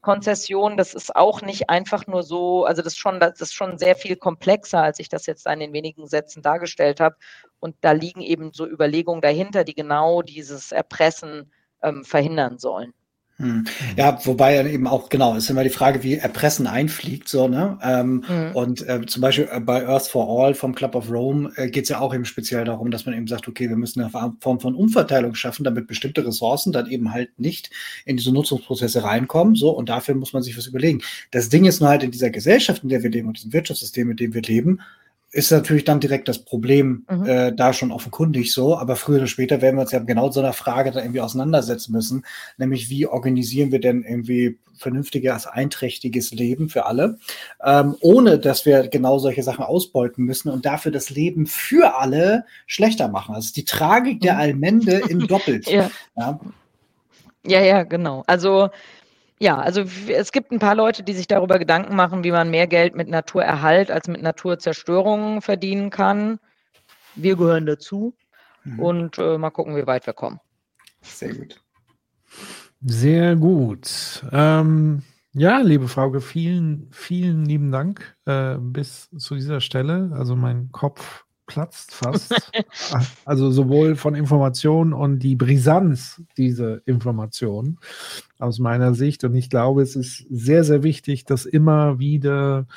Konzession, 0.00 0.76
das 0.76 0.94
ist 0.94 1.16
auch 1.16 1.42
nicht 1.42 1.70
einfach 1.70 2.06
nur 2.06 2.22
so, 2.22 2.64
also 2.64 2.82
das 2.82 2.94
ist 2.94 2.98
schon, 2.98 3.20
das 3.20 3.40
ist 3.40 3.52
schon 3.52 3.78
sehr 3.78 3.96
viel 3.96 4.16
komplexer, 4.16 4.82
als 4.82 5.00
ich 5.00 5.08
das 5.08 5.26
jetzt 5.26 5.46
in 5.46 5.60
den 5.60 5.72
wenigen 5.72 6.06
Sätzen 6.06 6.42
dargestellt 6.42 7.00
habe. 7.00 7.16
Und 7.60 7.76
da 7.80 7.92
liegen 7.92 8.20
eben 8.20 8.52
so 8.52 8.66
Überlegungen 8.66 9.20
dahinter, 9.20 9.64
die 9.64 9.74
genau 9.74 10.22
dieses 10.22 10.72
Erpressen 10.72 11.52
ähm, 11.82 12.04
verhindern 12.04 12.58
sollen. 12.58 12.94
Hm. 13.40 13.66
Ja, 13.96 14.18
wobei 14.24 14.56
dann 14.56 14.66
eben 14.66 14.88
auch, 14.88 15.08
genau, 15.10 15.36
ist 15.36 15.48
immer 15.48 15.62
die 15.62 15.70
Frage, 15.70 16.02
wie 16.02 16.14
Erpressen 16.14 16.66
einfliegt, 16.66 17.28
so, 17.28 17.46
ne? 17.46 17.78
Ähm, 17.84 18.24
mhm. 18.28 18.50
Und 18.54 18.88
äh, 18.88 19.06
zum 19.06 19.22
Beispiel 19.22 19.48
äh, 19.52 19.60
bei 19.60 19.86
Earth 19.86 20.08
for 20.08 20.28
All 20.28 20.54
vom 20.54 20.74
Club 20.74 20.96
of 20.96 21.08
Rome 21.08 21.52
äh, 21.54 21.70
geht 21.70 21.84
es 21.84 21.88
ja 21.88 22.00
auch 22.00 22.12
eben 22.12 22.24
speziell 22.24 22.64
darum, 22.64 22.90
dass 22.90 23.06
man 23.06 23.14
eben 23.14 23.28
sagt, 23.28 23.46
okay, 23.46 23.68
wir 23.68 23.76
müssen 23.76 24.00
eine 24.00 24.10
Form 24.10 24.58
von 24.58 24.74
Umverteilung 24.74 25.36
schaffen, 25.36 25.62
damit 25.62 25.86
bestimmte 25.86 26.26
Ressourcen 26.26 26.72
dann 26.72 26.90
eben 26.90 27.12
halt 27.12 27.38
nicht 27.38 27.70
in 28.04 28.16
diese 28.16 28.32
Nutzungsprozesse 28.32 29.04
reinkommen, 29.04 29.54
so, 29.54 29.70
und 29.70 29.88
dafür 29.88 30.16
muss 30.16 30.32
man 30.32 30.42
sich 30.42 30.58
was 30.58 30.66
überlegen. 30.66 31.02
Das 31.30 31.48
Ding 31.48 31.64
ist 31.64 31.78
nur 31.78 31.90
halt 31.90 32.02
in 32.02 32.10
dieser 32.10 32.30
Gesellschaft, 32.30 32.82
in 32.82 32.88
der 32.88 33.04
wir 33.04 33.10
leben 33.10 33.28
und 33.28 33.36
diesem 33.36 33.52
Wirtschaftssystem, 33.52 34.10
in 34.10 34.16
dem 34.16 34.34
wir 34.34 34.42
leben, 34.42 34.80
ist 35.30 35.50
natürlich 35.50 35.84
dann 35.84 36.00
direkt 36.00 36.28
das 36.28 36.38
Problem 36.38 37.04
mhm. 37.10 37.26
äh, 37.26 37.52
da 37.54 37.72
schon 37.72 37.92
offenkundig 37.92 38.52
so, 38.52 38.76
aber 38.76 38.96
früher 38.96 39.18
oder 39.18 39.26
später 39.26 39.60
werden 39.60 39.76
wir 39.76 39.82
uns 39.82 39.92
ja 39.92 39.98
genau 39.98 40.30
so 40.30 40.40
einer 40.40 40.54
Frage 40.54 40.90
dann 40.90 41.02
irgendwie 41.02 41.20
auseinandersetzen 41.20 41.92
müssen, 41.92 42.24
nämlich 42.56 42.88
wie 42.88 43.06
organisieren 43.06 43.70
wir 43.70 43.80
denn 43.80 44.04
irgendwie 44.04 44.58
vernünftiges, 44.78 45.46
einträchtiges 45.46 46.30
Leben 46.32 46.68
für 46.68 46.86
alle, 46.86 47.18
ähm, 47.62 47.96
ohne 48.00 48.38
dass 48.38 48.64
wir 48.64 48.88
genau 48.88 49.18
solche 49.18 49.42
Sachen 49.42 49.64
ausbeuten 49.64 50.24
müssen 50.24 50.48
und 50.50 50.64
dafür 50.64 50.92
das 50.92 51.10
Leben 51.10 51.46
für 51.46 51.96
alle 51.96 52.44
schlechter 52.66 53.08
machen. 53.08 53.34
Also 53.34 53.52
die 53.52 53.64
Tragik 53.64 54.20
der 54.20 54.34
mhm. 54.34 54.40
Allmende 54.40 55.02
in 55.08 55.18
doppelt. 55.26 55.68
ja. 55.68 55.90
ja. 56.16 56.40
Ja, 57.46 57.62
ja, 57.62 57.84
genau. 57.84 58.24
Also 58.26 58.68
ja, 59.40 59.58
also 59.58 59.84
es 60.08 60.32
gibt 60.32 60.50
ein 60.50 60.58
paar 60.58 60.74
Leute, 60.74 61.02
die 61.02 61.12
sich 61.12 61.28
darüber 61.28 61.58
Gedanken 61.58 61.94
machen, 61.94 62.24
wie 62.24 62.32
man 62.32 62.50
mehr 62.50 62.66
Geld 62.66 62.96
mit 62.96 63.08
Naturerhalt 63.08 63.90
als 63.90 64.08
mit 64.08 64.22
Naturzerstörung 64.22 65.42
verdienen 65.42 65.90
kann. 65.90 66.40
Wir 67.14 67.36
gehören 67.36 67.66
dazu 67.66 68.14
mhm. 68.64 68.80
und 68.80 69.18
äh, 69.18 69.38
mal 69.38 69.50
gucken, 69.50 69.76
wie 69.76 69.86
weit 69.86 70.06
wir 70.06 70.14
kommen. 70.14 70.40
Sehr 71.02 71.34
gut. 71.34 71.62
Sehr 72.80 73.36
gut. 73.36 74.24
Ähm, 74.32 75.02
ja, 75.32 75.58
liebe 75.60 75.88
Frauke, 75.88 76.20
vielen, 76.20 76.88
vielen 76.90 77.44
lieben 77.44 77.70
Dank 77.70 78.16
äh, 78.24 78.56
bis 78.58 79.08
zu 79.16 79.34
dieser 79.34 79.60
Stelle. 79.60 80.10
Also 80.14 80.34
mein 80.34 80.70
Kopf 80.72 81.24
platzt 81.48 81.92
fast. 81.92 82.32
also 83.24 83.50
sowohl 83.50 83.96
von 83.96 84.14
Informationen 84.14 84.92
und 84.92 85.18
die 85.18 85.34
Brisanz 85.34 86.22
dieser 86.36 86.86
Informationen 86.86 87.80
aus 88.38 88.60
meiner 88.60 88.94
Sicht. 88.94 89.24
Und 89.24 89.34
ich 89.34 89.50
glaube, 89.50 89.82
es 89.82 89.96
ist 89.96 90.24
sehr, 90.30 90.62
sehr 90.62 90.84
wichtig, 90.84 91.24
das 91.24 91.44
immer 91.44 91.98
wieder 91.98 92.68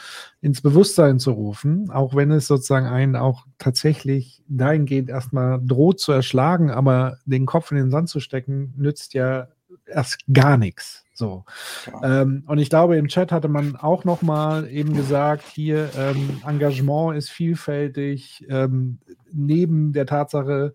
ins 0.41 0.61
Bewusstsein 0.61 1.19
zu 1.19 1.31
rufen, 1.31 1.91
auch 1.91 2.15
wenn 2.15 2.31
es 2.31 2.47
sozusagen 2.47 2.87
einen 2.87 3.15
auch 3.15 3.45
tatsächlich 3.59 4.41
dahingehend 4.47 5.09
erstmal 5.09 5.61
droht 5.63 5.99
zu 5.99 6.11
erschlagen, 6.11 6.71
aber 6.71 7.17
den 7.25 7.45
Kopf 7.45 7.69
in 7.71 7.77
den 7.77 7.91
Sand 7.91 8.09
zu 8.09 8.19
stecken, 8.19 8.73
nützt 8.77 9.13
ja 9.13 9.49
erst 9.85 10.25
gar 10.33 10.57
nichts. 10.57 11.00
So. 11.21 11.45
Ja. 11.85 12.23
Ähm, 12.23 12.43
und 12.47 12.57
ich 12.57 12.71
glaube, 12.71 12.97
im 12.97 13.07
Chat 13.07 13.31
hatte 13.31 13.47
man 13.47 13.75
auch 13.75 14.05
noch 14.05 14.23
mal 14.23 14.67
eben 14.67 14.95
gesagt, 14.95 15.43
hier 15.43 15.87
ähm, 15.95 16.41
Engagement 16.47 17.15
ist 17.15 17.29
vielfältig. 17.29 18.43
Ähm, 18.49 18.97
neben 19.31 19.93
der 19.93 20.07
Tatsache, 20.07 20.73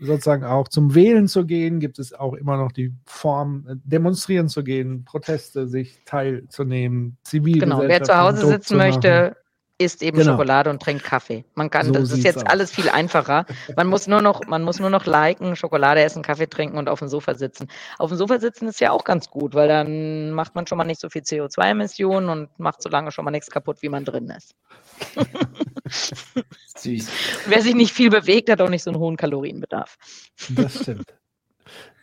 sozusagen 0.00 0.44
auch 0.44 0.68
zum 0.68 0.94
Wählen 0.94 1.28
zu 1.28 1.44
gehen, 1.44 1.78
gibt 1.78 1.98
es 1.98 2.14
auch 2.14 2.32
immer 2.32 2.56
noch 2.56 2.72
die 2.72 2.94
Form, 3.04 3.66
äh, 3.68 3.74
demonstrieren 3.84 4.48
zu 4.48 4.64
gehen, 4.64 5.04
Proteste, 5.04 5.68
sich 5.68 6.00
teilzunehmen, 6.06 7.18
Zivilgesellschaft. 7.22 7.82
Genau, 7.82 7.92
wer 7.92 8.02
zu 8.02 8.16
Hause 8.16 8.46
sitzen 8.46 8.78
möchte, 8.78 9.36
isst 9.82 10.02
eben 10.02 10.18
genau. 10.18 10.32
Schokolade 10.32 10.70
und 10.70 10.80
trinkt 10.80 11.04
Kaffee. 11.04 11.44
Man 11.54 11.70
kann, 11.70 11.86
so 11.86 11.92
das 11.92 12.10
ist 12.10 12.24
jetzt 12.24 12.38
aus. 12.38 12.46
alles 12.46 12.70
viel 12.72 12.88
einfacher. 12.88 13.46
Man 13.76 13.86
muss 13.86 14.06
nur 14.06 14.22
noch, 14.22 14.46
man 14.46 14.62
muss 14.62 14.80
nur 14.80 14.90
noch 14.90 15.06
liken, 15.06 15.56
Schokolade 15.56 16.02
essen, 16.02 16.22
Kaffee 16.22 16.46
trinken 16.46 16.78
und 16.78 16.88
auf 16.88 16.98
dem 16.98 17.08
Sofa 17.08 17.34
sitzen. 17.34 17.68
Auf 17.98 18.10
dem 18.10 18.16
Sofa 18.16 18.38
sitzen 18.38 18.68
ist 18.68 18.80
ja 18.80 18.90
auch 18.90 19.04
ganz 19.04 19.28
gut, 19.30 19.54
weil 19.54 19.68
dann 19.68 20.32
macht 20.32 20.54
man 20.54 20.66
schon 20.66 20.78
mal 20.78 20.84
nicht 20.84 21.00
so 21.00 21.08
viel 21.08 21.22
CO2-Emissionen 21.22 22.28
und 22.28 22.58
macht 22.58 22.82
so 22.82 22.88
lange 22.88 23.12
schon 23.12 23.24
mal 23.24 23.30
nichts 23.30 23.50
kaputt, 23.50 23.82
wie 23.82 23.88
man 23.88 24.04
drin 24.04 24.30
ist. 24.30 24.54
Süß. 26.76 27.08
Wer 27.46 27.62
sich 27.62 27.74
nicht 27.74 27.92
viel 27.92 28.10
bewegt, 28.10 28.50
hat 28.50 28.60
auch 28.60 28.68
nicht 28.68 28.82
so 28.82 28.90
einen 28.90 29.00
hohen 29.00 29.16
Kalorienbedarf. 29.16 29.96
Das 30.50 30.80
stimmt. 30.82 31.14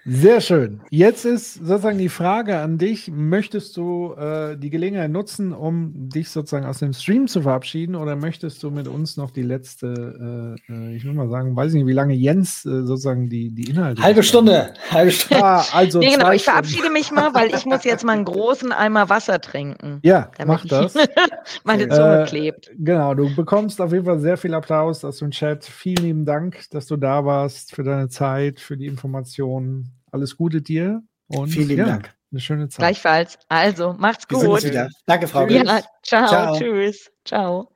Sehr 0.05 0.39
schön. 0.39 0.81
Jetzt 0.89 1.25
ist 1.25 1.55
sozusagen 1.55 1.97
die 1.97 2.09
Frage 2.09 2.57
an 2.59 2.77
dich: 2.77 3.11
Möchtest 3.13 3.75
du 3.75 4.13
äh, 4.13 4.57
die 4.57 4.69
Gelegenheit 4.69 5.11
nutzen, 5.11 5.53
um 5.53 6.09
dich 6.09 6.29
sozusagen 6.29 6.65
aus 6.65 6.79
dem 6.79 6.93
Stream 6.93 7.27
zu 7.27 7.41
verabschieden, 7.41 7.95
oder 7.95 8.15
möchtest 8.15 8.63
du 8.63 8.71
mit 8.71 8.87
uns 8.87 9.17
noch 9.17 9.29
die 9.29 9.43
letzte, 9.43 10.55
äh, 10.67 10.73
äh 10.73 10.95
ich 10.95 11.03
will 11.03 11.13
mal 11.13 11.29
sagen, 11.29 11.55
weiß 11.55 11.73
nicht, 11.73 11.85
wie 11.85 11.93
lange 11.93 12.13
Jens 12.13 12.65
äh, 12.65 12.83
sozusagen 12.85 13.29
die, 13.29 13.53
die 13.53 13.69
Inhalte. 13.69 14.01
Halbe 14.01 14.23
Stunde, 14.23 14.73
halbe 14.89 15.11
Stunde. 15.11 15.43
Ah, 15.43 15.65
also 15.73 15.99
nee, 15.99 16.11
genau, 16.11 16.31
ich 16.31 16.43
verabschiede 16.43 16.89
mich 16.89 17.11
mal, 17.11 17.33
weil 17.33 17.53
ich 17.53 17.65
muss 17.65 17.83
jetzt 17.83 18.05
mal 18.05 18.13
einen 18.13 18.25
großen 18.25 18.71
Eimer 18.71 19.09
Wasser 19.09 19.41
trinken. 19.41 19.99
Ja, 20.03 20.31
mach 20.45 20.65
das. 20.65 20.93
meine 21.65 21.89
Zunge 21.89 22.23
äh, 22.23 22.25
klebt. 22.25 22.71
Genau, 22.77 23.13
du 23.13 23.35
bekommst 23.35 23.81
auf 23.81 23.91
jeden 23.91 24.05
Fall 24.05 24.19
sehr 24.19 24.37
viel 24.37 24.53
Applaus 24.53 25.03
aus 25.03 25.19
dem 25.19 25.31
Chat. 25.31 25.65
Vielen 25.65 26.03
lieben 26.03 26.25
Dank, 26.25 26.69
dass 26.71 26.87
du 26.87 26.95
da 26.95 27.25
warst, 27.25 27.75
für 27.75 27.83
deine 27.83 28.07
Zeit, 28.07 28.59
für 28.59 28.77
die 28.77 28.87
Informationen. 28.87 29.98
Alles 30.11 30.37
Gute 30.37 30.61
dir 30.61 31.03
und 31.27 31.49
vielen 31.49 31.77
ja, 31.77 31.85
Dank. 31.85 32.13
Eine 32.31 32.41
schöne 32.41 32.69
Zeit. 32.69 32.79
Gleichfalls. 32.79 33.39
Also, 33.47 33.93
macht's 33.93 34.25
Wir 34.29 34.37
gut. 34.39 34.63
Wieder. 34.63 34.89
Danke, 35.05 35.27
Frau 35.27 35.47
ja, 35.47 35.81
ciao, 36.03 36.27
ciao, 36.27 36.57
tschüss. 36.57 37.11
Ciao. 37.25 37.71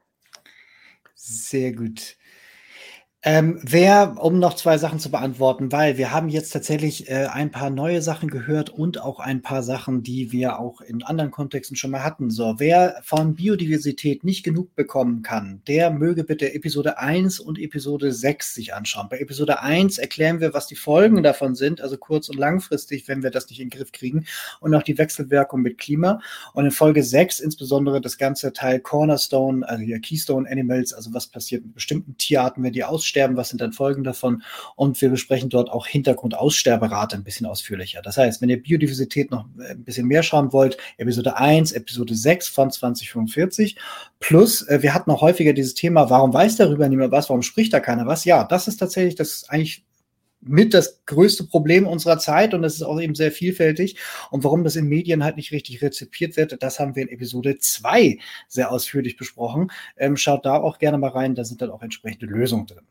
Sehr 1.16 1.74
gut. 1.74 2.16
Ähm, 3.26 3.58
wer, 3.64 4.18
um 4.20 4.38
noch 4.38 4.54
zwei 4.54 4.78
Sachen 4.78 5.00
zu 5.00 5.10
beantworten, 5.10 5.72
weil 5.72 5.98
wir 5.98 6.12
haben 6.12 6.28
jetzt 6.28 6.50
tatsächlich 6.50 7.10
äh, 7.10 7.28
ein 7.32 7.52
paar 7.52 7.70
neue 7.70 8.02
Sachen 8.02 8.30
gehört 8.30 8.70
und 8.70 9.00
auch 9.00 9.22
ein 9.22 9.42
paar 9.42 9.64
Sachen, 9.64 10.04
die 10.04 10.34
wir 10.34 10.60
auch 10.60 10.82
in 10.82 11.04
anderen 11.04 11.32
Kontexten 11.32 11.78
schon 11.78 11.92
mal 11.92 12.04
hatten. 12.04 12.30
So, 12.30 12.56
wer 12.58 13.00
von 13.02 13.36
Biodiversität 13.36 14.26
nicht 14.26 14.44
genug 14.44 14.76
bekommen 14.76 15.22
kann, 15.22 15.62
der 15.70 15.90
möge 15.90 16.26
bitte 16.26 16.54
Episode 16.54 16.98
1 16.98 17.40
und 17.40 17.60
Episode 17.60 18.12
6 18.12 18.56
sich 18.56 18.74
anschauen. 18.74 19.08
Bei 19.10 19.20
Episode 19.20 19.62
1 19.62 20.00
erklären 20.00 20.42
wir, 20.42 20.54
was 20.54 20.68
die 20.68 20.76
Folgen 20.76 21.24
davon 21.24 21.56
sind, 21.56 21.80
also 21.80 21.96
kurz- 21.96 22.28
und 22.28 22.38
langfristig, 22.38 23.08
wenn 23.08 23.24
wir 23.24 23.32
das 23.32 23.50
nicht 23.50 23.62
in 23.62 23.70
den 23.70 23.78
Griff 23.78 23.94
kriegen 23.94 24.26
und 24.60 24.76
auch 24.76 24.84
die 24.84 24.98
Wechselwirkung 24.98 25.62
mit 25.62 25.78
Klima. 25.78 26.20
Und 26.54 26.66
in 26.66 26.72
Folge 26.72 27.02
6 27.02 27.40
insbesondere 27.40 28.02
das 28.02 28.18
ganze 28.18 28.52
Teil 28.52 28.82
Cornerstone, 28.82 29.66
also 29.66 29.82
hier 29.82 30.02
Keystone 30.02 30.50
Animals, 30.50 30.92
also 30.92 31.14
was 31.14 31.28
passiert 31.28 31.64
mit 31.64 31.74
bestimmten 31.74 32.18
Tierarten, 32.18 32.62
wenn 32.64 32.74
die 32.74 32.84
aussterben 32.84 33.13
aussterben, 33.14 33.38
was 33.38 33.50
sind 33.50 33.62
dann 33.62 33.74
Folgen 33.74 34.04
davon 34.04 34.44
und 34.76 35.00
wir 35.02 35.10
besprechen 35.10 35.50
dort 35.50 35.70
auch 35.70 35.88
Hintergrundaussterberate 35.88 37.16
ein 37.16 37.24
bisschen 37.24 37.46
ausführlicher. 37.46 38.02
Das 38.02 38.18
heißt, 38.18 38.42
wenn 38.42 38.50
ihr 38.50 38.62
Biodiversität 38.62 39.32
noch 39.32 39.46
ein 39.70 39.84
bisschen 39.84 40.08
mehr 40.08 40.24
schauen 40.24 40.52
wollt, 40.52 40.78
Episode 40.98 41.38
1, 41.38 41.74
Episode 41.74 42.16
6 42.16 42.48
von 42.48 42.72
2045 42.72 43.78
plus, 44.20 44.68
äh, 44.68 44.82
wir 44.82 44.94
hatten 44.94 45.12
auch 45.12 45.22
häufiger 45.22 45.54
dieses 45.54 45.76
Thema, 45.76 46.10
warum 46.10 46.34
weiß 46.34 46.56
darüber 46.58 46.88
niemand 46.90 47.12
was, 47.12 47.30
warum 47.30 47.44
spricht 47.44 47.74
da 47.74 47.80
keiner 47.80 48.08
was? 48.08 48.26
Ja, 48.26 48.44
das 48.44 48.68
ist 48.68 48.78
tatsächlich 48.78 49.16
das 49.16 49.48
eigentlich 49.50 49.86
mit 50.46 50.74
das 50.74 51.06
größte 51.06 51.46
Problem 51.46 51.88
unserer 51.88 52.18
Zeit 52.18 52.54
und 52.54 52.62
das 52.62 52.76
ist 52.76 52.84
auch 52.84 53.00
eben 53.00 53.16
sehr 53.16 53.32
vielfältig. 53.32 53.98
Und 54.32 54.44
warum 54.44 54.64
das 54.64 54.76
in 54.76 54.88
Medien 54.88 55.24
halt 55.24 55.38
nicht 55.38 55.52
richtig 55.52 55.82
rezipiert 55.82 56.38
wird, 56.38 56.62
das 56.62 56.80
haben 56.80 56.96
wir 56.96 57.04
in 57.04 57.10
Episode 57.10 57.58
2 57.58 58.20
sehr 58.48 58.72
ausführlich 58.72 59.18
besprochen. 59.18 59.72
Ähm, 59.98 60.18
schaut 60.18 60.46
da 60.46 60.56
auch 60.56 60.80
gerne 60.80 60.98
mal 60.98 61.10
rein, 61.10 61.36
da 61.36 61.44
sind 61.44 61.62
dann 61.62 61.72
auch 61.72 61.82
entsprechende 61.82 62.26
Lösungen 62.26 62.66
drin. 62.66 62.84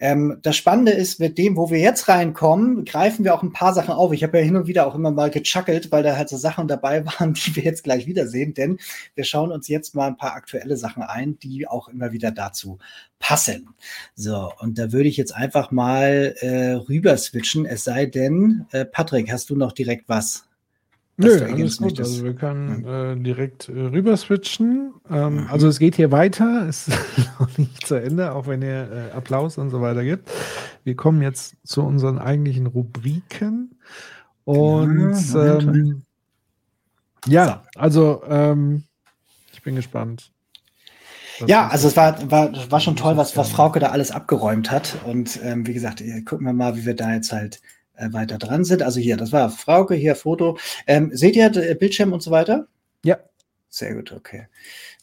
Ähm, 0.00 0.38
das 0.42 0.56
Spannende 0.56 0.92
ist, 0.92 1.20
mit 1.20 1.38
dem, 1.38 1.56
wo 1.56 1.70
wir 1.70 1.78
jetzt 1.78 2.08
reinkommen, 2.08 2.84
greifen 2.84 3.24
wir 3.24 3.34
auch 3.34 3.42
ein 3.42 3.52
paar 3.52 3.74
Sachen 3.74 3.94
auf. 3.94 4.12
Ich 4.12 4.22
habe 4.22 4.38
ja 4.38 4.44
hin 4.44 4.56
und 4.56 4.66
wieder 4.66 4.86
auch 4.86 4.94
immer 4.94 5.10
mal 5.10 5.30
gechuckelt, 5.30 5.92
weil 5.92 6.02
da 6.02 6.16
halt 6.16 6.28
so 6.28 6.36
Sachen 6.36 6.68
dabei 6.68 7.04
waren, 7.18 7.34
die 7.34 7.56
wir 7.56 7.62
jetzt 7.62 7.84
gleich 7.84 8.06
wiedersehen, 8.06 8.54
denn 8.54 8.78
wir 9.14 9.24
schauen 9.24 9.52
uns 9.52 9.68
jetzt 9.68 9.94
mal 9.94 10.08
ein 10.08 10.16
paar 10.16 10.34
aktuelle 10.34 10.76
Sachen 10.76 11.02
ein, 11.02 11.38
die 11.38 11.66
auch 11.66 11.88
immer 11.88 12.12
wieder 12.12 12.30
dazu 12.30 12.78
passen. 13.18 13.70
So, 14.14 14.52
und 14.58 14.78
da 14.78 14.92
würde 14.92 15.08
ich 15.08 15.16
jetzt 15.16 15.34
einfach 15.34 15.70
mal 15.70 16.34
äh, 16.40 16.74
rüber 16.94 17.16
switchen, 17.16 17.66
es 17.66 17.84
sei 17.84 18.06
denn, 18.06 18.66
äh, 18.70 18.84
Patrick, 18.84 19.30
hast 19.30 19.50
du 19.50 19.56
noch 19.56 19.72
direkt 19.72 20.08
was? 20.08 20.46
Nö, 21.16 21.44
alles 21.44 21.78
gut. 21.78 21.98
Also 22.00 22.24
wir 22.24 22.34
können 22.34 22.84
äh, 22.84 23.16
direkt 23.22 23.68
äh, 23.68 23.72
rüber 23.72 24.16
switchen. 24.16 24.94
Ähm, 25.08 25.42
mhm. 25.42 25.46
Also 25.48 25.68
es 25.68 25.78
geht 25.78 25.94
hier 25.94 26.10
weiter, 26.10 26.66
es 26.68 26.88
ist 26.88 27.30
noch 27.38 27.56
nicht 27.56 27.86
zu 27.86 27.94
Ende, 27.94 28.32
auch 28.32 28.46
wenn 28.46 28.62
ihr 28.62 29.10
äh, 29.12 29.16
Applaus 29.16 29.58
und 29.58 29.70
so 29.70 29.80
weiter 29.80 30.02
gibt. 30.02 30.30
Wir 30.82 30.96
kommen 30.96 31.22
jetzt 31.22 31.56
zu 31.64 31.82
unseren 31.82 32.18
eigentlichen 32.18 32.66
Rubriken. 32.66 33.78
Und 34.44 35.32
ja, 35.32 35.58
ähm, 35.58 36.02
ja 37.26 37.62
also 37.76 38.22
ähm, 38.28 38.84
ich 39.52 39.62
bin 39.62 39.76
gespannt. 39.76 40.33
Ja, 41.46 41.68
also 41.68 41.88
es 41.88 41.96
war, 41.96 42.30
war, 42.30 42.52
war 42.70 42.80
schon 42.80 42.96
toll, 42.96 43.16
was, 43.16 43.36
was 43.36 43.48
Frauke 43.48 43.80
da 43.80 43.88
alles 43.88 44.10
abgeräumt 44.10 44.70
hat. 44.70 44.96
Und 45.04 45.40
ähm, 45.42 45.66
wie 45.66 45.74
gesagt, 45.74 46.02
gucken 46.24 46.46
wir 46.46 46.52
mal, 46.52 46.76
wie 46.76 46.86
wir 46.86 46.94
da 46.94 47.12
jetzt 47.12 47.32
halt 47.32 47.60
äh, 47.96 48.12
weiter 48.12 48.38
dran 48.38 48.64
sind. 48.64 48.82
Also 48.82 49.00
hier, 49.00 49.16
das 49.16 49.32
war 49.32 49.50
Frauke, 49.50 49.94
hier 49.94 50.16
Foto. 50.16 50.58
Ähm, 50.86 51.10
seht 51.12 51.36
ihr 51.36 51.54
äh, 51.56 51.74
Bildschirm 51.74 52.12
und 52.12 52.22
so 52.22 52.30
weiter? 52.30 52.66
Ja. 53.04 53.18
Sehr 53.68 53.94
gut, 53.94 54.12
okay. 54.12 54.46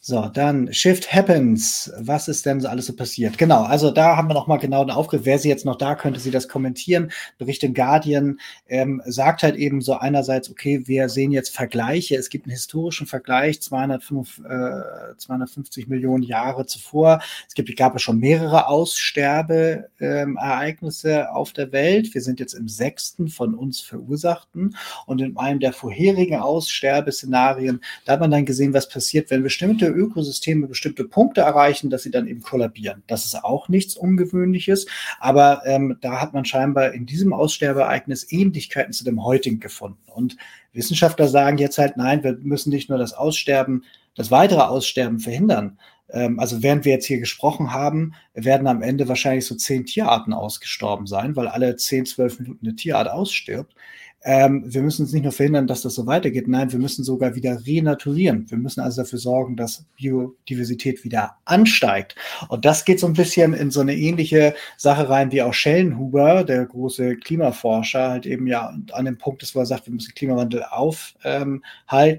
So, 0.04 0.26
dann 0.26 0.72
Shift 0.72 1.14
Happens. 1.14 1.92
Was 1.96 2.26
ist 2.26 2.44
denn 2.44 2.60
so 2.60 2.66
alles 2.66 2.86
so 2.86 2.96
passiert? 2.96 3.38
Genau, 3.38 3.62
also 3.62 3.92
da 3.92 4.16
haben 4.16 4.28
wir 4.28 4.34
nochmal 4.34 4.58
genau 4.58 4.80
einen 4.80 4.90
Aufgriff. 4.90 5.20
Wer 5.22 5.38
sie 5.38 5.48
jetzt 5.48 5.64
noch 5.64 5.76
da, 5.76 5.94
könnte 5.94 6.18
sie 6.18 6.32
das 6.32 6.48
kommentieren. 6.48 7.12
Bericht 7.38 7.62
im 7.62 7.72
Guardian 7.72 8.40
ähm, 8.66 9.00
sagt 9.06 9.44
halt 9.44 9.54
eben 9.54 9.80
so 9.80 9.94
einerseits, 9.94 10.50
okay, 10.50 10.88
wir 10.88 11.08
sehen 11.08 11.30
jetzt 11.30 11.54
Vergleiche. 11.54 12.16
Es 12.16 12.30
gibt 12.30 12.46
einen 12.46 12.50
historischen 12.50 13.06
Vergleich, 13.06 13.62
205, 13.62 14.40
äh, 14.40 15.14
250 15.18 15.86
Millionen 15.86 16.24
Jahre 16.24 16.66
zuvor. 16.66 17.20
Es 17.46 17.54
gibt, 17.54 17.76
gab 17.76 17.94
es 17.94 18.02
schon 18.02 18.18
mehrere 18.18 18.66
Aussterbeereignisse 18.66 21.12
ähm, 21.12 21.26
auf 21.32 21.52
der 21.52 21.70
Welt. 21.70 22.12
Wir 22.12 22.22
sind 22.22 22.40
jetzt 22.40 22.54
im 22.54 22.66
sechsten 22.66 23.28
von 23.28 23.54
uns 23.54 23.78
verursachten. 23.78 24.74
Und 25.06 25.20
in 25.20 25.36
einem 25.36 25.60
der 25.60 25.72
vorherigen 25.72 26.40
Aussterbeszenarien, 26.40 27.80
da 28.04 28.14
hat 28.14 28.20
man 28.20 28.32
dann 28.32 28.46
gesehen, 28.46 28.74
was 28.74 28.88
passiert, 28.88 29.30
wenn 29.30 29.44
bestimmte 29.44 29.91
Ökosysteme 29.92 30.66
bestimmte 30.66 31.04
Punkte 31.04 31.42
erreichen, 31.42 31.90
dass 31.90 32.02
sie 32.02 32.10
dann 32.10 32.26
eben 32.26 32.42
kollabieren. 32.42 33.02
Das 33.06 33.24
ist 33.24 33.42
auch 33.44 33.68
nichts 33.68 33.96
Ungewöhnliches, 33.96 34.86
aber 35.20 35.62
ähm, 35.66 35.96
da 36.00 36.20
hat 36.20 36.32
man 36.32 36.44
scheinbar 36.44 36.92
in 36.92 37.06
diesem 37.06 37.32
Aussterbeereignis 37.32 38.30
Ähnlichkeiten 38.30 38.92
zu 38.92 39.04
dem 39.04 39.24
heutigen 39.24 39.60
gefunden. 39.60 39.98
Und 40.06 40.36
Wissenschaftler 40.72 41.28
sagen 41.28 41.58
jetzt 41.58 41.78
halt, 41.78 41.96
nein, 41.96 42.24
wir 42.24 42.36
müssen 42.40 42.70
nicht 42.70 42.88
nur 42.88 42.98
das 42.98 43.12
Aussterben, 43.12 43.84
das 44.14 44.30
weitere 44.30 44.62
Aussterben 44.62 45.20
verhindern. 45.20 45.78
Ähm, 46.10 46.38
also 46.38 46.62
während 46.62 46.84
wir 46.84 46.92
jetzt 46.92 47.06
hier 47.06 47.18
gesprochen 47.18 47.72
haben, 47.72 48.14
werden 48.34 48.66
am 48.66 48.82
Ende 48.82 49.08
wahrscheinlich 49.08 49.46
so 49.46 49.54
zehn 49.54 49.86
Tierarten 49.86 50.32
ausgestorben 50.32 51.06
sein, 51.06 51.36
weil 51.36 51.48
alle 51.48 51.76
zehn, 51.76 52.06
zwölf 52.06 52.38
Minuten 52.38 52.66
eine 52.66 52.76
Tierart 52.76 53.08
ausstirbt 53.10 53.74
ähm, 54.24 54.62
wir 54.66 54.82
müssen 54.82 55.04
es 55.04 55.12
nicht 55.12 55.24
nur 55.24 55.32
verhindern, 55.32 55.66
dass 55.66 55.82
das 55.82 55.94
so 55.94 56.06
weitergeht, 56.06 56.46
nein, 56.46 56.70
wir 56.70 56.78
müssen 56.78 57.02
sogar 57.02 57.34
wieder 57.34 57.66
renaturieren. 57.66 58.48
Wir 58.50 58.58
müssen 58.58 58.80
also 58.80 59.02
dafür 59.02 59.18
sorgen, 59.18 59.56
dass 59.56 59.84
Biodiversität 59.96 61.02
wieder 61.02 61.36
ansteigt. 61.44 62.14
Und 62.48 62.64
das 62.64 62.84
geht 62.84 63.00
so 63.00 63.08
ein 63.08 63.14
bisschen 63.14 63.52
in 63.52 63.70
so 63.72 63.80
eine 63.80 63.96
ähnliche 63.96 64.54
Sache 64.76 65.08
rein, 65.08 65.32
wie 65.32 65.42
auch 65.42 65.54
Schellenhuber, 65.54 66.44
der 66.44 66.64
große 66.66 67.16
Klimaforscher, 67.16 68.10
halt 68.10 68.26
eben 68.26 68.46
ja 68.46 68.72
an 68.92 69.04
dem 69.04 69.18
Punkt 69.18 69.42
ist, 69.42 69.56
wo 69.56 69.58
er 69.58 69.66
sagt, 69.66 69.86
wir 69.86 69.94
müssen 69.94 70.14
Klimawandel 70.14 70.64
aufhalten. 70.70 71.66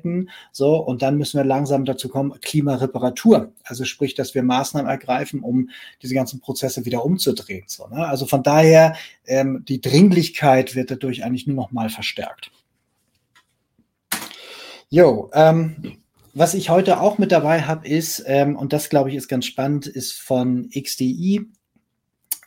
Ähm, 0.03 0.29
so, 0.51 0.75
und 0.75 1.01
dann 1.01 1.17
müssen 1.17 1.37
wir 1.37 1.45
langsam 1.45 1.85
dazu 1.85 2.09
kommen, 2.09 2.33
Klimareparatur. 2.41 3.53
Also 3.63 3.85
sprich, 3.85 4.13
dass 4.13 4.35
wir 4.35 4.43
Maßnahmen 4.43 4.89
ergreifen, 4.89 5.41
um 5.41 5.69
diese 6.01 6.15
ganzen 6.15 6.41
Prozesse 6.41 6.83
wieder 6.85 7.05
umzudrehen. 7.05 7.63
So, 7.67 7.87
ne? 7.87 8.05
Also 8.07 8.25
von 8.25 8.43
daher, 8.43 8.95
ähm, 9.25 9.63
die 9.67 9.79
Dringlichkeit 9.79 10.75
wird 10.75 10.91
dadurch 10.91 11.23
eigentlich 11.23 11.47
nur 11.47 11.55
noch 11.55 11.71
mal 11.71 11.89
verstärkt. 11.93 12.51
Jo, 14.89 15.29
ähm, 15.33 15.97
was 16.33 16.53
ich 16.53 16.69
heute 16.69 16.99
auch 16.99 17.17
mit 17.17 17.31
dabei 17.31 17.61
habe, 17.61 17.87
ist, 17.87 18.23
ähm, 18.27 18.55
und 18.55 18.73
das 18.73 18.89
glaube 18.89 19.09
ich 19.09 19.15
ist 19.15 19.27
ganz 19.27 19.45
spannend, 19.45 19.87
ist 19.87 20.13
von 20.13 20.69
XDI. 20.69 21.45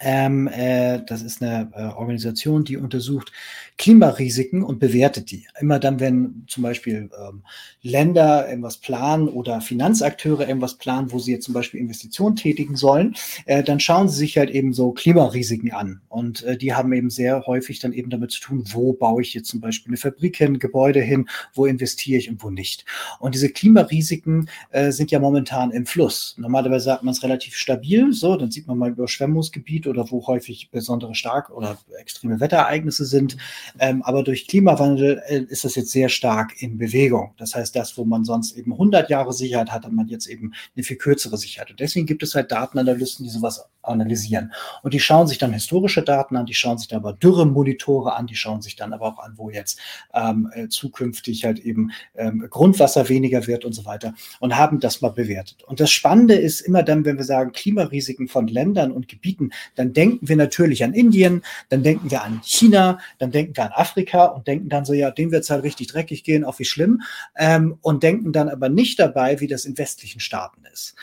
Ähm, 0.00 0.48
äh, 0.48 1.00
das 1.06 1.22
ist 1.22 1.42
eine 1.42 1.70
äh, 1.74 1.82
Organisation, 1.84 2.64
die 2.64 2.76
untersucht 2.76 3.32
Klimarisiken 3.78 4.62
und 4.62 4.78
bewertet 4.78 5.30
die. 5.30 5.46
Immer 5.60 5.78
dann, 5.78 6.00
wenn 6.00 6.44
zum 6.48 6.62
Beispiel 6.62 7.10
ähm, 7.18 7.42
Länder 7.82 8.48
irgendwas 8.48 8.78
planen 8.78 9.28
oder 9.28 9.60
Finanzakteure 9.60 10.48
irgendwas 10.48 10.74
planen, 10.74 11.12
wo 11.12 11.18
sie 11.18 11.32
jetzt 11.32 11.44
zum 11.44 11.54
Beispiel 11.54 11.80
Investitionen 11.80 12.36
tätigen 12.36 12.76
sollen, 12.76 13.14
äh, 13.44 13.62
dann 13.62 13.80
schauen 13.80 14.08
sie 14.08 14.16
sich 14.16 14.38
halt 14.38 14.50
eben 14.50 14.72
so 14.72 14.92
Klimarisiken 14.92 15.72
an. 15.72 16.00
Und 16.08 16.42
äh, 16.44 16.56
die 16.56 16.74
haben 16.74 16.92
eben 16.92 17.10
sehr 17.10 17.46
häufig 17.46 17.80
dann 17.80 17.92
eben 17.92 18.10
damit 18.10 18.30
zu 18.32 18.40
tun, 18.40 18.64
wo 18.72 18.92
baue 18.94 19.22
ich 19.22 19.34
jetzt 19.34 19.48
zum 19.48 19.60
Beispiel 19.60 19.90
eine 19.90 19.98
Fabrik 19.98 20.36
hin, 20.36 20.58
Gebäude 20.58 21.00
hin, 21.00 21.28
wo 21.54 21.66
investiere 21.66 22.18
ich 22.18 22.30
und 22.30 22.42
wo 22.42 22.50
nicht. 22.50 22.84
Und 23.20 23.34
diese 23.34 23.50
Klimarisiken 23.50 24.48
äh, 24.70 24.90
sind 24.90 25.10
ja 25.10 25.18
momentan 25.18 25.70
im 25.70 25.86
Fluss. 25.86 26.34
Normalerweise 26.38 26.86
sagt 26.86 27.02
man 27.02 27.12
es 27.12 27.22
relativ 27.22 27.54
stabil, 27.56 28.12
so, 28.12 28.36
dann 28.36 28.50
sieht 28.50 28.66
man 28.66 28.78
mal 28.78 28.90
Überschwemmungsgebiet 28.90 29.85
oder 29.88 30.10
wo 30.10 30.26
häufig 30.26 30.70
besondere 30.70 31.14
stark 31.14 31.50
oder 31.50 31.78
extreme 31.98 32.40
Wetterereignisse 32.40 33.04
sind. 33.04 33.36
Ähm, 33.78 34.02
aber 34.02 34.22
durch 34.22 34.46
Klimawandel 34.48 35.22
äh, 35.26 35.38
ist 35.40 35.64
das 35.64 35.74
jetzt 35.74 35.90
sehr 35.90 36.08
stark 36.08 36.60
in 36.60 36.78
Bewegung. 36.78 37.34
Das 37.38 37.54
heißt, 37.54 37.74
das, 37.74 37.96
wo 37.96 38.04
man 38.04 38.24
sonst 38.24 38.56
eben 38.56 38.72
100 38.72 39.10
Jahre 39.10 39.32
Sicherheit 39.32 39.70
hat, 39.70 39.84
hat 39.84 39.92
man 39.92 40.08
jetzt 40.08 40.26
eben 40.26 40.52
eine 40.74 40.84
viel 40.84 40.96
kürzere 40.96 41.36
Sicherheit. 41.36 41.70
Und 41.70 41.80
deswegen 41.80 42.06
gibt 42.06 42.22
es 42.22 42.34
halt 42.34 42.50
Datenanalysten, 42.50 43.24
die 43.24 43.30
sowas 43.30 43.64
analysieren. 43.86 44.52
Und 44.82 44.94
die 44.94 45.00
schauen 45.00 45.26
sich 45.26 45.38
dann 45.38 45.52
historische 45.52 46.02
Daten 46.02 46.36
an, 46.36 46.46
die 46.46 46.54
schauen 46.54 46.78
sich 46.78 46.88
dann 46.88 47.00
aber 47.00 47.12
Dürremonitore 47.12 48.14
an, 48.14 48.26
die 48.26 48.36
schauen 48.36 48.62
sich 48.62 48.76
dann 48.76 48.92
aber 48.92 49.06
auch 49.06 49.18
an, 49.18 49.34
wo 49.36 49.50
jetzt 49.50 49.78
ähm, 50.12 50.50
äh, 50.52 50.68
zukünftig 50.68 51.44
halt 51.44 51.58
eben 51.60 51.92
ähm, 52.14 52.46
Grundwasser 52.50 53.08
weniger 53.08 53.46
wird 53.46 53.64
und 53.64 53.72
so 53.72 53.84
weiter 53.84 54.14
und 54.40 54.56
haben 54.56 54.80
das 54.80 55.00
mal 55.00 55.10
bewertet. 55.10 55.62
Und 55.64 55.80
das 55.80 55.90
Spannende 55.90 56.34
ist 56.34 56.60
immer 56.60 56.82
dann, 56.82 57.04
wenn 57.04 57.16
wir 57.16 57.24
sagen 57.24 57.52
Klimarisiken 57.52 58.28
von 58.28 58.48
Ländern 58.48 58.92
und 58.92 59.08
Gebieten, 59.08 59.50
dann 59.76 59.92
denken 59.92 60.28
wir 60.28 60.36
natürlich 60.36 60.82
an 60.82 60.92
Indien, 60.92 61.42
dann 61.68 61.82
denken 61.82 62.10
wir 62.10 62.22
an 62.22 62.40
China, 62.42 62.98
dann 63.18 63.30
denken 63.30 63.56
wir 63.56 63.64
an 63.64 63.72
Afrika 63.72 64.24
und 64.24 64.46
denken 64.46 64.68
dann 64.68 64.84
so, 64.84 64.92
ja, 64.92 65.10
dem 65.10 65.30
wird 65.30 65.44
es 65.44 65.50
halt 65.50 65.62
richtig 65.62 65.88
dreckig 65.88 66.24
gehen, 66.24 66.44
auch 66.44 66.58
wie 66.58 66.64
schlimm, 66.64 67.02
ähm, 67.36 67.78
und 67.82 68.02
denken 68.02 68.32
dann 68.32 68.48
aber 68.48 68.68
nicht 68.68 68.98
dabei, 68.98 69.40
wie 69.40 69.46
das 69.46 69.64
in 69.64 69.78
westlichen 69.78 70.20
Staaten 70.20 70.64
ist. 70.72 70.96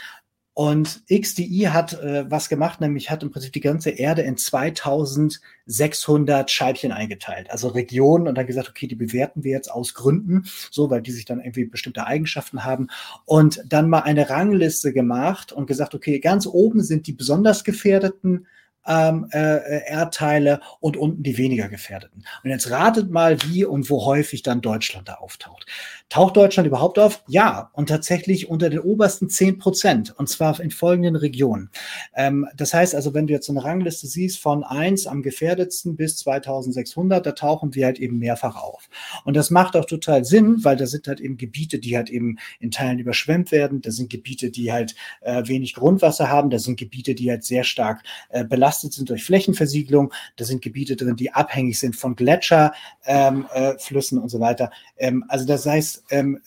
Und 0.55 1.01
XDI 1.07 1.69
hat 1.71 1.93
äh, 1.93 2.29
was 2.29 2.47
gemacht, 2.47 2.79
nämlich 2.79 3.09
hat 3.09 3.23
im 3.23 3.31
Prinzip 3.31 3.53
die 3.53 3.59
ganze 3.59 3.89
Erde 3.89 4.21
in 4.21 4.37
2600 4.37 6.51
Scheibchen 6.51 6.91
eingeteilt, 6.91 7.49
also 7.49 7.69
Regionen 7.69 8.27
und 8.27 8.37
dann 8.37 8.45
gesagt, 8.45 8.69
okay, 8.69 8.85
die 8.85 8.93
bewerten 8.93 9.43
wir 9.43 9.51
jetzt 9.51 9.71
aus 9.71 9.95
Gründen, 9.95 10.43
so, 10.69 10.91
weil 10.91 11.01
die 11.01 11.11
sich 11.11 11.25
dann 11.25 11.39
irgendwie 11.39 11.65
bestimmte 11.65 12.05
Eigenschaften 12.05 12.65
haben 12.65 12.89
und 13.25 13.63
dann 13.65 13.89
mal 13.89 14.01
eine 14.01 14.29
Rangliste 14.29 14.93
gemacht 14.93 15.51
und 15.51 15.65
gesagt, 15.65 15.95
okay, 15.95 16.19
ganz 16.19 16.45
oben 16.45 16.83
sind 16.83 17.07
die 17.07 17.13
besonders 17.13 17.63
gefährdeten 17.63 18.45
ähm, 18.87 19.27
äh, 19.31 19.85
Erdteile 19.87 20.59
und 20.79 20.97
unten 20.97 21.23
die 21.23 21.37
weniger 21.37 21.69
gefährdeten. 21.69 22.25
Und 22.43 22.49
jetzt 22.49 22.69
ratet 22.69 23.11
mal, 23.11 23.41
wie 23.43 23.65
und 23.65 23.89
wo 23.89 24.05
häufig 24.05 24.43
dann 24.43 24.61
Deutschland 24.61 25.07
da 25.09 25.15
auftaucht. 25.15 25.65
Taucht 26.09 26.37
Deutschland 26.37 26.67
überhaupt 26.67 26.99
auf? 26.99 27.23
Ja, 27.27 27.71
und 27.73 27.89
tatsächlich 27.89 28.49
unter 28.49 28.69
den 28.69 28.79
obersten 28.79 29.29
zehn 29.29 29.57
Prozent, 29.57 30.13
und 30.17 30.29
zwar 30.29 30.59
in 30.59 30.69
folgenden 30.69 31.15
Regionen. 31.15 31.69
Ähm, 32.15 32.47
das 32.55 32.73
heißt 32.73 32.93
also, 32.93 33.13
wenn 33.13 33.27
du 33.27 33.33
jetzt 33.33 33.49
eine 33.49 33.63
Rangliste 33.63 34.05
siehst 34.05 34.39
von 34.39 34.63
eins 34.63 35.07
am 35.07 35.23
gefährdetsten 35.23 35.95
bis 35.95 36.17
2600, 36.17 37.25
da 37.25 37.31
tauchen 37.31 37.73
wir 37.73 37.85
halt 37.85 37.99
eben 37.99 38.19
mehrfach 38.19 38.55
auf. 38.61 38.89
Und 39.25 39.35
das 39.35 39.49
macht 39.49 39.75
auch 39.75 39.85
total 39.85 40.23
Sinn, 40.23 40.63
weil 40.63 40.75
da 40.75 40.85
sind 40.85 41.07
halt 41.07 41.19
eben 41.19 41.37
Gebiete, 41.37 41.79
die 41.79 41.95
halt 41.95 42.09
eben 42.09 42.37
in 42.59 42.69
Teilen 42.69 42.99
überschwemmt 42.99 43.51
werden, 43.51 43.81
da 43.81 43.89
sind 43.89 44.09
Gebiete, 44.09 44.51
die 44.51 44.71
halt 44.71 44.95
äh, 45.21 45.47
wenig 45.47 45.73
Grundwasser 45.73 46.29
haben, 46.29 46.49
da 46.49 46.59
sind 46.59 46.77
Gebiete, 46.77 47.15
die 47.15 47.31
halt 47.31 47.43
sehr 47.43 47.63
stark 47.63 48.03
äh, 48.29 48.43
belastet 48.43 48.72
sind 48.81 49.09
durch 49.09 49.23
Flächenversiegelung, 49.23 50.13
da 50.35 50.45
sind 50.45 50.61
Gebiete 50.61 50.95
drin, 50.95 51.15
die 51.15 51.31
abhängig 51.31 51.79
sind 51.79 51.95
von 51.95 52.15
Gletscherflüssen 52.15 53.07
ähm, 53.07 53.47
äh, 53.51 54.23
und 54.23 54.29
so 54.29 54.39
weiter. 54.39 54.71
Ähm, 54.97 55.23
also 55.27 55.45
das 55.45 55.65
heißt, 55.65 56.03
ähm, 56.09 56.39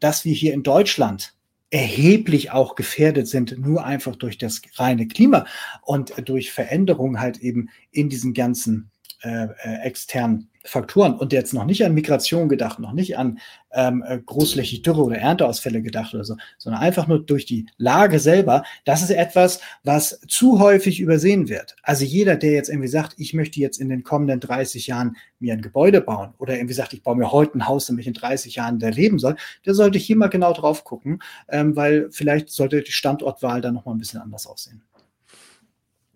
dass 0.00 0.24
wir 0.24 0.34
hier 0.34 0.54
in 0.54 0.62
Deutschland 0.62 1.34
erheblich 1.70 2.50
auch 2.50 2.74
gefährdet 2.74 3.28
sind, 3.28 3.58
nur 3.58 3.84
einfach 3.84 4.14
durch 4.14 4.36
das 4.36 4.60
reine 4.74 5.08
Klima 5.08 5.46
und 5.82 6.12
durch 6.28 6.52
Veränderungen 6.52 7.18
halt 7.18 7.38
eben 7.38 7.70
in 7.90 8.10
diesen 8.10 8.34
ganzen 8.34 8.90
äh, 9.22 9.48
äh, 9.62 9.80
externen 9.82 10.50
Faktoren 10.64 11.14
und 11.14 11.32
jetzt 11.32 11.54
noch 11.54 11.64
nicht 11.64 11.84
an 11.84 11.94
Migration 11.94 12.48
gedacht, 12.48 12.78
noch 12.78 12.92
nicht 12.92 13.18
an 13.18 13.38
ähm, 13.72 14.04
äh, 14.06 14.18
großflächig 14.18 14.82
Dürre 14.82 15.02
oder 15.02 15.16
Ernteausfälle 15.16 15.82
gedacht 15.82 16.14
oder 16.14 16.24
so, 16.24 16.36
sondern 16.58 16.82
einfach 16.82 17.06
nur 17.06 17.24
durch 17.24 17.46
die 17.46 17.66
Lage 17.78 18.18
selber, 18.18 18.62
das 18.84 19.02
ist 19.02 19.10
etwas, 19.10 19.60
was 19.82 20.20
zu 20.28 20.60
häufig 20.60 21.00
übersehen 21.00 21.48
wird. 21.48 21.76
Also 21.82 22.04
jeder, 22.04 22.36
der 22.36 22.52
jetzt 22.52 22.68
irgendwie 22.68 22.88
sagt, 22.88 23.14
ich 23.18 23.34
möchte 23.34 23.60
jetzt 23.60 23.78
in 23.78 23.88
den 23.88 24.02
kommenden 24.02 24.40
30 24.40 24.86
Jahren 24.86 25.16
mir 25.38 25.54
ein 25.54 25.62
Gebäude 25.62 26.00
bauen 26.00 26.34
oder 26.38 26.54
irgendwie 26.54 26.74
sagt, 26.74 26.92
ich 26.92 27.02
baue 27.02 27.16
mir 27.16 27.32
heute 27.32 27.58
ein 27.58 27.66
Haus, 27.66 27.86
damit 27.86 28.02
ich 28.02 28.08
in 28.08 28.14
30 28.14 28.56
Jahren 28.56 28.78
da 28.78 28.88
leben 28.88 29.18
soll, 29.18 29.36
der 29.66 29.74
sollte 29.74 29.98
hier 29.98 30.16
mal 30.16 30.28
genau 30.28 30.52
drauf 30.52 30.84
gucken, 30.84 31.20
ähm, 31.48 31.74
weil 31.76 32.08
vielleicht 32.10 32.50
sollte 32.50 32.82
die 32.82 32.92
Standortwahl 32.92 33.60
dann 33.60 33.74
noch 33.74 33.84
mal 33.84 33.92
ein 33.92 33.98
bisschen 33.98 34.20
anders 34.20 34.46
aussehen. 34.46 34.82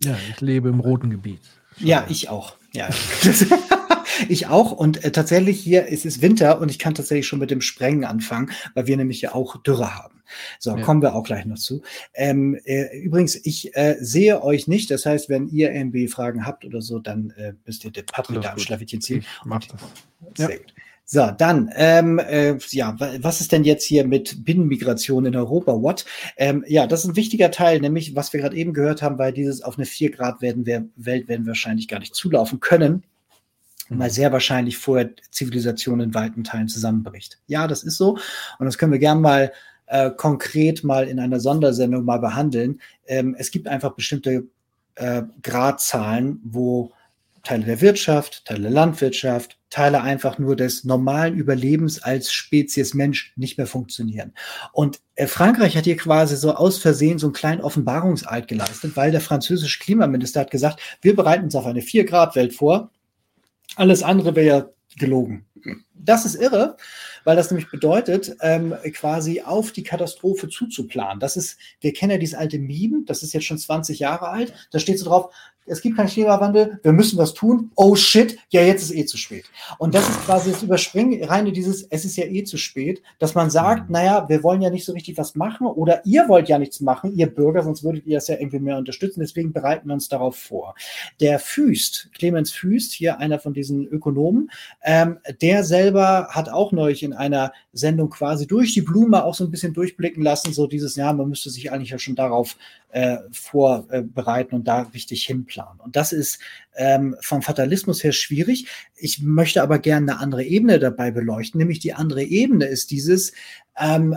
Ja, 0.04 0.16
ich 0.30 0.40
lebe 0.40 0.68
im 0.68 0.80
roten 0.80 1.10
Gebiet. 1.10 1.40
Ja, 1.78 2.06
ich 2.08 2.28
auch. 2.28 2.56
Ja. 2.72 2.88
ich 4.28 4.46
auch. 4.46 4.72
Und 4.72 5.04
äh, 5.04 5.12
tatsächlich 5.12 5.60
hier 5.60 5.86
ist 5.86 6.06
es 6.06 6.22
Winter 6.22 6.60
und 6.60 6.70
ich 6.70 6.78
kann 6.78 6.94
tatsächlich 6.94 7.26
schon 7.26 7.38
mit 7.38 7.50
dem 7.50 7.60
Sprengen 7.60 8.04
anfangen, 8.04 8.50
weil 8.74 8.86
wir 8.86 8.96
nämlich 8.96 9.20
ja 9.20 9.34
auch 9.34 9.62
Dürre 9.62 9.94
haben. 9.94 10.22
So, 10.58 10.76
ja. 10.76 10.82
kommen 10.82 11.02
wir 11.02 11.14
auch 11.14 11.24
gleich 11.24 11.44
noch 11.44 11.58
zu. 11.58 11.82
Ähm, 12.14 12.58
äh, 12.64 12.98
übrigens, 12.98 13.36
ich 13.44 13.76
äh, 13.76 13.96
sehe 14.00 14.42
euch 14.42 14.66
nicht. 14.66 14.90
Das 14.90 15.06
heißt, 15.06 15.28
wenn 15.28 15.48
ihr 15.48 15.72
irgendwie 15.72 16.08
Fragen 16.08 16.46
habt 16.46 16.64
oder 16.64 16.82
so, 16.82 16.98
dann 16.98 17.30
äh, 17.36 17.52
müsst 17.64 17.84
ihr 17.84 17.92
den 17.92 18.06
Patrick 18.06 18.40
da 18.40 18.52
am 18.52 18.58
Schlawittchen 18.58 19.00
ziehen. 19.00 19.20
Ich 19.20 19.44
mach 19.44 19.64
das. 19.64 19.80
Sehr 20.36 20.50
ja. 20.50 20.56
gut. 20.56 20.74
So, 21.08 21.30
dann, 21.30 21.70
ähm, 21.76 22.18
äh, 22.18 22.58
ja, 22.70 22.96
was 23.20 23.40
ist 23.40 23.52
denn 23.52 23.62
jetzt 23.62 23.84
hier 23.84 24.04
mit 24.04 24.44
Binnenmigration 24.44 25.24
in 25.24 25.36
Europa? 25.36 25.80
What? 25.80 26.04
Ähm, 26.36 26.64
ja, 26.66 26.88
das 26.88 27.04
ist 27.04 27.10
ein 27.10 27.16
wichtiger 27.16 27.52
Teil, 27.52 27.80
nämlich, 27.80 28.16
was 28.16 28.32
wir 28.32 28.40
gerade 28.40 28.56
eben 28.56 28.72
gehört 28.72 29.02
haben, 29.02 29.16
weil 29.16 29.32
dieses 29.32 29.62
auf 29.62 29.78
eine 29.78 29.86
4 29.86 30.10
Grad 30.10 30.42
werden 30.42 30.66
wir, 30.66 30.88
Welt 30.96 31.28
werden 31.28 31.46
wir 31.46 31.50
wahrscheinlich 31.50 31.86
gar 31.86 32.00
nicht 32.00 32.16
zulaufen 32.16 32.58
können. 32.58 33.04
Weil 33.88 34.10
sehr 34.10 34.32
wahrscheinlich 34.32 34.78
vorher 34.78 35.10
Zivilisation 35.30 36.00
in 36.00 36.14
weiten 36.14 36.44
Teilen 36.44 36.68
zusammenbricht. 36.68 37.38
Ja, 37.46 37.66
das 37.66 37.82
ist 37.82 37.96
so. 37.96 38.18
Und 38.58 38.66
das 38.66 38.78
können 38.78 38.92
wir 38.92 38.98
gern 38.98 39.20
mal 39.20 39.52
äh, 39.86 40.10
konkret 40.10 40.84
mal 40.84 41.08
in 41.08 41.20
einer 41.20 41.40
Sondersendung 41.40 42.04
mal 42.04 42.18
behandeln. 42.18 42.80
Ähm, 43.06 43.36
es 43.38 43.50
gibt 43.50 43.68
einfach 43.68 43.94
bestimmte 43.94 44.48
äh, 44.96 45.22
Gradzahlen, 45.42 46.40
wo 46.44 46.92
Teile 47.46 47.64
der 47.64 47.80
Wirtschaft, 47.80 48.44
Teile 48.44 48.62
der 48.62 48.70
Landwirtschaft, 48.72 49.56
Teile 49.70 50.02
einfach 50.02 50.38
nur 50.38 50.56
des 50.56 50.82
normalen 50.82 51.36
Überlebens 51.36 52.02
als 52.02 52.32
Spezies 52.32 52.94
Mensch 52.94 53.32
nicht 53.36 53.56
mehr 53.56 53.68
funktionieren. 53.68 54.32
Und 54.72 55.00
äh, 55.14 55.28
Frankreich 55.28 55.76
hat 55.76 55.84
hier 55.84 55.96
quasi 55.96 56.36
so 56.36 56.54
aus 56.54 56.78
Versehen 56.78 57.18
so 57.18 57.26
einen 57.28 57.34
kleinen 57.34 57.60
Offenbarungseid 57.60 58.48
geleistet, 58.48 58.96
weil 58.96 59.12
der 59.12 59.20
französische 59.20 59.78
Klimaminister 59.78 60.40
hat 60.40 60.50
gesagt, 60.50 60.80
wir 61.02 61.14
bereiten 61.14 61.44
uns 61.44 61.54
auf 61.54 61.66
eine 61.66 61.80
4-Grad-Welt 61.80 62.54
vor. 62.54 62.90
Alles 63.76 64.02
andere 64.02 64.34
wäre 64.34 64.46
ja 64.46 64.68
gelogen. 64.98 65.46
Das 65.94 66.24
ist 66.24 66.36
irre, 66.36 66.76
weil 67.24 67.36
das 67.36 67.50
nämlich 67.50 67.70
bedeutet, 67.70 68.36
ähm, 68.40 68.74
quasi 68.92 69.42
auf 69.42 69.72
die 69.72 69.82
Katastrophe 69.82 70.48
zuzuplanen. 70.48 71.20
Das 71.20 71.36
ist, 71.36 71.58
wir 71.80 71.92
kennen 71.92 72.12
ja 72.12 72.18
dieses 72.18 72.38
alte 72.38 72.58
Meme, 72.58 73.02
das 73.06 73.22
ist 73.22 73.32
jetzt 73.32 73.46
schon 73.46 73.58
20 73.58 73.98
Jahre 73.98 74.28
alt, 74.28 74.54
da 74.70 74.78
steht 74.78 74.98
so 74.98 75.06
drauf, 75.06 75.34
es 75.66 75.80
gibt 75.80 75.96
keinen 75.96 76.08
Klimawandel, 76.08 76.80
wir 76.82 76.92
müssen 76.92 77.18
was 77.18 77.34
tun. 77.34 77.70
Oh 77.74 77.94
shit, 77.94 78.38
ja, 78.50 78.62
jetzt 78.62 78.82
ist 78.82 78.94
eh 78.94 79.04
zu 79.04 79.16
spät. 79.16 79.44
Und 79.78 79.94
das 79.94 80.08
ist 80.08 80.24
quasi 80.24 80.50
das 80.50 80.62
Überspringen 80.62 81.22
rein 81.24 81.46
in 81.46 81.54
dieses, 81.54 81.82
es 81.84 82.04
ist 82.04 82.16
ja 82.16 82.24
eh 82.24 82.44
zu 82.44 82.56
spät, 82.56 83.02
dass 83.18 83.34
man 83.34 83.50
sagt, 83.50 83.88
mhm. 83.88 83.92
naja, 83.92 84.28
wir 84.28 84.42
wollen 84.42 84.62
ja 84.62 84.70
nicht 84.70 84.84
so 84.84 84.92
richtig 84.92 85.18
was 85.18 85.34
machen 85.34 85.66
oder 85.66 86.04
ihr 86.04 86.28
wollt 86.28 86.48
ja 86.48 86.58
nichts 86.58 86.80
machen, 86.80 87.14
ihr 87.16 87.26
Bürger, 87.26 87.62
sonst 87.62 87.82
würdet 87.84 88.06
ihr 88.06 88.16
das 88.16 88.28
ja 88.28 88.36
irgendwie 88.36 88.60
mehr 88.60 88.78
unterstützen. 88.78 89.20
Deswegen 89.20 89.52
bereiten 89.52 89.88
wir 89.88 89.94
uns 89.94 90.08
darauf 90.08 90.36
vor. 90.36 90.74
Der 91.20 91.38
Füst, 91.38 92.10
Clemens 92.14 92.52
Füst, 92.52 92.92
hier 92.92 93.18
einer 93.18 93.38
von 93.38 93.52
diesen 93.52 93.86
Ökonomen, 93.86 94.50
ähm, 94.82 95.18
der 95.40 95.64
selber 95.64 96.28
hat 96.30 96.48
auch 96.48 96.72
neulich 96.72 97.02
in 97.02 97.12
einer 97.12 97.52
Sendung 97.72 98.10
quasi 98.10 98.46
durch 98.46 98.72
die 98.74 98.82
Blume 98.82 99.24
auch 99.24 99.34
so 99.34 99.44
ein 99.44 99.50
bisschen 99.50 99.72
durchblicken 99.72 100.22
lassen, 100.22 100.52
so 100.52 100.66
dieses 100.66 100.96
Jahr, 100.96 101.12
man 101.12 101.28
müsste 101.28 101.50
sich 101.50 101.72
eigentlich 101.72 101.90
ja 101.90 101.98
schon 101.98 102.14
darauf 102.14 102.56
äh, 102.90 103.18
vorbereiten 103.32 104.54
und 104.54 104.68
da 104.68 104.82
richtig 104.82 105.24
hinplanen. 105.24 105.80
Und 105.80 105.96
das 105.96 106.12
ist 106.12 106.38
ähm, 106.76 107.16
vom 107.20 107.42
Fatalismus 107.42 108.02
her 108.02 108.12
schwierig. 108.12 108.66
Ich 108.94 109.22
möchte 109.22 109.62
aber 109.62 109.78
gerne 109.78 110.12
eine 110.12 110.20
andere 110.20 110.44
Ebene 110.44 110.78
dabei 110.78 111.10
beleuchten, 111.10 111.58
nämlich 111.58 111.78
die 111.78 111.94
andere 111.94 112.22
Ebene 112.22 112.66
ist 112.66 112.90
dieses, 112.90 113.32
ähm, 113.78 114.16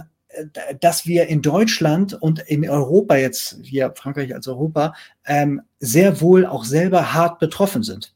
dass 0.79 1.05
wir 1.05 1.27
in 1.27 1.41
Deutschland 1.41 2.13
und 2.13 2.39
in 2.39 2.67
Europa 2.69 3.15
jetzt, 3.15 3.57
hier 3.63 3.93
Frankreich 3.95 4.33
als 4.33 4.47
Europa, 4.47 4.93
ähm, 5.25 5.61
sehr 5.79 6.21
wohl 6.21 6.45
auch 6.45 6.63
selber 6.63 7.13
hart 7.13 7.39
betroffen 7.39 7.83
sind. 7.83 8.13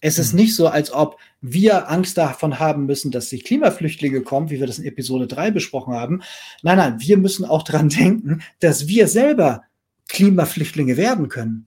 Es 0.00 0.18
ist 0.18 0.34
mhm. 0.34 0.40
nicht 0.40 0.54
so, 0.54 0.68
als 0.68 0.92
ob 0.92 1.18
wir 1.40 1.90
Angst 1.90 2.18
davon 2.18 2.58
haben 2.58 2.86
müssen, 2.86 3.10
dass 3.10 3.30
sich 3.30 3.44
Klimaflüchtlinge 3.44 4.20
kommen, 4.20 4.50
wie 4.50 4.60
wir 4.60 4.66
das 4.66 4.78
in 4.78 4.84
Episode 4.84 5.26
3 5.26 5.50
besprochen 5.50 5.94
haben. 5.94 6.22
Nein, 6.62 6.76
nein, 6.76 7.00
wir 7.00 7.16
müssen 7.16 7.44
auch 7.44 7.62
dran 7.62 7.88
denken, 7.88 8.42
dass 8.60 8.86
wir 8.86 9.08
selber 9.08 9.62
Klimaflüchtlinge 10.08 10.96
werden 10.96 11.28
können. 11.28 11.66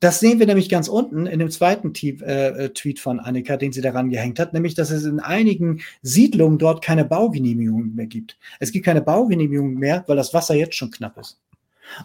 Das 0.00 0.20
sehen 0.20 0.38
wir 0.38 0.46
nämlich 0.46 0.68
ganz 0.68 0.88
unten 0.88 1.26
in 1.26 1.38
dem 1.38 1.50
zweiten 1.50 1.94
Tweet, 1.94 2.22
äh, 2.22 2.70
Tweet 2.70 3.00
von 3.00 3.20
Annika, 3.20 3.56
den 3.56 3.72
sie 3.72 3.80
daran 3.80 4.10
gehängt 4.10 4.38
hat, 4.38 4.52
nämlich, 4.52 4.74
dass 4.74 4.90
es 4.90 5.04
in 5.04 5.20
einigen 5.20 5.82
Siedlungen 6.02 6.58
dort 6.58 6.82
keine 6.82 7.04
Baugenehmigungen 7.04 7.94
mehr 7.94 8.06
gibt. 8.06 8.38
Es 8.60 8.72
gibt 8.72 8.86
keine 8.86 9.02
Baugenehmigungen 9.02 9.74
mehr, 9.74 10.04
weil 10.06 10.16
das 10.16 10.34
Wasser 10.34 10.54
jetzt 10.54 10.74
schon 10.74 10.90
knapp 10.90 11.18
ist. 11.18 11.38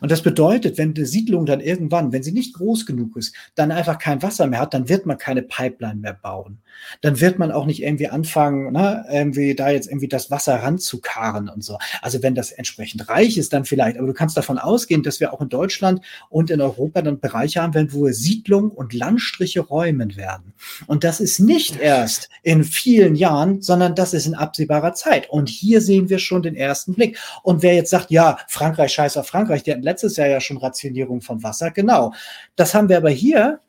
Und 0.01 0.11
das 0.11 0.21
bedeutet, 0.21 0.77
wenn 0.77 0.93
die 0.93 1.05
Siedlung 1.05 1.45
dann 1.45 1.61
irgendwann, 1.61 2.11
wenn 2.11 2.23
sie 2.23 2.31
nicht 2.31 2.55
groß 2.55 2.85
genug 2.85 3.15
ist, 3.17 3.35
dann 3.55 3.71
einfach 3.71 3.97
kein 3.97 4.21
Wasser 4.21 4.47
mehr 4.47 4.59
hat, 4.59 4.73
dann 4.73 4.89
wird 4.89 5.05
man 5.05 5.17
keine 5.17 5.41
Pipeline 5.41 5.99
mehr 5.99 6.13
bauen 6.13 6.59
dann 7.01 7.19
wird 7.19 7.39
man 7.39 7.51
auch 7.51 7.65
nicht 7.65 7.83
irgendwie 7.83 8.07
anfangen, 8.07 8.73
ne, 8.73 9.05
irgendwie 9.11 9.55
da 9.55 9.69
jetzt 9.69 9.87
irgendwie 9.87 10.07
das 10.07 10.31
Wasser 10.31 10.55
ranzukarren 10.55 11.49
und 11.49 11.63
so. 11.63 11.77
Also 12.01 12.23
wenn 12.23 12.35
das 12.35 12.51
entsprechend 12.51 13.09
reich 13.09 13.37
ist, 13.37 13.53
dann 13.53 13.65
vielleicht, 13.65 13.97
aber 13.97 14.07
du 14.07 14.13
kannst 14.13 14.37
davon 14.37 14.57
ausgehen, 14.57 15.03
dass 15.03 15.19
wir 15.19 15.33
auch 15.33 15.41
in 15.41 15.49
Deutschland 15.49 16.01
und 16.29 16.49
in 16.49 16.61
Europa 16.61 17.01
dann 17.01 17.19
Bereiche 17.19 17.61
haben 17.61 17.73
werden, 17.73 17.93
wo 17.93 18.05
wir 18.05 18.13
Siedlung 18.13 18.69
und 18.71 18.93
Landstriche 18.93 19.61
räumen 19.61 20.15
werden. 20.15 20.53
Und 20.87 21.03
das 21.03 21.19
ist 21.19 21.39
nicht 21.39 21.79
erst 21.79 22.29
in 22.43 22.63
vielen 22.63 23.15
Jahren, 23.15 23.61
sondern 23.61 23.95
das 23.95 24.13
ist 24.13 24.25
in 24.25 24.35
absehbarer 24.35 24.93
Zeit. 24.93 25.29
Und 25.29 25.49
hier 25.49 25.81
sehen 25.81 26.09
wir 26.09 26.19
schon 26.19 26.41
den 26.41 26.55
ersten 26.55 26.93
Blick. 26.93 27.17
Und 27.43 27.63
wer 27.63 27.75
jetzt 27.75 27.89
sagt, 27.89 28.11
ja, 28.11 28.37
Frankreich 28.47 28.93
scheiß 28.93 29.17
auf 29.17 29.27
Frankreich, 29.27 29.63
die 29.63 29.71
hatten 29.79 29.85
letztes 29.85 30.17
Jahr 30.17 30.27
ja 30.27 30.39
schon 30.39 30.57
Rationierung 30.57 31.21
von 31.21 31.41
Wasser, 31.43 31.71
genau. 31.71 32.13
Das 32.55 32.73
haben 32.73 32.89
wir 32.89 32.97
aber 32.97 33.09
hier 33.09 33.59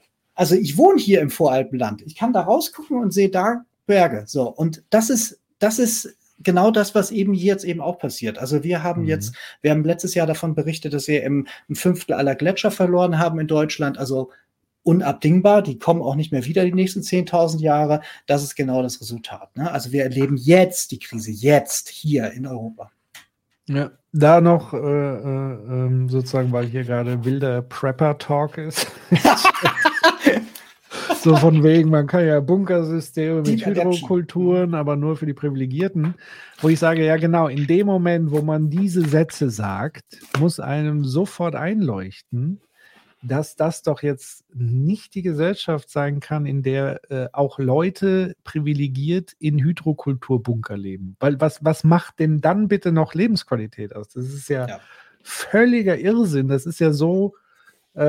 also 0.40 0.54
ich 0.54 0.78
wohne 0.78 0.98
hier 0.98 1.20
im 1.20 1.28
Voralpenland. 1.28 2.00
Ich 2.00 2.16
kann 2.16 2.32
da 2.32 2.40
rausgucken 2.40 2.96
und 2.96 3.12
sehe 3.12 3.28
da 3.28 3.66
Berge. 3.84 4.24
So. 4.26 4.48
Und 4.48 4.82
das 4.88 5.10
ist, 5.10 5.38
das 5.58 5.78
ist 5.78 6.16
genau 6.38 6.70
das, 6.70 6.94
was 6.94 7.10
eben 7.10 7.34
hier 7.34 7.52
jetzt 7.52 7.64
eben 7.64 7.82
auch 7.82 7.98
passiert. 7.98 8.38
Also 8.38 8.64
wir 8.64 8.82
haben 8.82 9.02
mhm. 9.02 9.08
jetzt, 9.08 9.34
wir 9.60 9.70
haben 9.70 9.84
letztes 9.84 10.14
Jahr 10.14 10.26
davon 10.26 10.54
berichtet, 10.54 10.94
dass 10.94 11.08
wir 11.08 11.24
im, 11.24 11.46
ein 11.68 11.74
Fünftel 11.74 12.14
aller 12.14 12.34
Gletscher 12.34 12.70
verloren 12.70 13.18
haben 13.18 13.38
in 13.38 13.48
Deutschland. 13.48 13.98
Also 13.98 14.30
unabdingbar. 14.82 15.60
Die 15.60 15.78
kommen 15.78 16.00
auch 16.00 16.14
nicht 16.14 16.32
mehr 16.32 16.46
wieder 16.46 16.64
die 16.64 16.72
nächsten 16.72 17.00
10.000 17.00 17.60
Jahre. 17.60 18.00
Das 18.26 18.42
ist 18.42 18.54
genau 18.54 18.82
das 18.82 18.98
Resultat. 18.98 19.54
Ne? 19.58 19.70
Also 19.70 19.92
wir 19.92 20.04
erleben 20.04 20.38
jetzt 20.38 20.90
die 20.92 21.00
Krise, 21.00 21.32
jetzt 21.32 21.90
hier 21.90 22.30
in 22.32 22.46
Europa. 22.46 22.90
Ja, 23.72 23.92
da 24.12 24.40
noch 24.40 24.74
äh, 24.74 24.78
äh, 24.78 24.82
ähm, 24.82 26.08
sozusagen, 26.08 26.50
weil 26.50 26.66
hier 26.66 26.82
gerade 26.82 27.24
wilder 27.24 27.62
Prepper-Talk 27.62 28.58
ist. 28.58 28.90
so 31.22 31.36
von 31.36 31.62
wegen, 31.62 31.88
man 31.88 32.08
kann 32.08 32.26
ja 32.26 32.40
Bunkersysteme 32.40 33.42
mit 33.42 33.64
Hydrokulturen, 33.64 34.74
aber 34.74 34.96
nur 34.96 35.16
für 35.16 35.26
die 35.26 35.34
Privilegierten. 35.34 36.14
Wo 36.60 36.68
ich 36.68 36.80
sage, 36.80 37.04
ja 37.04 37.16
genau, 37.16 37.46
in 37.46 37.68
dem 37.68 37.86
Moment, 37.86 38.32
wo 38.32 38.42
man 38.42 38.70
diese 38.70 39.08
Sätze 39.08 39.50
sagt, 39.50 40.18
muss 40.40 40.58
einem 40.58 41.04
sofort 41.04 41.54
einleuchten, 41.54 42.60
dass 43.22 43.56
das 43.56 43.82
doch 43.82 44.02
jetzt 44.02 44.44
nicht 44.54 45.14
die 45.14 45.22
Gesellschaft 45.22 45.90
sein 45.90 46.20
kann, 46.20 46.46
in 46.46 46.62
der 46.62 47.00
äh, 47.10 47.28
auch 47.32 47.58
Leute 47.58 48.34
privilegiert 48.44 49.34
in 49.38 49.58
Hydrokulturbunker 49.58 50.76
leben. 50.76 51.16
Weil 51.20 51.40
was, 51.40 51.62
was 51.64 51.84
macht 51.84 52.18
denn 52.18 52.40
dann 52.40 52.68
bitte 52.68 52.92
noch 52.92 53.14
Lebensqualität 53.14 53.94
aus? 53.94 54.08
Das 54.08 54.24
ist 54.24 54.48
ja, 54.48 54.66
ja. 54.66 54.80
völliger 55.22 55.98
Irrsinn. 55.98 56.48
Das 56.48 56.64
ist 56.64 56.80
ja 56.80 56.92
so, 56.92 57.34
äh, 57.94 58.04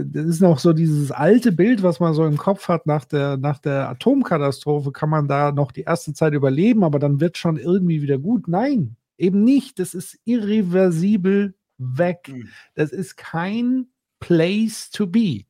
äh, 0.00 0.04
das 0.06 0.26
ist 0.26 0.40
noch 0.42 0.58
so 0.58 0.74
dieses 0.74 1.10
alte 1.10 1.52
Bild, 1.52 1.82
was 1.82 1.98
man 1.98 2.12
so 2.12 2.26
im 2.26 2.36
Kopf 2.36 2.68
hat 2.68 2.86
nach 2.86 3.06
der, 3.06 3.38
nach 3.38 3.58
der 3.58 3.88
Atomkatastrophe, 3.88 4.92
kann 4.92 5.08
man 5.08 5.26
da 5.26 5.52
noch 5.52 5.72
die 5.72 5.82
erste 5.82 6.12
Zeit 6.12 6.34
überleben, 6.34 6.84
aber 6.84 6.98
dann 6.98 7.20
wird 7.20 7.38
schon 7.38 7.56
irgendwie 7.56 8.02
wieder 8.02 8.18
gut. 8.18 8.46
Nein, 8.46 8.96
eben 9.16 9.42
nicht. 9.42 9.78
Das 9.78 9.94
ist 9.94 10.18
irreversibel 10.24 11.54
weg. 11.78 12.28
Mhm. 12.30 12.48
Das 12.74 12.92
ist 12.92 13.16
kein 13.16 13.86
place 14.20 14.88
to 14.90 15.06
be. 15.06 15.46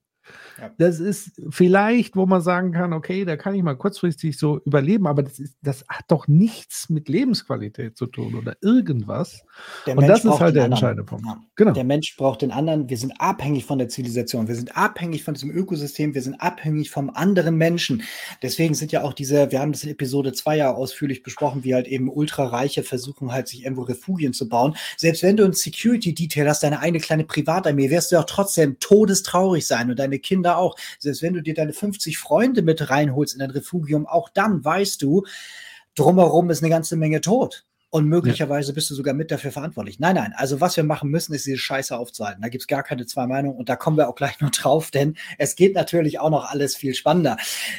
Ja. 0.61 0.71
Das 0.79 1.01
ist 1.01 1.41
vielleicht, 1.51 2.17
wo 2.17 2.27
man 2.27 2.41
sagen 2.41 2.73
kann, 2.73 2.93
okay, 2.93 3.25
da 3.25 3.37
kann 3.37 3.55
ich 3.55 3.63
mal 3.63 3.77
kurzfristig 3.77 4.39
so 4.39 4.61
überleben, 4.65 5.07
aber 5.07 5.23
das, 5.23 5.39
ist, 5.39 5.57
das 5.63 5.85
hat 5.89 6.05
doch 6.09 6.29
nichts 6.29 6.91
mit 6.91 7.09
Lebensqualität 7.09 7.97
zu 7.97 8.07
tun 8.07 8.35
oder 8.35 8.57
irgendwas. 8.61 9.43
Der 9.87 9.97
Und 9.97 10.07
Mensch 10.07 10.23
das 10.23 10.35
ist 10.35 10.41
halt 10.41 10.57
der 10.57 10.65
entscheidende 10.67 11.05
Punkt. 11.05 11.25
Ja. 11.27 11.41
Genau. 11.57 11.73
Der 11.73 11.85
Mensch 11.85 12.17
braucht 12.17 12.43
den 12.43 12.51
anderen. 12.51 12.89
Wir 12.89 12.97
sind 12.97 13.13
abhängig 13.19 13.65
von 13.65 13.79
der 13.79 13.89
Zivilisation. 13.89 14.49
Wir 14.49 14.55
sind 14.55 14.77
abhängig 14.77 15.25
von 15.25 15.35
diesem 15.35 15.51
Ökosystem. 15.51 16.15
Wir 16.15 16.23
sind 16.23 16.41
abhängig 16.41 16.91
vom 16.91 17.11
anderen 17.11 17.57
Menschen. 17.57 18.03
Deswegen 18.43 18.75
sind 18.75 18.93
ja 18.93 19.03
auch 19.03 19.13
diese, 19.13 19.51
wir 19.51 19.61
haben 19.61 19.73
das 19.73 19.85
in 19.85 19.91
Episode 19.91 20.33
2 20.33 20.57
ja 20.57 20.73
ausführlich 20.73 21.23
besprochen, 21.23 21.65
wie 21.65 21.75
halt 21.75 21.87
eben 21.89 22.11
Ultrareiche 22.11 22.83
versuchen 22.83 23.33
halt 23.33 23.49
sich 23.49 23.65
irgendwo 23.65 23.83
Refugien 23.83 24.33
zu 24.33 24.49
bauen. 24.49 24.77
Selbst 24.97 25.23
wenn 25.23 25.37
du 25.37 25.45
ein 25.45 25.53
Security-Detail 25.53 26.49
hast, 26.49 26.63
deine 26.63 26.81
eine 26.81 26.99
kleine 26.99 27.25
Privatarmee, 27.25 27.91
wirst 27.91 28.13
du 28.13 28.19
auch 28.19 28.25
trotzdem 28.25 28.79
todestraurig 28.81 29.67
sein 29.67 29.91
und 29.91 29.99
deine 29.99 30.19
Kinder 30.19 30.50
auch. 30.57 30.77
Selbst 30.99 31.23
wenn 31.23 31.35
du 31.35 31.43
dir 31.43 31.55
deine 31.55 31.73
50 31.73 32.19
Freunde 32.19 32.63
mit 32.63 32.91
reinholst 32.91 33.35
in 33.35 33.41
dein 33.41 33.51
Refugium, 33.51 34.07
auch 34.07 34.29
dann 34.29 34.65
weißt 34.65 35.03
du, 35.03 35.25
drumherum 35.95 36.51
ist 36.51 36.63
eine 36.63 36.71
ganze 36.71 36.97
Menge 36.97 37.21
tot. 37.21 37.67
Und 37.93 38.07
möglicherweise 38.07 38.73
bist 38.73 38.89
du 38.91 38.95
sogar 38.95 39.15
mit 39.15 39.33
dafür 39.33 39.51
verantwortlich. 39.51 39.99
Nein, 39.99 40.15
nein. 40.15 40.33
Also 40.37 40.61
was 40.61 40.77
wir 40.77 40.85
machen 40.85 41.11
müssen, 41.11 41.35
ist 41.35 41.45
diese 41.45 41.59
Scheiße 41.59 41.99
aufzuhalten. 41.99 42.41
Da 42.41 42.49
gibt's 42.49 42.69
gar 42.69 42.85
keine 42.85 43.05
zwei 43.05 43.27
Meinungen 43.27 43.57
und 43.57 43.69
da 43.69 43.75
kommen 43.75 43.97
wir 43.97 44.09
auch 44.09 44.15
gleich 44.15 44.41
noch 44.41 44.51
drauf, 44.51 44.93
denn 44.93 45.17
es 45.39 45.57
geht 45.57 45.75
natürlich 45.75 46.21
auch 46.21 46.31
noch 46.31 46.49
alles 46.49 46.77
viel 46.77 46.95
spannender. 46.95 47.37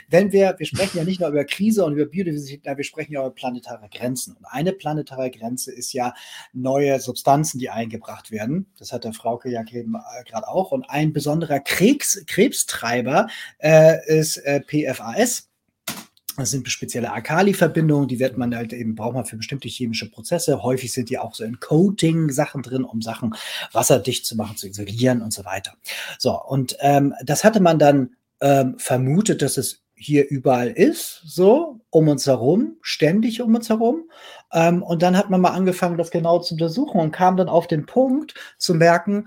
Wenn 0.09 0.33
wir, 0.33 0.55
wir 0.57 0.65
sprechen 0.65 0.97
ja 0.97 1.05
nicht 1.05 1.21
nur 1.21 1.29
über 1.29 1.45
Krise 1.45 1.85
und 1.85 1.93
über 1.93 2.05
Biodiversität, 2.05 2.65
wir 2.65 2.83
sprechen 2.83 3.13
ja 3.13 3.21
über 3.21 3.31
planetare 3.31 3.87
Grenzen. 3.89 4.35
Und 4.35 4.45
eine 4.45 4.73
planetare 4.73 5.31
Grenze 5.31 5.71
ist 5.71 5.93
ja 5.93 6.13
neue 6.51 6.99
Substanzen, 6.99 7.57
die 7.59 7.69
eingebracht 7.69 8.31
werden. 8.31 8.67
Das 8.77 8.91
hat 8.91 9.05
der 9.05 9.13
Frauke 9.13 9.49
ja 9.49 9.61
äh, 9.61 10.23
gerade 10.25 10.47
auch. 10.49 10.71
Und 10.71 10.89
ein 10.89 11.13
besonderer 11.13 11.61
Krebs, 11.61 12.21
Krebstreiber 12.27 13.27
äh, 13.59 14.05
ist 14.07 14.37
äh, 14.37 14.59
PFAS. 14.59 15.50
Das 16.37 16.51
sind 16.51 16.67
spezielle 16.69 17.11
Alkali-Verbindungen, 17.11 18.07
die 18.07 18.19
wird 18.19 18.37
man 18.37 18.55
halt 18.55 18.73
eben, 18.73 18.95
braucht 18.95 19.15
man 19.15 19.25
für 19.25 19.37
bestimmte 19.37 19.67
chemische 19.67 20.09
Prozesse. 20.09 20.63
Häufig 20.63 20.93
sind 20.93 21.09
die 21.09 21.19
auch 21.19 21.35
so 21.35 21.43
in 21.43 21.59
Coating-Sachen 21.59 22.61
drin, 22.61 22.83
um 22.83 23.01
Sachen 23.01 23.35
wasserdicht 23.71 24.25
zu 24.25 24.35
machen, 24.35 24.57
zu 24.57 24.67
isolieren 24.67 25.21
und 25.21 25.33
so 25.33 25.45
weiter. 25.45 25.73
So, 26.17 26.41
und 26.41 26.77
ähm, 26.79 27.13
das 27.23 27.43
hatte 27.43 27.59
man 27.59 27.79
dann 27.79 28.15
ähm, 28.39 28.75
vermutet, 28.77 29.41
dass 29.41 29.57
es 29.57 29.81
hier 30.01 30.27
überall 30.29 30.69
ist, 30.69 31.21
so 31.25 31.79
um 31.91 32.07
uns 32.07 32.25
herum, 32.25 32.77
ständig 32.81 33.41
um 33.41 33.53
uns 33.53 33.69
herum. 33.69 34.09
Ähm, 34.51 34.81
und 34.81 35.03
dann 35.03 35.15
hat 35.15 35.29
man 35.29 35.41
mal 35.41 35.51
angefangen, 35.51 35.97
das 35.97 36.09
genau 36.09 36.39
zu 36.39 36.55
untersuchen 36.55 36.99
und 36.99 37.11
kam 37.11 37.37
dann 37.37 37.49
auf 37.49 37.67
den 37.67 37.85
Punkt 37.85 38.33
zu 38.57 38.73
merken, 38.73 39.25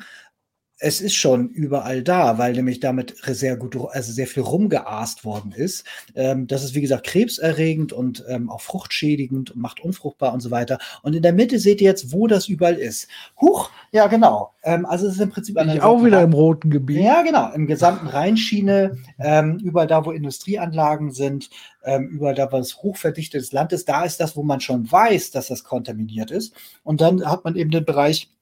es 0.84 1.00
ist 1.00 1.14
schon 1.14 1.48
überall 1.48 2.02
da, 2.02 2.36
weil 2.36 2.52
nämlich 2.52 2.78
damit 2.78 3.16
sehr 3.26 3.56
gut, 3.56 3.74
also 3.92 4.12
sehr 4.12 4.26
viel 4.26 4.42
rumgeaßt 4.42 5.24
worden 5.24 5.52
ist. 5.52 5.86
Ähm, 6.14 6.46
das 6.46 6.62
ist, 6.62 6.74
wie 6.74 6.82
gesagt, 6.82 7.06
krebserregend 7.06 7.94
und 7.94 8.22
ähm, 8.28 8.50
auch 8.50 8.60
fruchtschädigend 8.60 9.52
und 9.52 9.62
macht 9.62 9.80
unfruchtbar 9.80 10.34
und 10.34 10.40
so 10.40 10.50
weiter. 10.50 10.78
Und 11.02 11.16
in 11.16 11.22
der 11.22 11.32
Mitte 11.32 11.58
seht 11.58 11.80
ihr 11.80 11.88
jetzt, 11.88 12.12
wo 12.12 12.26
das 12.26 12.48
überall 12.48 12.74
ist. 12.74 13.08
Huch, 13.40 13.70
ja, 13.92 14.08
genau. 14.08 14.52
Ähm, 14.62 14.84
also 14.84 15.06
es 15.06 15.14
ist 15.14 15.22
im 15.22 15.30
Prinzip 15.30 15.56
eine. 15.56 15.82
auch 15.82 16.04
wieder 16.04 16.20
im 16.20 16.34
roten 16.34 16.68
Gebiet. 16.68 17.00
Ja, 17.00 17.22
genau. 17.22 17.50
Im 17.54 17.66
gesamten 17.66 18.08
Rheinschiene, 18.08 18.98
ähm, 19.18 19.58
überall 19.64 19.86
da, 19.86 20.04
wo 20.04 20.10
Industrieanlagen 20.10 21.12
sind, 21.12 21.48
ähm, 21.82 22.08
überall 22.08 22.34
da, 22.34 22.52
wo 22.52 22.58
es 22.58 22.82
hochverdichtetes 22.82 23.52
Land 23.52 23.72
ist, 23.72 23.88
da 23.88 24.04
ist 24.04 24.20
das, 24.20 24.36
wo 24.36 24.42
man 24.42 24.60
schon 24.60 24.92
weiß, 24.92 25.30
dass 25.30 25.48
das 25.48 25.64
kontaminiert 25.64 26.30
ist. 26.30 26.54
Und 26.82 27.00
dann 27.00 27.24
hat 27.24 27.44
man 27.44 27.56
eben 27.56 27.70
den 27.70 27.86
Bereich, 27.86 28.33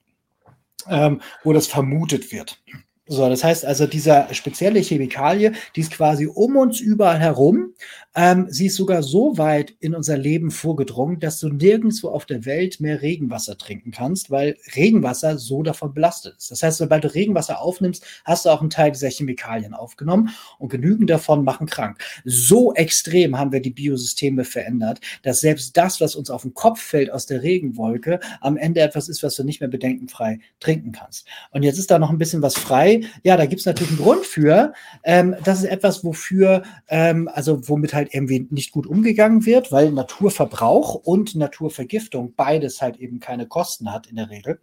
ähm, 0.89 1.21
wo 1.43 1.53
das 1.53 1.67
vermutet 1.67 2.31
wird. 2.31 2.61
So, 3.05 3.27
das 3.27 3.43
heißt 3.43 3.65
also, 3.65 3.85
dieser 3.85 4.33
spezielle 4.33 4.79
Chemikalie, 4.79 5.51
die 5.75 5.81
ist 5.81 5.91
quasi 5.91 6.25
um 6.25 6.55
uns 6.55 6.79
überall 6.79 7.19
herum 7.19 7.73
ähm, 8.15 8.45
sie 8.49 8.67
ist 8.67 8.75
sogar 8.75 9.01
so 9.01 9.37
weit 9.39 9.73
in 9.79 9.95
unser 9.95 10.17
Leben 10.17 10.51
vorgedrungen, 10.51 11.19
dass 11.19 11.39
du 11.39 11.49
nirgendwo 11.49 12.09
auf 12.09 12.25
der 12.25 12.45
Welt 12.45 12.79
mehr 12.79 13.01
Regenwasser 13.01 13.57
trinken 13.57 13.89
kannst, 13.89 14.29
weil 14.29 14.55
Regenwasser 14.75 15.39
so 15.39 15.63
davon 15.63 15.95
belastet 15.95 16.35
ist. 16.37 16.51
Das 16.51 16.61
heißt, 16.61 16.77
sobald 16.77 17.03
du 17.03 17.13
Regenwasser 17.13 17.59
aufnimmst, 17.59 18.05
hast 18.23 18.45
du 18.45 18.49
auch 18.49 18.61
einen 18.61 18.69
Teil 18.69 18.91
dieser 18.91 19.09
Chemikalien 19.09 19.73
aufgenommen 19.73 20.29
und 20.59 20.69
genügend 20.69 21.09
davon 21.09 21.43
machen 21.43 21.65
krank. 21.65 22.03
So 22.23 22.73
extrem 22.75 23.37
haben 23.39 23.51
wir 23.51 23.61
die 23.61 23.71
Biosysteme 23.71 24.43
verändert, 24.43 24.99
dass 25.23 25.41
selbst 25.41 25.75
das, 25.75 25.99
was 25.99 26.15
uns 26.15 26.29
auf 26.29 26.43
den 26.43 26.53
Kopf 26.53 26.79
fällt 26.79 27.11
aus 27.11 27.25
der 27.25 27.41
Regenwolke, 27.41 28.19
am 28.41 28.57
Ende 28.57 28.81
etwas 28.81 29.09
ist, 29.09 29.23
was 29.23 29.35
du 29.35 29.43
nicht 29.43 29.59
mehr 29.59 29.69
bedenkenfrei 29.69 30.39
trinken 30.59 30.91
kannst. 30.91 31.25
Und 31.51 31.63
jetzt 31.63 31.79
ist 31.79 31.89
da 31.89 31.97
noch 31.97 32.11
ein 32.11 32.19
bisschen 32.19 32.43
was 32.43 32.55
frei. 32.55 32.92
Ja, 33.23 33.37
da 33.37 33.45
gibt 33.45 33.59
es 33.59 33.65
natürlich 33.65 33.91
einen 33.91 34.01
Grund 34.01 34.25
für. 34.25 34.73
Ähm, 35.03 35.35
das 35.43 35.59
ist 35.59 35.69
etwas, 35.69 36.03
wofür, 36.03 36.63
ähm, 36.87 37.29
also 37.31 37.67
womit 37.67 37.93
halt 37.93 38.13
irgendwie 38.13 38.47
nicht 38.49 38.71
gut 38.71 38.87
umgegangen 38.87 39.45
wird, 39.45 39.71
weil 39.71 39.91
Naturverbrauch 39.91 40.95
und 40.95 41.35
Naturvergiftung 41.35 42.33
beides 42.35 42.81
halt 42.81 42.97
eben 42.97 43.19
keine 43.19 43.47
Kosten 43.47 43.91
hat 43.91 44.07
in 44.07 44.15
der 44.15 44.29
Regel 44.29 44.59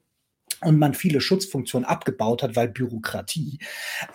und 0.63 0.79
man 0.79 0.95
viele 0.95 1.21
Schutzfunktionen 1.21 1.89
abgebaut 1.89 2.43
hat, 2.43 2.57
weil 2.57 2.69
Bürokratie. 2.69 3.59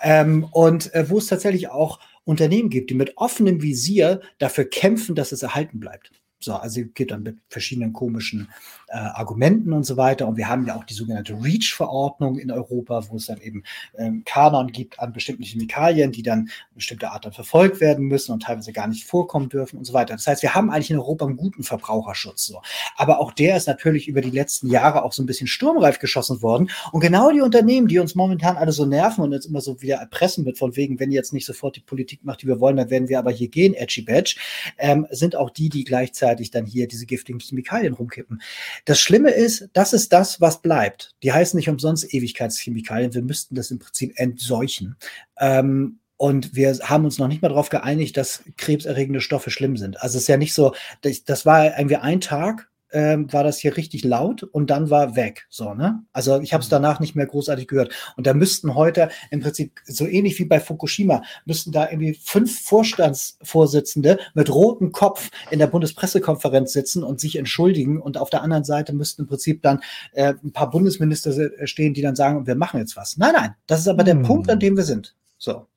Ähm, 0.02 0.48
und 0.52 0.94
äh, 0.94 1.10
wo 1.10 1.18
es 1.18 1.28
tatsächlich 1.28 1.70
auch 1.70 2.00
Unternehmen 2.24 2.70
gibt, 2.70 2.90
die 2.90 2.96
mit 2.96 3.18
offenem 3.18 3.62
Visier 3.62 4.22
dafür 4.38 4.66
kämpfen, 4.66 5.16
dass 5.16 5.32
es 5.32 5.44
erhalten 5.44 5.80
bleibt. 5.80 6.12
So, 6.40 6.54
also 6.54 6.82
geht 6.94 7.12
dann 7.12 7.24
mit 7.24 7.38
verschiedenen 7.50 7.94
komischen 7.94 8.50
äh, 8.90 8.98
Argumenten 8.98 9.74
und 9.74 9.84
so 9.84 9.98
weiter. 9.98 10.28
Und 10.28 10.38
wir 10.38 10.48
haben 10.48 10.68
ja 10.68 10.76
auch 10.76 10.84
die 10.84 10.94
sogenannte 10.94 11.34
REACH-Verordnung 11.34 12.38
in 12.38 12.52
Europa, 12.52 13.06
wo 13.10 13.16
es 13.16 13.26
dann 13.26 13.40
eben 13.42 13.64
ähm, 13.98 14.24
Kanon 14.26 14.72
gibt 14.72 15.00
an 15.00 15.14
bestimmten 15.14 15.44
Chemikalien, 15.44 16.12
die 16.12 16.24
dann 16.24 16.50
bestimmte 16.74 17.10
Art 17.10 17.26
dann 17.26 17.34
verfolgt 17.34 17.80
werden 17.80 18.06
müssen 18.06 18.32
und 18.32 18.44
teilweise 18.44 18.74
gar 18.74 18.88
nicht 18.88 19.06
vorkommen 19.06 19.50
dürfen 19.50 19.78
und 19.78 19.86
so 19.86 19.94
weiter. 19.94 20.14
Das 20.14 20.28
heißt, 20.28 20.44
wir 20.44 20.54
haben 20.54 20.70
eigentlich 20.70 20.92
in 20.92 20.98
Europa 20.98 21.26
einen 21.26 21.38
guten 21.38 21.64
Verbraucherschutz. 21.64 22.46
So. 22.46 22.62
Aber 22.96 23.20
auch 23.20 23.32
der 23.32 23.58
ist 23.58 23.68
natürlich 23.68 24.08
über 24.08 24.22
die 24.22 24.30
letzten 24.30 24.70
Jahre 24.70 25.04
auch 25.04 25.14
so 25.14 25.24
ein 25.24 25.26
bisschen 25.26 25.48
sturmreif 25.48 26.00
geschossen 26.00 26.42
worden. 26.42 26.70
Und 26.92 27.00
genau 27.00 27.32
die 27.32 27.42
Unternehmen, 27.42 27.88
die 27.88 27.98
uns 27.98 28.14
momentan 28.14 28.58
alle 28.58 28.72
so 28.72 28.86
nerven 28.86 29.24
und 29.24 29.34
uns 29.34 29.46
immer 29.46 29.62
so 29.62 29.82
wieder 29.82 29.96
erpressen 29.96 30.44
mit 30.44 30.60
von 30.60 30.76
wegen, 30.76 31.00
wenn 31.00 31.12
ihr 31.12 31.16
jetzt 31.16 31.34
nicht 31.34 31.46
sofort 31.46 31.76
die 31.76 31.82
Politik 31.82 32.24
macht, 32.24 32.44
die 32.44 32.48
wir 32.48 32.60
wollen, 32.60 32.78
dann 32.78 32.90
werden 32.90 33.10
wir 33.10 33.18
aber 33.18 33.32
hier 33.32 33.48
gehen, 33.48 33.74
edgy 33.74 34.02
badge, 34.02 34.36
ähm, 34.78 35.08
sind 35.10 35.36
auch 35.36 35.50
die, 35.50 35.70
die 35.70 35.86
gleichzeitig 35.86 36.25
dann 36.52 36.66
hier 36.66 36.88
diese 36.88 37.06
giftigen 37.06 37.40
Chemikalien 37.40 37.94
rumkippen. 37.94 38.42
Das 38.86 39.00
Schlimme 39.00 39.32
ist, 39.32 39.70
das 39.74 39.94
ist 39.94 40.14
das, 40.14 40.42
was 40.42 40.62
bleibt. 40.62 41.16
Die 41.24 41.32
heißen 41.32 41.58
nicht 41.58 41.70
umsonst 41.70 42.14
Ewigkeitschemikalien. 42.14 43.14
Wir 43.14 43.22
müssten 43.22 43.56
das 43.56 43.72
im 43.72 43.80
Prinzip 43.80 44.14
entseuchen. 44.16 44.96
Ähm, 45.38 46.00
und 46.18 46.56
wir 46.56 46.74
haben 46.84 47.06
uns 47.06 47.20
noch 47.20 47.28
nicht 47.28 47.42
mal 47.42 47.50
darauf 47.50 47.70
geeinigt, 47.70 48.16
dass 48.16 48.44
krebserregende 48.58 49.22
Stoffe 49.22 49.52
schlimm 49.52 49.76
sind. 49.76 50.02
Also 50.02 50.18
es 50.18 50.24
ist 50.24 50.28
ja 50.30 50.38
nicht 50.38 50.54
so, 50.54 50.74
das 51.02 51.46
war 51.46 51.78
irgendwie 51.78 51.98
ein 51.98 52.22
Tag 52.22 52.70
ähm, 52.96 53.32
war 53.34 53.44
das 53.44 53.60
hier 53.60 53.76
richtig 53.76 54.06
laut 54.06 54.44
und 54.44 54.70
dann 54.70 54.90
war 54.90 55.18
weg. 55.18 55.48
So, 55.50 55.74
ne? 55.74 56.02
Also 56.14 56.40
ich 56.40 56.54
habe 56.54 56.62
es 56.62 56.70
mhm. 56.70 56.76
danach 56.76 57.02
nicht 57.02 57.14
mehr 57.14 57.26
großartig 57.26 57.68
gehört. 57.68 57.94
Und 58.16 58.26
da 58.26 58.34
müssten 58.34 58.74
heute 58.74 59.10
im 59.32 59.42
Prinzip 59.42 59.82
so 59.84 60.08
ähnlich 60.08 60.40
wie 60.40 60.46
bei 60.46 60.62
Fukushima, 60.62 61.22
müssten 61.46 61.74
da 61.74 61.90
irgendwie 61.90 62.14
fünf 62.14 62.62
Vorstandsvorsitzende 62.62 64.18
mit 64.34 64.50
rotem 64.50 64.94
Kopf 64.94 65.30
in 65.52 65.60
der 65.60 65.68
Bundespressekonferenz 65.68 66.72
sitzen 66.72 67.04
und 67.04 67.20
sich 67.20 67.36
entschuldigen. 67.36 68.02
Und 68.02 68.18
auf 68.18 68.30
der 68.30 68.42
anderen 68.42 68.64
Seite 68.64 68.94
müssten 68.94 69.24
im 69.24 69.28
Prinzip 69.28 69.62
dann 69.62 69.82
äh, 70.14 70.34
ein 70.42 70.54
paar 70.54 70.70
Bundesminister 70.70 71.68
stehen, 71.68 71.94
die 71.94 72.02
dann 72.02 72.16
sagen, 72.16 72.48
wir 72.48 72.56
machen 72.56 72.80
jetzt 72.80 72.96
was. 72.96 73.18
Nein, 73.18 73.34
nein, 73.36 73.56
das 73.68 73.82
ist 73.82 73.90
aber 73.90 74.06
der 74.06 74.16
hm. 74.16 74.24
Punkt, 74.24 74.50
an 74.50 74.60
dem 74.62 74.78
wir 74.78 74.84
sind. 74.84 75.16
So. 75.38 75.68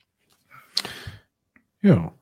Ja. 1.82 2.12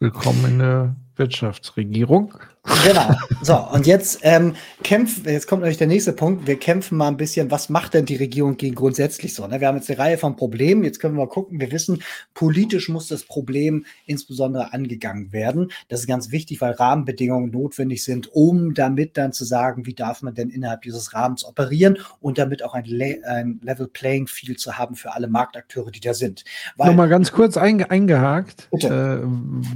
Willkommen 0.00 0.44
in 0.46 0.58
der 0.58 0.96
Wirtschaftsregierung. 1.14 2.34
Genau. 2.84 3.10
So, 3.42 3.56
und 3.72 3.86
jetzt 3.86 4.20
ähm, 4.22 4.54
kämpfen, 4.82 5.24
jetzt 5.24 5.46
kommt 5.46 5.62
natürlich 5.62 5.78
der 5.78 5.86
nächste 5.86 6.12
Punkt. 6.12 6.46
Wir 6.46 6.58
kämpfen 6.58 6.96
mal 6.98 7.08
ein 7.08 7.16
bisschen, 7.16 7.50
was 7.50 7.68
macht 7.68 7.94
denn 7.94 8.06
die 8.06 8.16
Regierung 8.16 8.56
gegen 8.56 8.74
grundsätzlich 8.74 9.34
so? 9.34 9.46
Ne? 9.46 9.60
Wir 9.60 9.68
haben 9.68 9.76
jetzt 9.76 9.90
eine 9.90 9.98
Reihe 9.98 10.18
von 10.18 10.36
Problemen. 10.36 10.84
Jetzt 10.84 11.00
können 11.00 11.14
wir 11.14 11.24
mal 11.24 11.28
gucken. 11.28 11.60
Wir 11.60 11.70
wissen, 11.70 12.02
politisch 12.34 12.88
muss 12.88 13.08
das 13.08 13.24
Problem 13.24 13.86
insbesondere 14.06 14.72
angegangen 14.72 15.32
werden. 15.32 15.70
Das 15.88 16.00
ist 16.00 16.06
ganz 16.06 16.30
wichtig, 16.30 16.60
weil 16.60 16.72
Rahmenbedingungen 16.72 17.50
notwendig 17.50 18.04
sind, 18.04 18.28
um 18.32 18.74
damit 18.74 19.16
dann 19.16 19.32
zu 19.32 19.44
sagen, 19.44 19.86
wie 19.86 19.94
darf 19.94 20.22
man 20.22 20.34
denn 20.34 20.50
innerhalb 20.50 20.82
dieses 20.82 21.12
Rahmens 21.14 21.44
operieren 21.44 21.98
und 22.20 22.38
damit 22.38 22.62
auch 22.62 22.74
ein, 22.74 22.84
Le 22.84 23.18
ein 23.24 23.60
Level 23.62 23.88
Playing 23.88 24.26
Field 24.26 24.60
zu 24.60 24.78
haben 24.78 24.96
für 24.96 25.14
alle 25.14 25.28
Marktakteure, 25.28 25.90
die 25.90 26.00
da 26.00 26.14
sind. 26.14 26.44
Weil, 26.76 26.88
Nochmal 26.88 27.08
ganz 27.08 27.32
kurz 27.32 27.56
einge 27.56 27.90
eingehakt 27.90 28.68
äh, 28.72 29.18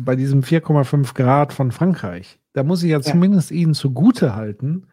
bei 0.05 0.17
diesem 0.17 0.43
4,5 0.43 1.15
Grad 1.15 1.53
von 1.53 1.73
Frankreich 1.73 2.39
da 2.53 2.63
muss 2.63 2.83
ich 2.83 2.91
ja, 2.91 2.99
ja. 2.99 3.03
zumindest 3.03 3.51
ihnen 3.51 3.75
zugute 3.75 4.35
halten, 4.35 4.89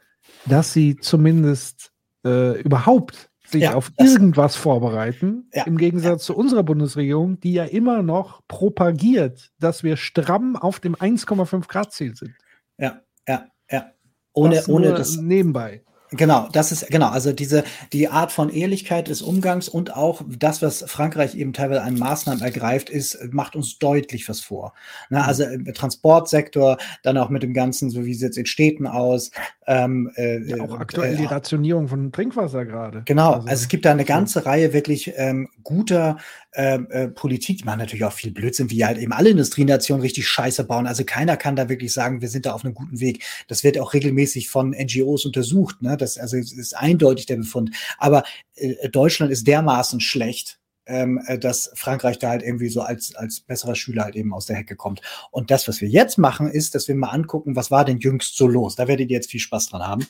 dass 0.46 0.74
sie 0.74 0.98
zumindest 0.98 1.92
äh, 2.26 2.62
überhaupt 2.62 3.30
sich 3.48 3.64
ja, 3.64 3.76
auf 3.76 3.92
irgendwas 3.98 4.56
vorbereiten, 4.56 5.50
ja, 5.54 5.64
im 5.64 5.78
Gegensatz 5.78 6.26
zu 6.26 6.36
unserer 6.36 6.64
Bundesregierung, 6.64 7.40
die 7.40 7.54
ja 7.54 7.64
immer 7.64 8.04
noch 8.04 8.42
propagiert, 8.48 9.52
dass 9.60 9.84
wir 9.84 9.96
stramm 9.96 10.56
auf 10.58 10.80
dem 10.80 10.96
1,5 10.96 11.68
Grad 11.68 11.94
Ziel 11.94 12.16
sind. 12.16 12.36
Ja, 12.78 13.02
ja, 13.28 13.46
ja. 13.72 13.92
Ohne, 14.34 14.64
ohne 14.68 14.94
das 14.94 15.18
nebenbei. 15.18 15.84
Genau, 16.12 16.48
das 16.52 16.72
ist 16.72 16.88
genau, 16.88 17.10
also 17.10 17.34
diese 17.34 17.64
die 17.92 18.08
Art 18.08 18.32
von 18.32 18.50
Ehrlichkeit 18.50 19.10
des 19.10 19.22
Umgangs 19.22 19.68
und 19.68 19.96
auch 19.96 20.22
das, 20.28 20.62
was 20.62 20.84
Frankreich 20.88 21.36
eben 21.36 21.54
teilweise 21.54 21.82
an 21.84 22.00
Maßnahmen 22.00 22.42
ergreift, 22.42 22.90
ist 22.90 23.20
macht 23.32 23.56
uns 23.56 23.78
deutlich 23.78 24.28
was 24.30 24.40
vor. 24.40 24.74
Na, 25.10 25.26
also 25.26 25.44
im 25.44 25.66
Transportsektor, 25.74 26.78
dann 27.04 27.18
auch 27.18 27.30
mit 27.30 27.44
dem 27.44 27.54
ganzen, 27.54 27.90
so 27.90 28.06
wie 28.06 28.12
es 28.12 28.38
in 28.38 28.46
Städten 28.46 28.88
aus. 28.88 29.32
Ähm, 29.68 30.10
äh, 30.16 30.42
ja, 30.48 30.64
auch 30.64 30.80
aktuell 30.80 31.16
äh, 31.16 31.18
die 31.18 31.26
Rationierung 31.26 31.90
von 31.90 32.12
Trinkwasser 32.12 32.66
gerade. 32.66 33.02
Genau, 33.04 33.34
also, 33.34 33.48
also, 33.48 33.64
es 33.64 33.68
gibt 33.68 33.86
da 33.86 33.92
eine 33.92 34.06
ganze. 34.06 34.48
Reihe 34.48 34.74
wirklich 34.74 35.14
ähm, 35.18 35.50
guter 35.64 36.18
ähm, 36.58 36.88
äh, 36.90 37.08
Politik, 37.08 37.60
die 37.60 37.64
machen 37.66 37.78
natürlich 37.78 38.04
auch 38.04 38.14
viel 38.14 38.32
Blödsinn, 38.32 38.72
wie 38.72 38.84
halt 38.84 38.98
eben 38.98 39.14
alle 39.14 39.30
Industrienationen 39.30 40.02
richtig 40.02 40.28
Scheiße 40.28 40.64
bauen. 40.64 40.88
Also 40.88 41.06
keiner 41.06 41.38
kann 41.38 41.56
da 41.56 41.70
wirklich 41.70 41.94
sagen, 41.94 42.20
wir 42.20 42.30
sind 42.30 42.48
da 42.48 42.54
auf 42.54 42.66
einem 42.66 42.74
guten 42.74 43.00
Weg. 43.00 43.24
Das 43.48 43.64
wird 43.64 43.80
auch 43.80 43.94
regelmäßig 43.94 44.50
von 44.50 44.72
NGOs 44.72 45.26
untersucht. 45.26 45.84
Ne? 45.84 45.96
Das 45.98 46.18
also 46.18 46.36
ist 46.36 46.76
eindeutig 46.76 47.28
der 47.28 47.36
Befund. 47.38 47.76
Aber 48.00 48.24
äh, 48.56 48.90
Deutschland 48.90 49.32
ist 49.32 49.46
dermaßen 49.46 50.00
schlecht, 50.00 50.60
ähm, 50.88 51.22
äh, 51.28 51.38
dass 51.38 51.70
Frankreich 51.76 52.18
da 52.18 52.30
halt 52.30 52.42
irgendwie 52.42 52.70
so 52.70 52.82
als, 52.82 53.14
als 53.14 53.42
besserer 53.42 53.76
Schüler 53.76 54.06
halt 54.06 54.16
eben 54.16 54.34
aus 54.34 54.48
der 54.48 54.56
Hecke 54.56 54.76
kommt. 54.76 55.02
Und 55.30 55.52
das, 55.52 55.68
was 55.68 55.80
wir 55.80 55.90
jetzt 55.90 56.18
machen, 56.18 56.50
ist, 56.50 56.74
dass 56.74 56.88
wir 56.88 56.96
mal 56.96 57.10
angucken, 57.10 57.56
was 57.56 57.70
war 57.70 57.86
denn 57.86 58.00
jüngst 58.00 58.36
so 58.36 58.48
los. 58.48 58.76
Da 58.76 58.88
werdet 58.88 59.12
ihr 59.12 59.16
jetzt 59.16 59.30
viel 59.30 59.40
Spaß 59.40 59.70
dran 59.70 59.84
haben. 59.84 60.08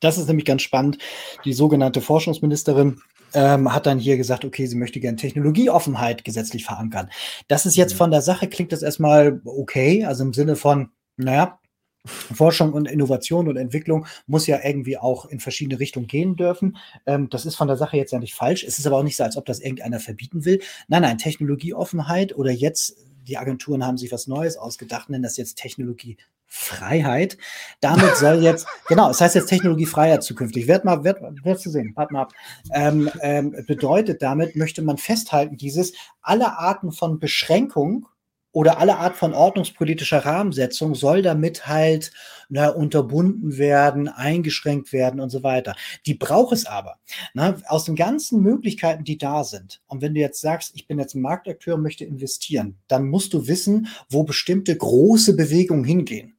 Das 0.00 0.18
ist 0.18 0.28
nämlich 0.28 0.46
ganz 0.46 0.62
spannend. 0.62 0.98
Die 1.44 1.52
sogenannte 1.52 2.00
Forschungsministerin 2.00 3.00
ähm, 3.34 3.72
hat 3.72 3.86
dann 3.86 3.98
hier 3.98 4.16
gesagt, 4.16 4.44
okay, 4.44 4.66
sie 4.66 4.76
möchte 4.76 5.00
gerne 5.00 5.16
Technologieoffenheit 5.16 6.24
gesetzlich 6.24 6.64
verankern. 6.64 7.10
Das 7.48 7.66
ist 7.66 7.76
jetzt 7.76 7.94
mhm. 7.94 7.98
von 7.98 8.10
der 8.10 8.22
Sache, 8.22 8.48
klingt 8.48 8.72
das 8.72 8.82
erstmal 8.82 9.40
okay, 9.44 10.04
also 10.04 10.24
im 10.24 10.32
Sinne 10.32 10.56
von, 10.56 10.90
naja, 11.16 11.60
Forschung 12.06 12.72
und 12.72 12.90
Innovation 12.90 13.48
und 13.48 13.56
Entwicklung 13.56 14.06
muss 14.26 14.46
ja 14.46 14.58
irgendwie 14.64 14.96
auch 14.96 15.26
in 15.26 15.38
verschiedene 15.38 15.78
Richtungen 15.80 16.06
gehen 16.06 16.34
dürfen. 16.36 16.78
Ähm, 17.06 17.28
das 17.28 17.44
ist 17.44 17.56
von 17.56 17.68
der 17.68 17.76
Sache 17.76 17.96
jetzt 17.96 18.12
ja 18.12 18.18
nicht 18.18 18.34
falsch. 18.34 18.64
Es 18.64 18.78
ist 18.78 18.86
aber 18.86 18.96
auch 18.96 19.02
nicht 19.02 19.16
so, 19.16 19.24
als 19.24 19.36
ob 19.36 19.44
das 19.44 19.60
irgendeiner 19.60 20.00
verbieten 20.00 20.44
will. 20.44 20.60
Nein, 20.88 21.02
nein, 21.02 21.18
Technologieoffenheit 21.18 22.34
oder 22.34 22.50
jetzt, 22.50 22.96
die 23.30 23.38
Agenturen 23.38 23.86
haben 23.86 23.96
sich 23.96 24.12
was 24.12 24.26
Neues 24.26 24.56
ausgedacht, 24.56 25.08
nennen 25.08 25.22
das 25.22 25.36
jetzt 25.36 25.56
Technologiefreiheit. 25.56 27.38
Damit 27.80 28.16
soll 28.16 28.42
jetzt, 28.42 28.66
genau, 28.88 29.08
es 29.10 29.18
das 29.18 29.26
heißt 29.26 29.34
jetzt 29.36 29.46
Technologiefreiheit 29.46 30.22
zukünftig. 30.22 30.66
Werd 30.66 30.84
mal, 30.84 31.04
werd, 31.04 31.22
werd 31.44 31.60
zu 31.60 31.70
sehen, 31.70 31.92
warte 31.94 32.12
mal 32.12 32.22
ab. 32.22 32.32
Ähm, 32.72 33.08
ähm, 33.22 33.64
bedeutet 33.66 34.20
damit, 34.20 34.56
möchte 34.56 34.82
man 34.82 34.98
festhalten, 34.98 35.56
dieses 35.56 35.92
alle 36.20 36.58
Arten 36.58 36.92
von 36.92 37.20
Beschränkung 37.20 38.06
oder 38.52 38.78
alle 38.78 38.98
Art 38.98 39.16
von 39.16 39.32
ordnungspolitischer 39.32 40.24
Rahmensetzung 40.24 40.94
soll 40.94 41.22
damit 41.22 41.66
halt 41.66 42.12
na, 42.48 42.68
unterbunden 42.68 43.58
werden, 43.58 44.08
eingeschränkt 44.08 44.92
werden 44.92 45.20
und 45.20 45.30
so 45.30 45.42
weiter. 45.42 45.76
Die 46.06 46.14
braucht 46.14 46.52
es 46.52 46.66
aber. 46.66 46.96
Na, 47.32 47.56
aus 47.68 47.84
den 47.84 47.96
ganzen 47.96 48.42
Möglichkeiten, 48.42 49.04
die 49.04 49.18
da 49.18 49.44
sind. 49.44 49.80
Und 49.86 50.02
wenn 50.02 50.14
du 50.14 50.20
jetzt 50.20 50.40
sagst, 50.40 50.72
ich 50.74 50.86
bin 50.86 50.98
jetzt 50.98 51.14
ein 51.14 51.22
Marktakteur 51.22 51.76
und 51.76 51.82
möchte 51.82 52.04
investieren, 52.04 52.78
dann 52.88 53.08
musst 53.08 53.32
du 53.34 53.46
wissen, 53.46 53.88
wo 54.08 54.24
bestimmte 54.24 54.76
große 54.76 55.36
Bewegungen 55.36 55.84
hingehen. 55.84 56.36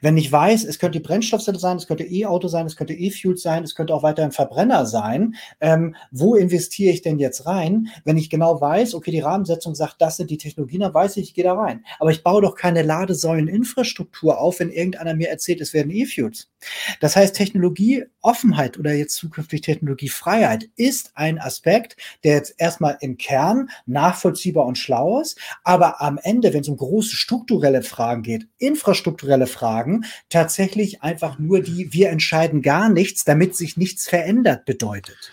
Wenn 0.00 0.16
ich 0.16 0.30
weiß, 0.30 0.64
es 0.64 0.78
könnte 0.78 0.98
die 0.98 1.06
Brennstoffzelle 1.06 1.58
sein, 1.58 1.76
es 1.76 1.86
könnte 1.86 2.04
E-Auto 2.04 2.48
sein, 2.48 2.66
es 2.66 2.76
könnte 2.76 2.94
E-Fuel 2.94 3.36
sein, 3.36 3.64
es 3.64 3.74
könnte 3.74 3.94
auch 3.94 4.02
weiterhin 4.02 4.32
Verbrenner 4.32 4.86
sein, 4.86 5.34
ähm, 5.60 5.94
wo 6.10 6.34
investiere 6.34 6.92
ich 6.92 7.02
denn 7.02 7.18
jetzt 7.18 7.46
rein? 7.46 7.88
Wenn 8.04 8.16
ich 8.16 8.30
genau 8.30 8.60
weiß, 8.60 8.94
okay, 8.94 9.10
die 9.10 9.20
Rahmensetzung 9.20 9.74
sagt, 9.74 9.96
das 10.00 10.16
sind 10.16 10.30
die 10.30 10.38
Technologien, 10.38 10.80
dann 10.80 10.94
weiß 10.94 11.16
ich, 11.16 11.28
ich 11.28 11.34
gehe 11.34 11.44
da 11.44 11.54
rein. 11.54 11.84
Aber 11.98 12.10
ich 12.10 12.22
baue 12.22 12.42
doch 12.42 12.54
keine 12.54 12.82
Ladesäuleninfrastruktur 12.82 14.38
auf, 14.38 14.60
wenn 14.60 14.70
irgendeiner 14.70 15.14
mir 15.14 15.28
erzählt, 15.28 15.60
es 15.60 15.74
werden 15.74 15.90
E-Fuels. 15.90 16.50
Das 17.00 17.16
heißt, 17.16 17.34
Technologieoffenheit 17.34 18.78
oder 18.78 18.92
jetzt 18.92 19.16
zukünftig 19.16 19.62
Technologiefreiheit 19.62 20.68
ist 20.76 21.12
ein 21.14 21.38
Aspekt, 21.38 21.96
der 22.24 22.34
jetzt 22.34 22.54
erstmal 22.58 22.98
im 23.00 23.16
Kern 23.16 23.70
nachvollziehbar 23.86 24.66
und 24.66 24.78
schlau 24.78 25.20
ist, 25.20 25.38
aber 25.64 26.00
am 26.00 26.18
Ende, 26.22 26.52
wenn 26.52 26.60
es 26.60 26.68
um 26.68 26.76
große 26.76 27.16
strukturelle 27.16 27.82
Fragen 27.82 28.22
geht, 28.22 28.46
infrastrukturelle 28.58 29.46
Fragen, 29.46 29.59
Fragen 29.60 30.04
tatsächlich 30.30 31.02
einfach 31.02 31.38
nur 31.38 31.60
die 31.60 31.92
wir 31.92 32.08
entscheiden 32.08 32.62
gar 32.62 32.88
nichts, 32.88 33.24
damit 33.24 33.54
sich 33.54 33.76
nichts 33.76 34.08
verändert 34.08 34.64
bedeutet. 34.64 35.30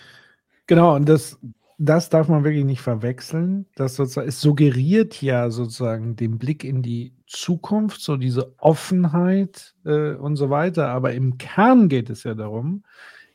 Genau, 0.66 0.96
und 0.96 1.08
das, 1.08 1.38
das 1.78 2.10
darf 2.10 2.28
man 2.28 2.44
wirklich 2.44 2.66
nicht 2.66 2.82
verwechseln. 2.82 3.64
Das 3.74 3.94
sozusagen, 3.94 4.28
es 4.28 4.40
suggeriert 4.40 5.22
ja 5.22 5.48
sozusagen 5.48 6.14
den 6.14 6.38
Blick 6.38 6.62
in 6.62 6.82
die 6.82 7.14
Zukunft, 7.26 8.02
so 8.02 8.18
diese 8.18 8.52
Offenheit 8.58 9.74
äh, 9.86 10.12
und 10.12 10.36
so 10.36 10.50
weiter. 10.50 10.88
Aber 10.88 11.14
im 11.14 11.38
Kern 11.38 11.88
geht 11.88 12.10
es 12.10 12.24
ja 12.24 12.34
darum, 12.34 12.82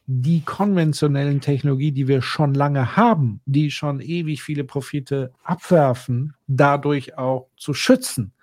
die 0.05 0.41
konventionellen 0.41 1.39
Technologie, 1.39 1.93
die 1.93 2.09
wir 2.09 2.21
schon 2.21 2.53
lange 2.53 2.97
haben, 2.97 3.39
die 3.45 3.71
schon 3.71 4.01
ewig 4.01 4.43
viele 4.43 4.65
Profite 4.65 5.31
abwerfen, 5.43 6.33
dadurch 6.47 7.17
auch 7.17 7.47
zu 7.55 7.73
schützen. 7.73 8.33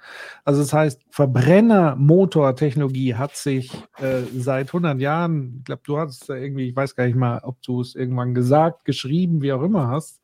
Also 0.44 0.62
das 0.62 0.72
heißt, 0.72 1.02
Verbrennermotortechnologie 1.10 3.16
hat 3.16 3.36
sich 3.36 3.70
äh, 3.98 4.22
seit 4.34 4.68
100 4.68 4.98
Jahren, 5.00 5.56
ich 5.58 5.64
glaube, 5.64 5.82
du 5.84 5.98
hast 5.98 6.30
da 6.30 6.34
irgendwie, 6.34 6.70
ich 6.70 6.76
weiß 6.76 6.96
gar 6.96 7.04
nicht 7.04 7.16
mal, 7.16 7.40
ob 7.42 7.60
du 7.62 7.82
es 7.82 7.94
irgendwann 7.94 8.32
gesagt, 8.34 8.86
geschrieben, 8.86 9.42
wie 9.42 9.52
auch 9.52 9.62
immer 9.62 9.88
hast, 9.88 10.22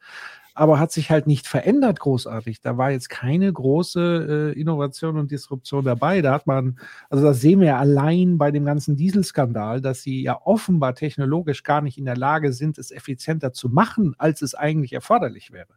aber 0.57 0.81
hat 0.81 0.91
sich 0.91 1.11
halt 1.11 1.27
nicht 1.27 1.47
verändert 1.47 2.01
großartig. 2.01 2.63
Da 2.63 2.79
war 2.79 2.91
jetzt 2.91 3.11
keine 3.11 3.53
große 3.53 4.55
äh, 4.57 4.59
Innovation 4.59 5.19
und 5.19 5.31
Disruption 5.31 5.85
dabei. 5.85 6.23
Da 6.23 6.33
hat 6.33 6.47
man, 6.47 6.79
also 7.11 7.23
das 7.23 7.43
sehen 7.43 7.61
wir 7.61 7.77
allein 7.77 8.39
bei 8.39 8.51
dem 8.51 8.65
ganzen 8.65 8.97
Dieselskandal, 8.97 9.83
dass 9.83 10.03
sie 10.03 10.23
ja 10.23 10.41
offenbar 10.45 10.95
technologisch 10.95 11.63
gar 11.63 11.83
nicht 11.83 11.99
in 11.99 12.07
der 12.07 12.17
Lage 12.17 12.55
sind, 12.55 12.79
es 12.79 12.91
effizienter 12.91 13.53
zu 13.53 13.69
machen, 13.69 14.15
als 14.17 14.41
es 14.41 14.55
eigentlich 14.55 14.95
erforderlich 14.95 15.53
wäre. 15.53 15.75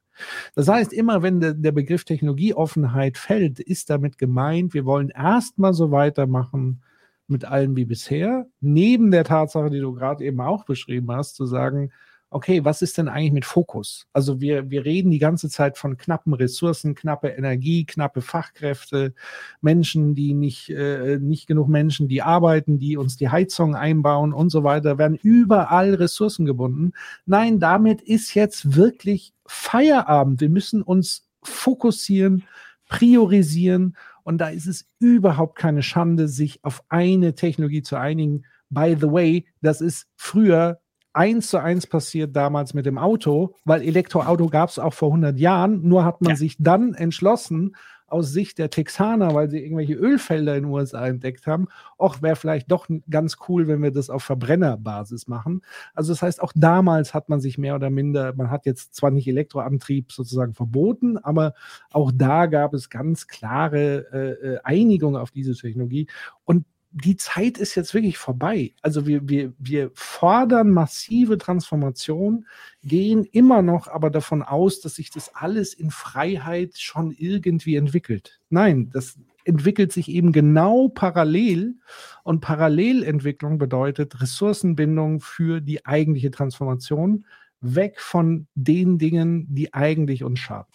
Das 0.55 0.69
heißt, 0.69 0.93
immer 0.93 1.21
wenn 1.23 1.41
de, 1.41 1.53
der 1.55 1.73
Begriff 1.73 2.05
Technologieoffenheit 2.05 3.17
fällt, 3.17 3.59
ist 3.59 3.89
damit 3.89 4.17
gemeint, 4.17 4.73
wir 4.73 4.85
wollen 4.85 5.09
erstmal 5.09 5.73
so 5.73 5.91
weitermachen 5.91 6.81
mit 7.27 7.43
allem 7.43 7.75
wie 7.75 7.85
bisher, 7.85 8.47
neben 8.61 9.11
der 9.11 9.25
Tatsache, 9.25 9.69
die 9.69 9.81
du 9.81 9.93
gerade 9.93 10.23
eben 10.23 10.39
auch 10.39 10.63
beschrieben 10.63 11.11
hast, 11.11 11.35
zu 11.35 11.45
sagen, 11.45 11.91
okay, 12.31 12.63
was 12.63 12.81
ist 12.81 12.97
denn 12.97 13.07
eigentlich 13.07 13.31
mit 13.31 13.45
Fokus? 13.45 14.05
Also 14.13 14.39
wir, 14.39 14.69
wir 14.69 14.85
reden 14.85 15.09
die 15.09 15.19
ganze 15.19 15.49
Zeit 15.49 15.77
von 15.77 15.97
knappen 15.97 16.33
Ressourcen, 16.33 16.93
knappe 16.93 17.29
Energie, 17.29 17.85
knappe 17.85 18.21
Fachkräfte, 18.21 19.13
Menschen, 19.61 20.13
die 20.13 20.33
nicht, 20.33 20.69
äh, 20.69 21.17
nicht 21.19 21.47
genug 21.47 21.69
Menschen, 21.69 22.07
die 22.07 22.21
arbeiten, 22.21 22.77
die 22.77 22.97
uns 22.97 23.17
die 23.17 23.29
Heizung 23.29 23.75
einbauen 23.75 24.33
und 24.33 24.51
so 24.51 24.63
weiter, 24.63 24.97
werden 24.97 25.17
überall 25.21 25.95
Ressourcen 25.95 26.45
gebunden. 26.45 26.93
Nein, 27.25 27.59
damit 27.59 28.01
ist 28.01 28.35
jetzt 28.35 28.75
wirklich 28.75 29.33
Feierabend. 29.47 30.39
Wir 30.41 30.49
müssen 30.49 30.83
uns 30.83 31.27
fokussieren, 31.41 32.43
priorisieren 32.87 33.95
und 34.23 34.37
da 34.37 34.49
ist 34.49 34.67
es 34.67 34.85
überhaupt 34.99 35.57
keine 35.57 35.81
Schande, 35.81 36.27
sich 36.27 36.63
auf 36.63 36.83
eine 36.89 37.33
Technologie 37.33 37.81
zu 37.81 37.95
einigen. 37.95 38.45
By 38.69 38.95
the 38.99 39.11
way, 39.11 39.45
das 39.61 39.81
ist 39.81 40.05
früher 40.15 40.79
eins 41.19 41.49
zu 41.49 41.57
eins 41.57 41.85
passiert 41.85 42.33
damals 42.33 42.73
mit 42.73 42.85
dem 42.85 42.97
Auto, 42.97 43.53
weil 43.65 43.81
Elektroauto 43.81 44.47
gab 44.47 44.69
es 44.69 44.79
auch 44.79 44.93
vor 44.93 45.09
100 45.09 45.37
Jahren, 45.37 45.85
nur 45.85 46.05
hat 46.05 46.21
man 46.21 46.31
ja. 46.31 46.35
sich 46.37 46.55
dann 46.59 46.93
entschlossen, 46.93 47.75
aus 48.07 48.31
Sicht 48.31 48.57
der 48.57 48.69
Texaner, 48.69 49.35
weil 49.35 49.49
sie 49.49 49.59
irgendwelche 49.59 49.93
Ölfelder 49.93 50.55
in 50.55 50.63
den 50.63 50.71
USA 50.71 51.05
entdeckt 51.05 51.45
haben, 51.45 51.67
auch 51.97 52.21
wäre 52.21 52.35
vielleicht 52.35 52.71
doch 52.71 52.87
ganz 53.09 53.37
cool, 53.47 53.67
wenn 53.67 53.83
wir 53.83 53.91
das 53.91 54.09
auf 54.09 54.23
Verbrennerbasis 54.23 55.27
machen. 55.27 55.61
Also 55.93 56.13
das 56.13 56.21
heißt, 56.21 56.41
auch 56.41 56.53
damals 56.55 57.13
hat 57.13 57.29
man 57.29 57.39
sich 57.39 57.57
mehr 57.57 57.75
oder 57.75 57.89
minder, 57.89 58.33
man 58.35 58.49
hat 58.49 58.65
jetzt 58.65 58.95
zwar 58.95 59.11
nicht 59.11 59.27
Elektroantrieb 59.27 60.11
sozusagen 60.11 60.53
verboten, 60.53 61.17
aber 61.17 61.53
auch 61.91 62.11
da 62.15 62.47
gab 62.47 62.73
es 62.73 62.89
ganz 62.89 63.27
klare 63.27 64.07
äh, 64.11 64.53
äh 64.53 64.59
Einigung 64.63 65.15
auf 65.15 65.29
diese 65.29 65.53
Technologie. 65.53 66.07
Und 66.45 66.65
die 66.91 67.17
Zeit 67.17 67.57
ist 67.57 67.75
jetzt 67.75 67.93
wirklich 67.93 68.17
vorbei. 68.17 68.73
Also 68.81 69.05
wir, 69.05 69.27
wir, 69.29 69.53
wir 69.59 69.91
fordern 69.93 70.71
massive 70.71 71.37
Transformation, 71.37 72.45
gehen 72.83 73.25
immer 73.25 73.61
noch 73.61 73.87
aber 73.87 74.09
davon 74.09 74.41
aus, 74.41 74.81
dass 74.81 74.95
sich 74.95 75.11
das 75.11 75.35
alles 75.35 75.73
in 75.73 75.91
Freiheit 75.91 76.77
schon 76.77 77.11
irgendwie 77.11 77.75
entwickelt. 77.75 78.39
Nein, 78.49 78.89
das 78.91 79.19
entwickelt 79.45 79.93
sich 79.93 80.09
eben 80.09 80.31
genau 80.31 80.89
parallel 80.89 81.75
und 82.23 82.41
Parallelentwicklung 82.41 83.57
bedeutet 83.57 84.21
Ressourcenbindung 84.21 85.21
für 85.21 85.61
die 85.61 85.85
eigentliche 85.85 86.31
Transformation, 86.31 87.25
weg 87.61 87.99
von 87.99 88.47
den 88.55 88.97
Dingen, 88.97 89.47
die 89.49 89.73
eigentlich 89.73 90.23
uns 90.23 90.39
schaden. 90.39 90.71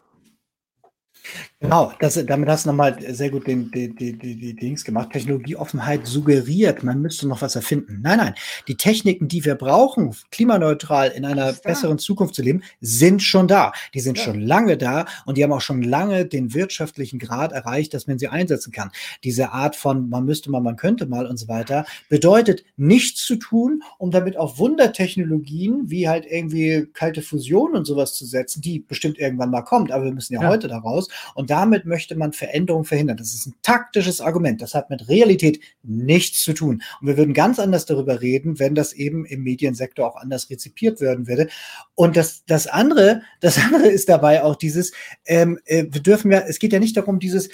Genau, 1.60 1.92
das, 2.00 2.22
damit 2.26 2.48
hast 2.48 2.66
du 2.66 2.70
nochmal 2.70 2.98
sehr 3.14 3.30
gut 3.30 3.46
den, 3.46 3.70
den, 3.70 3.96
den, 3.96 4.18
den 4.18 4.56
Dings 4.56 4.84
gemacht. 4.84 5.10
Technologieoffenheit 5.12 6.06
suggeriert, 6.06 6.82
man 6.82 7.00
müsste 7.00 7.26
noch 7.26 7.40
was 7.40 7.56
erfinden. 7.56 8.00
Nein, 8.02 8.18
nein. 8.18 8.34
Die 8.68 8.76
Techniken, 8.76 9.28
die 9.28 9.44
wir 9.44 9.54
brauchen, 9.54 10.14
klimaneutral 10.30 11.10
in 11.10 11.24
einer 11.24 11.52
besseren 11.52 11.98
Zukunft 11.98 12.34
zu 12.34 12.42
leben, 12.42 12.62
sind 12.80 13.22
schon 13.22 13.48
da. 13.48 13.72
Die 13.94 14.00
sind 14.00 14.18
ja. 14.18 14.24
schon 14.24 14.40
lange 14.40 14.76
da 14.76 15.06
und 15.24 15.38
die 15.38 15.42
haben 15.42 15.52
auch 15.52 15.62
schon 15.62 15.82
lange 15.82 16.26
den 16.26 16.52
wirtschaftlichen 16.52 17.18
Grad 17.18 17.52
erreicht, 17.52 17.94
dass 17.94 18.06
man 18.06 18.18
sie 18.18 18.28
einsetzen 18.28 18.72
kann. 18.72 18.90
Diese 19.22 19.52
Art 19.52 19.76
von 19.76 20.10
man 20.10 20.24
müsste 20.26 20.50
mal, 20.50 20.60
man 20.60 20.76
könnte 20.76 21.06
mal 21.06 21.26
und 21.26 21.38
so 21.38 21.48
weiter, 21.48 21.86
bedeutet 22.08 22.64
nichts 22.76 23.24
zu 23.24 23.36
tun, 23.36 23.82
um 23.98 24.10
damit 24.10 24.36
auf 24.36 24.58
Wundertechnologien 24.58 25.90
wie 25.90 26.08
halt 26.08 26.26
irgendwie 26.26 26.86
kalte 26.92 27.22
Fusion 27.22 27.74
und 27.74 27.86
sowas 27.86 28.14
zu 28.14 28.26
setzen, 28.26 28.60
die 28.60 28.80
bestimmt 28.80 29.18
irgendwann 29.18 29.50
mal 29.50 29.62
kommt, 29.62 29.90
aber 29.90 30.04
wir 30.04 30.12
müssen 30.12 30.34
ja, 30.34 30.42
ja. 30.42 30.48
heute 30.48 30.68
daraus. 30.68 31.08
Und 31.34 31.50
damit 31.50 31.84
möchte 31.84 32.16
man 32.16 32.32
Veränderungen 32.32 32.84
verhindern. 32.84 33.16
Das 33.16 33.34
ist 33.34 33.46
ein 33.46 33.54
taktisches 33.62 34.20
Argument. 34.20 34.62
Das 34.62 34.74
hat 34.74 34.90
mit 34.90 35.08
Realität 35.08 35.60
nichts 35.82 36.42
zu 36.42 36.52
tun. 36.52 36.82
Und 37.00 37.06
wir 37.06 37.16
würden 37.16 37.34
ganz 37.34 37.58
anders 37.58 37.86
darüber 37.86 38.20
reden, 38.20 38.58
wenn 38.58 38.74
das 38.74 38.92
eben 38.92 39.24
im 39.24 39.42
Mediensektor 39.42 40.06
auch 40.06 40.16
anders 40.16 40.50
rezipiert 40.50 41.00
werden 41.00 41.26
würde. 41.26 41.48
Und 41.94 42.16
das, 42.16 42.44
das 42.46 42.66
andere, 42.66 43.22
das 43.40 43.58
andere 43.58 43.88
ist 43.88 44.08
dabei 44.08 44.42
auch 44.42 44.56
dieses, 44.56 44.92
ähm, 45.26 45.58
äh, 45.64 45.84
wir 45.90 46.02
dürfen 46.02 46.30
ja, 46.30 46.40
es 46.40 46.58
geht 46.58 46.72
ja 46.72 46.78
nicht 46.78 46.96
darum, 46.96 47.18
dieses 47.18 47.48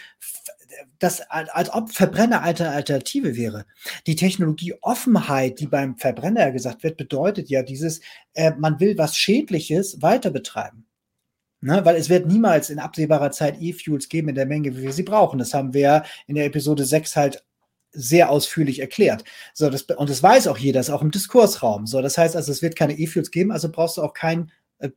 das 0.98 1.22
als 1.22 1.72
ob 1.72 1.90
Verbrenner 1.90 2.42
eine 2.42 2.70
Alternative 2.70 3.36
wäre. 3.36 3.64
Die 4.06 4.16
Technologieoffenheit, 4.16 5.58
die 5.58 5.66
beim 5.66 5.97
Verbrenner 5.97 6.52
gesagt 6.52 6.82
wird, 6.82 6.97
bedeutet 6.97 7.48
ja 7.48 7.62
dieses, 7.62 8.00
äh, 8.34 8.52
man 8.58 8.80
will 8.80 8.97
was 8.98 9.16
Schädliches 9.16 10.02
weiter 10.02 10.30
betreiben. 10.30 10.86
Ne, 11.62 11.84
weil 11.84 11.97
es 11.97 12.08
wird 12.08 12.26
niemals 12.26 12.70
in 12.70 12.78
absehbarer 12.78 13.32
Zeit 13.32 13.60
E-Fuels 13.60 14.08
geben 14.08 14.30
in 14.30 14.34
der 14.34 14.47
Menge, 14.47 14.74
wie 14.76 14.82
wir 14.82 14.92
sie 14.94 15.02
brauchen. 15.02 15.39
Das 15.39 15.52
haben 15.52 15.74
wir 15.74 16.05
in 16.26 16.34
der 16.34 16.47
Episode 16.47 16.86
6 16.86 17.16
halt 17.16 17.44
sehr 17.92 18.30
ausführlich 18.30 18.78
erklärt. 18.78 19.24
So, 19.52 19.68
das, 19.68 19.82
und 19.82 20.08
das 20.08 20.22
weiß 20.22 20.47
auch 20.47 20.56
jeder, 20.56 20.80
ist 20.80 20.90
auch 20.90 21.02
im 21.02 21.10
Diskursraum. 21.10 21.86
So, 21.86 22.00
das 22.00 22.16
heißt 22.16 22.34
also, 22.34 22.50
es 22.50 22.62
wird 22.62 22.76
keine 22.76 22.98
E-Fuels 22.98 23.30
geben, 23.30 23.52
also 23.52 23.70
brauchst 23.70 23.98
du 23.98 24.02
auch 24.02 24.14
keinen 24.14 24.50
äh, 24.80 24.90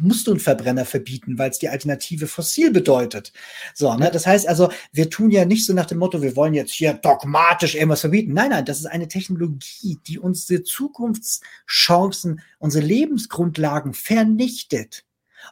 musst 0.00 0.26
du 0.26 0.30
einen 0.30 0.40
Verbrenner 0.40 0.86
verbieten, 0.86 1.38
weil 1.38 1.50
es 1.50 1.58
die 1.58 1.68
Alternative 1.68 2.26
fossil 2.26 2.70
bedeutet. 2.72 3.32
So, 3.74 3.94
ne? 3.94 4.10
Das 4.10 4.26
heißt 4.26 4.48
also, 4.48 4.70
wir 4.90 5.10
tun 5.10 5.30
ja 5.30 5.44
nicht 5.44 5.66
so 5.66 5.74
nach 5.74 5.84
dem 5.84 5.98
Motto, 5.98 6.22
wir 6.22 6.34
wollen 6.34 6.54
jetzt 6.54 6.72
hier 6.72 6.94
dogmatisch 6.94 7.74
irgendwas 7.74 8.00
verbieten. 8.00 8.32
Nein, 8.32 8.50
nein, 8.50 8.64
das 8.64 8.80
ist 8.80 8.86
eine 8.86 9.08
Technologie, 9.08 9.98
die 10.06 10.18
unsere 10.18 10.62
Zukunftschancen, 10.62 12.40
unsere 12.58 12.84
Lebensgrundlagen 12.86 13.92
vernichtet. 13.92 15.04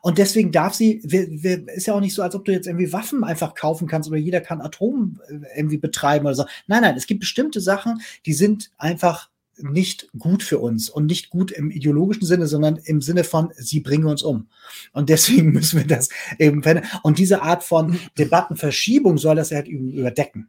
Und 0.02 0.19
deswegen 0.19 0.52
darf 0.52 0.75
sie, 0.75 0.94
ist 0.94 1.86
ja 1.86 1.94
auch 1.94 2.01
nicht 2.01 2.15
so, 2.15 2.23
als 2.23 2.35
ob 2.35 2.44
du 2.44 2.52
jetzt 2.52 2.67
irgendwie 2.67 2.93
Waffen 2.93 3.25
einfach 3.25 3.55
kaufen 3.55 3.89
kannst 3.89 4.09
oder 4.09 4.19
jeder 4.19 4.41
kann 4.41 4.60
Atom 4.60 5.20
äh, 5.28 5.59
irgendwie 5.59 5.78
betreiben 5.78 6.27
oder 6.27 6.35
so. 6.35 6.44
Nein, 6.67 6.83
nein, 6.83 6.97
es 6.97 7.07
gibt 7.07 7.20
bestimmte 7.20 7.60
Sachen, 7.60 8.01
die 8.27 8.33
sind 8.33 8.70
einfach 8.78 9.31
nicht 9.62 10.09
gut 10.19 10.43
für 10.43 10.59
uns 10.59 10.89
und 10.89 11.07
nicht 11.07 11.31
gut 11.31 11.51
im 11.51 11.70
ideologischen 11.70 12.27
Sinne, 12.27 12.47
sondern 12.47 12.78
im 12.85 13.02
Sinne 13.02 13.25
von, 13.25 13.51
sie 13.57 13.81
bringen 13.81 14.07
uns 14.07 14.23
um. 14.23 14.49
Und 14.93 15.09
deswegen 15.09 15.52
müssen 15.52 15.78
wir 15.78 15.86
das 15.86 16.09
eben, 16.39 16.62
und 17.02 17.19
diese 17.19 17.43
Art 17.43 17.62
von 17.62 17.99
Debattenverschiebung 18.19 19.19
soll 19.19 19.36
das 19.36 19.51
halt 19.51 19.69
überdecken. 19.69 20.49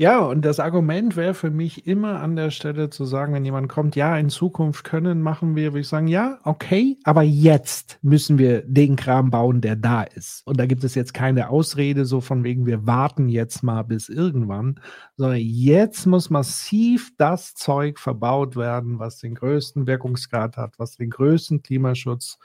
Ja, 0.00 0.20
und 0.20 0.46
das 0.46 0.60
Argument 0.60 1.14
wäre 1.14 1.34
für 1.34 1.50
mich 1.50 1.86
immer 1.86 2.22
an 2.22 2.34
der 2.34 2.50
Stelle 2.50 2.88
zu 2.88 3.04
sagen, 3.04 3.34
wenn 3.34 3.44
jemand 3.44 3.68
kommt, 3.68 3.96
ja, 3.96 4.16
in 4.16 4.30
Zukunft 4.30 4.82
können, 4.82 5.20
machen 5.20 5.56
wir, 5.56 5.72
würde 5.72 5.80
ich 5.80 5.88
sagen, 5.88 6.08
ja, 6.08 6.38
okay, 6.42 6.96
aber 7.04 7.20
jetzt 7.20 7.98
müssen 8.00 8.38
wir 8.38 8.62
den 8.62 8.96
Kram 8.96 9.30
bauen, 9.30 9.60
der 9.60 9.76
da 9.76 10.04
ist. 10.04 10.40
Und 10.46 10.58
da 10.58 10.64
gibt 10.64 10.84
es 10.84 10.94
jetzt 10.94 11.12
keine 11.12 11.50
Ausrede, 11.50 12.06
so 12.06 12.22
von 12.22 12.44
wegen, 12.44 12.64
wir 12.64 12.86
warten 12.86 13.28
jetzt 13.28 13.62
mal 13.62 13.82
bis 13.82 14.08
irgendwann, 14.08 14.80
sondern 15.18 15.40
jetzt 15.42 16.06
muss 16.06 16.30
massiv 16.30 17.12
das 17.18 17.52
Zeug 17.52 17.98
verbaut 17.98 18.56
werden, 18.56 19.00
was 19.00 19.18
den 19.18 19.34
größten 19.34 19.86
Wirkungsgrad 19.86 20.56
hat, 20.56 20.78
was 20.78 20.96
den 20.96 21.10
größten 21.10 21.62
Klimaschutz 21.62 22.38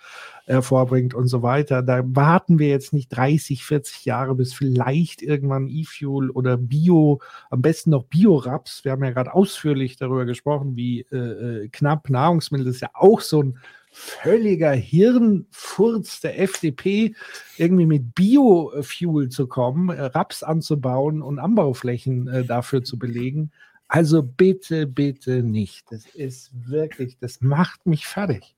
hervorbringt 0.46 1.14
und 1.14 1.30
so 1.30 1.42
weiter. 1.42 1.82
Da 1.82 2.04
warten 2.06 2.60
wir 2.60 2.68
jetzt 2.68 2.92
nicht 2.92 3.16
30, 3.16 3.64
40 3.64 4.04
Jahre, 4.04 4.36
bis 4.36 4.54
vielleicht 4.54 5.22
irgendwann 5.22 5.70
E-Fuel 5.70 6.32
oder 6.32 6.58
Bio, 6.58 7.22
am 7.56 7.62
besten 7.62 7.90
noch 7.90 8.04
Bio-Raps. 8.04 8.86
Wir 8.86 8.92
haben 8.92 9.04
ja 9.04 9.12
gerade 9.12 9.34
ausführlich 9.34 9.98
darüber 9.98 10.26
gesprochen, 10.26 10.76
wie 10.76 11.02
äh, 11.12 11.18
äh 11.64 11.70
knapp 11.70 12.10
Nahrungsmittel 12.10 12.68
ist 12.68 12.82
ja 12.82 12.90
auch 12.94 13.22
so 13.22 13.42
ein 13.42 13.58
völliger 13.92 14.74
Hirnfurz 14.74 16.20
der 16.20 16.40
FDP, 16.42 17.16
irgendwie 17.58 17.86
mit 17.86 18.14
Biofuel 18.14 19.30
zu 19.30 19.48
kommen, 19.48 19.90
äh, 19.90 20.02
Raps 20.02 20.44
anzubauen 20.44 21.22
und 21.22 21.40
Anbauflächen 21.40 22.28
äh, 22.28 22.44
dafür 22.44 22.84
zu 22.84 23.00
belegen. 23.00 23.52
Also 23.88 24.22
bitte, 24.22 24.86
bitte 24.86 25.44
nicht. 25.44 25.86
Das 25.92 26.06
ist 26.08 26.52
wirklich, 26.54 27.18
das 27.20 27.40
macht 27.40 27.86
mich 27.86 28.06
fertig. 28.06 28.56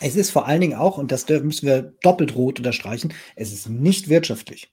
Es 0.00 0.14
ist 0.14 0.30
vor 0.30 0.46
allen 0.46 0.60
Dingen 0.60 0.78
auch, 0.78 0.96
und 0.96 1.10
das 1.10 1.28
müssen 1.28 1.66
wir 1.66 1.94
doppelt 2.02 2.36
rot 2.36 2.58
unterstreichen, 2.58 3.12
es 3.34 3.52
ist 3.52 3.68
nicht 3.68 4.08
wirtschaftlich. 4.08 4.70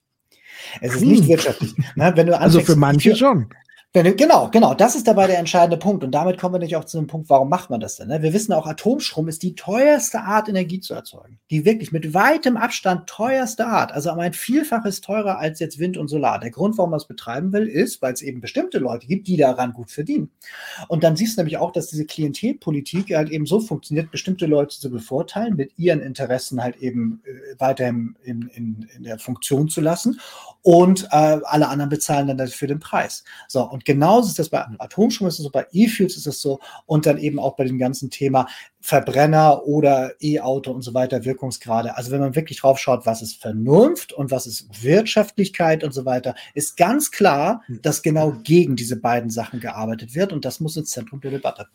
Es 0.81 0.93
ist 0.95 1.01
hm. 1.01 1.09
nicht 1.09 1.27
wirtschaftlich. 1.27 1.73
Na, 1.95 2.15
wenn 2.15 2.27
du 2.27 2.39
also 2.39 2.59
für 2.59 2.75
manche 2.75 3.15
schon. 3.15 3.49
Genau, 4.03 4.49
genau, 4.49 4.73
das 4.73 4.97
ist 4.97 5.07
dabei 5.07 5.25
der 5.25 5.39
entscheidende 5.39 5.77
Punkt. 5.77 6.03
Und 6.03 6.11
damit 6.11 6.37
kommen 6.37 6.55
wir 6.55 6.59
nicht 6.59 6.75
auch 6.75 6.83
zu 6.83 6.97
dem 6.97 7.07
Punkt, 7.07 7.29
warum 7.29 7.47
macht 7.47 7.69
man 7.69 7.79
das 7.79 7.95
denn? 7.95 8.09
Ne? 8.09 8.21
Wir 8.21 8.33
wissen 8.33 8.51
auch, 8.51 8.67
Atomstrom 8.67 9.29
ist 9.29 9.41
die 9.41 9.55
teuerste 9.55 10.19
Art, 10.19 10.49
Energie 10.49 10.81
zu 10.81 10.93
erzeugen. 10.93 11.39
Die 11.49 11.63
wirklich 11.63 11.93
mit 11.93 12.13
weitem 12.13 12.57
Abstand 12.57 13.07
teuerste 13.07 13.65
Art. 13.65 13.93
Also 13.93 14.11
um 14.11 14.19
ein 14.19 14.33
Vielfaches 14.33 14.99
teurer 14.99 15.37
als 15.39 15.61
jetzt 15.61 15.79
Wind 15.79 15.95
und 15.95 16.09
Solar. 16.09 16.41
Der 16.41 16.51
Grund, 16.51 16.77
warum 16.77 16.91
man 16.91 16.97
es 16.97 17.07
betreiben 17.07 17.53
will, 17.53 17.67
ist, 17.67 18.01
weil 18.01 18.11
es 18.11 18.21
eben 18.21 18.41
bestimmte 18.41 18.79
Leute 18.79 19.07
gibt, 19.07 19.27
die 19.29 19.37
daran 19.37 19.71
gut 19.71 19.91
verdienen. 19.91 20.29
Und 20.89 21.05
dann 21.05 21.15
siehst 21.15 21.37
du 21.37 21.41
nämlich 21.41 21.57
auch, 21.57 21.71
dass 21.71 21.87
diese 21.87 22.05
Klientelpolitik 22.05 23.15
halt 23.15 23.29
eben 23.29 23.45
so 23.45 23.61
funktioniert, 23.61 24.11
bestimmte 24.11 24.45
Leute 24.45 24.77
zu 24.77 24.91
bevorteilen, 24.91 25.55
mit 25.55 25.71
ihren 25.77 26.01
Interessen 26.01 26.61
halt 26.61 26.75
eben 26.77 27.21
äh, 27.23 27.55
weiterhin 27.59 28.17
in, 28.23 28.49
in, 28.53 28.89
in 28.93 29.03
der 29.03 29.19
Funktion 29.19 29.69
zu 29.69 29.79
lassen. 29.79 30.19
Und 30.63 31.05
äh, 31.11 31.39
alle 31.43 31.69
anderen 31.69 31.89
bezahlen 31.89 32.27
dann 32.27 32.37
dafür 32.37 32.67
den 32.67 32.81
Preis. 32.81 33.23
So, 33.47 33.63
und 33.63 33.84
genauso 33.85 34.29
ist 34.29 34.39
das 34.39 34.49
bei 34.49 34.65
Atomstrom, 34.79 35.27
ist 35.27 35.39
es 35.39 35.43
so, 35.43 35.49
bei 35.49 35.65
E-Fuels 35.71 36.17
ist 36.17 36.27
es 36.27 36.41
so 36.41 36.59
und 36.85 37.05
dann 37.05 37.17
eben 37.17 37.39
auch 37.39 37.55
bei 37.55 37.63
dem 37.63 37.77
ganzen 37.77 38.09
Thema 38.09 38.47
Verbrenner 38.81 39.65
oder 39.65 40.13
E-Auto 40.21 40.71
und 40.71 40.81
so 40.81 40.93
weiter, 40.93 41.23
Wirkungsgrade. 41.23 41.95
Also 41.95 42.11
wenn 42.11 42.19
man 42.19 42.35
wirklich 42.35 42.59
drauf 42.59 42.77
schaut, 42.77 43.05
was 43.05 43.21
ist 43.21 43.41
Vernunft 43.41 44.11
und 44.11 44.31
was 44.31 44.47
ist 44.47 44.83
Wirtschaftlichkeit 44.83 45.83
und 45.83 45.93
so 45.93 46.05
weiter, 46.05 46.35
ist 46.53 46.75
ganz 46.77 47.11
klar, 47.11 47.61
hm. 47.67 47.81
dass 47.81 48.01
genau 48.01 48.33
gegen 48.43 48.75
diese 48.75 48.99
beiden 48.99 49.29
Sachen 49.29 49.59
gearbeitet 49.59 50.15
wird 50.15 50.33
und 50.33 50.43
das 50.43 50.59
muss 50.59 50.75
ins 50.75 50.91
Zentrum 50.91 51.21
der 51.21 51.31
Debatte. 51.31 51.67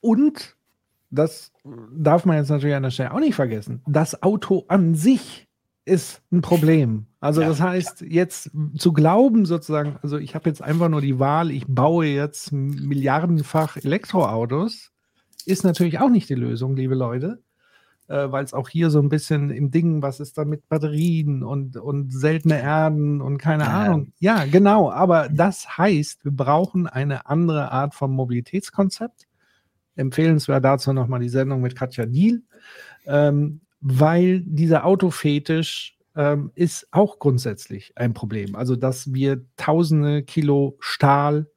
Und 0.00 0.56
das 1.10 1.52
darf 1.94 2.24
man 2.24 2.36
jetzt 2.36 2.50
natürlich 2.50 2.74
an 2.74 2.82
der 2.82 2.90
Stelle 2.90 3.12
auch 3.12 3.20
nicht 3.20 3.34
vergessen. 3.34 3.82
Das 3.86 4.22
Auto 4.22 4.64
an 4.68 4.94
sich 4.94 5.46
ist 5.84 6.22
ein 6.32 6.40
Problem. 6.40 7.06
Also 7.24 7.40
ja, 7.40 7.48
das 7.48 7.60
heißt, 7.62 8.02
ja. 8.02 8.06
jetzt 8.08 8.50
zu 8.76 8.92
glauben 8.92 9.46
sozusagen, 9.46 9.96
also 10.02 10.18
ich 10.18 10.34
habe 10.34 10.50
jetzt 10.50 10.60
einfach 10.60 10.90
nur 10.90 11.00
die 11.00 11.18
Wahl, 11.18 11.50
ich 11.50 11.64
baue 11.66 12.04
jetzt 12.04 12.52
milliardenfach 12.52 13.78
Elektroautos, 13.78 14.92
ist 15.46 15.64
natürlich 15.64 16.00
auch 16.00 16.10
nicht 16.10 16.28
die 16.28 16.34
Lösung, 16.34 16.76
liebe 16.76 16.94
Leute. 16.94 17.42
Äh, 18.08 18.30
Weil 18.30 18.44
es 18.44 18.52
auch 18.52 18.68
hier 18.68 18.90
so 18.90 19.00
ein 19.00 19.08
bisschen 19.08 19.48
im 19.48 19.70
Ding, 19.70 20.02
was 20.02 20.20
ist 20.20 20.36
da 20.36 20.44
mit 20.44 20.68
Batterien 20.68 21.42
und, 21.42 21.78
und 21.78 22.12
seltene 22.12 22.60
Erden 22.60 23.22
und 23.22 23.38
keine 23.38 23.64
ja. 23.64 23.70
Ahnung. 23.70 24.12
Ja, 24.18 24.44
genau. 24.44 24.90
Aber 24.90 25.30
das 25.30 25.78
heißt, 25.78 26.26
wir 26.26 26.32
brauchen 26.32 26.86
eine 26.86 27.26
andere 27.26 27.72
Art 27.72 27.94
von 27.94 28.10
Mobilitätskonzept. 28.10 29.26
Empfehlenswert 29.96 30.62
dazu 30.62 30.92
nochmal 30.92 31.20
die 31.20 31.30
Sendung 31.30 31.62
mit 31.62 31.74
Katja 31.74 32.04
Diel. 32.04 32.42
Ähm, 33.06 33.62
weil 33.80 34.42
dieser 34.42 34.84
Autofetisch 34.84 35.93
ähm, 36.16 36.52
ist 36.54 36.88
auch 36.90 37.18
grundsätzlich 37.18 37.92
ein 37.96 38.14
Problem. 38.14 38.54
Also, 38.54 38.76
dass 38.76 39.12
wir 39.12 39.44
tausende 39.56 40.22
Kilo 40.22 40.76
Stahl 40.80 41.48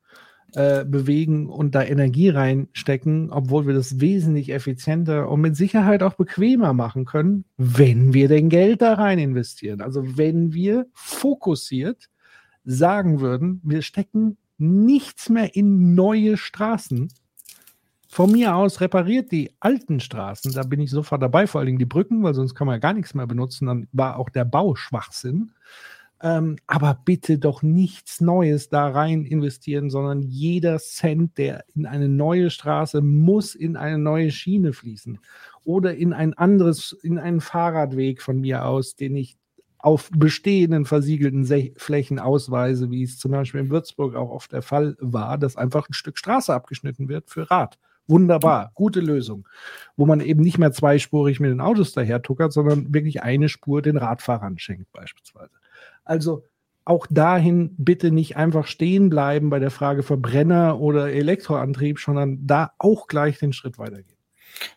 äh, 0.54 0.86
bewegen 0.86 1.50
und 1.50 1.76
da 1.76 1.84
Energie 1.84 2.30
reinstecken, 2.30 3.32
obwohl 3.32 3.68
wir 3.68 3.74
das 3.74 4.00
wesentlich 4.00 4.50
effizienter 4.52 5.30
und 5.30 5.42
mit 5.42 5.56
Sicherheit 5.56 6.02
auch 6.04 6.14
bequemer 6.14 6.74
machen 6.74 7.06
können, 7.06 7.46
wenn 7.58 8.14
wir 8.14 8.28
denn 8.28 8.50
Geld 8.50 8.82
da 8.82 8.94
rein 8.94 9.20
investieren. 9.20 9.82
Also, 9.82 10.18
wenn 10.18 10.54
wir 10.54 10.88
fokussiert 10.94 12.10
sagen 12.64 13.22
würden, 13.22 13.62
wir 13.64 13.82
stecken 13.82 14.38
nichts 14.58 15.30
mehr 15.30 15.56
in 15.56 15.96
neue 15.96 16.38
Straßen, 16.38 17.10
von 18.18 18.32
mir 18.32 18.56
aus 18.56 18.82
repariert 18.82 19.32
die 19.32 19.52
alten 19.60 20.00
Straßen, 20.00 20.52
da 20.52 20.64
bin 20.64 20.80
ich 20.80 20.90
sofort 20.90 21.22
dabei, 21.22 21.46
vor 21.46 21.60
allen 21.60 21.68
Dingen 21.68 21.78
die 21.78 21.86
Brücken, 21.86 22.24
weil 22.24 22.34
sonst 22.34 22.56
kann 22.56 22.66
man 22.66 22.74
ja 22.74 22.80
gar 22.80 22.94
nichts 22.94 23.14
mehr 23.14 23.28
benutzen, 23.28 23.68
dann 23.68 23.88
war 23.92 24.18
auch 24.18 24.32
der 24.32 24.44
Bau 24.44 24.74
Schwachsinn. 24.74 25.52
Ähm, 26.20 26.56
aber 26.66 27.00
bitte 27.06 27.38
doch 27.38 27.62
nichts 27.62 28.20
Neues 28.20 28.70
da 28.70 28.88
rein 28.88 29.24
investieren, 29.24 29.92
sondern 29.92 30.24
jeder 30.24 30.80
Cent, 30.80 31.38
der 31.38 31.64
in 31.76 31.86
eine 31.86 32.10
neue 32.10 32.50
Straße 32.50 33.02
muss 33.02 33.54
in 33.54 33.78
eine 33.78 34.00
neue 34.00 34.32
Schiene 34.32 34.74
fließen 34.74 35.20
oder 35.64 35.96
in 35.96 36.12
ein 36.12 36.34
anderes, 36.34 36.98
in 37.04 37.20
einen 37.20 37.40
Fahrradweg 37.40 38.24
von 38.24 38.42
mir 38.42 38.66
aus, 38.66 38.96
den 38.96 39.16
ich 39.16 39.38
auf 39.78 40.10
bestehenden 40.10 40.86
versiegelten 40.86 41.46
Se 41.46 41.70
Flächen 41.78 42.18
Ausweise, 42.18 42.90
wie 42.90 43.04
es 43.04 43.20
zum 43.20 43.30
Beispiel 43.34 43.62
in 43.62 43.70
Würzburg 43.70 44.16
auch 44.16 44.32
oft 44.32 44.54
der 44.54 44.64
Fall 44.64 44.98
war, 45.00 45.38
dass 45.38 45.56
einfach 45.56 45.88
ein 45.88 45.94
Stück 45.94 46.18
Straße 46.18 46.52
abgeschnitten 46.52 47.10
wird 47.10 47.30
für 47.30 47.52
Rad. 47.52 47.78
Wunderbar, 48.08 48.72
gute 48.74 49.00
Lösung. 49.00 49.48
Wo 49.96 50.06
man 50.06 50.22
eben 50.22 50.42
nicht 50.42 50.58
mehr 50.58 50.72
zweispurig 50.72 51.40
mit 51.40 51.52
den 51.52 51.62
Autos 51.62 51.94
daher 51.94 52.22
tuckert, 52.22 52.54
sondern 52.54 52.94
wirklich 52.94 53.22
eine 53.22 53.50
Spur 53.50 53.82
den 53.82 53.98
Radfahrern 53.98 54.58
schenkt, 54.58 54.92
beispielsweise. 54.92 55.52
Also 56.06 56.44
auch 56.86 57.06
dahin 57.10 57.76
bitte 57.78 58.12
nicht 58.12 58.38
einfach 58.38 58.66
stehen 58.66 59.10
bleiben 59.10 59.50
bei 59.50 59.60
der 59.60 59.72
Frage 59.72 60.04
Verbrenner 60.04 60.80
oder 60.80 61.12
Elektroantrieb, 61.12 62.00
sondern 62.00 62.48
da 62.48 62.72
auch 62.78 63.08
gleich 63.08 63.40
den 63.40 63.52
Schritt 63.52 63.78
weitergehen. 63.78 64.17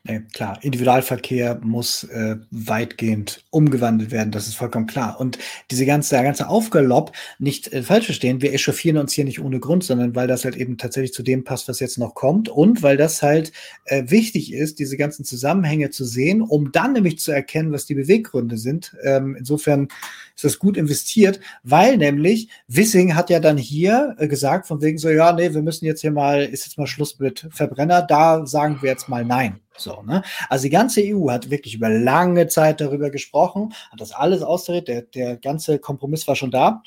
Nee, 0.04 0.22
klar, 0.32 0.58
Individualverkehr 0.62 1.60
muss 1.62 2.04
äh, 2.04 2.36
weitgehend 2.50 3.44
umgewandelt 3.50 4.10
werden, 4.10 4.32
das 4.32 4.46
ist 4.46 4.54
vollkommen 4.54 4.86
klar. 4.86 5.20
Und 5.20 5.38
diese 5.70 5.86
ganze, 5.86 6.14
der 6.14 6.24
ganze 6.24 6.48
Aufgalopp, 6.48 7.12
nicht 7.38 7.72
äh, 7.72 7.82
falsch 7.82 8.06
verstehen, 8.06 8.40
wir 8.40 8.52
echauffieren 8.52 8.96
uns 8.96 9.12
hier 9.12 9.24
nicht 9.24 9.40
ohne 9.40 9.60
Grund, 9.60 9.84
sondern 9.84 10.14
weil 10.14 10.26
das 10.26 10.44
halt 10.44 10.56
eben 10.56 10.78
tatsächlich 10.78 11.12
zu 11.12 11.22
dem 11.22 11.44
passt, 11.44 11.68
was 11.68 11.80
jetzt 11.80 11.98
noch 11.98 12.14
kommt 12.14 12.48
und 12.48 12.82
weil 12.82 12.96
das 12.96 13.22
halt 13.22 13.52
äh, 13.84 14.04
wichtig 14.06 14.52
ist, 14.52 14.78
diese 14.78 14.96
ganzen 14.96 15.24
Zusammenhänge 15.24 15.90
zu 15.90 16.04
sehen, 16.04 16.42
um 16.42 16.72
dann 16.72 16.94
nämlich 16.94 17.18
zu 17.18 17.32
erkennen, 17.32 17.72
was 17.72 17.86
die 17.86 17.94
Beweggründe 17.94 18.56
sind. 18.56 18.96
Ähm, 19.02 19.36
insofern 19.38 19.88
ist 20.34 20.44
das 20.44 20.58
gut 20.58 20.76
investiert, 20.76 21.40
weil 21.62 21.98
nämlich 21.98 22.48
Wissing 22.68 23.14
hat 23.14 23.28
ja 23.30 23.40
dann 23.40 23.58
hier 23.58 24.16
äh, 24.18 24.28
gesagt, 24.28 24.66
von 24.66 24.80
wegen 24.80 24.98
so, 24.98 25.10
ja, 25.10 25.32
nee, 25.32 25.52
wir 25.52 25.62
müssen 25.62 25.84
jetzt 25.84 26.00
hier 26.00 26.12
mal, 26.12 26.42
ist 26.42 26.64
jetzt 26.64 26.78
mal 26.78 26.86
Schluss 26.86 27.18
mit 27.18 27.46
Verbrenner, 27.50 28.02
da 28.02 28.46
sagen 28.46 28.78
wir 28.80 28.90
jetzt 28.90 29.08
mal 29.08 29.24
nein. 29.24 29.60
So, 29.76 30.02
ne? 30.02 30.22
Also 30.48 30.64
die 30.64 30.70
ganze 30.70 31.00
EU 31.02 31.30
hat 31.30 31.50
wirklich 31.50 31.74
über 31.74 31.88
lange 31.88 32.48
Zeit 32.48 32.80
darüber 32.80 33.10
gesprochen, 33.10 33.72
hat 33.90 34.00
das 34.00 34.12
alles 34.12 34.42
austariert, 34.42 34.88
der, 34.88 35.02
der 35.02 35.36
ganze 35.36 35.78
Kompromiss 35.78 36.26
war 36.28 36.36
schon 36.36 36.50
da. 36.50 36.82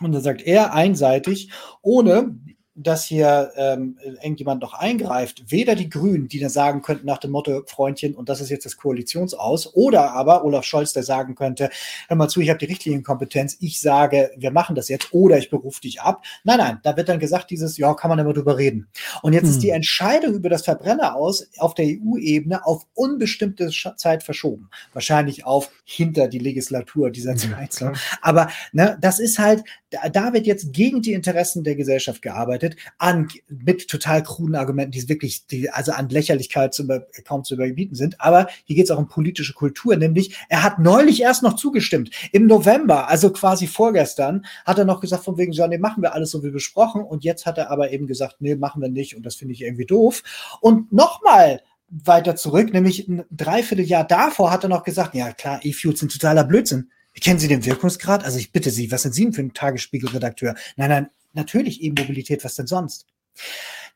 Und 0.00 0.12
dann 0.12 0.22
sagt 0.22 0.42
er 0.42 0.74
einseitig, 0.74 1.50
ohne 1.82 2.38
dass 2.76 3.04
hier 3.04 3.52
ähm, 3.56 3.98
irgendjemand 4.02 4.60
noch 4.60 4.74
eingreift, 4.74 5.44
weder 5.48 5.74
die 5.74 5.88
Grünen, 5.88 6.28
die 6.28 6.38
dann 6.38 6.50
sagen 6.50 6.82
könnten 6.82 7.06
nach 7.06 7.18
dem 7.18 7.30
Motto, 7.30 7.62
Freundchen, 7.66 8.14
und 8.14 8.28
das 8.28 8.40
ist 8.40 8.50
jetzt 8.50 8.66
das 8.66 8.76
Koalitionsaus, 8.76 9.74
oder 9.74 10.12
aber 10.12 10.44
Olaf 10.44 10.64
Scholz, 10.64 10.92
der 10.92 11.02
sagen 11.02 11.34
könnte, 11.34 11.70
hör 12.08 12.16
mal 12.16 12.28
zu, 12.28 12.40
ich 12.40 12.50
habe 12.50 12.58
die 12.58 12.66
Richtlinienkompetenz, 12.66 13.56
ich 13.60 13.80
sage, 13.80 14.30
wir 14.36 14.50
machen 14.50 14.76
das 14.76 14.88
jetzt, 14.88 15.12
oder 15.12 15.38
ich 15.38 15.48
berufe 15.48 15.80
dich 15.80 16.00
ab. 16.02 16.24
Nein, 16.44 16.58
nein, 16.58 16.78
da 16.82 16.96
wird 16.96 17.08
dann 17.08 17.18
gesagt, 17.18 17.50
dieses, 17.50 17.78
ja, 17.78 17.94
kann 17.94 18.10
man 18.10 18.18
immer 18.18 18.34
drüber 18.34 18.58
reden. 18.58 18.88
Und 19.22 19.32
jetzt 19.32 19.44
hm. 19.44 19.50
ist 19.50 19.62
die 19.62 19.68
hm. 19.68 19.76
Entscheidung 19.76 20.34
über 20.34 20.50
das 20.50 20.62
Verbrenner-Aus 20.62 21.48
auf 21.58 21.74
der 21.74 21.86
EU-Ebene 21.86 22.66
auf 22.66 22.86
unbestimmte 22.94 23.70
Zeit 23.96 24.22
verschoben. 24.22 24.68
Wahrscheinlich 24.92 25.46
auf 25.46 25.70
hinter 25.84 26.28
die 26.28 26.38
Legislatur 26.38 27.10
dieser 27.10 27.36
Zeit. 27.36 27.80
Ja, 27.80 27.92
aber 28.20 28.48
ne, 28.72 28.98
das 29.00 29.18
ist 29.18 29.38
halt, 29.38 29.64
da, 29.90 30.08
da 30.08 30.32
wird 30.32 30.46
jetzt 30.46 30.72
gegen 30.72 31.02
die 31.02 31.12
Interessen 31.12 31.64
der 31.64 31.76
Gesellschaft 31.76 32.22
gearbeitet, 32.22 32.65
an, 32.98 33.28
mit 33.48 33.86
total 33.86 34.24
kruden 34.24 34.56
Argumenten, 34.56 34.90
die 34.90 35.08
wirklich, 35.08 35.46
die 35.46 35.70
also 35.70 35.92
an 35.92 36.08
Lächerlichkeit 36.08 36.74
zu 36.74 36.82
über, 36.82 37.06
kaum 37.24 37.44
zu 37.44 37.54
überbieten 37.54 37.94
sind. 37.94 38.20
Aber 38.20 38.48
hier 38.64 38.74
geht 38.74 38.86
es 38.86 38.90
auch 38.90 38.98
um 38.98 39.06
politische 39.06 39.52
Kultur, 39.52 39.96
nämlich 39.96 40.36
er 40.48 40.64
hat 40.64 40.80
neulich 40.80 41.22
erst 41.22 41.44
noch 41.44 41.54
zugestimmt. 41.54 42.10
Im 42.32 42.46
November, 42.46 43.08
also 43.08 43.30
quasi 43.30 43.68
vorgestern, 43.68 44.44
hat 44.64 44.78
er 44.78 44.84
noch 44.84 45.00
gesagt, 45.00 45.24
von 45.24 45.38
wegen, 45.38 45.52
so, 45.52 45.64
nee, 45.66 45.78
machen 45.78 46.02
wir 46.02 46.14
alles 46.14 46.30
so 46.30 46.42
wie 46.42 46.50
besprochen. 46.50 47.02
Und 47.02 47.22
jetzt 47.22 47.46
hat 47.46 47.58
er 47.58 47.70
aber 47.70 47.92
eben 47.92 48.06
gesagt, 48.08 48.36
nee, 48.40 48.56
machen 48.56 48.82
wir 48.82 48.88
nicht. 48.88 49.16
Und 49.16 49.24
das 49.24 49.36
finde 49.36 49.54
ich 49.54 49.62
irgendwie 49.62 49.86
doof. 49.86 50.22
Und 50.60 50.92
nochmal, 50.92 51.60
weiter 51.88 52.36
zurück, 52.36 52.72
nämlich 52.72 53.06
ein 53.06 53.24
Dreivierteljahr 53.30 54.04
davor 54.04 54.50
hat 54.50 54.64
er 54.64 54.68
noch 54.68 54.82
gesagt, 54.82 55.14
ja 55.14 55.32
klar, 55.32 55.60
E-Fuels 55.62 56.00
sind 56.00 56.12
totaler 56.12 56.44
Blödsinn. 56.44 56.90
Kennen 57.20 57.38
Sie 57.38 57.48
den 57.48 57.64
Wirkungsgrad? 57.64 58.24
Also 58.24 58.38
ich 58.38 58.52
bitte 58.52 58.70
Sie, 58.70 58.90
was 58.92 59.02
sind 59.02 59.14
Sie 59.14 59.22
denn 59.24 59.32
für 59.32 59.40
ein 59.40 59.54
Tagesspiegelredakteur? 59.54 60.54
Nein, 60.76 60.90
nein, 60.90 61.08
natürlich 61.36 61.82
E-Mobilität, 61.82 62.44
was 62.44 62.56
denn 62.56 62.66
sonst? 62.66 63.06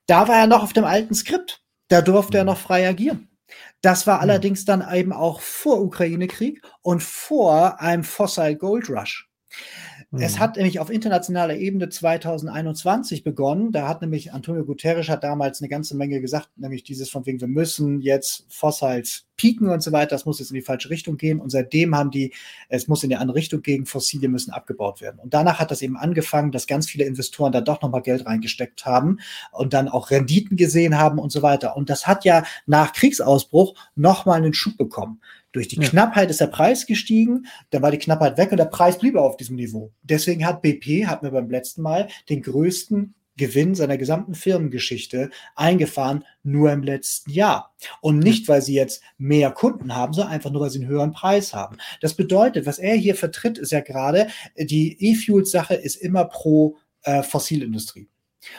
Da 0.06 0.28
war 0.28 0.36
er 0.36 0.46
noch 0.46 0.62
auf 0.62 0.72
dem 0.72 0.84
alten 0.84 1.14
Skript. 1.14 1.62
Da 1.88 2.02
durfte 2.02 2.38
er 2.38 2.44
mhm. 2.44 2.50
noch 2.50 2.58
frei 2.58 2.88
agieren. 2.88 3.28
Das 3.82 4.06
war 4.06 4.16
mhm. 4.16 4.22
allerdings 4.22 4.64
dann 4.64 4.86
eben 4.92 5.12
auch 5.12 5.40
vor 5.40 5.80
Ukraine-Krieg 5.80 6.62
und 6.82 7.02
vor 7.02 7.80
einem 7.80 8.04
Fossil 8.04 8.54
Gold 8.56 8.88
Rush. 8.88 9.28
Es 10.12 10.36
mhm. 10.36 10.40
hat 10.40 10.56
nämlich 10.56 10.80
auf 10.80 10.90
internationaler 10.90 11.56
Ebene 11.56 11.88
2021 11.88 13.22
begonnen. 13.22 13.70
Da 13.70 13.86
hat 13.86 14.00
nämlich 14.00 14.32
Antonio 14.32 14.64
Guterres 14.64 15.08
hat 15.08 15.22
damals 15.22 15.60
eine 15.60 15.68
ganze 15.68 15.96
Menge 15.96 16.20
gesagt, 16.20 16.48
nämlich 16.56 16.82
dieses 16.82 17.08
von 17.10 17.26
wegen, 17.26 17.40
wir 17.40 17.46
müssen 17.46 18.00
jetzt 18.00 18.44
Fossils 18.48 19.26
pieken 19.36 19.68
und 19.68 19.84
so 19.84 19.92
weiter. 19.92 20.10
Das 20.10 20.26
muss 20.26 20.40
jetzt 20.40 20.50
in 20.50 20.56
die 20.56 20.62
falsche 20.62 20.90
Richtung 20.90 21.16
gehen. 21.16 21.40
Und 21.40 21.50
seitdem 21.50 21.94
haben 21.94 22.10
die, 22.10 22.32
es 22.68 22.88
muss 22.88 23.04
in 23.04 23.10
die 23.10 23.16
andere 23.16 23.38
Richtung 23.38 23.62
gehen, 23.62 23.86
Fossile 23.86 24.26
müssen 24.26 24.50
abgebaut 24.50 25.00
werden. 25.00 25.20
Und 25.20 25.32
danach 25.32 25.60
hat 25.60 25.70
das 25.70 25.80
eben 25.80 25.96
angefangen, 25.96 26.50
dass 26.50 26.66
ganz 26.66 26.88
viele 26.88 27.04
Investoren 27.04 27.52
da 27.52 27.60
doch 27.60 27.80
nochmal 27.80 28.02
Geld 28.02 28.26
reingesteckt 28.26 28.84
haben 28.84 29.18
und 29.52 29.72
dann 29.72 29.88
auch 29.88 30.10
Renditen 30.10 30.56
gesehen 30.56 30.98
haben 30.98 31.20
und 31.20 31.30
so 31.30 31.42
weiter. 31.42 31.76
Und 31.76 31.88
das 31.88 32.08
hat 32.08 32.24
ja 32.24 32.42
nach 32.66 32.92
Kriegsausbruch 32.92 33.74
nochmal 33.94 34.38
einen 34.38 34.54
Schub 34.54 34.76
bekommen. 34.76 35.20
Durch 35.52 35.68
die 35.68 35.80
ja. 35.80 35.88
Knappheit 35.88 36.30
ist 36.30 36.40
der 36.40 36.46
Preis 36.46 36.86
gestiegen, 36.86 37.46
dann 37.70 37.82
war 37.82 37.90
die 37.90 37.98
Knappheit 37.98 38.38
weg 38.38 38.52
und 38.52 38.58
der 38.58 38.66
Preis 38.66 38.98
blieb 38.98 39.16
auf 39.16 39.36
diesem 39.36 39.56
Niveau. 39.56 39.92
Deswegen 40.02 40.46
hat 40.46 40.62
BP, 40.62 41.06
hatten 41.06 41.26
wir 41.26 41.32
beim 41.32 41.50
letzten 41.50 41.82
Mal, 41.82 42.08
den 42.28 42.42
größten 42.42 43.14
Gewinn 43.36 43.74
seiner 43.74 43.96
gesamten 43.96 44.34
Firmengeschichte 44.34 45.30
eingefahren, 45.56 46.24
nur 46.42 46.70
im 46.70 46.82
letzten 46.82 47.30
Jahr. 47.30 47.74
Und 48.02 48.18
nicht, 48.18 48.48
weil 48.48 48.60
sie 48.60 48.74
jetzt 48.74 49.02
mehr 49.16 49.50
Kunden 49.50 49.96
haben, 49.96 50.12
sondern 50.12 50.34
einfach 50.34 50.50
nur, 50.50 50.60
weil 50.60 50.70
sie 50.70 50.80
einen 50.80 50.88
höheren 50.88 51.12
Preis 51.12 51.54
haben. 51.54 51.78
Das 52.02 52.14
bedeutet, 52.14 52.66
was 52.66 52.78
er 52.78 52.94
hier 52.94 53.14
vertritt, 53.14 53.56
ist 53.56 53.72
ja 53.72 53.80
gerade, 53.80 54.28
die 54.56 54.96
E-Fuels-Sache 55.00 55.74
ist 55.74 55.96
immer 55.96 56.26
pro 56.26 56.76
äh, 57.02 57.22
Fossilindustrie. 57.22 58.08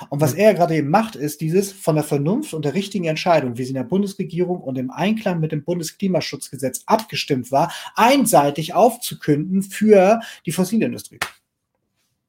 Und 0.09 0.21
was 0.21 0.33
er 0.33 0.53
gerade 0.53 0.75
eben 0.75 0.89
macht, 0.89 1.15
ist 1.15 1.41
dieses 1.41 1.71
von 1.71 1.95
der 1.95 2.03
Vernunft 2.03 2.53
und 2.53 2.65
der 2.65 2.73
richtigen 2.73 3.05
Entscheidung, 3.05 3.57
wie 3.57 3.63
sie 3.63 3.71
in 3.71 3.75
der 3.75 3.83
Bundesregierung 3.83 4.61
und 4.61 4.77
im 4.77 4.91
Einklang 4.91 5.39
mit 5.39 5.51
dem 5.51 5.63
Bundesklimaschutzgesetz 5.63 6.83
abgestimmt 6.85 7.51
war, 7.51 7.71
einseitig 7.95 8.73
aufzukünden 8.73 9.63
für 9.63 10.19
die 10.45 10.51
Fossilindustrie. 10.51 11.19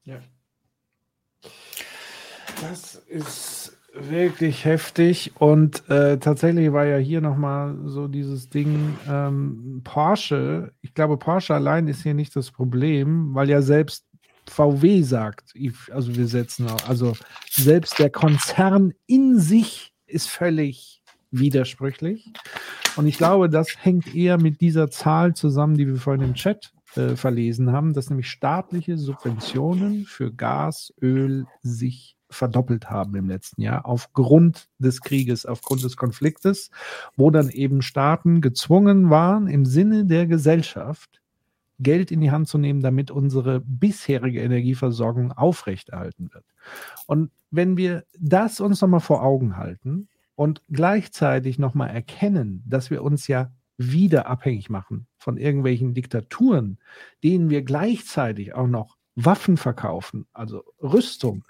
Ja. 0.03 0.19
Das 2.61 2.95
ist 2.95 3.77
wirklich 3.95 4.65
heftig 4.65 5.33
und 5.35 5.87
äh, 5.89 6.17
tatsächlich 6.17 6.73
war 6.73 6.85
ja 6.85 6.97
hier 6.97 7.21
nochmal 7.21 7.77
so 7.85 8.07
dieses 8.07 8.49
Ding 8.49 8.97
ähm, 9.07 9.81
Porsche. 9.83 10.71
Ich 10.81 10.93
glaube, 10.93 11.17
Porsche 11.17 11.53
allein 11.53 11.87
ist 11.87 12.01
hier 12.01 12.15
nicht 12.15 12.35
das 12.35 12.51
Problem, 12.51 13.35
weil 13.35 13.49
ja 13.49 13.61
selbst 13.61 14.05
VW 14.49 15.01
sagt, 15.01 15.53
also 15.91 16.15
wir 16.15 16.27
setzen, 16.27 16.67
also 16.87 17.15
selbst 17.49 17.99
der 17.99 18.09
Konzern 18.09 18.93
in 19.07 19.39
sich 19.39 19.93
ist 20.05 20.29
völlig 20.29 21.01
widersprüchlich. 21.31 22.31
Und 22.95 23.07
ich 23.07 23.17
glaube, 23.17 23.49
das 23.49 23.69
hängt 23.79 24.13
eher 24.13 24.39
mit 24.39 24.61
dieser 24.61 24.89
Zahl 24.89 25.33
zusammen, 25.33 25.77
die 25.77 25.87
wir 25.87 25.95
vorhin 25.95 26.23
im 26.23 26.35
Chat 26.35 26.73
äh, 26.95 27.15
verlesen 27.15 27.71
haben, 27.71 27.93
dass 27.93 28.09
nämlich 28.09 28.29
staatliche 28.29 28.97
Subventionen 28.97 30.05
für 30.05 30.31
Gas, 30.31 30.93
Öl 31.01 31.47
sich 31.61 32.15
verdoppelt 32.29 32.89
haben 32.89 33.15
im 33.15 33.27
letzten 33.27 33.61
Jahr 33.61 33.85
aufgrund 33.85 34.67
des 34.79 35.01
Krieges, 35.01 35.45
aufgrund 35.45 35.83
des 35.83 35.97
Konfliktes, 35.97 36.69
wo 37.15 37.31
dann 37.31 37.49
eben 37.49 37.81
Staaten 37.81 38.41
gezwungen 38.41 39.09
waren, 39.09 39.47
im 39.47 39.65
Sinne 39.65 40.05
der 40.05 40.27
Gesellschaft 40.27 41.22
Geld 41.83 42.11
in 42.11 42.21
die 42.21 42.31
Hand 42.31 42.47
zu 42.47 42.57
nehmen, 42.57 42.81
damit 42.81 43.11
unsere 43.11 43.59
bisherige 43.59 44.41
Energieversorgung 44.41 45.31
aufrechterhalten 45.31 46.33
wird. 46.33 46.45
Und 47.05 47.31
wenn 47.51 47.77
wir 47.77 48.05
das 48.17 48.59
uns 48.59 48.81
nochmal 48.81 48.99
vor 48.99 49.23
Augen 49.23 49.57
halten 49.57 50.07
und 50.35 50.61
gleichzeitig 50.69 51.59
nochmal 51.59 51.89
erkennen, 51.89 52.63
dass 52.65 52.89
wir 52.89 53.03
uns 53.03 53.27
ja 53.27 53.51
wieder 53.77 54.27
abhängig 54.27 54.69
machen 54.69 55.07
von 55.17 55.37
irgendwelchen 55.37 55.93
Diktaturen, 55.93 56.79
denen 57.23 57.49
wir 57.49 57.63
gleichzeitig 57.63 58.53
auch 58.53 58.67
noch 58.67 58.97
Waffen 59.15 59.57
verkaufen, 59.57 60.25
also 60.33 60.63
Rüstung, 60.81 61.43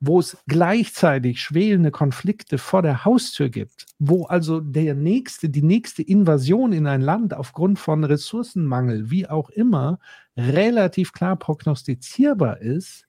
wo 0.00 0.20
es 0.20 0.36
gleichzeitig 0.46 1.40
schwelende 1.40 1.90
Konflikte 1.90 2.58
vor 2.58 2.82
der 2.82 3.04
Haustür 3.04 3.48
gibt, 3.48 3.86
wo 3.98 4.26
also 4.26 4.60
der 4.60 4.94
nächste, 4.94 5.48
die 5.48 5.62
nächste 5.62 6.02
Invasion 6.02 6.72
in 6.72 6.86
ein 6.86 7.00
Land 7.00 7.34
aufgrund 7.34 7.78
von 7.78 8.04
Ressourcenmangel, 8.04 9.10
wie 9.10 9.28
auch 9.28 9.50
immer, 9.50 9.98
relativ 10.36 11.12
klar 11.12 11.36
prognostizierbar 11.36 12.60
ist, 12.60 13.06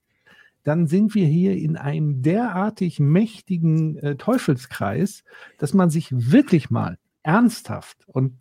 dann 0.63 0.87
sind 0.87 1.15
wir 1.15 1.25
hier 1.25 1.55
in 1.55 1.77
einem 1.77 2.21
derartig 2.21 2.99
mächtigen 2.99 3.97
äh, 3.97 4.15
Teufelskreis, 4.15 5.23
dass 5.57 5.73
man 5.73 5.89
sich 5.89 6.07
wirklich 6.11 6.69
mal 6.69 6.97
ernsthaft 7.23 7.97
und 8.07 8.33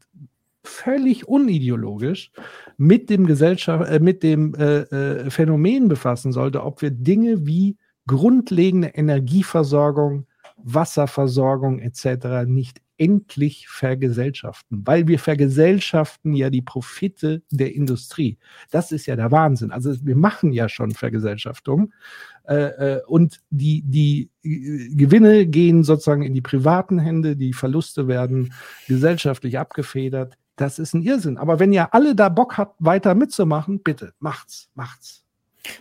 völlig 0.64 1.28
unideologisch 1.28 2.30
mit 2.76 3.08
dem 3.10 3.26
Gesellschaft, 3.26 3.90
äh, 3.90 4.00
mit 4.00 4.22
dem 4.22 4.54
äh, 4.54 4.80
äh 4.80 5.30
Phänomen 5.30 5.88
befassen 5.88 6.32
sollte, 6.32 6.64
ob 6.64 6.82
wir 6.82 6.90
Dinge 6.90 7.46
wie 7.46 7.76
grundlegende 8.08 8.88
Energieversorgung, 8.88 10.26
Wasserversorgung 10.56 11.78
etc. 11.78 12.48
nicht 12.48 12.80
endlich 12.96 13.68
vergesellschaften, 13.68 14.82
weil 14.84 15.06
wir 15.06 15.20
vergesellschaften 15.20 16.34
ja 16.34 16.50
die 16.50 16.62
Profite 16.62 17.42
der 17.50 17.74
Industrie. 17.74 18.38
Das 18.72 18.90
ist 18.90 19.06
ja 19.06 19.14
der 19.14 19.30
Wahnsinn. 19.30 19.70
Also 19.70 19.94
wir 20.04 20.16
machen 20.16 20.52
ja 20.52 20.68
schon 20.68 20.90
Vergesellschaftung 20.90 21.92
äh, 22.48 22.96
äh 22.96 23.02
und 23.06 23.40
die, 23.50 23.82
die 23.82 24.30
äh, 24.42 24.88
Gewinne 24.96 25.46
gehen 25.46 25.84
sozusagen 25.84 26.22
in 26.22 26.34
die 26.34 26.40
privaten 26.40 26.98
Hände, 26.98 27.36
die 27.36 27.52
Verluste 27.52 28.08
werden 28.08 28.52
gesellschaftlich 28.88 29.58
abgefedert. 29.60 30.36
Das 30.56 30.80
ist 30.80 30.92
ein 30.92 31.02
Irrsinn. 31.02 31.38
Aber 31.38 31.60
wenn 31.60 31.72
ihr 31.72 31.94
alle 31.94 32.16
da 32.16 32.28
Bock 32.28 32.58
habt, 32.58 32.84
weiter 32.84 33.14
mitzumachen, 33.14 33.80
bitte 33.80 34.12
macht's, 34.18 34.70
macht's. 34.74 35.27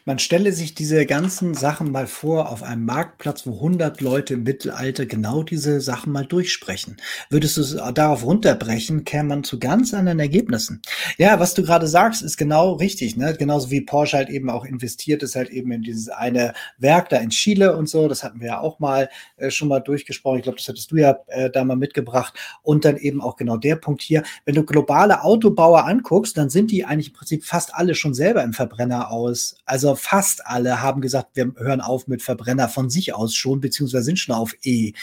Man 0.06 0.20
stelle 0.20 0.52
sich 0.54 0.76
diese 0.76 1.06
ganzen 1.06 1.54
Sachen 1.54 1.92
mal 1.92 2.08
vor 2.08 2.50
auf 2.50 2.64
einem 2.64 2.86
Marktplatz, 2.86 3.46
wo 3.46 3.56
100 3.56 4.02
Leute 4.02 4.36
im 4.36 4.44
Mittelalter 4.44 5.06
genau 5.06 5.44
diese 5.44 5.82
Sachen 5.82 6.12
mal 6.14 6.26
durchsprechen. 6.26 6.98
Würdest 7.30 7.58
du 7.58 7.62
es 7.62 7.78
darauf 7.94 8.24
runterbrechen, 8.26 9.04
käme 9.04 9.30
man 9.30 9.44
zu 9.44 9.60
ganz 9.60 9.94
anderen 9.94 10.20
Ergebnissen. 10.20 10.82
Ja, 11.18 11.40
was 11.40 11.54
du 11.54 11.64
gerade 11.64 11.88
sagst, 11.88 12.22
ist 12.22 12.38
genau 12.38 12.74
richtig. 12.74 13.18
Ne? 13.18 13.36
Genauso 13.38 13.72
wie 13.72 13.82
Porsche 13.82 14.18
halt 14.18 14.30
eben 14.30 14.50
auch 14.50 14.66
investiert 14.66 15.24
ist, 15.24 15.36
halt 15.36 15.50
eben 15.50 15.72
in 15.72 15.82
dieses 15.82 16.10
eine 16.10 16.54
Werk 16.78 17.10
da 17.10 17.18
in 17.18 17.30
Chile 17.30 17.76
und 17.76 17.90
so. 17.90 18.08
Das 18.08 18.24
hatten 18.24 18.40
wir 18.40 18.48
ja 18.48 18.60
auch 18.60 18.80
mal 18.80 19.10
äh, 19.38 19.50
schon 19.52 19.68
mal 19.68 19.80
durchgesprochen. 19.80 20.40
Ich 20.40 20.44
glaube, 20.44 20.58
das 20.58 20.68
hattest 20.68 20.92
du 20.92 20.98
ja 20.98 21.18
äh, 21.28 21.50
da 21.50 21.64
mal 21.64 21.76
mitgebracht. 21.76 22.34
Und 22.62 22.86
dann 22.86 22.98
eben 22.98 23.22
auch 23.22 23.36
genau 23.36 23.58
der 23.58 23.76
Punkt 23.76 24.02
hier. 24.02 24.24
Wenn 24.46 24.56
du 24.56 24.64
globale 24.64 25.24
Autobauer 25.24 25.86
anguckst, 25.86 26.38
dann 26.38 26.50
sind 26.50 26.72
die 26.72 26.86
eigentlich 26.86 27.10
im 27.10 27.14
Prinzip 27.14 27.46
fast 27.46 27.74
alle 27.74 27.96
schon 27.96 28.14
selber 28.14 28.44
im 28.44 28.54
Verbrenner 28.54 29.12
aus. 29.12 29.56
Also 29.66 29.77
also 29.78 29.94
fast 29.94 30.48
alle 30.48 30.82
haben 30.82 31.02
gesagt, 31.02 31.36
wir 31.36 31.54
hören 31.56 31.82
auf 31.82 32.08
mit 32.08 32.24
Verbrenner 32.24 32.68
von 32.68 32.90
sich 32.90 33.14
aus 33.14 33.36
schon, 33.36 33.62
beziehungsweise 33.62 34.06
sind 34.06 34.18
schon 34.18 34.34
auf 34.34 34.56
E. 34.64 34.94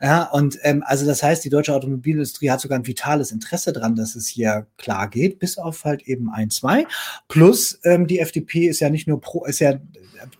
Ja, 0.00 0.30
und 0.30 0.56
ähm, 0.62 0.84
also 0.86 1.04
das 1.04 1.24
heißt, 1.24 1.44
die 1.44 1.48
deutsche 1.48 1.74
Automobilindustrie 1.74 2.48
hat 2.48 2.60
sogar 2.60 2.78
ein 2.78 2.86
vitales 2.86 3.32
Interesse 3.32 3.72
daran, 3.72 3.96
dass 3.96 4.14
es 4.14 4.28
hier 4.28 4.68
klar 4.78 5.10
geht, 5.10 5.40
bis 5.40 5.58
auf 5.58 5.84
halt 5.84 6.02
eben 6.02 6.30
ein, 6.30 6.48
zwei. 6.50 6.86
Plus 7.26 7.80
ähm, 7.82 8.06
die 8.06 8.20
FDP 8.20 8.68
ist 8.68 8.78
ja 8.78 8.88
nicht 8.88 9.08
nur 9.08 9.20
pro, 9.20 9.44
ist 9.46 9.58
ja 9.58 9.80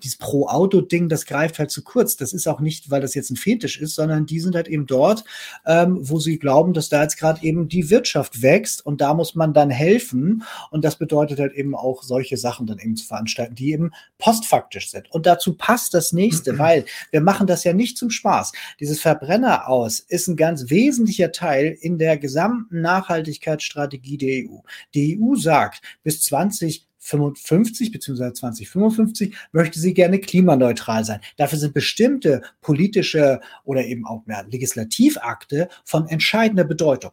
dieses 0.02 0.18
Pro-Auto-Ding, 0.18 1.08
das 1.08 1.26
greift 1.26 1.58
halt 1.58 1.70
zu 1.70 1.82
kurz. 1.82 2.16
Das 2.16 2.32
ist 2.32 2.46
auch 2.46 2.60
nicht, 2.60 2.90
weil 2.90 3.00
das 3.00 3.14
jetzt 3.14 3.30
ein 3.30 3.36
Fetisch 3.36 3.80
ist, 3.80 3.94
sondern 3.94 4.26
die 4.26 4.40
sind 4.40 4.54
halt 4.54 4.68
eben 4.68 4.86
dort, 4.86 5.24
ähm, 5.66 5.98
wo 6.00 6.18
sie 6.18 6.38
glauben, 6.38 6.72
dass 6.72 6.88
da 6.88 7.02
jetzt 7.02 7.18
gerade 7.18 7.42
eben 7.42 7.68
die 7.68 7.90
Wirtschaft 7.90 8.42
wächst 8.42 8.84
und 8.84 9.00
da 9.00 9.14
muss 9.14 9.34
man 9.34 9.52
dann 9.52 9.70
helfen. 9.70 10.42
Und 10.70 10.84
das 10.84 10.96
bedeutet 10.96 11.38
halt 11.38 11.54
eben 11.54 11.74
auch 11.74 12.02
solche 12.02 12.36
Sachen 12.36 12.66
dann 12.66 12.78
eben 12.78 12.96
zu 12.96 13.06
veranstalten, 13.06 13.54
die 13.54 13.72
eben 13.72 13.79
postfaktisch 14.18 14.90
sind. 14.90 15.10
Und 15.10 15.26
dazu 15.26 15.54
passt 15.54 15.94
das 15.94 16.12
nächste, 16.12 16.58
weil 16.58 16.84
wir 17.10 17.20
machen 17.20 17.46
das 17.46 17.64
ja 17.64 17.72
nicht 17.72 17.96
zum 17.96 18.10
Spaß. 18.10 18.52
Dieses 18.78 19.00
Verbrenner 19.00 19.68
aus 19.68 20.00
ist 20.00 20.28
ein 20.28 20.36
ganz 20.36 20.70
wesentlicher 20.70 21.32
Teil 21.32 21.76
in 21.80 21.98
der 21.98 22.18
gesamten 22.18 22.80
Nachhaltigkeitsstrategie 22.80 24.18
der 24.18 24.50
EU. 24.50 24.58
Die 24.94 25.18
EU 25.20 25.34
sagt, 25.36 25.82
bis 26.02 26.22
20 26.22 26.86
55 27.00 27.92
bzw. 27.92 28.32
2055 28.32 29.34
möchte 29.52 29.80
sie 29.80 29.94
gerne 29.94 30.20
klimaneutral 30.20 31.04
sein. 31.04 31.20
Dafür 31.36 31.58
sind 31.58 31.74
bestimmte 31.74 32.42
politische 32.60 33.40
oder 33.64 33.84
eben 33.86 34.06
auch 34.06 34.26
mehr 34.26 34.44
Legislativakte 34.48 35.68
von 35.84 36.06
entscheidender 36.08 36.64
Bedeutung. 36.64 37.12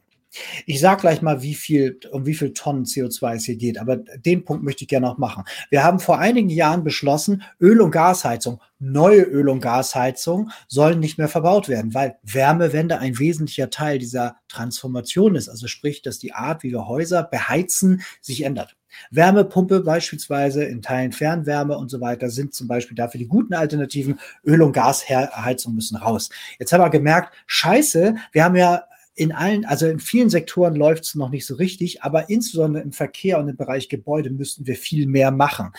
Ich 0.65 0.79
sage 0.79 1.01
gleich 1.01 1.21
mal, 1.21 1.41
wie 1.41 1.55
viel, 1.55 1.99
um 2.11 2.25
wie 2.25 2.33
viel 2.33 2.53
Tonnen 2.53 2.85
CO2 2.85 3.35
es 3.35 3.45
hier 3.45 3.55
geht, 3.55 3.77
aber 3.77 3.97
den 3.97 4.45
Punkt 4.45 4.63
möchte 4.63 4.83
ich 4.83 4.87
gerne 4.87 5.07
noch 5.07 5.17
machen. 5.17 5.43
Wir 5.69 5.83
haben 5.83 5.99
vor 5.99 6.19
einigen 6.19 6.49
Jahren 6.49 6.83
beschlossen, 6.83 7.43
Öl- 7.59 7.81
und 7.81 7.91
Gasheizung, 7.91 8.61
neue 8.79 9.21
Öl- 9.21 9.49
und 9.49 9.61
Gasheizung 9.61 10.51
sollen 10.67 10.99
nicht 10.99 11.17
mehr 11.17 11.27
verbaut 11.27 11.69
werden, 11.69 11.93
weil 11.93 12.17
Wärmewende 12.23 12.99
ein 12.99 13.17
wesentlicher 13.19 13.69
Teil 13.69 13.99
dieser 13.99 14.37
Transformation 14.49 15.35
ist. 15.35 15.49
Also 15.49 15.67
sprich, 15.67 16.01
dass 16.01 16.19
die 16.19 16.33
Art, 16.33 16.63
wie 16.63 16.71
wir 16.71 16.87
Häuser 16.87 17.23
beheizen, 17.23 18.01
sich 18.21 18.43
ändert. 18.43 18.75
Wärmepumpe 19.11 19.81
beispielsweise, 19.81 20.63
in 20.63 20.81
Teilen 20.81 21.11
Fernwärme 21.11 21.77
und 21.77 21.89
so 21.89 22.01
weiter 22.01 22.29
sind 22.29 22.53
zum 22.53 22.67
Beispiel 22.67 22.95
dafür 22.95 23.19
die 23.19 23.27
guten 23.27 23.53
Alternativen. 23.53 24.19
Öl- 24.45 24.61
und 24.61 24.73
Gasheizung 24.73 25.75
müssen 25.75 25.97
raus. 25.97 26.29
Jetzt 26.59 26.73
haben 26.73 26.81
wir 26.81 26.89
gemerkt, 26.89 27.33
scheiße, 27.45 28.15
wir 28.31 28.43
haben 28.43 28.55
ja 28.55 28.83
in 29.17 29.31
allen, 29.31 29.65
also 29.65 29.87
in 29.87 29.99
vielen 29.99 30.29
Sektoren 30.29 30.75
läuft 30.75 31.05
es 31.05 31.15
noch 31.15 31.29
nicht 31.29 31.47
so 31.47 31.55
richtig, 31.55 32.03
aber 32.03 32.29
insbesondere 32.29 32.83
im 32.83 32.91
Verkehr 32.91 33.39
und 33.39 33.49
im 33.49 33.57
Bereich 33.57 33.89
Gebäude 33.89 34.29
müssten 34.29 34.67
wir 34.67 34.75
viel 34.75 35.07
mehr 35.07 35.31
machen. 35.31 35.71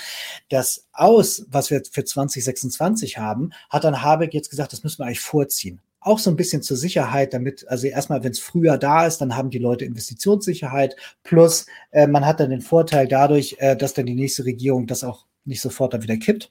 Das 0.49 0.89
Aus, 0.92 1.47
was 1.49 1.70
wir 1.70 1.81
für 1.91 2.05
2026 2.05 3.18
haben, 3.18 3.50
hat 3.70 3.84
dann 3.84 4.02
Habeck 4.02 4.34
jetzt 4.34 4.50
gesagt, 4.50 4.73
das 4.73 4.83
müssen 4.83 4.99
wir 4.99 5.07
eigentlich 5.07 5.20
vorziehen 5.20 5.81
auch 6.00 6.18
so 6.18 6.31
ein 6.31 6.36
bisschen 6.36 6.62
zur 6.62 6.76
Sicherheit, 6.76 7.34
damit, 7.34 7.67
also 7.68 7.86
erstmal, 7.86 8.23
wenn 8.23 8.31
es 8.31 8.39
früher 8.39 8.78
da 8.78 9.07
ist, 9.07 9.18
dann 9.18 9.36
haben 9.36 9.50
die 9.50 9.58
Leute 9.58 9.84
Investitionssicherheit, 9.84 10.97
plus 11.23 11.67
äh, 11.91 12.07
man 12.07 12.25
hat 12.25 12.41
dann 12.41 12.50
den 12.50 12.60
Vorteil 12.60 13.08
dadurch, 13.08 13.57
äh, 13.58 13.76
dass 13.76 13.94
dann 13.94 14.07
die 14.07 14.15
nächste 14.15 14.44
Regierung 14.44 14.86
das 14.86 15.05
auch 15.05 15.26
nicht 15.44 15.60
sofort 15.60 15.92
dann 15.92 16.02
wieder 16.02 16.17
kippt. 16.17 16.50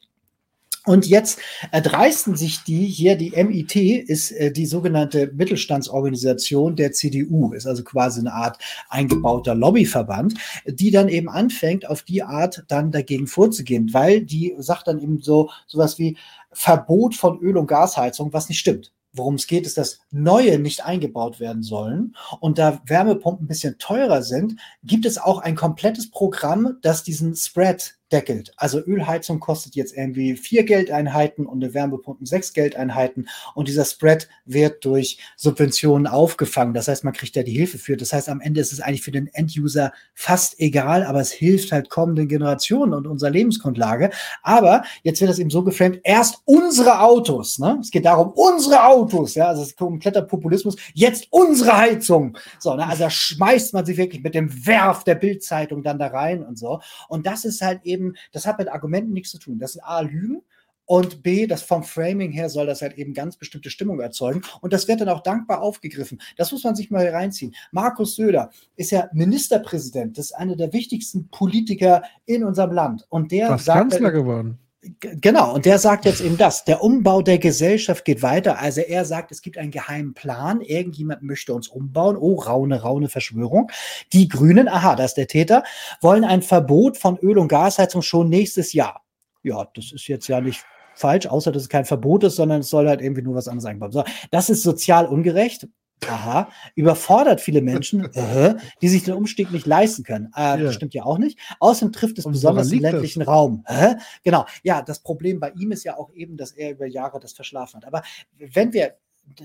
Und 0.88 1.06
jetzt 1.06 1.40
erdreisten 1.74 2.38
sich 2.38 2.64
die 2.64 2.85
hier, 2.85 3.17
die 3.17 3.32
MIT 3.32 3.75
ist 3.75 4.32
äh, 4.32 4.53
die 4.53 4.66
sogenannte 4.66 5.30
Mittelstandsorganisation 5.33 6.77
der 6.77 6.93
CDU, 6.93 7.51
ist 7.51 7.67
also 7.67 7.83
quasi 7.83 8.22
eine 8.22 8.32
Art 8.32 8.57
eingebauter 8.88 9.53
Lobbyverband, 9.53 10.35
die 10.66 10.90
dann 10.90 11.09
eben 11.09 11.27
anfängt, 11.27 11.90
auf 11.90 12.03
die 12.03 12.24
Art 12.24 12.64
dann 12.69 12.91
dagegen 12.91 13.27
vorzugehen, 13.27 13.93
weil 13.93 14.22
die 14.22 14.56
sagt 14.59 14.88
dann 14.88 14.99
eben 14.99 15.19
so 15.19 15.49
sowas 15.66 15.99
wie 15.99 16.16
Verbot 16.53 17.16
von 17.16 17.38
Öl- 17.41 17.57
und 17.57 17.67
Gasheizung, 17.67 18.32
was 18.32 18.48
nicht 18.48 18.59
stimmt. 18.59 18.93
Worum 19.11 19.35
es 19.35 19.48
geht, 19.48 19.66
ist, 19.66 19.77
dass 19.77 19.99
neue 20.09 20.57
nicht 20.57 20.85
eingebaut 20.85 21.41
werden 21.41 21.64
sollen. 21.64 22.16
Und 22.40 22.59
da 22.59 22.82
Wärmepumpen 22.85 23.43
ein 23.43 23.49
bisschen 23.49 23.77
teurer 23.77 24.22
sind, 24.22 24.56
gibt 24.83 25.06
es 25.06 25.17
auch 25.17 25.40
ein 25.40 25.56
komplettes 25.56 26.09
Programm, 26.09 26.77
das 26.82 27.03
diesen 27.03 27.35
Spread 27.35 27.97
deckelt. 28.11 28.53
Also 28.58 28.80
Ölheizung 28.80 29.40
kostet 29.40 29.76
jetzt 29.76 29.95
irgendwie 29.95 30.36
vier 30.36 30.64
Geldeinheiten 30.64 31.45
und 31.45 31.64
eine 31.64 31.74
Wärmepumpe 31.74 32.26
sechs 32.26 32.53
Geldeinheiten 32.53 33.27
und 33.53 33.68
dieser 33.68 33.86
Spread 33.86 34.27
wird 34.45 34.86
durch 34.86 35.19
Subventionen 35.36 36.08
aufgefangen. 36.08 36.74
Das 36.74 36.88
heißt, 36.88 37.03
man 37.03 37.14
kriegt 37.14 37.36
ja 37.36 37.44
die 37.44 37.52
Hilfe 37.52 37.77
für. 37.77 37.98
Das 37.98 38.14
heißt, 38.14 38.30
am 38.30 38.42
Ende 38.42 38.61
ist 38.61 38.72
es 38.72 38.80
eigentlich 38.80 39.03
für 39.03 39.11
den 39.11 39.27
Enduser 39.27 39.92
fast 40.14 40.60
egal, 40.60 41.03
aber 41.03 41.19
es 41.19 41.32
hilft 41.32 41.72
halt 41.72 41.90
kommenden 41.90 42.27
Generationen 42.27 42.94
und 42.94 43.08
unserer 43.08 43.30
Lebensgrundlage. 43.30 44.10
Aber 44.42 44.84
jetzt 45.03 45.19
wird 45.19 45.30
das 45.30 45.40
eben 45.40 45.50
so 45.50 45.64
geframed, 45.64 46.02
erst 46.03 46.42
unsere 46.45 47.02
Autos, 47.02 47.60
ne? 47.60 47.77
Es 47.82 47.92
geht 47.92 48.06
darum, 48.06 48.32
unsere 48.36 48.86
Autos, 48.86 49.36
ja, 49.36 49.48
also 49.48 49.61
es 49.61 49.69
ist 49.69 49.77
kompletter 49.77 50.22
Populismus, 50.22 50.76
jetzt 50.94 51.27
unsere 51.32 51.77
Heizung. 51.77 52.38
So, 52.60 52.74
ne? 52.76 52.88
Also 52.88 53.03
da 53.03 53.10
schmeißt 53.10 53.74
man 53.74 53.86
sich 53.86 53.98
wirklich 53.98 54.24
mit 54.24 54.36
dem 54.36 54.66
Werf 54.66 55.03
der 55.03 55.16
Bildzeitung 55.16 55.84
dann 55.84 56.00
da 56.00 56.08
rein 56.08 56.44
und 56.44 56.58
so. 56.58 56.80
Und 57.10 57.26
das 57.26 57.45
ist 57.45 57.61
halt 57.61 57.82
eben 57.84 57.97
eben, 57.98 58.16
das 58.32 58.45
hat 58.45 58.59
mit 58.59 58.69
Argumenten 58.69 59.14
nichts 59.14 59.32
zu 59.32 59.40
tun. 59.40 59.59
Das 59.59 59.74
sind 59.74 59.84
A, 59.84 60.01
Lügen 60.01 60.43
und 60.85 61.22
B, 61.22 61.48
das 61.48 61.64
vom 61.64 61.84
Framing 61.84 62.32
her 62.32 62.50
soll 62.50 62.66
das 62.66 62.82
halt 62.82 62.98
eben 62.98 63.14
ganz 63.14 63.35
bestimmte 63.35 63.69
Stimmung 63.69 64.00
erzeugen. 64.00 64.42
Und 64.61 64.72
das 64.72 64.88
wird 64.88 65.01
dann 65.01 65.09
auch 65.09 65.22
dankbar 65.22 65.61
aufgegriffen. 65.61 66.22
Das 66.38 66.51
muss 66.53 66.64
man 66.64 66.76
sich 66.76 66.90
mal 66.90 67.06
reinziehen. 67.06 67.53
Markus 67.72 68.16
Söder 68.16 68.51
ist 68.77 68.92
ja 68.92 69.09
Ministerpräsident. 69.11 70.17
Das 70.17 70.27
ist 70.27 70.32
einer 70.32 70.56
der 70.56 70.72
wichtigsten 70.72 71.27
Politiker 71.27 72.03
in 72.26 72.45
unserem 72.45 72.72
Land. 72.72 73.06
Und 73.09 73.34
der 73.34 73.50
Was 73.50 73.66
sagt, 73.66 73.92
Kanzler 73.92 74.11
geworden. 74.11 74.59
Genau, 74.99 75.53
und 75.53 75.66
der 75.66 75.80
sagt 75.80 76.06
jetzt 76.06 76.22
eben 76.22 76.38
das. 76.38 76.66
Der 76.66 76.83
Umbau 76.83 77.22
der 77.22 77.38
Gesellschaft 77.38 78.06
geht 78.06 78.22
weiter. 78.22 78.59
Also 78.59 78.82
er 78.82 79.06
sagt, 79.06 79.32
es 79.32 79.41
gibt 79.41 79.57
einen 79.57 79.72
geheimen 79.72 80.14
Plan. 80.14 80.61
Irgendjemand 80.61 81.24
möchte 81.24 81.53
uns 81.53 81.67
umbauen. 81.67 82.17
Oh, 82.17 82.35
raune, 82.35 82.82
raune 82.82 83.09
Verschwörung. 83.09 83.72
Die 84.14 84.27
Grünen, 84.27 84.67
aha, 84.67 84.95
das 84.95 85.11
ist 85.11 85.17
der 85.17 85.27
Täter, 85.27 85.64
wollen 86.01 86.24
ein 86.24 86.41
Verbot 86.41 86.98
von 86.98 87.17
Öl- 87.17 87.38
und 87.38 87.48
Gasheizung 87.48 88.01
schon 88.01 88.30
nächstes 88.30 88.74
Jahr. 88.74 89.03
Ja, 89.43 89.67
das 89.74 89.91
ist 89.91 90.07
jetzt 90.07 90.27
ja 90.27 90.41
nicht 90.41 90.64
falsch, 90.95 91.27
außer 91.27 91.51
dass 91.51 91.64
es 91.64 91.69
kein 91.69 91.85
Verbot 91.85 92.24
ist, 92.24 92.35
sondern 92.35 92.61
es 92.61 92.69
soll 92.69 92.88
halt 92.88 93.01
irgendwie 93.01 93.22
nur 93.22 93.35
was 93.35 93.48
anderes 93.48 93.66
einbauen. 93.66 93.91
So, 93.91 94.03
das 94.32 94.49
ist 94.49 94.64
sozial 94.64 95.06
ungerecht. 95.06 95.67
Aha, 96.06 96.50
überfordert 96.76 97.42
viele 97.42 97.61
Menschen, 97.61 98.06
äh, 98.14 98.56
die 98.82 98.88
sich 98.88 99.03
den 99.03 99.16
Umstieg 99.16 99.51
nicht 99.51 99.66
leisten 99.66 100.03
können. 100.03 100.32
Äh, 100.35 100.42
ja. 100.42 100.58
Das 100.58 100.76
stimmt 100.76 100.93
ja 100.93 101.03
auch 101.03 101.17
nicht. 101.17 101.40
Außerdem 101.59 101.92
trifft 101.92 102.19
es 102.19 102.26
Und 102.26 102.34
besonders 102.34 102.72
im 102.72 102.80
ländlichen 102.80 103.19
das? 103.19 103.27
Raum. 103.27 103.64
Äh? 103.66 103.95
Genau. 104.24 104.45
Ja, 104.64 104.82
das 104.82 105.00
Problem 105.00 105.40
bei 105.40 105.51
ihm 105.51 105.72
ist 105.72 105.84
ja 105.84 105.98
auch 105.98 106.14
eben, 106.14 106.38
dass 106.38 106.51
er 106.51 106.72
über 106.72 106.85
Jahre 106.85 107.19
das 107.19 107.34
verschlafen 107.34 107.77
hat. 107.77 107.85
Aber 107.85 108.03
wenn 108.38 108.74
wir 108.74 108.95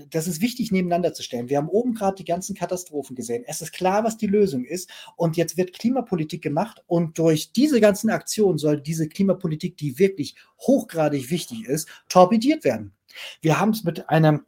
das 0.09 0.27
ist 0.27 0.41
wichtig 0.41 0.71
nebeneinander 0.71 1.13
zu 1.13 1.23
stellen. 1.23 1.49
Wir 1.49 1.57
haben 1.57 1.67
oben 1.67 1.93
gerade 1.93 2.15
die 2.15 2.25
ganzen 2.25 2.55
Katastrophen 2.55 3.15
gesehen. 3.15 3.43
Es 3.45 3.61
ist 3.61 3.73
klar, 3.73 4.03
was 4.03 4.17
die 4.17 4.27
Lösung 4.27 4.63
ist. 4.63 4.89
Und 5.15 5.35
jetzt 5.35 5.57
wird 5.57 5.73
Klimapolitik 5.73 6.41
gemacht. 6.41 6.81
Und 6.87 7.17
durch 7.17 7.51
diese 7.51 7.81
ganzen 7.81 8.09
Aktionen 8.09 8.57
soll 8.57 8.79
diese 8.79 9.09
Klimapolitik, 9.09 9.77
die 9.77 9.99
wirklich 9.99 10.35
hochgradig 10.61 11.29
wichtig 11.29 11.65
ist, 11.65 11.89
torpediert 12.07 12.63
werden. 12.63 12.93
Wir 13.41 13.59
haben 13.59 13.71
es 13.71 13.83
mit 13.83 14.09
einem 14.09 14.45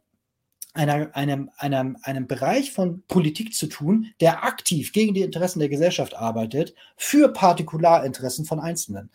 einer, 0.76 1.14
einem, 1.16 1.50
einem, 1.56 1.96
einem 2.02 2.26
Bereich 2.26 2.72
von 2.72 3.02
Politik 3.08 3.54
zu 3.54 3.66
tun, 3.66 4.12
der 4.20 4.44
aktiv 4.44 4.92
gegen 4.92 5.14
die 5.14 5.22
Interessen 5.22 5.58
der 5.58 5.68
Gesellschaft 5.68 6.14
arbeitet, 6.14 6.74
für 6.96 7.32
Partikularinteressen 7.32 8.44
von 8.44 8.60
Einzelnen. 8.60 9.10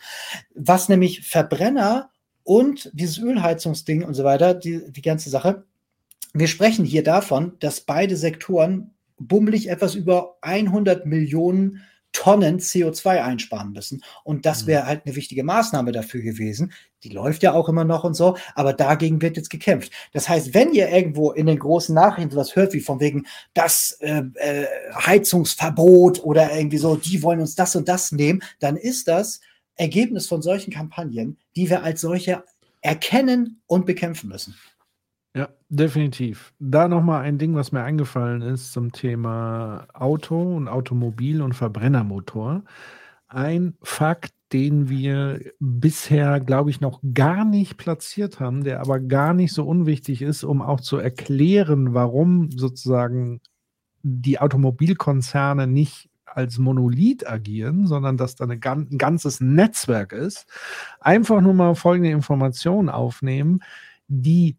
Was 0.55 0.89
nämlich 0.89 1.21
Verbrenner 1.21 2.09
und 2.43 2.89
dieses 2.93 3.17
Ölheizungsding 3.19 4.03
und 4.03 4.13
so 4.13 4.23
weiter, 4.23 4.53
die, 4.53 4.91
die 4.91 5.01
ganze 5.01 5.29
Sache, 5.29 5.63
wir 6.33 6.47
sprechen 6.47 6.85
hier 6.85 7.03
davon, 7.03 7.53
dass 7.59 7.81
beide 7.81 8.15
Sektoren 8.15 8.91
bummelig 9.17 9.69
etwas 9.69 9.95
über 9.95 10.37
100 10.41 11.05
Millionen 11.05 11.81
Tonnen 12.13 12.59
CO2 12.59 13.23
einsparen 13.23 13.71
müssen. 13.71 14.03
Und 14.23 14.45
das 14.45 14.63
mhm. 14.63 14.67
wäre 14.67 14.85
halt 14.85 15.05
eine 15.05 15.15
wichtige 15.15 15.43
Maßnahme 15.43 15.91
dafür 15.91 16.21
gewesen. 16.21 16.73
Die 17.03 17.09
läuft 17.09 17.41
ja 17.41 17.53
auch 17.53 17.67
immer 17.69 17.83
noch 17.83 18.03
und 18.03 18.13
so, 18.13 18.37
aber 18.53 18.73
dagegen 18.73 19.21
wird 19.21 19.37
jetzt 19.37 19.49
gekämpft. 19.49 19.91
Das 20.13 20.29
heißt, 20.29 20.53
wenn 20.53 20.73
ihr 20.73 20.89
irgendwo 20.89 21.31
in 21.31 21.47
den 21.47 21.57
großen 21.57 21.95
Nachrichten 21.95 22.31
sowas 22.31 22.55
hört, 22.55 22.73
wie 22.73 22.79
von 22.79 22.99
wegen 22.99 23.25
das 23.53 23.97
äh, 24.01 24.23
äh, 24.35 24.67
Heizungsverbot 24.93 26.23
oder 26.23 26.55
irgendwie 26.55 26.77
so, 26.77 26.95
die 26.95 27.23
wollen 27.23 27.39
uns 27.39 27.55
das 27.55 27.75
und 27.75 27.87
das 27.87 28.11
nehmen, 28.11 28.43
dann 28.59 28.77
ist 28.77 29.07
das 29.07 29.41
Ergebnis 29.75 30.27
von 30.27 30.41
solchen 30.41 30.71
Kampagnen, 30.71 31.37
die 31.55 31.69
wir 31.69 31.83
als 31.83 32.01
solche 32.01 32.43
erkennen 32.81 33.61
und 33.67 33.85
bekämpfen 33.85 34.29
müssen. 34.29 34.55
Ja, 35.35 35.47
definitiv. 35.69 36.53
Da 36.59 36.87
nochmal 36.89 37.21
ein 37.23 37.37
Ding, 37.37 37.55
was 37.55 37.71
mir 37.71 37.83
eingefallen 37.83 38.41
ist 38.41 38.73
zum 38.73 38.91
Thema 38.91 39.87
Auto 39.93 40.57
und 40.57 40.67
Automobil 40.67 41.41
und 41.41 41.53
Verbrennermotor. 41.53 42.63
Ein 43.29 43.75
Fakt, 43.81 44.33
den 44.51 44.89
wir 44.89 45.39
bisher, 45.59 46.41
glaube 46.41 46.69
ich, 46.69 46.81
noch 46.81 46.99
gar 47.13 47.45
nicht 47.45 47.77
platziert 47.77 48.41
haben, 48.41 48.65
der 48.65 48.81
aber 48.81 48.99
gar 48.99 49.33
nicht 49.33 49.53
so 49.53 49.65
unwichtig 49.65 50.21
ist, 50.21 50.43
um 50.43 50.61
auch 50.61 50.81
zu 50.81 50.97
erklären, 50.97 51.93
warum 51.93 52.51
sozusagen 52.51 53.39
die 54.03 54.39
Automobilkonzerne 54.39 55.67
nicht 55.67 56.09
als 56.25 56.57
Monolith 56.59 57.27
agieren, 57.27 57.87
sondern 57.87 58.17
dass 58.17 58.35
da 58.35 58.45
ein 58.47 58.59
ganzes 58.97 59.41
Netzwerk 59.41 60.13
ist. 60.13 60.45
Einfach 60.99 61.41
nur 61.41 61.53
mal 61.53 61.75
folgende 61.75 62.11
Informationen 62.11 62.89
aufnehmen 62.89 63.61
die 64.13 64.57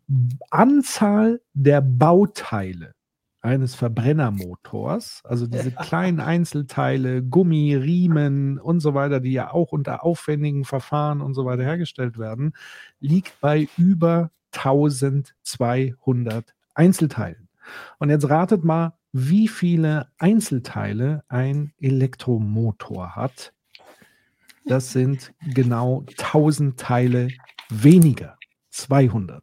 Anzahl 0.50 1.42
der 1.52 1.82
Bauteile 1.82 2.94
eines 3.42 3.74
Verbrennermotors, 3.74 5.20
also 5.24 5.46
diese 5.46 5.72
kleinen 5.72 6.20
Einzelteile, 6.20 7.22
Gummi, 7.22 7.74
Riemen 7.74 8.58
und 8.58 8.80
so 8.80 8.94
weiter, 8.94 9.20
die 9.20 9.32
ja 9.32 9.52
auch 9.52 9.72
unter 9.72 10.04
aufwendigen 10.04 10.64
Verfahren 10.64 11.20
und 11.20 11.34
so 11.34 11.44
weiter 11.44 11.64
hergestellt 11.64 12.18
werden, 12.18 12.54
liegt 12.98 13.38
bei 13.42 13.68
über 13.76 14.30
1200 14.52 16.54
Einzelteilen. 16.72 17.50
Und 17.98 18.08
jetzt 18.08 18.30
ratet 18.30 18.64
mal, 18.64 18.94
wie 19.12 19.48
viele 19.48 20.08
Einzelteile 20.18 21.24
ein 21.28 21.74
Elektromotor 21.78 23.16
hat. 23.16 23.52
Das 24.64 24.92
sind 24.92 25.34
genau 25.52 26.06
1000 26.08 26.80
Teile 26.80 27.28
weniger. 27.68 28.38
200. 28.82 29.42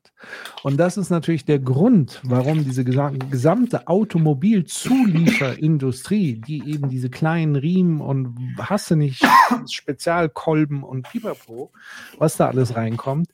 Und 0.63 0.77
das 0.77 0.97
ist 0.97 1.09
natürlich 1.09 1.45
der 1.45 1.59
Grund, 1.59 2.19
warum 2.23 2.63
diese 2.63 2.83
gesamte 2.83 3.87
Automobilzulieferindustrie, 3.87 6.41
die 6.41 6.69
eben 6.69 6.89
diese 6.89 7.09
kleinen 7.09 7.55
Riemen 7.55 8.01
und 8.01 8.35
hasse 8.59 8.95
nicht 8.95 9.25
Spezialkolben 9.69 10.83
und 10.83 11.09
Pipapo, 11.09 11.71
was 12.17 12.37
da 12.37 12.47
alles 12.47 12.75
reinkommt, 12.75 13.29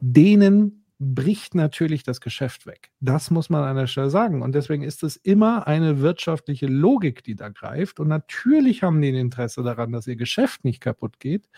denen 0.00 0.81
bricht 1.02 1.54
natürlich 1.54 2.04
das 2.04 2.20
Geschäft 2.20 2.66
weg. 2.66 2.90
Das 3.00 3.30
muss 3.30 3.50
man 3.50 3.64
an 3.64 3.76
der 3.76 3.88
Stelle 3.88 4.08
sagen. 4.08 4.40
Und 4.40 4.54
deswegen 4.54 4.84
ist 4.84 5.02
es 5.02 5.16
immer 5.16 5.66
eine 5.66 6.00
wirtschaftliche 6.00 6.66
Logik, 6.66 7.24
die 7.24 7.34
da 7.34 7.48
greift. 7.48 7.98
Und 7.98 8.08
natürlich 8.08 8.82
haben 8.82 9.02
die 9.02 9.08
ein 9.08 9.16
Interesse 9.16 9.62
daran, 9.62 9.90
dass 9.90 10.06
ihr 10.06 10.16
Geschäft 10.16 10.64
nicht 10.64 10.80
kaputt 10.80 11.18
geht. 11.18 11.48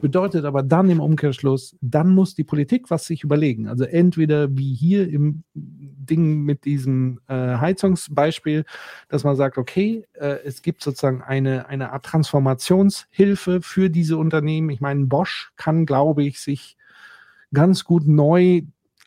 Bedeutet 0.00 0.44
aber 0.44 0.62
dann 0.62 0.88
im 0.88 1.00
Umkehrschluss, 1.00 1.76
dann 1.80 2.10
muss 2.10 2.34
die 2.34 2.44
Politik 2.44 2.90
was 2.90 3.04
sich 3.06 3.24
überlegen. 3.24 3.66
Also 3.68 3.84
entweder 3.84 4.56
wie 4.56 4.74
hier 4.74 5.08
im 5.08 5.42
Ding 5.54 6.42
mit 6.42 6.64
diesem 6.64 7.20
äh, 7.26 7.34
Heizungsbeispiel, 7.34 8.64
dass 9.08 9.24
man 9.24 9.34
sagt, 9.34 9.58
okay, 9.58 10.06
äh, 10.12 10.38
es 10.44 10.62
gibt 10.62 10.82
sozusagen 10.82 11.22
eine, 11.22 11.66
eine 11.66 11.92
Art 11.92 12.06
Transformationshilfe 12.06 13.62
für 13.62 13.90
diese 13.90 14.16
Unternehmen. 14.16 14.70
Ich 14.70 14.80
meine, 14.80 15.06
Bosch 15.06 15.52
kann, 15.56 15.86
glaube 15.86 16.22
ich, 16.22 16.40
sich 16.40 16.76
ganz 17.52 17.84
gut 17.84 18.06
neu 18.06 18.62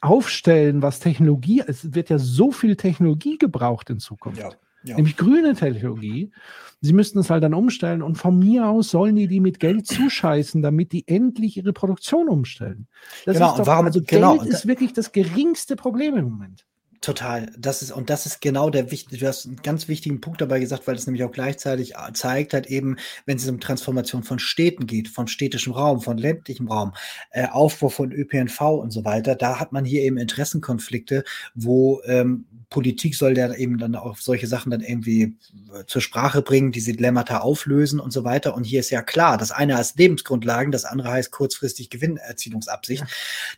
aufstellen, 0.05 0.81
was 0.81 0.99
Technologie, 0.99 1.63
es 1.65 1.93
wird 1.93 2.09
ja 2.09 2.17
so 2.17 2.51
viel 2.51 2.75
Technologie 2.75 3.37
gebraucht 3.37 3.89
in 3.89 3.99
Zukunft. 3.99 4.39
Ja, 4.39 4.51
ja. 4.83 4.95
Nämlich 4.95 5.17
grüne 5.17 5.55
Technologie. 5.55 6.31
Sie 6.81 6.93
müssten 6.93 7.19
es 7.19 7.29
halt 7.29 7.43
dann 7.43 7.55
umstellen 7.55 8.01
und 8.03 8.15
von 8.15 8.37
mir 8.37 8.67
aus 8.67 8.89
sollen 8.89 9.15
die 9.15 9.27
die 9.27 9.39
mit 9.39 9.59
Geld 9.59 9.87
zuscheißen, 9.87 10.61
damit 10.61 10.91
die 10.91 11.07
endlich 11.07 11.57
ihre 11.57 11.73
Produktion 11.73 12.29
umstellen. 12.29 12.87
Das 13.25 13.35
genau, 13.35 13.51
ist 13.51 13.59
doch, 13.59 13.67
warum, 13.67 13.87
also 13.87 14.01
genau, 14.05 14.37
Geld 14.37 14.49
ist 14.49 14.67
wirklich 14.67 14.93
das 14.93 15.11
geringste 15.11 15.75
Problem 15.75 16.15
im 16.15 16.25
Moment. 16.25 16.65
Total. 17.01 17.51
Das 17.57 17.81
ist, 17.81 17.91
und 17.91 18.09
das 18.09 18.25
ist 18.25 18.41
genau 18.41 18.69
der 18.69 18.91
wichtige, 18.91 19.17
du 19.17 19.27
hast 19.27 19.45
einen 19.45 19.57
ganz 19.57 19.87
wichtigen 19.87 20.21
Punkt 20.21 20.41
dabei 20.41 20.59
gesagt, 20.59 20.87
weil 20.87 20.95
es 20.95 21.05
nämlich 21.05 21.23
auch 21.23 21.31
gleichzeitig 21.31 21.95
äh, 21.95 22.13
zeigt, 22.13 22.53
halt 22.53 22.67
eben, 22.67 22.97
wenn 23.25 23.37
es 23.37 23.47
um 23.47 23.59
Transformation 23.59 24.23
von 24.23 24.39
Städten 24.39 24.87
geht, 24.87 25.07
von 25.07 25.27
städtischem 25.27 25.73
Raum, 25.73 26.01
von 26.01 26.17
ländlichem 26.17 26.67
Raum, 26.67 26.93
äh, 27.31 27.47
Aufbau 27.47 27.89
von 27.89 28.11
ÖPNV 28.11 28.61
und 28.61 28.91
so 28.91 29.05
weiter, 29.05 29.35
da 29.35 29.59
hat 29.59 29.71
man 29.71 29.85
hier 29.85 30.01
eben 30.01 30.17
Interessenkonflikte, 30.17 31.23
wo 31.53 32.01
ähm, 32.05 32.45
Politik 32.69 33.15
soll 33.15 33.37
ja 33.37 33.53
eben 33.53 33.77
dann 33.77 33.95
auch 33.95 34.17
solche 34.17 34.47
Sachen 34.47 34.71
dann 34.71 34.81
irgendwie 34.81 35.37
äh, 35.73 35.85
zur 35.87 36.01
Sprache 36.01 36.41
bringen, 36.41 36.71
diese 36.71 36.93
Dilemmata 36.93 37.39
auflösen 37.39 37.99
und 37.99 38.11
so 38.11 38.23
weiter. 38.23 38.55
Und 38.55 38.63
hier 38.63 38.79
ist 38.79 38.89
ja 38.89 39.01
klar, 39.01 39.37
das 39.37 39.51
eine 39.51 39.77
heißt 39.77 39.97
Lebensgrundlagen, 39.97 40.71
das 40.71 40.85
andere 40.85 41.11
heißt 41.11 41.31
kurzfristig 41.31 41.89
Gewinnerzielungsabsicht. 41.89 43.03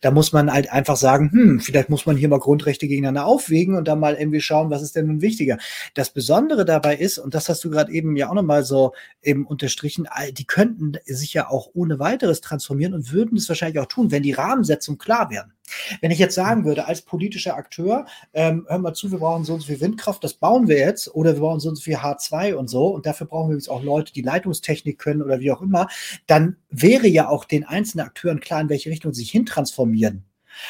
Da 0.01 0.11
muss 0.11 0.33
man 0.33 0.51
halt 0.51 0.71
einfach 0.71 0.97
sagen, 0.97 1.31
hm, 1.31 1.59
vielleicht 1.59 1.89
muss 1.89 2.05
man 2.05 2.17
hier 2.17 2.29
mal 2.29 2.39
Grundrechte 2.39 2.87
gegeneinander 2.87 3.25
aufwägen 3.27 3.75
und 3.75 3.87
dann 3.87 3.99
mal 3.99 4.15
irgendwie 4.15 4.41
schauen, 4.41 4.69
was 4.69 4.81
ist 4.81 4.95
denn 4.95 5.07
nun 5.07 5.21
wichtiger. 5.21 5.57
Das 5.93 6.09
Besondere 6.09 6.65
dabei 6.65 6.95
ist, 6.95 7.17
und 7.19 7.35
das 7.35 7.49
hast 7.49 7.63
du 7.63 7.69
gerade 7.69 7.91
eben 7.91 8.15
ja 8.15 8.29
auch 8.29 8.33
nochmal 8.33 8.63
so 8.63 8.93
eben 9.21 9.45
unterstrichen, 9.45 10.07
die 10.31 10.45
könnten 10.45 10.93
sich 11.05 11.33
ja 11.33 11.49
auch 11.49 11.69
ohne 11.73 11.99
weiteres 11.99 12.41
transformieren 12.41 12.93
und 12.93 13.11
würden 13.11 13.37
es 13.37 13.49
wahrscheinlich 13.49 13.79
auch 13.79 13.87
tun, 13.87 14.11
wenn 14.11 14.23
die 14.23 14.33
Rahmensetzung 14.33 14.97
klar 14.97 15.29
wären. 15.29 15.53
Wenn 16.01 16.11
ich 16.11 16.19
jetzt 16.19 16.35
sagen 16.35 16.65
würde, 16.65 16.85
als 16.87 17.01
politischer 17.01 17.55
Akteur, 17.55 18.05
ähm, 18.33 18.65
hör 18.69 18.77
mal 18.77 18.93
zu, 18.93 19.11
wir 19.11 19.19
brauchen 19.19 19.43
so 19.43 19.53
und 19.53 19.59
so 19.59 19.67
viel 19.67 19.81
Windkraft, 19.81 20.23
das 20.23 20.33
bauen 20.33 20.67
wir 20.67 20.77
jetzt, 20.77 21.13
oder 21.13 21.33
wir 21.33 21.41
brauchen 21.41 21.59
so 21.59 21.69
und 21.69 21.75
so 21.75 21.81
viel 21.81 21.97
H2 21.97 22.53
und 22.53 22.69
so, 22.69 22.87
und 22.87 23.05
dafür 23.05 23.27
brauchen 23.27 23.49
wir 23.49 23.57
jetzt 23.57 23.69
auch 23.69 23.83
Leute, 23.83 24.13
die 24.13 24.21
Leitungstechnik 24.21 24.97
können 24.97 25.21
oder 25.21 25.39
wie 25.39 25.51
auch 25.51 25.61
immer, 25.61 25.87
dann 26.25 26.57
wäre 26.69 27.07
ja 27.07 27.27
auch 27.27 27.45
den 27.45 27.65
einzelnen 27.65 28.05
Akteuren 28.05 28.39
klar, 28.39 28.61
in 28.61 28.69
welche 28.69 28.89
Richtung 28.89 29.13
sie 29.13 29.21
sich 29.21 29.31
hintransformieren. 29.31 30.23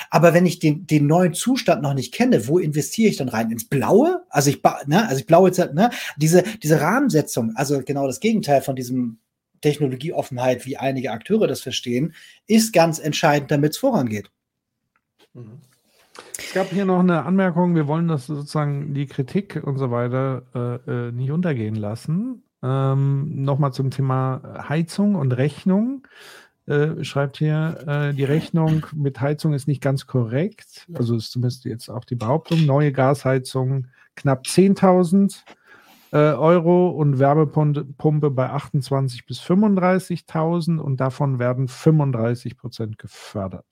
Aber 0.10 0.34
wenn 0.34 0.46
ich 0.46 0.60
den, 0.60 0.88
den 0.88 1.08
neuen 1.08 1.34
Zustand 1.34 1.82
noch 1.82 1.94
nicht 1.94 2.14
kenne, 2.14 2.48
wo 2.48 2.60
investiere 2.60 3.10
ich 3.10 3.18
dann 3.18 3.30
rein? 3.30 3.52
Ins 3.52 3.68
Blaue? 3.68 4.24
Also 4.30 4.50
ich, 4.50 4.62
ne, 4.86 5.08
also 5.08 5.20
ich 5.20 5.28
blaue 5.28 5.52
ne, 5.74 5.90
diese, 6.18 6.44
diese 6.64 6.82
Rahmensetzung, 6.82 7.54
also 7.56 7.82
genau 7.84 8.08
das 8.08 8.20
Gegenteil 8.20 8.62
von 8.62 8.76
diesem 8.76 9.20
Technologieoffenheit, 9.62 10.66
wie 10.66 10.78
einige 10.78 11.12
Akteure 11.12 11.48
das 11.48 11.62
verstehen, 11.62 12.14
ist 12.48 12.74
ganz 12.74 13.00
entscheidend, 13.00 13.52
damit 13.52 13.72
es 13.72 13.78
vorangeht. 13.78 14.30
Es 16.38 16.54
gab 16.54 16.70
hier 16.70 16.86
noch 16.86 17.00
eine 17.00 17.24
Anmerkung, 17.24 17.76
wir 17.76 17.88
wollen 17.88 18.08
das 18.08 18.28
sozusagen 18.28 18.94
die 18.94 19.08
Kritik 19.08 19.62
und 19.64 19.78
so 19.78 19.92
weiter 19.92 20.44
äh, 20.88 21.08
äh 21.08 21.12
nicht 21.12 21.32
untergehen 21.32 21.76
lassen. 21.76 22.44
Ähm, 22.64 23.44
Nochmal 23.44 23.74
zum 23.74 23.92
Thema 23.92 24.66
Heizung 24.68 25.16
und 25.16 25.32
Rechnung. 25.32 26.08
Äh, 26.68 27.04
schreibt 27.06 27.38
hier, 27.38 27.78
äh, 27.88 28.14
die 28.14 28.26
Rechnung 28.26 28.86
mit 28.94 29.22
Heizung 29.22 29.54
ist 29.54 29.70
nicht 29.70 29.82
ganz 29.82 30.06
korrekt. 30.06 30.86
Also 30.94 31.16
ist 31.16 31.32
zumindest 31.32 31.64
jetzt 31.64 31.90
auch 31.90 32.04
die 32.04 32.16
Behauptung. 32.16 32.66
Neue 32.66 32.92
Gasheizung 32.92 33.88
knapp 34.16 34.44
10.000 34.46 35.44
äh, 36.12 36.18
Euro 36.18 36.90
und 36.90 37.20
Wärmepumpe 37.20 38.32
bei 38.32 38.50
28.000 38.50 39.26
bis 39.26 39.40
35.000 39.40 40.78
und 40.78 41.00
davon 41.00 41.40
werden 41.40 41.70
35 41.70 42.58
Prozent 42.58 42.98
gefördert. 42.98 43.66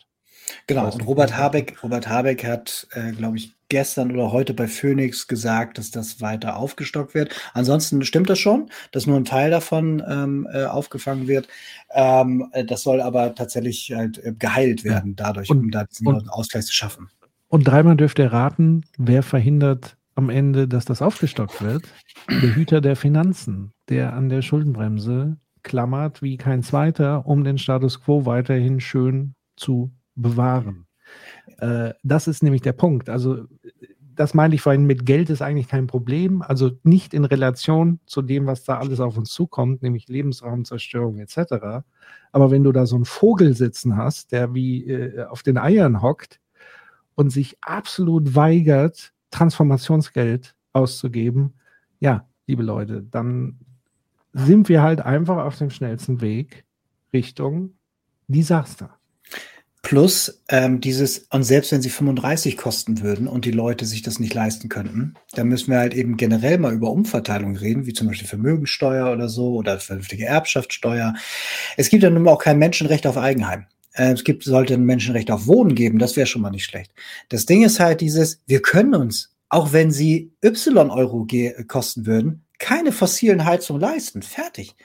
Genau, 0.67 0.89
und 0.91 1.05
Robert 1.05 1.35
Habeck, 1.35 1.81
Robert 1.83 2.07
Habeck 2.07 2.45
hat, 2.45 2.87
äh, 2.91 3.11
glaube 3.11 3.37
ich, 3.37 3.54
gestern 3.69 4.11
oder 4.11 4.31
heute 4.31 4.53
bei 4.53 4.67
Phoenix 4.67 5.27
gesagt, 5.27 5.77
dass 5.77 5.91
das 5.91 6.21
weiter 6.21 6.57
aufgestockt 6.57 7.13
wird. 7.13 7.35
Ansonsten 7.53 8.03
stimmt 8.03 8.29
das 8.29 8.39
schon, 8.39 8.69
dass 8.91 9.07
nur 9.07 9.17
ein 9.17 9.25
Teil 9.25 9.51
davon 9.51 10.03
ähm, 10.07 10.47
äh, 10.51 10.65
aufgefangen 10.65 11.27
wird. 11.27 11.47
Ähm, 11.93 12.47
äh, 12.51 12.63
das 12.63 12.83
soll 12.83 13.01
aber 13.01 13.33
tatsächlich 13.35 13.91
halt 13.95 14.17
äh, 14.23 14.33
geheilt 14.37 14.83
werden, 14.83 15.15
dadurch, 15.15 15.49
und, 15.49 15.59
um 15.59 15.71
da 15.71 15.85
diesen 15.85 16.07
und, 16.07 16.29
Ausgleich 16.29 16.65
zu 16.65 16.73
schaffen. 16.73 17.09
Und 17.47 17.63
dreimal 17.63 17.95
dürft 17.95 18.19
ihr 18.19 18.31
raten, 18.31 18.83
wer 18.97 19.23
verhindert 19.23 19.97
am 20.15 20.29
Ende, 20.29 20.67
dass 20.67 20.85
das 20.85 21.01
aufgestockt 21.01 21.61
wird? 21.61 21.83
Der 22.29 22.55
Hüter 22.55 22.81
der 22.81 22.95
Finanzen, 22.95 23.71
der 23.89 24.13
an 24.13 24.29
der 24.29 24.41
Schuldenbremse 24.41 25.37
klammert 25.63 26.21
wie 26.21 26.37
kein 26.37 26.63
zweiter, 26.63 27.25
um 27.25 27.43
den 27.43 27.57
Status 27.57 28.01
quo 28.01 28.25
weiterhin 28.25 28.79
schön 28.79 29.35
zu 29.57 29.91
bewahren. 30.15 30.84
Äh, 31.59 31.93
das 32.03 32.27
ist 32.27 32.43
nämlich 32.43 32.61
der 32.61 32.73
Punkt. 32.73 33.09
Also 33.09 33.45
das 34.15 34.33
meine 34.33 34.55
ich 34.55 34.61
vorhin 34.61 34.85
mit 34.85 35.05
Geld 35.05 35.29
ist 35.29 35.41
eigentlich 35.41 35.67
kein 35.67 35.87
Problem, 35.87 36.41
also 36.41 36.71
nicht 36.83 37.13
in 37.13 37.25
Relation 37.25 37.99
zu 38.05 38.21
dem, 38.21 38.45
was 38.45 38.63
da 38.63 38.77
alles 38.77 38.99
auf 38.99 39.17
uns 39.17 39.29
zukommt, 39.31 39.83
nämlich 39.83 40.07
Lebensraumzerstörung 40.07 41.19
etc. 41.19 41.83
Aber 42.31 42.51
wenn 42.51 42.63
du 42.63 42.71
da 42.71 42.85
so 42.85 42.95
einen 42.95 43.05
Vogel 43.05 43.55
sitzen 43.55 43.97
hast, 43.97 44.31
der 44.31 44.53
wie 44.53 44.85
äh, 44.89 45.25
auf 45.25 45.43
den 45.43 45.57
Eiern 45.57 46.01
hockt 46.01 46.39
und 47.15 47.29
sich 47.29 47.57
absolut 47.61 48.35
weigert, 48.35 49.11
Transformationsgeld 49.31 50.55
auszugeben, 50.73 51.53
ja, 51.99 52.27
liebe 52.47 52.63
Leute, 52.63 53.03
dann 53.03 53.59
sind 54.33 54.69
wir 54.69 54.81
halt 54.81 55.01
einfach 55.01 55.37
auf 55.37 55.57
dem 55.57 55.69
schnellsten 55.69 56.21
Weg 56.21 56.65
Richtung 57.13 57.73
Desaster. 58.27 58.97
Plus 59.85 60.41
ähm, 60.49 60.81
dieses, 60.81 61.27
und 61.29 61.43
selbst 61.43 61.71
wenn 61.71 61.83
sie 61.83 61.91
35 61.91 62.57
kosten 62.57 63.01
würden 63.01 63.27
und 63.27 63.45
die 63.45 63.51
Leute 63.51 63.85
sich 63.85 64.01
das 64.01 64.19
nicht 64.19 64.33
leisten 64.33 64.67
könnten, 64.67 65.13
dann 65.33 65.47
müssen 65.47 65.69
wir 65.69 65.77
halt 65.77 65.93
eben 65.93 66.17
generell 66.17 66.57
mal 66.57 66.73
über 66.73 66.89
Umverteilung 66.89 67.55
reden, 67.55 67.85
wie 67.85 67.93
zum 67.93 68.07
Beispiel 68.07 68.27
Vermögensteuer 68.27 69.13
oder 69.13 69.29
so 69.29 69.53
oder 69.53 69.79
vernünftige 69.79 70.25
Erbschaftssteuer. 70.25 71.13
Es 71.77 71.89
gibt 71.89 72.01
ja 72.01 72.09
nun 72.09 72.23
mal 72.23 72.31
auch 72.31 72.41
kein 72.41 72.57
Menschenrecht 72.57 73.05
auf 73.05 73.15
Eigenheim. 73.15 73.67
Äh, 73.93 74.13
es 74.13 74.23
gibt, 74.23 74.43
sollte 74.43 74.73
ein 74.73 74.85
Menschenrecht 74.85 75.29
auf 75.29 75.45
Wohnen 75.45 75.75
geben, 75.75 75.99
das 75.99 76.15
wäre 76.15 76.25
schon 76.25 76.41
mal 76.41 76.49
nicht 76.49 76.65
schlecht. 76.65 76.91
Das 77.29 77.45
Ding 77.45 77.63
ist 77.63 77.79
halt 77.79 78.01
dieses, 78.01 78.41
wir 78.47 78.63
können 78.63 78.95
uns, 78.95 79.35
auch 79.49 79.71
wenn 79.71 79.91
sie 79.91 80.31
Y-Euro 80.43 81.27
kosten 81.67 82.07
würden, 82.07 82.43
keine 82.57 82.91
fossilen 82.91 83.45
Heizungen 83.45 83.83
leisten. 83.83 84.23
Fertig. 84.23 84.75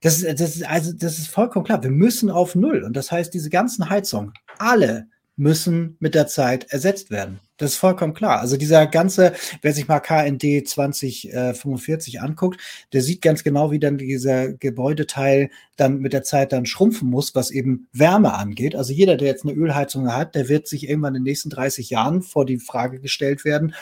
Das, 0.00 0.20
das, 0.20 0.62
also, 0.62 0.92
das 0.92 1.18
ist 1.18 1.28
vollkommen 1.28 1.64
klar. 1.64 1.82
Wir 1.82 1.90
müssen 1.90 2.30
auf 2.30 2.54
Null. 2.54 2.82
Und 2.84 2.94
das 2.96 3.10
heißt, 3.10 3.32
diese 3.32 3.50
ganzen 3.50 3.88
Heizungen, 3.88 4.32
alle 4.58 5.08
müssen 5.36 5.96
mit 6.00 6.14
der 6.14 6.26
Zeit 6.26 6.66
ersetzt 6.70 7.10
werden. 7.10 7.40
Das 7.58 7.72
ist 7.72 7.78
vollkommen 7.78 8.12
klar. 8.12 8.40
Also 8.40 8.56
dieser 8.56 8.86
ganze, 8.86 9.32
wer 9.62 9.72
sich 9.72 9.88
mal 9.88 10.00
KND 10.00 10.66
2045 10.66 12.20
anguckt, 12.20 12.60
der 12.92 13.02
sieht 13.02 13.22
ganz 13.22 13.44
genau, 13.44 13.70
wie 13.70 13.78
dann 13.78 13.96
dieser 13.96 14.52
Gebäudeteil 14.52 15.50
dann 15.76 16.00
mit 16.00 16.12
der 16.12 16.22
Zeit 16.22 16.52
dann 16.52 16.66
schrumpfen 16.66 17.08
muss, 17.08 17.34
was 17.34 17.50
eben 17.50 17.88
Wärme 17.92 18.34
angeht. 18.34 18.74
Also 18.74 18.92
jeder, 18.92 19.16
der 19.16 19.28
jetzt 19.28 19.44
eine 19.44 19.54
Ölheizung 19.54 20.12
hat, 20.12 20.34
der 20.34 20.48
wird 20.48 20.68
sich 20.68 20.88
irgendwann 20.88 21.14
in 21.14 21.22
den 21.22 21.30
nächsten 21.30 21.50
30 21.50 21.88
Jahren 21.90 22.22
vor 22.22 22.44
die 22.44 22.58
Frage 22.58 23.00
gestellt 23.00 23.44
werden, 23.44 23.74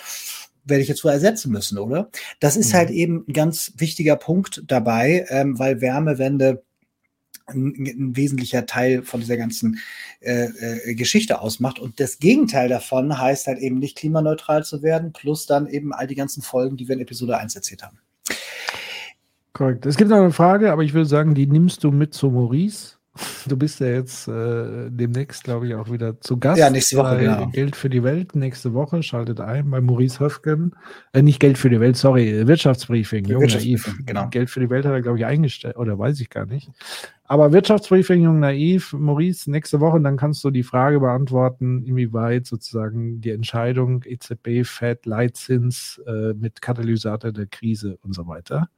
werde 0.65 0.83
ich 0.83 0.89
jetzt 0.89 1.05
wohl 1.05 1.13
ersetzen 1.13 1.53
müssen, 1.53 1.79
oder? 1.79 2.11
Das 2.41 2.57
ist 2.57 2.75
halt 2.75 2.89
mhm. 2.89 2.93
halt 2.93 2.99
eben 2.99 3.25
ein 3.29 3.33
ganz 3.33 3.73
wichtiger 3.77 4.17
Punkt 4.17 4.63
dabei, 4.67 5.27
ähm, 5.29 5.59
weil 5.59 5.81
Wärmewende 5.81 6.63
ein, 7.47 7.75
ein, 7.77 8.17
wesentlicher 8.17 8.67
Teil 8.67 9.03
von 9.03 9.21
dieser 9.21 9.37
ganzen 9.37 9.79
äh, 10.21 10.47
äh, 10.47 10.95
Geschichte 10.95 11.41
ausmacht. 11.41 11.79
Und 11.79 12.01
das 12.01 12.19
Gegenteil 12.19 12.69
davon 12.69 13.19
heißt 13.19 13.47
halt 13.47 13.59
eben 13.59 13.79
nicht 13.79 13.97
klimaneutral 13.97 14.65
zu 14.65 14.83
werden, 14.83 15.13
plus 15.13 15.47
dann 15.47 15.67
eben 15.67 15.93
all 15.93 16.07
die 16.07 16.15
ganzen 16.15 16.43
Folgen, 16.43 16.77
die 16.77 16.89
wir 16.89 16.95
in 16.95 17.03
Episode 17.03 17.37
1 17.39 17.55
erzählt 17.55 17.83
haben. 17.83 17.99
Korrekt. 19.53 19.87
Es 19.87 19.97
gibt 19.97 20.11
noch 20.11 20.17
eine 20.17 20.33
Frage, 20.33 20.73
aber 20.73 20.83
ich 20.83 20.95
würde 20.95 21.07
sagen, 21.07 21.35
die 21.35 21.47
nimmst 21.47 21.85
du 21.85 21.93
mit 21.93 22.15
zu 22.15 22.31
Maurice. 22.31 22.97
Du 23.47 23.57
bist 23.57 23.79
ja 23.79 23.87
jetzt 23.87 24.27
äh, 24.27 24.91
demnächst, 24.91 25.45
glaube 25.45 25.69
ich, 25.69 25.75
auch 25.75 25.91
wieder 25.91 26.21
zu 26.21 26.37
Gast. 26.37 26.59
Ja, 26.59 26.69
nächste 26.69 26.97
Woche, 26.97 27.19
genau. 27.19 27.47
Geld 27.47 27.77
für 27.77 27.89
die 27.89 28.03
Welt, 28.03 28.35
nächste 28.35 28.75
Woche, 28.75 29.05
schaltet 29.05 29.41
ein 29.41 29.71
bei 29.71 29.81
Maurice 29.81 30.19
Höfgen. 30.19 30.75
Äh, 31.13 31.23
nicht 31.23 31.39
Geld 31.39 31.57
für 31.57 31.71
die 31.71 31.79
Welt, 31.79 31.97
sorry, 31.97 32.47
Wirtschaftsbriefing. 32.47 33.29
Wirtschaftsbriefing 33.29 34.05
genau. 34.05 34.29
Geld 34.31 34.51
für 34.51 34.59
die 34.59 34.71
Welt 34.71 34.85
hat 34.85 34.93
er, 34.93 35.03
glaube 35.03 35.19
ich, 35.19 35.27
eingestellt, 35.27 35.77
oder 35.77 35.97
weiß 35.97 36.19
ich 36.21 36.29
gar 36.29 36.47
nicht. 36.47 36.71
Aber 37.27 37.53
Wirtschaftsbriefing, 37.53 38.23
Jung 38.23 38.41
Naiv, 38.41 38.93
Maurice, 38.93 39.51
nächste 39.51 39.81
Woche, 39.81 39.99
dann 40.01 40.19
kannst 40.19 40.45
du 40.45 40.51
die 40.51 40.63
Frage 40.63 41.01
beantworten, 41.01 41.83
inwieweit 41.83 42.47
sozusagen 42.47 43.23
die 43.23 43.31
Entscheidung 43.31 44.05
EZB, 44.05 44.65
Fed, 44.65 45.07
Leitzins 45.07 46.03
äh, 46.07 46.35
mit 46.35 46.61
Katalysator 46.61 47.33
der 47.33 47.47
Krise 47.47 47.99
und 48.03 48.15
so 48.15 48.27
weiter. 48.27 48.69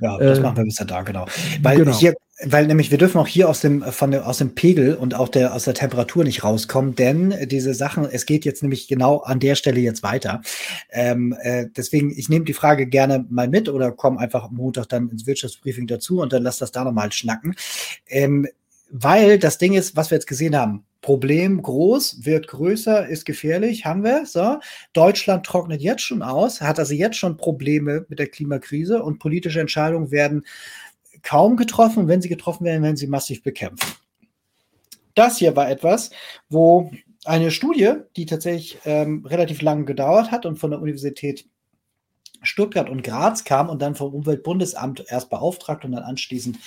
Ja, 0.00 0.18
das 0.18 0.38
äh, 0.38 0.42
machen 0.42 0.56
wir 0.56 0.64
bis 0.64 0.74
da, 0.74 1.02
genau. 1.02 1.26
Weil 1.62 1.78
genau. 1.78 1.96
hier 1.96 2.14
weil 2.42 2.66
nämlich 2.66 2.90
wir 2.90 2.98
dürfen 2.98 3.18
auch 3.18 3.28
hier 3.28 3.48
aus 3.48 3.60
dem 3.60 3.82
von 3.82 4.10
dem, 4.10 4.22
aus 4.22 4.38
dem 4.38 4.56
Pegel 4.56 4.96
und 4.96 5.14
auch 5.14 5.28
der 5.28 5.54
aus 5.54 5.64
der 5.64 5.74
Temperatur 5.74 6.24
nicht 6.24 6.42
rauskommen, 6.42 6.96
denn 6.96 7.32
diese 7.46 7.74
Sachen, 7.74 8.06
es 8.10 8.26
geht 8.26 8.44
jetzt 8.44 8.62
nämlich 8.62 8.88
genau 8.88 9.18
an 9.18 9.38
der 9.38 9.54
Stelle 9.54 9.78
jetzt 9.78 10.02
weiter. 10.02 10.42
Ähm, 10.90 11.36
äh, 11.40 11.66
deswegen, 11.76 12.10
ich 12.10 12.28
nehme 12.28 12.44
die 12.44 12.52
Frage 12.52 12.86
gerne 12.86 13.24
mal 13.30 13.48
mit 13.48 13.68
oder 13.68 13.92
komme 13.92 14.18
einfach 14.18 14.44
am 14.44 14.54
Montag 14.54 14.88
dann 14.88 15.10
ins 15.10 15.26
Wirtschaftsbriefing 15.26 15.86
dazu 15.86 16.20
und 16.20 16.32
dann 16.32 16.42
lass 16.42 16.58
das 16.58 16.72
da 16.72 16.82
nochmal 16.82 17.12
schnacken. 17.12 17.54
Ähm, 18.06 18.46
weil 18.90 19.38
das 19.38 19.58
Ding 19.58 19.74
ist, 19.74 19.96
was 19.96 20.10
wir 20.10 20.16
jetzt 20.16 20.26
gesehen 20.26 20.56
haben, 20.56 20.84
Problem 21.00 21.60
groß, 21.60 22.24
wird 22.24 22.48
größer, 22.48 23.06
ist 23.06 23.26
gefährlich, 23.26 23.84
haben 23.84 24.04
wir. 24.04 24.24
So. 24.24 24.58
Deutschland 24.94 25.44
trocknet 25.44 25.82
jetzt 25.82 26.02
schon 26.02 26.22
aus, 26.22 26.62
hat 26.62 26.78
also 26.78 26.94
jetzt 26.94 27.18
schon 27.18 27.36
Probleme 27.36 28.06
mit 28.08 28.18
der 28.18 28.28
Klimakrise 28.28 29.02
und 29.02 29.18
politische 29.18 29.60
Entscheidungen 29.60 30.10
werden 30.10 30.46
kaum 31.22 31.56
getroffen. 31.56 32.08
Wenn 32.08 32.22
sie 32.22 32.30
getroffen 32.30 32.64
werden, 32.64 32.82
werden 32.82 32.96
sie 32.96 33.06
massiv 33.06 33.42
bekämpft. 33.42 34.00
Das 35.14 35.36
hier 35.36 35.54
war 35.56 35.68
etwas, 35.68 36.10
wo 36.48 36.90
eine 37.26 37.50
Studie, 37.50 37.94
die 38.16 38.24
tatsächlich 38.24 38.78
ähm, 38.86 39.26
relativ 39.26 39.60
lange 39.60 39.84
gedauert 39.84 40.30
hat 40.30 40.46
und 40.46 40.56
von 40.56 40.70
der 40.70 40.80
Universität 40.80 41.46
Stuttgart 42.42 42.88
und 42.88 43.02
Graz 43.02 43.44
kam 43.44 43.68
und 43.68 43.82
dann 43.82 43.94
vom 43.94 44.14
Umweltbundesamt 44.14 45.04
erst 45.08 45.28
beauftragt 45.28 45.84
und 45.84 45.92
dann 45.92 46.02
anschließend 46.02 46.58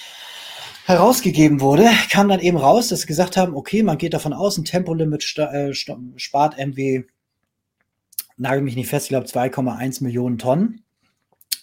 herausgegeben 0.87 1.59
wurde, 1.59 1.85
kam 2.09 2.29
dann 2.29 2.39
eben 2.39 2.55
raus, 2.55 2.87
dass 2.87 3.01
sie 3.01 3.07
gesagt 3.07 3.35
haben, 3.35 3.55
okay, 3.55 3.83
man 3.83 3.97
geht 3.97 4.13
davon 4.13 4.31
aus, 4.31 4.57
ein 4.57 4.63
Tempolimit 4.63 5.21
äh, 5.37 5.73
spart 5.73 6.57
MW, 6.57 7.03
nagel 8.37 8.61
mich 8.61 8.77
nicht 8.77 8.87
fest, 8.87 9.07
ich 9.07 9.09
glaube 9.09 9.27
2,1 9.27 10.01
Millionen 10.01 10.37
Tonnen. 10.37 10.85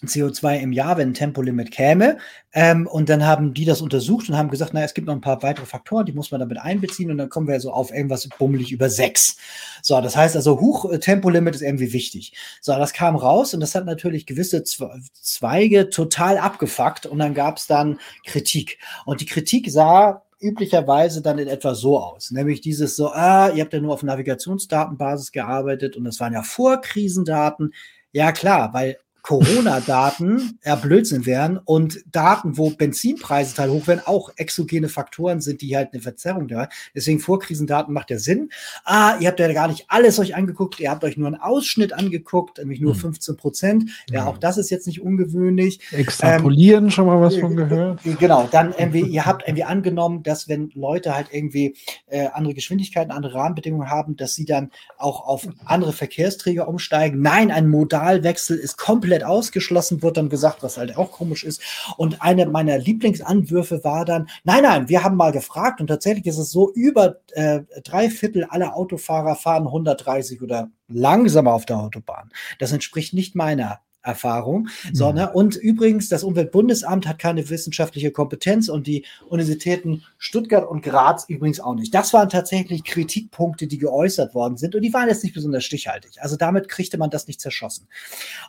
CO2 0.07 0.59
im 0.59 0.71
Jahr, 0.71 0.97
wenn 0.97 1.09
ein 1.09 1.13
Tempolimit 1.13 1.71
käme. 1.71 2.17
Ähm, 2.53 2.87
und 2.87 3.09
dann 3.09 3.25
haben 3.25 3.53
die 3.53 3.65
das 3.65 3.81
untersucht 3.81 4.29
und 4.29 4.37
haben 4.37 4.49
gesagt, 4.49 4.73
naja, 4.73 4.85
es 4.85 4.93
gibt 4.93 5.07
noch 5.07 5.13
ein 5.13 5.21
paar 5.21 5.43
weitere 5.43 5.65
Faktoren, 5.65 6.05
die 6.05 6.13
muss 6.13 6.31
man 6.31 6.39
damit 6.39 6.57
einbeziehen 6.57 7.11
und 7.11 7.17
dann 7.17 7.29
kommen 7.29 7.47
wir 7.47 7.59
so 7.59 7.71
auf 7.71 7.91
irgendwas 7.91 8.27
bummelig 8.37 8.71
über 8.71 8.89
sechs. 8.89 9.37
So, 9.81 9.99
das 10.01 10.15
heißt 10.15 10.35
also, 10.35 10.59
Huch, 10.59 10.91
äh, 10.91 10.99
Tempolimit 10.99 11.55
ist 11.55 11.61
irgendwie 11.61 11.93
wichtig. 11.93 12.33
So, 12.61 12.73
das 12.73 12.93
kam 12.93 13.15
raus 13.15 13.53
und 13.53 13.59
das 13.59 13.75
hat 13.75 13.85
natürlich 13.85 14.25
gewisse 14.25 14.63
Zweige 14.63 15.89
total 15.89 16.37
abgefuckt 16.37 17.05
und 17.05 17.19
dann 17.19 17.33
gab 17.33 17.57
es 17.57 17.67
dann 17.67 17.99
Kritik. 18.25 18.79
Und 19.05 19.21
die 19.21 19.25
Kritik 19.25 19.69
sah 19.69 20.23
üblicherweise 20.39 21.21
dann 21.21 21.39
in 21.39 21.47
etwa 21.47 21.75
so 21.75 21.99
aus. 21.99 22.31
Nämlich 22.31 22.61
dieses 22.61 22.95
so, 22.95 23.11
ah, 23.11 23.49
ihr 23.49 23.63
habt 23.63 23.73
ja 23.73 23.79
nur 23.79 23.93
auf 23.93 24.03
Navigationsdatenbasis 24.03 25.31
gearbeitet 25.31 25.95
und 25.97 26.03
das 26.03 26.19
waren 26.19 26.33
ja 26.33 26.43
Vorkrisendaten. 26.43 27.73
Ja, 28.11 28.31
klar, 28.31 28.73
weil 28.73 28.97
Corona-Daten 29.25 30.59
ja 30.63 30.75
Blödsinn 30.75 31.25
wären 31.25 31.57
und 31.57 32.03
Daten, 32.11 32.57
wo 32.57 32.69
Benzinpreise 32.69 33.55
total 33.55 33.71
hoch 33.71 33.87
werden, 33.87 34.01
auch 34.05 34.29
exogene 34.35 34.87
Faktoren 34.87 35.41
sind, 35.41 35.61
die 35.61 35.75
halt 35.75 35.93
eine 35.93 36.01
Verzerrung 36.03 36.47
da. 36.47 36.69
Deswegen 36.93 37.19
Vorkrisendaten 37.19 37.91
macht 37.91 38.11
ja 38.11 38.19
Sinn. 38.19 38.49
Ah, 38.83 39.17
ihr 39.19 39.27
habt 39.27 39.39
ja 39.39 39.51
gar 39.51 39.67
nicht 39.67 39.85
alles 39.87 40.19
euch 40.19 40.35
angeguckt, 40.35 40.79
ihr 40.79 40.91
habt 40.91 41.03
euch 41.03 41.17
nur 41.17 41.25
einen 41.25 41.41
Ausschnitt 41.41 41.91
angeguckt, 41.91 42.59
nämlich 42.59 42.79
nur 42.79 42.93
hm. 42.93 42.99
15 42.99 43.35
Prozent. 43.35 43.89
Ja, 44.11 44.27
auch 44.27 44.37
das 44.37 44.59
ist 44.59 44.69
jetzt 44.69 44.85
nicht 44.85 45.01
ungewöhnlich. 45.01 45.79
Extrapolieren 45.91 46.85
ähm, 46.85 46.91
schon 46.91 47.07
mal 47.07 47.19
was 47.19 47.35
von 47.35 47.55
gehört. 47.55 48.05
Äh, 48.05 48.13
genau, 48.13 48.47
dann 48.51 48.75
irgendwie, 48.77 49.01
ihr 49.01 49.25
habt 49.25 49.47
irgendwie 49.47 49.63
angenommen, 49.63 50.21
dass 50.21 50.47
wenn 50.47 50.69
Leute 50.75 51.15
halt 51.15 51.29
irgendwie 51.31 51.75
äh, 52.05 52.27
andere 52.27 52.53
Geschwindigkeiten, 52.53 53.11
andere 53.11 53.33
Rahmenbedingungen 53.33 53.89
haben, 53.89 54.17
dass 54.17 54.35
sie 54.35 54.45
dann 54.45 54.69
auch 54.99 55.25
auf 55.25 55.47
andere 55.65 55.93
Verkehrsträger 55.93 56.67
umsteigen. 56.67 57.23
Nein, 57.23 57.49
ein 57.49 57.67
Modalwechsel 57.67 58.57
ist 58.57 58.77
komplett 58.77 59.14
komplett 59.15 59.23
ausgeschlossen, 59.23 60.01
wird 60.01 60.17
dann 60.17 60.29
gesagt, 60.29 60.61
was 60.63 60.77
halt 60.77 60.97
auch 60.97 61.11
komisch 61.11 61.43
ist. 61.43 61.61
Und 61.97 62.21
eine 62.21 62.45
meiner 62.47 62.77
Lieblingsanwürfe 62.77 63.83
war 63.83 64.05
dann, 64.05 64.27
nein, 64.43 64.63
nein, 64.63 64.89
wir 64.89 65.03
haben 65.03 65.15
mal 65.15 65.31
gefragt 65.31 65.79
und 65.79 65.87
tatsächlich 65.87 66.25
ist 66.25 66.37
es 66.37 66.51
so, 66.51 66.71
über 66.73 67.17
äh, 67.31 67.61
drei 67.83 68.09
Viertel 68.09 68.45
aller 68.45 68.75
Autofahrer 68.75 69.35
fahren 69.35 69.67
130 69.67 70.41
oder 70.41 70.69
langsamer 70.87 71.53
auf 71.53 71.65
der 71.65 71.77
Autobahn. 71.77 72.31
Das 72.59 72.71
entspricht 72.71 73.13
nicht 73.13 73.35
meiner 73.35 73.79
Erfahrung. 74.05 74.69
So, 74.93 75.11
ne? 75.11 75.31
Und 75.31 75.55
übrigens, 75.55 76.09
das 76.09 76.23
Umweltbundesamt 76.23 77.07
hat 77.07 77.19
keine 77.19 77.49
wissenschaftliche 77.49 78.11
Kompetenz 78.11 78.69
und 78.69 78.87
die 78.87 79.05
Universitäten 79.27 80.03
Stuttgart 80.17 80.67
und 80.67 80.81
Graz 80.81 81.25
übrigens 81.27 81.59
auch 81.59 81.75
nicht. 81.75 81.93
Das 81.93 82.13
waren 82.13 82.29
tatsächlich 82.29 82.83
Kritikpunkte, 82.83 83.67
die 83.67 83.77
geäußert 83.77 84.33
worden 84.35 84.57
sind 84.57 84.75
und 84.75 84.81
die 84.81 84.93
waren 84.93 85.07
jetzt 85.07 85.23
nicht 85.23 85.33
besonders 85.33 85.63
stichhaltig. 85.63 86.21
Also 86.21 86.35
damit 86.35 86.69
kriegte 86.69 86.97
man 86.97 87.09
das 87.09 87.27
nicht 87.27 87.41
zerschossen. 87.41 87.87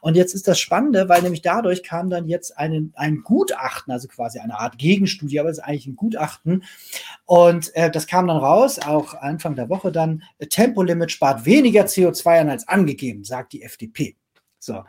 Und 0.00 0.16
jetzt 0.16 0.34
ist 0.34 0.46
das 0.46 0.58
Spannende, 0.58 1.08
weil 1.08 1.22
nämlich 1.22 1.42
dadurch 1.42 1.82
kam 1.82 2.10
dann 2.10 2.26
jetzt 2.26 2.56
ein, 2.58 2.92
ein 2.96 3.22
Gutachten, 3.22 3.92
also 3.92 4.08
quasi 4.08 4.38
eine 4.38 4.58
Art 4.58 4.78
Gegenstudie, 4.78 5.40
aber 5.40 5.50
es 5.50 5.58
ist 5.58 5.64
eigentlich 5.64 5.86
ein 5.86 5.96
Gutachten. 5.96 6.64
Und 7.24 7.74
äh, 7.74 7.90
das 7.90 8.06
kam 8.06 8.26
dann 8.26 8.36
raus, 8.36 8.78
auch 8.78 9.14
Anfang 9.14 9.56
der 9.56 9.68
Woche 9.68 9.90
dann, 9.90 10.22
Tempolimit 10.50 11.10
spart 11.10 11.44
weniger 11.46 11.84
CO2 11.84 12.40
an 12.40 12.50
als 12.50 12.68
angegeben, 12.68 13.24
sagt 13.24 13.52
die 13.52 13.62
FDP. 13.62 14.16
So, 14.58 14.84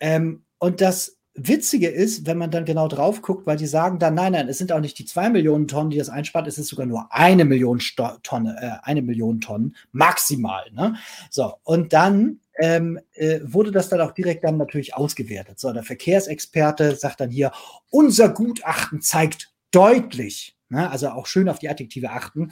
ähm, 0.00 0.44
und 0.58 0.80
das 0.80 1.16
Witzige 1.36 1.88
ist, 1.88 2.26
wenn 2.26 2.38
man 2.38 2.50
dann 2.50 2.64
genau 2.64 2.88
drauf 2.88 3.20
guckt, 3.20 3.46
weil 3.46 3.58
die 3.58 3.66
sagen 3.66 3.98
dann, 3.98 4.14
nein, 4.14 4.32
nein, 4.32 4.48
es 4.48 4.56
sind 4.56 4.72
auch 4.72 4.80
nicht 4.80 4.98
die 4.98 5.04
zwei 5.04 5.28
Millionen 5.28 5.68
Tonnen, 5.68 5.90
die 5.90 5.98
das 5.98 6.08
einspart, 6.08 6.46
es 6.46 6.56
ist 6.56 6.68
sogar 6.68 6.86
nur 6.86 7.12
eine 7.12 7.44
Million 7.44 7.78
Sto 7.78 8.12
Tonne, 8.22 8.56
äh, 8.60 8.86
eine 8.86 9.02
Million 9.02 9.40
Tonnen 9.40 9.76
maximal. 9.92 10.64
Ne? 10.72 10.96
So, 11.30 11.54
und 11.62 11.92
dann 11.92 12.40
ähm, 12.58 12.98
äh, 13.12 13.40
wurde 13.42 13.70
das 13.70 13.90
dann 13.90 14.00
auch 14.00 14.12
direkt 14.12 14.44
dann 14.44 14.56
natürlich 14.56 14.94
ausgewertet. 14.94 15.60
So, 15.60 15.72
der 15.72 15.82
Verkehrsexperte 15.82 16.96
sagt 16.96 17.20
dann 17.20 17.30
hier, 17.30 17.52
unser 17.90 18.30
Gutachten 18.30 19.02
zeigt 19.02 19.52
deutlich, 19.72 20.55
ne, 20.68 20.90
also 20.90 21.08
auch 21.08 21.26
schön 21.26 21.48
auf 21.48 21.58
die 21.58 21.68
Adjektive 21.68 22.10
achten, 22.10 22.50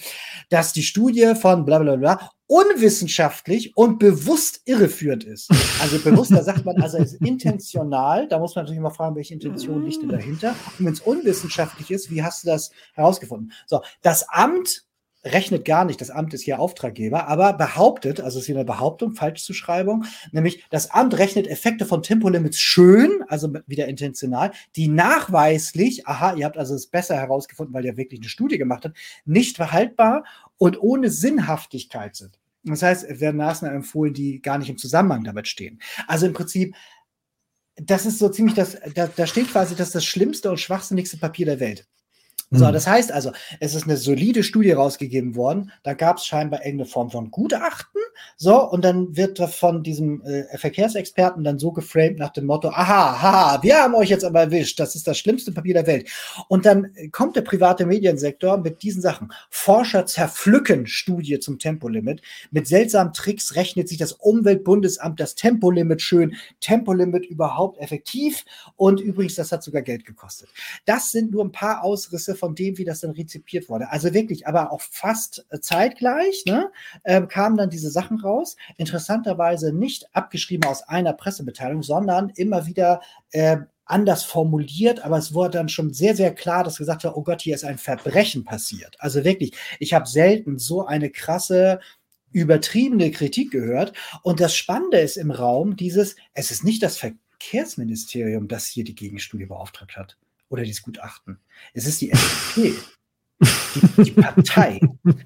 dass 0.49 0.73
die 0.73 0.83
Studie 0.83 1.35
von 1.35 1.65
bla 1.65 1.79
bla 1.79 1.97
bla 1.97 2.31
unwissenschaftlich 2.47 3.77
und 3.77 3.99
bewusst 3.99 4.61
irreführend 4.67 5.25
ist. 5.25 5.51
Also 5.81 5.99
bewusst, 5.99 6.31
da 6.31 6.43
sagt 6.43 6.65
man, 6.65 6.81
also 6.83 6.99
ist 6.99 7.15
intentional, 7.15 8.29
da 8.29 8.39
muss 8.39 8.55
man 8.55 8.65
natürlich 8.65 8.83
mal 8.83 8.91
fragen, 8.91 9.17
welche 9.17 9.35
Intention 9.35 9.85
liegt 9.85 10.03
denn 10.03 10.11
dahinter. 10.11 10.55
Und 10.79 10.87
wenn 10.87 10.93
es 10.93 11.01
unwissenschaftlich 11.01 11.91
ist, 11.91 12.11
wie 12.11 12.23
hast 12.23 12.45
du 12.45 12.49
das 12.49 12.71
herausgefunden? 12.93 13.53
So, 13.67 13.83
das 14.03 14.29
Amt 14.29 14.85
rechnet 15.25 15.65
gar 15.65 15.85
nicht, 15.85 16.01
das 16.01 16.11
Amt 16.11 16.35
ist 16.35 16.43
hier 16.43 16.59
Auftraggeber, 16.59 17.27
aber 17.29 17.55
behauptet, 17.55 18.21
also 18.21 18.39
ist 18.39 18.47
hier 18.47 18.57
eine 18.57 18.65
Behauptung, 18.65 19.15
Falschzuschreibung, 19.15 20.05
nämlich 20.33 20.65
das 20.71 20.91
Amt 20.91 21.19
rechnet 21.19 21.47
Effekte 21.47 21.87
von 21.87 22.03
Tempolimits 22.03 22.61
schön, 22.61 23.25
also 23.29 23.53
wieder 23.67 23.89
intentional, 23.89 24.53
die 24.77 24.89
nachweislich, 24.89 26.07
aha, 26.07 26.35
ihr 26.35 26.45
habt 26.45 26.59
also 26.59 26.75
es 26.75 26.87
besser 26.87 27.17
herausgefunden, 27.17 27.75
weil 27.75 27.85
ihr 27.85 27.97
wirklich 27.97 28.21
eine 28.21 28.29
Studie 28.29 28.59
gemacht 28.59 28.85
habt, 28.85 28.97
nicht 29.25 29.57
verhaltbar 29.57 30.25
und 30.59 30.81
ohne 30.81 31.11
Sinnhaftigkeit 31.11 32.17
sind. 32.17 32.39
Das 32.65 32.83
heißt, 32.83 33.05
es 33.05 33.21
werden 33.21 33.37
Maßnahmen 33.37 33.77
empfohlen, 33.77 34.15
die 34.15 34.41
gar 34.41 34.59
nicht 34.59 34.71
im 34.71 34.79
Zusammenhang 34.79 35.25
damit 35.25 35.49
stehen. 35.49 35.81
Also 36.07 36.27
im 36.27 36.33
Prinzip, 36.33 36.75
das 37.77 38.07
ist 38.07 38.19
so 38.19 38.29
ziemlich 38.29 38.55
das, 38.55 38.79
da, 38.95 39.07
da 39.07 39.27
steht 39.27 39.51
quasi, 39.51 39.75
das 39.75 39.89
ist 39.89 39.95
das 39.95 40.05
schlimmste 40.05 40.51
und 40.51 40.61
schwachsinnigste 40.61 41.19
Papier 41.19 41.47
der 41.47 41.61
Welt. 41.61 41.87
So, 42.55 42.67
hm. 42.67 42.73
das 42.73 42.87
heißt 42.87 43.13
also, 43.13 43.33
es 43.61 43.75
ist 43.75 43.85
eine 43.85 43.97
solide 43.97 44.43
Studie 44.43 44.73
rausgegeben 44.73 45.35
worden. 45.35 45.73
Da 45.83 45.95
gab 45.95 46.19
es 46.19 46.27
scheinbar 46.27 46.61
irgendeine 46.65 46.89
Form 46.89 47.11
von 47.11 47.31
Gutachten. 47.31 48.01
So, 48.37 48.69
und 48.71 48.85
dann 48.85 49.17
wird 49.17 49.39
von 49.39 49.83
diesem 49.83 50.23
äh, 50.23 50.57
Verkehrsexperten 50.57 51.43
dann 51.43 51.59
so 51.59 51.73
geframed 51.73 52.19
nach 52.19 52.31
dem 52.31 52.47
Motto: 52.47 52.69
Aha, 52.69 53.21
haha, 53.21 53.63
wir 53.63 53.77
haben 53.77 53.95
euch 53.95 54.09
jetzt 54.09 54.25
aber 54.25 54.41
erwischt. 54.41 54.79
Das 54.79 54.95
ist 54.95 55.07
das 55.07 55.19
schlimmste 55.19 55.53
Papier 55.53 55.75
der 55.75 55.87
Welt. 55.87 56.09
Und 56.49 56.67
dann 56.67 56.93
kommt 57.11 57.37
der 57.37 57.43
private 57.43 57.87
Mediensektor 57.87 58.59
mit 58.59 58.83
diesen 58.83 59.03
Sachen. 59.03 59.33
Forscher 59.51 60.07
zerpflücken 60.07 60.87
Studie 60.87 61.39
zum 61.41 61.59
Tempolimit. 61.59 62.23
Mit 62.51 62.69
seltsamen 62.69 63.13
Tricks 63.13 63.57
rechnet 63.57 63.89
sich 63.89 63.99
das 63.99 64.13
Umweltbundesamt 64.13 65.19
das 65.19 65.35
Tempolimit 65.35 66.03
schön. 66.03 66.37
Tempolimit 66.61 67.27
überhaupt 67.27 67.79
effektiv. 67.79 68.45
Und 68.77 69.01
übrigens, 69.01 69.35
das 69.37 69.53
hat 69.53 69.63
sogar 69.63 69.83
Geld 69.83 70.05
gekostet. 70.05 70.49
Das 70.85 71.11
sind 71.11 71.33
nur 71.33 71.45
ein 71.45 71.53
paar 71.53 71.83
Ausrisse 71.83 72.35
von 72.35 72.44
dem, 72.53 72.79
wie 72.79 72.85
das 72.85 73.01
dann 73.01 73.13
rezipiert 73.13 73.69
wurde. 73.69 73.91
Also 73.91 74.13
wirklich, 74.13 74.47
aber 74.47 74.73
auch 74.73 74.81
fast 74.81 75.47
äh, 75.51 75.61
zeitgleich 75.61 76.45
ne, 76.47 76.71
äh, 77.05 77.23
kamen 77.23 77.57
dann 77.57 77.71
diese 77.71 77.91
Sachen 77.91 78.21
raus. 78.21 78.57
Interessanterweise 78.77 79.73
nicht 79.73 80.15
abgeschrieben 80.15 80.69
aus 80.69 80.83
einer 80.83 81.13
Pressemitteilung, 81.13 81.83
sondern 81.83 82.31
immer 82.31 82.67
wieder 82.67 83.01
äh, 83.31 83.59
anders 83.87 84.25
formuliert, 84.25 85.05
aber 85.05 85.19
es 85.19 85.35
wurde 85.35 85.59
dann 85.59 85.69
schon 85.69 85.93
sehr, 85.93 86.17
sehr 86.17 86.35
klar, 86.35 86.65
dass 86.65 86.79
gesagt 86.79 87.05
wird, 87.05 87.17
oh 87.17 87.23
Gott, 87.23 87.43
hier 87.43 87.55
ist 87.55 87.65
ein 87.65 87.79
Verbrechen 87.79 88.45
passiert. 88.45 88.97
Also 88.99 89.25
wirklich, 89.25 89.53
ich 89.79 89.93
habe 89.93 90.09
selten 90.09 90.59
so 90.59 90.87
eine 90.87 91.11
krasse 91.11 91.81
übertriebene 92.33 93.11
Kritik 93.11 93.51
gehört. 93.51 93.93
Und 94.23 94.41
das 94.41 94.57
Spannende 94.57 94.99
ist 94.99 95.17
im 95.17 95.31
Raum 95.31 95.77
dieses, 95.77 96.17
es 96.33 96.51
ist 96.51 96.65
nicht 96.65 96.83
das 96.83 96.99
Verkehrsministerium, 96.99 98.49
das 98.49 98.67
hier 98.67 98.85
die 98.85 98.95
Gegenstudie 98.95 99.47
beauftragt 99.47 99.97
hat 99.97 100.17
oder 100.49 100.63
dieses 100.63 100.83
Gutachten. 100.83 101.39
Es 101.73 101.87
ist 101.87 102.01
die 102.01 102.13
FDP. 102.13 102.75
Die, 103.97 104.03
die, 104.05 104.11
Partei. 104.13 104.81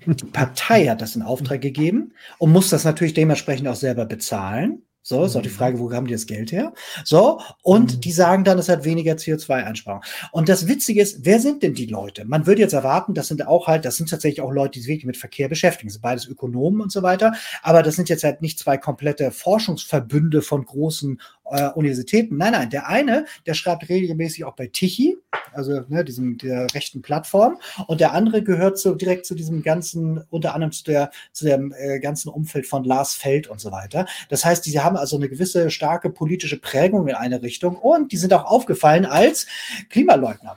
Die 0.07 0.25
Partei 0.27 0.87
hat 0.87 1.03
das 1.03 1.15
in 1.15 1.23
Auftrag 1.23 1.61
gegeben 1.61 2.13
und 2.39 2.53
muss 2.53 2.71
das 2.71 2.85
natürlich 2.85 3.15
dementsprechend 3.15 3.69
auch 3.69 3.77
selber 3.77 4.07
bezahlen. 4.07 4.83
So, 5.09 5.25
ist 5.25 5.37
auch 5.37 5.43
die 5.43 5.49
mhm. 5.49 5.55
Frage, 5.55 5.79
wo 5.79 5.91
haben 5.91 6.07
die 6.07 6.13
das 6.13 6.27
Geld 6.27 6.53
her? 6.53 6.75
So, 7.03 7.41
und 7.63 7.95
mhm. 7.95 8.01
die 8.03 8.13
sagen 8.13 8.45
dann, 8.45 8.59
es 8.59 8.69
hat 8.69 8.85
weniger 8.85 9.15
CO2-Einsparung. 9.15 10.03
Und 10.33 10.51
das 10.51 10.69
Witzige 10.69 11.01
ist, 11.01 11.25
wer 11.25 11.41
sind 11.41 11.63
denn 11.63 11.73
die 11.73 11.87
Leute? 11.87 12.27
Man 12.27 12.47
würde 12.47 12.61
jetzt 12.61 12.75
erwarten, 12.75 13.15
das 13.15 13.29
sind 13.29 13.47
auch 13.47 13.69
halt, 13.69 13.87
das 13.87 13.97
sind 13.97 14.11
tatsächlich 14.11 14.43
auch 14.43 14.51
Leute, 14.51 14.73
die 14.73 14.81
sich 14.81 14.89
wirklich 14.89 15.07
mit 15.07 15.17
Verkehr 15.17 15.49
beschäftigen. 15.49 15.89
Das 15.89 15.95
sind 15.95 16.03
beides 16.03 16.27
Ökonomen 16.27 16.83
und 16.83 16.93
so 16.93 17.03
weiter. 17.03 17.33
Aber 17.63 17.83
das 17.83 17.97
sind 17.97 18.11
jetzt 18.11 18.23
halt 18.23 18.43
nicht 18.43 18.59
zwei 18.59 18.77
komplette 18.77 19.31
Forschungsverbünde 19.31 20.43
von 20.43 20.67
großen 20.67 21.23
äh, 21.51 21.69
Universitäten. 21.75 22.37
Nein, 22.37 22.53
nein, 22.53 22.71
der 22.71 22.89
eine, 22.89 23.27
der 23.47 23.55
schreibt 23.55 23.89
regelmäßig 23.89 24.45
auch 24.45 24.55
bei 24.55 24.67
Tichy, 24.67 25.17
also 25.53 25.83
ne, 25.89 26.05
diesem 26.05 26.39
der 26.39 26.73
rechten 26.75 27.03
Plattform, 27.03 27.59
und 27.87 28.01
der 28.01 28.13
andere 28.13 28.43
gehört 28.43 28.79
so 28.79 28.95
direkt 28.95 29.27
zu 29.27 29.35
diesem 29.35 29.63
ganzen, 29.63 30.23
unter 30.31 30.55
anderem 30.55 30.73
zu 30.73 30.85
der 30.85 31.11
zu 31.33 31.45
dem 31.45 31.75
äh, 31.77 32.01
ganzen 32.01 32.29
Umfeld 32.29 32.67
von 32.67 32.85
Lars 32.85 33.15
Feld 33.15 33.47
und 33.49 33.61
so 33.61 33.73
weiter. 33.73 34.07
Das 34.29 34.45
heißt, 34.45 34.67
die 34.67 34.81
haben 34.81 34.97
also 34.97 35.17
eine 35.17 35.29
gewisse 35.29 35.71
starke 35.71 36.11
politische 36.11 36.61
Prägung 36.61 37.09
in 37.09 37.15
eine 37.15 37.43
Richtung 37.43 37.77
und 37.77 38.13
die 38.13 38.17
sind 38.17 38.33
auch 38.33 38.45
aufgefallen 38.45 39.07
als 39.07 39.47
Klimaleugner. 39.91 40.57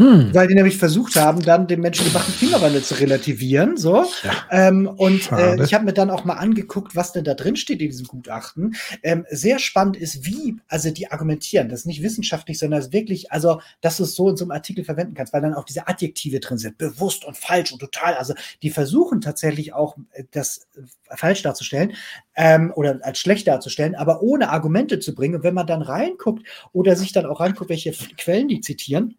Hm. 0.00 0.32
Weil 0.32 0.46
die 0.46 0.54
nämlich 0.54 0.78
versucht 0.78 1.16
haben, 1.16 1.42
dann 1.42 1.66
den 1.66 1.80
menschengemachten 1.80 2.32
Klimawandel 2.36 2.84
zu 2.84 2.94
relativieren. 2.94 3.76
So. 3.76 4.04
Ja. 4.22 4.46
Ähm, 4.48 4.86
und 4.86 5.32
äh, 5.32 5.60
ich 5.64 5.74
habe 5.74 5.84
mir 5.84 5.92
dann 5.92 6.10
auch 6.10 6.24
mal 6.24 6.34
angeguckt, 6.34 6.94
was 6.94 7.10
denn 7.10 7.24
da 7.24 7.34
drin 7.34 7.56
steht 7.56 7.82
in 7.82 7.88
diesem 7.90 8.06
Gutachten. 8.06 8.76
Ähm, 9.02 9.26
sehr 9.28 9.58
spannend 9.58 9.96
ist, 9.96 10.24
wie, 10.24 10.56
also 10.68 10.92
die 10.92 11.10
argumentieren, 11.10 11.68
das 11.68 11.80
ist 11.80 11.86
nicht 11.86 12.00
wissenschaftlich, 12.04 12.60
sondern 12.60 12.78
das 12.78 12.86
ist 12.86 12.92
wirklich, 12.92 13.32
also, 13.32 13.60
dass 13.80 13.96
du 13.96 14.04
es 14.04 14.14
so 14.14 14.28
in 14.28 14.36
so 14.36 14.44
einem 14.44 14.52
Artikel 14.52 14.84
verwenden 14.84 15.14
kannst, 15.14 15.32
weil 15.32 15.42
dann 15.42 15.54
auch 15.54 15.64
diese 15.64 15.88
Adjektive 15.88 16.38
drin 16.38 16.58
sind, 16.58 16.78
bewusst 16.78 17.24
und 17.24 17.36
falsch 17.36 17.72
und 17.72 17.80
total. 17.80 18.14
Also 18.14 18.34
die 18.62 18.70
versuchen 18.70 19.20
tatsächlich 19.20 19.72
auch, 19.72 19.96
äh, 20.12 20.22
das 20.30 20.68
äh, 20.76 21.16
falsch 21.16 21.42
darzustellen 21.42 21.94
ähm, 22.36 22.72
oder 22.76 23.00
als 23.02 23.18
schlecht 23.18 23.48
darzustellen, 23.48 23.96
aber 23.96 24.22
ohne 24.22 24.50
Argumente 24.50 25.00
zu 25.00 25.12
bringen. 25.12 25.34
Und 25.34 25.42
wenn 25.42 25.54
man 25.54 25.66
dann 25.66 25.82
reinguckt 25.82 26.46
oder 26.72 26.94
sich 26.94 27.10
dann 27.10 27.26
auch 27.26 27.40
reinguckt, 27.40 27.68
welche 27.68 27.90
Quellen 28.16 28.46
die 28.46 28.60
zitieren, 28.60 29.16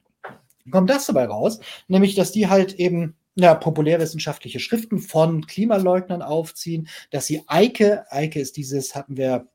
kommt 0.69 0.89
das 0.89 1.05
dabei 1.05 1.25
raus, 1.25 1.59
nämlich 1.87 2.15
dass 2.15 2.31
die 2.31 2.47
halt 2.47 2.73
eben 2.73 3.15
ja, 3.35 3.55
populärwissenschaftliche 3.55 4.59
Schriften 4.59 4.99
von 4.99 5.45
Klimaleugnern 5.45 6.21
aufziehen, 6.21 6.87
dass 7.11 7.25
sie 7.25 7.43
Eike, 7.47 8.05
Eike 8.11 8.39
ist 8.39 8.57
dieses, 8.57 8.95
hatten 8.95 9.17
wir 9.17 9.47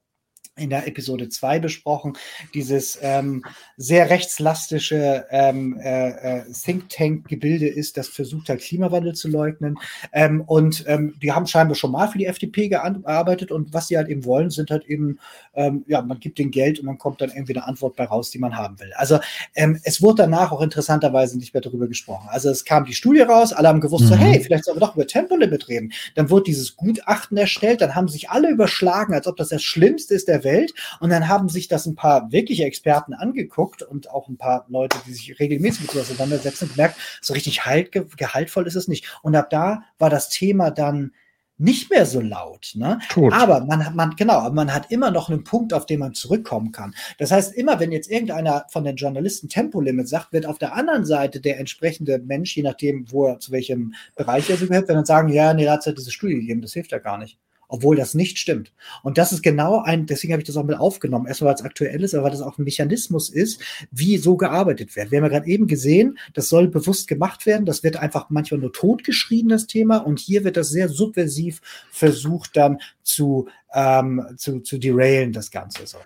in 0.56 0.70
der 0.70 0.86
Episode 0.86 1.28
2 1.28 1.58
besprochen, 1.58 2.16
dieses 2.54 2.98
ähm, 3.02 3.44
sehr 3.76 4.08
rechtslastische 4.08 5.26
ähm, 5.30 5.78
äh, 5.80 6.10
äh, 6.10 6.44
Think 6.52 6.88
Tank-Gebilde 6.90 7.66
ist, 7.66 7.96
das 7.96 8.06
versucht 8.06 8.48
hat, 8.48 8.60
Klimawandel 8.60 9.14
zu 9.14 9.28
leugnen. 9.28 9.76
Ähm, 10.12 10.42
und 10.42 10.84
ähm, 10.86 11.14
die 11.20 11.32
haben 11.32 11.46
scheinbar 11.46 11.74
schon 11.74 11.90
mal 11.90 12.06
für 12.08 12.18
die 12.18 12.26
FDP 12.26 12.68
gearbeitet 12.68 13.50
und 13.50 13.72
was 13.72 13.88
sie 13.88 13.96
halt 13.96 14.08
eben 14.08 14.24
wollen, 14.24 14.50
sind 14.50 14.70
halt 14.70 14.84
eben, 14.84 15.18
ähm, 15.54 15.84
ja, 15.88 16.02
man 16.02 16.20
gibt 16.20 16.38
den 16.38 16.52
Geld 16.52 16.78
und 16.78 16.86
dann 16.86 16.98
kommt 16.98 17.20
dann 17.20 17.30
irgendwie 17.30 17.56
eine 17.56 17.66
Antwort 17.66 17.96
bei 17.96 18.04
raus, 18.04 18.30
die 18.30 18.38
man 18.38 18.56
haben 18.56 18.78
will. 18.78 18.92
Also 18.94 19.18
ähm, 19.56 19.80
es 19.82 20.02
wurde 20.02 20.22
danach 20.22 20.52
auch 20.52 20.60
interessanterweise 20.60 21.36
nicht 21.36 21.52
mehr 21.52 21.62
darüber 21.62 21.88
gesprochen. 21.88 22.28
Also 22.30 22.50
es 22.50 22.64
kam 22.64 22.84
die 22.84 22.94
Studie 22.94 23.22
raus, 23.22 23.52
alle 23.52 23.68
haben 23.68 23.80
gewusst, 23.80 24.04
mhm. 24.04 24.08
so, 24.08 24.16
hey, 24.16 24.38
vielleicht 24.40 24.64
sollen 24.64 24.76
wir 24.76 24.86
doch 24.86 24.94
über 24.94 25.06
Tempolimit 25.06 25.68
reden. 25.68 25.92
Dann 26.14 26.30
wurde 26.30 26.44
dieses 26.44 26.76
Gutachten 26.76 27.36
erstellt, 27.36 27.80
dann 27.80 27.96
haben 27.96 28.06
sich 28.06 28.30
alle 28.30 28.50
überschlagen, 28.50 29.14
als 29.14 29.26
ob 29.26 29.36
das 29.36 29.48
das 29.48 29.62
Schlimmste 29.62 30.14
ist 30.14 30.28
der 30.28 30.43
Welt. 30.44 30.74
Und 31.00 31.10
dann 31.10 31.28
haben 31.28 31.48
sich 31.48 31.68
das 31.68 31.86
ein 31.86 31.96
paar 31.96 32.30
wirkliche 32.32 32.64
Experten 32.64 33.14
angeguckt 33.14 33.82
und 33.82 34.10
auch 34.10 34.28
ein 34.28 34.36
paar 34.36 34.66
Leute, 34.68 34.98
die 35.06 35.12
sich 35.12 35.38
regelmäßig 35.40 35.82
mit 35.82 35.90
sowas 35.90 36.10
auseinandersetzen, 36.10 36.68
gemerkt, 36.68 36.96
so 37.20 37.34
richtig 37.34 37.64
halt, 37.66 37.90
gehaltvoll 37.92 38.66
ist 38.66 38.76
es 38.76 38.88
nicht. 38.88 39.18
Und 39.22 39.34
ab 39.34 39.50
da 39.50 39.82
war 39.98 40.10
das 40.10 40.28
Thema 40.28 40.70
dann 40.70 41.12
nicht 41.56 41.90
mehr 41.90 42.04
so 42.04 42.20
laut. 42.20 42.72
Ne? 42.74 42.98
Aber 43.32 43.64
man 43.64 43.86
hat, 43.86 43.94
man, 43.94 44.16
genau, 44.16 44.50
man 44.50 44.74
hat 44.74 44.90
immer 44.90 45.10
noch 45.10 45.30
einen 45.30 45.44
Punkt, 45.44 45.72
auf 45.72 45.86
den 45.86 46.00
man 46.00 46.14
zurückkommen 46.14 46.72
kann. 46.72 46.94
Das 47.18 47.30
heißt, 47.30 47.54
immer 47.54 47.78
wenn 47.78 47.92
jetzt 47.92 48.10
irgendeiner 48.10 48.66
von 48.70 48.84
den 48.84 48.96
Journalisten 48.96 49.48
Tempolimit 49.48 50.08
sagt, 50.08 50.32
wird 50.32 50.46
auf 50.46 50.58
der 50.58 50.74
anderen 50.74 51.04
Seite 51.04 51.40
der 51.40 51.60
entsprechende 51.60 52.18
Mensch, 52.18 52.56
je 52.56 52.64
nachdem, 52.64 53.10
wo 53.10 53.26
er 53.26 53.38
zu 53.38 53.52
welchem 53.52 53.94
Bereich 54.16 54.50
er 54.50 54.56
so 54.56 54.66
gehört, 54.66 54.88
wenn 54.88 54.96
dann 54.96 55.04
sagen, 55.04 55.28
ja, 55.28 55.54
nee, 55.54 55.64
da 55.64 55.72
hat 55.72 55.80
es 55.80 55.86
ja 55.86 55.92
diese 55.92 56.10
Studie 56.10 56.34
gegeben, 56.34 56.62
das 56.62 56.72
hilft 56.72 56.90
ja 56.90 56.98
gar 56.98 57.18
nicht 57.18 57.38
obwohl 57.74 57.96
das 57.96 58.14
nicht 58.14 58.38
stimmt. 58.38 58.72
Und 59.02 59.18
das 59.18 59.32
ist 59.32 59.42
genau 59.42 59.82
ein, 59.82 60.06
deswegen 60.06 60.32
habe 60.32 60.40
ich 60.40 60.46
das 60.46 60.56
auch 60.56 60.62
mit 60.62 60.78
aufgenommen, 60.78 61.26
erstmal 61.26 61.48
weil 61.48 61.56
es 61.56 61.64
aktuell 61.64 62.04
ist, 62.04 62.14
aber 62.14 62.24
weil 62.24 62.30
das 62.30 62.40
auch 62.40 62.56
ein 62.56 62.62
Mechanismus 62.62 63.30
ist, 63.30 63.60
wie 63.90 64.16
so 64.16 64.36
gearbeitet 64.36 64.94
wird. 64.94 65.10
Wir 65.10 65.18
haben 65.18 65.24
ja 65.24 65.30
gerade 65.30 65.48
eben 65.48 65.66
gesehen, 65.66 66.16
das 66.34 66.48
soll 66.48 66.68
bewusst 66.68 67.08
gemacht 67.08 67.46
werden, 67.46 67.66
das 67.66 67.82
wird 67.82 67.96
einfach 67.96 68.30
manchmal 68.30 68.60
nur 68.60 68.72
totgeschrieben, 68.72 69.48
das 69.48 69.66
Thema, 69.66 69.96
und 69.96 70.20
hier 70.20 70.44
wird 70.44 70.56
das 70.56 70.68
sehr 70.68 70.88
subversiv 70.88 71.60
versucht 71.90 72.56
dann 72.56 72.78
zu, 73.02 73.48
ähm, 73.74 74.22
zu, 74.36 74.60
zu 74.60 74.78
derailen, 74.78 75.32
das 75.32 75.50
Ganze. 75.50 75.84
So. 75.84 75.98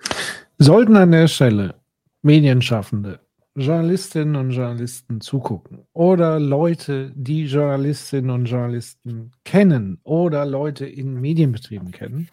Sollten 0.56 0.96
an 0.96 1.10
der 1.10 1.28
Stelle 1.28 1.74
Medienschaffende 2.22 3.20
Journalistinnen 3.60 4.36
und 4.36 4.50
Journalisten 4.50 5.20
zugucken 5.20 5.86
oder 5.92 6.38
Leute, 6.38 7.12
die 7.14 7.44
Journalistinnen 7.44 8.30
und 8.30 8.46
Journalisten 8.46 9.32
kennen 9.44 9.98
oder 10.04 10.46
Leute 10.46 10.86
in 10.86 11.20
Medienbetrieben 11.20 11.90
kennen, 11.90 12.28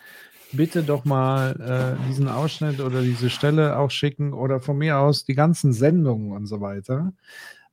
bitte 0.51 0.83
doch 0.83 1.05
mal 1.05 1.97
äh, 1.99 2.07
diesen 2.07 2.27
Ausschnitt 2.27 2.79
oder 2.79 3.01
diese 3.01 3.29
Stelle 3.29 3.77
auch 3.77 3.91
schicken 3.91 4.33
oder 4.33 4.59
von 4.59 4.77
mir 4.77 4.99
aus 4.99 5.25
die 5.25 5.35
ganzen 5.35 5.73
Sendungen 5.73 6.31
und 6.31 6.45
so 6.45 6.61
weiter. 6.61 7.13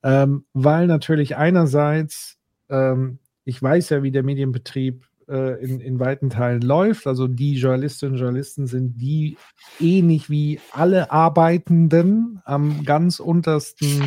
Ähm, 0.03 0.45
weil 0.53 0.87
natürlich 0.87 1.37
einerseits, 1.37 2.39
ähm, 2.69 3.19
ich 3.45 3.63
weiß 3.63 3.91
ja, 3.91 4.03
wie 4.03 4.11
der 4.11 4.23
Medienbetrieb 4.23 5.05
äh, 5.29 5.63
in, 5.63 5.81
in 5.81 6.01
weiten 6.01 6.31
Teilen 6.31 6.63
läuft. 6.63 7.07
Also 7.07 7.29
die 7.29 7.55
Journalistinnen 7.55 8.15
und 8.15 8.21
Journalisten 8.21 8.67
sind 8.67 9.01
die 9.01 9.37
ähnlich 9.81 10.31
wie 10.31 10.61
alle 10.73 11.11
Arbeitenden 11.11 12.41
am 12.45 12.85
ganz 12.85 13.21
untersten 13.21 14.03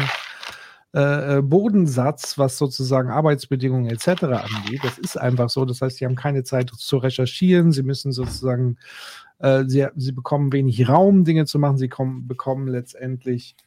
äh, 0.95 1.41
Bodensatz, 1.41 2.37
was 2.37 2.57
sozusagen 2.57 3.09
Arbeitsbedingungen 3.09 3.89
etc. 3.89 4.23
angeht. 4.23 4.81
Das 4.83 4.97
ist 4.97 5.17
einfach 5.17 5.49
so. 5.49 5.65
Das 5.65 5.81
heißt, 5.81 5.97
sie 5.97 6.05
haben 6.05 6.15
keine 6.15 6.43
Zeit 6.43 6.69
zu 6.69 6.97
recherchieren. 6.97 7.73
Sie 7.73 7.83
müssen 7.83 8.13
sozusagen, 8.13 8.77
äh, 9.39 9.65
sie, 9.67 9.87
sie 9.95 10.13
bekommen 10.13 10.53
wenig 10.53 10.87
Raum, 10.87 11.25
Dinge 11.25 11.45
zu 11.45 11.59
machen. 11.59 11.77
Sie 11.77 11.89
kommen, 11.89 12.27
bekommen 12.27 12.67
letztendlich 12.69 13.57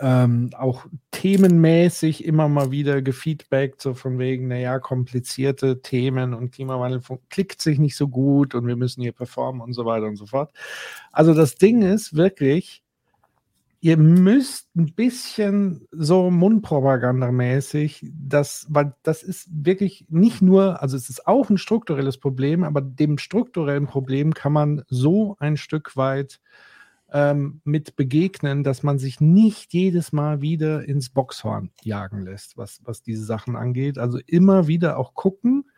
ähm, 0.00 0.50
auch 0.56 0.86
themenmäßig 1.10 2.24
immer 2.24 2.48
mal 2.48 2.70
wieder 2.70 3.02
gefeedbackt, 3.02 3.82
so 3.82 3.92
von 3.92 4.18
wegen, 4.18 4.48
naja, 4.48 4.78
komplizierte 4.78 5.82
Themen 5.82 6.32
und 6.32 6.52
Klimawandel 6.52 7.02
klickt 7.28 7.60
sich 7.60 7.78
nicht 7.78 7.96
so 7.96 8.08
gut 8.08 8.54
und 8.54 8.66
wir 8.66 8.76
müssen 8.76 9.02
hier 9.02 9.12
performen 9.12 9.60
und 9.60 9.74
so 9.74 9.84
weiter 9.84 10.06
und 10.06 10.16
so 10.16 10.26
fort. 10.26 10.52
Also 11.12 11.34
das 11.34 11.56
Ding 11.56 11.82
ist 11.82 12.16
wirklich, 12.16 12.82
ihr 13.82 13.98
müsst 13.98 14.74
ein 14.74 14.94
bisschen 14.94 15.86
so 15.90 16.30
Mundpropagandamäßig, 16.30 18.06
das, 18.12 18.66
weil 18.70 18.94
das 19.02 19.22
ist 19.22 19.48
wirklich 19.52 20.06
nicht 20.08 20.40
nur, 20.40 20.80
also 20.80 20.96
es 20.96 21.10
ist 21.10 21.26
auch 21.26 21.50
ein 21.50 21.58
strukturelles 21.58 22.16
Problem, 22.16 22.64
aber 22.64 22.80
dem 22.80 23.18
strukturellen 23.18 23.86
Problem 23.86 24.32
kann 24.32 24.52
man 24.52 24.82
so 24.88 25.36
ein 25.40 25.58
Stück 25.58 25.94
weit 25.96 26.40
ähm, 27.12 27.60
mit 27.64 27.96
begegnen, 27.96 28.62
dass 28.64 28.82
man 28.82 28.98
sich 28.98 29.20
nicht 29.20 29.72
jedes 29.72 30.12
Mal 30.12 30.40
wieder 30.40 30.84
ins 30.86 31.10
Boxhorn 31.10 31.70
jagen 31.82 32.22
lässt, 32.22 32.56
was, 32.56 32.80
was 32.84 33.02
diese 33.02 33.24
Sachen 33.24 33.56
angeht. 33.56 33.98
Also 33.98 34.18
immer 34.26 34.66
wieder 34.66 34.96
auch 34.96 35.14
gucken, 35.14 35.70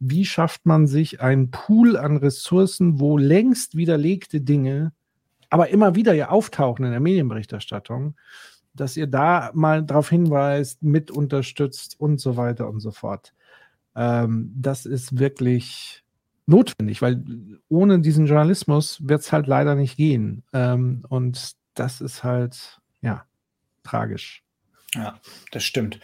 wie 0.00 0.24
schafft 0.24 0.66
man 0.66 0.86
sich 0.86 1.20
einen 1.20 1.50
Pool 1.50 1.96
an 1.96 2.16
Ressourcen, 2.16 3.00
wo 3.00 3.16
längst 3.16 3.76
widerlegte 3.76 4.40
Dinge, 4.40 4.92
aber 5.50 5.68
immer 5.68 5.94
wieder 5.94 6.12
ja 6.12 6.30
auftauchen 6.30 6.84
in 6.84 6.90
der 6.90 7.00
Medienberichterstattung, 7.00 8.16
dass 8.74 8.96
ihr 8.96 9.06
da 9.06 9.50
mal 9.54 9.84
darauf 9.84 10.10
hinweist, 10.10 10.82
mit 10.82 11.10
unterstützt 11.10 11.98
und 11.98 12.20
so 12.20 12.36
weiter 12.36 12.68
und 12.68 12.80
so 12.80 12.90
fort. 12.90 13.32
Ähm, 13.94 14.52
das 14.56 14.84
ist 14.86 15.18
wirklich 15.18 16.03
notwendig, 16.46 17.02
weil 17.02 17.22
ohne 17.68 18.00
diesen 18.00 18.26
Journalismus 18.26 18.98
wird 19.02 19.22
es 19.22 19.32
halt 19.32 19.46
leider 19.46 19.74
nicht 19.74 19.96
gehen. 19.96 20.42
Ähm, 20.52 21.04
und 21.08 21.52
das 21.74 22.00
ist 22.00 22.24
halt, 22.24 22.80
ja, 23.00 23.24
tragisch. 23.82 24.42
Ja, 24.94 25.18
das 25.50 25.64
stimmt. 25.64 25.98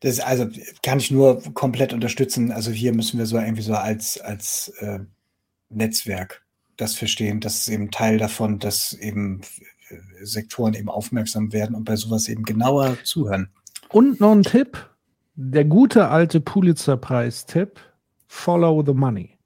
Das 0.00 0.20
also 0.20 0.48
kann 0.82 0.98
ich 0.98 1.10
nur 1.10 1.42
komplett 1.54 1.92
unterstützen. 1.92 2.52
Also 2.52 2.70
hier 2.70 2.94
müssen 2.94 3.18
wir 3.18 3.26
so 3.26 3.36
irgendwie 3.38 3.62
so 3.62 3.74
als, 3.74 4.20
als 4.20 4.68
äh, 4.78 5.00
Netzwerk 5.70 6.42
das 6.76 6.94
verstehen. 6.94 7.40
Das 7.40 7.56
ist 7.58 7.68
eben 7.68 7.90
Teil 7.90 8.18
davon, 8.18 8.58
dass 8.58 8.92
eben 8.92 9.40
äh, 9.88 9.96
Sektoren 10.24 10.74
eben 10.74 10.88
aufmerksam 10.88 11.52
werden 11.52 11.74
und 11.74 11.84
bei 11.84 11.96
sowas 11.96 12.28
eben 12.28 12.44
genauer 12.44 12.96
zuhören. 13.04 13.50
Und 13.88 14.20
noch 14.20 14.32
ein 14.32 14.42
Tipp: 14.42 14.90
Der 15.34 15.64
gute 15.64 16.08
alte 16.08 16.40
Pulitzer-Preis-Tipp: 16.40 17.80
Follow 18.28 18.84
the 18.86 18.94
money. 18.94 19.38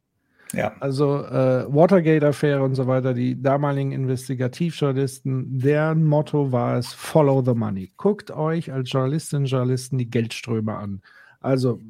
Ja. 0.53 0.75
Also 0.81 1.25
äh, 1.25 1.67
Watergate-Affäre 1.69 2.63
und 2.63 2.75
so 2.75 2.87
weiter, 2.87 3.15
die 3.15 3.41
damaligen 3.41 3.93
Investigativjournalisten, 3.93 5.59
deren 5.59 6.05
Motto 6.05 6.53
war 6.53 6.79
es, 6.79 6.93
follow 6.93 7.43
the 7.45 7.55
money. 7.55 7.93
Guckt 7.97 8.31
euch 8.31 8.73
als 8.73 8.91
Journalistinnen 8.91 9.45
und 9.45 9.51
Journalisten 9.51 9.99
die 9.99 10.09
Geldströme 10.11 10.77
an. 10.77 11.03
Also 11.41 11.81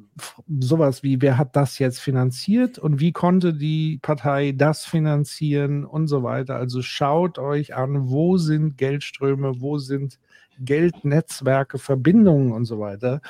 sowas 0.60 1.02
wie, 1.02 1.22
wer 1.22 1.38
hat 1.38 1.56
das 1.56 1.78
jetzt 1.78 2.00
finanziert 2.00 2.78
und 2.78 3.00
wie 3.00 3.12
konnte 3.12 3.54
die 3.54 3.98
Partei 4.02 4.52
das 4.52 4.84
finanzieren 4.84 5.84
und 5.84 6.08
so 6.08 6.22
weiter. 6.22 6.56
Also 6.56 6.82
schaut 6.82 7.38
euch 7.38 7.74
an, 7.74 8.08
wo 8.10 8.36
sind 8.36 8.76
Geldströme, 8.76 9.60
wo 9.60 9.78
sind 9.78 10.18
Geldnetzwerke, 10.60 11.78
Verbindungen 11.78 12.52
und 12.52 12.64
so 12.64 12.78
weiter. 12.78 13.20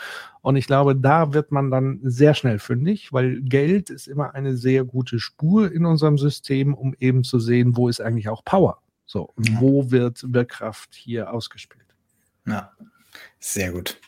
Und 0.42 0.56
ich 0.56 0.66
glaube, 0.66 0.94
da 0.94 1.32
wird 1.32 1.52
man 1.52 1.70
dann 1.70 2.00
sehr 2.02 2.34
schnell 2.34 2.58
fündig, 2.58 3.12
weil 3.12 3.40
Geld 3.42 3.90
ist 3.90 4.06
immer 4.06 4.34
eine 4.34 4.56
sehr 4.56 4.84
gute 4.84 5.18
Spur 5.18 5.70
in 5.72 5.84
unserem 5.84 6.18
System, 6.18 6.74
um 6.74 6.94
eben 6.98 7.24
zu 7.24 7.38
sehen, 7.38 7.76
wo 7.76 7.88
ist 7.88 8.00
eigentlich 8.00 8.28
auch 8.28 8.44
Power. 8.44 8.80
So, 9.06 9.30
und 9.36 9.48
ja. 9.48 9.60
wo 9.60 9.90
wird 9.90 10.24
Wirkkraft 10.32 10.94
hier 10.94 11.32
ausgespielt. 11.32 11.86
Ja, 12.46 12.72
sehr 13.38 13.72
gut. 13.72 14.00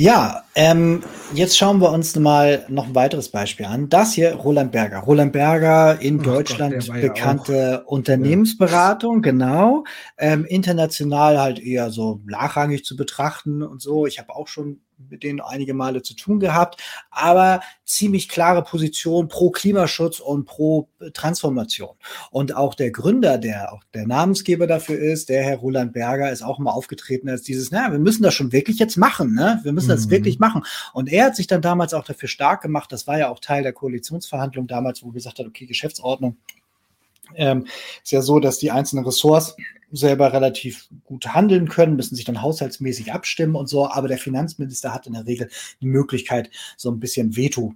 Ja, 0.00 0.44
ähm, 0.54 1.02
jetzt 1.34 1.58
schauen 1.58 1.82
wir 1.82 1.92
uns 1.92 2.16
mal 2.16 2.64
noch 2.70 2.86
ein 2.86 2.94
weiteres 2.94 3.28
Beispiel 3.28 3.66
an. 3.66 3.90
Das 3.90 4.14
hier, 4.14 4.32
Roland 4.32 4.72
Berger. 4.72 5.00
Roland 5.00 5.30
Berger 5.30 6.00
in 6.00 6.20
Ach 6.20 6.24
Deutschland 6.24 6.86
Gott, 6.86 7.02
bekannte 7.02 7.52
ja 7.52 7.76
Unternehmensberatung, 7.84 9.16
ja. 9.16 9.20
genau. 9.20 9.84
Ähm, 10.16 10.46
international 10.46 11.38
halt 11.38 11.58
eher 11.58 11.90
so 11.90 12.22
nachrangig 12.24 12.82
zu 12.82 12.96
betrachten 12.96 13.62
und 13.62 13.82
so. 13.82 14.06
Ich 14.06 14.18
habe 14.18 14.34
auch 14.34 14.48
schon 14.48 14.80
mit 15.08 15.22
denen 15.22 15.40
einige 15.40 15.74
Male 15.74 16.02
zu 16.02 16.14
tun 16.14 16.40
gehabt, 16.40 16.80
aber 17.10 17.60
ziemlich 17.84 18.28
klare 18.28 18.62
Position 18.62 19.28
pro 19.28 19.50
Klimaschutz 19.50 20.20
und 20.20 20.44
pro 20.44 20.88
Transformation. 21.12 21.96
Und 22.30 22.54
auch 22.54 22.74
der 22.74 22.90
Gründer, 22.90 23.38
der 23.38 23.72
auch 23.72 23.82
der 23.94 24.06
Namensgeber 24.06 24.66
dafür 24.66 24.98
ist, 24.98 25.28
der 25.28 25.42
Herr 25.42 25.56
Roland 25.56 25.92
Berger, 25.92 26.30
ist 26.30 26.42
auch 26.42 26.58
mal 26.58 26.72
aufgetreten 26.72 27.28
als 27.28 27.42
dieses, 27.42 27.70
na, 27.70 27.90
wir 27.90 27.98
müssen 27.98 28.22
das 28.22 28.34
schon 28.34 28.52
wirklich 28.52 28.78
jetzt 28.78 28.96
machen, 28.96 29.34
ne? 29.34 29.60
Wir 29.62 29.72
müssen 29.72 29.88
das 29.88 30.06
mhm. 30.06 30.10
wirklich 30.10 30.38
machen. 30.38 30.62
Und 30.92 31.10
er 31.10 31.26
hat 31.26 31.36
sich 31.36 31.46
dann 31.46 31.62
damals 31.62 31.94
auch 31.94 32.04
dafür 32.04 32.28
stark 32.28 32.62
gemacht, 32.62 32.92
das 32.92 33.06
war 33.06 33.18
ja 33.18 33.28
auch 33.28 33.40
Teil 33.40 33.62
der 33.62 33.72
Koalitionsverhandlung 33.72 34.66
damals, 34.66 35.02
wo 35.02 35.08
er 35.08 35.14
gesagt 35.14 35.38
hat, 35.38 35.46
okay, 35.46 35.66
Geschäftsordnung 35.66 36.36
ähm, 37.34 37.66
ist 38.02 38.12
ja 38.12 38.22
so, 38.22 38.40
dass 38.40 38.58
die 38.58 38.70
einzelnen 38.70 39.04
Ressorts 39.04 39.56
selber 39.92 40.32
relativ 40.32 40.88
gut 41.04 41.26
handeln 41.34 41.68
können, 41.68 41.96
müssen 41.96 42.14
sich 42.14 42.24
dann 42.24 42.42
haushaltsmäßig 42.42 43.12
abstimmen 43.12 43.56
und 43.56 43.68
so, 43.68 43.88
aber 43.88 44.08
der 44.08 44.18
Finanzminister 44.18 44.94
hat 44.94 45.06
in 45.06 45.14
der 45.14 45.26
Regel 45.26 45.48
die 45.80 45.86
Möglichkeit, 45.86 46.50
so 46.76 46.90
ein 46.90 47.00
bisschen 47.00 47.36
Veto 47.36 47.74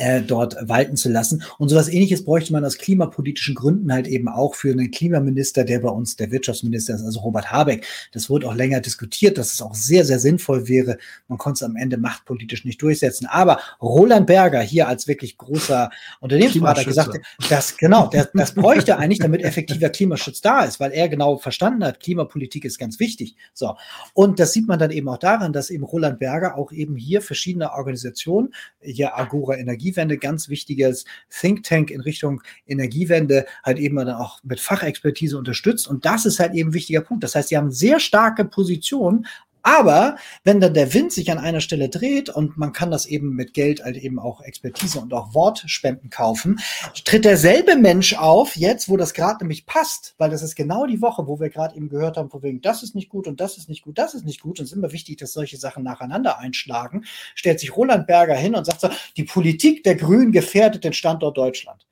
äh, 0.00 0.22
dort 0.22 0.56
walten 0.62 0.96
zu 0.96 1.10
lassen. 1.10 1.42
Und 1.58 1.68
sowas 1.68 1.88
ähnliches 1.88 2.24
bräuchte 2.24 2.52
man 2.52 2.64
aus 2.64 2.78
klimapolitischen 2.78 3.54
Gründen 3.54 3.92
halt 3.92 4.06
eben 4.06 4.28
auch 4.28 4.54
für 4.54 4.72
einen 4.72 4.90
Klimaminister, 4.90 5.64
der 5.64 5.80
bei 5.80 5.90
uns 5.90 6.16
der 6.16 6.30
Wirtschaftsminister 6.30 6.94
ist, 6.94 7.02
also 7.02 7.20
Robert 7.20 7.52
Habeck. 7.52 7.86
Das 8.12 8.30
wurde 8.30 8.48
auch 8.48 8.54
länger 8.54 8.80
diskutiert, 8.80 9.36
dass 9.36 9.52
es 9.52 9.60
auch 9.60 9.74
sehr, 9.74 10.06
sehr 10.06 10.18
sinnvoll 10.18 10.68
wäre. 10.68 10.96
Man 11.28 11.36
konnte 11.36 11.58
es 11.58 11.68
am 11.68 11.76
Ende 11.76 11.98
machtpolitisch 11.98 12.64
nicht 12.64 12.80
durchsetzen. 12.80 13.26
Aber 13.26 13.60
Roland 13.82 14.26
Berger 14.26 14.62
hier 14.62 14.88
als 14.88 15.06
wirklich 15.06 15.36
großer 15.36 15.90
Unternehmensberater 16.20 16.84
gesagt, 16.84 17.18
dass 17.50 17.76
genau, 17.76 18.06
der, 18.06 18.30
das 18.32 18.54
bräuchte 18.54 18.96
eigentlich, 18.96 19.18
damit 19.18 19.42
effektiver 19.42 19.90
Klimaschutz 19.90 20.40
da 20.40 20.64
ist, 20.64 20.80
weil 20.80 20.92
er 20.92 21.10
genau 21.10 21.36
verstanden 21.36 21.84
hat, 21.84 22.00
Klimapolitik 22.00 22.64
ist 22.64 22.78
ganz 22.78 23.00
wichtig. 23.00 23.36
So. 23.52 23.76
Und 24.14 24.40
das 24.40 24.54
sieht 24.54 24.66
man 24.66 24.78
dann 24.78 24.92
eben 24.92 25.08
auch 25.08 25.18
daran, 25.18 25.52
dass 25.52 25.68
eben 25.68 25.84
Roland 25.84 26.18
Berger 26.18 26.56
auch 26.56 26.72
eben 26.72 26.96
hier 26.96 27.20
verschiedene 27.20 27.72
Organisationen, 27.72 28.54
hier 28.80 29.18
Agora 29.18 29.58
Energie 29.58 29.89
Energiewende, 29.90 30.18
ganz 30.18 30.48
wichtiges 30.48 31.04
Think 31.28 31.64
Tank 31.64 31.90
in 31.90 32.00
Richtung 32.00 32.42
Energiewende, 32.66 33.46
halt 33.64 33.78
eben 33.78 33.96
dann 33.96 34.10
auch 34.10 34.40
mit 34.42 34.60
Fachexpertise 34.60 35.36
unterstützt. 35.36 35.88
Und 35.88 36.04
das 36.04 36.26
ist 36.26 36.38
halt 36.38 36.54
eben 36.54 36.70
ein 36.70 36.74
wichtiger 36.74 37.00
Punkt. 37.00 37.24
Das 37.24 37.34
heißt, 37.34 37.48
sie 37.48 37.56
haben 37.56 37.70
sehr 37.70 38.00
starke 38.00 38.44
Positionen, 38.44 39.26
aber 39.62 40.16
wenn 40.44 40.60
dann 40.60 40.74
der 40.74 40.94
Wind 40.94 41.12
sich 41.12 41.30
an 41.30 41.38
einer 41.38 41.60
Stelle 41.60 41.88
dreht 41.88 42.28
und 42.28 42.56
man 42.56 42.72
kann 42.72 42.90
das 42.90 43.06
eben 43.06 43.34
mit 43.34 43.54
Geld 43.54 43.84
halt 43.84 43.96
eben 43.96 44.18
auch 44.18 44.40
Expertise 44.40 45.00
und 45.00 45.12
auch 45.12 45.34
Wortspenden 45.34 46.10
kaufen, 46.10 46.60
tritt 47.04 47.24
derselbe 47.24 47.76
Mensch 47.76 48.14
auf, 48.14 48.56
jetzt, 48.56 48.88
wo 48.88 48.96
das 48.96 49.14
gerade 49.14 49.44
nämlich 49.44 49.66
passt, 49.66 50.14
weil 50.18 50.30
das 50.30 50.42
ist 50.42 50.56
genau 50.56 50.86
die 50.86 51.00
Woche, 51.00 51.26
wo 51.26 51.40
wir 51.40 51.50
gerade 51.50 51.76
eben 51.76 51.88
gehört 51.88 52.16
haben, 52.16 52.30
von 52.30 52.42
wegen, 52.42 52.60
das 52.60 52.82
ist 52.82 52.94
nicht 52.94 53.08
gut 53.08 53.26
und 53.26 53.40
das 53.40 53.58
ist 53.58 53.68
nicht 53.68 53.82
gut, 53.82 53.98
das 53.98 54.14
ist 54.14 54.24
nicht 54.24 54.40
gut. 54.40 54.58
Und 54.58 54.64
es 54.64 54.72
ist 54.72 54.76
immer 54.76 54.92
wichtig, 54.92 55.18
dass 55.18 55.32
solche 55.32 55.56
Sachen 55.56 55.82
nacheinander 55.82 56.38
einschlagen. 56.38 57.04
Stellt 57.34 57.60
sich 57.60 57.76
Roland 57.76 58.06
Berger 58.06 58.34
hin 58.34 58.54
und 58.54 58.64
sagt 58.64 58.80
so, 58.80 58.90
die 59.16 59.24
Politik 59.24 59.84
der 59.84 59.96
Grünen 59.96 60.32
gefährdet 60.32 60.84
den 60.84 60.92
Standort 60.92 61.36
Deutschland. 61.36 61.86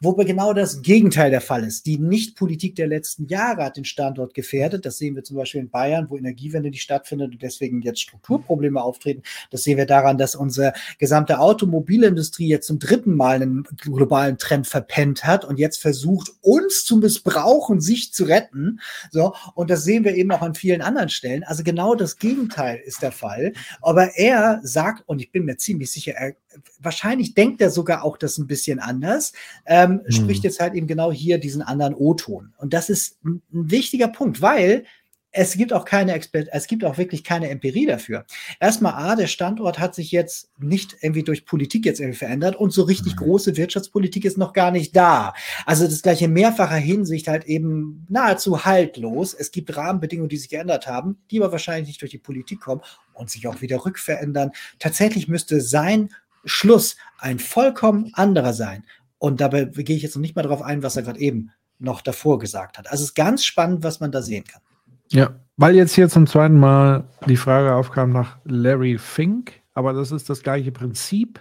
Wobei 0.00 0.24
genau 0.24 0.52
das 0.52 0.82
Gegenteil 0.82 1.30
der 1.30 1.40
Fall 1.40 1.64
ist. 1.64 1.86
Die 1.86 1.98
Nichtpolitik 1.98 2.76
der 2.76 2.86
letzten 2.86 3.26
Jahre 3.26 3.64
hat 3.64 3.76
den 3.76 3.84
Standort 3.84 4.34
gefährdet. 4.34 4.84
Das 4.84 4.98
sehen 4.98 5.14
wir 5.16 5.24
zum 5.24 5.36
Beispiel 5.36 5.60
in 5.60 5.70
Bayern, 5.70 6.08
wo 6.08 6.16
Energiewende 6.16 6.70
nicht 6.70 6.82
stattfindet 6.82 7.32
und 7.32 7.42
deswegen 7.42 7.82
jetzt 7.82 8.00
Strukturprobleme 8.00 8.80
auftreten. 8.80 9.22
Das 9.50 9.62
sehen 9.62 9.78
wir 9.78 9.86
daran, 9.86 10.18
dass 10.18 10.34
unsere 10.34 10.72
gesamte 10.98 11.38
Automobilindustrie 11.38 12.48
jetzt 12.48 12.66
zum 12.66 12.78
dritten 12.78 13.14
Mal 13.14 13.36
einen 13.36 13.64
globalen 13.78 14.38
Trend 14.38 14.66
verpennt 14.66 15.24
hat 15.24 15.44
und 15.44 15.58
jetzt 15.58 15.80
versucht, 15.80 16.32
uns 16.40 16.84
zu 16.84 16.96
missbrauchen, 16.96 17.80
sich 17.80 18.12
zu 18.12 18.24
retten. 18.24 18.80
So. 19.10 19.34
Und 19.54 19.70
das 19.70 19.84
sehen 19.84 20.04
wir 20.04 20.14
eben 20.14 20.30
auch 20.32 20.42
an 20.42 20.54
vielen 20.54 20.82
anderen 20.82 21.08
Stellen. 21.08 21.44
Also 21.44 21.62
genau 21.62 21.94
das 21.94 22.18
Gegenteil 22.18 22.80
ist 22.84 23.02
der 23.02 23.12
Fall. 23.12 23.52
Aber 23.80 24.16
er 24.16 24.60
sagt, 24.62 25.02
und 25.06 25.20
ich 25.20 25.32
bin 25.32 25.44
mir 25.44 25.56
ziemlich 25.56 25.90
sicher, 25.90 26.12
er, 26.12 26.34
wahrscheinlich 26.78 27.34
denkt 27.34 27.60
er 27.60 27.70
sogar 27.70 28.04
auch 28.04 28.16
das 28.16 28.38
ein 28.38 28.46
bisschen 28.46 28.78
anders, 28.78 29.32
ähm, 29.66 30.02
mhm. 30.04 30.12
spricht 30.12 30.44
jetzt 30.44 30.60
halt 30.60 30.74
eben 30.74 30.86
genau 30.86 31.12
hier 31.12 31.38
diesen 31.38 31.62
anderen 31.62 31.94
O-Ton. 31.94 32.54
Und 32.58 32.74
das 32.74 32.90
ist 32.90 33.18
ein, 33.24 33.42
ein 33.52 33.70
wichtiger 33.70 34.08
Punkt, 34.08 34.42
weil 34.42 34.84
es 35.36 35.56
gibt 35.56 35.72
auch 35.72 35.84
keine 35.84 36.12
Expert 36.12 36.48
es 36.52 36.66
gibt 36.66 36.84
auch 36.84 36.96
wirklich 36.96 37.24
keine 37.24 37.50
Empirie 37.50 37.86
dafür. 37.86 38.24
Erstmal 38.60 38.94
A, 38.94 39.16
der 39.16 39.26
Standort 39.26 39.80
hat 39.80 39.94
sich 39.94 40.12
jetzt 40.12 40.48
nicht 40.58 40.96
irgendwie 41.00 41.24
durch 41.24 41.44
Politik 41.44 41.84
jetzt 41.84 42.00
irgendwie 42.00 42.18
verändert 42.18 42.54
und 42.56 42.72
so 42.72 42.84
richtig 42.84 43.14
mhm. 43.14 43.18
große 43.18 43.56
Wirtschaftspolitik 43.56 44.24
ist 44.24 44.38
noch 44.38 44.52
gar 44.52 44.70
nicht 44.70 44.94
da. 44.94 45.34
Also 45.66 45.86
das 45.86 46.02
gleiche 46.02 46.28
mehrfacher 46.28 46.76
Hinsicht 46.76 47.26
halt 47.26 47.44
eben 47.46 48.06
nahezu 48.08 48.64
haltlos. 48.64 49.34
Es 49.34 49.50
gibt 49.50 49.76
Rahmenbedingungen, 49.76 50.28
die 50.28 50.36
sich 50.36 50.48
geändert 50.48 50.86
haben, 50.86 51.18
die 51.30 51.42
aber 51.42 51.50
wahrscheinlich 51.50 51.88
nicht 51.88 52.00
durch 52.00 52.12
die 52.12 52.18
Politik 52.18 52.60
kommen 52.60 52.82
und 53.12 53.28
sich 53.28 53.48
auch 53.48 53.60
wieder 53.60 53.84
rückverändern. 53.84 54.52
Tatsächlich 54.78 55.26
müsste 55.26 55.60
sein 55.60 56.10
Schluss 56.44 56.96
ein 57.18 57.38
vollkommen 57.38 58.10
anderer 58.14 58.52
sein. 58.52 58.84
Und 59.18 59.40
dabei 59.40 59.64
gehe 59.64 59.96
ich 59.96 60.02
jetzt 60.02 60.16
noch 60.16 60.20
nicht 60.20 60.36
mal 60.36 60.42
darauf 60.42 60.62
ein, 60.62 60.82
was 60.82 60.96
er 60.96 61.02
gerade 61.02 61.20
eben 61.20 61.50
noch 61.78 62.00
davor 62.00 62.38
gesagt 62.38 62.78
hat. 62.78 62.90
Also 62.90 63.02
es 63.02 63.10
ist 63.10 63.14
ganz 63.14 63.44
spannend, 63.44 63.82
was 63.82 64.00
man 64.00 64.12
da 64.12 64.22
sehen 64.22 64.44
kann. 64.44 64.62
Ja, 65.10 65.34
weil 65.56 65.74
jetzt 65.76 65.94
hier 65.94 66.08
zum 66.08 66.26
zweiten 66.26 66.58
Mal 66.58 67.04
die 67.26 67.36
Frage 67.36 67.74
aufkam 67.74 68.10
nach 68.10 68.38
Larry 68.44 68.98
Fink, 68.98 69.52
aber 69.74 69.92
das 69.92 70.12
ist 70.12 70.28
das 70.28 70.42
gleiche 70.42 70.72
Prinzip. 70.72 71.40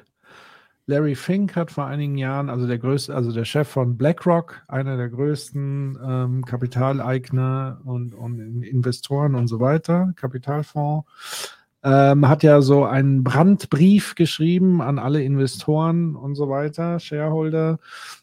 Larry 0.86 1.16
Fink 1.16 1.56
hat 1.56 1.72
vor 1.72 1.86
einigen 1.86 2.18
Jahren, 2.18 2.50
also 2.50 2.68
der 2.68 2.78
größte, 2.78 3.16
also 3.16 3.32
der 3.32 3.46
Chef 3.46 3.70
von 3.70 3.98
BlackRock, 3.98 4.64
einer 4.68 4.98
der 4.98 5.10
größten 5.10 5.98
ähm, 6.06 6.46
Kapitaleigner 6.46 7.80
und, 7.86 8.14
und 8.14 8.64
Investoren 8.64 9.36
und 9.36 9.48
so 9.48 9.62
weiter, 9.62 10.12
Kapitalfonds, 10.18 11.08
ähm, 11.84 12.28
hat 12.30 12.44
ja 12.44 12.62
so 12.62 12.86
einen 12.86 13.24
Brandbrief 13.24 14.16
geschrieben 14.16 14.82
an 14.82 15.00
alle 15.00 15.22
Investoren 15.22 16.16
und 16.16 16.36
so 16.36 16.50
weiter, 16.50 17.00
Shareholder, 17.00 17.80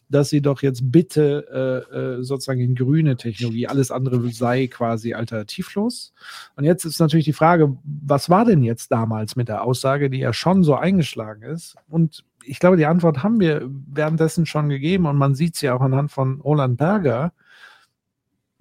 dass 0.09 0.29
sie 0.29 0.41
doch 0.41 0.63
jetzt 0.63 0.91
bitte 0.91 1.85
äh, 1.93 1.95
äh, 1.95 2.23
sozusagen 2.23 2.59
in 2.59 2.75
grüne 2.75 3.17
Technologie, 3.17 3.67
alles 3.67 3.91
andere 3.91 4.29
sei 4.31 4.67
quasi 4.67 5.13
alternativlos. 5.13 6.11
Und 6.55 6.63
jetzt 6.63 6.85
ist 6.85 6.99
natürlich 6.99 7.25
die 7.25 7.33
Frage, 7.33 7.77
was 7.83 8.29
war 8.29 8.45
denn 8.45 8.63
jetzt 8.63 8.91
damals 8.91 9.35
mit 9.35 9.47
der 9.47 9.63
Aussage, 9.63 10.09
die 10.09 10.19
ja 10.19 10.33
schon 10.33 10.63
so 10.63 10.75
eingeschlagen 10.75 11.43
ist? 11.43 11.75
Und 11.87 12.23
ich 12.43 12.59
glaube, 12.59 12.77
die 12.77 12.87
Antwort 12.87 13.21
haben 13.21 13.39
wir 13.39 13.69
währenddessen 13.93 14.47
schon 14.47 14.69
gegeben 14.69 15.05
und 15.05 15.17
man 15.17 15.35
sieht 15.35 15.55
sie 15.55 15.67
ja 15.67 15.75
auch 15.75 15.81
anhand 15.81 16.11
von 16.11 16.41
Roland 16.41 16.77
Berger 16.77 17.31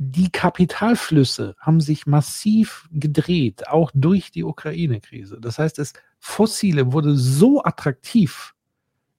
die 0.02 0.30
Kapitalflüsse 0.30 1.56
haben 1.58 1.82
sich 1.82 2.06
massiv 2.06 2.88
gedreht, 2.90 3.68
auch 3.68 3.90
durch 3.94 4.30
die 4.30 4.44
Ukraine-Krise. 4.44 5.38
Das 5.42 5.58
heißt, 5.58 5.76
das 5.76 5.92
Fossile 6.18 6.94
wurde 6.94 7.16
so 7.16 7.62
attraktiv, 7.62 8.54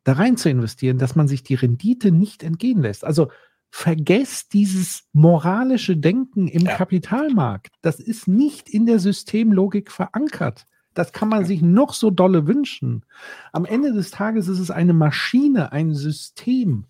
da 0.03 0.14
rein 0.14 0.38
zu 0.38 0.50
investieren, 0.50 0.98
dass 0.98 1.16
man 1.16 1.27
sich 1.27 1.43
die 1.43 1.53
Rendite 1.53 2.11
nicht 2.11 2.42
entgehen 2.42 2.82
lässt. 2.82 3.06
Also 3.06 3.30
vergesst 3.69 4.53
dieses 4.53 5.03
moralische 5.14 5.98
Denken 5.98 6.48
im 6.48 6.66
ja. 6.66 6.76
Kapitalmarkt. 6.76 7.76
Das 7.84 8.00
ist 8.00 8.27
nicht 8.27 8.68
in 8.68 8.88
der 8.88 8.98
Systemlogik 8.98 9.92
verankert. 9.92 10.66
Das 10.95 11.14
kann 11.14 11.30
man 11.30 11.45
sich 11.45 11.61
noch 11.61 11.93
so 11.93 12.10
dolle 12.10 12.48
wünschen. 12.48 13.06
Am 13.53 13.66
Ende 13.66 13.93
des 13.93 14.10
Tages 14.10 14.48
ist 14.48 14.60
es 14.60 14.72
eine 14.72 14.93
Maschine, 14.93 15.72
ein 15.72 15.93
System 15.93 16.88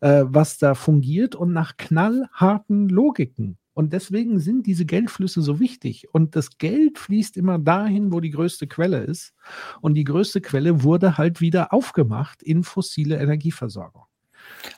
äh, 0.00 0.24
was 0.26 0.58
da 0.58 0.74
fungiert 0.74 1.34
und 1.34 1.52
nach 1.52 1.76
knallharten 1.76 2.88
Logiken. 2.88 3.58
Und 3.78 3.92
deswegen 3.92 4.40
sind 4.40 4.66
diese 4.66 4.84
Geldflüsse 4.84 5.40
so 5.40 5.60
wichtig. 5.60 6.08
Und 6.12 6.34
das 6.34 6.58
Geld 6.58 6.98
fließt 6.98 7.36
immer 7.36 7.60
dahin, 7.60 8.12
wo 8.12 8.18
die 8.18 8.30
größte 8.30 8.66
Quelle 8.66 9.04
ist. 9.04 9.34
Und 9.80 9.94
die 9.94 10.02
größte 10.02 10.40
Quelle 10.40 10.82
wurde 10.82 11.16
halt 11.16 11.40
wieder 11.40 11.72
aufgemacht 11.72 12.42
in 12.42 12.64
fossile 12.64 13.18
Energieversorgung. 13.18 14.02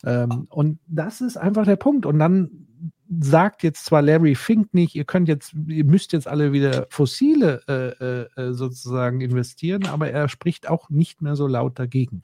Ähm, 0.04 0.46
und 0.50 0.80
das 0.86 1.22
ist 1.22 1.38
einfach 1.38 1.64
der 1.64 1.76
Punkt. 1.76 2.04
Und 2.04 2.18
dann 2.18 2.66
sagt 3.08 3.62
jetzt 3.62 3.86
zwar 3.86 4.02
Larry 4.02 4.34
Fink 4.34 4.74
nicht, 4.74 4.94
ihr 4.94 5.04
könnt 5.04 5.28
jetzt, 5.28 5.54
ihr 5.66 5.84
müsst 5.84 6.12
jetzt 6.12 6.28
alle 6.28 6.52
wieder 6.52 6.86
fossile 6.90 7.62
äh, 7.68 8.40
äh, 8.40 8.52
sozusagen 8.52 9.22
investieren, 9.22 9.86
aber 9.86 10.10
er 10.10 10.28
spricht 10.28 10.68
auch 10.68 10.90
nicht 10.90 11.22
mehr 11.22 11.36
so 11.36 11.46
laut 11.46 11.78
dagegen 11.78 12.22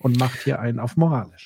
und 0.00 0.18
macht 0.18 0.42
hier 0.42 0.60
einen 0.60 0.80
auf 0.80 0.96
moralisch. 0.96 1.44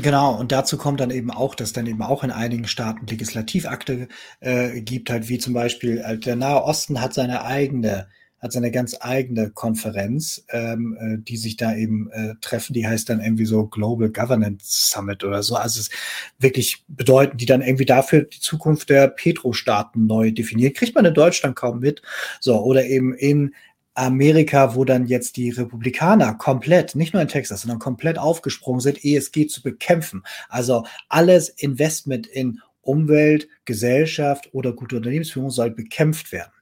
Genau, 0.00 0.34
und 0.38 0.52
dazu 0.52 0.78
kommt 0.78 1.00
dann 1.00 1.10
eben 1.10 1.30
auch, 1.30 1.54
dass 1.54 1.72
dann 1.72 1.86
eben 1.86 2.02
auch 2.02 2.22
in 2.22 2.30
einigen 2.30 2.66
Staaten 2.66 3.06
Legislativakte 3.06 4.08
äh, 4.40 4.80
gibt, 4.80 5.10
halt 5.10 5.28
wie 5.28 5.38
zum 5.38 5.52
Beispiel 5.52 5.98
äh, 5.98 6.16
der 6.16 6.36
Nahe 6.36 6.62
Osten 6.62 7.00
hat 7.00 7.14
seine 7.14 7.44
eigene 7.44 8.06
hat 8.40 8.52
seine 8.52 8.70
ganz 8.70 8.96
eigene 9.00 9.50
Konferenz, 9.50 10.44
ähm, 10.50 10.96
äh, 11.00 11.18
die 11.18 11.36
sich 11.36 11.56
da 11.56 11.74
eben 11.74 12.08
äh, 12.12 12.34
treffen. 12.40 12.72
Die 12.72 12.86
heißt 12.86 13.08
dann 13.08 13.20
irgendwie 13.20 13.46
so 13.46 13.66
Global 13.66 14.10
Governance 14.10 14.90
Summit 14.90 15.24
oder 15.24 15.42
so. 15.42 15.56
Also 15.56 15.80
es 15.80 15.90
wirklich 16.38 16.84
bedeuten, 16.86 17.36
die 17.36 17.46
dann 17.46 17.62
irgendwie 17.62 17.84
dafür 17.84 18.22
die 18.22 18.40
Zukunft 18.40 18.90
der 18.90 19.08
Petrostaaten 19.08 20.06
neu 20.06 20.30
definieren. 20.30 20.72
Kriegt 20.72 20.94
man 20.94 21.04
in 21.04 21.14
Deutschland 21.14 21.56
kaum 21.56 21.80
mit. 21.80 22.00
So, 22.38 22.62
oder 22.62 22.84
eben 22.84 23.12
in 23.12 23.54
Amerika, 23.98 24.74
wo 24.74 24.84
dann 24.84 25.06
jetzt 25.06 25.36
die 25.36 25.50
Republikaner 25.50 26.34
komplett, 26.34 26.94
nicht 26.94 27.12
nur 27.12 27.22
in 27.22 27.28
Texas, 27.28 27.62
sondern 27.62 27.80
komplett 27.80 28.18
aufgesprungen 28.18 28.80
sind, 28.80 29.04
ESG 29.04 29.48
zu 29.48 29.62
bekämpfen. 29.62 30.22
Also 30.48 30.84
alles 31.08 31.48
Investment 31.48 32.26
in 32.26 32.60
Umwelt, 32.80 33.48
Gesellschaft 33.64 34.50
oder 34.52 34.72
gute 34.72 34.96
Unternehmensführung 34.96 35.50
soll 35.50 35.70
bekämpft 35.70 36.32
werden. 36.32 36.52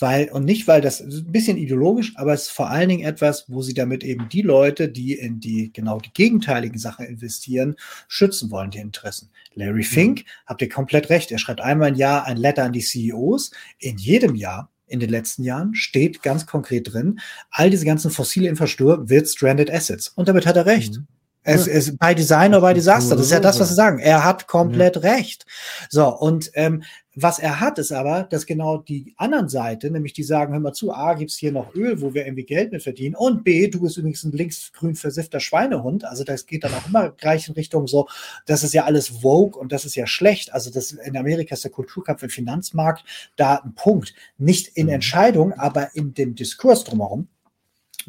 Weil, 0.00 0.30
und 0.30 0.44
nicht, 0.44 0.66
weil 0.66 0.80
das 0.80 1.00
ein 1.00 1.30
bisschen 1.30 1.58
ideologisch, 1.58 2.14
aber 2.16 2.32
es 2.32 2.44
ist 2.44 2.50
vor 2.50 2.70
allen 2.70 2.88
Dingen 2.88 3.06
etwas, 3.06 3.44
wo 3.48 3.62
sie 3.62 3.74
damit 3.74 4.02
eben 4.02 4.28
die 4.30 4.42
Leute, 4.42 4.88
die 4.88 5.12
in 5.12 5.40
die 5.40 5.72
genau 5.72 6.00
die 6.00 6.12
gegenteiligen 6.12 6.78
Sachen 6.78 7.06
investieren, 7.06 7.76
schützen 8.08 8.50
wollen, 8.50 8.70
die 8.70 8.78
Interessen. 8.78 9.30
Larry 9.54 9.82
Fink, 9.82 10.20
mhm. 10.20 10.24
habt 10.46 10.62
ihr 10.62 10.70
komplett 10.70 11.10
recht. 11.10 11.30
Er 11.30 11.38
schreibt 11.38 11.60
einmal 11.60 11.90
im 11.90 11.96
Jahr 11.96 12.24
ein 12.24 12.38
Letter 12.38 12.64
an 12.64 12.72
die 12.72 12.80
CEOs. 12.80 13.50
In 13.78 13.98
jedem 13.98 14.34
Jahr 14.34 14.70
in 14.90 15.00
den 15.00 15.10
letzten 15.10 15.42
Jahren 15.42 15.74
steht 15.74 16.22
ganz 16.22 16.46
konkret 16.46 16.92
drin, 16.92 17.20
all 17.50 17.70
diese 17.70 17.84
ganzen 17.84 18.10
fossile 18.10 18.48
Infrastruktur 18.48 19.08
wird 19.08 19.28
Stranded 19.28 19.70
Assets. 19.70 20.08
Und 20.08 20.28
damit 20.28 20.46
hat 20.46 20.56
er 20.56 20.66
recht. 20.66 20.98
Mhm. 20.98 21.06
Es 21.42 21.66
ist 21.66 21.98
bei 21.98 22.12
Design 22.12 22.52
oder 22.52 22.60
bei 22.60 22.74
Disaster. 22.74 23.16
Das 23.16 23.26
ist 23.26 23.32
ja 23.32 23.40
das, 23.40 23.58
was 23.58 23.68
sie 23.68 23.74
sagen. 23.74 23.98
Er 23.98 24.24
hat 24.24 24.46
komplett 24.46 24.96
ja. 24.96 25.12
recht. 25.12 25.46
So, 25.88 26.14
und 26.14 26.50
ähm, 26.52 26.82
was 27.14 27.38
er 27.38 27.60
hat, 27.60 27.78
ist 27.78 27.92
aber, 27.92 28.24
dass 28.24 28.46
genau 28.46 28.78
die 28.78 29.14
anderen 29.16 29.48
Seite, 29.48 29.90
nämlich 29.90 30.12
die 30.12 30.22
sagen, 30.22 30.52
hör 30.52 30.60
mal 30.60 30.72
zu, 30.72 30.92
A, 30.92 31.14
gibt's 31.14 31.36
hier 31.36 31.50
noch 31.50 31.74
Öl, 31.74 32.00
wo 32.00 32.14
wir 32.14 32.24
irgendwie 32.24 32.44
Geld 32.44 32.70
mit 32.70 32.82
verdienen 32.82 33.16
und 33.16 33.42
B, 33.42 33.68
du 33.68 33.80
bist 33.80 33.96
übrigens 33.96 34.22
ein 34.22 34.32
linksgrün 34.32 34.94
versiffter 34.94 35.40
Schweinehund. 35.40 36.04
Also 36.04 36.22
das 36.22 36.46
geht 36.46 36.62
dann 36.62 36.72
auch 36.72 36.86
immer 36.86 37.10
gleich 37.10 37.48
in 37.48 37.54
Richtung 37.54 37.86
so, 37.86 38.08
das 38.46 38.62
ist 38.62 38.74
ja 38.74 38.84
alles 38.84 39.08
Vogue 39.08 39.60
und 39.60 39.72
das 39.72 39.84
ist 39.84 39.96
ja 39.96 40.06
schlecht. 40.06 40.52
Also 40.52 40.70
das 40.70 40.92
in 40.92 41.16
Amerika 41.16 41.54
ist 41.54 41.64
der 41.64 41.72
Kulturkampf 41.72 42.22
im 42.22 42.30
Finanzmarkt 42.30 43.04
da 43.36 43.56
ein 43.56 43.74
Punkt. 43.74 44.14
Nicht 44.38 44.68
in 44.76 44.86
mhm. 44.86 44.94
Entscheidung, 44.94 45.52
aber 45.54 45.94
in 45.94 46.14
dem 46.14 46.34
Diskurs 46.34 46.84
drumherum. 46.84 47.28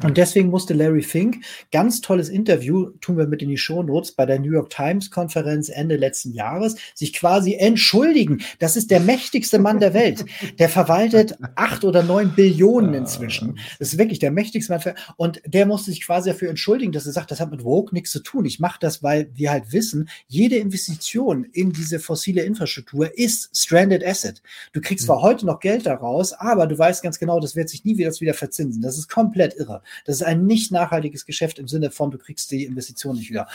Und 0.02 0.16
deswegen 0.16 0.48
musste 0.48 0.74
Larry 0.74 1.02
Fink, 1.02 1.44
ganz 1.70 2.00
tolles 2.00 2.28
Interview, 2.28 2.90
tun 3.00 3.16
wir 3.16 3.26
mit 3.26 3.42
in 3.42 3.48
die 3.48 3.56
Shownotes, 3.58 4.12
bei 4.12 4.26
der 4.26 4.38
New 4.38 4.52
York 4.52 4.70
Times 4.70 5.10
Konferenz 5.10 5.68
Ende 5.68 5.96
letzten 5.96 6.32
Jahres, 6.32 6.76
sich 6.94 7.12
quasi 7.12 7.54
entschuldigen. 7.54 8.42
Das 8.58 8.76
ist 8.76 8.90
der 8.90 9.00
mächtigste 9.00 9.58
Mann 9.58 9.80
der 9.80 9.94
Welt. 9.94 10.24
Der 10.58 10.68
verwaltet 10.68 11.36
acht 11.56 11.84
oder 11.84 12.02
neun 12.02 12.34
Billionen 12.34 12.94
inzwischen. 12.94 13.58
Das 13.78 13.92
ist 13.92 13.98
wirklich 13.98 14.18
der 14.18 14.30
mächtigste 14.30 14.72
Mann. 14.72 14.94
Und 15.16 15.42
der 15.46 15.66
musste 15.66 15.90
sich 15.90 16.04
quasi 16.04 16.30
dafür 16.30 16.48
entschuldigen, 16.48 16.92
dass 16.92 17.06
er 17.06 17.12
sagt, 17.12 17.30
das 17.30 17.40
hat 17.40 17.50
mit 17.50 17.62
Vogue 17.62 17.90
nichts 17.92 18.10
zu 18.10 18.20
tun. 18.20 18.44
Ich 18.44 18.60
mache 18.60 18.78
das, 18.80 19.02
weil 19.02 19.30
wir 19.34 19.50
halt 19.50 19.72
wissen, 19.72 20.08
jede 20.26 20.56
Investition 20.56 21.44
in 21.44 21.72
diese 21.72 21.98
fossile 21.98 22.42
Infrastruktur 22.42 23.16
ist 23.18 23.50
Stranded 23.56 24.04
Asset. 24.04 24.42
Du 24.72 24.80
kriegst 24.80 25.06
zwar 25.06 25.18
mhm. 25.18 25.22
heute 25.22 25.46
noch 25.46 25.60
Geld 25.60 25.86
daraus, 25.86 26.32
aber 26.32 26.66
du 26.66 26.78
weißt 26.78 27.02
ganz 27.02 27.18
genau, 27.18 27.40
das 27.40 27.56
wird 27.56 27.68
sich 27.68 27.84
nie 27.84 27.98
wieder, 27.98 28.12
wieder 28.12 28.34
verzinsen. 28.34 28.82
Das 28.82 28.98
ist 28.98 29.08
komplett 29.08 29.54
irre. 29.54 29.81
Das 30.04 30.16
ist 30.16 30.22
ein 30.22 30.46
nicht 30.46 30.72
nachhaltiges 30.72 31.26
Geschäft 31.26 31.58
im 31.58 31.68
Sinne 31.68 31.90
von, 31.90 32.10
du 32.10 32.18
kriegst 32.18 32.50
die 32.50 32.64
Investition 32.64 33.16
nicht 33.16 33.30
wieder. 33.30 33.48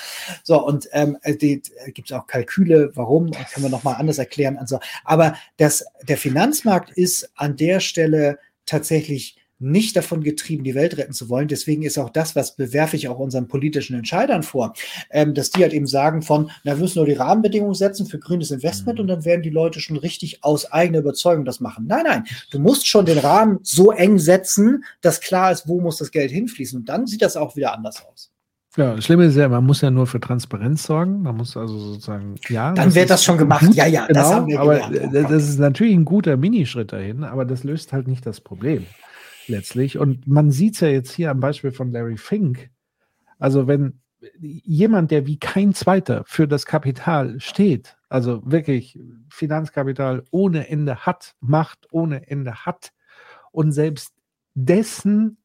So, 0.44 0.66
und 0.66 0.88
ähm, 0.92 1.18
äh, 1.22 1.36
die, 1.36 1.62
äh, 1.86 1.92
gibt 1.92 2.12
es 2.12 2.18
auch 2.18 2.28
Kalküle, 2.28 2.92
warum, 2.96 3.32
das 3.32 3.52
können 3.52 3.66
wir 3.66 3.70
nochmal 3.70 3.96
anders 3.96 4.18
erklären. 4.18 4.58
Also, 4.58 4.80
aber 5.04 5.36
das, 5.58 5.86
der 6.04 6.18
Finanzmarkt 6.18 6.92
ist 6.92 7.32
an 7.36 7.56
der 7.56 7.80
Stelle 7.80 8.40
tatsächlich 8.66 9.37
nicht 9.60 9.96
davon 9.96 10.24
getrieben, 10.24 10.64
die 10.64 10.76
Welt 10.76 10.98
retten 10.98 11.14
zu 11.14 11.30
wollen. 11.30 11.48
Deswegen 11.48 11.82
ist 11.82 11.98
auch 11.98 12.10
das, 12.10 12.36
was 12.36 12.56
bewerfe 12.56 12.96
ich 12.96 13.08
auch 13.08 13.20
unseren 13.20 13.48
politischen 13.48 13.96
Entscheidern 13.96 14.44
vor, 14.44 14.74
ähm, 15.10 15.34
dass 15.34 15.50
die 15.50 15.64
halt 15.64 15.74
eben 15.74 15.88
sagen 15.88 16.22
von, 16.22 16.52
na, 16.64 16.74
wir 16.74 16.82
müssen 16.82 17.00
nur 17.00 17.08
die 17.08 17.14
Rahmenbedingungen 17.14 17.74
setzen 17.74 18.06
für 18.06 18.20
grünes 18.20 18.52
Investment 18.52 19.00
mhm. 19.00 19.02
und 19.02 19.08
dann 19.08 19.26
werden 19.26 19.42
die 19.42 19.50
Leute 19.50 19.80
schon 19.80 19.98
richtig 19.98 20.44
aus 20.44 20.72
eigener 20.72 21.00
Überzeugung 21.00 21.46
das 21.46 21.60
machen. 21.60 21.86
Nein, 21.88 22.04
nein, 22.06 22.24
du 22.52 22.60
musst 22.60 22.88
schon 22.88 23.06
den 23.06 23.18
Rahmen 23.18 23.60
so 23.64 23.92
eng 23.92 24.20
setzen, 24.20 24.84
dass 25.02 25.22
klar 25.22 25.52
ist, 25.52 25.68
wo 25.68 25.82
muss 25.82 25.98
das 25.98 26.12
Geld 26.12 26.32
hinfließen. 26.32 26.80
Und 26.80 26.90
dann 26.90 27.08
sieht 27.08 27.22
das 27.22 27.36
auch 27.36 27.56
wieder 27.56 27.74
anders 27.74 28.04
aus. 28.06 28.32
Ja, 28.76 28.94
das 28.94 29.06
Schlimme 29.06 29.26
ist 29.26 29.36
ja, 29.36 29.50
man 29.50 29.66
muss 29.66 29.82
ja 29.82 29.90
nur 29.90 30.06
für 30.06 30.20
Transparenz 30.20 30.84
sorgen. 30.84 31.24
Man 31.24 31.36
muss 31.36 31.58
also 31.58 31.80
sozusagen, 31.80 32.36
ja. 32.48 32.74
Dann 32.74 32.94
wird 32.94 33.10
das 33.10 33.24
schon 33.24 33.40
gemacht. 33.40 33.66
Gut, 33.66 33.74
ja, 33.74 33.88
ja, 33.88 34.06
genau, 34.06 34.20
das 34.20 34.32
haben 34.32 34.48
wir 34.48 34.60
aber 34.60 34.88
gelernt. 34.88 35.32
das 35.32 35.50
ist 35.50 35.58
natürlich 35.58 35.96
ein 35.96 36.06
guter 36.06 36.38
Minischritt 36.38 36.94
dahin, 36.94 37.24
aber 37.24 37.44
das 37.44 37.64
löst 37.64 37.92
halt 37.92 38.08
nicht 38.08 38.24
das 38.28 38.40
Problem 38.40 38.86
letztlich. 39.48 39.98
Und 39.98 40.28
man 40.28 40.52
sieht 40.52 40.76
es 40.76 40.80
ja 40.82 40.88
jetzt 40.90 41.12
hier 41.12 41.32
am 41.32 41.40
Beispiel 41.40 41.72
von 41.72 41.92
Larry 41.92 42.18
Fink. 42.18 42.70
Also 43.40 43.68
wenn 43.68 44.02
jemand, 44.40 45.12
der 45.12 45.28
wie 45.28 45.38
kein 45.38 45.74
zweiter 45.74 46.24
für 46.26 46.48
das 46.48 46.66
Kapital 46.66 47.40
steht, 47.40 47.98
also 48.10 48.42
wirklich 48.46 49.00
Finanzkapital 49.30 50.24
ohne 50.32 50.70
Ende 50.70 51.06
hat, 51.06 51.36
Macht 51.40 51.88
ohne 51.92 52.28
Ende 52.28 52.66
hat 52.66 52.94
und 53.52 53.72
selbst 53.72 54.14
dessen 54.54 55.38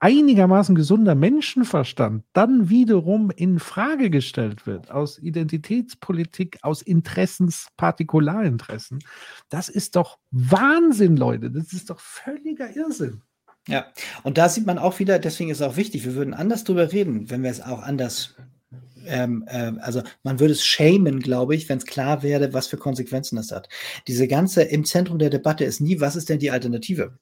einigermaßen 0.00 0.74
gesunder 0.74 1.14
Menschenverstand 1.14 2.24
dann 2.32 2.68
wiederum 2.68 3.30
in 3.30 3.58
Frage 3.58 4.10
gestellt 4.10 4.66
wird 4.66 4.90
aus 4.90 5.18
Identitätspolitik, 5.18 6.58
aus 6.62 6.82
Interessens, 6.82 7.68
Partikularinteressen. 7.76 9.00
Das 9.48 9.68
ist 9.68 9.96
doch 9.96 10.18
Wahnsinn, 10.30 11.16
Leute. 11.16 11.50
Das 11.50 11.72
ist 11.72 11.90
doch 11.90 12.00
völliger 12.00 12.74
Irrsinn. 12.76 13.22
Ja, 13.66 13.86
und 14.22 14.38
da 14.38 14.48
sieht 14.48 14.66
man 14.66 14.78
auch 14.78 14.98
wieder, 14.98 15.18
deswegen 15.18 15.50
ist 15.50 15.60
es 15.60 15.66
auch 15.66 15.76
wichtig, 15.76 16.04
wir 16.06 16.14
würden 16.14 16.32
anders 16.32 16.64
drüber 16.64 16.90
reden, 16.90 17.28
wenn 17.30 17.42
wir 17.42 17.50
es 17.50 17.60
auch 17.60 17.82
anders 17.82 18.34
ähm, 19.06 19.44
äh, 19.46 19.72
also 19.80 20.02
man 20.22 20.38
würde 20.38 20.52
es 20.52 20.64
schämen, 20.64 21.20
glaube 21.20 21.54
ich, 21.54 21.68
wenn 21.68 21.78
es 21.78 21.86
klar 21.86 22.22
wäre, 22.22 22.52
was 22.52 22.66
für 22.66 22.76
Konsequenzen 22.76 23.36
das 23.36 23.52
hat. 23.52 23.68
Diese 24.06 24.28
ganze 24.28 24.62
im 24.62 24.84
Zentrum 24.84 25.18
der 25.18 25.30
Debatte 25.30 25.64
ist 25.64 25.80
nie, 25.80 26.00
was 26.00 26.16
ist 26.16 26.28
denn 26.28 26.38
die 26.38 26.50
Alternative? 26.50 27.18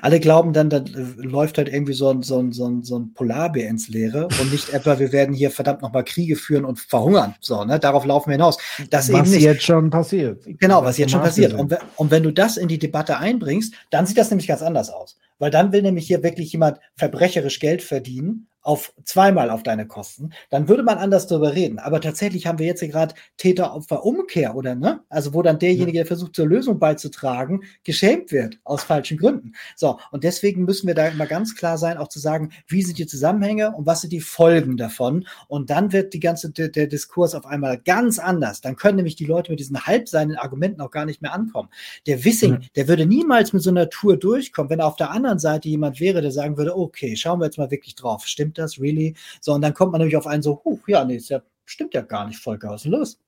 Alle 0.00 0.20
glauben 0.20 0.52
dann, 0.52 0.70
da 0.70 0.84
läuft 1.16 1.58
halt 1.58 1.68
irgendwie 1.68 1.92
so 1.92 2.10
ein, 2.10 2.22
so, 2.22 2.38
ein, 2.38 2.52
so, 2.52 2.66
ein, 2.66 2.82
so 2.82 2.98
ein 2.98 3.14
Polarbär 3.14 3.68
ins 3.68 3.88
Leere 3.88 4.28
und 4.40 4.52
nicht 4.52 4.72
etwa, 4.72 4.98
wir 4.98 5.12
werden 5.12 5.34
hier 5.34 5.50
verdammt 5.50 5.82
nochmal 5.82 6.04
Kriege 6.04 6.36
führen 6.36 6.64
und 6.64 6.78
verhungern. 6.78 7.34
So, 7.40 7.64
ne? 7.64 7.78
Darauf 7.78 8.04
laufen 8.04 8.30
wir 8.30 8.34
hinaus. 8.34 8.58
Das 8.90 9.12
was 9.12 9.20
eben 9.20 9.30
nicht. 9.30 9.42
jetzt 9.42 9.62
schon 9.62 9.90
passiert. 9.90 10.44
Genau, 10.58 10.84
was 10.84 10.98
jetzt 10.98 11.10
schon 11.10 11.20
passiert. 11.20 11.54
Und, 11.54 11.76
und 11.96 12.10
wenn 12.10 12.22
du 12.22 12.32
das 12.32 12.56
in 12.56 12.68
die 12.68 12.78
Debatte 12.78 13.18
einbringst, 13.18 13.74
dann 13.90 14.06
sieht 14.06 14.18
das 14.18 14.30
nämlich 14.30 14.46
ganz 14.46 14.62
anders 14.62 14.90
aus. 14.90 15.16
Weil 15.38 15.50
dann 15.50 15.72
will 15.72 15.82
nämlich 15.82 16.06
hier 16.06 16.22
wirklich 16.22 16.52
jemand 16.52 16.78
verbrecherisch 16.94 17.58
Geld 17.58 17.82
verdienen 17.82 18.46
auf 18.62 18.94
zweimal 19.04 19.50
auf 19.50 19.62
deine 19.62 19.86
Kosten, 19.86 20.32
dann 20.50 20.68
würde 20.68 20.84
man 20.84 20.98
anders 20.98 21.26
darüber 21.26 21.54
reden. 21.54 21.78
Aber 21.78 22.00
tatsächlich 22.00 22.46
haben 22.46 22.58
wir 22.58 22.66
jetzt 22.66 22.80
hier 22.80 22.88
gerade 22.88 23.14
Täter-Opfer-Umkehr, 23.36 24.54
oder 24.54 24.74
ne? 24.74 25.00
Also 25.08 25.34
wo 25.34 25.42
dann 25.42 25.58
derjenige, 25.58 25.98
der 25.98 26.06
versucht, 26.06 26.36
zur 26.36 26.46
Lösung 26.46 26.78
beizutragen, 26.78 27.62
geschämt 27.82 28.30
wird 28.30 28.60
aus 28.64 28.84
falschen 28.84 29.18
Gründen. 29.18 29.52
So, 29.76 29.98
und 30.12 30.22
deswegen 30.22 30.64
müssen 30.64 30.86
wir 30.86 30.94
da 30.94 31.08
immer 31.08 31.26
ganz 31.26 31.56
klar 31.56 31.76
sein, 31.76 31.98
auch 31.98 32.08
zu 32.08 32.20
sagen, 32.20 32.50
wie 32.68 32.82
sind 32.82 32.98
die 32.98 33.06
Zusammenhänge 33.06 33.72
und 33.72 33.86
was 33.86 34.02
sind 34.02 34.12
die 34.12 34.20
Folgen 34.20 34.76
davon. 34.76 35.26
Und 35.48 35.70
dann 35.70 35.92
wird 35.92 36.14
die 36.14 36.20
ganze 36.20 36.50
der, 36.50 36.68
der 36.68 36.86
Diskurs 36.86 37.34
auf 37.34 37.46
einmal 37.46 37.78
ganz 37.78 38.18
anders. 38.18 38.60
Dann 38.60 38.76
können 38.76 38.96
nämlich 38.96 39.16
die 39.16 39.26
Leute 39.26 39.50
mit 39.50 39.58
diesen 39.58 39.80
halbseinen 39.86 40.36
Argumenten 40.36 40.80
auch 40.80 40.90
gar 40.90 41.04
nicht 41.04 41.20
mehr 41.20 41.32
ankommen. 41.32 41.68
Der 42.06 42.24
Wissing, 42.24 42.52
mhm. 42.52 42.60
der 42.76 42.86
würde 42.86 43.06
niemals 43.06 43.52
mit 43.52 43.62
so 43.62 43.70
einer 43.70 43.90
Tour 43.90 44.16
durchkommen, 44.16 44.70
wenn 44.70 44.80
auf 44.80 44.96
der 44.96 45.10
anderen 45.10 45.40
Seite 45.40 45.68
jemand 45.68 45.98
wäre, 45.98 46.22
der 46.22 46.30
sagen 46.30 46.56
würde, 46.56 46.76
okay, 46.76 47.16
schauen 47.16 47.40
wir 47.40 47.46
jetzt 47.46 47.58
mal 47.58 47.70
wirklich 47.70 47.96
drauf. 47.96 48.26
Stimmt 48.26 48.51
stimmt 48.52 48.58
das, 48.58 48.80
really? 48.80 49.14
So, 49.40 49.54
und 49.54 49.62
dann 49.62 49.74
kommt 49.74 49.92
man 49.92 50.00
nämlich 50.00 50.16
auf 50.16 50.26
einen 50.26 50.42
so, 50.42 50.60
huh, 50.64 50.78
ja, 50.86 51.04
nee, 51.04 51.16
ist 51.16 51.30
ja, 51.30 51.40
stimmt 51.64 51.94
ja 51.94 52.02
gar 52.02 52.26
nicht, 52.26 52.38
Volker, 52.38 52.70
was 52.70 52.84
ist 52.84 52.90
los? 52.90 53.18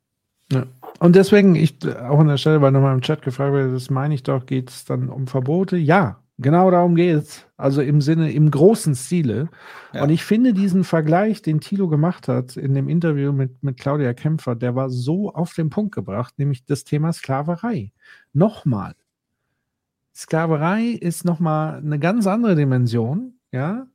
Ja. 0.53 0.65
Und 0.99 1.17
deswegen, 1.17 1.55
ich 1.55 1.77
auch 1.87 2.19
an 2.19 2.29
der 2.29 2.37
Stelle, 2.37 2.61
weil 2.61 2.73
nochmal 2.73 2.95
im 2.95 3.01
Chat 3.01 3.23
gefragt 3.23 3.53
wurde, 3.53 3.73
das 3.73 3.91
meine 3.91 4.15
ich 4.15 4.23
doch, 4.23 4.45
geht 4.45 4.71
es 4.71 4.85
dann 4.85 5.09
um 5.09 5.27
Verbote? 5.27 5.77
Ja, 5.79 6.21
genau 6.39 6.71
darum 6.71 6.95
geht 6.97 7.17
es. 7.17 7.47
Also 7.57 7.81
im 7.81 8.03
Sinne, 8.03 8.31
im 8.31 8.51
großen 8.51 8.95
Stile. 8.95 9.49
Ja. 9.95 10.03
Und 10.03 10.11
ich 10.11 10.23
finde 10.23 10.53
diesen 10.53 10.85
Vergleich, 10.85 11.41
den 11.41 11.61
Thilo 11.61 11.89
gemacht 11.89 12.29
hat 12.29 12.59
in 12.59 12.75
dem 12.75 12.91
Interview 12.91 13.33
mit, 13.33 13.63
mit 13.63 13.79
Claudia 13.79 14.13
Kämpfer, 14.13 14.55
der 14.55 14.75
war 14.75 14.91
so 14.91 15.33
auf 15.33 15.55
den 15.55 15.71
Punkt 15.71 15.95
gebracht, 15.95 16.35
nämlich 16.37 16.67
das 16.67 16.85
Thema 16.85 17.13
Sklaverei. 17.13 17.93
Nochmal. 18.35 18.95
Sklaverei 20.15 20.89
ist 20.89 21.25
nochmal 21.25 21.79
eine 21.79 21.99
ganz 21.99 22.27
andere 22.27 22.55
Dimension, 22.55 23.39
ja, 23.51 23.87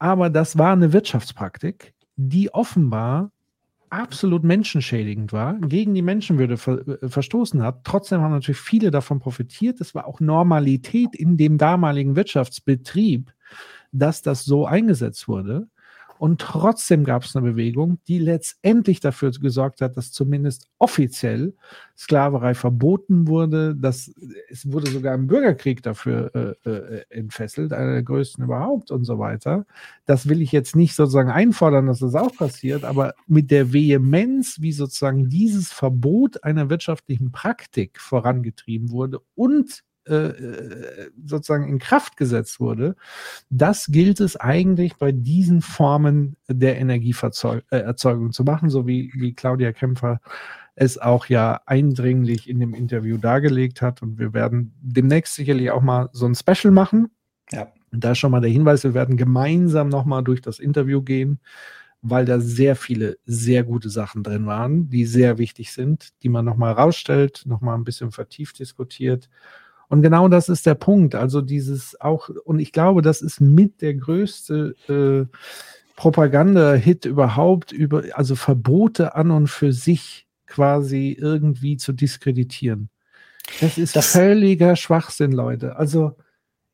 aber 0.00 0.30
das 0.30 0.58
war 0.58 0.72
eine 0.72 0.92
Wirtschaftspraktik, 0.92 1.94
die 2.16 2.52
offenbar 2.52 3.30
absolut 3.90 4.44
menschenschädigend 4.44 5.32
war, 5.32 5.54
gegen 5.60 5.94
die 5.94 6.02
Menschenwürde 6.02 6.56
ver 6.56 6.86
äh, 6.88 7.08
verstoßen 7.08 7.62
hat. 7.62 7.84
Trotzdem 7.84 8.20
haben 8.20 8.32
natürlich 8.32 8.60
viele 8.60 8.90
davon 8.90 9.20
profitiert. 9.20 9.80
Es 9.80 9.94
war 9.94 10.06
auch 10.06 10.20
Normalität 10.20 11.14
in 11.14 11.36
dem 11.36 11.58
damaligen 11.58 12.16
Wirtschaftsbetrieb, 12.16 13.32
dass 13.92 14.22
das 14.22 14.44
so 14.44 14.66
eingesetzt 14.66 15.28
wurde. 15.28 15.68
Und 16.20 16.38
trotzdem 16.42 17.04
gab 17.04 17.22
es 17.22 17.34
eine 17.34 17.52
Bewegung, 17.52 17.98
die 18.06 18.18
letztendlich 18.18 19.00
dafür 19.00 19.30
gesorgt 19.30 19.80
hat, 19.80 19.96
dass 19.96 20.12
zumindest 20.12 20.68
offiziell 20.78 21.54
Sklaverei 21.96 22.52
verboten 22.52 23.26
wurde. 23.26 23.74
Dass, 23.74 24.12
es 24.50 24.70
wurde 24.70 24.90
sogar 24.90 25.14
im 25.14 25.28
Bürgerkrieg 25.28 25.82
dafür 25.82 26.56
äh, 26.66 26.68
äh, 26.68 27.04
entfesselt, 27.08 27.72
einer 27.72 27.94
der 27.94 28.02
größten 28.02 28.44
überhaupt 28.44 28.90
und 28.90 29.04
so 29.04 29.18
weiter. 29.18 29.64
Das 30.04 30.28
will 30.28 30.42
ich 30.42 30.52
jetzt 30.52 30.76
nicht 30.76 30.94
sozusagen 30.94 31.30
einfordern, 31.30 31.86
dass 31.86 32.00
das 32.00 32.14
auch 32.14 32.36
passiert, 32.36 32.84
aber 32.84 33.14
mit 33.26 33.50
der 33.50 33.72
Vehemenz, 33.72 34.58
wie 34.60 34.72
sozusagen 34.72 35.30
dieses 35.30 35.72
Verbot 35.72 36.44
einer 36.44 36.68
wirtschaftlichen 36.68 37.32
Praktik 37.32 37.98
vorangetrieben 37.98 38.90
wurde 38.90 39.20
und 39.34 39.84
äh, 40.10 41.10
sozusagen 41.24 41.68
in 41.68 41.78
Kraft 41.78 42.16
gesetzt 42.16 42.60
wurde, 42.60 42.96
das 43.48 43.86
gilt 43.86 44.20
es 44.20 44.36
eigentlich 44.36 44.96
bei 44.96 45.12
diesen 45.12 45.62
Formen 45.62 46.36
der 46.48 46.78
Energieerzeugung 46.78 47.62
äh, 47.70 48.30
zu 48.30 48.44
machen, 48.44 48.70
so 48.70 48.86
wie, 48.86 49.12
wie 49.14 49.34
Claudia 49.34 49.72
Kämpfer 49.72 50.20
es 50.80 50.96
auch 50.96 51.26
ja 51.26 51.60
eindringlich 51.66 52.48
in 52.48 52.58
dem 52.58 52.72
Interview 52.72 53.18
dargelegt 53.18 53.82
hat. 53.82 54.00
Und 54.02 54.18
wir 54.18 54.32
werden 54.32 54.72
demnächst 54.80 55.34
sicherlich 55.34 55.70
auch 55.70 55.82
mal 55.82 56.08
so 56.12 56.26
ein 56.26 56.34
Special 56.34 56.72
machen. 56.72 57.10
Ja. 57.52 57.68
Da 57.92 58.14
schon 58.14 58.30
mal 58.30 58.40
der 58.40 58.50
Hinweis, 58.50 58.84
wir 58.84 58.94
werden 58.94 59.16
gemeinsam 59.16 59.90
nochmal 59.90 60.24
durch 60.24 60.40
das 60.40 60.58
Interview 60.58 61.02
gehen, 61.02 61.40
weil 62.00 62.24
da 62.24 62.40
sehr 62.40 62.76
viele 62.76 63.18
sehr 63.26 63.64
gute 63.64 63.90
Sachen 63.90 64.22
drin 64.22 64.46
waren, 64.46 64.88
die 64.88 65.04
sehr 65.04 65.36
wichtig 65.36 65.72
sind, 65.72 66.10
die 66.22 66.30
man 66.30 66.46
nochmal 66.46 66.72
rausstellt, 66.72 67.42
nochmal 67.44 67.76
ein 67.76 67.84
bisschen 67.84 68.10
vertieft 68.10 68.58
diskutiert 68.58 69.28
und 69.90 70.02
genau 70.02 70.28
das 70.28 70.48
ist 70.48 70.66
der 70.66 70.76
Punkt. 70.76 71.16
Also 71.16 71.40
dieses 71.40 72.00
auch, 72.00 72.30
und 72.44 72.60
ich 72.60 72.70
glaube, 72.72 73.02
das 73.02 73.22
ist 73.22 73.40
mit 73.40 73.82
der 73.82 73.94
größte 73.94 74.76
äh, 74.88 75.36
Propaganda-Hit 75.96 77.06
überhaupt, 77.06 77.72
über, 77.72 78.04
also 78.12 78.36
Verbote 78.36 79.16
an 79.16 79.32
und 79.32 79.48
für 79.48 79.72
sich 79.72 80.28
quasi 80.46 81.16
irgendwie 81.20 81.76
zu 81.76 81.92
diskreditieren. 81.92 82.88
Das 83.60 83.78
ist 83.78 83.96
das, 83.96 84.12
völliger 84.12 84.76
Schwachsinn, 84.76 85.32
Leute. 85.32 85.74
Also 85.74 86.16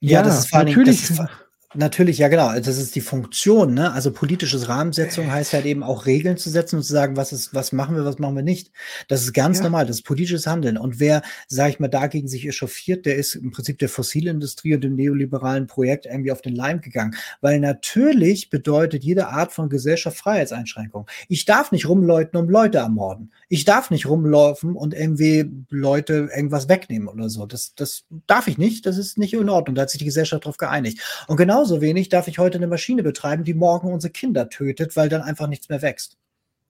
ja, 0.00 0.18
ja 0.18 0.22
das 0.22 0.44
ist 0.44 0.52
natürlich. 0.52 1.10
Allem, 1.10 1.16
das 1.16 1.45
Natürlich, 1.74 2.18
ja 2.18 2.28
genau. 2.28 2.52
Das 2.54 2.78
ist 2.78 2.94
die 2.94 3.00
Funktion. 3.00 3.74
Ne? 3.74 3.92
Also 3.92 4.12
politisches 4.12 4.68
Rahmensetzung 4.68 5.30
heißt 5.30 5.52
halt 5.52 5.66
eben 5.66 5.82
auch 5.82 6.06
Regeln 6.06 6.36
zu 6.36 6.48
setzen 6.48 6.76
und 6.76 6.82
zu 6.82 6.92
sagen, 6.92 7.16
was 7.16 7.32
ist, 7.32 7.54
was 7.54 7.72
machen 7.72 7.96
wir, 7.96 8.04
was 8.04 8.18
machen 8.18 8.36
wir 8.36 8.42
nicht. 8.42 8.70
Das 9.08 9.22
ist 9.22 9.34
ganz 9.34 9.58
ja. 9.58 9.64
normal. 9.64 9.84
Das 9.84 9.96
ist 9.96 10.02
politisches 10.02 10.46
Handeln. 10.46 10.78
Und 10.78 11.00
wer, 11.00 11.22
sage 11.48 11.70
ich 11.70 11.80
mal, 11.80 11.88
dagegen 11.88 12.28
sich 12.28 12.46
echauffiert, 12.46 13.04
der 13.04 13.16
ist 13.16 13.34
im 13.34 13.50
Prinzip 13.50 13.78
der 13.78 13.88
Fossilindustrie 13.88 14.74
und 14.74 14.84
dem 14.84 14.94
neoliberalen 14.94 15.66
Projekt 15.66 16.06
irgendwie 16.06 16.32
auf 16.32 16.40
den 16.40 16.54
Leim 16.54 16.80
gegangen. 16.80 17.16
Weil 17.40 17.58
natürlich 17.60 18.48
bedeutet 18.48 19.04
jede 19.04 19.28
Art 19.28 19.52
von 19.52 19.68
Gesellschaft 19.68 20.16
Freiheitseinschränkung. 20.16 21.06
Ich 21.28 21.44
darf 21.44 21.72
nicht 21.72 21.88
rumläuten, 21.88 22.38
um 22.38 22.48
Leute 22.48 22.78
ermorden. 22.78 23.32
Ich 23.48 23.64
darf 23.64 23.90
nicht 23.90 24.06
rumlaufen 24.06 24.76
und 24.76 24.94
irgendwie 24.94 25.50
Leute 25.68 26.30
irgendwas 26.34 26.68
wegnehmen 26.68 27.08
oder 27.08 27.28
so. 27.28 27.44
Das, 27.44 27.74
das 27.74 28.04
darf 28.26 28.46
ich 28.46 28.56
nicht. 28.56 28.86
Das 28.86 28.98
ist 28.98 29.18
nicht 29.18 29.34
in 29.34 29.48
Ordnung. 29.48 29.74
Da 29.74 29.82
hat 29.82 29.90
sich 29.90 29.98
die 29.98 30.04
Gesellschaft 30.04 30.44
darauf 30.44 30.56
geeinigt. 30.56 31.00
Und 31.26 31.36
genau 31.36 31.55
genauso 31.56 31.80
wenig 31.80 32.10
darf 32.10 32.28
ich 32.28 32.38
heute 32.38 32.58
eine 32.58 32.66
Maschine 32.66 33.02
betreiben, 33.02 33.42
die 33.42 33.54
morgen 33.54 33.90
unsere 33.90 34.12
Kinder 34.12 34.50
tötet, 34.50 34.94
weil 34.94 35.08
dann 35.08 35.22
einfach 35.22 35.46
nichts 35.48 35.70
mehr 35.70 35.80
wächst. 35.80 36.18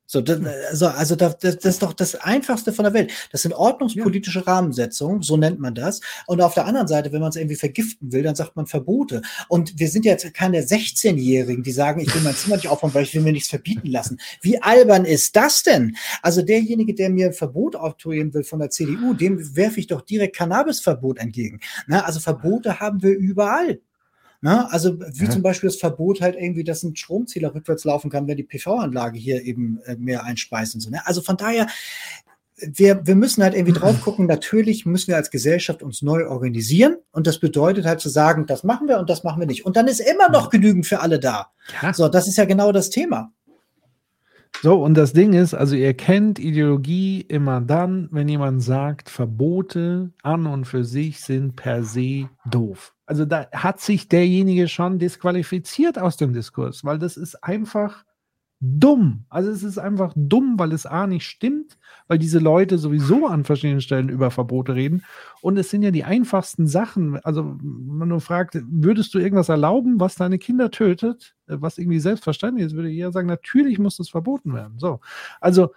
So, 0.09 0.21
das, 0.21 0.41
also, 0.71 0.87
also 0.87 1.17
das, 1.17 1.39
das 1.39 1.57
ist 1.65 1.83
doch 1.83 1.93
das 1.93 2.15
Einfachste 2.15 2.73
von 2.73 2.85
der 2.85 2.95
Welt. 2.95 3.13
Das 3.33 3.43
sind 3.43 3.53
ordnungspolitische 3.53 4.39
ja. 4.39 4.45
Rahmensetzungen, 4.45 5.23
so 5.23 5.37
nennt 5.37 5.59
man 5.59 5.75
das. 5.75 6.01
Und 6.29 6.41
auf 6.41 6.55
der 6.55 6.67
anderen 6.67 6.87
Seite, 6.87 7.11
wenn 7.11 7.21
man 7.21 7.31
es 7.31 7.37
irgendwie 7.37 7.57
vergiften 7.57 8.13
will, 8.13 8.23
dann 8.23 8.37
sagt 8.37 8.55
man 8.55 8.69
Verbote. 8.69 9.23
Und 9.49 9.81
wir 9.81 9.89
sind 9.89 10.05
jetzt 10.05 10.33
keine 10.33 10.61
16-Jährigen, 10.61 11.65
die 11.65 11.73
sagen, 11.73 12.01
ich 12.01 12.15
will 12.15 12.23
mein 12.23 12.37
Zimmer 12.37 12.55
nicht 12.55 12.69
aufbauen, 12.69 12.95
weil 12.95 13.03
ich 13.03 13.13
will 13.17 13.23
mir 13.23 13.33
nichts 13.33 13.49
verbieten 13.49 13.89
lassen. 13.89 14.21
Wie 14.43 14.63
albern 14.63 15.05
ist 15.05 15.35
das 15.35 15.65
denn? 15.65 15.97
Also 16.23 16.43
derjenige, 16.43 16.95
der 16.95 17.11
mir 17.11 17.27
ein 17.27 17.33
Verbot 17.33 17.75
auftuieren 17.75 18.33
will 18.33 18.45
von 18.45 18.61
der 18.61 18.71
CDU, 18.71 19.13
dem 19.13 19.57
werfe 19.57 19.81
ich 19.81 19.89
doch 19.89 20.03
direkt 20.03 20.37
Cannabisverbot 20.37 21.19
entgegen. 21.19 21.59
Na, 21.89 22.05
also 22.05 22.21
Verbote 22.21 22.79
haben 22.79 23.03
wir 23.03 23.17
überall. 23.17 23.81
Na, 24.41 24.69
also 24.69 24.99
wie 24.99 25.25
ja. 25.25 25.31
zum 25.31 25.43
Beispiel 25.43 25.69
das 25.69 25.79
Verbot 25.79 26.21
halt 26.21 26.37
irgendwie, 26.37 26.65
dass 26.65 26.83
ein 26.83 26.95
Stromzähler 26.95 27.55
rückwärts 27.55 27.85
laufen 27.85 28.11
kann, 28.11 28.27
wenn 28.27 28.37
die 28.37 28.45
PV-Anlage 28.45 29.19
hier 29.19 29.43
eben 29.43 29.81
äh, 29.87 29.97
mehr 29.97 30.25
einspeist 30.25 30.75
und 30.75 30.81
so. 30.81 30.91
Ne? 30.91 31.07
Also 31.07 31.23
von 31.23 31.37
daher, 31.37 31.67
wir, 32.59 33.07
wir 33.07 33.15
müssen 33.15 33.43
halt 33.43 33.55
irgendwie 33.55 33.79
drauf 33.79 34.01
gucken, 34.01 34.27
natürlich 34.29 34.87
müssen 34.87 35.09
wir 35.09 35.17
als 35.17 35.31
Gesellschaft 35.31 35.83
uns 35.83 36.03
neu 36.03 36.27
organisieren 36.27 36.97
und 37.13 37.27
das 37.27 37.39
bedeutet 37.39 37.87
halt 37.87 38.01
zu 38.01 38.09
sagen, 38.09 38.47
das 38.47 38.65
machen 38.65 38.89
wir 38.89 38.99
und 38.99 39.11
das 39.11 39.25
machen 39.25 39.41
wir 39.41 39.47
nicht. 39.47 39.67
Und 39.67 39.77
dann 39.77 39.89
ist 39.89 40.01
immer 40.01 40.29
noch 40.29 40.51
genügend 40.51 40.87
für 40.87 41.01
alle 41.01 41.19
da. 41.19 41.51
Ja. 41.83 41.93
So, 41.93 42.09
das 42.09 42.29
ist 42.29 42.37
ja 42.37 42.45
genau 42.45 42.73
das 42.73 42.91
Thema. 42.91 43.33
So, 44.63 44.83
und 44.83 44.95
das 44.95 45.13
Ding 45.13 45.33
ist, 45.35 45.55
also 45.55 45.77
ihr 45.77 45.95
kennt 45.95 46.39
Ideologie 46.39 47.21
immer 47.21 47.61
dann, 47.61 48.09
wenn 48.11 48.29
jemand 48.29 48.63
sagt, 48.63 49.11
Verbote 49.11 50.13
an 50.23 50.47
und 50.47 50.65
für 50.65 50.85
sich 50.85 51.21
sind 51.21 51.57
per 51.57 51.83
se 51.83 52.29
doof. 52.51 52.95
Also 53.05 53.25
da 53.25 53.49
hat 53.53 53.81
sich 53.81 54.09
derjenige 54.09 54.67
schon 54.69 54.99
disqualifiziert 54.99 55.99
aus 55.99 56.17
dem 56.17 56.33
Diskurs, 56.33 56.85
weil 56.85 56.99
das 56.99 57.17
ist 57.17 57.45
einfach 57.45 58.05
dumm. 58.61 59.25
Also 59.29 59.51
es 59.51 59.63
ist 59.63 59.79
einfach 59.79 60.13
dumm, 60.17 60.59
weil 60.59 60.73
es 60.73 60.87
A 60.87 61.07
nicht 61.07 61.27
stimmt, 61.27 61.77
weil 62.09 62.19
diese 62.19 62.39
Leute 62.39 62.79
sowieso 62.79 63.27
an 63.27 63.45
verschiedenen 63.45 63.81
Stellen 63.81 64.09
über 64.09 64.31
Verbote 64.31 64.75
reden. 64.75 65.05
Und 65.43 65.59
es 65.59 65.71
sind 65.71 65.83
ja 65.83 65.91
die 65.91 66.05
einfachsten 66.05 66.67
Sachen. 66.67 67.19
Also 67.25 67.57
wenn 67.61 68.09
man 68.09 68.21
fragt, 68.21 68.59
würdest 68.69 69.13
du 69.15 69.19
irgendwas 69.19 69.49
erlauben, 69.49 70.01
was 70.01 70.15
deine 70.15 70.39
Kinder 70.39 70.71
tötet, 70.71 71.35
äh, 71.49 71.57
was 71.61 71.79
irgendwie 71.79 72.01
selbstverständlich 72.01 72.67
ist, 72.67 72.75
würde 72.75 72.91
ich 72.91 72.99
eher 72.99 73.13
sagen, 73.13 73.29
natürlich 73.29 73.79
muss 73.79 73.99
das 73.99 74.09
verboten 74.09 74.55
werden. 74.55 74.79
So. 74.79 75.01
Also 75.41 75.73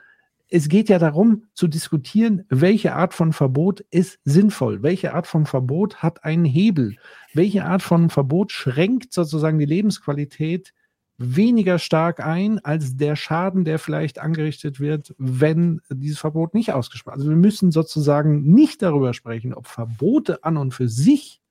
es 0.51 0.67
geht 0.67 0.89
ja 0.89 0.97
darum 0.97 1.43
zu 1.53 1.67
diskutieren, 1.67 2.45
welche 2.49 2.95
Art 2.95 3.13
von 3.13 3.33
Verbot 3.33 3.81
ist 3.91 4.19
sinnvoll, 4.23 4.81
welche 4.81 5.13
Art 5.13 5.27
von 5.27 5.45
Verbot 5.45 5.97
hat 5.97 6.23
einen 6.23 6.45
Hebel, 6.45 6.95
welche 7.33 7.65
Art 7.65 7.83
von 7.83 8.09
Verbot 8.09 8.51
schränkt 8.51 9.13
sozusagen 9.13 9.59
die 9.59 9.65
Lebensqualität 9.65 10.73
weniger 11.19 11.79
stark 11.79 12.25
ein 12.25 12.59
als 12.59 12.95
der 12.95 13.15
Schaden, 13.15 13.65
der 13.65 13.77
vielleicht 13.77 14.19
angerichtet 14.19 14.79
wird, 14.79 15.13
wenn 15.17 15.81
dieses 15.89 16.17
Verbot 16.17 16.53
nicht 16.53 16.71
ausgesprochen 16.71 17.17
wird. 17.17 17.19
Also 17.19 17.29
wir 17.29 17.37
müssen 17.37 17.71
sozusagen 17.71 18.41
nicht 18.53 18.81
darüber 18.81 19.13
sprechen, 19.13 19.53
ob 19.53 19.67
Verbote 19.67 20.43
an 20.43 20.57
und 20.57 20.73
für 20.73 20.87
sich 20.87 21.41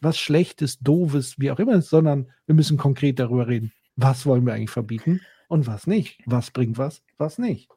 was 0.00 0.18
Schlechtes, 0.18 0.78
Doofes, 0.78 1.38
wie 1.38 1.50
auch 1.50 1.58
immer 1.58 1.74
ist, 1.74 1.90
sondern 1.90 2.28
wir 2.46 2.54
müssen 2.54 2.78
konkret 2.78 3.18
darüber 3.18 3.48
reden, 3.48 3.72
was 3.96 4.26
wollen 4.26 4.46
wir 4.46 4.54
eigentlich 4.54 4.70
verbieten 4.70 5.20
und 5.48 5.66
was 5.66 5.86
nicht. 5.86 6.20
Was 6.24 6.50
bringt 6.50 6.78
was, 6.78 7.02
was 7.18 7.38
nicht. 7.38 7.68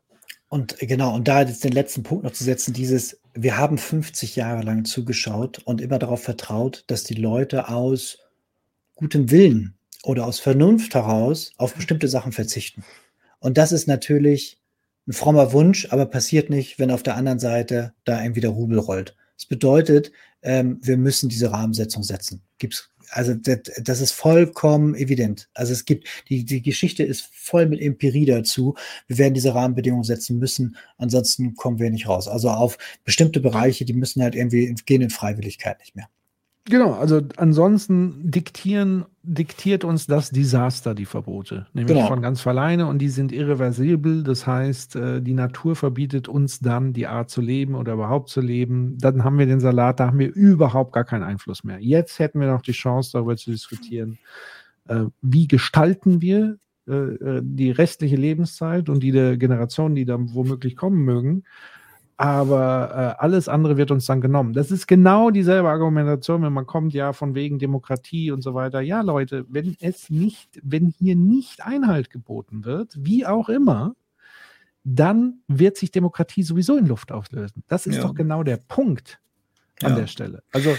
Und 0.47 0.77
genau, 0.80 1.15
und 1.15 1.27
da 1.27 1.41
jetzt 1.41 1.63
den 1.63 1.71
letzten 1.71 2.03
Punkt 2.03 2.23
noch 2.23 2.33
zu 2.33 2.43
setzen, 2.43 2.73
dieses, 2.73 3.21
wir 3.33 3.57
haben 3.57 3.77
50 3.77 4.35
Jahre 4.35 4.61
lang 4.63 4.85
zugeschaut 4.85 5.59
und 5.59 5.81
immer 5.81 5.99
darauf 5.99 6.23
vertraut, 6.23 6.83
dass 6.88 7.03
die 7.03 7.15
Leute 7.15 7.69
aus 7.69 8.19
gutem 8.95 9.31
Willen 9.31 9.75
oder 10.03 10.25
aus 10.25 10.39
Vernunft 10.39 10.95
heraus 10.95 11.51
auf 11.57 11.75
bestimmte 11.75 12.07
Sachen 12.07 12.31
verzichten. 12.31 12.83
Und 13.39 13.57
das 13.57 13.71
ist 13.71 13.88
natürlich 13.88 14.59
ein 15.07 15.13
frommer 15.13 15.51
Wunsch, 15.51 15.88
aber 15.91 16.05
passiert 16.05 16.49
nicht, 16.49 16.80
wenn 16.80 16.91
auf 16.91 17.03
der 17.03 17.15
anderen 17.15 17.39
Seite 17.39 17.93
da 18.03 18.21
irgendwie 18.21 18.41
der 18.41 18.51
Rubel 18.51 18.80
rollt. 18.80 19.15
Das 19.35 19.45
bedeutet, 19.47 20.11
ähm, 20.43 20.80
wir 20.81 20.97
müssen 20.97 21.30
diese 21.30 21.51
Rahmensetzung 21.51 22.03
setzen. 22.03 22.43
Gibt's, 22.59 22.91
also 23.09 23.33
das, 23.33 23.59
das, 23.81 23.99
ist 23.99 24.11
vollkommen 24.11 24.95
evident. 24.95 25.49
Also 25.53 25.73
es 25.73 25.85
gibt, 25.85 26.07
die, 26.30 26.45
die 26.45 26.61
Geschichte 26.61 27.03
ist 27.03 27.27
voll 27.33 27.65
mit 27.65 27.81
Empirie 27.81 28.25
dazu. 28.25 28.75
Wir 29.07 29.17
werden 29.17 29.33
diese 29.33 29.55
Rahmenbedingungen 29.55 30.03
setzen 30.03 30.38
müssen, 30.38 30.77
ansonsten 30.97 31.55
kommen 31.55 31.80
wir 31.80 31.89
nicht 31.89 32.07
raus. 32.07 32.27
Also 32.27 32.49
auf 32.49 32.77
bestimmte 33.03 33.39
Bereiche, 33.39 33.85
die 33.85 33.93
müssen 33.93 34.21
halt 34.21 34.35
irgendwie 34.35 34.73
gehen 34.85 35.01
in 35.01 35.09
Freiwilligkeit 35.09 35.80
nicht 35.80 35.95
mehr. 35.95 36.09
Genau, 36.65 36.93
also 36.93 37.22
ansonsten 37.38 38.30
diktieren, 38.30 39.06
diktiert 39.23 39.83
uns 39.83 40.06
das 40.06 40.30
Desaster 40.30 40.93
die 40.93 41.06
Verbote, 41.06 41.65
nämlich 41.73 41.95
genau. 41.95 42.07
von 42.07 42.22
ganz 42.22 42.45
alleine 42.45 42.85
und 42.85 42.99
die 42.99 43.09
sind 43.09 43.31
irreversibel. 43.31 44.23
Das 44.23 44.45
heißt, 44.45 44.95
äh, 44.95 45.22
die 45.22 45.33
Natur 45.33 45.75
verbietet 45.75 46.27
uns 46.27 46.59
dann 46.59 46.93
die 46.93 47.07
Art 47.07 47.31
zu 47.31 47.41
leben 47.41 47.73
oder 47.73 47.93
überhaupt 47.93 48.30
zu 48.30 48.41
leben. 48.41 48.98
Dann 48.99 49.23
haben 49.23 49.40
wir 49.40 49.48
den 49.48 49.59
Salat, 49.59 49.99
da 49.99 50.07
haben 50.07 50.19
wir 50.19 50.33
überhaupt 50.35 50.93
gar 50.93 51.03
keinen 51.03 51.23
Einfluss 51.23 51.64
mehr. 51.64 51.80
Jetzt 51.80 52.19
hätten 52.19 52.40
wir 52.40 52.48
noch 52.48 52.61
die 52.61 52.73
Chance, 52.73 53.11
darüber 53.14 53.35
zu 53.38 53.49
diskutieren, 53.49 54.19
äh, 54.88 55.06
wie 55.23 55.48
gestalten 55.48 56.22
wir 56.22 56.57
äh, 56.85 57.41
die 57.41 57.72
restliche 57.72 58.17
Lebenszeit 58.17 58.88
und 58.88 59.01
die 59.01 59.11
der 59.11 59.38
Generationen, 59.38 59.95
die 59.95 60.06
dann 60.06 60.35
womöglich 60.35 60.75
kommen 60.75 61.03
mögen 61.06 61.43
aber 62.22 63.16
äh, 63.17 63.24
alles 63.24 63.48
andere 63.48 63.77
wird 63.77 63.90
uns 63.90 64.06
dann 64.06 64.22
genommen. 64.22 64.53
Das 64.53 64.69
ist 64.69 64.85
genau 64.85 65.32
dieselbe 65.32 65.69
Argumentation, 65.69 66.43
wenn 66.43 66.53
man 66.53 66.67
kommt, 66.67 66.93
ja, 66.93 67.14
von 67.14 67.33
wegen 67.33 67.58
Demokratie 67.58 68.30
und 68.30 68.43
so 68.43 68.53
weiter. 68.53 68.80
Ja, 68.80 69.01
Leute, 69.01 69.45
wenn 69.50 69.75
es 69.80 70.11
nicht, 70.11 70.59
wenn 70.61 70.93
hier 71.00 71.16
nicht 71.16 71.66
Einhalt 71.66 72.11
geboten 72.11 72.64
wird, 72.64 72.93
wie 73.00 73.25
auch 73.25 73.50
immer, 73.50 73.95
dann 74.83 75.40
wird 75.48 75.77
sich 75.77 75.90
Demokratie 75.90 76.43
sowieso 76.43 76.77
in 76.77 76.85
Luft 76.85 77.11
auflösen. 77.11 77.64
Das 77.67 77.88
ist 77.88 77.95
ja. 77.95 78.03
doch 78.03 78.14
genau 78.14 78.43
der 78.43 78.58
Punkt 78.58 79.19
an 79.82 79.93
ja. 79.93 79.95
der 80.01 80.08
Stelle. 80.08 80.43
Also 80.51 80.75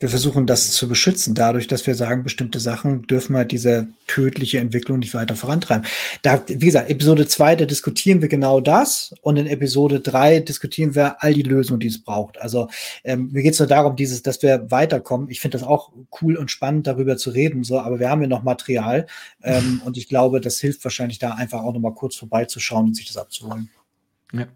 wir 0.00 0.08
versuchen 0.08 0.46
das 0.46 0.70
zu 0.72 0.88
beschützen, 0.88 1.34
dadurch, 1.34 1.66
dass 1.66 1.86
wir 1.86 1.94
sagen, 1.94 2.22
bestimmte 2.22 2.58
Sachen 2.58 3.06
dürfen 3.06 3.34
wir 3.34 3.44
diese 3.44 3.88
tödliche 4.06 4.58
Entwicklung 4.58 4.98
nicht 4.98 5.12
weiter 5.12 5.36
vorantreiben. 5.36 5.86
Da, 6.22 6.42
wie 6.46 6.56
gesagt, 6.56 6.88
Episode 6.88 7.28
zwei, 7.28 7.54
da 7.54 7.66
diskutieren 7.66 8.22
wir 8.22 8.28
genau 8.28 8.60
das 8.60 9.14
und 9.20 9.36
in 9.36 9.46
Episode 9.46 10.00
drei 10.00 10.40
diskutieren 10.40 10.94
wir 10.94 11.22
all 11.22 11.34
die 11.34 11.42
Lösungen, 11.42 11.80
die 11.80 11.88
es 11.88 12.02
braucht. 12.02 12.40
Also 12.40 12.68
ähm, 13.04 13.28
mir 13.30 13.42
geht 13.42 13.52
es 13.52 13.58
nur 13.58 13.68
darum, 13.68 13.94
dieses, 13.94 14.22
dass 14.22 14.42
wir 14.42 14.70
weiterkommen. 14.70 15.28
Ich 15.28 15.40
finde 15.40 15.58
das 15.58 15.66
auch 15.66 15.92
cool 16.22 16.38
und 16.38 16.50
spannend, 16.50 16.86
darüber 16.86 17.18
zu 17.18 17.28
reden, 17.28 17.62
so, 17.62 17.78
aber 17.78 18.00
wir 18.00 18.08
haben 18.08 18.22
ja 18.22 18.28
noch 18.28 18.42
Material 18.42 19.06
ähm, 19.42 19.82
und 19.84 19.98
ich 19.98 20.08
glaube, 20.08 20.40
das 20.40 20.58
hilft 20.60 20.82
wahrscheinlich 20.82 21.18
da 21.18 21.34
einfach 21.34 21.60
auch 21.62 21.74
nochmal 21.74 21.94
kurz 21.94 22.16
vorbeizuschauen 22.16 22.86
und 22.86 22.96
sich 22.96 23.06
das 23.06 23.18
abzuholen. 23.18 23.68
Ja. 24.32 24.46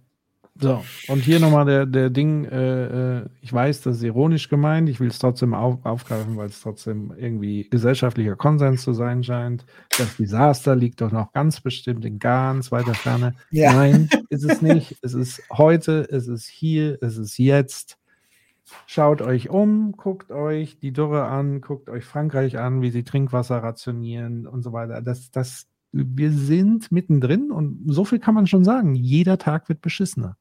So, 0.61 0.85
und 1.09 1.19
hier 1.19 1.41
nochmal 1.41 1.65
der, 1.65 1.85
der 1.85 2.11
Ding, 2.11 2.45
äh, 2.45 3.19
äh, 3.19 3.27
ich 3.41 3.53
weiß, 3.53 3.81
das 3.81 3.97
ist 3.97 4.03
ironisch 4.05 4.49
gemeint, 4.49 4.89
ich 4.89 5.01
will 5.01 5.09
es 5.09 5.19
trotzdem 5.19 5.53
auf, 5.53 5.85
aufgreifen, 5.85 6.37
weil 6.37 6.47
es 6.47 6.61
trotzdem 6.61 7.13
irgendwie 7.17 7.69
gesellschaftlicher 7.69 8.37
Konsens 8.37 8.83
zu 8.83 8.93
sein 8.93 9.25
scheint. 9.25 9.67
Das 9.99 10.17
Desaster 10.17 10.77
liegt 10.77 11.01
doch 11.01 11.11
noch 11.11 11.33
ganz 11.33 11.61
bestimmt 11.61 12.05
in 12.05 12.21
ganz 12.21 12.71
weiter 12.71 12.95
Ferne. 12.95 13.35
Ja. 13.51 13.73
Nein, 13.73 14.09
ist 14.29 14.45
es 14.45 14.63
nicht. 14.63 14.97
Es 15.03 15.15
ist 15.15 15.43
heute, 15.51 16.07
es 16.09 16.29
ist 16.29 16.47
hier, 16.47 16.99
es 17.03 17.17
ist 17.17 17.37
jetzt. 17.39 17.99
Schaut 18.87 19.23
euch 19.23 19.51
um, 19.51 19.93
guckt 19.93 20.31
euch 20.31 20.79
die 20.79 20.93
Dürre 20.93 21.25
an, 21.25 21.63
guckt 21.63 21.91
euch 21.91 22.05
Frankreich 22.05 22.59
an, 22.59 22.81
wie 22.81 22.91
sie 22.91 23.03
Trinkwasser 23.03 23.59
rationieren 23.59 24.47
und 24.47 24.63
so 24.63 24.73
weiter. 24.73 25.03
Das, 25.03 25.33
das, 25.33 25.67
wir 25.91 26.31
sind 26.31 26.93
mittendrin 26.93 27.51
und 27.51 27.83
so 27.87 28.05
viel 28.05 28.21
kann 28.21 28.35
man 28.35 28.47
schon 28.47 28.63
sagen. 28.63 28.95
Jeder 28.95 29.37
Tag 29.37 29.69
wird 29.69 29.81
beschissener. 29.81 30.37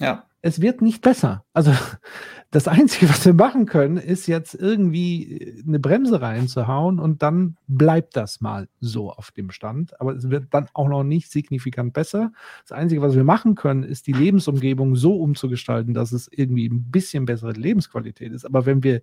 Ja. 0.00 0.26
Es 0.42 0.60
wird 0.60 0.82
nicht 0.82 1.00
besser. 1.00 1.44
Also 1.54 1.72
das 2.50 2.68
Einzige, 2.68 3.08
was 3.08 3.24
wir 3.24 3.32
machen 3.32 3.66
können, 3.66 3.96
ist 3.96 4.26
jetzt 4.26 4.54
irgendwie 4.54 5.62
eine 5.66 5.78
Bremse 5.78 6.20
reinzuhauen 6.20 7.00
und 7.00 7.22
dann 7.22 7.56
bleibt 7.66 8.16
das 8.16 8.40
mal 8.40 8.68
so 8.80 9.10
auf 9.10 9.30
dem 9.30 9.50
Stand. 9.50 9.98
Aber 10.00 10.12
es 10.12 10.28
wird 10.28 10.48
dann 10.50 10.68
auch 10.74 10.88
noch 10.88 11.02
nicht 11.02 11.30
signifikant 11.30 11.94
besser. 11.94 12.32
Das 12.68 12.76
Einzige, 12.76 13.00
was 13.00 13.14
wir 13.14 13.24
machen 13.24 13.54
können, 13.54 13.84
ist 13.84 14.06
die 14.06 14.12
Lebensumgebung 14.12 14.96
so 14.96 15.16
umzugestalten, 15.16 15.94
dass 15.94 16.12
es 16.12 16.28
irgendwie 16.30 16.68
ein 16.68 16.90
bisschen 16.90 17.24
bessere 17.24 17.52
Lebensqualität 17.52 18.32
ist. 18.32 18.44
Aber 18.44 18.66
wenn 18.66 18.82
wir 18.82 19.02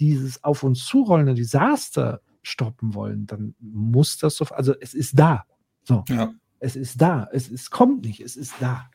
dieses 0.00 0.42
auf 0.42 0.62
uns 0.62 0.84
zurollende 0.86 1.34
Desaster 1.34 2.22
stoppen 2.42 2.94
wollen, 2.94 3.26
dann 3.26 3.54
muss 3.60 4.16
das 4.16 4.36
so, 4.36 4.46
also 4.46 4.74
es 4.80 4.94
ist 4.94 5.18
da. 5.18 5.44
So. 5.84 6.04
Ja. 6.08 6.32
Es 6.58 6.76
ist 6.76 7.00
da. 7.00 7.28
Es, 7.32 7.50
es 7.50 7.70
kommt 7.70 8.04
nicht. 8.04 8.20
Es 8.20 8.36
ist 8.36 8.54
da. 8.60 8.90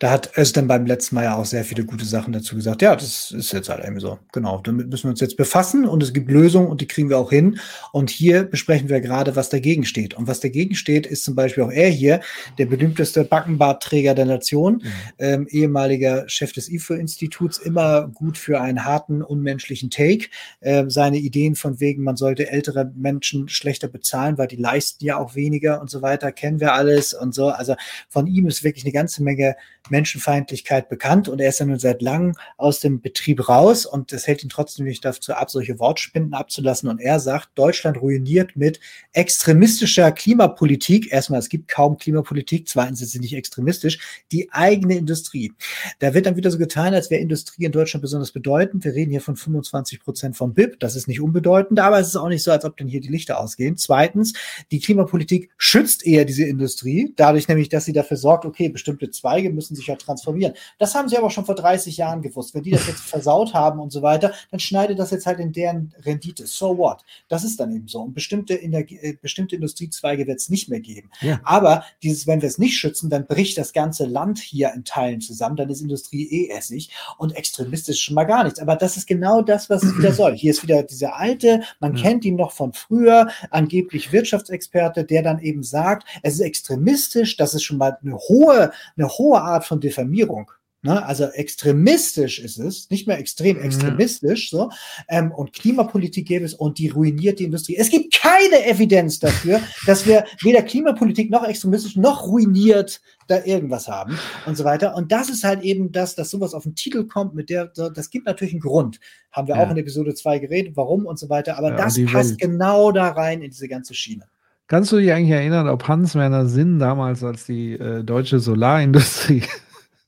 Da 0.00 0.12
hat 0.12 0.30
es 0.36 0.52
dann 0.52 0.68
beim 0.68 0.86
letzten 0.86 1.16
Mal 1.16 1.24
ja 1.24 1.34
auch 1.34 1.44
sehr 1.44 1.64
viele 1.64 1.84
gute 1.84 2.04
Sachen 2.04 2.32
dazu 2.32 2.54
gesagt. 2.54 2.82
Ja, 2.82 2.94
das 2.94 3.32
ist 3.32 3.52
jetzt 3.52 3.68
halt 3.68 3.82
irgendwie 3.82 4.00
so. 4.00 4.20
Genau, 4.32 4.60
damit 4.62 4.88
müssen 4.88 5.04
wir 5.04 5.10
uns 5.10 5.20
jetzt 5.20 5.36
befassen 5.36 5.86
und 5.88 6.04
es 6.04 6.12
gibt 6.12 6.30
Lösungen 6.30 6.68
und 6.68 6.80
die 6.80 6.86
kriegen 6.86 7.08
wir 7.08 7.18
auch 7.18 7.30
hin. 7.30 7.58
Und 7.90 8.08
hier 8.08 8.44
besprechen 8.44 8.88
wir 8.88 9.00
gerade, 9.00 9.34
was 9.34 9.48
dagegen 9.48 9.84
steht. 9.84 10.14
Und 10.14 10.28
was 10.28 10.38
dagegen 10.38 10.76
steht, 10.76 11.04
ist 11.04 11.24
zum 11.24 11.34
Beispiel 11.34 11.64
auch 11.64 11.72
er 11.72 11.88
hier, 11.88 12.20
der 12.58 12.66
berühmteste 12.66 13.24
Backenbartträger 13.24 14.14
der 14.14 14.26
Nation, 14.26 14.74
mhm. 14.74 14.90
ähm, 15.18 15.46
ehemaliger 15.50 16.28
Chef 16.28 16.52
des 16.52 16.70
IFO-Instituts, 16.70 17.58
immer 17.58 18.06
gut 18.06 18.38
für 18.38 18.60
einen 18.60 18.84
harten, 18.84 19.20
unmenschlichen 19.22 19.90
Take. 19.90 20.26
Äh, 20.60 20.84
seine 20.86 21.18
Ideen 21.18 21.56
von 21.56 21.80
wegen, 21.80 22.04
man 22.04 22.16
sollte 22.16 22.48
ältere 22.48 22.92
Menschen 22.94 23.48
schlechter 23.48 23.88
bezahlen, 23.88 24.38
weil 24.38 24.46
die 24.46 24.56
leisten 24.56 25.04
ja 25.04 25.18
auch 25.18 25.34
weniger 25.34 25.80
und 25.80 25.90
so 25.90 26.02
weiter, 26.02 26.30
kennen 26.30 26.60
wir 26.60 26.74
alles 26.74 27.14
und 27.14 27.34
so. 27.34 27.48
Also 27.48 27.74
von 28.08 28.28
ihm 28.28 28.46
ist 28.46 28.62
wirklich 28.62 28.84
eine 28.84 28.92
ganze 28.92 29.24
Menge 29.24 29.47
Menschenfeindlichkeit 29.90 30.88
bekannt 30.88 31.28
und 31.28 31.40
er 31.40 31.48
ist 31.48 31.60
ja 31.60 31.66
nun 31.66 31.78
seit 31.78 32.02
langem 32.02 32.34
aus 32.56 32.80
dem 32.80 33.00
Betrieb 33.00 33.48
raus 33.48 33.86
und 33.86 34.12
das 34.12 34.26
hält 34.26 34.42
ihn 34.42 34.50
trotzdem 34.50 34.86
nicht 34.86 35.04
dazu 35.04 35.32
ab, 35.32 35.50
solche 35.50 35.78
Wortspinden 35.78 36.34
abzulassen. 36.34 36.88
Und 36.88 37.00
er 37.00 37.20
sagt, 37.20 37.50
Deutschland 37.54 38.00
ruiniert 38.00 38.56
mit 38.56 38.80
extremistischer 39.12 40.12
Klimapolitik. 40.12 41.12
Erstmal, 41.12 41.40
es 41.40 41.48
gibt 41.48 41.68
kaum 41.68 41.96
Klimapolitik. 41.96 42.68
Zweitens 42.68 43.00
ist 43.00 43.12
sie 43.12 43.20
nicht 43.20 43.34
extremistisch. 43.34 43.98
Die 44.32 44.52
eigene 44.52 44.96
Industrie. 44.96 45.52
Da 45.98 46.14
wird 46.14 46.26
dann 46.26 46.36
wieder 46.36 46.50
so 46.50 46.58
getan, 46.58 46.94
als 46.94 47.10
wäre 47.10 47.20
Industrie 47.20 47.64
in 47.64 47.72
Deutschland 47.72 48.02
besonders 48.02 48.32
bedeutend. 48.32 48.84
Wir 48.84 48.94
reden 48.94 49.10
hier 49.10 49.20
von 49.20 49.36
25 49.36 50.00
Prozent 50.00 50.36
vom 50.36 50.54
BIP. 50.54 50.78
Das 50.80 50.96
ist 50.96 51.08
nicht 51.08 51.20
unbedeutend, 51.20 51.80
aber 51.80 51.98
es 51.98 52.08
ist 52.08 52.16
auch 52.16 52.28
nicht 52.28 52.42
so, 52.42 52.50
als 52.50 52.64
ob 52.64 52.76
denn 52.76 52.88
hier 52.88 53.00
die 53.00 53.08
Lichter 53.08 53.40
ausgehen. 53.40 53.76
Zweitens, 53.76 54.34
die 54.70 54.80
Klimapolitik 54.80 55.50
schützt 55.56 56.06
eher 56.06 56.24
diese 56.24 56.44
Industrie, 56.44 57.12
dadurch 57.16 57.48
nämlich, 57.48 57.68
dass 57.68 57.84
sie 57.84 57.92
dafür 57.92 58.16
sorgt, 58.16 58.44
okay, 58.44 58.68
bestimmte 58.68 59.10
zwei 59.10 59.37
Zweige 59.38 59.50
müssen 59.50 59.76
sich 59.76 59.86
ja 59.86 59.96
transformieren. 59.96 60.54
Das 60.78 60.94
haben 60.94 61.08
sie 61.08 61.16
aber 61.16 61.30
schon 61.30 61.44
vor 61.44 61.54
30 61.54 61.96
Jahren 61.96 62.22
gewusst. 62.22 62.54
Wenn 62.54 62.62
die 62.62 62.72
das 62.72 62.86
jetzt 62.88 63.00
versaut 63.00 63.54
haben 63.54 63.78
und 63.78 63.92
so 63.92 64.02
weiter, 64.02 64.32
dann 64.50 64.58
schneidet 64.58 64.98
das 64.98 65.12
jetzt 65.12 65.26
halt 65.26 65.38
in 65.38 65.52
deren 65.52 65.94
Rendite. 66.04 66.46
So 66.46 66.76
what? 66.76 67.04
Das 67.28 67.44
ist 67.44 67.60
dann 67.60 67.74
eben 67.74 67.86
so. 67.86 68.00
Und 68.00 68.14
bestimmte, 68.14 68.54
Energie, 68.54 68.96
äh, 68.96 69.12
bestimmte 69.20 69.54
Industriezweige 69.54 70.26
wird 70.26 70.40
es 70.40 70.48
nicht 70.48 70.68
mehr 70.68 70.80
geben. 70.80 71.10
Ja. 71.20 71.40
Aber 71.44 71.84
dieses, 72.02 72.26
wenn 72.26 72.42
wir 72.42 72.48
es 72.48 72.58
nicht 72.58 72.76
schützen, 72.76 73.10
dann 73.10 73.26
bricht 73.26 73.58
das 73.58 73.72
ganze 73.72 74.06
Land 74.06 74.38
hier 74.38 74.72
in 74.74 74.84
Teilen 74.84 75.20
zusammen. 75.20 75.56
Dann 75.56 75.70
ist 75.70 75.80
Industrie 75.80 76.26
eh 76.28 76.50
essig 76.50 76.90
und 77.16 77.36
extremistisch 77.36 78.02
schon 78.02 78.14
mal 78.14 78.24
gar 78.24 78.42
nichts. 78.42 78.58
Aber 78.58 78.74
das 78.74 78.96
ist 78.96 79.06
genau 79.06 79.42
das, 79.42 79.70
was 79.70 79.84
es 79.84 79.96
wieder 79.96 80.12
soll. 80.12 80.34
Hier 80.34 80.50
ist 80.50 80.62
wieder 80.64 80.82
dieser 80.82 81.16
alte, 81.16 81.62
man 81.78 81.96
ja. 81.96 82.02
kennt 82.02 82.24
ihn 82.24 82.36
noch 82.36 82.52
von 82.52 82.72
früher, 82.72 83.28
angeblich 83.50 84.12
Wirtschaftsexperte, 84.12 85.04
der 85.04 85.22
dann 85.22 85.38
eben 85.38 85.62
sagt, 85.62 86.08
es 86.22 86.34
ist 86.34 86.40
extremistisch, 86.40 87.36
das 87.36 87.54
ist 87.54 87.62
schon 87.62 87.78
mal 87.78 87.98
eine 88.02 88.16
hohe, 88.16 88.72
eine 88.96 89.08
hohe 89.08 89.27
Art 89.36 89.64
von 89.64 89.80
Diffamierung. 89.80 90.50
Ne? 90.82 91.04
Also 91.04 91.24
extremistisch 91.24 92.38
ist 92.38 92.58
es, 92.58 92.88
nicht 92.88 93.08
mehr 93.08 93.18
extrem 93.18 93.56
mhm. 93.56 93.64
extremistisch, 93.64 94.50
so. 94.50 94.70
Ähm, 95.08 95.32
und 95.32 95.52
Klimapolitik 95.52 96.28
gäbe 96.28 96.44
es 96.44 96.54
und 96.54 96.78
die 96.78 96.88
ruiniert 96.88 97.40
die 97.40 97.44
Industrie. 97.44 97.76
Es 97.76 97.90
gibt 97.90 98.14
keine 98.14 98.64
Evidenz 98.64 99.18
dafür, 99.18 99.60
dass 99.86 100.06
wir 100.06 100.24
weder 100.40 100.62
Klimapolitik 100.62 101.30
noch 101.30 101.42
extremistisch 101.42 101.96
noch 101.96 102.28
ruiniert 102.28 103.00
da 103.26 103.44
irgendwas 103.44 103.88
haben 103.88 104.18
und 104.46 104.56
so 104.56 104.62
weiter. 104.62 104.94
Und 104.94 105.10
das 105.10 105.28
ist 105.30 105.42
halt 105.42 105.62
eben 105.62 105.90
das, 105.90 106.14
dass 106.14 106.30
sowas 106.30 106.54
auf 106.54 106.62
den 106.62 106.76
Titel 106.76 107.06
kommt, 107.06 107.34
mit 107.34 107.50
der, 107.50 107.66
das 107.66 108.10
gibt 108.10 108.26
natürlich 108.26 108.54
einen 108.54 108.60
Grund. 108.60 109.00
Haben 109.32 109.48
wir 109.48 109.56
ja. 109.56 109.66
auch 109.66 109.70
in 109.72 109.78
Episode 109.78 110.14
2 110.14 110.38
geredet, 110.38 110.76
warum 110.76 111.06
und 111.06 111.18
so 111.18 111.28
weiter. 111.28 111.58
Aber 111.58 111.70
ja, 111.70 111.76
das 111.76 111.98
passt 112.04 112.30
Welt. 112.30 112.40
genau 112.40 112.92
da 112.92 113.08
rein 113.08 113.42
in 113.42 113.50
diese 113.50 113.66
ganze 113.66 113.94
Schiene. 113.94 114.28
Kannst 114.68 114.92
du 114.92 114.98
dich 114.98 115.10
eigentlich 115.10 115.30
erinnern, 115.30 115.66
ob 115.66 115.88
Hans-Werner 115.88 116.46
Sinn 116.46 116.78
damals, 116.78 117.24
als 117.24 117.46
die 117.46 117.72
äh, 117.72 118.04
deutsche 118.04 118.38
Solarindustrie 118.38 119.42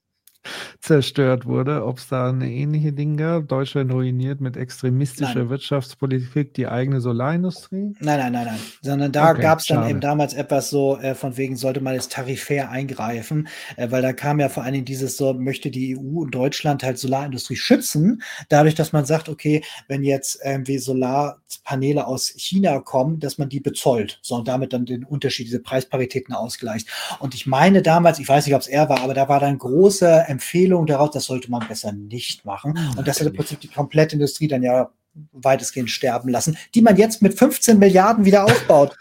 zerstört 0.81 1.45
wurde, 1.45 1.85
ob 1.85 1.99
es 1.99 2.09
da 2.09 2.31
eine 2.31 2.51
ähnliche 2.51 2.93
Ding 2.93 3.19
gab. 3.19 3.49
Deutschland 3.49 3.93
ruiniert 3.93 4.41
mit 4.41 4.57
extremistischer 4.57 5.41
nein. 5.41 5.51
Wirtschaftspolitik 5.51 6.55
die 6.55 6.67
eigene 6.67 7.03
Solarindustrie? 7.03 7.93
Nein, 8.01 8.19
nein, 8.19 8.33
nein, 8.33 8.47
nein. 8.47 8.61
Sondern 8.81 9.13
da 9.13 9.33
okay, 9.33 9.43
gab 9.43 9.59
es 9.59 9.67
dann 9.67 9.79
schade. 9.79 9.91
eben 9.91 10.01
damals 10.01 10.33
etwas 10.33 10.71
so, 10.71 10.97
äh, 10.99 11.15
von 11.15 11.37
wegen 11.37 11.57
sollte 11.57 11.83
man 11.83 11.95
jetzt 11.95 12.13
tarifär 12.13 12.71
eingreifen, 12.71 13.49
äh, 13.77 13.91
weil 13.91 14.01
da 14.01 14.15
kam 14.15 14.41
ja 14.41 14.49
vor 14.49 14.63
allen 14.63 14.73
Dingen 14.73 14.85
dieses 14.87 15.19
so, 15.19 15.35
möchte 15.35 15.71
die 15.71 15.99
EU 15.99 16.23
und 16.23 16.35
Deutschland 16.35 16.83
halt 16.83 16.99
Solarindustrie 16.99 17.57
schützen, 17.57 18.23
dadurch, 18.49 18.75
dass 18.75 18.93
man 18.95 19.05
sagt, 19.05 19.29
okay, 19.29 19.63
wenn 19.87 20.03
jetzt 20.03 20.41
irgendwie 20.43 20.79
Solarpaneele 20.79 22.07
aus 22.07 22.33
China 22.37 22.81
kommen, 22.81 23.21
dass 23.21 23.37
man 23.37 23.51
die 23.51 23.61
bezollt, 23.61 24.19
so 24.23 24.37
und 24.37 24.49
damit 24.49 24.73
dann 24.73 24.87
den 24.87 25.05
Unterschied, 25.05 25.47
diese 25.47 25.61
Preisparitäten 25.61 26.35
ausgleicht. 26.35 26.89
Und 27.19 27.35
ich 27.35 27.47
meine 27.47 27.83
damals, 27.83 28.19
ich 28.19 28.29
weiß 28.29 28.47
nicht, 28.47 28.55
ob 28.55 28.63
es 28.63 28.67
er 28.67 28.89
war, 28.89 29.03
aber 29.03 29.13
da 29.13 29.29
war 29.29 29.41
dann 29.41 29.59
große 29.59 30.25
Empfehlung 30.27 30.70
daraus, 30.87 31.11
das 31.11 31.25
sollte 31.25 31.51
man 31.51 31.67
besser 31.67 31.93
nicht 31.93 32.45
machen. 32.45 32.77
Hm, 32.77 32.99
und 32.99 33.09
das 33.09 33.21
hat 33.21 33.27
im 33.27 33.35
Prinzip 33.35 33.61
die 33.61 33.69
komplette 33.69 34.15
Industrie 34.15 34.49
dann 34.49 34.63
ja 34.63 34.91
weitestgehend 35.33 35.91
sterben 35.91 36.29
lassen, 36.29 36.57
die 36.75 36.83
man 36.83 36.97
jetzt 36.97 37.23
mit 37.23 37.39
15 37.39 37.79
Milliarden 37.79 38.25
wieder 38.25 38.45
aufbaut. 38.45 38.97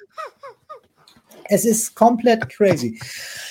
es 1.45 1.65
ist 1.65 1.95
komplett 1.95 2.49
crazy. 2.49 2.99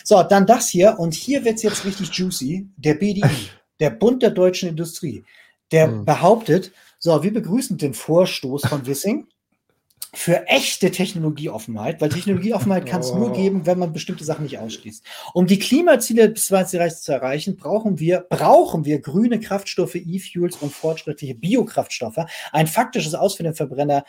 So, 0.04 0.22
dann 0.22 0.46
das 0.46 0.68
hier. 0.68 0.98
Und 0.98 1.14
hier 1.14 1.44
wird 1.44 1.56
es 1.56 1.62
jetzt 1.62 1.84
richtig 1.84 2.12
juicy. 2.12 2.68
Der 2.76 2.94
BDI, 2.94 3.50
der 3.80 3.90
Bund 3.90 4.22
der 4.22 4.30
deutschen 4.30 4.68
Industrie, 4.68 5.24
der 5.70 5.88
hm. 5.88 6.04
behauptet, 6.04 6.72
so, 7.00 7.22
wir 7.22 7.32
begrüßen 7.32 7.78
den 7.78 7.94
Vorstoß 7.94 8.66
von 8.66 8.86
Wissing 8.86 9.28
für 10.14 10.46
echte 10.46 10.90
Technologieoffenheit, 10.90 12.00
weil 12.00 12.08
Technologieoffenheit 12.08 12.86
kann 12.86 13.00
es 13.00 13.10
oh. 13.12 13.18
nur 13.18 13.32
geben, 13.32 13.66
wenn 13.66 13.78
man 13.78 13.92
bestimmte 13.92 14.24
Sachen 14.24 14.44
nicht 14.44 14.58
ausschließt. 14.58 15.04
Um 15.34 15.46
die 15.46 15.58
Klimaziele 15.58 16.28
bis 16.30 16.46
2030 16.46 17.02
zu 17.02 17.12
erreichen, 17.12 17.56
brauchen 17.56 17.98
wir, 17.98 18.26
brauchen 18.28 18.84
wir 18.84 19.00
grüne 19.00 19.40
Kraftstoffe, 19.40 19.96
E-Fuels 19.96 20.56
und 20.56 20.72
fortschrittliche 20.72 21.34
Biokraftstoffe. 21.34 22.24
Ein 22.52 22.66
faktisches 22.66 23.14
Aus 23.14 23.34
für 23.34 23.42
den 23.42 23.54
Verbrenner 23.54 24.04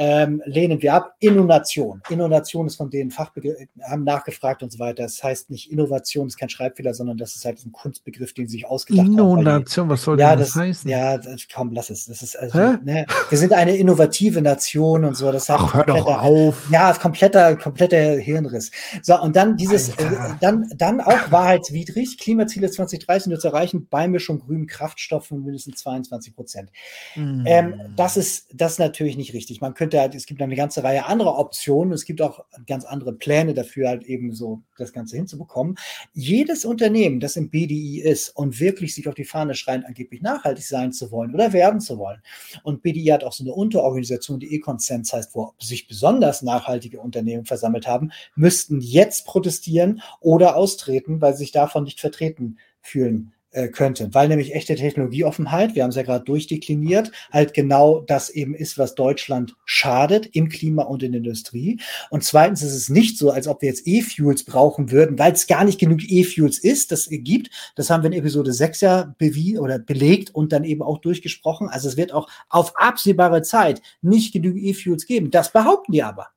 ähm, 0.00 0.40
lehnen 0.46 0.80
wir 0.80 0.94
ab. 0.94 1.16
Innovation. 1.18 2.00
Innovation 2.08 2.68
ist 2.68 2.76
von 2.76 2.88
denen 2.88 3.10
Fachbegriff, 3.10 3.56
haben 3.82 4.04
nachgefragt 4.04 4.62
und 4.62 4.70
so 4.70 4.78
weiter. 4.78 5.02
Das 5.02 5.22
heißt 5.22 5.50
nicht 5.50 5.72
Innovation 5.72 6.28
ist 6.28 6.36
kein 6.36 6.48
Schreibfehler, 6.48 6.94
sondern 6.94 7.16
das 7.16 7.34
ist 7.34 7.44
halt 7.44 7.64
ein 7.66 7.72
Kunstbegriff, 7.72 8.32
den 8.32 8.46
sie 8.46 8.58
sich 8.58 8.66
ausgedacht 8.66 9.06
Innovation, 9.06 9.30
haben. 9.30 9.40
Innovation, 9.40 9.88
was 9.88 10.02
soll 10.02 10.20
ja, 10.20 10.36
das, 10.36 10.52
das 10.52 10.56
heißen? 10.56 10.90
Ja, 10.90 11.18
das, 11.18 11.48
komm, 11.52 11.72
lass 11.72 11.90
es. 11.90 12.06
Das 12.06 12.22
ist 12.22 12.38
also, 12.38 12.58
ne, 12.84 13.06
wir 13.28 13.38
sind 13.38 13.52
eine 13.52 13.76
innovative 13.76 14.40
Nation 14.40 15.04
und 15.04 15.16
so. 15.16 15.32
Das 15.32 15.48
hat 15.48 15.58
Ach, 15.60 15.74
hör 15.74 15.84
doch 15.84 16.06
auf. 16.06 16.70
Ja, 16.70 16.92
kompletter, 16.92 17.56
kompletter 17.56 18.18
Hirnriss. 18.18 18.70
So, 19.02 19.20
und 19.20 19.34
dann 19.34 19.56
dieses, 19.56 19.88
äh, 19.90 19.94
dann, 20.40 20.70
dann 20.76 21.00
auch 21.00 21.32
wahrheitswidrig, 21.32 22.18
Klimaziele 22.18 22.70
2030 22.70 23.30
nur 23.30 23.40
zu 23.40 23.48
erreichen, 23.48 23.88
Beimischung 23.88 24.38
grünen 24.38 24.68
Kraftstoffen 24.68 25.42
mindestens 25.44 25.80
22 25.80 26.36
Prozent. 26.36 26.70
Mm. 27.16 27.42
Ähm, 27.46 27.74
das 27.96 28.16
ist, 28.16 28.46
das 28.54 28.72
ist 28.72 28.78
natürlich 28.78 29.16
nicht 29.16 29.34
richtig. 29.34 29.60
Man 29.60 29.74
könnte 29.74 29.87
könnte 29.88 30.00
halt, 30.00 30.14
es 30.14 30.26
gibt 30.26 30.42
eine 30.42 30.54
ganze 30.54 30.84
Reihe 30.84 31.06
anderer 31.06 31.38
Optionen. 31.38 31.94
Es 31.94 32.04
gibt 32.04 32.20
auch 32.20 32.44
ganz 32.66 32.84
andere 32.84 33.14
Pläne 33.14 33.54
dafür, 33.54 33.88
halt 33.88 34.02
eben 34.02 34.34
so 34.34 34.60
das 34.76 34.92
Ganze 34.92 35.16
hinzubekommen. 35.16 35.76
Jedes 36.12 36.66
Unternehmen, 36.66 37.20
das 37.20 37.36
im 37.36 37.48
BDI 37.48 38.02
ist 38.02 38.28
und 38.36 38.60
wirklich 38.60 38.94
sich 38.94 39.08
auf 39.08 39.14
die 39.14 39.24
Fahne 39.24 39.54
schreibt, 39.54 39.86
angeblich 39.86 40.20
nachhaltig 40.20 40.66
sein 40.66 40.92
zu 40.92 41.10
wollen 41.10 41.32
oder 41.32 41.54
werden 41.54 41.80
zu 41.80 41.96
wollen. 41.98 42.20
Und 42.64 42.82
BDI 42.82 43.06
hat 43.06 43.24
auch 43.24 43.32
so 43.32 43.44
eine 43.44 43.54
Unterorganisation, 43.54 44.40
die 44.40 44.54
E-Consents 44.54 45.14
heißt, 45.14 45.34
wo 45.34 45.54
sich 45.58 45.88
besonders 45.88 46.42
nachhaltige 46.42 47.00
Unternehmen 47.00 47.46
versammelt 47.46 47.86
haben, 47.86 48.10
müssten 48.36 48.80
jetzt 48.82 49.24
protestieren 49.24 50.02
oder 50.20 50.56
austreten, 50.56 51.22
weil 51.22 51.32
sie 51.32 51.44
sich 51.44 51.52
davon 51.52 51.84
nicht 51.84 52.00
vertreten 52.00 52.58
fühlen 52.82 53.32
äh, 53.58 53.68
könnte, 53.68 54.08
weil 54.12 54.28
nämlich 54.28 54.54
echte 54.54 54.76
Technologieoffenheit, 54.76 55.74
wir 55.74 55.82
haben 55.82 55.90
es 55.90 55.96
ja 55.96 56.02
gerade 56.02 56.24
durchdekliniert, 56.24 57.10
halt 57.32 57.54
genau 57.54 58.00
das 58.00 58.30
eben 58.30 58.54
ist, 58.54 58.78
was 58.78 58.94
Deutschland 58.94 59.56
schadet 59.64 60.26
im 60.34 60.48
Klima 60.48 60.84
und 60.84 61.02
in 61.02 61.12
der 61.12 61.18
Industrie. 61.18 61.80
Und 62.10 62.22
zweitens 62.22 62.62
ist 62.62 62.74
es 62.74 62.88
nicht 62.88 63.18
so, 63.18 63.30
als 63.30 63.48
ob 63.48 63.60
wir 63.60 63.68
jetzt 63.68 63.86
E-Fuels 63.86 64.44
brauchen 64.44 64.92
würden, 64.92 65.18
weil 65.18 65.32
es 65.32 65.48
gar 65.48 65.64
nicht 65.64 65.80
genug 65.80 66.00
E-Fuels 66.08 66.58
ist, 66.58 66.92
das 66.92 67.08
gibt. 67.10 67.50
Das 67.74 67.90
haben 67.90 68.02
wir 68.04 68.12
in 68.12 68.18
Episode 68.18 68.52
6 68.52 68.80
ja 68.80 69.14
bewie 69.18 69.58
oder 69.58 69.78
belegt 69.80 70.34
und 70.34 70.52
dann 70.52 70.62
eben 70.62 70.82
auch 70.82 70.98
durchgesprochen. 70.98 71.68
Also 71.68 71.88
es 71.88 71.96
wird 71.96 72.12
auch 72.12 72.28
auf 72.48 72.72
absehbare 72.76 73.42
Zeit 73.42 73.82
nicht 74.02 74.32
genug 74.32 74.56
E-Fuels 74.56 75.06
geben. 75.06 75.30
Das 75.32 75.52
behaupten 75.52 75.92
die 75.92 76.02
aber. 76.02 76.28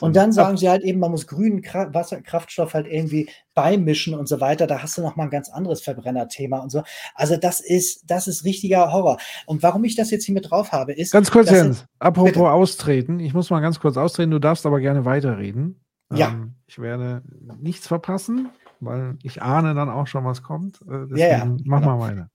Und 0.00 0.16
dann 0.16 0.32
sagen 0.32 0.56
sie 0.56 0.68
halt 0.68 0.82
eben, 0.82 1.00
man 1.00 1.10
muss 1.10 1.26
grünen 1.26 1.62
Kra 1.62 1.92
Wasserkraftstoff 1.92 2.74
halt 2.74 2.86
irgendwie 2.86 3.28
beimischen 3.54 4.14
und 4.14 4.28
so 4.28 4.40
weiter. 4.40 4.66
Da 4.66 4.82
hast 4.82 4.96
du 4.96 5.02
noch 5.02 5.16
mal 5.16 5.24
ein 5.24 5.30
ganz 5.30 5.48
anderes 5.48 5.82
Verbrennerthema 5.82 6.58
und 6.58 6.70
so. 6.70 6.82
Also 7.14 7.36
das 7.36 7.60
ist, 7.60 8.10
das 8.10 8.26
ist 8.26 8.44
richtiger 8.44 8.92
Horror. 8.92 9.18
Und 9.46 9.62
warum 9.62 9.84
ich 9.84 9.96
das 9.96 10.10
jetzt 10.10 10.24
hier 10.24 10.34
mit 10.34 10.50
drauf 10.50 10.72
habe, 10.72 10.92
ist. 10.92 11.12
Ganz 11.12 11.30
kurz, 11.30 11.50
Jens, 11.50 11.86
apropos 11.98 12.32
bitte. 12.32 12.50
austreten. 12.50 13.20
Ich 13.20 13.34
muss 13.34 13.50
mal 13.50 13.60
ganz 13.60 13.80
kurz 13.80 13.96
austreten. 13.96 14.30
Du 14.30 14.38
darfst 14.38 14.66
aber 14.66 14.80
gerne 14.80 15.04
weiterreden. 15.04 15.80
Ja. 16.12 16.28
Ähm, 16.28 16.54
ich 16.66 16.78
werde 16.78 17.22
nichts 17.60 17.86
verpassen, 17.86 18.50
weil 18.80 19.16
ich 19.22 19.42
ahne 19.42 19.74
dann 19.74 19.88
auch 19.88 20.06
schon, 20.06 20.24
was 20.24 20.42
kommt. 20.42 20.80
Äh, 20.88 21.18
ja, 21.18 21.28
ja. 21.28 21.44
Mach 21.64 21.80
genau. 21.80 21.98
mal 21.98 22.00
weiter. 22.00 22.30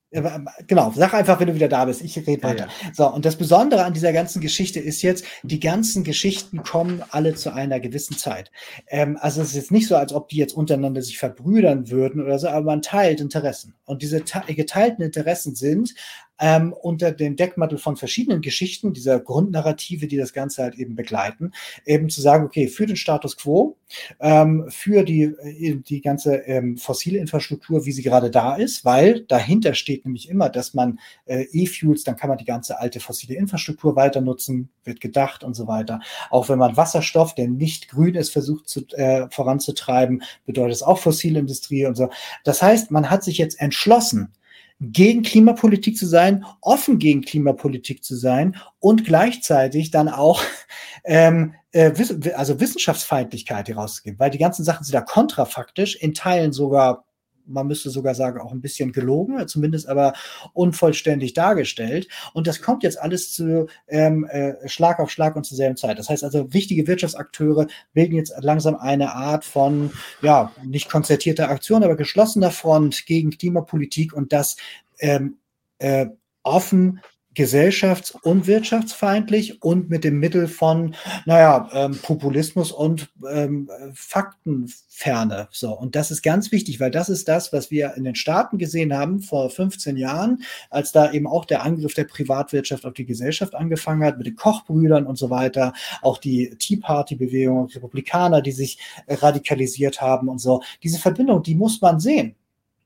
Genau, 0.67 0.91
sag 0.95 1.13
einfach, 1.13 1.39
wenn 1.39 1.47
du 1.47 1.55
wieder 1.55 1.67
da 1.67 1.85
bist. 1.85 2.01
Ich 2.01 2.17
rede 2.17 2.43
weiter. 2.43 2.67
Ja, 2.67 2.87
ja. 2.87 2.93
So, 2.93 3.07
und 3.11 3.25
das 3.25 3.35
Besondere 3.35 3.83
an 3.83 3.93
dieser 3.93 4.13
ganzen 4.13 4.41
Geschichte 4.41 4.79
ist 4.79 5.01
jetzt, 5.01 5.25
die 5.43 5.59
ganzen 5.59 6.03
Geschichten 6.03 6.63
kommen 6.63 7.03
alle 7.09 7.35
zu 7.35 7.53
einer 7.53 7.79
gewissen 7.79 8.17
Zeit. 8.17 8.51
Ähm, 8.87 9.17
also 9.19 9.41
es 9.41 9.49
ist 9.49 9.55
jetzt 9.55 9.71
nicht 9.71 9.87
so, 9.87 9.95
als 9.95 10.13
ob 10.13 10.29
die 10.29 10.37
jetzt 10.37 10.53
untereinander 10.53 11.01
sich 11.01 11.17
verbrüdern 11.17 11.89
würden 11.89 12.21
oder 12.21 12.39
so, 12.39 12.47
aber 12.47 12.65
man 12.65 12.81
teilt 12.81 13.19
Interessen. 13.19 13.75
Und 13.85 14.01
diese 14.01 14.21
geteilten 14.21 15.03
Interessen 15.03 15.55
sind 15.55 15.93
ähm, 16.39 16.73
unter 16.73 17.11
dem 17.11 17.35
Deckmantel 17.35 17.77
von 17.77 17.95
verschiedenen 17.95 18.41
Geschichten, 18.41 18.93
dieser 18.93 19.19
Grundnarrative, 19.19 20.07
die 20.07 20.17
das 20.17 20.33
Ganze 20.33 20.64
halt 20.64 20.75
eben 20.75 20.95
begleiten, 20.95 21.51
eben 21.85 22.09
zu 22.09 22.22
sagen, 22.22 22.45
okay, 22.45 22.67
für 22.67 22.85
den 22.85 22.95
Status 22.95 23.38
quo, 23.38 23.77
ähm, 24.19 24.65
für 24.69 25.03
die, 25.03 25.23
äh, 25.23 25.75
die 25.75 26.01
ganze 26.01 26.35
ähm, 26.35 26.77
fossile 26.77 27.19
Infrastruktur, 27.19 27.85
wie 27.85 27.91
sie 27.91 28.03
gerade 28.03 28.30
da 28.31 28.55
ist, 28.55 28.83
weil 28.85 29.22
dahinter 29.22 29.73
steht 29.73 30.05
nämlich 30.05 30.30
immer, 30.30 30.49
dass 30.49 30.73
man 30.73 30.99
äh, 31.25 31.45
E-Fuels, 31.51 32.03
dann 32.03 32.17
kann 32.17 32.30
man 32.30 32.38
die 32.38 32.45
ganze 32.45 32.80
alte 32.80 32.99
fossile 32.99 33.35
Infrastruktur 33.35 33.95
weiter 33.95 34.22
nutzen, 34.22 34.69
wird 34.83 34.99
gedacht 34.99 35.43
und 35.43 35.53
so 35.53 35.67
weiter. 35.67 35.99
Auch 36.30 36.49
wenn 36.49 36.59
man 36.59 36.77
Wasserstoff, 36.77 37.35
der 37.35 37.47
nicht 37.47 37.89
grün 37.89 38.15
ist, 38.15 38.31
versucht 38.31 38.67
zu, 38.67 38.85
äh, 38.91 39.27
voranzutreiben, 39.30 40.23
bedeutet 40.45 40.75
es 40.75 40.83
auch 40.83 40.99
fossile 40.99 41.39
Industrie 41.39 41.85
und 41.85 41.95
so. 41.95 42.09
Das 42.43 42.61
heißt, 42.61 42.91
man 42.91 43.09
hat 43.09 43.23
sich 43.23 43.38
jetzt 43.38 43.59
entschlossen, 43.59 44.33
gegen 44.79 45.23
Klimapolitik 45.23 45.97
zu 45.97 46.05
sein, 46.05 46.45
offen 46.61 46.99
gegen 46.99 47.21
Klimapolitik 47.21 48.03
zu 48.03 48.15
sein 48.15 48.57
und 48.79 49.05
gleichzeitig 49.05 49.91
dann 49.91 50.09
auch 50.09 50.41
ähm, 51.05 51.53
äh, 51.71 51.91
also 52.35 52.59
Wissenschaftsfeindlichkeit 52.59 53.69
herauszugeben, 53.69 54.19
weil 54.19 54.31
die 54.31 54.37
ganzen 54.37 54.63
Sachen 54.63 54.83
sind 54.83 54.93
da 54.93 55.01
kontrafaktisch, 55.01 55.95
in 55.95 56.13
Teilen 56.13 56.51
sogar 56.51 57.05
man 57.45 57.67
müsste 57.67 57.90
sogar 57.90 58.15
sagen, 58.15 58.40
auch 58.40 58.51
ein 58.51 58.61
bisschen 58.61 58.91
gelogen, 58.91 59.48
zumindest 59.48 59.88
aber 59.88 60.14
unvollständig 60.53 61.33
dargestellt. 61.33 62.07
Und 62.33 62.48
das 62.48 62.61
kommt 62.61 62.83
jetzt 62.83 62.99
alles 62.99 63.32
zu 63.32 63.67
ähm, 63.88 64.25
äh, 64.25 64.67
Schlag 64.67 64.99
auf 64.99 65.11
Schlag 65.11 65.35
und 65.35 65.45
zur 65.45 65.57
selben 65.57 65.77
Zeit. 65.77 65.99
Das 65.99 66.09
heißt 66.09 66.24
also, 66.24 66.53
wichtige 66.53 66.88
Wirtschaftsakteure 66.88 67.67
bilden 67.93 68.15
jetzt 68.15 68.33
langsam 68.40 68.75
eine 68.75 69.14
Art 69.14 69.45
von, 69.45 69.91
ja, 70.22 70.51
nicht 70.64 70.90
konzertierter 70.90 71.49
Aktion, 71.49 71.83
aber 71.83 71.95
geschlossener 71.95 72.51
Front 72.51 73.06
gegen 73.06 73.32
Klimapolitik 73.32 74.14
und 74.14 74.33
das 74.33 74.56
ähm, 74.99 75.38
äh, 75.80 76.07
offen 76.43 77.01
gesellschafts- 77.35 78.15
und 78.22 78.47
wirtschaftsfeindlich 78.47 79.61
und 79.61 79.89
mit 79.89 80.03
dem 80.03 80.19
Mittel 80.19 80.47
von, 80.47 80.95
naja, 81.25 81.69
ähm, 81.73 81.99
Populismus 82.01 82.72
und 82.72 83.09
ähm, 83.30 83.69
Faktenferne. 83.93 85.49
So, 85.51 85.77
und 85.77 85.95
das 85.95 86.11
ist 86.11 86.22
ganz 86.22 86.51
wichtig, 86.51 86.80
weil 86.80 86.91
das 86.91 87.09
ist 87.09 87.27
das, 87.27 87.51
was 87.53 87.69
wir 87.69 87.93
in 87.95 88.05
den 88.05 88.15
Staaten 88.15 88.57
gesehen 88.57 88.93
haben 88.93 89.22
vor 89.22 89.49
15 89.49 89.97
Jahren, 89.97 90.43
als 90.69 90.91
da 90.91 91.11
eben 91.11 91.27
auch 91.27 91.45
der 91.45 91.64
Angriff 91.64 91.93
der 91.93 92.05
Privatwirtschaft 92.05 92.85
auf 92.85 92.93
die 92.93 93.05
Gesellschaft 93.05 93.53
angefangen 93.53 94.03
hat, 94.03 94.17
mit 94.17 94.27
den 94.27 94.35
Kochbrüdern 94.35 95.05
und 95.05 95.17
so 95.17 95.30
weiter, 95.30 95.73
auch 96.01 96.17
die 96.17 96.55
Tea 96.57 96.77
Party-Bewegung, 96.77 97.67
Republikaner, 97.67 98.41
die 98.41 98.51
sich 98.53 98.80
radikalisiert 99.07 100.01
haben 100.01 100.30
und 100.30 100.39
so. 100.39 100.61
Diese 100.83 100.99
Verbindung, 100.99 101.43
die 101.43 101.55
muss 101.55 101.81
man 101.81 101.99
sehen. 101.99 102.35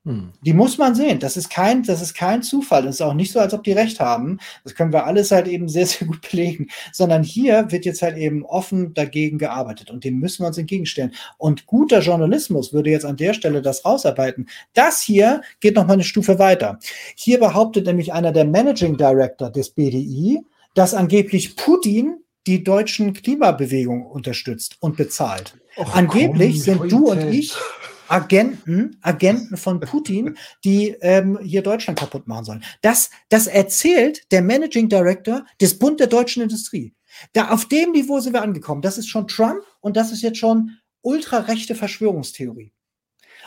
Hm. 0.06 0.32
Die 0.42 0.54
muss 0.54 0.78
man 0.78 0.96
sehen. 0.96 1.20
Das 1.20 1.36
ist 1.36 1.50
kein, 1.50 1.84
das 1.84 2.02
ist 2.02 2.14
kein 2.14 2.42
Zufall. 2.42 2.88
Es 2.88 2.96
ist 2.96 3.02
auch 3.02 3.14
nicht 3.14 3.34
so, 3.34 3.40
als 3.40 3.54
ob 3.54 3.64
die 3.64 3.74
recht 3.74 4.00
haben. 4.00 4.40
Das 4.64 4.74
können 4.74 4.94
wir 4.94 5.06
alles 5.06 5.32
halt 5.32 5.48
eben 5.48 5.68
sehr, 5.68 5.86
sehr 5.86 6.08
gut 6.08 6.22
belegen. 6.30 6.68
Sondern 6.94 7.22
hier 7.22 7.70
wird 7.72 7.86
jetzt 7.86 8.02
halt 8.02 8.18
eben 8.18 8.46
offen 8.46 8.94
dagegen 8.94 9.38
gearbeitet 9.38 9.92
und 9.92 10.04
dem 10.06 10.20
müssen 10.20 10.44
wir 10.44 10.48
uns 10.48 10.58
entgegenstellen. 10.58 11.14
Und 11.38 11.66
guter 11.66 12.00
Journalismus 12.00 12.72
würde 12.72 12.92
jetzt 12.92 13.06
an 13.06 13.18
der 13.18 13.34
Stelle 13.34 13.62
das 13.62 13.84
rausarbeiten. 13.84 14.48
Das 14.74 15.02
hier 15.02 15.42
geht 15.60 15.76
noch 15.76 15.86
mal 15.86 15.94
eine 15.94 16.04
Stufe 16.04 16.40
weiter. 16.40 16.80
Hier 17.16 17.40
behauptet 17.40 17.86
nämlich 17.86 18.14
einer 18.14 18.32
der 18.32 18.46
Managing 18.46 18.98
Director 18.98 19.50
des 19.50 19.72
BDI, 19.72 20.40
dass 20.76 20.94
angeblich 20.94 21.58
Putin 21.58 22.20
die 22.48 22.64
deutschen 22.64 23.14
Klimabewegung 23.14 24.06
unterstützt 24.06 24.78
und 24.80 24.98
bezahlt. 24.98 25.58
Och, 25.78 25.94
angeblich 25.94 26.54
komm, 26.54 26.62
sind 26.62 26.78
Leute. 26.80 26.96
du 26.96 27.12
und 27.12 27.34
ich 27.34 27.54
Agenten, 28.10 28.98
Agenten 29.02 29.58
von 29.58 29.80
Putin, 29.80 30.38
die 30.64 30.96
ähm, 31.02 31.40
hier 31.42 31.62
Deutschland 31.62 32.00
kaputt 32.00 32.28
machen 32.28 32.46
sollen. 32.46 32.64
Das, 32.82 33.10
das 33.30 33.48
erzählt 33.48 34.32
der 34.32 34.42
Managing 34.42 34.90
Director 34.90 35.46
des 35.62 35.78
Bund 35.78 36.00
der 36.00 36.08
deutschen 36.08 36.44
Industrie. 36.44 36.94
Da 37.34 37.50
auf 37.50 37.66
dem 37.68 37.92
Niveau 37.92 38.20
sind 38.20 38.34
wir 38.34 38.42
angekommen. 38.42 38.82
Das 38.82 38.98
ist 38.98 39.08
schon 39.08 39.28
Trump 39.28 39.62
und 39.82 39.98
das 39.98 40.12
ist 40.12 40.22
jetzt 40.22 40.38
schon 40.38 40.78
ultrarechte 41.02 41.76
Verschwörungstheorie. 41.76 42.72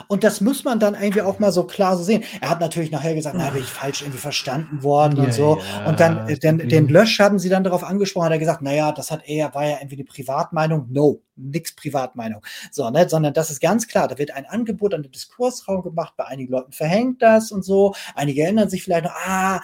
Und 0.07 0.23
das 0.23 0.41
muss 0.41 0.63
man 0.63 0.79
dann 0.79 0.95
irgendwie 0.95 1.21
auch 1.21 1.39
mal 1.39 1.51
so 1.51 1.65
klar 1.65 1.97
so 1.97 2.03
sehen. 2.03 2.23
Er 2.41 2.49
hat 2.49 2.59
natürlich 2.59 2.91
nachher 2.91 3.15
gesagt, 3.15 3.35
na, 3.37 3.49
bin 3.51 3.61
ich 3.61 3.69
falsch 3.69 4.01
irgendwie 4.01 4.19
verstanden 4.19 4.83
worden 4.83 5.17
ja, 5.17 5.23
und 5.23 5.33
so. 5.33 5.59
Ja, 5.59 5.85
und 5.85 5.99
dann 5.99 6.27
äh, 6.29 6.37
den, 6.37 6.67
den 6.69 6.87
Lösch 6.87 7.19
haben 7.19 7.39
sie 7.39 7.49
dann 7.49 7.63
darauf 7.63 7.83
angesprochen, 7.83 8.25
hat 8.25 8.31
er 8.31 8.39
gesagt, 8.39 8.61
naja, 8.61 8.91
das 8.91 9.11
hat 9.11 9.21
er, 9.25 9.53
war 9.53 9.65
ja 9.65 9.77
irgendwie 9.77 9.95
eine 9.95 10.05
Privatmeinung. 10.05 10.87
No, 10.89 11.21
nix 11.35 11.75
Privatmeinung. 11.75 12.41
So, 12.71 12.89
ne, 12.89 13.07
sondern 13.07 13.33
das 13.33 13.49
ist 13.51 13.61
ganz 13.61 13.87
klar, 13.87 14.07
da 14.07 14.17
wird 14.17 14.31
ein 14.31 14.45
Angebot 14.45 14.93
an 14.93 15.03
den 15.03 15.11
Diskursraum 15.11 15.83
gemacht, 15.83 16.13
bei 16.17 16.25
einigen 16.25 16.51
Leuten 16.51 16.71
verhängt 16.71 17.21
das 17.21 17.51
und 17.51 17.63
so. 17.63 17.93
Einige 18.15 18.43
erinnern 18.43 18.69
sich 18.69 18.83
vielleicht 18.83 19.05
noch, 19.05 19.15
ah, 19.25 19.61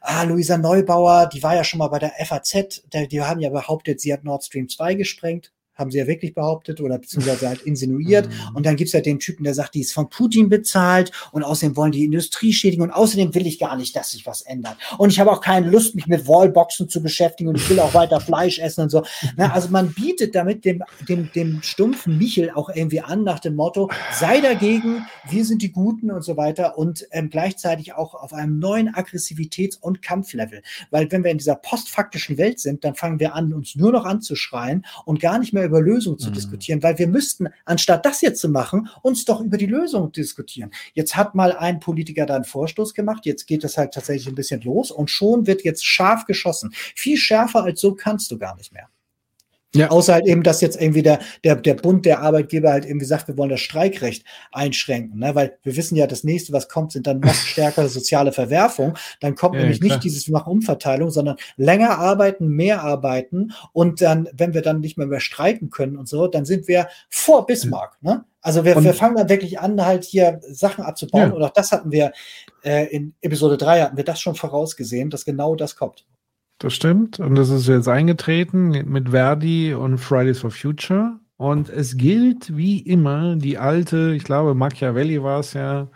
ah, 0.00 0.22
Luisa 0.22 0.56
Neubauer, 0.56 1.26
die 1.26 1.42
war 1.42 1.54
ja 1.54 1.64
schon 1.64 1.78
mal 1.78 1.88
bei 1.88 1.98
der 1.98 2.12
FAZ, 2.24 2.82
die, 2.92 3.08
die 3.08 3.22
haben 3.22 3.40
ja 3.40 3.50
behauptet, 3.50 4.00
sie 4.00 4.12
hat 4.12 4.24
Nord 4.24 4.44
Stream 4.44 4.68
2 4.68 4.94
gesprengt 4.94 5.52
haben 5.74 5.90
sie 5.90 5.98
ja 5.98 6.06
wirklich 6.06 6.34
behauptet 6.34 6.80
oder 6.80 6.98
beziehungsweise 6.98 7.48
halt 7.48 7.62
insinuiert. 7.62 8.28
Mhm. 8.28 8.56
Und 8.56 8.66
dann 8.66 8.76
gibt's 8.76 8.92
ja 8.92 9.00
den 9.00 9.18
Typen, 9.18 9.44
der 9.44 9.54
sagt, 9.54 9.74
die 9.74 9.80
ist 9.80 9.92
von 9.92 10.08
Putin 10.08 10.48
bezahlt 10.48 11.10
und 11.32 11.42
außerdem 11.42 11.76
wollen 11.76 11.92
die 11.92 12.04
Industrie 12.04 12.52
schädigen 12.52 12.82
und 12.82 12.90
außerdem 12.90 13.34
will 13.34 13.46
ich 13.46 13.58
gar 13.58 13.76
nicht, 13.76 13.96
dass 13.96 14.12
sich 14.12 14.26
was 14.26 14.42
ändert. 14.42 14.76
Und 14.98 15.10
ich 15.10 15.20
habe 15.20 15.32
auch 15.32 15.40
keine 15.40 15.68
Lust, 15.70 15.94
mich 15.94 16.06
mit 16.06 16.26
Wallboxen 16.28 16.88
zu 16.88 17.02
beschäftigen 17.02 17.48
und 17.48 17.56
ich 17.56 17.68
will 17.68 17.80
auch 17.80 17.94
weiter 17.94 18.20
Fleisch 18.20 18.58
essen 18.58 18.82
und 18.82 18.90
so. 18.90 19.02
Na, 19.36 19.52
also 19.52 19.68
man 19.68 19.92
bietet 19.92 20.34
damit 20.34 20.64
dem, 20.64 20.82
dem, 21.08 21.30
dem 21.32 21.62
stumpfen 21.62 22.18
Michel 22.18 22.50
auch 22.50 22.70
irgendwie 22.70 23.00
an 23.00 23.24
nach 23.24 23.40
dem 23.40 23.56
Motto, 23.56 23.90
sei 24.12 24.40
dagegen, 24.40 25.06
wir 25.28 25.44
sind 25.44 25.62
die 25.62 25.72
Guten 25.72 26.10
und 26.10 26.22
so 26.22 26.36
weiter 26.36 26.78
und 26.78 27.06
ähm, 27.10 27.30
gleichzeitig 27.30 27.94
auch 27.94 28.14
auf 28.14 28.32
einem 28.32 28.58
neuen 28.58 28.94
Aggressivitäts- 28.94 29.78
und 29.80 30.02
Kampflevel. 30.02 30.62
Weil 30.90 31.10
wenn 31.10 31.24
wir 31.24 31.30
in 31.30 31.38
dieser 31.38 31.56
postfaktischen 31.56 32.38
Welt 32.38 32.60
sind, 32.60 32.84
dann 32.84 32.94
fangen 32.94 33.20
wir 33.20 33.34
an, 33.34 33.52
uns 33.52 33.74
nur 33.74 33.92
noch 33.92 34.04
anzuschreien 34.04 34.84
und 35.04 35.20
gar 35.20 35.38
nicht 35.38 35.52
mehr 35.52 35.63
mehr 35.64 35.68
über 35.68 35.80
Lösungen 35.80 36.18
zu 36.18 36.30
mhm. 36.30 36.34
diskutieren, 36.34 36.82
weil 36.82 36.98
wir 36.98 37.08
müssten, 37.08 37.48
anstatt 37.64 38.04
das 38.04 38.20
jetzt 38.20 38.40
zu 38.40 38.48
machen, 38.48 38.88
uns 39.02 39.24
doch 39.24 39.40
über 39.40 39.56
die 39.56 39.66
Lösung 39.66 40.12
diskutieren. 40.12 40.70
Jetzt 40.92 41.16
hat 41.16 41.34
mal 41.34 41.52
ein 41.52 41.80
Politiker 41.80 42.26
da 42.26 42.36
einen 42.36 42.44
Vorstoß 42.44 42.94
gemacht, 42.94 43.26
jetzt 43.26 43.46
geht 43.46 43.64
das 43.64 43.76
halt 43.76 43.94
tatsächlich 43.94 44.28
ein 44.28 44.34
bisschen 44.34 44.60
los 44.62 44.90
und 44.90 45.10
schon 45.10 45.46
wird 45.46 45.64
jetzt 45.64 45.84
scharf 45.84 46.26
geschossen. 46.26 46.72
Viel 46.94 47.16
schärfer 47.16 47.64
als 47.64 47.80
so 47.80 47.94
kannst 47.94 48.30
du 48.30 48.38
gar 48.38 48.56
nicht 48.56 48.72
mehr. 48.72 48.88
Ja. 49.74 49.90
Außer 49.90 50.14
halt 50.14 50.26
eben, 50.26 50.42
dass 50.42 50.60
jetzt 50.60 50.80
irgendwie 50.80 51.02
der, 51.02 51.18
der, 51.42 51.56
der 51.56 51.74
Bund 51.74 52.06
der 52.06 52.20
Arbeitgeber 52.20 52.70
halt 52.70 52.84
irgendwie 52.84 53.06
sagt, 53.06 53.28
wir 53.28 53.36
wollen 53.36 53.50
das 53.50 53.60
Streikrecht 53.60 54.24
einschränken, 54.52 55.18
ne? 55.18 55.34
weil 55.34 55.58
wir 55.62 55.76
wissen 55.76 55.96
ja, 55.96 56.06
das 56.06 56.24
nächste, 56.24 56.52
was 56.52 56.68
kommt, 56.68 56.92
sind 56.92 57.06
dann 57.06 57.20
noch 57.20 57.34
stärkere 57.34 57.88
soziale 57.88 58.32
Verwerfung. 58.32 58.94
Dann 59.20 59.34
kommt 59.34 59.56
ja, 59.56 59.62
nämlich 59.62 59.80
klar. 59.80 59.96
nicht 59.96 60.04
dieses 60.04 60.28
nach 60.28 60.46
Umverteilung, 60.46 61.10
sondern 61.10 61.36
länger 61.56 61.98
arbeiten, 61.98 62.48
mehr 62.48 62.82
arbeiten 62.82 63.52
und 63.72 64.00
dann, 64.00 64.28
wenn 64.32 64.54
wir 64.54 64.62
dann 64.62 64.80
nicht 64.80 64.96
mehr 64.96 65.06
mehr 65.06 65.20
streiken 65.20 65.70
können 65.70 65.96
und 65.96 66.08
so, 66.08 66.26
dann 66.26 66.44
sind 66.44 66.68
wir 66.68 66.88
vor 67.10 67.46
Bismarck. 67.46 67.98
Ne? 68.00 68.24
Also 68.40 68.64
wir, 68.64 68.82
wir 68.84 68.92
fangen 68.92 69.16
dann 69.16 69.30
wirklich 69.30 69.58
an, 69.58 69.84
halt 69.84 70.04
hier 70.04 70.38
Sachen 70.42 70.84
abzubauen. 70.84 71.30
Ja. 71.30 71.34
Und 71.34 71.42
auch 71.42 71.50
das 71.50 71.72
hatten 71.72 71.90
wir 71.90 72.12
äh, 72.62 72.84
in 72.94 73.14
Episode 73.22 73.56
3 73.56 73.80
hatten 73.80 73.96
wir 73.96 74.04
das 74.04 74.20
schon 74.20 74.34
vorausgesehen, 74.34 75.08
dass 75.08 75.24
genau 75.24 75.56
das 75.56 75.76
kommt. 75.76 76.04
Das 76.58 76.74
stimmt. 76.74 77.18
Und 77.20 77.34
das 77.34 77.50
ist 77.50 77.68
jetzt 77.68 77.88
eingetreten 77.88 78.68
mit 78.88 79.10
Verdi 79.10 79.74
und 79.74 79.98
Fridays 79.98 80.40
for 80.40 80.50
Future. 80.50 81.18
Und 81.36 81.68
es 81.68 81.96
gilt 81.96 82.56
wie 82.56 82.78
immer 82.78 83.36
die 83.36 83.58
alte, 83.58 84.14
ich 84.14 84.24
glaube, 84.24 84.54
Machiavelli 84.54 85.22
war 85.22 85.40
es 85.40 85.52
ja, 85.52 85.90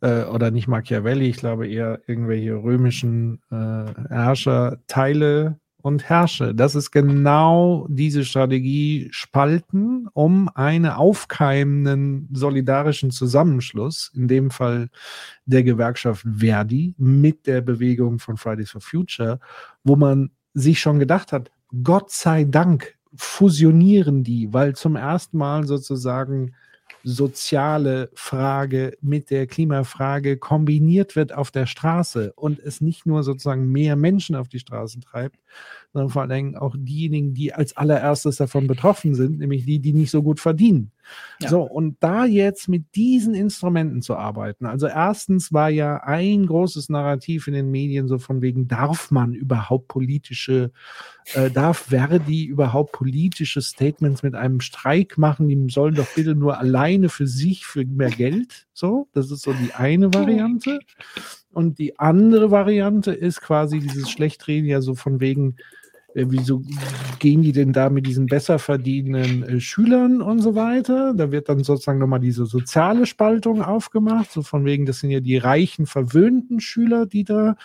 äh, 0.00 0.24
oder 0.24 0.50
nicht 0.50 0.68
Machiavelli, 0.68 1.28
ich 1.28 1.36
glaube 1.36 1.68
eher 1.68 2.00
irgendwelche 2.06 2.54
römischen 2.54 3.42
äh, 3.50 3.92
Herrscher, 4.08 4.78
Teile 4.86 5.60
und 5.84 6.08
herrsche. 6.08 6.54
Das 6.54 6.74
ist 6.74 6.92
genau 6.92 7.86
diese 7.90 8.24
Strategie 8.24 9.08
spalten, 9.10 10.08
um 10.14 10.48
einen 10.54 10.86
aufkeimenden 10.86 12.26
solidarischen 12.32 13.10
Zusammenschluss, 13.10 14.10
in 14.14 14.26
dem 14.26 14.50
Fall 14.50 14.88
der 15.44 15.62
Gewerkschaft 15.62 16.26
Verdi 16.26 16.94
mit 16.96 17.46
der 17.46 17.60
Bewegung 17.60 18.18
von 18.18 18.38
Fridays 18.38 18.70
for 18.70 18.80
Future, 18.80 19.40
wo 19.84 19.94
man 19.94 20.30
sich 20.54 20.80
schon 20.80 20.98
gedacht 20.98 21.32
hat, 21.32 21.50
Gott 21.82 22.10
sei 22.10 22.44
Dank 22.44 22.94
fusionieren 23.14 24.24
die, 24.24 24.50
weil 24.54 24.74
zum 24.74 24.96
ersten 24.96 25.36
Mal 25.36 25.66
sozusagen 25.66 26.54
soziale 27.04 28.10
Frage 28.14 28.96
mit 29.00 29.30
der 29.30 29.46
Klimafrage 29.46 30.38
kombiniert 30.38 31.16
wird 31.16 31.34
auf 31.34 31.50
der 31.50 31.66
Straße 31.66 32.32
und 32.34 32.58
es 32.58 32.80
nicht 32.80 33.06
nur 33.06 33.22
sozusagen 33.22 33.70
mehr 33.70 33.94
Menschen 33.94 34.34
auf 34.34 34.48
die 34.48 34.58
Straßen 34.58 35.02
treibt, 35.02 35.38
sondern 35.92 36.10
vor 36.10 36.22
allen 36.22 36.30
Dingen 36.30 36.56
auch 36.56 36.74
diejenigen, 36.76 37.34
die 37.34 37.52
als 37.52 37.76
allererstes 37.76 38.36
davon 38.36 38.66
betroffen 38.66 39.14
sind, 39.14 39.38
nämlich 39.38 39.66
die, 39.66 39.80
die 39.80 39.92
nicht 39.92 40.10
so 40.10 40.22
gut 40.22 40.40
verdienen. 40.40 40.90
Ja. 41.40 41.48
So, 41.48 41.62
und 41.62 41.96
da 42.00 42.24
jetzt 42.24 42.68
mit 42.68 42.94
diesen 42.94 43.34
Instrumenten 43.34 44.02
zu 44.02 44.16
arbeiten. 44.16 44.66
Also 44.66 44.86
erstens 44.86 45.52
war 45.52 45.70
ja 45.70 45.98
ein 45.98 46.46
großes 46.46 46.88
Narrativ 46.88 47.46
in 47.46 47.54
den 47.54 47.70
Medien 47.70 48.08
so 48.08 48.18
von 48.18 48.42
wegen, 48.42 48.68
darf 48.68 49.10
man 49.10 49.34
überhaupt 49.34 49.88
politische, 49.88 50.72
äh, 51.34 51.50
darf 51.50 51.78
Verdi 51.78 52.44
überhaupt 52.44 52.92
politische 52.92 53.62
Statements 53.62 54.22
mit 54.22 54.34
einem 54.34 54.60
Streik 54.60 55.18
machen? 55.18 55.48
Die 55.48 55.66
sollen 55.70 55.94
doch 55.94 56.08
bitte 56.14 56.34
nur 56.34 56.58
alleine 56.58 57.08
für 57.08 57.26
sich, 57.26 57.66
für 57.66 57.84
mehr 57.84 58.10
Geld. 58.10 58.66
So, 58.72 59.08
das 59.12 59.30
ist 59.30 59.42
so 59.42 59.52
die 59.52 59.72
eine 59.74 60.12
Variante. 60.12 60.78
Und 61.52 61.78
die 61.78 61.98
andere 61.98 62.50
Variante 62.50 63.12
ist 63.12 63.40
quasi 63.40 63.78
dieses 63.78 64.10
Schlechtreden 64.10 64.68
ja 64.68 64.80
so 64.80 64.94
von 64.94 65.20
wegen, 65.20 65.56
äh, 66.14 66.26
wieso 66.28 66.62
gehen 67.18 67.42
die 67.42 67.52
denn 67.52 67.72
da 67.72 67.90
mit 67.90 68.06
diesen 68.06 68.26
besser 68.26 68.58
verdienenden 68.58 69.42
äh, 69.42 69.60
Schülern 69.60 70.22
und 70.22 70.40
so 70.40 70.54
weiter? 70.54 71.12
Da 71.14 71.32
wird 71.32 71.48
dann 71.48 71.64
sozusagen 71.64 71.98
nochmal 71.98 72.20
diese 72.20 72.46
soziale 72.46 73.06
Spaltung 73.06 73.62
aufgemacht, 73.62 74.30
so 74.30 74.42
von 74.42 74.64
wegen, 74.64 74.86
das 74.86 75.00
sind 75.00 75.10
ja 75.10 75.20
die 75.20 75.36
reichen, 75.36 75.86
verwöhnten 75.86 76.60
Schüler, 76.60 77.06
die 77.06 77.24
da 77.24 77.56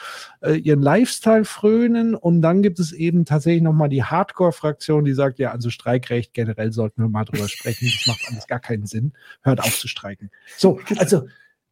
äh, 0.42 0.56
ihren 0.56 0.82
Lifestyle 0.82 1.46
frönen. 1.46 2.16
Und 2.16 2.42
dann 2.42 2.64
gibt 2.64 2.80
es 2.80 2.92
eben 2.92 3.26
tatsächlich 3.26 3.64
nochmal 3.64 3.90
die 3.90 4.04
Hardcore-Fraktion, 4.04 5.06
die 5.06 5.14
sagt, 5.14 5.40
ja, 5.40 5.52
also 5.52 5.70
Streikrecht 5.70 6.34
generell 6.34 6.72
sollten 6.72 7.04
wir 7.04 7.10
mal 7.10 7.26
drüber 7.26 7.48
sprechen. 7.48 7.88
Das 7.92 8.08
macht 8.08 8.28
alles 8.30 8.48
gar 8.48 8.60
keinen 8.60 8.86
Sinn. 8.86 9.14
Hört 9.42 9.60
auf 9.60 9.78
zu 9.78 9.88
streiken. 9.88 10.32
So, 10.58 10.80
also 10.98 11.28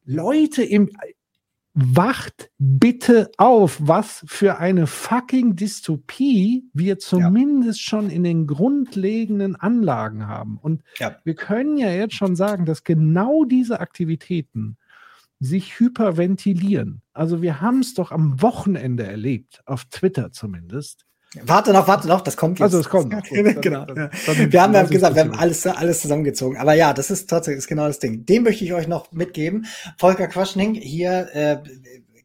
Leute 0.06 0.64
im, 0.64 0.90
wacht 1.80 2.50
bitte 2.58 3.30
auf, 3.38 3.78
was 3.80 4.24
für 4.28 4.58
eine 4.58 4.88
fucking 4.88 5.56
Dystopie 5.56 6.66
wir 6.74 6.98
zumindest 6.98 7.80
ja. 7.82 7.90
schon 7.90 8.10
in 8.10 8.24
den 8.24 8.48
grundlegenden 8.48 9.56
Anlagen 9.56 10.28
haben. 10.28 10.58
Und 10.58 10.82
ja. 10.98 11.18
wir 11.24 11.36
können 11.36 11.78
ja 11.78 11.92
jetzt 11.92 12.16
schon 12.16 12.36
sagen, 12.36 12.66
dass 12.66 12.84
genau 12.84 13.46
diese 13.46 13.80
Aktivitäten 13.80 14.78
sich 15.40 15.80
hyperventilieren. 15.80 17.04
Also 17.14 17.44
wir 17.44 17.62
haben 17.62 17.82
es 17.82 17.94
doch 17.94 18.12
am 18.12 18.42
Wochenende 18.42 19.06
erlebt, 19.06 19.62
auf 19.68 19.86
Twitter 19.86 20.32
zumindest. 20.32 21.07
Warte 21.44 21.74
noch, 21.74 21.88
warte 21.88 22.08
noch, 22.08 22.22
das 22.22 22.38
kommt 22.38 22.60
jetzt. 22.60 22.64
Also 22.64 22.80
es 22.80 22.90
kommt. 22.90 23.12
Noch. 23.12 23.22
genau. 23.62 23.86
Dann, 23.86 23.96
dann, 23.96 24.10
dann, 24.26 24.54
wir 24.54 24.62
haben 24.62 24.74
ja 24.74 24.84
gesagt, 24.84 25.16
wir 25.16 25.24
haben 25.24 25.36
alles, 25.36 25.68
alles 25.68 26.02
zusammengezogen. 26.02 26.58
Aber 26.58 26.74
ja, 26.74 26.94
das 26.94 27.12
ist 27.12 27.30
tatsächlich 27.30 27.60
ist 27.60 27.68
genau 27.68 27.88
das 27.88 28.00
Ding. 28.00 28.26
Dem 28.26 28.44
möchte 28.44 28.64
ich 28.64 28.74
euch 28.74 28.88
noch 28.88 29.12
mitgeben. 29.12 29.66
Volker 29.98 30.28
Quaschning 30.28 30.74
hier 30.74 31.28
äh, 31.34 31.58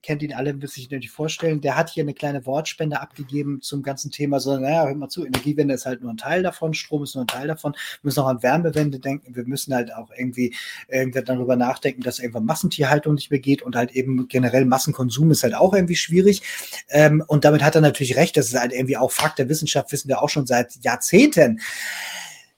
kennt 0.02 0.22
ihn 0.22 0.34
alle, 0.34 0.52
muss 0.54 0.76
ich 0.76 0.90
natürlich 0.90 1.10
vorstellen. 1.10 1.60
Der 1.60 1.76
hat 1.76 1.90
hier 1.90 2.02
eine 2.02 2.14
kleine 2.14 2.44
Wortspende 2.44 3.00
abgegeben 3.00 3.62
zum 3.62 3.82
ganzen 3.82 4.10
Thema. 4.10 4.40
So, 4.40 4.56
naja, 4.58 4.86
hört 4.86 4.96
mal 4.96 5.08
zu, 5.08 5.24
Energiewende 5.24 5.74
ist 5.74 5.86
halt 5.86 6.02
nur 6.02 6.12
ein 6.12 6.16
Teil 6.16 6.42
davon, 6.42 6.74
Strom 6.74 7.04
ist 7.04 7.14
nur 7.14 7.24
ein 7.24 7.28
Teil 7.28 7.46
davon. 7.46 7.72
Wir 7.72 8.08
müssen 8.08 8.20
auch 8.20 8.26
an 8.26 8.42
Wärmewende 8.42 8.98
denken. 8.98 9.36
Wir 9.36 9.44
müssen 9.44 9.74
halt 9.74 9.94
auch 9.94 10.10
irgendwie, 10.16 10.54
irgendwie 10.88 11.22
darüber 11.22 11.56
nachdenken, 11.56 12.02
dass 12.02 12.18
irgendwann 12.18 12.44
Massentierhaltung 12.44 13.14
nicht 13.14 13.30
mehr 13.30 13.40
geht 13.40 13.62
und 13.62 13.76
halt 13.76 13.92
eben 13.92 14.26
generell 14.28 14.64
Massenkonsum 14.64 15.30
ist 15.30 15.44
halt 15.44 15.54
auch 15.54 15.72
irgendwie 15.72 15.96
schwierig. 15.96 16.42
Ähm, 16.88 17.22
und 17.26 17.44
damit 17.44 17.62
hat 17.62 17.76
er 17.76 17.80
natürlich 17.80 18.16
recht. 18.16 18.36
Das 18.36 18.48
ist 18.48 18.58
halt 18.58 18.72
irgendwie 18.72 18.96
auch 18.96 19.12
Fakt 19.12 19.38
der 19.38 19.48
Wissenschaft, 19.48 19.92
wissen 19.92 20.08
wir 20.08 20.22
auch 20.22 20.28
schon 20.28 20.46
seit 20.46 20.76
Jahrzehnten. 20.82 21.60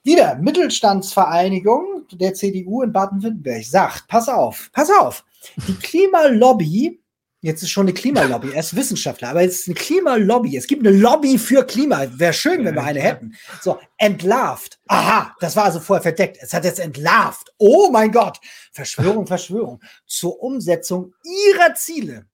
Wieder 0.02 0.36
Mittelstandsvereinigung 0.36 2.06
der 2.12 2.34
CDU 2.34 2.82
in 2.82 2.92
Baden-Württemberg 2.92 3.64
sagt, 3.64 4.08
pass 4.08 4.28
auf, 4.28 4.70
pass 4.73 4.90
auf, 4.90 5.24
die 5.66 5.74
Klimalobby 5.74 7.00
Jetzt 7.44 7.62
ist 7.62 7.73
schon 7.73 7.84
eine 7.84 7.92
Klimalobby. 7.92 8.52
Er 8.55 8.60
ist 8.60 8.74
Wissenschaftler, 8.74 9.28
aber 9.28 9.42
es 9.42 9.60
ist 9.60 9.68
eine 9.68 9.74
Klimalobby. 9.74 10.56
Es 10.56 10.66
gibt 10.66 10.86
eine 10.86 10.97
Lobby 10.97 11.36
für 11.36 11.62
Klima. 11.66 12.06
Wäre 12.18 12.32
schön, 12.32 12.64
wenn 12.64 12.74
wir 12.74 12.82
eine 12.82 13.00
hätten. 13.00 13.34
So, 13.60 13.78
entlarvt. 13.98 14.81
Aha, 14.86 15.36
das 15.40 15.55
war 15.55 15.64
also 15.64 15.78
vorher 15.78 16.02
verdeckt. 16.02 16.39
Es 16.40 16.55
hat 16.55 16.64
jetzt 16.64 16.81
entlarvt. 16.81 17.52
Oh 17.58 17.90
mein 17.92 18.12
Gott. 18.12 18.39
Verschwörung, 18.73 19.26
Verschwörung. 19.26 19.82
Zur 20.06 20.42
Umsetzung 20.42 21.12
ihrer 21.23 21.74
Ziele. 21.74 22.24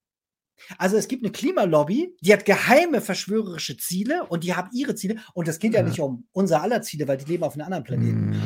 Also 0.78 0.96
es 0.96 1.08
gibt 1.08 1.24
eine 1.24 1.32
Klimalobby, 1.32 2.14
die 2.20 2.32
hat 2.32 2.44
geheime 2.44 3.00
verschwörerische 3.00 3.76
Ziele 3.78 4.26
und 4.26 4.44
die 4.44 4.54
haben 4.54 4.70
ihre 4.72 4.94
Ziele. 4.94 5.16
Und 5.34 5.48
es 5.48 5.58
geht 5.58 5.74
ja, 5.74 5.80
ja 5.80 5.86
nicht 5.86 5.98
um 5.98 6.28
unser 6.30 6.62
aller 6.62 6.82
Ziele, 6.82 7.08
weil 7.08 7.16
die 7.16 7.24
leben 7.24 7.42
auf 7.42 7.54
einem 7.54 7.64
anderen 7.64 7.82
Planeten. 7.82 8.40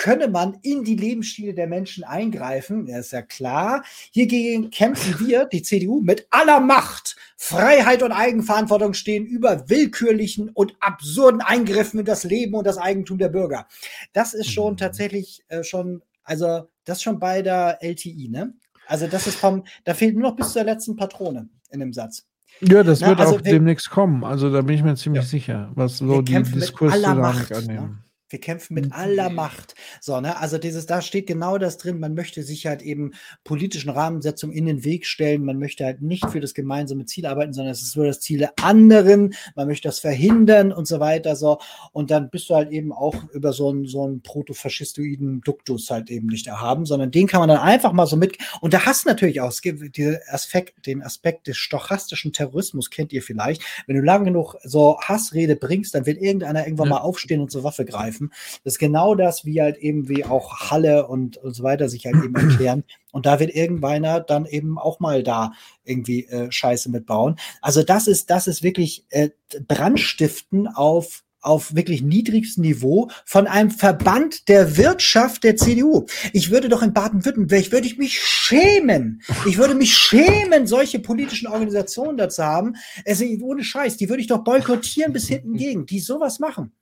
Könne 0.00 0.28
man 0.28 0.56
in 0.62 0.82
die 0.82 0.96
Lebensstile 0.96 1.52
der 1.52 1.66
Menschen 1.66 2.04
eingreifen. 2.04 2.86
Ja, 2.86 3.00
ist 3.00 3.12
ja 3.12 3.20
klar. 3.20 3.84
Hiergegen 4.12 4.70
kämpfen 4.70 5.20
wir, 5.20 5.44
die 5.44 5.60
CDU, 5.60 6.00
mit 6.00 6.26
aller 6.30 6.58
Macht. 6.58 7.16
Freiheit 7.36 8.02
und 8.02 8.10
Eigenverantwortung 8.10 8.94
stehen 8.94 9.26
über 9.26 9.68
willkürlichen 9.68 10.48
und 10.48 10.74
absurden 10.80 11.42
Eingriffen 11.42 12.00
in 12.00 12.06
das 12.06 12.24
Leben 12.24 12.54
und 12.54 12.66
das 12.66 12.78
Eigentum 12.78 13.18
der 13.18 13.28
Bürger. 13.28 13.66
Das 14.14 14.32
ist 14.32 14.50
schon 14.50 14.72
mhm. 14.72 14.76
tatsächlich 14.78 15.44
äh, 15.48 15.62
schon, 15.64 16.00
also 16.24 16.70
das 16.86 16.96
ist 16.96 17.02
schon 17.02 17.18
bei 17.18 17.42
der 17.42 17.82
LTI, 17.82 18.30
ne? 18.30 18.54
Also 18.86 19.06
das 19.06 19.26
ist 19.26 19.36
vom, 19.36 19.64
da 19.84 19.92
fehlt 19.92 20.14
nur 20.14 20.30
noch 20.30 20.36
bis 20.36 20.54
zur 20.54 20.64
letzten 20.64 20.96
Patrone 20.96 21.50
in 21.72 21.80
dem 21.80 21.92
Satz. 21.92 22.26
Ja, 22.62 22.82
das 22.82 23.00
Na, 23.00 23.08
wird 23.08 23.20
also 23.20 23.34
auch 23.36 23.44
wir, 23.44 23.52
demnächst 23.52 23.90
kommen. 23.90 24.24
Also 24.24 24.50
da 24.50 24.62
bin 24.62 24.76
ich 24.76 24.82
mir 24.82 24.96
ziemlich 24.96 25.24
ja. 25.24 25.28
sicher, 25.28 25.72
was 25.74 25.98
so 25.98 26.22
die 26.22 26.42
Diskursdynamik 26.42 27.52
annehmen. 27.52 27.84
Ne? 27.84 28.09
Wir 28.30 28.40
kämpfen 28.40 28.74
mit 28.74 28.92
aller 28.92 29.28
Macht. 29.28 29.74
So, 30.00 30.20
ne? 30.20 30.36
Also 30.36 30.56
dieses, 30.56 30.86
da 30.86 31.02
steht 31.02 31.26
genau 31.26 31.58
das 31.58 31.78
drin. 31.78 31.98
Man 31.98 32.14
möchte 32.14 32.44
sich 32.44 32.66
halt 32.66 32.80
eben 32.80 33.10
politischen 33.42 33.90
Rahmensetzungen 33.90 34.54
in 34.54 34.66
den 34.66 34.84
Weg 34.84 35.04
stellen. 35.06 35.44
Man 35.44 35.58
möchte 35.58 35.84
halt 35.84 36.00
nicht 36.00 36.24
für 36.30 36.38
das 36.38 36.54
gemeinsame 36.54 37.06
Ziel 37.06 37.26
arbeiten, 37.26 37.52
sondern 37.52 37.72
es 37.72 37.82
ist 37.82 37.96
nur 37.96 38.06
das 38.06 38.20
Ziel 38.20 38.38
der 38.38 38.52
anderen. 38.62 39.34
Man 39.56 39.66
möchte 39.66 39.88
das 39.88 39.98
verhindern 39.98 40.72
und 40.72 40.86
so 40.86 41.00
weiter. 41.00 41.34
So. 41.34 41.58
Und 41.92 42.12
dann 42.12 42.30
bist 42.30 42.48
du 42.50 42.54
halt 42.54 42.70
eben 42.70 42.92
auch 42.92 43.16
über 43.32 43.52
so 43.52 43.68
einen, 43.68 43.86
so 43.86 44.04
einen 44.04 44.22
protofaschistoiden 44.22 45.40
Duktus 45.40 45.90
halt 45.90 46.08
eben 46.08 46.28
nicht 46.28 46.46
erhaben, 46.46 46.86
sondern 46.86 47.10
den 47.10 47.26
kann 47.26 47.40
man 47.40 47.48
dann 47.48 47.58
einfach 47.58 47.92
mal 47.92 48.06
so 48.06 48.16
mit. 48.16 48.38
Und 48.60 48.74
da 48.74 48.86
hast 48.86 49.04
du 49.04 49.08
natürlich 49.08 49.40
auch, 49.40 49.50
es 49.50 49.60
gibt 49.60 49.96
diesen 49.96 50.18
Aspekt, 50.28 50.86
den 50.86 51.02
Aspekt 51.02 51.48
des 51.48 51.56
stochastischen 51.56 52.32
Terrorismus 52.32 52.90
kennt 52.90 53.12
ihr 53.12 53.22
vielleicht. 53.22 53.62
Wenn 53.88 53.96
du 53.96 54.02
lang 54.02 54.24
genug 54.24 54.54
so 54.62 55.00
Hassrede 55.00 55.56
bringst, 55.56 55.96
dann 55.96 56.06
wird 56.06 56.22
irgendeiner 56.22 56.64
irgendwann 56.64 56.88
ja. 56.88 56.94
mal 56.94 57.00
aufstehen 57.00 57.40
und 57.40 57.50
zur 57.50 57.64
Waffe 57.64 57.84
greifen 57.84 58.19
helfen. 58.20 58.32
Das 58.64 58.74
ist 58.74 58.78
genau 58.78 59.14
das, 59.14 59.44
wie 59.44 59.60
halt 59.60 59.78
eben 59.78 60.08
wie 60.08 60.24
auch 60.24 60.70
Halle 60.70 61.06
und, 61.06 61.36
und 61.38 61.54
so 61.54 61.62
weiter 61.62 61.88
sich 61.88 62.06
halt 62.06 62.16
eben 62.16 62.34
erklären. 62.50 62.84
Und 63.12 63.26
da 63.26 63.40
wird 63.40 63.54
irgendeiner 63.54 64.20
dann 64.20 64.46
eben 64.46 64.78
auch 64.78 65.00
mal 65.00 65.22
da 65.22 65.52
irgendwie 65.84 66.26
äh, 66.26 66.50
Scheiße 66.50 66.90
mitbauen. 66.90 67.36
Also 67.60 67.82
das 67.82 68.06
ist, 68.06 68.30
das 68.30 68.46
ist 68.46 68.62
wirklich 68.62 69.04
äh, 69.10 69.30
Brandstiften 69.66 70.68
auf 70.68 71.24
auf 71.42 71.74
wirklich 71.74 72.02
niedrigstem 72.02 72.64
Niveau 72.64 73.08
von 73.24 73.46
einem 73.46 73.70
Verband 73.70 74.46
der 74.50 74.76
Wirtschaft 74.76 75.42
der 75.42 75.56
CDU. 75.56 76.04
Ich 76.34 76.50
würde 76.50 76.68
doch 76.68 76.82
in 76.82 76.92
Baden-Württemberg, 76.92 77.72
würde 77.72 77.86
ich 77.86 77.96
mich 77.96 78.20
schämen. 78.20 79.22
Ich 79.46 79.56
würde 79.56 79.74
mich 79.74 79.96
schämen, 79.96 80.66
solche 80.66 80.98
politischen 80.98 81.48
Organisationen 81.48 82.18
dazu 82.18 82.42
haben. 82.42 82.76
Also 83.06 83.24
ohne 83.40 83.64
Scheiß, 83.64 83.96
die 83.96 84.10
würde 84.10 84.20
ich 84.20 84.28
doch 84.28 84.44
boykottieren 84.44 85.14
bis 85.14 85.28
hinten 85.28 85.56
gegen, 85.56 85.86
die 85.86 86.00
sowas 86.00 86.40
machen. 86.40 86.72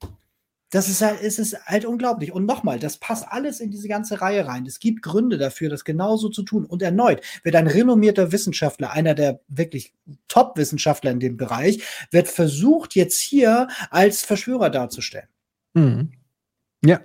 Das 0.71 0.89
ist 0.89 1.01
halt, 1.01 1.23
es 1.23 1.39
ist 1.39 1.57
halt 1.67 1.85
unglaublich. 1.87 2.33
Und 2.33 2.45
nochmal, 2.45 2.79
das 2.79 2.99
passt 2.99 3.27
alles 3.29 3.61
in 3.61 3.71
diese 3.71 3.89
ganze 3.89 4.21
Reihe 4.21 4.47
rein. 4.47 4.67
Es 4.67 4.81
gibt 4.81 5.03
Gründe 5.03 5.39
dafür, 5.39 5.71
das 5.71 5.85
genauso 5.85 6.29
zu 6.29 6.43
tun. 6.43 6.67
Und 6.67 6.83
erneut 6.83 7.23
wird 7.43 7.57
ein 7.57 7.67
renommierter 7.67 8.33
Wissenschaftler, 8.33 8.93
einer 8.93 9.15
der 9.15 9.41
wirklich 9.49 9.95
Top-Wissenschaftler 10.29 11.11
in 11.11 11.21
dem 11.21 11.37
Bereich, 11.37 11.83
wird 12.11 12.29
versucht, 12.29 12.95
jetzt 12.95 13.21
hier 13.21 13.69
als 13.91 14.25
Verschwörer 14.25 14.69
darzustellen. 14.69 15.29
Mhm. 15.75 16.13
Ja, 16.85 17.01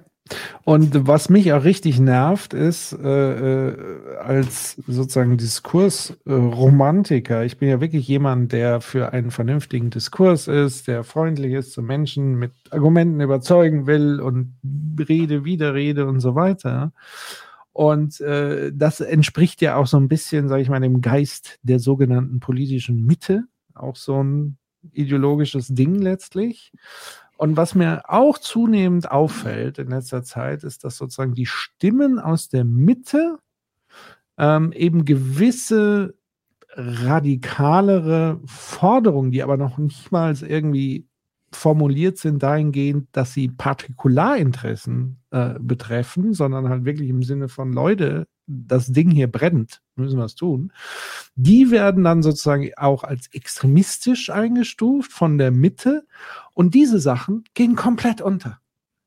und 0.63 1.07
was 1.07 1.29
mich 1.29 1.51
auch 1.51 1.65
richtig 1.65 1.99
nervt, 1.99 2.53
ist, 2.53 2.93
äh, 2.93 3.71
äh, 3.71 4.15
als 4.17 4.77
sozusagen 4.87 5.37
Diskursromantiker, 5.37 7.41
äh, 7.41 7.45
ich 7.45 7.57
bin 7.57 7.67
ja 7.67 7.81
wirklich 7.81 8.07
jemand, 8.07 8.53
der 8.53 8.79
für 8.79 9.11
einen 9.11 9.31
vernünftigen 9.31 9.89
Diskurs 9.89 10.47
ist, 10.47 10.87
der 10.87 11.03
freundlich 11.03 11.51
ist 11.53 11.73
zu 11.73 11.81
Menschen, 11.81 12.35
mit 12.35 12.53
Argumenten 12.71 13.19
überzeugen 13.19 13.85
will 13.85 14.21
und 14.21 14.55
Rede, 14.97 15.43
Widerrede 15.43 16.05
und 16.05 16.21
so 16.21 16.35
weiter. 16.35 16.93
Und 17.73 18.21
äh, 18.21 18.71
das 18.73 19.01
entspricht 19.01 19.61
ja 19.61 19.75
auch 19.75 19.87
so 19.87 19.97
ein 19.97 20.07
bisschen, 20.07 20.47
sage 20.47 20.61
ich 20.61 20.69
mal, 20.69 20.79
dem 20.79 21.01
Geist 21.01 21.59
der 21.63 21.79
sogenannten 21.79 22.39
politischen 22.39 23.05
Mitte, 23.05 23.43
auch 23.73 23.97
so 23.97 24.23
ein 24.23 24.57
ideologisches 24.91 25.69
Ding 25.69 25.95
letztlich. 25.95 26.71
Und 27.37 27.57
was 27.57 27.75
mir 27.75 28.03
auch 28.07 28.37
zunehmend 28.37 29.11
auffällt 29.11 29.79
in 29.79 29.89
letzter 29.89 30.23
Zeit, 30.23 30.63
ist, 30.63 30.83
dass 30.83 30.97
sozusagen 30.97 31.33
die 31.33 31.45
Stimmen 31.45 32.19
aus 32.19 32.49
der 32.49 32.63
Mitte 32.63 33.39
ähm, 34.37 34.71
eben 34.71 35.05
gewisse 35.05 36.15
radikalere 36.75 38.39
Forderungen, 38.45 39.31
die 39.31 39.43
aber 39.43 39.57
noch 39.57 39.77
nicht 39.77 40.11
mal 40.11 40.35
irgendwie 40.41 41.07
formuliert 41.51 42.17
sind 42.17 42.41
dahingehend, 42.41 43.07
dass 43.11 43.33
sie 43.33 43.47
Partikularinteressen 43.47 45.19
äh, 45.31 45.55
betreffen, 45.59 46.33
sondern 46.33 46.69
halt 46.69 46.85
wirklich 46.85 47.09
im 47.09 47.21
Sinne 47.21 47.47
von 47.47 47.73
Leute, 47.73 48.25
das 48.47 48.87
Ding 48.87 49.09
hier 49.11 49.31
brennt, 49.31 49.81
müssen 49.95 50.17
wir 50.17 50.25
es 50.25 50.35
tun. 50.35 50.71
Die 51.35 51.71
werden 51.71 52.03
dann 52.03 52.23
sozusagen 52.23 52.71
auch 52.77 53.03
als 53.03 53.27
extremistisch 53.33 54.29
eingestuft 54.29 55.11
von 55.11 55.37
der 55.37 55.51
Mitte 55.51 56.05
und 56.53 56.73
diese 56.73 56.99
Sachen 56.99 57.43
gehen 57.53 57.75
komplett 57.75 58.21
unter. 58.21 58.59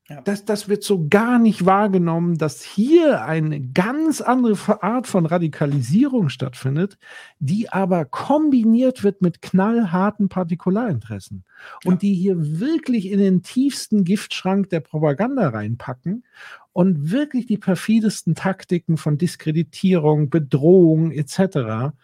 Ja. 0.08 0.20
Das, 0.20 0.44
das 0.44 0.68
wird 0.68 0.84
so 0.84 1.08
gar 1.08 1.40
nicht 1.40 1.66
wahrgenommen, 1.66 2.38
dass 2.38 2.62
hier 2.62 3.24
eine 3.24 3.60
ganz 3.60 4.20
andere 4.20 4.80
Art 4.80 5.08
von 5.08 5.26
Radikalisierung 5.26 6.28
stattfindet, 6.28 6.96
die 7.40 7.70
aber 7.70 8.04
kombiniert 8.04 9.02
wird 9.02 9.20
mit 9.20 9.42
knallharten 9.42 10.28
Partikularinteressen 10.28 11.44
und 11.84 11.94
ja. 11.94 11.98
die 11.98 12.14
hier 12.14 12.36
wirklich 12.60 13.10
in 13.10 13.18
den 13.18 13.42
tiefsten 13.42 14.04
Giftschrank 14.04 14.70
der 14.70 14.78
Propaganda 14.78 15.48
reinpacken 15.48 16.24
und 16.72 17.10
wirklich 17.10 17.46
die 17.46 17.58
perfidesten 17.58 18.36
Taktiken 18.36 18.98
von 18.98 19.18
Diskreditierung, 19.18 20.30
Bedrohung 20.30 21.10
etc. 21.10 21.96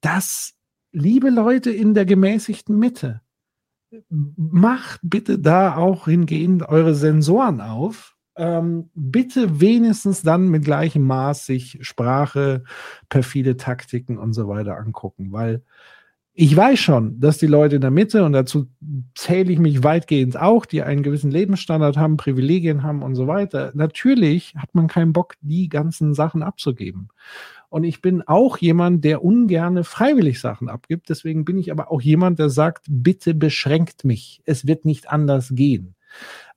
Das, 0.00 0.54
liebe 0.92 1.30
Leute 1.30 1.70
in 1.72 1.94
der 1.94 2.04
gemäßigten 2.04 2.78
Mitte, 2.78 3.20
macht 4.10 5.00
bitte 5.02 5.38
da 5.38 5.76
auch 5.76 6.06
hingehend 6.06 6.68
eure 6.68 6.94
Sensoren 6.94 7.60
auf. 7.60 8.16
Ähm, 8.34 8.90
bitte 8.94 9.60
wenigstens 9.60 10.22
dann 10.22 10.48
mit 10.48 10.64
gleichem 10.64 11.02
Maß 11.02 11.44
sich 11.44 11.78
Sprache, 11.82 12.64
perfide 13.10 13.58
Taktiken 13.58 14.16
und 14.16 14.32
so 14.32 14.48
weiter 14.48 14.78
angucken, 14.78 15.32
weil 15.32 15.62
ich 16.34 16.56
weiß 16.56 16.78
schon, 16.78 17.20
dass 17.20 17.36
die 17.36 17.46
Leute 17.46 17.74
in 17.76 17.82
der 17.82 17.90
Mitte, 17.90 18.24
und 18.24 18.32
dazu 18.32 18.66
zähle 19.14 19.52
ich 19.52 19.58
mich 19.58 19.84
weitgehend 19.84 20.40
auch, 20.40 20.64
die 20.64 20.82
einen 20.82 21.02
gewissen 21.02 21.30
Lebensstandard 21.30 21.98
haben, 21.98 22.16
Privilegien 22.16 22.82
haben 22.82 23.02
und 23.02 23.16
so 23.16 23.26
weiter, 23.26 23.70
natürlich 23.74 24.54
hat 24.56 24.74
man 24.74 24.86
keinen 24.86 25.12
Bock, 25.12 25.34
die 25.42 25.68
ganzen 25.68 26.14
Sachen 26.14 26.42
abzugeben. 26.42 27.08
Und 27.72 27.84
ich 27.84 28.02
bin 28.02 28.20
auch 28.20 28.58
jemand, 28.58 29.02
der 29.02 29.24
ungerne 29.24 29.82
freiwillig 29.82 30.40
Sachen 30.40 30.68
abgibt. 30.68 31.08
Deswegen 31.08 31.46
bin 31.46 31.56
ich 31.56 31.72
aber 31.72 31.90
auch 31.90 32.02
jemand, 32.02 32.38
der 32.38 32.50
sagt, 32.50 32.84
bitte 32.86 33.32
beschränkt 33.32 34.04
mich. 34.04 34.42
Es 34.44 34.66
wird 34.66 34.84
nicht 34.84 35.08
anders 35.08 35.52
gehen. 35.54 35.94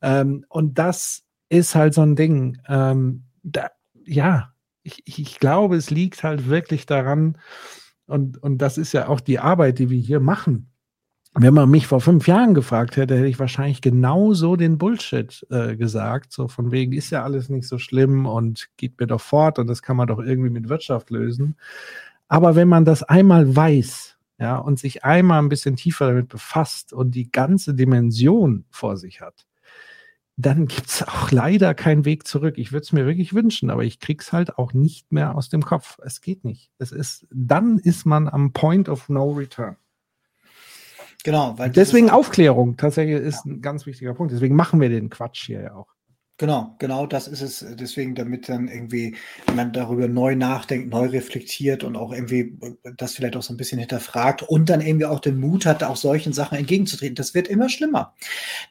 Ähm, 0.02 0.44
und 0.50 0.78
das 0.78 1.24
ist 1.48 1.74
halt 1.74 1.94
so 1.94 2.02
ein 2.02 2.18
Ding. 2.18 2.58
Ähm, 2.68 3.24
da, 3.44 3.70
ja, 4.04 4.52
ich, 4.84 5.04
ich 5.06 5.40
glaube, 5.40 5.78
es 5.78 5.90
liegt 5.90 6.22
halt 6.22 6.50
wirklich 6.50 6.86
daran, 6.86 7.38
und, 8.08 8.44
und 8.44 8.58
das 8.58 8.78
ist 8.78 8.92
ja 8.92 9.08
auch 9.08 9.22
die 9.22 9.40
Arbeit, 9.40 9.80
die 9.80 9.90
wir 9.90 10.02
hier 10.02 10.20
machen. 10.20 10.70
Wenn 11.38 11.54
man 11.54 11.70
mich 11.70 11.86
vor 11.86 12.00
fünf 12.00 12.28
Jahren 12.28 12.54
gefragt 12.54 12.96
hätte, 12.96 13.18
hätte 13.18 13.28
ich 13.28 13.40
wahrscheinlich 13.40 13.82
genauso 13.82 14.56
den 14.56 14.78
Bullshit 14.78 15.46
äh, 15.50 15.76
gesagt. 15.76 16.32
So 16.32 16.48
von 16.48 16.72
wegen 16.72 16.94
ist 16.94 17.10
ja 17.10 17.24
alles 17.24 17.50
nicht 17.50 17.68
so 17.68 17.78
schlimm 17.78 18.26
und 18.26 18.70
geht 18.78 18.98
mir 19.00 19.08
doch 19.08 19.20
fort 19.20 19.60
und 19.60 19.68
das 19.68 19.82
kann 19.82 19.98
man 19.98 20.08
doch 20.08 20.20
irgendwie 20.20 20.50
mit 20.50 20.70
Wirtschaft 20.70 21.10
lösen. 21.10 21.58
Aber 22.30 22.56
wenn 22.56 22.70
man 22.70 22.86
das 22.86 23.04
einmal 23.04 23.54
weiß, 23.54 24.18
ja, 24.38 24.58
und 24.58 24.80
sich 24.80 25.04
einmal 25.04 25.40
ein 25.42 25.50
bisschen 25.50 25.76
tiefer 25.76 26.08
damit 26.08 26.30
befasst 26.30 26.94
und 26.94 27.12
die 27.16 27.32
ganze 27.32 27.74
Dimension 27.74 28.66
vor 28.70 28.96
sich 28.96 29.20
hat, 29.20 29.46
dann 30.38 30.68
gibt 30.68 30.88
es 30.88 31.04
auch 31.04 31.32
leider 31.32 31.74
keinen 31.74 32.06
Weg 32.06 32.28
zurück. 32.28 32.58
Ich 32.58 32.72
würde 32.72 32.84
es 32.84 32.92
mir 32.92 33.06
wirklich 33.06 33.34
wünschen, 33.34 33.70
aber 33.70 33.84
ich 33.84 34.00
krieg's 34.00 34.34
halt 34.34 34.58
auch 34.58 34.74
nicht 34.74 35.12
mehr 35.12 35.36
aus 35.36 35.50
dem 35.50 35.64
Kopf. 35.64 35.98
Es 36.04 36.22
geht 36.22 36.44
nicht. 36.44 36.72
Es 36.78 36.92
ist, 36.92 37.28
dann 37.32 37.78
ist 37.80 38.06
man 38.06 38.28
am 38.28 38.52
Point 38.52 38.90
of 38.90 39.08
No 39.10 39.32
Return. 39.32 39.78
Genau, 41.26 41.58
weil 41.58 41.72
deswegen 41.72 42.12
Aufklärung 42.12 42.78
tatsächlich 42.78 43.20
ist 43.20 43.46
ja. 43.46 43.54
ein 43.54 43.62
ganz 43.62 43.88
wichtiger 43.88 44.14
Punkt. 44.14 44.32
Deswegen 44.32 44.56
machen 44.56 44.80
wir 44.80 44.90
den 44.90 45.10
Quatsch 45.10 45.48
hier 45.48 45.60
ja 45.60 45.74
auch. 45.74 45.95
Genau, 46.38 46.76
genau 46.80 47.06
das 47.06 47.30
ist 47.30 47.42
es. 47.42 47.66
Deswegen, 47.80 48.14
damit 48.14 48.50
dann 48.50 48.68
irgendwie 48.68 49.16
man 49.56 49.72
darüber 49.72 50.10
neu 50.10 50.36
nachdenkt, 50.36 50.90
neu 50.90 51.06
reflektiert 51.06 51.86
und 51.86 51.96
auch 51.96 52.12
irgendwie 52.12 52.58
das 52.98 53.14
vielleicht 53.14 53.38
auch 53.38 53.42
so 53.42 53.54
ein 53.54 53.58
bisschen 53.58 53.80
hinterfragt 53.80 54.44
und 54.44 54.70
dann 54.70 54.82
irgendwie 54.82 55.06
auch 55.06 55.22
den 55.22 55.40
Mut 55.40 55.66
hat, 55.66 55.82
auch 55.82 55.96
solchen 55.96 56.34
Sachen 56.34 56.58
entgegenzutreten. 56.58 57.16
Das 57.16 57.36
wird 57.36 57.48
immer 57.48 57.70
schlimmer. 57.70 58.14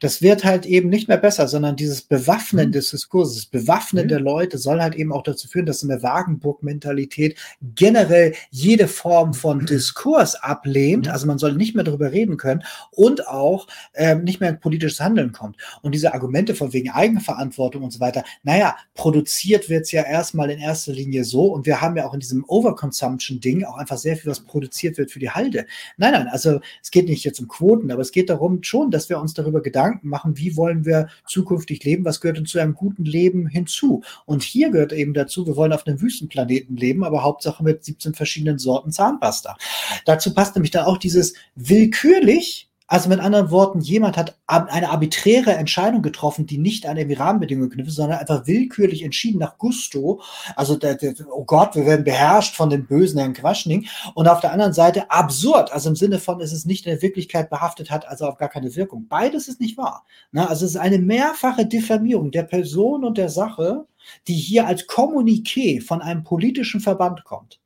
Das 0.00 0.20
wird 0.20 0.44
halt 0.44 0.66
eben 0.66 0.90
nicht 0.90 1.08
mehr 1.08 1.16
besser, 1.16 1.48
sondern 1.48 1.74
dieses 1.74 2.02
Bewaffnen 2.02 2.68
mhm. 2.68 2.72
des 2.72 2.90
Diskurses, 2.90 3.46
Bewaffnen 3.46 4.04
mhm. 4.04 4.08
der 4.08 4.20
Leute 4.20 4.58
soll 4.58 4.82
halt 4.82 4.94
eben 4.94 5.10
auch 5.10 5.22
dazu 5.22 5.48
führen, 5.48 5.64
dass 5.64 5.82
eine 5.82 6.02
Wagenburg-Mentalität 6.02 7.38
generell 7.74 8.34
jede 8.50 8.88
Form 8.88 9.32
von 9.32 9.60
mhm. 9.60 9.66
Diskurs 9.66 10.34
ablehnt. 10.34 11.06
Mhm. 11.06 11.12
Also 11.12 11.26
man 11.26 11.38
soll 11.38 11.54
nicht 11.54 11.74
mehr 11.74 11.84
darüber 11.84 12.12
reden 12.12 12.36
können 12.36 12.62
und 12.90 13.26
auch 13.26 13.68
ähm, 13.94 14.22
nicht 14.22 14.40
mehr 14.40 14.50
in 14.50 14.60
politisches 14.60 15.00
Handeln 15.00 15.32
kommt. 15.32 15.56
Und 15.80 15.94
diese 15.94 16.12
Argumente 16.12 16.54
von 16.54 16.74
wegen 16.74 16.90
Eigenverantwortung 16.90 17.53
Verantwortung 17.54 17.82
und 17.82 17.92
so 17.92 18.00
weiter. 18.00 18.24
Naja, 18.42 18.76
produziert 18.94 19.68
wird 19.68 19.82
es 19.82 19.92
ja 19.92 20.02
erstmal 20.02 20.50
in 20.50 20.58
erster 20.58 20.92
Linie 20.92 21.24
so 21.24 21.46
und 21.46 21.66
wir 21.66 21.80
haben 21.80 21.96
ja 21.96 22.06
auch 22.06 22.14
in 22.14 22.20
diesem 22.20 22.44
Overconsumption-Ding 22.46 23.64
auch 23.64 23.76
einfach 23.76 23.96
sehr 23.96 24.16
viel, 24.16 24.30
was 24.30 24.40
produziert 24.40 24.98
wird 24.98 25.10
für 25.10 25.18
die 25.18 25.30
Halde. 25.30 25.66
Nein, 25.96 26.12
nein, 26.12 26.28
also 26.28 26.60
es 26.82 26.90
geht 26.90 27.08
nicht 27.08 27.24
jetzt 27.24 27.40
um 27.40 27.48
Quoten, 27.48 27.90
aber 27.90 28.02
es 28.02 28.12
geht 28.12 28.30
darum 28.30 28.62
schon, 28.62 28.90
dass 28.90 29.08
wir 29.08 29.18
uns 29.18 29.34
darüber 29.34 29.62
Gedanken 29.62 30.08
machen, 30.08 30.36
wie 30.36 30.56
wollen 30.56 30.84
wir 30.84 31.08
zukünftig 31.26 31.84
leben, 31.84 32.04
was 32.04 32.20
gehört 32.20 32.38
uns 32.38 32.50
zu 32.50 32.58
einem 32.58 32.74
guten 32.74 33.04
Leben 33.04 33.46
hinzu. 33.46 34.02
Und 34.26 34.42
hier 34.42 34.70
gehört 34.70 34.92
eben 34.92 35.14
dazu, 35.14 35.46
wir 35.46 35.56
wollen 35.56 35.72
auf 35.72 35.86
einem 35.86 36.00
Wüstenplaneten 36.00 36.76
leben, 36.76 37.04
aber 37.04 37.22
Hauptsache 37.22 37.62
mit 37.62 37.84
17 37.84 38.14
verschiedenen 38.14 38.58
Sorten 38.58 38.92
Zahnpasta. 38.92 39.56
Dazu 40.04 40.34
passt 40.34 40.54
nämlich 40.54 40.70
dann 40.70 40.84
auch 40.84 40.98
dieses 40.98 41.34
willkürlich 41.54 42.68
also 42.86 43.08
mit 43.08 43.20
anderen 43.20 43.50
Worten, 43.50 43.80
jemand 43.80 44.18
hat 44.18 44.36
eine 44.46 44.90
arbiträre 44.90 45.54
Entscheidung 45.54 46.02
getroffen, 46.02 46.46
die 46.46 46.58
nicht 46.58 46.86
an 46.86 46.96
die 46.96 47.14
Rahmenbedingungen 47.14 47.70
knüpft, 47.70 47.92
sondern 47.92 48.18
einfach 48.18 48.46
willkürlich 48.46 49.02
entschieden 49.02 49.38
nach 49.38 49.56
Gusto. 49.56 50.20
Also, 50.54 50.76
der, 50.76 50.96
der, 50.96 51.14
oh 51.30 51.44
Gott, 51.44 51.74
wir 51.76 51.86
werden 51.86 52.04
beherrscht 52.04 52.54
von 52.54 52.68
dem 52.68 52.86
bösen 52.86 53.18
Herrn 53.18 53.32
Quaschning. 53.32 53.86
Und 54.14 54.28
auf 54.28 54.40
der 54.40 54.52
anderen 54.52 54.74
Seite 54.74 55.10
absurd, 55.10 55.72
also 55.72 55.88
im 55.88 55.96
Sinne 55.96 56.18
von, 56.18 56.42
es 56.42 56.52
ist 56.52 56.66
nicht 56.66 56.84
in 56.84 56.92
der 56.92 57.02
Wirklichkeit 57.02 57.48
behaftet 57.48 57.90
hat, 57.90 58.06
also 58.06 58.26
auch 58.26 58.36
gar 58.36 58.50
keine 58.50 58.76
Wirkung. 58.76 59.06
Beides 59.08 59.48
ist 59.48 59.60
nicht 59.60 59.78
wahr. 59.78 60.04
Na, 60.30 60.46
also 60.46 60.66
es 60.66 60.72
ist 60.72 60.80
eine 60.80 60.98
mehrfache 60.98 61.64
Diffamierung 61.64 62.30
der 62.32 62.42
Person 62.42 63.04
und 63.04 63.16
der 63.16 63.30
Sache, 63.30 63.86
die 64.28 64.34
hier 64.34 64.66
als 64.66 64.86
Kommuniqué 64.86 65.82
von 65.82 66.02
einem 66.02 66.22
politischen 66.22 66.80
Verband 66.80 67.24
kommt. 67.24 67.60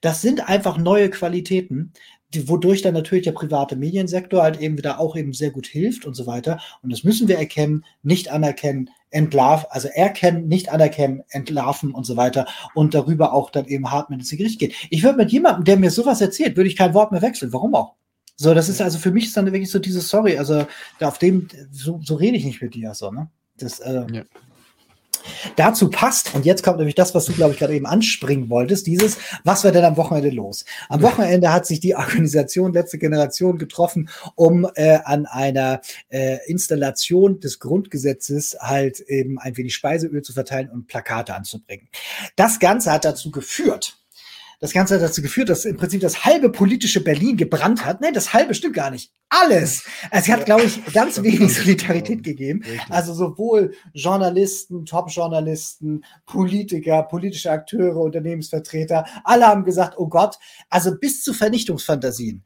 Das 0.00 0.22
sind 0.22 0.48
einfach 0.48 0.78
neue 0.78 1.10
Qualitäten, 1.10 1.92
die, 2.34 2.48
wodurch 2.48 2.82
dann 2.82 2.94
natürlich 2.94 3.24
der 3.24 3.32
private 3.32 3.76
Mediensektor 3.76 4.42
halt 4.42 4.60
eben 4.60 4.76
wieder 4.76 5.00
auch 5.00 5.16
eben 5.16 5.32
sehr 5.32 5.50
gut 5.50 5.66
hilft 5.66 6.04
und 6.04 6.14
so 6.14 6.26
weiter. 6.26 6.60
Und 6.82 6.92
das 6.92 7.04
müssen 7.04 7.28
wir 7.28 7.38
erkennen, 7.38 7.84
nicht 8.02 8.30
anerkennen, 8.30 8.90
entlarven, 9.10 9.66
also 9.70 9.88
erkennen, 9.88 10.48
nicht 10.48 10.70
anerkennen, 10.70 11.22
entlarven 11.30 11.92
und 11.92 12.04
so 12.04 12.16
weiter 12.16 12.46
und 12.74 12.94
darüber 12.94 13.32
auch 13.32 13.50
dann 13.50 13.66
eben 13.66 13.90
hart 13.90 14.10
mit 14.10 14.20
ins 14.20 14.30
Gericht 14.30 14.58
gehen. 14.58 14.72
Ich 14.90 15.02
würde 15.02 15.16
mit 15.16 15.32
jemandem, 15.32 15.64
der 15.64 15.78
mir 15.78 15.90
sowas 15.90 16.20
erzählt, 16.20 16.56
würde 16.56 16.68
ich 16.68 16.76
kein 16.76 16.94
Wort 16.94 17.12
mehr 17.12 17.22
wechseln. 17.22 17.52
Warum 17.52 17.74
auch? 17.74 17.94
So, 18.36 18.54
das 18.54 18.68
ist 18.68 18.80
also 18.80 18.98
für 18.98 19.10
mich 19.10 19.26
ist 19.26 19.36
dann 19.36 19.46
wirklich 19.46 19.70
so 19.70 19.78
dieses 19.78 20.08
Sorry, 20.08 20.38
also 20.38 20.66
auf 21.00 21.18
dem, 21.18 21.48
so, 21.72 22.00
so 22.04 22.14
rede 22.14 22.36
ich 22.36 22.44
nicht 22.44 22.62
mit 22.62 22.74
dir, 22.74 22.94
so, 22.94 23.10
ne? 23.10 23.28
Das, 23.56 23.80
äh, 23.80 24.06
ja. 24.12 24.22
Dazu 25.56 25.90
passt, 25.90 26.34
und 26.34 26.44
jetzt 26.44 26.62
kommt 26.62 26.78
nämlich 26.78 26.94
das, 26.94 27.14
was 27.14 27.26
du, 27.26 27.32
glaube 27.32 27.52
ich, 27.52 27.58
gerade 27.58 27.74
eben 27.74 27.86
anspringen 27.86 28.50
wolltest, 28.50 28.86
dieses, 28.86 29.18
was 29.44 29.64
war 29.64 29.72
denn 29.72 29.84
am 29.84 29.96
Wochenende 29.96 30.30
los? 30.30 30.64
Am 30.88 31.02
Wochenende 31.02 31.52
hat 31.52 31.66
sich 31.66 31.80
die 31.80 31.94
Organisation 31.96 32.72
Letzte 32.72 32.98
Generation 32.98 33.58
getroffen, 33.58 34.08
um 34.34 34.68
äh, 34.74 34.98
an 35.04 35.26
einer 35.26 35.80
äh, 36.08 36.38
Installation 36.46 37.40
des 37.40 37.58
Grundgesetzes 37.58 38.56
halt 38.60 39.00
eben 39.00 39.38
ein 39.38 39.56
wenig 39.56 39.74
Speiseöl 39.74 40.22
zu 40.22 40.32
verteilen 40.32 40.70
und 40.70 40.86
Plakate 40.86 41.34
anzubringen. 41.34 41.88
Das 42.36 42.58
Ganze 42.58 42.92
hat 42.92 43.04
dazu 43.04 43.30
geführt, 43.30 43.97
das 44.60 44.72
Ganze 44.72 44.96
hat 44.96 45.02
dazu 45.02 45.22
geführt, 45.22 45.48
dass 45.48 45.64
im 45.64 45.76
Prinzip 45.76 46.00
das 46.00 46.24
halbe 46.24 46.50
politische 46.50 47.02
Berlin 47.02 47.36
gebrannt 47.36 47.84
hat. 47.84 48.00
Nein, 48.00 48.12
das 48.12 48.32
halbe 48.32 48.54
stimmt 48.54 48.74
gar 48.74 48.90
nicht. 48.90 49.12
Alles. 49.28 49.84
Also 50.10 50.32
es 50.32 50.36
hat, 50.36 50.46
glaube 50.46 50.64
ich, 50.64 50.84
ganz 50.92 51.22
wenig 51.22 51.54
Solidarität 51.54 52.24
gegeben. 52.24 52.64
Also 52.88 53.14
sowohl 53.14 53.74
Journalisten, 53.92 54.84
Top-Journalisten, 54.84 56.04
Politiker, 56.26 57.04
politische 57.04 57.50
Akteure, 57.50 57.96
Unternehmensvertreter, 57.96 59.04
alle 59.22 59.46
haben 59.46 59.64
gesagt, 59.64 59.94
oh 59.96 60.08
Gott, 60.08 60.38
also 60.70 60.96
bis 60.98 61.22
zu 61.22 61.32
Vernichtungsfantasien 61.32 62.42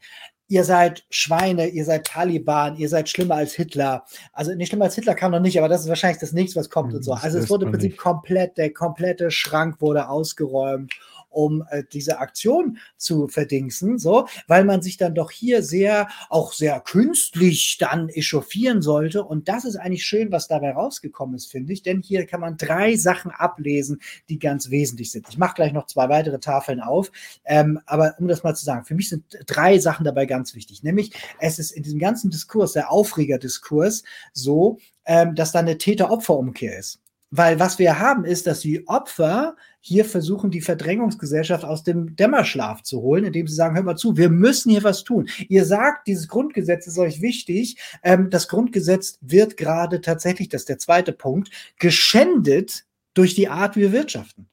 ihr 0.49 0.65
seid 0.65 1.07
Schweine, 1.08 1.68
ihr 1.68 1.86
seid 1.86 2.07
Taliban, 2.07 2.76
ihr 2.76 2.91
seid 2.91 3.08
schlimmer 3.08 3.36
als 3.36 3.55
Hitler. 3.55 4.05
Also 4.34 4.55
nicht 4.55 4.68
schlimmer 4.68 4.84
als 4.84 4.94
Hitler 4.94 5.15
kam 5.15 5.32
noch 5.32 5.41
nicht, 5.41 5.57
aber 5.57 5.66
das 5.66 5.81
ist 5.81 5.89
wahrscheinlich 5.89 6.20
das 6.20 6.34
nächste, 6.34 6.60
was 6.60 6.68
kommt 6.68 6.92
und 6.92 7.02
so. 7.02 7.15
Also 7.15 7.39
es 7.39 7.49
wurde 7.49 7.65
im 7.65 7.70
Prinzip 7.70 7.97
komplett, 7.97 8.58
der 8.58 8.70
komplette 8.70 9.31
Schrank 9.31 9.81
wurde 9.81 10.10
ausgeräumt 10.10 10.92
um 11.32 11.64
äh, 11.70 11.82
diese 11.92 12.18
Aktion 12.18 12.78
zu 12.96 13.28
verdingsen, 13.28 13.98
so, 13.98 14.28
weil 14.46 14.64
man 14.64 14.82
sich 14.82 14.96
dann 14.96 15.14
doch 15.14 15.30
hier 15.30 15.62
sehr, 15.62 16.08
auch 16.28 16.52
sehr 16.52 16.80
künstlich 16.80 17.76
dann 17.78 18.08
echauffieren 18.08 18.82
sollte. 18.82 19.24
Und 19.24 19.48
das 19.48 19.64
ist 19.64 19.76
eigentlich 19.76 20.04
schön, 20.04 20.32
was 20.32 20.48
dabei 20.48 20.72
rausgekommen 20.72 21.34
ist, 21.34 21.50
finde 21.50 21.72
ich, 21.72 21.82
denn 21.82 22.02
hier 22.02 22.26
kann 22.26 22.40
man 22.40 22.56
drei 22.56 22.96
Sachen 22.96 23.30
ablesen, 23.30 24.00
die 24.28 24.38
ganz 24.38 24.70
wesentlich 24.70 25.10
sind. 25.10 25.28
Ich 25.28 25.38
mache 25.38 25.54
gleich 25.54 25.72
noch 25.72 25.86
zwei 25.86 26.08
weitere 26.08 26.38
Tafeln 26.38 26.80
auf, 26.80 27.10
ähm, 27.44 27.80
aber 27.86 28.14
um 28.18 28.28
das 28.28 28.42
mal 28.42 28.54
zu 28.54 28.64
sagen, 28.64 28.84
für 28.84 28.94
mich 28.94 29.08
sind 29.08 29.24
drei 29.46 29.78
Sachen 29.78 30.04
dabei 30.04 30.26
ganz 30.26 30.54
wichtig, 30.54 30.82
nämlich 30.82 31.12
es 31.38 31.58
ist 31.58 31.72
in 31.72 31.82
diesem 31.82 31.98
ganzen 31.98 32.30
Diskurs, 32.30 32.72
der 32.72 32.90
Aufregerdiskurs, 32.90 34.02
so, 34.32 34.78
ähm, 35.04 35.34
dass 35.34 35.52
da 35.52 35.58
eine 35.58 35.78
Täter-Opfer-Umkehr 35.78 36.78
ist. 36.78 37.01
Weil 37.34 37.58
was 37.58 37.78
wir 37.78 37.98
haben, 37.98 38.26
ist, 38.26 38.46
dass 38.46 38.60
die 38.60 38.86
Opfer 38.86 39.56
hier 39.80 40.04
versuchen, 40.04 40.50
die 40.50 40.60
Verdrängungsgesellschaft 40.60 41.64
aus 41.64 41.82
dem 41.82 42.14
Dämmerschlaf 42.14 42.82
zu 42.82 43.00
holen, 43.00 43.24
indem 43.24 43.48
sie 43.48 43.54
sagen, 43.54 43.74
hör 43.74 43.82
mal 43.82 43.96
zu, 43.96 44.18
wir 44.18 44.28
müssen 44.28 44.68
hier 44.70 44.84
was 44.84 45.02
tun. 45.02 45.30
Ihr 45.48 45.64
sagt, 45.64 46.08
dieses 46.08 46.28
Grundgesetz 46.28 46.86
ist 46.86 46.98
euch 46.98 47.22
wichtig. 47.22 47.78
Ähm, 48.02 48.28
das 48.28 48.48
Grundgesetz 48.48 49.18
wird 49.22 49.56
gerade 49.56 50.02
tatsächlich, 50.02 50.50
das 50.50 50.62
ist 50.62 50.68
der 50.68 50.78
zweite 50.78 51.12
Punkt, 51.12 51.50
geschändet 51.78 52.84
durch 53.14 53.34
die 53.34 53.48
Art, 53.48 53.76
wie 53.76 53.80
wir 53.80 53.92
wirtschaften. 53.92 54.46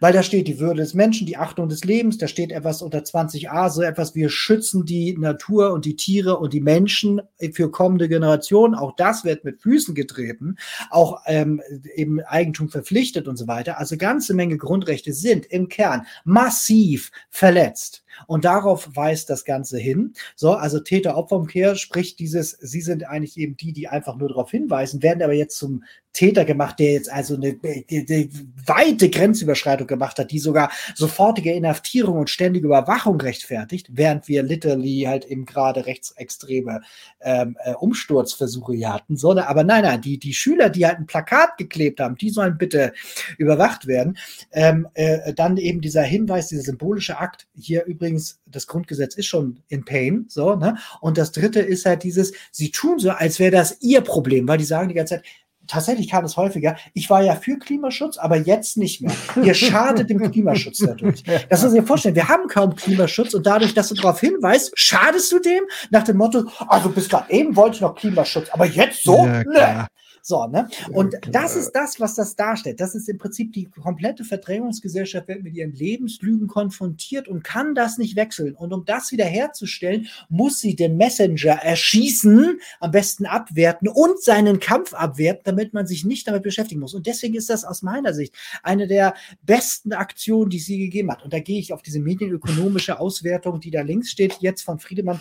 Weil 0.00 0.12
da 0.12 0.22
steht 0.22 0.48
die 0.48 0.58
Würde 0.58 0.82
des 0.82 0.94
Menschen, 0.94 1.26
die 1.26 1.36
Achtung 1.36 1.68
des 1.68 1.84
Lebens, 1.84 2.18
da 2.18 2.28
steht 2.28 2.52
etwas 2.52 2.82
unter 2.82 2.98
20a, 2.98 3.70
so 3.70 3.82
etwas, 3.82 4.14
wir 4.14 4.28
schützen 4.28 4.84
die 4.84 5.16
Natur 5.16 5.72
und 5.72 5.84
die 5.84 5.96
Tiere 5.96 6.38
und 6.38 6.52
die 6.52 6.60
Menschen 6.60 7.22
für 7.52 7.70
kommende 7.70 8.08
Generationen. 8.08 8.74
Auch 8.74 8.94
das 8.96 9.24
wird 9.24 9.44
mit 9.44 9.60
Füßen 9.60 9.94
getreten, 9.94 10.56
auch 10.90 11.20
ähm, 11.26 11.62
eben 11.94 12.20
Eigentum 12.20 12.68
verpflichtet 12.68 13.28
und 13.28 13.36
so 13.36 13.46
weiter. 13.46 13.78
Also 13.78 13.96
ganze 13.96 14.34
Menge 14.34 14.56
Grundrechte 14.56 15.12
sind 15.12 15.46
im 15.46 15.68
Kern 15.68 16.06
massiv 16.24 17.10
verletzt. 17.30 18.04
Und 18.26 18.44
darauf 18.44 18.88
weist 18.94 19.30
das 19.30 19.44
Ganze 19.44 19.78
hin. 19.78 20.14
So, 20.36 20.52
also 20.52 20.80
Täter-Opfer-Umkehr 20.80 21.76
spricht 21.76 22.18
dieses, 22.18 22.50
sie 22.50 22.80
sind 22.80 23.04
eigentlich 23.04 23.36
eben 23.36 23.56
die, 23.56 23.72
die 23.72 23.88
einfach 23.88 24.16
nur 24.16 24.28
darauf 24.28 24.50
hinweisen, 24.50 25.02
werden 25.02 25.22
aber 25.22 25.34
jetzt 25.34 25.56
zum 25.56 25.84
Täter 26.12 26.44
gemacht, 26.44 26.78
der 26.78 26.92
jetzt 26.92 27.10
also 27.10 27.36
eine, 27.36 27.58
eine, 27.62 27.84
eine 27.90 28.28
weite 28.66 29.08
Grenzüberschreitung 29.08 29.86
gemacht 29.86 30.18
hat, 30.18 30.30
die 30.30 30.38
sogar 30.38 30.70
sofortige 30.94 31.52
Inhaftierung 31.52 32.18
und 32.18 32.28
ständige 32.28 32.66
Überwachung 32.66 33.20
rechtfertigt, 33.20 33.88
während 33.92 34.28
wir 34.28 34.42
literally 34.42 35.04
halt 35.06 35.24
eben 35.24 35.46
gerade 35.46 35.86
rechtsextreme 35.86 36.82
ähm, 37.22 37.56
äh, 37.64 37.72
Umsturzversuche 37.74 38.74
hier 38.74 38.92
hatten. 38.92 39.16
So, 39.16 39.32
ne? 39.32 39.48
aber 39.48 39.64
nein, 39.64 39.84
nein, 39.84 40.02
die, 40.02 40.18
die 40.18 40.34
Schüler, 40.34 40.68
die 40.68 40.86
halt 40.86 40.98
ein 40.98 41.06
Plakat 41.06 41.56
geklebt 41.56 41.98
haben, 41.98 42.16
die 42.16 42.30
sollen 42.30 42.58
bitte 42.58 42.92
überwacht 43.38 43.86
werden. 43.86 44.18
Ähm, 44.52 44.88
äh, 44.94 45.32
dann 45.32 45.56
eben 45.56 45.80
dieser 45.80 46.02
Hinweis, 46.02 46.48
dieser 46.48 46.62
symbolische 46.62 47.18
Akt, 47.18 47.46
hier 47.58 47.84
übrigens, 47.86 48.01
das 48.46 48.66
Grundgesetz 48.66 49.14
ist 49.14 49.26
schon 49.26 49.60
in 49.68 49.84
Pain, 49.84 50.26
so, 50.28 50.54
ne? 50.54 50.76
Und 51.00 51.18
das 51.18 51.32
dritte 51.32 51.60
ist 51.60 51.86
halt 51.86 52.02
dieses, 52.02 52.32
sie 52.50 52.70
tun 52.70 52.98
so, 52.98 53.10
als 53.10 53.38
wäre 53.38 53.50
das 53.50 53.78
ihr 53.80 54.00
Problem, 54.00 54.48
weil 54.48 54.58
die 54.58 54.64
sagen 54.64 54.88
die 54.88 54.94
ganze 54.94 55.16
Zeit, 55.16 55.24
tatsächlich 55.66 56.10
kam 56.10 56.24
es 56.24 56.36
häufiger. 56.36 56.76
Ich 56.92 57.08
war 57.10 57.22
ja 57.22 57.36
für 57.36 57.58
Klimaschutz, 57.58 58.18
aber 58.18 58.36
jetzt 58.36 58.76
nicht 58.76 59.00
mehr. 59.00 59.12
Ihr 59.42 59.54
schadet 59.54 60.10
dem 60.10 60.30
Klimaschutz 60.30 60.78
dadurch. 60.78 61.22
Das 61.48 61.62
muss 61.62 61.72
ich 61.72 61.80
mir 61.80 61.86
vorstellen. 61.86 62.14
Wir 62.14 62.28
haben 62.28 62.48
kaum 62.48 62.74
Klimaschutz 62.74 63.34
und 63.34 63.46
dadurch, 63.46 63.74
dass 63.74 63.88
du 63.88 63.94
darauf 63.94 64.20
hinweist, 64.20 64.72
schadest 64.74 65.30
du 65.32 65.38
dem 65.38 65.62
nach 65.90 66.02
dem 66.04 66.16
Motto, 66.16 66.44
also 66.66 66.88
bis 66.88 67.08
gerade 67.08 67.32
eben 67.32 67.56
wollte 67.56 67.76
ich 67.76 67.80
noch 67.80 67.94
Klimaschutz, 67.94 68.48
aber 68.50 68.66
jetzt 68.66 69.02
so? 69.02 69.26
Ja, 69.54 69.86
so, 70.24 70.46
ne? 70.46 70.68
Und 70.92 71.16
das 71.28 71.56
ist 71.56 71.72
das, 71.72 71.98
was 71.98 72.14
das 72.14 72.36
darstellt. 72.36 72.80
Das 72.80 72.94
ist 72.94 73.08
im 73.08 73.18
Prinzip 73.18 73.52
die 73.52 73.64
komplette 73.64 74.22
Verdrängungsgesellschaft 74.24 75.26
wird 75.26 75.42
mit 75.42 75.54
ihren 75.54 75.72
Lebenslügen 75.72 76.46
konfrontiert 76.46 77.26
und 77.26 77.42
kann 77.42 77.74
das 77.74 77.98
nicht 77.98 78.14
wechseln. 78.14 78.54
Und 78.54 78.72
um 78.72 78.84
das 78.84 79.10
wiederherzustellen, 79.10 80.06
muss 80.28 80.60
sie 80.60 80.76
den 80.76 80.96
Messenger 80.96 81.54
erschießen, 81.54 82.60
am 82.78 82.90
besten 82.92 83.26
abwerten 83.26 83.88
und 83.88 84.22
seinen 84.22 84.60
Kampf 84.60 84.94
abwerten, 84.94 85.42
damit 85.44 85.74
man 85.74 85.88
sich 85.88 86.04
nicht 86.04 86.28
damit 86.28 86.44
beschäftigen 86.44 86.80
muss. 86.80 86.94
Und 86.94 87.08
deswegen 87.08 87.34
ist 87.34 87.50
das 87.50 87.64
aus 87.64 87.82
meiner 87.82 88.14
Sicht 88.14 88.32
eine 88.62 88.86
der 88.86 89.14
besten 89.42 89.92
Aktionen, 89.92 90.50
die 90.50 90.60
sie 90.60 90.78
gegeben 90.78 91.10
hat. 91.10 91.24
Und 91.24 91.32
da 91.32 91.40
gehe 91.40 91.58
ich 91.58 91.72
auf 91.72 91.82
diese 91.82 91.98
medienökonomische 91.98 93.00
Auswertung, 93.00 93.58
die 93.58 93.72
da 93.72 93.82
links 93.82 94.10
steht, 94.10 94.36
jetzt 94.40 94.62
von 94.62 94.78
Friedemann 94.78 95.20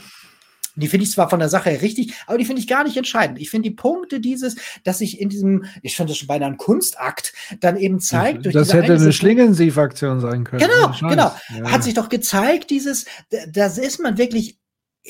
die 0.75 0.87
finde 0.87 1.05
ich 1.05 1.11
zwar 1.11 1.29
von 1.29 1.39
der 1.39 1.49
Sache 1.49 1.69
her 1.69 1.81
richtig, 1.81 2.13
aber 2.27 2.37
die 2.37 2.45
finde 2.45 2.61
ich 2.61 2.67
gar 2.67 2.83
nicht 2.83 2.97
entscheidend. 2.97 3.39
Ich 3.39 3.49
finde 3.49 3.69
die 3.69 3.75
Punkte 3.75 4.19
dieses, 4.19 4.55
dass 4.83 4.99
sich 4.99 5.19
in 5.19 5.29
diesem, 5.29 5.65
ich 5.81 5.95
finde 5.95 6.11
das 6.11 6.17
schon 6.17 6.27
beinahe 6.27 6.49
ein 6.49 6.57
Kunstakt, 6.57 7.33
dann 7.59 7.77
eben 7.77 7.99
zeigt. 7.99 8.45
Durch 8.45 8.53
das 8.53 8.73
hätte 8.73 8.93
eine 8.93 9.11
Schlingensief-Aktion 9.11 10.19
sein 10.21 10.43
können. 10.43 10.63
Genau, 10.63 11.09
genau. 11.09 11.35
Ja. 11.57 11.71
Hat 11.71 11.83
sich 11.83 11.93
doch 11.93 12.09
gezeigt, 12.09 12.69
dieses, 12.69 13.05
da 13.29 13.65
ist 13.65 13.99
man 13.99 14.17
wirklich 14.17 14.60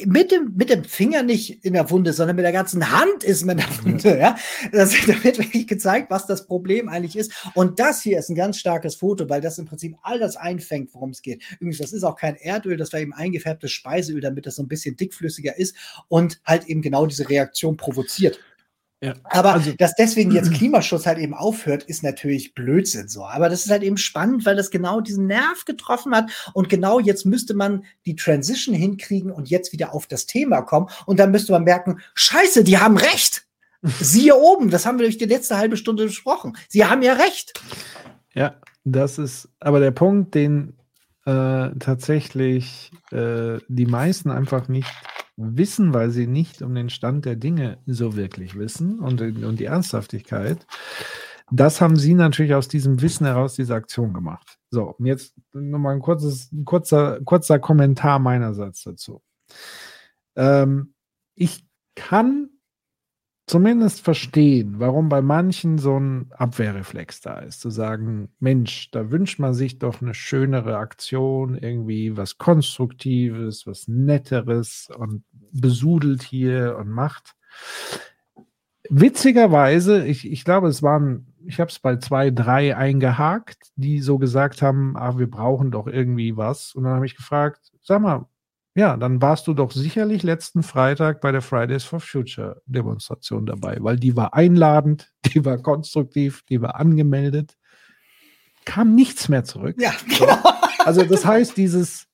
mit 0.06 0.32
dem, 0.32 0.54
mit 0.56 0.70
dem 0.70 0.86
Finger 0.86 1.22
nicht 1.22 1.66
in 1.66 1.74
der 1.74 1.90
Wunde, 1.90 2.14
sondern 2.14 2.38
mit 2.38 2.46
der 2.46 2.54
ganzen 2.54 2.92
Hand 2.92 3.24
ist 3.24 3.46
man 3.46 3.60
in 3.60 3.66
der 3.66 3.84
Wunde, 3.84 4.20
ja. 4.20 4.38
Das, 4.72 4.94
da 5.08 5.24
wird 5.24 5.38
wirklich 5.38 5.68
gezeigt, 5.68 6.10
was 6.10 6.26
das 6.26 6.46
Problem 6.46 6.88
eigentlich 6.88 7.18
ist. 7.18 7.34
Und 7.56 7.80
das 7.80 8.02
hier 8.02 8.18
ist 8.20 8.30
ein 8.30 8.36
ganz 8.36 8.58
starkes 8.58 8.96
Foto, 8.96 9.30
weil 9.30 9.42
das 9.42 9.58
im 9.58 9.66
Prinzip 9.66 9.98
all 10.02 10.20
das 10.20 10.38
einfängt, 10.38 10.94
worum 10.94 11.10
es 11.10 11.22
geht. 11.22 11.44
Übrigens, 11.60 11.80
das 11.80 11.92
ist 11.92 12.04
auch 12.04 12.16
kein 12.16 12.36
Erdöl, 12.36 12.78
das 12.78 12.94
war 12.94 13.02
eben 13.02 13.14
eingefärbtes 13.14 13.72
Speiseöl, 13.72 14.22
damit 14.22 14.46
das 14.46 14.56
so 14.56 14.64
ein 14.64 14.70
bisschen 14.70 14.96
dickflüssiger 14.96 15.58
ist 15.58 15.76
und 16.08 16.40
halt 16.46 16.68
eben 16.68 16.82
genau 16.82 17.06
diese 17.06 17.30
Reaktion 17.30 17.76
provoziert. 17.76 18.40
Ja, 19.04 19.16
aber 19.24 19.54
also, 19.54 19.72
dass 19.74 19.96
deswegen 19.96 20.32
jetzt 20.32 20.54
Klimaschutz 20.54 21.08
halt 21.08 21.18
eben 21.18 21.34
aufhört, 21.34 21.84
ist 21.84 22.04
natürlich 22.04 22.54
Blödsinn 22.54 23.08
so. 23.08 23.26
Aber 23.26 23.50
das 23.50 23.66
ist 23.66 23.72
halt 23.72 23.82
eben 23.82 23.98
spannend, 23.98 24.46
weil 24.46 24.56
das 24.56 24.70
genau 24.70 25.02
diesen 25.02 25.26
Nerv 25.26 25.66
getroffen 25.66 26.16
hat. 26.16 26.32
Und 26.54 26.70
genau 26.70 27.00
jetzt 27.00 27.26
müsste 27.26 27.56
man 27.56 27.84
die 28.06 28.16
Transition 28.16 28.76
hinkriegen 28.76 29.32
und 29.32 29.50
jetzt 29.50 29.74
wieder 29.74 29.94
auf 29.96 30.06
das 30.06 30.28
Thema 30.28 30.62
kommen. 30.62 30.88
Und 31.08 31.20
dann 31.20 31.32
müsste 31.32 31.52
man 31.52 31.64
merken, 31.64 32.00
scheiße, 32.14 32.64
die 32.64 32.78
haben 32.78 32.98
recht. 32.98 33.48
Siehe 34.00 34.36
oben, 34.36 34.70
das 34.70 34.86
haben 34.86 35.00
wir 35.00 35.06
durch 35.08 35.18
die 35.18 35.26
letzte 35.26 35.58
halbe 35.58 35.78
Stunde 35.78 36.06
besprochen. 36.06 36.56
Sie 36.70 36.86
haben 36.86 37.02
ja 37.02 37.14
recht. 37.14 37.60
Ja, 38.36 38.56
das 38.84 39.18
ist 39.18 39.50
aber 39.60 39.80
der 39.80 39.92
Punkt, 39.92 40.36
den 40.36 40.78
äh, 41.26 41.70
tatsächlich 41.80 42.92
äh, 43.12 43.58
die 43.68 43.88
meisten 43.88 44.30
einfach 44.30 44.68
nicht 44.68 44.90
wissen, 45.42 45.94
weil 45.94 46.12
sie 46.12 46.28
nicht 46.28 46.62
um 46.62 46.74
den 46.76 46.90
Stand 46.90 47.26
der 47.26 47.36
Dinge 47.36 47.80
so 47.86 48.16
wirklich 48.16 48.58
wissen 48.58 49.00
und, 49.00 49.22
und 49.22 49.60
die 49.60 49.66
Ernsthaftigkeit. 49.66 50.66
Das 51.52 51.82
haben 51.82 51.98
sie 51.98 52.14
natürlich 52.14 52.54
aus 52.54 52.70
diesem 52.70 53.02
Wissen 53.02 53.26
heraus 53.26 53.56
diese 53.56 53.76
Aktion 53.76 54.14
gemacht. 54.14 54.58
So, 54.70 54.96
und 54.98 55.06
jetzt 55.06 55.36
nochmal 55.52 55.96
ein, 55.96 56.02
kurzes, 56.02 56.50
kurzer, 56.64 57.20
kurzer 57.26 57.60
Kommentar 57.60 58.20
meinerseits 58.20 58.84
dazu. 58.84 59.22
Ähm, 60.38 60.94
ich 61.36 61.66
kann 61.96 62.51
zumindest 63.52 64.00
verstehen, 64.00 64.76
warum 64.78 65.10
bei 65.10 65.22
manchen 65.22 65.78
so 65.78 66.00
ein 66.00 66.32
Abwehrreflex 66.32 67.20
da 67.20 67.40
ist, 67.40 67.60
zu 67.60 67.70
sagen, 67.70 68.30
Mensch, 68.40 68.90
da 68.92 69.12
wünscht 69.12 69.40
man 69.40 69.54
sich 69.54 69.78
doch 69.78 70.02
eine 70.02 70.14
schönere 70.14 70.78
Aktion, 70.78 71.58
irgendwie 71.58 72.16
was 72.16 72.38
Konstruktives, 72.38 73.68
was 73.68 73.90
Netteres 73.90 74.88
und 74.98 75.26
besudelt 75.52 76.24
hier 76.24 76.78
und 76.80 76.88
macht. 76.88 77.36
Witzigerweise, 78.90 80.06
ich, 80.06 80.32
ich 80.32 80.46
glaube, 80.46 80.70
es 80.70 80.82
waren, 80.82 81.34
ich 81.46 81.60
habe 81.60 81.70
es 81.70 81.80
bei 81.80 81.98
zwei, 81.98 82.32
drei 82.32 82.78
eingehakt, 82.78 83.72
die 83.76 84.00
so 84.00 84.18
gesagt 84.18 84.62
haben, 84.62 84.96
ach, 84.96 85.18
wir 85.18 85.30
brauchen 85.30 85.72
doch 85.72 85.88
irgendwie 85.88 86.38
was. 86.38 86.74
Und 86.74 86.86
dann 86.86 86.94
habe 86.94 87.06
ich 87.06 87.18
gefragt, 87.18 87.74
sag 87.84 88.02
mal, 88.02 88.28
ja, 88.76 88.96
dann 88.96 89.22
warst 89.22 89.48
du 89.48 89.54
doch 89.54 89.72
sicherlich 89.72 90.24
letzten 90.24 90.64
Freitag 90.64 91.20
bei 91.22 91.32
der 91.32 91.42
Fridays 91.42 91.84
for 91.84 92.00
Future 92.00 92.62
Demonstration 92.66 93.46
dabei, 93.46 93.78
weil 93.82 93.98
die 93.98 94.16
war 94.16 94.34
einladend, 94.34 95.12
die 95.26 95.44
war 95.44 95.58
konstruktiv, 95.58 96.44
die 96.50 96.62
war 96.62 96.76
angemeldet. 96.76 97.58
Kam 98.64 98.96
nichts 98.96 99.28
mehr 99.28 99.44
zurück. 99.44 99.76
Ja, 99.80 99.92
genau. 100.08 100.38
Also 100.86 101.04
das 101.04 101.26
heißt, 101.26 101.58
dieses 101.58 102.08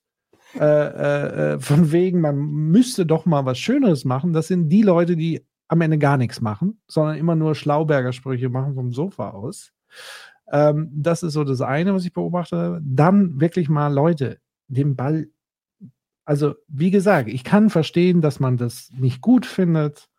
äh, 0.54 0.64
äh, 0.64 1.54
äh, 1.54 1.60
von 1.60 1.92
wegen, 1.92 2.20
man 2.20 2.36
müsste 2.36 3.04
doch 3.04 3.26
mal 3.26 3.44
was 3.44 3.58
Schöneres 3.58 4.04
machen, 4.04 4.32
das 4.32 4.48
sind 4.48 4.70
die 4.70 4.82
Leute, 4.82 5.14
die 5.16 5.46
am 5.68 5.82
Ende 5.82 5.98
gar 5.98 6.16
nichts 6.16 6.40
machen, 6.40 6.80
sondern 6.88 7.18
immer 7.18 7.36
nur 7.36 7.54
Schlauberger 7.54 8.12
Sprüche 8.12 8.48
machen 8.48 8.74
vom 8.74 8.92
Sofa 8.92 9.30
aus. 9.30 9.72
Ähm, 10.50 10.90
das 10.92 11.22
ist 11.22 11.34
so 11.34 11.44
das 11.44 11.60
eine, 11.60 11.94
was 11.94 12.06
ich 12.06 12.12
beobachte. 12.14 12.80
Dann 12.82 13.38
wirklich 13.40 13.68
mal 13.68 13.92
Leute, 13.92 14.38
den 14.68 14.96
Ball 14.96 15.28
also, 16.28 16.56
wie 16.68 16.90
gesagt, 16.90 17.30
ich 17.30 17.42
kann 17.42 17.70
verstehen, 17.70 18.20
dass 18.20 18.38
man 18.38 18.58
das 18.58 18.90
nicht 18.92 19.22
gut 19.22 19.46
findet, 19.46 20.10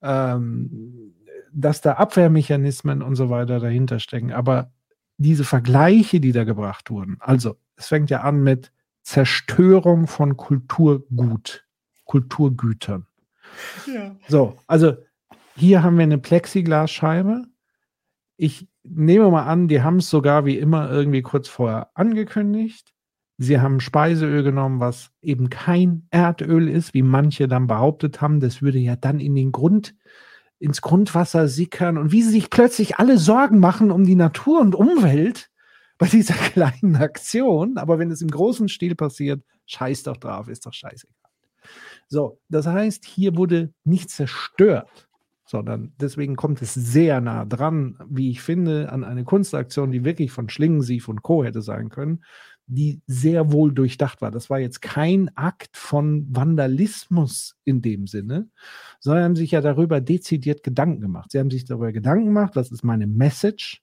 ähm, 0.00 1.12
dass 1.52 1.82
da 1.82 1.92
Abwehrmechanismen 1.96 3.02
und 3.02 3.16
so 3.16 3.28
weiter 3.28 3.60
dahinter 3.60 4.00
stecken. 4.00 4.32
Aber 4.32 4.72
diese 5.18 5.44
Vergleiche, 5.44 6.20
die 6.20 6.32
da 6.32 6.44
gebracht 6.44 6.90
wurden, 6.90 7.18
also 7.20 7.56
es 7.76 7.88
fängt 7.88 8.08
ja 8.08 8.22
an 8.22 8.42
mit 8.42 8.72
Zerstörung 9.02 10.06
von 10.06 10.38
Kulturgut, 10.38 11.66
Kulturgütern. 12.06 13.06
Ja. 13.86 14.16
So, 14.28 14.56
also 14.66 14.96
hier 15.54 15.82
haben 15.82 15.98
wir 15.98 16.04
eine 16.04 16.16
Plexiglasscheibe. 16.16 17.44
Ich 18.38 18.68
nehme 18.84 19.30
mal 19.30 19.44
an, 19.44 19.68
die 19.68 19.82
haben 19.82 19.98
es 19.98 20.08
sogar 20.08 20.46
wie 20.46 20.56
immer 20.56 20.90
irgendwie 20.90 21.20
kurz 21.20 21.46
vorher 21.46 21.90
angekündigt. 21.92 22.91
Sie 23.42 23.60
haben 23.60 23.80
Speiseöl 23.80 24.44
genommen, 24.44 24.78
was 24.78 25.10
eben 25.20 25.50
kein 25.50 26.06
Erdöl 26.10 26.68
ist, 26.68 26.94
wie 26.94 27.02
manche 27.02 27.48
dann 27.48 27.66
behauptet 27.66 28.20
haben. 28.20 28.38
Das 28.38 28.62
würde 28.62 28.78
ja 28.78 28.94
dann 28.94 29.18
in 29.18 29.34
den 29.34 29.50
Grund, 29.50 29.96
ins 30.60 30.80
Grundwasser 30.80 31.48
sickern 31.48 31.98
und 31.98 32.12
wie 32.12 32.22
sie 32.22 32.30
sich 32.30 32.50
plötzlich 32.50 32.98
alle 32.98 33.18
Sorgen 33.18 33.58
machen 33.58 33.90
um 33.90 34.04
die 34.04 34.14
Natur 34.14 34.60
und 34.60 34.76
Umwelt 34.76 35.50
bei 35.98 36.06
dieser 36.06 36.34
kleinen 36.52 36.94
Aktion. 36.94 37.78
Aber 37.78 37.98
wenn 37.98 38.12
es 38.12 38.22
im 38.22 38.30
großen 38.30 38.68
Stil 38.68 38.94
passiert, 38.94 39.42
scheiß 39.66 40.04
doch 40.04 40.18
drauf, 40.18 40.46
ist 40.46 40.64
doch 40.64 40.72
scheißegal. 40.72 41.16
So, 42.06 42.38
das 42.48 42.68
heißt, 42.68 43.04
hier 43.04 43.36
wurde 43.36 43.72
nicht 43.82 44.10
zerstört, 44.10 45.08
sondern 45.44 45.94
deswegen 46.00 46.36
kommt 46.36 46.62
es 46.62 46.74
sehr 46.74 47.20
nah 47.20 47.44
dran, 47.44 47.98
wie 48.08 48.30
ich 48.30 48.40
finde, 48.40 48.92
an 48.92 49.02
eine 49.02 49.24
Kunstaktion, 49.24 49.90
die 49.90 50.04
wirklich 50.04 50.30
von 50.30 50.48
Schlingensief 50.48 51.08
und 51.08 51.22
Co. 51.22 51.42
hätte 51.42 51.60
sein 51.60 51.88
können 51.88 52.22
die 52.66 53.02
sehr 53.06 53.52
wohl 53.52 53.72
durchdacht 53.72 54.22
war. 54.22 54.30
Das 54.30 54.50
war 54.50 54.58
jetzt 54.58 54.82
kein 54.82 55.30
Akt 55.36 55.76
von 55.76 56.26
Vandalismus 56.30 57.56
in 57.64 57.82
dem 57.82 58.06
Sinne, 58.06 58.48
sondern 59.00 59.24
haben 59.24 59.36
sich 59.36 59.50
ja 59.50 59.60
darüber 59.60 60.00
dezidiert 60.00 60.62
Gedanken 60.62 61.00
gemacht. 61.00 61.32
Sie 61.32 61.38
haben 61.38 61.50
sich 61.50 61.64
darüber 61.64 61.92
Gedanken 61.92 62.26
gemacht, 62.26 62.56
was 62.56 62.70
ist 62.70 62.84
meine 62.84 63.06
Message? 63.06 63.82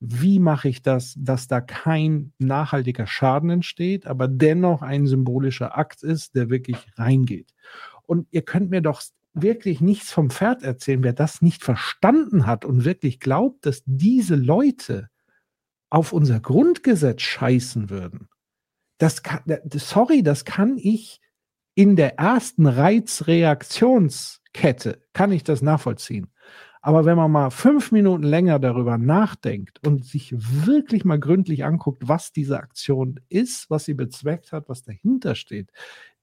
Wie 0.00 0.40
mache 0.40 0.68
ich 0.68 0.82
das, 0.82 1.14
dass 1.16 1.46
da 1.46 1.60
kein 1.60 2.32
nachhaltiger 2.38 3.06
Schaden 3.06 3.50
entsteht, 3.50 4.06
aber 4.06 4.26
dennoch 4.26 4.82
ein 4.82 5.06
symbolischer 5.06 5.78
Akt 5.78 6.02
ist, 6.02 6.34
der 6.34 6.50
wirklich 6.50 6.76
reingeht? 6.96 7.54
Und 8.06 8.26
ihr 8.32 8.42
könnt 8.42 8.70
mir 8.70 8.82
doch 8.82 9.00
wirklich 9.34 9.80
nichts 9.80 10.12
vom 10.12 10.30
Pferd 10.30 10.62
erzählen, 10.62 11.02
wer 11.02 11.12
das 11.12 11.40
nicht 11.40 11.64
verstanden 11.64 12.46
hat 12.46 12.64
und 12.64 12.84
wirklich 12.84 13.20
glaubt, 13.20 13.64
dass 13.64 13.82
diese 13.86 14.34
Leute 14.34 15.08
auf 15.92 16.12
unser 16.12 16.40
Grundgesetz 16.40 17.22
scheißen 17.22 17.88
würden, 17.90 18.28
Das 18.98 19.22
kann, 19.22 19.42
sorry, 19.74 20.22
das 20.22 20.46
kann 20.46 20.78
ich 20.78 21.20
in 21.74 21.96
der 21.96 22.18
ersten 22.18 22.66
Reizreaktionskette, 22.66 25.02
kann 25.12 25.32
ich 25.32 25.44
das 25.44 25.60
nachvollziehen. 25.60 26.28
Aber 26.80 27.04
wenn 27.04 27.18
man 27.18 27.30
mal 27.30 27.50
fünf 27.50 27.92
Minuten 27.92 28.22
länger 28.22 28.58
darüber 28.58 28.96
nachdenkt 28.96 29.86
und 29.86 30.06
sich 30.06 30.32
wirklich 30.34 31.04
mal 31.04 31.20
gründlich 31.20 31.62
anguckt, 31.64 32.08
was 32.08 32.32
diese 32.32 32.58
Aktion 32.58 33.20
ist, 33.28 33.68
was 33.68 33.84
sie 33.84 33.92
bezweckt 33.94 34.52
hat, 34.52 34.70
was 34.70 34.82
dahinter 34.82 35.34
steht, 35.34 35.70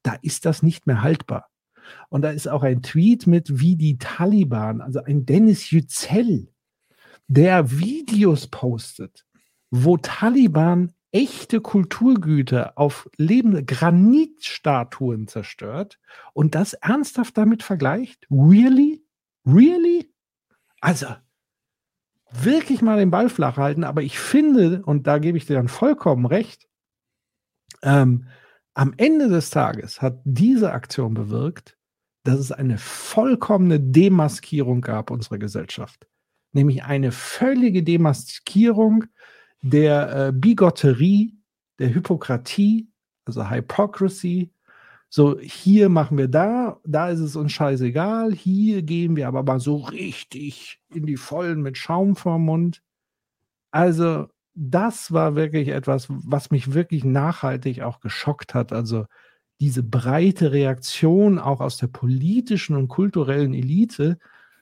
da 0.01 0.15
ist 0.22 0.45
das 0.45 0.64
nicht 0.64 0.88
mehr 0.88 1.03
haltbar. 1.03 1.49
Und 2.09 2.23
da 2.23 2.31
ist 2.31 2.48
auch 2.48 2.64
ein 2.64 2.81
Tweet 2.81 3.27
mit, 3.27 3.59
wie 3.59 3.75
die 3.75 3.99
Taliban, 3.99 4.81
also 4.81 5.03
ein 5.03 5.27
Dennis 5.27 5.69
Yücel, 5.69 6.51
der 7.27 7.69
Videos 7.69 8.48
postet, 8.48 9.27
wo 9.72 9.98
Taliban 9.98 10.93
echte 11.11 11.59
Kulturgüter 11.61 12.73
auf 12.77 13.09
lebende 13.17 13.64
Granitstatuen 13.64 15.27
zerstört 15.27 15.99
und 16.33 16.56
das 16.56 16.73
ernsthaft 16.73 17.38
damit 17.38 17.64
vergleicht? 17.64 18.27
Really? 18.30 19.03
Really? 19.45 20.14
Also, 20.81 21.07
wirklich 22.31 22.81
mal 22.81 22.98
den 22.98 23.11
Ball 23.11 23.30
flach 23.30 23.57
halten, 23.57 23.83
aber 23.83 24.01
ich 24.01 24.19
finde, 24.19 24.83
und 24.85 25.07
da 25.07 25.17
gebe 25.17 25.38
ich 25.38 25.45
dir 25.45 25.56
dann 25.56 25.67
vollkommen 25.67 26.25
recht, 26.25 26.67
ähm, 27.81 28.27
am 28.73 28.93
Ende 28.98 29.27
des 29.30 29.49
Tages 29.49 30.01
hat 30.01 30.22
diese 30.23 30.72
Aktion 30.72 31.14
bewirkt, 31.14 31.77
dass 32.23 32.39
es 32.39 32.51
eine 32.51 32.77
vollkommene 32.77 33.80
Demaskierung 33.80 34.81
gab 34.81 35.11
unserer 35.11 35.38
Gesellschaft. 35.38 36.07
Nämlich 36.51 36.83
eine 36.83 37.11
völlige 37.11 37.83
Demaskierung 37.83 39.06
der 39.61 40.27
äh, 40.27 40.31
Bigotterie, 40.31 41.35
der 41.79 41.93
Hypokratie, 41.93 42.89
also 43.25 43.49
Hypocrisy, 43.49 44.51
so, 45.11 45.39
hier 45.39 45.89
machen 45.89 46.17
wir 46.19 46.27
da, 46.27 46.79
da 46.85 47.09
ist 47.09 47.19
es 47.19 47.35
uns 47.35 47.51
scheißegal, 47.51 48.31
hier 48.33 48.83
gehen 48.83 49.15
wir 49.15 49.27
aber 49.27 49.41
mal 49.43 49.59
so 49.59 49.77
richtig 49.77 50.79
in 50.93 51.07
die 51.07 51.17
Vollen 51.17 51.63
mit 51.63 51.77
Schaum 51.79 52.15
vorm 52.15 52.45
Mund. 52.45 52.83
Also, 53.71 54.27
das 54.53 55.11
war 55.11 55.35
wirklich 55.35 55.69
etwas, 55.69 56.07
was 56.09 56.51
mich 56.51 56.73
wirklich 56.73 57.03
nachhaltig 57.03 57.81
auch 57.81 58.01
geschockt 58.01 58.53
hat. 58.53 58.71
Also, 58.73 59.05
diese 59.59 59.83
breite 59.83 60.51
Reaktion 60.51 61.39
auch 61.39 61.59
aus 61.61 61.77
der 61.77 61.88
politischen 61.88 62.75
und 62.75 62.88
kulturellen 62.88 63.53
Elite, 63.53 64.19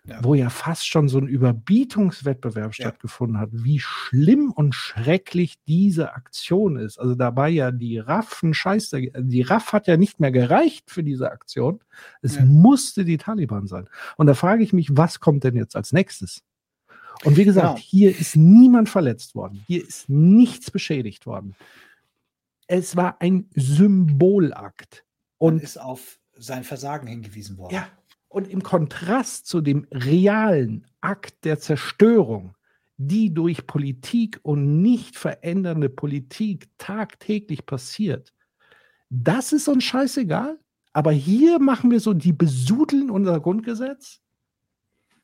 ja. 0.08 0.24
wo 0.24 0.34
ja 0.36 0.50
fast 0.50 0.88
schon 0.88 1.10
so 1.10 1.18
ein 1.20 1.28
Überbietungswettbewerb 1.28 2.74
ja. 2.78 2.86
stattgefunden 2.86 3.40
hat, 3.40 3.50
wie 3.52 3.80
schlimm 3.80 4.52
und 4.52 4.74
schrecklich 4.74 5.56
diese 5.68 6.14
Aktion 6.14 6.78
ist. 6.78 6.98
Also 6.98 7.16
dabei 7.16 7.50
ja 7.50 7.72
die 7.72 8.00
Raffen 8.00 8.54
scheiße, 8.54 9.02
die 9.18 9.42
Raff 9.42 9.74
hat 9.74 9.88
ja 9.88 9.98
nicht 9.98 10.20
mehr 10.20 10.32
gereicht 10.32 10.90
für 10.90 11.04
diese 11.04 11.32
Aktion. 11.32 11.82
Es 12.22 12.36
ja. 12.36 12.46
musste 12.46 13.04
die 13.04 13.18
Taliban 13.18 13.68
sein. 13.68 13.90
Und 14.16 14.28
da 14.28 14.34
frage 14.34 14.64
ich 14.64 14.72
mich, 14.72 14.96
was 14.96 15.20
kommt 15.20 15.44
denn 15.44 15.56
jetzt 15.56 15.76
als 15.76 15.92
nächstes? 15.92 16.44
Und 17.24 17.36
wie 17.36 17.46
gesagt, 17.46 17.68
genau. 17.68 17.78
hier 17.78 18.18
ist 18.18 18.36
niemand 18.36 18.90
verletzt 18.90 19.36
worden. 19.36 19.64
Hier 19.68 19.86
ist 19.86 20.08
nichts 20.08 20.72
beschädigt 20.72 21.26
worden. 21.26 21.56
Es 22.68 22.96
war 22.96 23.22
ein 23.22 23.50
Symbolakt. 23.56 25.04
Und 25.38 25.56
Man 25.56 25.64
ist 25.64 25.80
auf 25.80 26.20
sein 26.38 26.64
Versagen 26.64 27.08
hingewiesen 27.08 27.58
worden. 27.58 27.74
Ja, 27.74 27.88
und 28.30 28.48
im 28.48 28.64
Kontrast 28.64 29.48
zu 29.48 29.62
dem 29.62 29.88
realen 29.92 30.86
Akt 31.02 31.46
der 31.46 31.60
Zerstörung, 31.60 32.56
die 32.98 33.34
durch 33.34 33.68
Politik 33.68 34.40
und 34.44 34.82
nicht 34.82 35.16
verändernde 35.16 35.90
Politik 35.90 36.68
tagtäglich 36.78 37.66
passiert, 37.66 38.34
das 39.10 39.54
ist 39.54 39.68
uns 39.68 39.84
scheißegal. 39.84 40.60
Aber 40.94 41.12
hier 41.12 41.60
machen 41.60 41.92
wir 41.92 42.00
so, 42.00 42.14
die 42.14 42.34
besudeln 42.34 43.12
unser 43.12 43.40
Grundgesetz? 43.40 44.20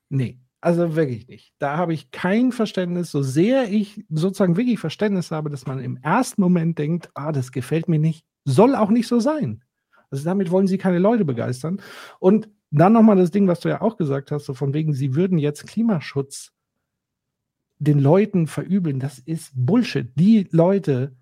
Nee, 0.09 0.40
also 0.61 0.95
wirklich 0.95 1.27
nicht. 1.27 1.53
Da 1.57 1.77
habe 1.77 1.93
ich 1.93 2.11
kein 2.11 2.51
Verständnis, 2.51 3.09
so 3.09 3.23
sehr 3.23 3.72
ich 3.72 4.06
sozusagen 4.09 4.56
wirklich 4.56 4.80
Verständnis 4.80 5.32
habe, 5.32 5.49
dass 5.49 5.65
man 5.65 5.80
im 5.80 5.98
ersten 5.98 6.41
Moment 6.41 6.77
denkt, 6.77 7.09
ah, 7.15 7.32
das 7.32 7.51
gefällt 7.51 7.90
mir 7.90 7.99
nicht, 7.99 8.23
soll 8.45 8.75
auch 8.75 8.91
nicht 8.91 9.07
so 9.07 9.19
sein. 9.19 9.64
Also 10.11 10.25
damit 10.25 10.51
wollen 10.51 10.67
sie 10.67 10.77
keine 10.77 10.99
Leute 10.99 11.25
begeistern. 11.25 11.82
Und 12.19 12.49
dann 12.79 12.93
nochmal 12.93 13.17
das 13.17 13.31
Ding, 13.31 13.47
was 13.47 13.59
du 13.59 13.69
ja 13.69 13.81
auch 13.81 13.97
gesagt 13.97 14.31
hast, 14.31 14.45
so 14.45 14.53
von 14.53 14.73
wegen, 14.73 14.93
sie 14.93 15.15
würden 15.15 15.37
jetzt 15.37 15.67
Klimaschutz 15.67 16.51
den 17.77 17.99
Leuten 17.99 18.47
verübeln. 18.47 18.99
Das 18.99 19.19
ist 19.19 19.51
Bullshit. 19.53 20.11
Die 20.15 20.47
Leute, 20.51 21.15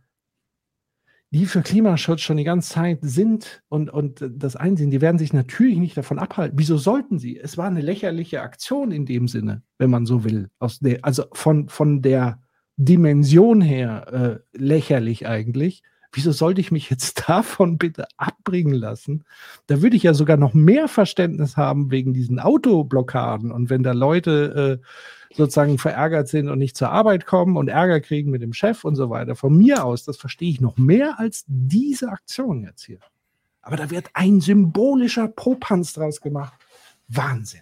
die 1.31 1.45
für 1.45 1.61
Klimaschutz 1.61 2.21
schon 2.21 2.37
die 2.37 2.43
ganze 2.43 2.73
Zeit 2.73 2.99
sind 3.01 3.63
und, 3.69 3.89
und 3.89 4.25
das 4.29 4.55
einsehen, 4.55 4.91
die 4.91 5.01
werden 5.01 5.17
sich 5.17 5.33
natürlich 5.33 5.77
nicht 5.77 5.97
davon 5.97 6.19
abhalten. 6.19 6.57
Wieso 6.57 6.77
sollten 6.77 7.19
sie? 7.19 7.37
Es 7.37 7.57
war 7.57 7.67
eine 7.67 7.81
lächerliche 7.81 8.41
Aktion 8.41 8.91
in 8.91 9.05
dem 9.05 9.27
Sinne, 9.27 9.63
wenn 9.77 9.89
man 9.89 10.05
so 10.05 10.23
will. 10.23 10.49
Der, 10.81 11.03
also 11.03 11.25
von, 11.33 11.67
von 11.67 12.01
der 12.01 12.41
Dimension 12.77 13.61
her 13.61 14.41
äh, 14.53 14.57
lächerlich 14.57 15.27
eigentlich 15.27 15.83
wieso 16.11 16.31
sollte 16.31 16.61
ich 16.61 16.71
mich 16.71 16.89
jetzt 16.89 17.23
davon 17.27 17.77
bitte 17.77 18.07
abbringen 18.17 18.73
lassen? 18.73 19.23
Da 19.67 19.81
würde 19.81 19.95
ich 19.95 20.03
ja 20.03 20.13
sogar 20.13 20.37
noch 20.37 20.53
mehr 20.53 20.87
Verständnis 20.87 21.57
haben 21.57 21.91
wegen 21.91 22.13
diesen 22.13 22.39
Autoblockaden 22.39 23.51
und 23.51 23.69
wenn 23.69 23.83
da 23.83 23.93
Leute 23.93 24.79
äh, 24.81 25.35
sozusagen 25.35 25.77
verärgert 25.77 26.27
sind 26.27 26.49
und 26.49 26.59
nicht 26.59 26.75
zur 26.75 26.89
Arbeit 26.89 27.25
kommen 27.25 27.57
und 27.57 27.69
Ärger 27.69 28.01
kriegen 28.01 28.31
mit 28.31 28.41
dem 28.41 28.53
Chef 28.53 28.83
und 28.83 28.95
so 28.95 29.09
weiter. 29.09 29.35
Von 29.35 29.57
mir 29.57 29.85
aus, 29.85 30.03
das 30.03 30.17
verstehe 30.17 30.49
ich 30.49 30.61
noch 30.61 30.77
mehr 30.77 31.19
als 31.19 31.45
diese 31.47 32.09
Aktion 32.09 32.63
jetzt 32.63 32.83
hier. 32.83 32.99
Aber 33.61 33.77
da 33.77 33.89
wird 33.89 34.09
ein 34.13 34.41
symbolischer 34.41 35.27
Popanz 35.27 35.93
draus 35.93 36.19
gemacht. 36.19 36.53
Wahnsinn. 37.07 37.61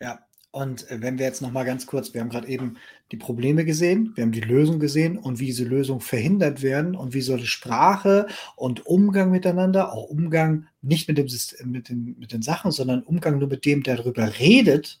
Ja, 0.00 0.20
und 0.50 0.90
äh, 0.90 1.02
wenn 1.02 1.18
wir 1.18 1.26
jetzt 1.26 1.42
noch 1.42 1.52
mal 1.52 1.64
ganz 1.64 1.86
kurz, 1.86 2.14
wir 2.14 2.20
haben 2.20 2.30
gerade 2.30 2.48
eben 2.48 2.76
die 3.12 3.16
Probleme 3.16 3.64
gesehen, 3.64 4.12
wir 4.14 4.24
haben 4.24 4.32
die 4.32 4.40
Lösung 4.40 4.78
gesehen 4.78 5.18
und 5.18 5.38
wie 5.40 5.46
diese 5.46 5.64
Lösung 5.64 6.00
verhindert 6.00 6.62
werden 6.62 6.94
und 6.94 7.14
wie 7.14 7.20
soll 7.20 7.40
Sprache 7.40 8.26
und 8.56 8.86
Umgang 8.86 9.30
miteinander, 9.30 9.92
auch 9.92 10.04
Umgang 10.04 10.66
nicht 10.82 11.08
mit, 11.08 11.18
dem 11.18 11.26
mit, 11.70 11.88
den, 11.88 12.16
mit 12.18 12.32
den 12.32 12.42
Sachen, 12.42 12.70
sondern 12.70 13.02
Umgang 13.02 13.38
nur 13.38 13.48
mit 13.48 13.64
dem, 13.66 13.82
der 13.82 13.96
darüber 13.96 14.38
redet, 14.38 15.00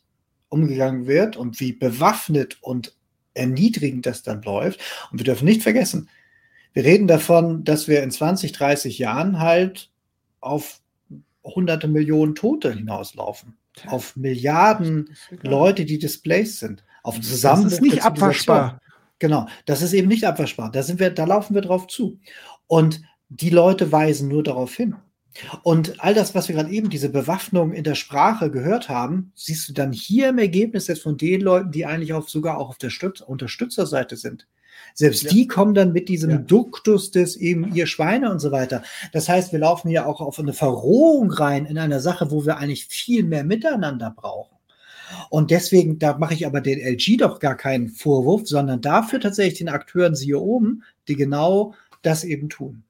umgegangen 0.50 1.06
wird 1.06 1.36
und 1.36 1.60
wie 1.60 1.72
bewaffnet 1.72 2.58
und 2.60 2.94
erniedrigend 3.34 4.06
das 4.06 4.22
dann 4.22 4.42
läuft. 4.42 4.80
Und 5.10 5.18
wir 5.18 5.24
dürfen 5.24 5.44
nicht 5.44 5.62
vergessen, 5.62 6.08
wir 6.74 6.84
reden 6.84 7.06
davon, 7.06 7.64
dass 7.64 7.88
wir 7.88 8.02
in 8.02 8.10
20, 8.10 8.52
30 8.52 8.98
Jahren 8.98 9.40
halt 9.40 9.90
auf 10.40 10.80
hunderte 11.42 11.88
Millionen 11.88 12.34
Tote 12.34 12.72
hinauslaufen 12.72 13.57
auf 13.86 14.16
Milliarden 14.16 15.16
Leute, 15.42 15.84
die 15.84 15.98
displaced 15.98 16.58
sind. 16.58 16.84
Auf 17.02 17.20
zusammen. 17.20 17.64
Das 17.64 17.74
ist 17.74 17.82
nicht 17.82 18.04
abwaschbar. 18.04 18.80
Genau, 19.18 19.46
das 19.66 19.82
ist 19.82 19.92
eben 19.92 20.08
nicht 20.08 20.24
abwaschbar. 20.24 20.70
Da 20.70 20.82
sind 20.82 21.00
wir, 21.00 21.10
da 21.10 21.24
laufen 21.24 21.54
wir 21.54 21.62
drauf 21.62 21.86
zu. 21.86 22.20
Und 22.66 23.00
die 23.28 23.50
Leute 23.50 23.90
weisen 23.92 24.28
nur 24.28 24.42
darauf 24.42 24.74
hin. 24.74 24.96
Und 25.62 26.02
all 26.02 26.14
das, 26.14 26.34
was 26.34 26.48
wir 26.48 26.56
gerade 26.56 26.70
eben, 26.70 26.90
diese 26.90 27.10
Bewaffnung 27.10 27.72
in 27.72 27.84
der 27.84 27.94
Sprache 27.94 28.50
gehört 28.50 28.88
haben, 28.88 29.32
siehst 29.34 29.68
du 29.68 29.72
dann 29.72 29.92
hier 29.92 30.30
im 30.30 30.38
Ergebnis 30.38 30.86
jetzt 30.86 31.02
von 31.02 31.16
den 31.16 31.40
Leuten, 31.40 31.70
die 31.70 31.86
eigentlich 31.86 32.12
auch 32.12 32.28
sogar 32.28 32.58
auch 32.58 32.70
auf 32.70 32.78
der 32.78 32.90
Stütz 32.90 33.20
Unterstützerseite 33.20 34.16
sind. 34.16 34.46
Selbst 34.94 35.24
ja. 35.24 35.30
die 35.30 35.46
kommen 35.46 35.74
dann 35.74 35.92
mit 35.92 36.08
diesem 36.08 36.30
ja. 36.30 36.38
Duktus 36.38 37.10
des 37.10 37.36
eben 37.36 37.74
ihr 37.74 37.86
Schweine 37.86 38.30
und 38.30 38.40
so 38.40 38.50
weiter. 38.50 38.82
Das 39.12 39.28
heißt, 39.28 39.52
wir 39.52 39.58
laufen 39.58 39.88
ja 39.90 40.06
auch 40.06 40.20
auf 40.20 40.38
eine 40.38 40.52
Verrohung 40.52 41.30
rein 41.30 41.66
in 41.66 41.78
einer 41.78 42.00
Sache, 42.00 42.30
wo 42.30 42.44
wir 42.44 42.56
eigentlich 42.56 42.86
viel 42.86 43.24
mehr 43.24 43.44
miteinander 43.44 44.10
brauchen. 44.10 44.56
Und 45.30 45.50
deswegen, 45.50 45.98
da 45.98 46.18
mache 46.18 46.34
ich 46.34 46.46
aber 46.46 46.60
den 46.60 46.80
LG 46.80 47.16
doch 47.18 47.38
gar 47.40 47.56
keinen 47.56 47.88
Vorwurf, 47.88 48.42
sondern 48.46 48.80
dafür 48.80 49.20
tatsächlich 49.20 49.58
den 49.58 49.68
Akteuren 49.68 50.14
siehe 50.14 50.38
oben, 50.38 50.82
die 51.08 51.16
genau 51.16 51.74
das 52.02 52.24
eben 52.24 52.48
tun. 52.48 52.84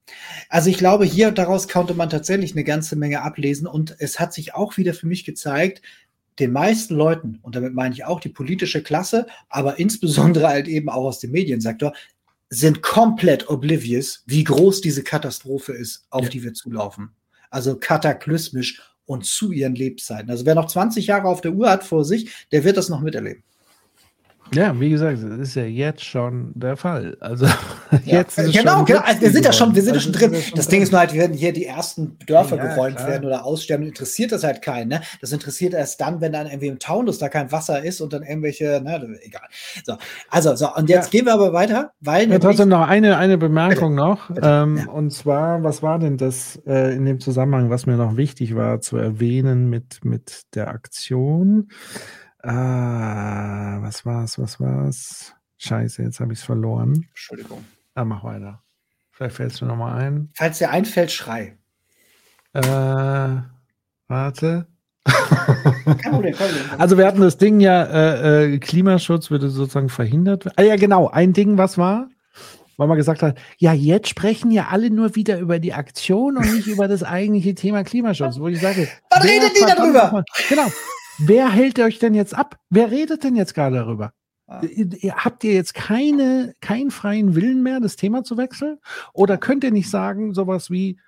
Also 0.48 0.70
ich 0.70 0.78
glaube, 0.78 1.04
hier 1.04 1.30
daraus 1.30 1.68
konnte 1.68 1.94
man 1.94 2.10
tatsächlich 2.10 2.52
eine 2.52 2.64
ganze 2.64 2.96
Menge 2.96 3.22
ablesen 3.22 3.66
und 3.66 3.96
es 3.98 4.20
hat 4.20 4.32
sich 4.34 4.54
auch 4.54 4.76
wieder 4.76 4.94
für 4.94 5.06
mich 5.06 5.24
gezeigt, 5.24 5.82
den 6.38 6.52
meisten 6.52 6.94
Leuten, 6.94 7.38
und 7.42 7.56
damit 7.56 7.74
meine 7.74 7.94
ich 7.94 8.04
auch 8.04 8.20
die 8.20 8.28
politische 8.28 8.82
Klasse, 8.82 9.26
aber 9.48 9.78
insbesondere 9.78 10.48
halt 10.48 10.68
eben 10.68 10.88
auch 10.88 11.04
aus 11.04 11.20
dem 11.20 11.32
Mediensektor, 11.32 11.92
sind 12.50 12.82
komplett 12.82 13.48
oblivious, 13.48 14.22
wie 14.26 14.44
groß 14.44 14.80
diese 14.80 15.02
Katastrophe 15.02 15.72
ist, 15.72 16.06
auf 16.10 16.24
ja. 16.24 16.28
die 16.30 16.44
wir 16.44 16.54
zulaufen. 16.54 17.10
Also 17.50 17.76
kataklysmisch 17.76 18.80
und 19.04 19.24
zu 19.24 19.52
ihren 19.52 19.74
Lebzeiten. 19.74 20.30
Also 20.30 20.46
wer 20.46 20.54
noch 20.54 20.66
20 20.66 21.06
Jahre 21.06 21.28
auf 21.28 21.40
der 21.40 21.52
Uhr 21.52 21.70
hat 21.70 21.84
vor 21.84 22.04
sich, 22.04 22.46
der 22.52 22.64
wird 22.64 22.76
das 22.76 22.88
noch 22.88 23.00
miterleben. 23.00 23.42
Ja, 24.54 24.78
wie 24.80 24.90
gesagt, 24.90 25.18
das 25.22 25.38
ist 25.38 25.54
ja 25.54 25.64
jetzt 25.64 26.04
schon 26.04 26.52
der 26.54 26.76
Fall. 26.76 27.16
Also 27.20 27.46
ja, 28.04 28.20
jetzt 28.20 28.38
ist 28.38 28.52
genau, 28.52 28.84
genau. 28.84 29.00
Also 29.00 29.20
wir 29.20 29.30
sind 29.30 29.44
ja 29.44 29.52
schon, 29.52 29.74
wir 29.74 29.82
sind 29.82 29.94
also, 29.94 30.08
ja 30.08 30.12
schon 30.12 30.30
drin. 30.30 30.32
Das, 30.32 30.52
das 30.54 30.68
Ding 30.68 30.82
ist 30.82 30.90
nur 30.92 31.00
halt, 31.00 31.12
werden 31.12 31.36
hier 31.36 31.52
die 31.52 31.66
ersten 31.66 32.18
Dörfer 32.26 32.56
ja, 32.56 32.66
geräumt 32.74 32.96
klar. 32.96 33.08
werden 33.08 33.26
oder 33.26 33.44
aussterben, 33.44 33.86
interessiert 33.86 34.32
das 34.32 34.44
halt 34.44 34.62
keinen. 34.62 34.88
Ne? 34.88 35.02
Das 35.20 35.32
interessiert 35.32 35.74
erst 35.74 36.00
dann, 36.00 36.20
wenn 36.20 36.32
dann 36.32 36.46
irgendwie 36.46 36.68
im 36.68 36.78
Taunus 36.78 37.18
da 37.18 37.28
kein 37.28 37.52
Wasser 37.52 37.82
ist 37.82 38.00
und 38.00 38.12
dann 38.12 38.22
irgendwelche, 38.22 38.80
ne, 38.82 39.18
egal. 39.22 39.42
So, 39.84 39.96
also 40.30 40.54
so 40.56 40.74
und 40.74 40.88
jetzt 40.88 41.10
gehen 41.10 41.26
wir 41.26 41.34
aber 41.34 41.52
weiter, 41.52 41.92
weil 42.00 42.30
ja, 42.30 42.38
trotzdem 42.38 42.68
noch 42.68 42.86
eine 42.86 43.18
eine 43.18 43.38
Bemerkung 43.38 43.94
bitte, 43.96 44.06
noch. 44.06 44.28
Bitte, 44.28 44.40
ähm. 44.46 44.88
Und 44.88 45.12
zwar, 45.12 45.62
was 45.62 45.82
war 45.82 45.98
denn 45.98 46.16
das 46.16 46.60
äh, 46.66 46.94
in 46.94 47.04
dem 47.04 47.20
Zusammenhang, 47.20 47.70
was 47.70 47.86
mir 47.86 47.96
noch 47.96 48.16
wichtig 48.16 48.56
war 48.56 48.80
zu 48.80 48.96
erwähnen 48.96 49.68
mit 49.68 50.04
mit 50.04 50.42
der 50.54 50.68
Aktion? 50.68 51.68
Ah, 52.48 53.78
was 53.82 54.06
war's, 54.06 54.38
was 54.38 54.58
war's? 54.58 55.34
Scheiße, 55.58 56.02
jetzt 56.02 56.18
habe 56.18 56.32
ich 56.32 56.38
es 56.38 56.44
verloren. 56.46 57.06
Entschuldigung. 57.10 57.62
Ah, 57.94 58.06
mach 58.06 58.24
weiter. 58.24 58.62
Vielleicht 59.10 59.36
fällt 59.36 59.52
es 59.52 59.60
mir 59.60 59.68
nochmal 59.68 60.00
ein. 60.00 60.30
Falls 60.34 60.56
dir 60.56 60.70
einfällt, 60.70 61.10
schrei. 61.10 61.58
Äh, 62.54 62.62
warte. 64.08 64.66
also 66.78 66.96
wir 66.96 67.06
hatten 67.06 67.20
das 67.20 67.36
Ding 67.36 67.60
ja, 67.60 67.84
äh, 67.84 68.54
äh, 68.54 68.58
Klimaschutz 68.58 69.30
würde 69.30 69.50
sozusagen 69.50 69.90
verhindert 69.90 70.46
werden. 70.46 70.54
Ah 70.56 70.62
ja, 70.62 70.76
genau, 70.76 71.08
ein 71.08 71.34
Ding, 71.34 71.58
was 71.58 71.76
war? 71.76 72.08
Weil 72.78 72.86
man 72.88 72.96
gesagt 72.96 73.22
hat, 73.22 73.38
ja, 73.58 73.74
jetzt 73.74 74.08
sprechen 74.08 74.50
ja 74.52 74.68
alle 74.70 74.88
nur 74.90 75.16
wieder 75.16 75.38
über 75.38 75.58
die 75.58 75.74
Aktion 75.74 76.38
und 76.38 76.54
nicht 76.54 76.66
über 76.66 76.88
das 76.88 77.02
eigentliche 77.02 77.54
Thema 77.54 77.84
Klimaschutz, 77.84 78.38
wo 78.38 78.48
ich 78.48 78.60
sage, 78.60 78.88
was 79.10 79.24
redet 79.24 79.54
die 79.54 79.66
darüber? 79.66 80.24
Genau. 80.48 80.68
Wer 81.18 81.50
hält 81.50 81.78
euch 81.80 81.98
denn 81.98 82.14
jetzt 82.14 82.34
ab? 82.34 82.58
Wer 82.70 82.90
redet 82.90 83.24
denn 83.24 83.36
jetzt 83.36 83.54
gerade 83.54 83.76
darüber? 83.76 84.12
Ah. 84.46 84.62
Habt 84.62 85.44
ihr 85.44 85.52
jetzt 85.52 85.74
keine, 85.74 86.54
keinen 86.60 86.90
freien 86.90 87.34
Willen 87.34 87.62
mehr, 87.62 87.80
das 87.80 87.96
Thema 87.96 88.24
zu 88.24 88.36
wechseln? 88.36 88.78
Oder 89.12 89.36
könnt 89.36 89.64
ihr 89.64 89.72
nicht 89.72 89.90
sagen, 89.90 90.32
sowas 90.32 90.70
wie, 90.70 90.98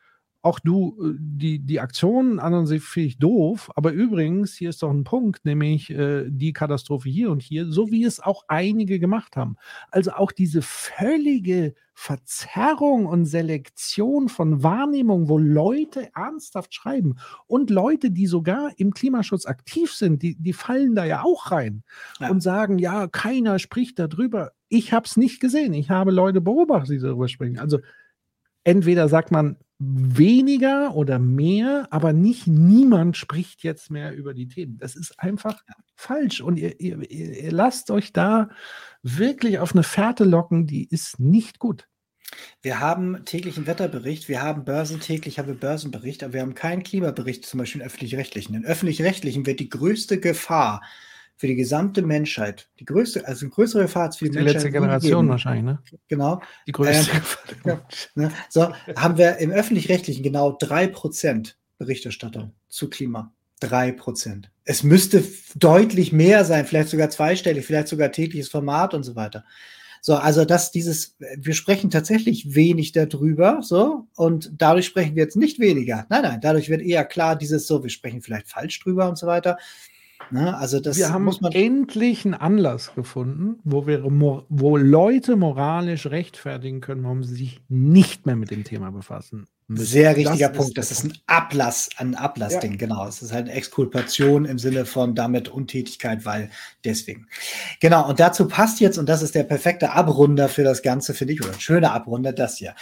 auch 0.43 0.59
du, 0.59 0.97
äh, 1.01 1.17
die, 1.19 1.59
die 1.59 1.81
Aktion 1.81 2.39
an 2.39 2.55
und 2.55 2.67
sich 2.67 2.83
finde 2.83 3.09
ich 3.09 3.19
doof, 3.19 3.71
aber 3.77 3.93
übrigens, 3.93 4.55
hier 4.55 4.71
ist 4.71 4.83
doch 4.83 4.91
ein 4.91 5.05
Punkt, 5.05 5.45
nämlich 5.45 5.91
äh, 5.91 6.25
die 6.29 6.53
Katastrophe 6.53 7.09
hier 7.09 7.31
und 7.31 7.43
hier, 7.43 7.71
so 7.71 7.91
wie 7.91 8.05
es 8.05 8.21
auch 8.21 8.45
einige 8.49 8.99
gemacht 8.99 9.37
haben. 9.37 9.57
Also 9.91 10.13
auch 10.13 10.33
diese 10.33 10.63
völlige 10.63 11.75
Verzerrung 11.93 13.05
und 13.05 13.27
Selektion 13.27 14.31
von 14.31 14.63
Wahrnehmung, 14.63 15.29
wo 15.29 15.37
Leute 15.37 16.09
ernsthaft 16.15 16.73
schreiben 16.75 17.17
und 17.47 17.69
Leute, 17.69 18.11
die 18.11 18.27
sogar 18.27 18.71
im 18.79 18.95
Klimaschutz 18.95 19.45
aktiv 19.45 19.93
sind, 19.93 20.23
die, 20.23 20.37
die 20.37 20.55
fallen 20.55 20.95
da 20.95 21.05
ja 21.05 21.23
auch 21.23 21.51
rein 21.51 21.83
ja. 22.19 22.31
und 22.31 22.41
sagen, 22.41 22.79
ja, 22.79 23.07
keiner 23.07 23.59
spricht 23.59 23.99
darüber. 23.99 24.53
Ich 24.71 24.95
habe 24.95 25.05
es 25.05 25.19
nicht 25.19 25.41
gesehen. 25.41 25.75
Ich 25.75 25.91
habe 25.91 26.11
Leute 26.11 26.41
beobachtet, 26.41 26.93
die 26.93 26.99
darüber 27.01 27.29
sprechen. 27.29 27.59
Also 27.59 27.81
entweder 28.65 29.09
sagt 29.11 29.31
man, 29.31 29.57
weniger 29.81 30.95
oder 30.95 31.19
mehr, 31.19 31.89
aber 31.91 32.13
nicht 32.13 32.47
niemand 32.47 33.17
spricht 33.17 33.63
jetzt 33.63 33.91
mehr 33.91 34.15
über 34.15 34.35
die 34.35 34.47
Themen. 34.47 34.77
Das 34.77 34.95
ist 34.95 35.19
einfach 35.19 35.63
falsch. 35.97 36.43
Und 36.43 36.59
ihr, 36.59 36.79
ihr, 36.81 37.11
ihr 37.11 37.51
lasst 37.51 37.91
euch 37.91 38.13
da 38.13 38.51
wirklich 39.03 39.59
auf 39.59 39.73
eine 39.73 39.83
Fährte 39.83 40.25
locken, 40.25 40.67
die 40.67 40.87
ist 40.87 41.19
nicht 41.19 41.59
gut. 41.59 41.89
Wir 42.63 42.79
haben 42.79 43.25
täglichen 43.25 43.67
Wetterbericht, 43.67 44.29
wir 44.29 44.43
haben 44.43 44.65
börsentäglich 44.65 45.39
haben 45.39 45.49
wir 45.49 45.59
Börsenbericht, 45.59 46.23
aber 46.23 46.35
wir 46.35 46.43
haben 46.43 46.55
keinen 46.55 46.83
Klimabericht, 46.83 47.47
zum 47.47 47.59
Beispiel 47.59 47.81
in 47.81 47.87
öffentlich-rechtlichen. 47.87 48.55
In 48.55 48.67
öffentlich-rechtlichen 48.67 49.47
wird 49.47 49.61
die 49.61 49.71
größte 49.71 50.21
Gefahr 50.21 50.83
für 51.41 51.47
die 51.47 51.57
gesamte 51.57 52.03
Menschheit, 52.03 52.69
die 52.81 52.85
größte, 52.85 53.27
also 53.27 53.47
eine 53.47 53.51
größere 53.51 53.85
Gefahr 53.85 54.13
für 54.13 54.27
die, 54.27 54.33
die 54.33 54.37
Menschheit. 54.37 54.51
Die 54.51 54.55
letzte 54.57 54.71
Generation 54.73 55.27
wahrscheinlich, 55.27 55.65
ne? 55.65 55.79
Genau. 56.07 56.43
Die 56.67 56.73
größte 56.73 57.11
ähm, 57.65 57.79
ne? 58.15 58.31
So, 58.51 58.75
haben 58.95 59.17
wir 59.17 59.39
im 59.39 59.51
Öffentlich-Rechtlichen 59.51 60.23
genau 60.23 60.55
drei 60.61 60.87
Prozent 60.87 61.57
Berichterstattung 61.79 62.53
zu 62.69 62.91
Klima. 62.91 63.33
Drei 63.59 63.91
Prozent. 63.91 64.51
Es 64.65 64.83
müsste 64.83 65.25
deutlich 65.55 66.13
mehr 66.13 66.45
sein, 66.45 66.67
vielleicht 66.67 66.91
sogar 66.91 67.09
zweistellig, 67.09 67.65
vielleicht 67.65 67.89
sogar 67.89 68.13
tägliches 68.13 68.51
Format 68.51 68.93
und 68.93 69.03
so 69.03 69.17
weiter. 69.17 69.47
So, 70.03 70.17
also 70.17 70.45
dass 70.45 70.73
dieses, 70.73 71.17
wir 71.39 71.55
sprechen 71.55 71.89
tatsächlich 71.89 72.55
wenig 72.55 72.93
darüber, 72.93 73.61
so, 73.63 74.09
und 74.15 74.53
dadurch 74.59 74.85
sprechen 74.85 75.17
wir 75.17 75.23
jetzt 75.23 75.37
nicht 75.37 75.59
weniger. 75.59 76.05
Nein, 76.11 76.23
nein, 76.23 76.41
dadurch 76.43 76.69
wird 76.69 76.83
eher 76.83 77.07
klar, 77.07 77.35
dieses 77.35 77.67
so, 77.67 77.83
wir 77.83 77.91
sprechen 77.91 78.21
vielleicht 78.21 78.49
falsch 78.49 78.79
drüber 78.81 79.09
und 79.09 79.17
so 79.17 79.27
weiter. 79.27 79.57
Ne? 80.31 80.57
Also 80.57 80.81
das 80.81 80.97
wir 80.97 81.11
haben 81.11 81.25
muss 81.25 81.41
man 81.41 81.53
endlich 81.53 82.25
einen 82.25 82.35
Anlass 82.35 82.95
gefunden, 82.95 83.59
wo, 83.65 83.87
wir, 83.87 84.03
wo 84.05 84.77
Leute 84.77 85.37
moralisch 85.37 86.07
rechtfertigen 86.07 86.81
können, 86.81 87.03
warum 87.03 87.25
sie 87.25 87.35
sich 87.35 87.61
nicht 87.69 88.27
mehr 88.27 88.37
mit 88.37 88.51
dem 88.51 88.65
Thema 88.65 88.91
befassen. 88.91 89.47
Müssen. 89.71 89.85
Sehr 89.85 90.17
richtiger 90.17 90.49
das 90.49 90.57
Punkt. 90.57 90.79
Das 90.79 90.91
ist 90.91 91.05
ein 91.05 91.13
Ablass, 91.29 91.91
ein 91.97 92.17
Ablassding, 92.17 92.73
ja. 92.73 92.77
genau. 92.77 93.07
Es 93.07 93.23
ist 93.23 93.33
halt 93.33 93.47
eine 93.47 93.53
Exkulpation 93.53 94.45
im 94.45 94.59
Sinne 94.59 94.85
von 94.85 95.15
damit 95.15 95.49
Untätigkeit, 95.49 96.25
weil 96.25 96.51
deswegen. 96.85 97.29
Genau, 97.79 98.09
und 98.09 98.19
dazu 98.19 98.49
passt 98.49 98.81
jetzt, 98.81 98.99
und 98.99 99.09
das 99.09 99.23
ist 99.23 99.37
der 99.37 99.45
perfekte 99.45 99.93
Abrunder 99.93 100.49
für 100.49 100.65
das 100.65 100.83
Ganze, 100.83 101.15
finde 101.15 101.35
ich, 101.35 101.43
oder 101.43 101.53
ein 101.53 101.61
schöner 101.61 101.93
Abrunder, 101.93 102.33
das 102.33 102.57
hier. 102.57 102.75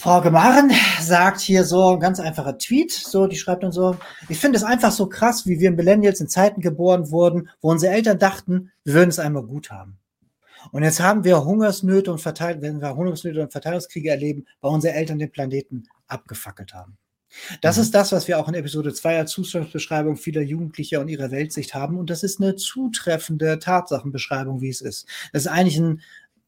Frau 0.00 0.20
Gemaren 0.20 0.70
sagt 1.00 1.40
hier 1.40 1.64
so 1.64 1.94
ein 1.94 1.98
ganz 1.98 2.20
einfacher 2.20 2.56
Tweet, 2.56 2.92
so, 2.92 3.26
die 3.26 3.34
schreibt 3.34 3.64
dann 3.64 3.72
so, 3.72 3.96
ich 4.28 4.38
finde 4.38 4.56
es 4.56 4.62
einfach 4.62 4.92
so 4.92 5.08
krass, 5.08 5.44
wie 5.44 5.58
wir 5.58 5.72
Millennials 5.72 6.20
in 6.20 6.28
Zeiten 6.28 6.60
geboren 6.60 7.10
wurden, 7.10 7.48
wo 7.60 7.72
unsere 7.72 7.94
Eltern 7.94 8.16
dachten, 8.16 8.70
wir 8.84 8.94
würden 8.94 9.08
es 9.08 9.18
einmal 9.18 9.42
gut 9.42 9.72
haben. 9.72 9.98
Und 10.70 10.84
jetzt 10.84 11.00
haben 11.00 11.24
wir 11.24 11.44
Hungersnöte 11.44 12.12
und 12.12 12.20
Verteil 12.20 12.62
wenn 12.62 12.80
wir 12.80 12.94
Hungersnöte 12.94 13.42
und 13.42 13.50
Verteilungskriege 13.50 14.10
erleben, 14.10 14.46
weil 14.60 14.70
unsere 14.70 14.94
Eltern 14.94 15.18
den 15.18 15.32
Planeten 15.32 15.88
abgefackelt 16.06 16.74
haben. 16.74 16.96
Das 17.60 17.76
mhm. 17.76 17.82
ist 17.82 17.94
das, 17.94 18.12
was 18.12 18.28
wir 18.28 18.38
auch 18.38 18.46
in 18.46 18.54
Episode 18.54 18.94
2 18.94 19.18
als 19.18 19.32
Zustandsbeschreibung 19.32 20.16
vieler 20.16 20.42
Jugendlicher 20.42 21.00
und 21.00 21.08
ihrer 21.08 21.32
Weltsicht 21.32 21.74
haben. 21.74 21.98
Und 21.98 22.08
das 22.08 22.22
ist 22.22 22.40
eine 22.40 22.54
zutreffende 22.54 23.58
Tatsachenbeschreibung, 23.58 24.60
wie 24.60 24.70
es 24.70 24.80
ist. 24.80 25.08
Das 25.32 25.42
ist 25.42 25.48
eigentlich 25.48 25.78
ein, 25.78 26.02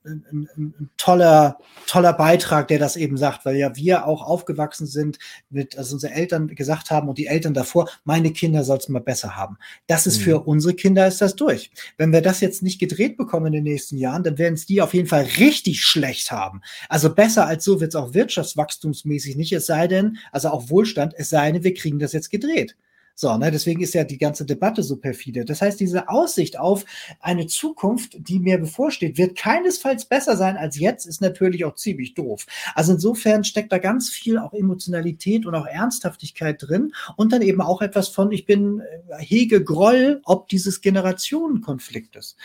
ein, 0.05 0.25
ein, 0.33 0.49
ein, 0.57 0.91
toller, 0.97 1.59
toller 1.87 2.13
Beitrag, 2.13 2.69
der 2.69 2.79
das 2.79 2.97
eben 2.97 3.17
sagt, 3.17 3.45
weil 3.45 3.57
ja 3.57 3.77
wir 3.77 4.07
auch 4.07 4.23
aufgewachsen 4.23 4.87
sind 4.87 5.19
mit, 5.51 5.77
also 5.77 5.95
unsere 5.95 6.15
Eltern 6.15 6.49
gesagt 6.55 6.91
haben 6.91 7.09
und 7.09 7.19
die 7.19 7.27
Eltern 7.27 7.55
davor, 7.55 7.89
meine 8.05 8.33
Kinder 8.33 8.65
soll 8.65 8.79
es 8.79 8.89
mal 8.89 9.01
besser 9.01 9.37
haben. 9.37 9.59
Das 9.87 10.07
ist 10.07 10.19
mhm. 10.21 10.23
für 10.23 10.41
unsere 10.41 10.75
Kinder 10.75 11.07
ist 11.07 11.21
das 11.21 11.37
durch. 11.37 11.71
Wenn 11.99 12.13
wir 12.13 12.23
das 12.23 12.41
jetzt 12.41 12.63
nicht 12.63 12.79
gedreht 12.79 13.17
bekommen 13.17 13.47
in 13.47 13.53
den 13.53 13.65
nächsten 13.65 13.99
Jahren, 13.99 14.23
dann 14.23 14.39
werden 14.39 14.55
es 14.55 14.67
die 14.67 14.81
auf 14.81 14.95
jeden 14.95 15.09
Fall 15.09 15.27
richtig 15.39 15.85
schlecht 15.85 16.31
haben. 16.31 16.63
Also 16.89 17.15
besser 17.15 17.47
als 17.47 17.65
so 17.65 17.81
wird 17.81 17.95
es 17.95 17.97
auch 17.97 18.15
wirtschaftswachstumsmäßig 18.15 19.37
nicht, 19.37 19.53
es 19.53 19.67
sei 19.67 19.87
denn, 19.87 20.19
also 20.33 20.49
auch 20.49 20.71
Wohlstand, 20.71 21.15
es 21.17 21.31
sei 21.31 21.53
denn, 21.53 21.63
wir 21.63 21.75
kriegen 21.75 21.99
das 21.99 22.13
jetzt 22.13 22.31
gedreht. 22.31 22.77
So, 23.15 23.37
ne, 23.37 23.51
deswegen 23.51 23.83
ist 23.83 23.95
ja 23.95 24.05
die 24.05 24.19
ganze 24.19 24.47
Debatte 24.47 24.83
so 24.83 24.97
perfide. 24.97 25.45
Das 25.45 25.61
heißt, 25.61 25.79
diese 25.79 26.09
Aussicht 26.09 26.59
auf 26.59 26.85
eine 27.21 27.47
Zukunft, 27.47 28.17
die 28.19 28.39
mir 28.39 28.59
bevorsteht, 28.59 29.19
wird 29.19 29.37
keinesfalls 29.37 30.07
besser 30.07 30.37
sein 30.37 30.57
als 30.57 30.79
jetzt, 30.79 31.07
ist 31.07 31.21
natürlich 31.21 31.65
auch 31.65 31.75
ziemlich 31.75 32.15
doof. 32.15 32.47
Also 32.75 32.93
insofern 32.93 33.45
steckt 33.45 33.73
da 33.73 33.79
ganz 33.79 34.09
viel 34.09 34.39
auch 34.39 34.53
Emotionalität 34.55 35.45
und 35.45 35.55
auch 35.55 35.67
Ernsthaftigkeit 35.67 36.63
drin 36.63 36.93
und 37.17 37.33
dann 37.33 37.43
eben 37.43 37.61
auch 37.61 37.83
etwas 37.83 38.09
von, 38.09 38.33
ich 38.33 38.47
bin 38.47 38.81
äh, 38.81 39.23
hege 39.23 39.63
Groll, 39.63 40.21
ob 40.25 40.49
dieses 40.49 40.81
Generationenkonfliktes. 40.81 42.37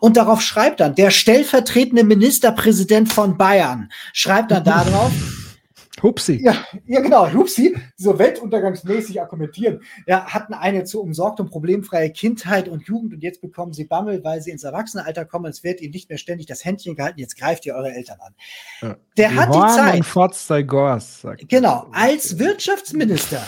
Und 0.00 0.16
darauf 0.16 0.40
schreibt 0.40 0.80
dann 0.80 0.94
der 0.94 1.10
stellvertretende 1.10 2.04
Ministerpräsident 2.04 3.12
von 3.12 3.36
Bayern, 3.38 3.90
schreibt 4.12 4.50
dann 4.50 4.64
darauf, 4.64 5.12
Hupsi. 6.02 6.40
Ja, 6.42 6.64
ja, 6.86 7.00
genau, 7.00 7.32
Hupsi, 7.32 7.76
so 7.96 8.18
weltuntergangsmäßig 8.18 9.20
argumentieren. 9.20 9.80
Ja, 10.06 10.26
hatten 10.26 10.52
eine 10.52 10.84
zu 10.84 11.00
umsorgt 11.00 11.40
und 11.40 11.50
problemfreie 11.50 12.10
Kindheit 12.10 12.68
und 12.68 12.86
Jugend 12.86 13.14
und 13.14 13.22
jetzt 13.22 13.40
bekommen 13.40 13.72
sie 13.72 13.84
Bammel, 13.84 14.22
weil 14.24 14.42
sie 14.42 14.50
ins 14.50 14.64
Erwachsenenalter 14.64 15.24
kommen. 15.24 15.46
Es 15.46 15.62
wird 15.62 15.80
ihnen 15.80 15.92
nicht 15.92 16.08
mehr 16.08 16.18
ständig 16.18 16.46
das 16.46 16.64
Händchen 16.64 16.96
gehalten. 16.96 17.20
Jetzt 17.20 17.38
greift 17.38 17.64
ihr 17.66 17.74
eure 17.74 17.92
Eltern 17.92 18.18
an. 18.20 18.34
Ja. 18.82 18.96
Der 19.16 19.28
die 19.28 19.36
hat 19.36 19.48
die 19.54 19.74
Zeit. 19.74 20.66
Gors, 20.66 21.26
genau, 21.48 21.88
als 21.92 22.38
Wirtschaftsminister, 22.38 23.42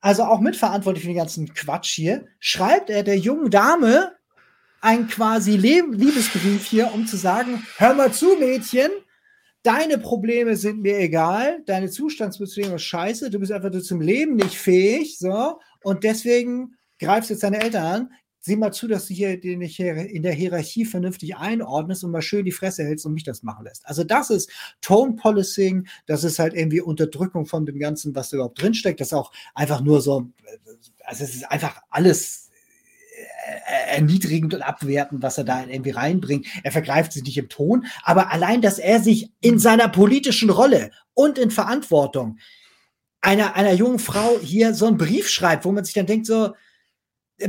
also 0.00 0.24
auch 0.24 0.40
mitverantwortlich 0.40 1.04
für 1.04 1.10
den 1.10 1.16
ganzen 1.16 1.52
Quatsch 1.52 1.94
hier, 1.94 2.26
schreibt 2.40 2.90
er 2.90 3.02
der 3.02 3.18
jungen 3.18 3.50
Dame 3.50 4.12
ein 4.80 5.06
quasi 5.08 5.56
Liebesbrief 5.56 6.66
hier, 6.66 6.92
um 6.92 7.06
zu 7.06 7.16
sagen, 7.16 7.64
hör 7.76 7.94
mal 7.94 8.12
zu, 8.12 8.36
Mädchen, 8.38 8.90
deine 9.62 9.98
Probleme 9.98 10.56
sind 10.56 10.82
mir 10.82 10.98
egal, 10.98 11.62
deine 11.66 11.90
Zustandsbeziehung 11.90 12.74
ist 12.74 12.82
scheiße, 12.82 13.30
du 13.30 13.38
bist 13.38 13.52
einfach 13.52 13.70
zum 13.82 14.00
Leben 14.00 14.36
nicht 14.36 14.56
fähig, 14.58 15.18
so, 15.18 15.58
und 15.82 16.04
deswegen 16.04 16.76
greifst 16.98 17.30
jetzt 17.30 17.42
deine 17.42 17.60
Eltern 17.60 17.84
an. 17.84 18.10
Sieh 18.44 18.56
mal 18.56 18.72
zu, 18.72 18.88
dass 18.88 19.06
du 19.06 19.14
hier 19.14 19.40
in 19.44 19.60
der 20.22 20.32
Hierarchie 20.32 20.84
vernünftig 20.84 21.36
einordnest 21.36 22.02
und 22.02 22.10
mal 22.10 22.22
schön 22.22 22.44
die 22.44 22.50
Fresse 22.50 22.82
hältst 22.82 23.06
und 23.06 23.14
mich 23.14 23.22
das 23.22 23.44
machen 23.44 23.64
lässt. 23.64 23.86
Also 23.86 24.02
das 24.02 24.30
ist 24.30 24.50
Tone 24.80 25.14
Policing, 25.14 25.86
das 26.06 26.24
ist 26.24 26.40
halt 26.40 26.52
irgendwie 26.52 26.80
Unterdrückung 26.80 27.46
von 27.46 27.66
dem 27.66 27.78
Ganzen, 27.78 28.16
was 28.16 28.30
da 28.30 28.38
überhaupt 28.38 28.60
drinsteckt. 28.60 29.00
Das 29.00 29.08
ist 29.08 29.14
auch 29.14 29.30
einfach 29.54 29.80
nur 29.80 30.00
so, 30.00 30.26
also 31.04 31.22
es 31.22 31.36
ist 31.36 31.52
einfach 31.52 31.82
alles 31.88 32.48
äh, 32.48 32.51
erniedrigend 33.88 34.54
und 34.54 34.62
abwertend, 34.62 35.22
was 35.22 35.38
er 35.38 35.44
da 35.44 35.64
irgendwie 35.64 35.90
reinbringt. 35.90 36.46
Er 36.62 36.72
vergreift 36.72 37.12
sich 37.12 37.22
nicht 37.24 37.38
im 37.38 37.48
Ton, 37.48 37.86
aber 38.02 38.32
allein, 38.32 38.62
dass 38.62 38.78
er 38.78 39.00
sich 39.00 39.30
in 39.40 39.58
seiner 39.58 39.88
politischen 39.88 40.50
Rolle 40.50 40.90
und 41.14 41.38
in 41.38 41.50
Verantwortung 41.50 42.38
einer, 43.20 43.54
einer 43.54 43.72
jungen 43.72 43.98
Frau 43.98 44.38
hier 44.40 44.74
so 44.74 44.86
einen 44.86 44.98
Brief 44.98 45.28
schreibt, 45.28 45.64
wo 45.64 45.72
man 45.72 45.84
sich 45.84 45.94
dann 45.94 46.06
denkt, 46.06 46.26
so, 46.26 46.54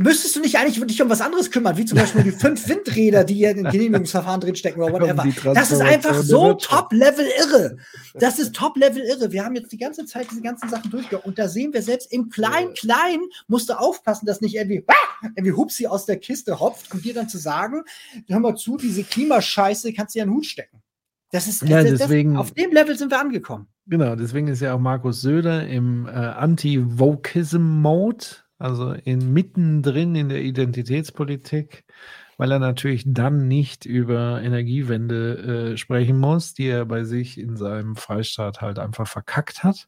müsstest 0.00 0.36
du 0.36 0.40
nicht 0.40 0.58
eigentlich 0.58 0.84
dich 0.86 1.02
um 1.02 1.10
was 1.10 1.20
anderes 1.20 1.50
kümmern, 1.50 1.76
wie 1.76 1.84
zum 1.84 1.98
Beispiel 1.98 2.22
die 2.22 2.30
fünf 2.30 2.64
Windräder, 2.68 3.24
die 3.24 3.34
hier 3.34 3.50
in 3.50 3.58
den 3.58 3.70
Genehmigungsverfahren 3.70 4.40
drinstecken 4.40 4.82
oder 4.82 4.92
whatever. 4.92 5.54
Das 5.54 5.70
ist 5.70 5.80
einfach 5.80 6.22
so 6.22 6.54
top-level 6.54 7.26
irre. 7.38 7.76
Das 8.14 8.38
ist 8.38 8.54
top-level 8.54 9.02
irre. 9.02 9.32
Wir 9.32 9.44
haben 9.44 9.56
jetzt 9.56 9.72
die 9.72 9.78
ganze 9.78 10.06
Zeit 10.06 10.28
diese 10.30 10.42
ganzen 10.42 10.68
Sachen 10.68 10.90
durchgegangen 10.90 11.26
und 11.26 11.38
da 11.38 11.48
sehen 11.48 11.72
wir 11.72 11.82
selbst 11.82 12.12
im 12.12 12.30
Klein-Klein 12.30 13.20
musst 13.48 13.68
du 13.68 13.74
aufpassen, 13.74 14.26
dass 14.26 14.40
nicht 14.40 14.54
irgendwie, 14.54 14.84
ah, 14.86 15.28
irgendwie 15.36 15.52
Hupsi 15.52 15.86
aus 15.86 16.06
der 16.06 16.16
Kiste 16.16 16.60
hopft 16.60 16.92
und 16.92 17.04
dir 17.04 17.14
dann 17.14 17.28
zu 17.28 17.38
sagen, 17.38 17.82
hör 18.28 18.40
mal 18.40 18.56
zu, 18.56 18.76
diese 18.76 19.04
Klimascheiße 19.04 19.92
kannst 19.92 20.14
du 20.14 20.18
ja 20.18 20.24
in 20.24 20.30
den 20.30 20.36
Hut 20.36 20.46
stecken. 20.46 20.82
Das 21.30 21.48
ist, 21.48 21.62
ja, 21.62 21.82
das, 21.82 21.98
deswegen, 21.98 22.34
das, 22.34 22.42
auf 22.42 22.52
dem 22.52 22.70
Level 22.70 22.96
sind 22.96 23.10
wir 23.10 23.20
angekommen. 23.20 23.66
Genau, 23.86 24.16
deswegen 24.16 24.48
ist 24.48 24.60
ja 24.60 24.74
auch 24.74 24.78
Markus 24.78 25.20
Söder 25.20 25.66
im 25.66 26.06
äh, 26.06 26.10
Anti-Vokism-Mode 26.10 28.26
also 28.64 28.92
in, 28.92 29.34
mittendrin 29.34 30.14
in 30.14 30.30
der 30.30 30.42
Identitätspolitik, 30.42 31.84
weil 32.38 32.50
er 32.50 32.58
natürlich 32.58 33.04
dann 33.06 33.46
nicht 33.46 33.84
über 33.84 34.40
Energiewende 34.42 35.72
äh, 35.72 35.76
sprechen 35.76 36.18
muss, 36.18 36.54
die 36.54 36.68
er 36.68 36.86
bei 36.86 37.04
sich 37.04 37.38
in 37.38 37.58
seinem 37.58 37.94
Freistaat 37.94 38.62
halt 38.62 38.78
einfach 38.78 39.06
verkackt 39.06 39.64
hat. 39.64 39.86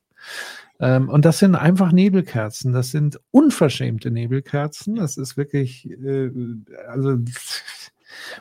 Ähm, 0.79 1.09
und 1.09 1.25
das 1.25 1.39
sind 1.39 1.55
einfach 1.55 1.91
Nebelkerzen, 1.91 2.75
das 2.75 2.91
sind 2.91 3.19
unverschämte 3.31 4.11
Nebelkerzen. 4.11 4.97
Das 4.97 5.17
ist 5.17 5.39
wirklich, 5.39 5.91
äh, 5.91 6.31
also 6.87 7.17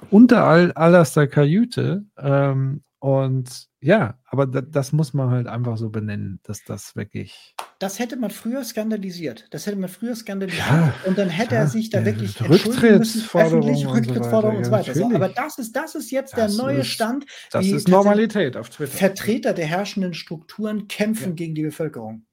unter 0.10 0.44
all, 0.44 0.74
allerster 0.74 1.28
Kajüte. 1.28 2.04
Ähm, 2.18 2.84
und 3.00 3.68
ja, 3.80 4.20
aber 4.26 4.48
das 4.48 4.92
muss 4.92 5.14
man 5.14 5.30
halt 5.30 5.48
einfach 5.48 5.78
so 5.78 5.90
benennen, 5.90 6.42
dass 6.44 6.64
das 6.66 6.96
wirklich. 6.98 7.55
Das 7.80 8.00
hätte 8.00 8.16
man 8.16 8.32
früher 8.32 8.64
skandalisiert. 8.64 9.48
Das 9.52 9.66
hätte 9.68 9.78
man 9.78 9.90
früher 9.90 10.16
skandalisiert. 10.16 10.66
Ja, 10.66 10.94
und 11.06 11.18
dann 11.18 11.30
hätte 11.30 11.56
ja, 11.56 11.62
er 11.62 11.68
sich 11.68 11.90
da 11.90 12.00
ja, 12.00 12.06
wirklich 12.06 12.40
entschuldigen 12.40 13.00
müssen, 13.00 13.22
öffentlich 13.34 13.86
Rücktrittsforderungen 13.86 14.60
und 14.60 14.64
so 14.66 14.72
weiter. 14.72 14.92
Und 14.92 14.96
so 14.96 15.02
weiter. 15.02 15.10
So, 15.10 15.16
aber 15.16 15.30
das 15.30 15.58
ist, 15.58 15.76
das 15.76 15.96
ist 15.96 16.10
jetzt 16.12 16.38
das 16.38 16.56
der 16.56 16.64
neue 16.64 16.80
ist, 16.80 16.88
Stand. 16.88 17.26
Das 17.52 17.66
ist 17.66 17.90
Normalität 17.90 18.56
auf 18.56 18.70
Twitter. 18.70 18.92
Vertreter 18.92 19.54
der 19.54 19.66
herrschenden 19.66 20.14
Strukturen 20.14 20.88
kämpfen 20.88 21.36
gegen 21.36 21.54
die 21.54 21.64
Bevölkerung. 21.64 22.26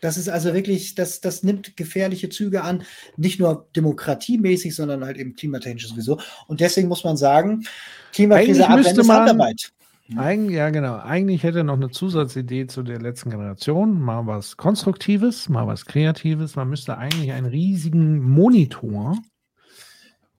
Das 0.00 0.16
ist 0.16 0.28
also 0.28 0.54
wirklich, 0.54 0.94
das, 0.94 1.20
das 1.20 1.42
nimmt 1.42 1.76
gefährliche 1.76 2.28
Züge 2.28 2.62
an, 2.62 2.84
nicht 3.16 3.38
nur 3.38 3.68
demokratiemäßig, 3.76 4.74
sondern 4.74 5.04
halt 5.04 5.18
eben 5.18 5.34
klimatechnisch 5.34 5.88
sowieso. 5.88 6.20
Und 6.46 6.60
deswegen 6.60 6.88
muss 6.88 7.04
man 7.04 7.16
sagen, 7.16 7.64
Klimakrise 8.12 8.66
abwenden 8.66 9.00
ist 9.00 9.08
Handarbeit. 9.08 9.72
Eigentlich, 10.16 10.56
ja, 10.56 10.70
genau. 10.70 10.98
Eigentlich 10.98 11.42
hätte 11.42 11.64
noch 11.64 11.76
eine 11.76 11.90
Zusatzidee 11.90 12.66
zu 12.66 12.82
der 12.82 13.00
letzten 13.00 13.30
Generation. 13.30 14.00
Mal 14.00 14.26
was 14.26 14.56
Konstruktives, 14.56 15.48
mal 15.48 15.66
was 15.66 15.86
Kreatives. 15.86 16.56
Man 16.56 16.68
müsste 16.68 16.98
eigentlich 16.98 17.32
einen 17.32 17.46
riesigen 17.46 18.20
Monitor 18.20 19.16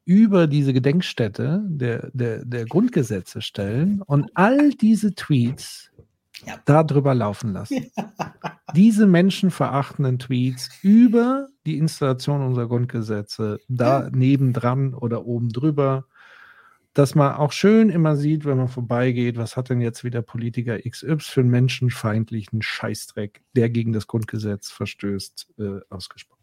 über 0.05 0.47
diese 0.47 0.73
Gedenkstätte 0.73 1.63
der, 1.65 2.09
der, 2.13 2.43
der 2.43 2.65
Grundgesetze 2.65 3.41
stellen 3.41 4.01
und 4.01 4.29
all 4.33 4.71
diese 4.71 5.13
Tweets 5.15 5.91
ja. 6.45 6.55
darüber 6.65 7.13
laufen 7.13 7.53
lassen. 7.53 7.91
diese 8.75 9.05
menschenverachtenden 9.07 10.19
Tweets 10.19 10.69
über 10.81 11.47
die 11.65 11.77
Installation 11.77 12.41
unserer 12.41 12.67
Grundgesetze 12.67 13.59
da 13.67 14.09
nebendran 14.11 14.93
oder 14.93 15.25
oben 15.25 15.49
drüber 15.49 16.05
dass 16.93 17.15
man 17.15 17.35
auch 17.35 17.51
schön 17.51 17.89
immer 17.89 18.15
sieht, 18.15 18.45
wenn 18.45 18.57
man 18.57 18.67
vorbeigeht, 18.67 19.37
was 19.37 19.55
hat 19.55 19.69
denn 19.69 19.81
jetzt 19.81 20.03
wieder 20.03 20.21
Politiker 20.21 20.77
XY 20.77 21.17
für 21.19 21.41
einen 21.41 21.49
menschenfeindlichen 21.49 22.61
Scheißdreck, 22.61 23.41
der 23.55 23.69
gegen 23.69 23.93
das 23.93 24.07
Grundgesetz 24.07 24.69
verstößt, 24.69 25.53
äh, 25.59 25.79
ausgesprochen 25.89 26.41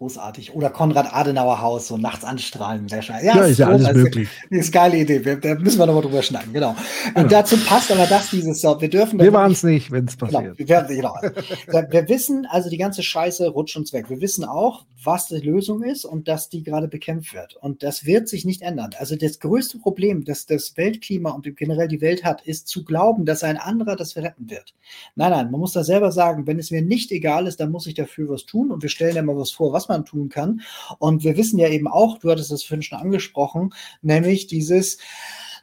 großartig. 0.00 0.54
Oder 0.54 0.70
Konrad 0.70 1.12
Adenauer 1.12 1.60
Haus, 1.60 1.88
so 1.88 1.98
nachts 1.98 2.24
anstrahlen. 2.24 2.88
Sehr 2.88 3.02
schön. 3.02 3.16
Ja, 3.22 3.36
ja 3.36 3.44
ist 3.44 3.58
ja 3.58 3.68
alles 3.68 3.84
also, 3.84 4.00
möglich. 4.00 4.30
Das 4.50 4.60
ist 4.60 4.74
eine 4.74 4.90
geile 4.90 5.02
Idee. 5.02 5.36
da 5.36 5.54
müssen 5.56 5.78
wir 5.78 5.84
nochmal 5.84 6.02
drüber 6.02 6.22
schneiden, 6.22 6.54
genau. 6.54 6.74
genau. 7.04 7.20
Und 7.20 7.30
dazu 7.30 7.58
passt 7.58 7.92
aber 7.92 8.06
das, 8.06 8.30
dieses, 8.30 8.62
wir 8.62 8.88
dürfen. 8.88 9.20
Wir 9.20 9.32
waren 9.34 9.52
es 9.52 9.62
nicht, 9.62 9.90
wenn 9.90 10.06
es 10.06 10.16
genau, 10.16 10.32
passiert. 10.32 10.56
Genau, 10.56 10.88
wir, 10.88 10.96
genau. 10.96 11.90
wir 11.90 12.08
wissen, 12.08 12.46
also 12.50 12.70
die 12.70 12.78
ganze 12.78 13.02
Scheiße 13.02 13.46
rutscht 13.50 13.76
uns 13.76 13.92
weg. 13.92 14.08
Wir 14.08 14.22
wissen 14.22 14.46
auch, 14.46 14.86
was 15.04 15.28
die 15.28 15.36
Lösung 15.36 15.82
ist 15.82 16.04
und 16.04 16.28
dass 16.28 16.48
die 16.48 16.62
gerade 16.62 16.88
bekämpft 16.88 17.34
wird. 17.34 17.56
Und 17.56 17.82
das 17.82 18.04
wird 18.04 18.28
sich 18.28 18.44
nicht 18.44 18.62
ändern. 18.62 18.90
Also 18.98 19.16
das 19.16 19.38
größte 19.38 19.78
Problem, 19.78 20.24
das 20.24 20.46
das 20.46 20.76
Weltklima 20.76 21.30
und 21.30 21.56
generell 21.56 21.88
die 21.88 22.00
Welt 22.00 22.24
hat, 22.24 22.42
ist 22.46 22.68
zu 22.68 22.84
glauben, 22.84 23.24
dass 23.24 23.42
ein 23.42 23.56
anderer 23.56 23.96
das 23.96 24.16
retten 24.16 24.50
wird. 24.50 24.74
Nein, 25.14 25.30
nein, 25.30 25.50
man 25.50 25.60
muss 25.60 25.72
da 25.72 25.84
selber 25.84 26.12
sagen, 26.12 26.46
wenn 26.46 26.58
es 26.58 26.70
mir 26.70 26.82
nicht 26.82 27.10
egal 27.12 27.46
ist, 27.46 27.60
dann 27.60 27.70
muss 27.70 27.86
ich 27.86 27.94
dafür 27.94 28.28
was 28.28 28.44
tun 28.44 28.70
und 28.70 28.82
wir 28.82 28.88
stellen 28.88 29.16
ja 29.16 29.22
mal 29.22 29.36
was 29.36 29.50
vor, 29.50 29.72
was 29.72 29.88
man 29.88 30.04
tun 30.04 30.28
kann. 30.28 30.60
Und 30.98 31.24
wir 31.24 31.36
wissen 31.36 31.58
ja 31.58 31.68
eben 31.68 31.88
auch, 31.88 32.18
du 32.18 32.30
hattest 32.30 32.50
das 32.50 32.62
vorhin 32.62 32.82
schon 32.82 32.98
angesprochen, 32.98 33.72
nämlich 34.02 34.46
dieses, 34.46 34.98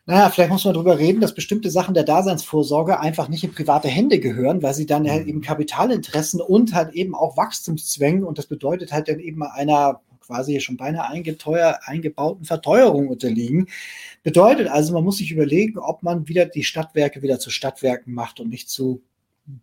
naja, 0.07 0.29
vielleicht 0.29 0.51
muss 0.51 0.63
man 0.63 0.73
darüber 0.73 0.97
reden, 0.97 1.19
dass 1.19 1.35
bestimmte 1.35 1.69
Sachen 1.69 1.93
der 1.93 2.05
Daseinsvorsorge 2.05 3.01
einfach 3.01 3.27
nicht 3.27 3.43
in 3.43 3.51
private 3.51 3.89
Hände 3.89 4.19
gehören, 4.19 4.63
weil 4.63 4.73
sie 4.73 4.85
dann 4.85 5.09
halt 5.09 5.27
eben 5.27 5.41
Kapitalinteressen 5.41 6.39
und 6.39 6.73
halt 6.73 6.93
eben 6.93 7.13
auch 7.13 7.35
Wachstumszwängen 7.35 8.23
und 8.23 8.37
das 8.37 8.45
bedeutet 8.45 8.93
halt 8.93 9.09
dann 9.09 9.19
eben 9.19 9.43
einer 9.43 9.99
quasi 10.21 10.61
schon 10.61 10.77
beinahe 10.77 11.09
eingeteuer, 11.09 11.79
eingebauten 11.83 12.45
Verteuerung 12.45 13.09
unterliegen. 13.09 13.67
Bedeutet 14.23 14.69
also, 14.69 14.93
man 14.93 15.03
muss 15.03 15.17
sich 15.17 15.31
überlegen, 15.31 15.77
ob 15.77 16.03
man 16.03 16.29
wieder 16.29 16.45
die 16.45 16.63
Stadtwerke 16.63 17.21
wieder 17.21 17.39
zu 17.39 17.49
Stadtwerken 17.49 18.13
macht 18.13 18.39
und 18.39 18.49
nicht 18.49 18.69
zu 18.69 19.01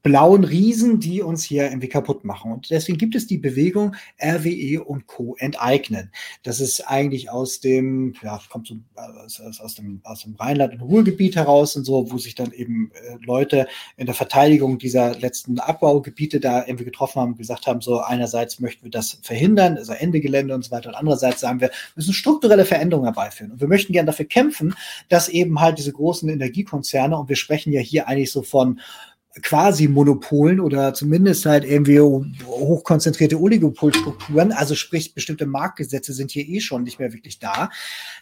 blauen 0.02 0.44
Riesen, 0.44 0.98
die 0.98 1.20
uns 1.20 1.44
hier 1.44 1.64
irgendwie 1.64 1.88
kaputt 1.88 2.24
machen. 2.24 2.52
Und 2.52 2.70
deswegen 2.70 2.96
gibt 2.96 3.14
es 3.14 3.26
die 3.26 3.36
Bewegung 3.36 3.94
RWE 4.18 4.82
und 4.82 5.06
Co. 5.06 5.36
enteignen. 5.38 6.10
Das 6.42 6.58
ist 6.58 6.80
eigentlich 6.88 7.30
aus 7.30 7.60
dem, 7.60 8.14
ja, 8.22 8.40
kommt 8.48 8.68
so 8.68 8.76
aus, 8.94 9.60
aus, 9.60 9.74
dem, 9.74 10.00
aus 10.04 10.22
dem 10.22 10.36
Rheinland- 10.36 10.72
und 10.72 10.80
Ruhrgebiet 10.80 11.36
heraus 11.36 11.76
und 11.76 11.84
so, 11.84 12.10
wo 12.10 12.16
sich 12.16 12.34
dann 12.34 12.52
eben 12.52 12.92
äh, 12.94 13.18
Leute 13.26 13.66
in 13.98 14.06
der 14.06 14.14
Verteidigung 14.14 14.78
dieser 14.78 15.18
letzten 15.18 15.58
Abbaugebiete 15.58 16.40
da 16.40 16.64
irgendwie 16.66 16.86
getroffen 16.86 17.20
haben 17.20 17.32
und 17.32 17.38
gesagt 17.38 17.66
haben, 17.66 17.82
so 17.82 18.00
einerseits 18.00 18.60
möchten 18.60 18.84
wir 18.84 18.90
das 18.90 19.18
verhindern, 19.22 19.76
also 19.76 19.92
Ende 19.92 20.20
Gelände 20.20 20.54
und 20.54 20.64
so 20.64 20.70
weiter, 20.70 20.88
und 20.88 20.94
andererseits 20.94 21.40
sagen 21.40 21.60
wir, 21.60 21.68
wir 21.68 21.74
müssen 21.96 22.14
strukturelle 22.14 22.64
Veränderungen 22.64 23.06
herbeiführen. 23.06 23.52
Und 23.52 23.60
wir 23.60 23.68
möchten 23.68 23.92
gerne 23.92 24.06
dafür 24.06 24.24
kämpfen, 24.24 24.74
dass 25.10 25.28
eben 25.28 25.60
halt 25.60 25.78
diese 25.78 25.92
großen 25.92 26.28
Energiekonzerne, 26.30 27.18
und 27.18 27.28
wir 27.28 27.36
sprechen 27.36 27.72
ja 27.72 27.80
hier 27.80 28.08
eigentlich 28.08 28.32
so 28.32 28.42
von 28.42 28.80
quasi 29.42 29.88
Monopolen 29.88 30.60
oder 30.60 30.94
zumindest 30.94 31.46
halt 31.46 31.64
irgendwie 31.64 32.00
hochkonzentrierte 32.00 33.40
Oligopolstrukturen, 33.40 34.52
also 34.52 34.74
sprich 34.74 35.14
bestimmte 35.14 35.46
Marktgesetze 35.46 36.12
sind 36.12 36.30
hier 36.30 36.48
eh 36.48 36.60
schon 36.60 36.84
nicht 36.84 36.98
mehr 36.98 37.12
wirklich 37.12 37.38
da. 37.38 37.70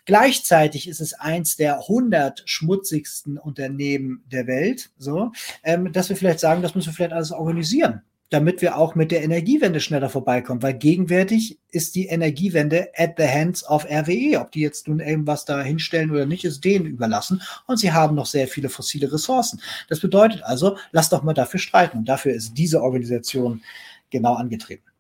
Gleichzeitig 0.07 0.89
ist 0.89 1.01
es 1.01 1.13
eins 1.13 1.57
der 1.57 1.81
100 1.81 2.43
schmutzigsten 2.47 3.39
Unternehmen 3.39 4.25
der 4.31 4.47
Welt, 4.47 4.91
so, 4.97 5.33
ähm, 5.63 5.93
dass 5.93 6.09
wir 6.09 6.17
vielleicht 6.17 6.41
sagen, 6.41 6.63
das 6.63 6.75
müssen 6.75 6.89
wir 6.89 6.95
vielleicht 6.95 7.13
alles 7.13 7.33
organisieren 7.33 8.03
damit 8.33 8.63
wir 8.63 8.79
auch 8.79 8.95
mit 8.95 9.11
der 9.11 9.23
Energiewende 9.23 9.81
schneller 9.81 10.09
vorbeikommen, 10.09 10.63
weil 10.63 10.75
gegenwärtig 10.75 11.59
ist 11.69 11.95
die 11.95 12.07
Energiewende 12.07 12.89
at 12.97 13.15
the 13.19 13.27
hands 13.27 13.69
of 13.69 13.85
RWE. 13.85 14.41
Ob 14.41 14.53
die 14.53 14.61
jetzt 14.61 14.89
nun 14.89 15.01
irgendwas 15.01 15.45
da 15.45 15.61
hinstellen 15.61 16.11
oder 16.11 16.25
nicht, 16.25 16.45
ist 16.45 16.65
denen 16.65 16.87
überlassen. 16.87 17.43
Und 17.67 17.79
sie 17.79 17.93
haben 17.93 18.15
noch 18.15 18.27
sehr 18.27 18.49
viele 18.49 18.71
fossile 18.71 19.13
Ressourcen. 19.13 19.61
Das 19.89 20.01
bedeutet 20.01 20.43
also, 20.45 20.79
lass 20.93 21.11
doch 21.11 21.23
mal 21.23 21.35
dafür 21.35 21.61
streiten. 21.61 21.99
Und 21.99 22.09
dafür 22.09 22.33
ist 22.33 22.55
diese 22.55 22.83
Organisation 22.83 23.63
genau 24.11 24.35
angetreten. 24.35 24.92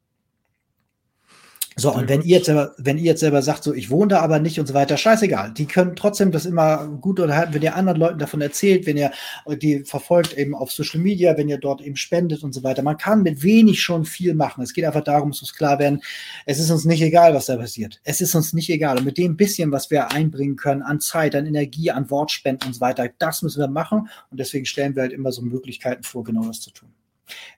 So, 1.77 1.95
und 1.95 2.09
wenn 2.09 2.23
ihr 2.23 2.37
jetzt 2.37 2.47
selber, 2.47 2.75
wenn 2.79 2.99
ihr 2.99 3.05
jetzt 3.05 3.21
selber 3.21 3.41
sagt, 3.41 3.65
so, 3.65 3.73
ich 3.73 3.91
wohne 3.91 4.09
da 4.09 4.21
aber 4.21 4.39
nicht 4.39 4.61
und 4.61 4.67
so 4.67 4.75
weiter, 4.75 4.97
scheißegal. 4.97 5.53
Die 5.55 5.67
können 5.67 5.97
trotzdem 5.97 6.31
das 6.31 6.45
immer 6.45 6.87
gut 6.87 7.19
unterhalten, 7.19 7.55
wenn 7.55 7.63
ihr 7.63 7.77
anderen 7.77 7.99
Leuten 7.99 8.19
davon 8.19 8.41
erzählt, 8.41 8.87
wenn 8.87 8.97
ihr 8.97 9.11
die 9.49 9.85
verfolgt 9.85 10.37
eben 10.37 10.55
auf 10.55 10.71
Social 10.71 11.01
Media, 11.01 11.37
wenn 11.37 11.49
ihr 11.49 11.59
dort 11.59 11.81
eben 11.81 11.97
spendet 11.97 12.43
und 12.43 12.53
so 12.53 12.63
weiter. 12.63 12.83
Man 12.83 12.99
kann 12.99 13.23
mit 13.23 13.43
wenig 13.43 13.83
schon 13.83 14.05
viel 14.05 14.35
machen. 14.35 14.63
Es 14.63 14.73
geht 14.73 14.85
einfach 14.85 15.05
darum, 15.05 15.31
es 15.31 15.41
muss 15.41 15.55
klar 15.55 15.79
werden, 15.79 16.03
es 16.47 16.59
ist 16.59 16.71
uns 16.71 16.85
nicht 16.85 17.03
egal, 17.03 17.35
was 17.35 17.47
da 17.47 17.57
passiert. 17.57 18.01
Es 18.05 18.21
ist 18.21 18.35
uns 18.35 18.53
nicht 18.53 18.69
egal. 18.69 18.99
Und 18.99 19.05
mit 19.05 19.19
dem 19.19 19.37
bisschen, 19.37 19.73
was 19.73 19.91
wir 19.91 20.11
einbringen 20.13 20.57
können 20.57 20.83
an 20.83 21.01
Zeit, 21.01 21.35
an 21.35 21.47
Energie, 21.47 21.91
an 21.91 22.11
Wortspenden 22.11 22.69
und 22.69 22.75
so 22.75 22.81
weiter, 22.81 23.09
das 23.19 23.43
müssen 23.43 23.61
wir 23.61 23.69
machen. 23.69 24.09
Und 24.31 24.41
deswegen 24.41 24.67
stellen 24.67 24.95
wir 24.95 25.03
halt 25.03 25.13
immer 25.13 25.33
so 25.33 25.43
Möglichkeiten 25.43 26.03
vor, 26.03 26.25
genau 26.25 26.45
das 26.45 26.61
zu 26.61 26.71
tun. 26.71 26.89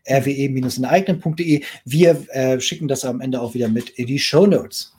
rwe-enteignen.de. 0.08 1.62
Wir 1.84 2.26
äh, 2.30 2.60
schicken 2.60 2.88
das 2.88 3.04
am 3.04 3.20
Ende 3.20 3.40
auch 3.40 3.54
wieder 3.54 3.68
mit 3.68 3.90
in 3.90 4.06
die 4.06 4.18
Show 4.18 4.46
Notes. 4.46 4.94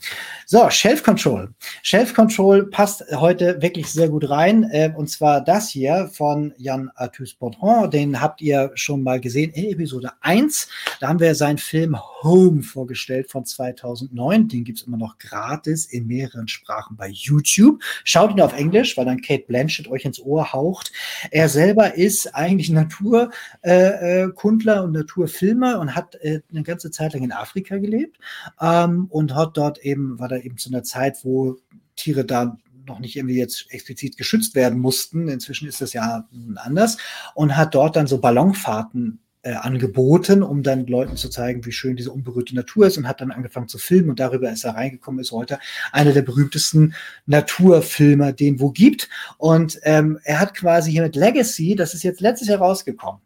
So, 0.47 0.69
Shelf 0.69 1.03
Control. 1.03 1.49
Shelf 1.81 2.13
Control 2.13 2.67
passt 2.67 3.03
heute 3.11 3.61
wirklich 3.61 3.87
sehr 3.87 4.09
gut 4.09 4.29
rein. 4.29 4.63
Äh, 4.71 4.93
und 4.95 5.09
zwar 5.09 5.41
das 5.41 5.69
hier 5.69 6.09
von 6.11 6.53
Jan 6.57 6.91
Arthus 6.95 7.33
Baudron. 7.33 7.89
Den 7.89 8.21
habt 8.21 8.41
ihr 8.41 8.71
schon 8.75 9.01
mal 9.01 9.19
gesehen 9.19 9.51
in 9.53 9.71
Episode 9.71 10.11
1. 10.21 10.67
Da 10.99 11.07
haben 11.07 11.19
wir 11.19 11.35
seinen 11.35 11.57
Film 11.57 11.97
Home 12.21 12.63
vorgestellt 12.63 13.29
von 13.31 13.45
2009. 13.45 14.47
Den 14.47 14.63
gibt's 14.63 14.83
immer 14.83 14.97
noch 14.97 15.17
gratis 15.17 15.85
in 15.85 16.07
mehreren 16.07 16.47
Sprachen 16.47 16.95
bei 16.97 17.07
YouTube. 17.07 17.81
Schaut 18.03 18.31
ihn 18.31 18.41
auf 18.41 18.53
Englisch, 18.53 18.97
weil 18.97 19.05
dann 19.05 19.21
Kate 19.21 19.45
Blanchett 19.47 19.87
euch 19.87 20.05
ins 20.05 20.19
Ohr 20.19 20.53
haucht. 20.53 20.91
Er 21.31 21.49
selber 21.49 21.95
ist 21.95 22.35
eigentlich 22.35 22.69
Naturkundler 22.69 23.31
äh, 23.61 24.31
äh 24.59 24.83
und 24.83 24.91
Naturfilmer 24.91 25.79
und 25.79 25.95
hat 25.95 26.15
äh, 26.15 26.41
eine 26.51 26.63
ganze 26.63 26.91
Zeit 26.91 27.13
lang 27.13 27.23
in 27.23 27.31
Afrika 27.31 27.77
gelebt 27.77 28.17
ähm, 28.61 29.07
und 29.09 29.35
hat 29.35 29.57
dort 29.57 29.79
eben, 29.79 30.19
war 30.19 30.27
da 30.27 30.37
eben 30.37 30.57
zu 30.57 30.69
einer 30.69 30.83
Zeit, 30.83 31.23
wo 31.23 31.57
Tiere 31.95 32.25
da 32.25 32.57
noch 32.87 32.99
nicht 32.99 33.15
irgendwie 33.15 33.37
jetzt 33.37 33.65
explizit 33.69 34.17
geschützt 34.17 34.55
werden 34.55 34.79
mussten. 34.79 35.27
Inzwischen 35.27 35.67
ist 35.67 35.81
das 35.81 35.93
ja 35.93 36.27
anders 36.55 36.97
und 37.33 37.57
hat 37.57 37.75
dort 37.75 37.95
dann 37.95 38.07
so 38.07 38.19
Ballonfahrten 38.19 39.19
äh, 39.45 39.53
angeboten, 39.53 40.41
um 40.41 40.63
dann 40.63 40.87
Leuten 40.87 41.17
zu 41.17 41.29
zeigen, 41.29 41.65
wie 41.65 41.71
schön 41.71 41.95
diese 41.95 42.11
unberührte 42.11 42.55
Natur 42.55 42.87
ist 42.87 42.97
und 42.97 43.07
hat 43.07 43.21
dann 43.21 43.31
angefangen 43.31 43.67
zu 43.67 43.77
filmen 43.77 44.09
und 44.09 44.19
darüber 44.19 44.51
ist 44.51 44.63
er 44.63 44.73
reingekommen, 44.73 45.19
ist 45.19 45.31
heute 45.31 45.59
einer 45.91 46.13
der 46.13 46.23
berühmtesten 46.23 46.95
Naturfilmer, 47.27 48.33
den 48.33 48.59
wo 48.59 48.71
gibt. 48.71 49.07
Und 49.37 49.79
ähm, 49.83 50.19
er 50.23 50.39
hat 50.39 50.55
quasi 50.55 50.91
hier 50.91 51.03
mit 51.03 51.15
Legacy, 51.15 51.75
das 51.75 51.93
ist 51.93 52.01
jetzt 52.01 52.21
letztes 52.21 52.47
Jahr 52.47 52.57
rausgekommen, 52.57 53.21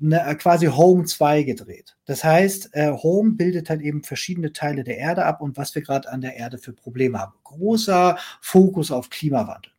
eine, 0.00 0.26
äh, 0.26 0.34
quasi 0.34 0.66
Home 0.66 1.04
2 1.04 1.42
gedreht. 1.42 1.96
Das 2.04 2.24
heißt, 2.24 2.70
äh, 2.72 2.92
Home 2.92 3.32
bildet 3.32 3.70
halt 3.70 3.80
eben 3.80 4.02
verschiedene 4.02 4.52
Teile 4.52 4.84
der 4.84 4.98
Erde 4.98 5.24
ab 5.24 5.40
und 5.40 5.56
was 5.56 5.74
wir 5.74 5.82
gerade 5.82 6.10
an 6.10 6.20
der 6.20 6.36
Erde 6.36 6.58
für 6.58 6.72
Probleme 6.72 7.18
haben. 7.18 7.34
Großer 7.44 8.18
Fokus 8.40 8.90
auf 8.90 9.10
Klimawandel. 9.10 9.72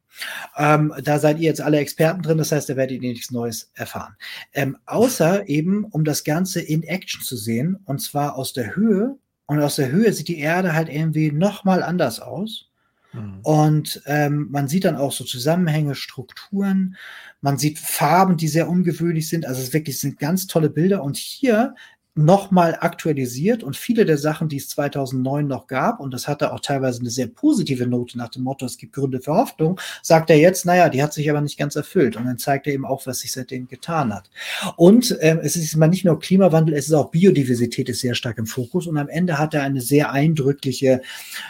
Ähm, 0.57 0.93
da 1.03 1.19
seid 1.19 1.37
ihr 1.37 1.45
jetzt 1.45 1.61
alle 1.61 1.79
Experten 1.79 2.21
drin, 2.21 2.37
das 2.37 2.51
heißt, 2.51 2.69
da 2.69 2.75
werdet 2.75 3.01
ihr 3.01 3.09
nichts 3.09 3.31
Neues 3.31 3.71
erfahren. 3.73 4.15
Ähm, 4.53 4.77
außer 4.85 5.47
eben, 5.47 5.85
um 5.85 6.03
das 6.03 6.23
Ganze 6.23 6.61
in 6.61 6.83
Action 6.83 7.21
zu 7.21 7.37
sehen, 7.37 7.79
und 7.85 7.99
zwar 8.01 8.35
aus 8.35 8.53
der 8.53 8.75
Höhe. 8.75 9.17
Und 9.45 9.59
aus 9.61 9.77
der 9.77 9.91
Höhe 9.91 10.13
sieht 10.13 10.27
die 10.27 10.39
Erde 10.39 10.73
halt 10.73 10.89
irgendwie 10.89 11.31
nochmal 11.31 11.81
anders 11.81 12.19
aus. 12.19 12.68
Mhm. 13.13 13.39
Und 13.41 14.01
ähm, 14.05 14.47
man 14.51 14.67
sieht 14.67 14.85
dann 14.85 14.95
auch 14.95 15.11
so 15.11 15.23
Zusammenhänge, 15.23 15.95
Strukturen, 15.95 16.95
man 17.41 17.57
sieht 17.57 17.79
Farben, 17.79 18.37
die 18.37 18.47
sehr 18.47 18.69
ungewöhnlich 18.69 19.29
sind. 19.29 19.45
Also 19.45 19.61
es 19.61 19.73
wirklich 19.73 19.99
sind 19.99 20.19
ganz 20.19 20.47
tolle 20.47 20.69
Bilder. 20.69 21.03
Und 21.03 21.17
hier 21.17 21.75
nochmal 22.15 22.77
aktualisiert 22.79 23.63
und 23.63 23.77
viele 23.77 24.05
der 24.05 24.17
Sachen, 24.17 24.49
die 24.49 24.57
es 24.57 24.69
2009 24.69 25.47
noch 25.47 25.67
gab, 25.67 25.99
und 25.99 26.13
das 26.13 26.27
hatte 26.27 26.51
auch 26.51 26.59
teilweise 26.59 26.99
eine 26.99 27.09
sehr 27.09 27.27
positive 27.27 27.87
Note 27.87 28.17
nach 28.17 28.29
dem 28.29 28.43
Motto, 28.43 28.65
es 28.65 28.77
gibt 28.77 28.93
Gründe 28.93 29.21
für 29.21 29.33
Hoffnung, 29.33 29.79
sagt 30.01 30.29
er 30.29 30.37
jetzt, 30.37 30.65
naja, 30.65 30.89
die 30.89 31.01
hat 31.01 31.13
sich 31.13 31.29
aber 31.29 31.41
nicht 31.41 31.57
ganz 31.57 31.75
erfüllt. 31.75 32.17
Und 32.17 32.25
dann 32.25 32.37
zeigt 32.37 32.67
er 32.67 32.73
eben 32.73 32.85
auch, 32.85 33.05
was 33.05 33.19
sich 33.19 33.31
seitdem 33.31 33.67
getan 33.67 34.13
hat. 34.13 34.29
Und 34.75 35.17
ähm, 35.21 35.39
es 35.41 35.55
ist 35.55 35.75
mal 35.77 35.87
nicht 35.87 36.05
nur 36.05 36.19
Klimawandel, 36.19 36.75
es 36.75 36.87
ist 36.87 36.93
auch 36.93 37.11
Biodiversität 37.11 37.89
ist 37.89 38.01
sehr 38.01 38.15
stark 38.15 38.37
im 38.37 38.47
Fokus. 38.47 38.87
Und 38.87 38.97
am 38.97 39.07
Ende 39.07 39.37
hat 39.37 39.53
er 39.53 39.63
eine 39.63 39.81
sehr 39.81 40.11
eindrückliche 40.11 41.01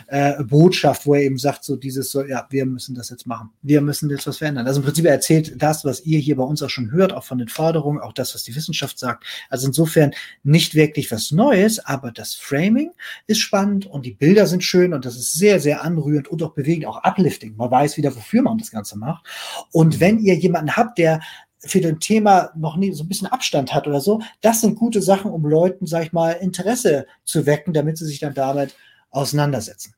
äh, 0.08 0.44
Botschaft, 0.44 1.06
wo 1.06 1.16
er 1.16 1.22
eben 1.22 1.38
sagt, 1.38 1.64
so 1.64 1.76
dieses, 1.76 2.12
so, 2.12 2.24
ja, 2.24 2.48
wir 2.50 2.66
müssen 2.66 2.96
das 2.96 3.10
jetzt 3.10 3.26
machen. 3.26 3.50
Wir 3.62 3.82
müssen 3.82 4.10
jetzt 4.10 4.28
was 4.28 4.38
verändern. 4.38 4.68
Also 4.68 4.82
im 4.82 4.86
Prinzip 4.86 5.06
er 5.06 5.14
erzählt 5.14 5.62
das, 5.62 5.86
was 5.86 6.06
ihr 6.06 6.20
hier 6.20 6.36
bei 6.36 6.44
uns 6.44 6.62
auch 6.62 6.70
schon 6.70 6.92
hört, 6.92 7.14
auch 7.14 7.24
von 7.24 7.38
den 7.38 7.48
Forderungen, 7.48 8.00
auch 8.00 8.14
das, 8.14 8.36
was 8.36 8.44
die 8.44 8.56
Wissenschaft 8.56 9.00
sagt. 9.00 9.24
Also 9.50 9.68
insofern 9.68 10.12
nicht 10.50 10.76
wirklich 10.76 11.12
was 11.12 11.32
Neues, 11.32 11.80
aber 11.80 12.12
das 12.12 12.34
Framing 12.34 12.92
ist 13.28 13.40
spannend 13.40 13.86
und 13.86 14.06
die 14.06 14.14
Bilder 14.14 14.48
sind 14.48 14.64
schön 14.64 14.94
und 14.94 15.06
das 15.06 15.16
ist 15.16 15.34
sehr, 15.34 15.60
sehr 15.60 15.84
anrührend 15.84 16.28
und 16.28 16.42
auch 16.44 16.54
bewegend, 16.54 16.88
auch 16.88 17.04
uplifting. 17.04 17.56
Man 17.56 17.72
weiß 17.72 17.98
wieder, 17.98 18.16
wofür 18.16 18.42
man 18.42 18.58
das 18.58 18.72
Ganze 18.72 18.98
macht. 18.98 19.26
Und 19.72 20.00
wenn 20.00 20.20
ihr 20.20 20.36
jemanden 20.36 20.76
habt, 20.76 20.98
der 20.98 21.22
für 21.60 21.82
den 21.82 22.00
Thema 22.00 22.52
noch 22.56 22.78
nie 22.78 22.92
so 22.94 23.04
ein 23.04 23.08
bisschen 23.08 23.28
Abstand 23.28 23.74
hat 23.74 23.88
oder 23.88 24.02
so, 24.02 24.22
das 24.42 24.62
sind 24.62 24.76
gute 24.76 25.02
Sachen, 25.02 25.32
um 25.32 25.46
Leuten, 25.46 25.86
sag 25.86 26.04
ich 26.04 26.14
mal, 26.14 26.32
Interesse 26.32 27.06
zu 27.26 27.46
wecken, 27.46 27.74
damit 27.74 27.98
sie 27.98 28.06
sich 28.06 28.20
dann 28.20 28.34
damit 28.34 28.76
auseinandersetzen. 29.12 29.94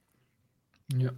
Ja. 0.97 1.11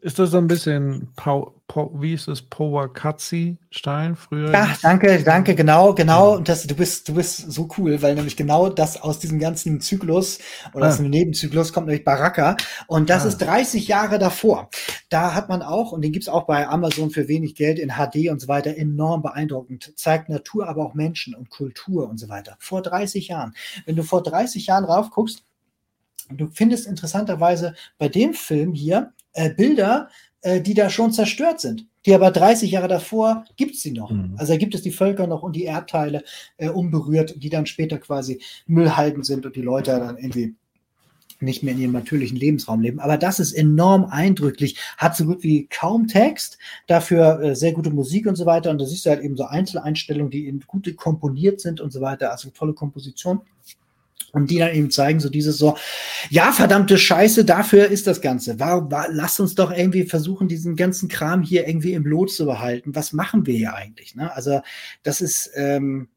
Ist 0.00 0.18
das 0.18 0.30
so 0.30 0.38
ein 0.38 0.46
bisschen, 0.46 1.08
Pau, 1.16 1.54
Pau, 1.66 1.90
wie 1.94 2.12
ist 2.12 2.28
es, 2.28 2.42
Powakatsi-Stein 2.42 4.14
früher? 4.16 4.52
Ja, 4.52 4.76
danke, 4.82 5.22
danke, 5.22 5.54
genau, 5.54 5.94
genau. 5.94 6.36
Und 6.36 6.48
das, 6.48 6.66
du 6.66 6.74
bist, 6.74 7.08
du 7.08 7.14
bist 7.14 7.50
so 7.50 7.68
cool, 7.78 8.02
weil 8.02 8.14
nämlich 8.14 8.36
genau 8.36 8.68
das 8.68 9.00
aus 9.00 9.18
diesem 9.18 9.38
ganzen 9.38 9.80
Zyklus 9.80 10.38
oder 10.74 10.86
ah. 10.86 10.88
aus 10.88 10.98
dem 10.98 11.10
Nebenzyklus 11.10 11.72
kommt 11.72 11.86
nämlich 11.86 12.04
Baraka. 12.04 12.56
Und 12.86 13.08
das 13.10 13.24
ah. 13.24 13.28
ist 13.28 13.38
30 13.38 13.88
Jahre 13.88 14.18
davor. 14.18 14.68
Da 15.08 15.34
hat 15.34 15.48
man 15.48 15.62
auch, 15.62 15.92
und 15.92 16.02
den 16.02 16.12
gibt's 16.12 16.28
auch 16.28 16.46
bei 16.46 16.68
Amazon 16.68 17.10
für 17.10 17.28
wenig 17.28 17.54
Geld 17.54 17.78
in 17.78 17.92
HD 17.92 18.30
und 18.30 18.40
so 18.40 18.48
weiter, 18.48 18.76
enorm 18.76 19.22
beeindruckend. 19.22 19.92
Zeigt 19.96 20.28
Natur, 20.28 20.68
aber 20.68 20.84
auch 20.84 20.94
Menschen 20.94 21.34
und 21.34 21.50
Kultur 21.50 22.08
und 22.08 22.18
so 22.18 22.28
weiter. 22.28 22.56
Vor 22.58 22.82
30 22.82 23.28
Jahren. 23.28 23.54
Wenn 23.86 23.96
du 23.96 24.02
vor 24.02 24.22
30 24.22 24.66
Jahren 24.66 24.84
raufguckst, 24.84 25.44
du 26.30 26.48
findest 26.48 26.86
interessanterweise 26.86 27.74
bei 27.98 28.08
dem 28.08 28.34
Film 28.34 28.74
hier, 28.74 29.12
äh, 29.36 29.50
Bilder, 29.50 30.08
äh, 30.40 30.60
die 30.60 30.74
da 30.74 30.90
schon 30.90 31.12
zerstört 31.12 31.60
sind. 31.60 31.86
Die 32.04 32.14
aber 32.14 32.30
30 32.30 32.70
Jahre 32.70 32.88
davor 32.88 33.44
gibt 33.56 33.74
es 33.74 33.82
sie 33.82 33.92
noch. 33.92 34.10
Mhm. 34.10 34.34
Also 34.36 34.52
da 34.52 34.58
gibt 34.58 34.74
es 34.74 34.82
die 34.82 34.92
Völker 34.92 35.26
noch 35.26 35.42
und 35.42 35.56
die 35.56 35.64
Erdteile 35.64 36.22
äh, 36.56 36.68
unberührt, 36.68 37.42
die 37.42 37.50
dann 37.50 37.66
später 37.66 37.98
quasi 37.98 38.40
Müllhalden 38.66 39.22
sind 39.24 39.44
und 39.44 39.56
die 39.56 39.62
Leute 39.62 39.90
dann 39.92 40.16
irgendwie 40.16 40.54
nicht 41.40 41.62
mehr 41.62 41.74
in 41.74 41.80
ihrem 41.80 41.92
natürlichen 41.92 42.38
Lebensraum 42.38 42.80
leben. 42.80 43.00
Aber 43.00 43.18
das 43.18 43.40
ist 43.40 43.52
enorm 43.52 44.06
eindrücklich, 44.06 44.78
hat 44.96 45.16
so 45.16 45.26
gut 45.26 45.42
wie 45.42 45.66
kaum 45.66 46.06
Text, 46.06 46.58
dafür 46.86 47.40
äh, 47.40 47.56
sehr 47.56 47.72
gute 47.72 47.90
Musik 47.90 48.26
und 48.26 48.36
so 48.36 48.46
weiter. 48.46 48.70
Und 48.70 48.80
da 48.80 48.86
siehst 48.86 49.04
du 49.04 49.10
halt 49.10 49.22
eben 49.22 49.36
so 49.36 49.44
Einzeleinstellungen, 49.44 50.30
die 50.30 50.46
in 50.46 50.60
gute 50.66 50.94
komponiert 50.94 51.60
sind 51.60 51.80
und 51.80 51.92
so 51.92 52.00
weiter. 52.00 52.30
Also 52.30 52.50
tolle 52.50 52.72
Komposition. 52.72 53.40
Und 54.32 54.50
die 54.50 54.58
dann 54.58 54.74
eben 54.74 54.90
zeigen, 54.90 55.18
so 55.18 55.30
dieses 55.30 55.56
so, 55.56 55.78
ja, 56.28 56.52
verdammte 56.52 56.98
Scheiße, 56.98 57.44
dafür 57.46 57.86
ist 57.86 58.06
das 58.06 58.20
Ganze. 58.20 58.60
War, 58.60 58.90
war, 58.90 59.08
lasst 59.10 59.40
uns 59.40 59.54
doch 59.54 59.70
irgendwie 59.70 60.04
versuchen, 60.04 60.46
diesen 60.46 60.76
ganzen 60.76 61.08
Kram 61.08 61.42
hier 61.42 61.66
irgendwie 61.66 61.94
im 61.94 62.04
Lot 62.04 62.30
zu 62.30 62.44
behalten. 62.44 62.94
Was 62.94 63.12
machen 63.12 63.46
wir 63.46 63.56
hier 63.56 63.74
eigentlich? 63.74 64.14
Ne? 64.14 64.34
Also, 64.34 64.60
das 65.02 65.22
ist, 65.22 65.50
ähm, 65.54 66.08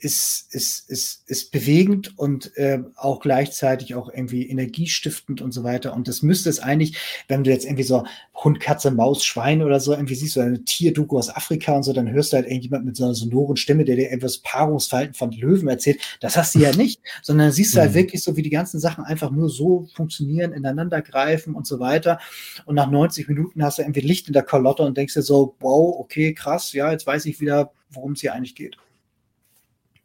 ist, 0.00 0.46
ist, 0.54 0.88
ist, 0.88 1.28
ist 1.28 1.50
bewegend 1.50 2.16
und 2.16 2.56
äh, 2.56 2.78
auch 2.94 3.18
gleichzeitig 3.18 3.96
auch 3.96 4.08
irgendwie 4.08 4.48
energiestiftend 4.48 5.40
und 5.40 5.50
so 5.50 5.64
weiter. 5.64 5.92
Und 5.92 6.06
das 6.06 6.22
müsste 6.22 6.48
es 6.50 6.60
eigentlich, 6.60 6.96
wenn 7.26 7.42
du 7.42 7.50
jetzt 7.50 7.64
irgendwie 7.64 7.82
so 7.82 8.04
Hund, 8.32 8.60
Katze, 8.60 8.92
Maus, 8.92 9.24
Schwein 9.24 9.60
oder 9.60 9.80
so 9.80 9.92
irgendwie 9.92 10.14
siehst, 10.14 10.34
so 10.34 10.40
eine 10.40 10.62
Tierdoku 10.64 11.18
aus 11.18 11.34
Afrika 11.34 11.74
und 11.74 11.82
so, 11.82 11.92
dann 11.92 12.10
hörst 12.12 12.32
du 12.32 12.36
halt 12.36 12.46
irgendjemand 12.46 12.84
mit 12.84 12.96
so 12.96 13.04
einer 13.04 13.14
sonoren 13.14 13.56
Stimme, 13.56 13.84
der 13.84 13.96
dir 13.96 14.12
etwas 14.12 14.38
Paarungsverhalten 14.38 15.14
von 15.14 15.32
Löwen 15.32 15.66
erzählt. 15.66 16.00
Das 16.20 16.36
hast 16.36 16.54
du 16.54 16.60
ja 16.60 16.70
nicht, 16.76 17.00
sondern 17.22 17.50
siehst 17.50 17.74
du 17.74 17.80
halt 17.80 17.90
mhm. 17.90 17.96
wirklich 17.96 18.22
so, 18.22 18.36
wie 18.36 18.42
die 18.42 18.50
ganzen 18.50 18.78
Sachen 18.78 19.02
einfach 19.02 19.32
nur 19.32 19.50
so 19.50 19.88
funktionieren, 19.94 20.52
ineinander 20.52 21.02
greifen 21.02 21.56
und 21.56 21.66
so 21.66 21.80
weiter. 21.80 22.20
Und 22.66 22.76
nach 22.76 22.88
90 22.88 23.26
Minuten 23.26 23.64
hast 23.64 23.78
du 23.78 23.82
irgendwie 23.82 24.00
Licht 24.00 24.28
in 24.28 24.32
der 24.32 24.44
Kalotte 24.44 24.84
und 24.84 24.96
denkst 24.96 25.14
dir 25.14 25.22
so, 25.22 25.56
wow, 25.58 25.96
okay, 25.98 26.34
krass, 26.34 26.72
ja, 26.72 26.92
jetzt 26.92 27.06
weiß 27.06 27.26
ich 27.26 27.40
wieder, 27.40 27.72
worum 27.90 28.12
es 28.12 28.20
hier 28.20 28.32
eigentlich 28.32 28.54
geht. 28.54 28.76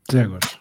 Sehr 0.10 0.28
gut. 0.28 0.60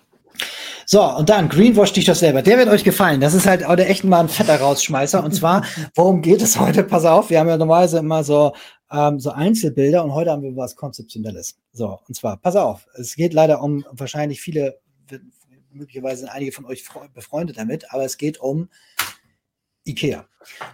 So, 0.87 1.03
und 1.03 1.31
dann 1.31 1.49
Greenwash 1.49 1.93
dich 1.93 2.05
doch 2.05 2.15
selber. 2.15 2.43
Der 2.43 2.59
wird 2.59 2.69
euch 2.69 2.85
gefallen. 2.85 3.21
Das 3.21 3.35
ist 3.35 3.47
halt 3.47 3.65
auch 3.65 3.77
der 3.77 3.89
echt 3.89 4.05
mal 4.05 4.21
ein 4.21 4.29
fetter 4.29 4.61
Rausschmeißer. 4.61 5.25
Und 5.25 5.33
zwar, 5.33 5.65
worum 5.95 6.21
geht 6.21 6.43
es 6.43 6.59
heute? 6.59 6.85
Pass 6.85 7.05
auf, 7.05 7.31
wir 7.31 7.41
haben 7.41 7.49
ja 7.49 7.57
normalerweise 7.57 7.99
immer 7.99 8.25
so, 8.25 8.53
ähm, 8.91 9.19
so 9.19 9.31
Einzelbilder 9.31 10.05
und 10.05 10.13
heute 10.13 10.31
haben 10.31 10.43
wir 10.43 10.55
was 10.57 10.77
Konzeptionelles. 10.77 11.59
So, 11.73 11.99
und 12.07 12.15
zwar, 12.15 12.37
pass 12.37 12.57
auf, 12.57 12.87
es 12.95 13.17
geht 13.17 13.33
leider 13.33 13.63
um 13.63 13.87
wahrscheinlich 13.91 14.41
viele, 14.43 14.81
möglicherweise 15.71 16.21
sind 16.21 16.29
einige 16.29 16.53
von 16.53 16.67
euch 16.67 16.85
befreundet 17.15 17.57
damit, 17.57 17.93
aber 17.93 18.05
es 18.05 18.19
geht 18.19 18.39
um 18.39 18.69
Ikea. 19.85 20.27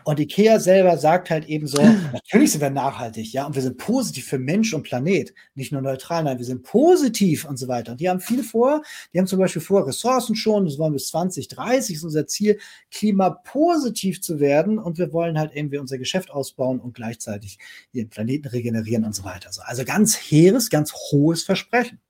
Und 0.04 0.18
Ikea 0.18 0.58
selber 0.60 0.96
sagt 0.96 1.30
halt 1.30 1.46
eben 1.46 1.66
so, 1.66 1.82
natürlich 2.12 2.52
sind 2.52 2.60
wir 2.60 2.70
nachhaltig, 2.70 3.32
ja, 3.32 3.46
und 3.46 3.54
wir 3.54 3.62
sind 3.62 3.76
positiv 3.78 4.26
für 4.26 4.38
Mensch 4.38 4.72
und 4.74 4.82
Planet, 4.82 5.34
nicht 5.54 5.72
nur 5.72 5.82
neutral, 5.82 6.24
nein, 6.24 6.38
wir 6.38 6.44
sind 6.44 6.62
positiv 6.62 7.44
und 7.44 7.58
so 7.58 7.68
weiter. 7.68 7.92
Und 7.92 8.00
die 8.00 8.08
haben 8.08 8.20
viel 8.20 8.42
vor, 8.42 8.82
die 9.12 9.18
haben 9.18 9.26
zum 9.26 9.38
Beispiel 9.38 9.62
vor, 9.62 9.86
Ressourcen 9.86 10.36
schon, 10.36 10.64
das 10.64 10.78
wollen 10.78 10.92
bis 10.92 11.08
2030 11.08 11.96
ist 11.96 12.04
unser 12.04 12.26
Ziel, 12.26 12.58
klimapositiv 12.90 14.20
zu 14.22 14.40
werden 14.40 14.78
und 14.78 14.98
wir 14.98 15.12
wollen 15.12 15.38
halt 15.38 15.52
irgendwie 15.54 15.78
unser 15.78 15.98
Geschäft 15.98 16.30
ausbauen 16.30 16.80
und 16.80 16.94
gleichzeitig 16.94 17.58
den 17.94 18.08
Planeten 18.08 18.48
regenerieren 18.48 19.04
und 19.04 19.14
so 19.14 19.24
weiter. 19.24 19.50
Also 19.64 19.84
ganz 19.84 20.16
hehres, 20.16 20.70
ganz 20.70 20.92
hohes 20.92 21.42
Versprechen. 21.42 22.00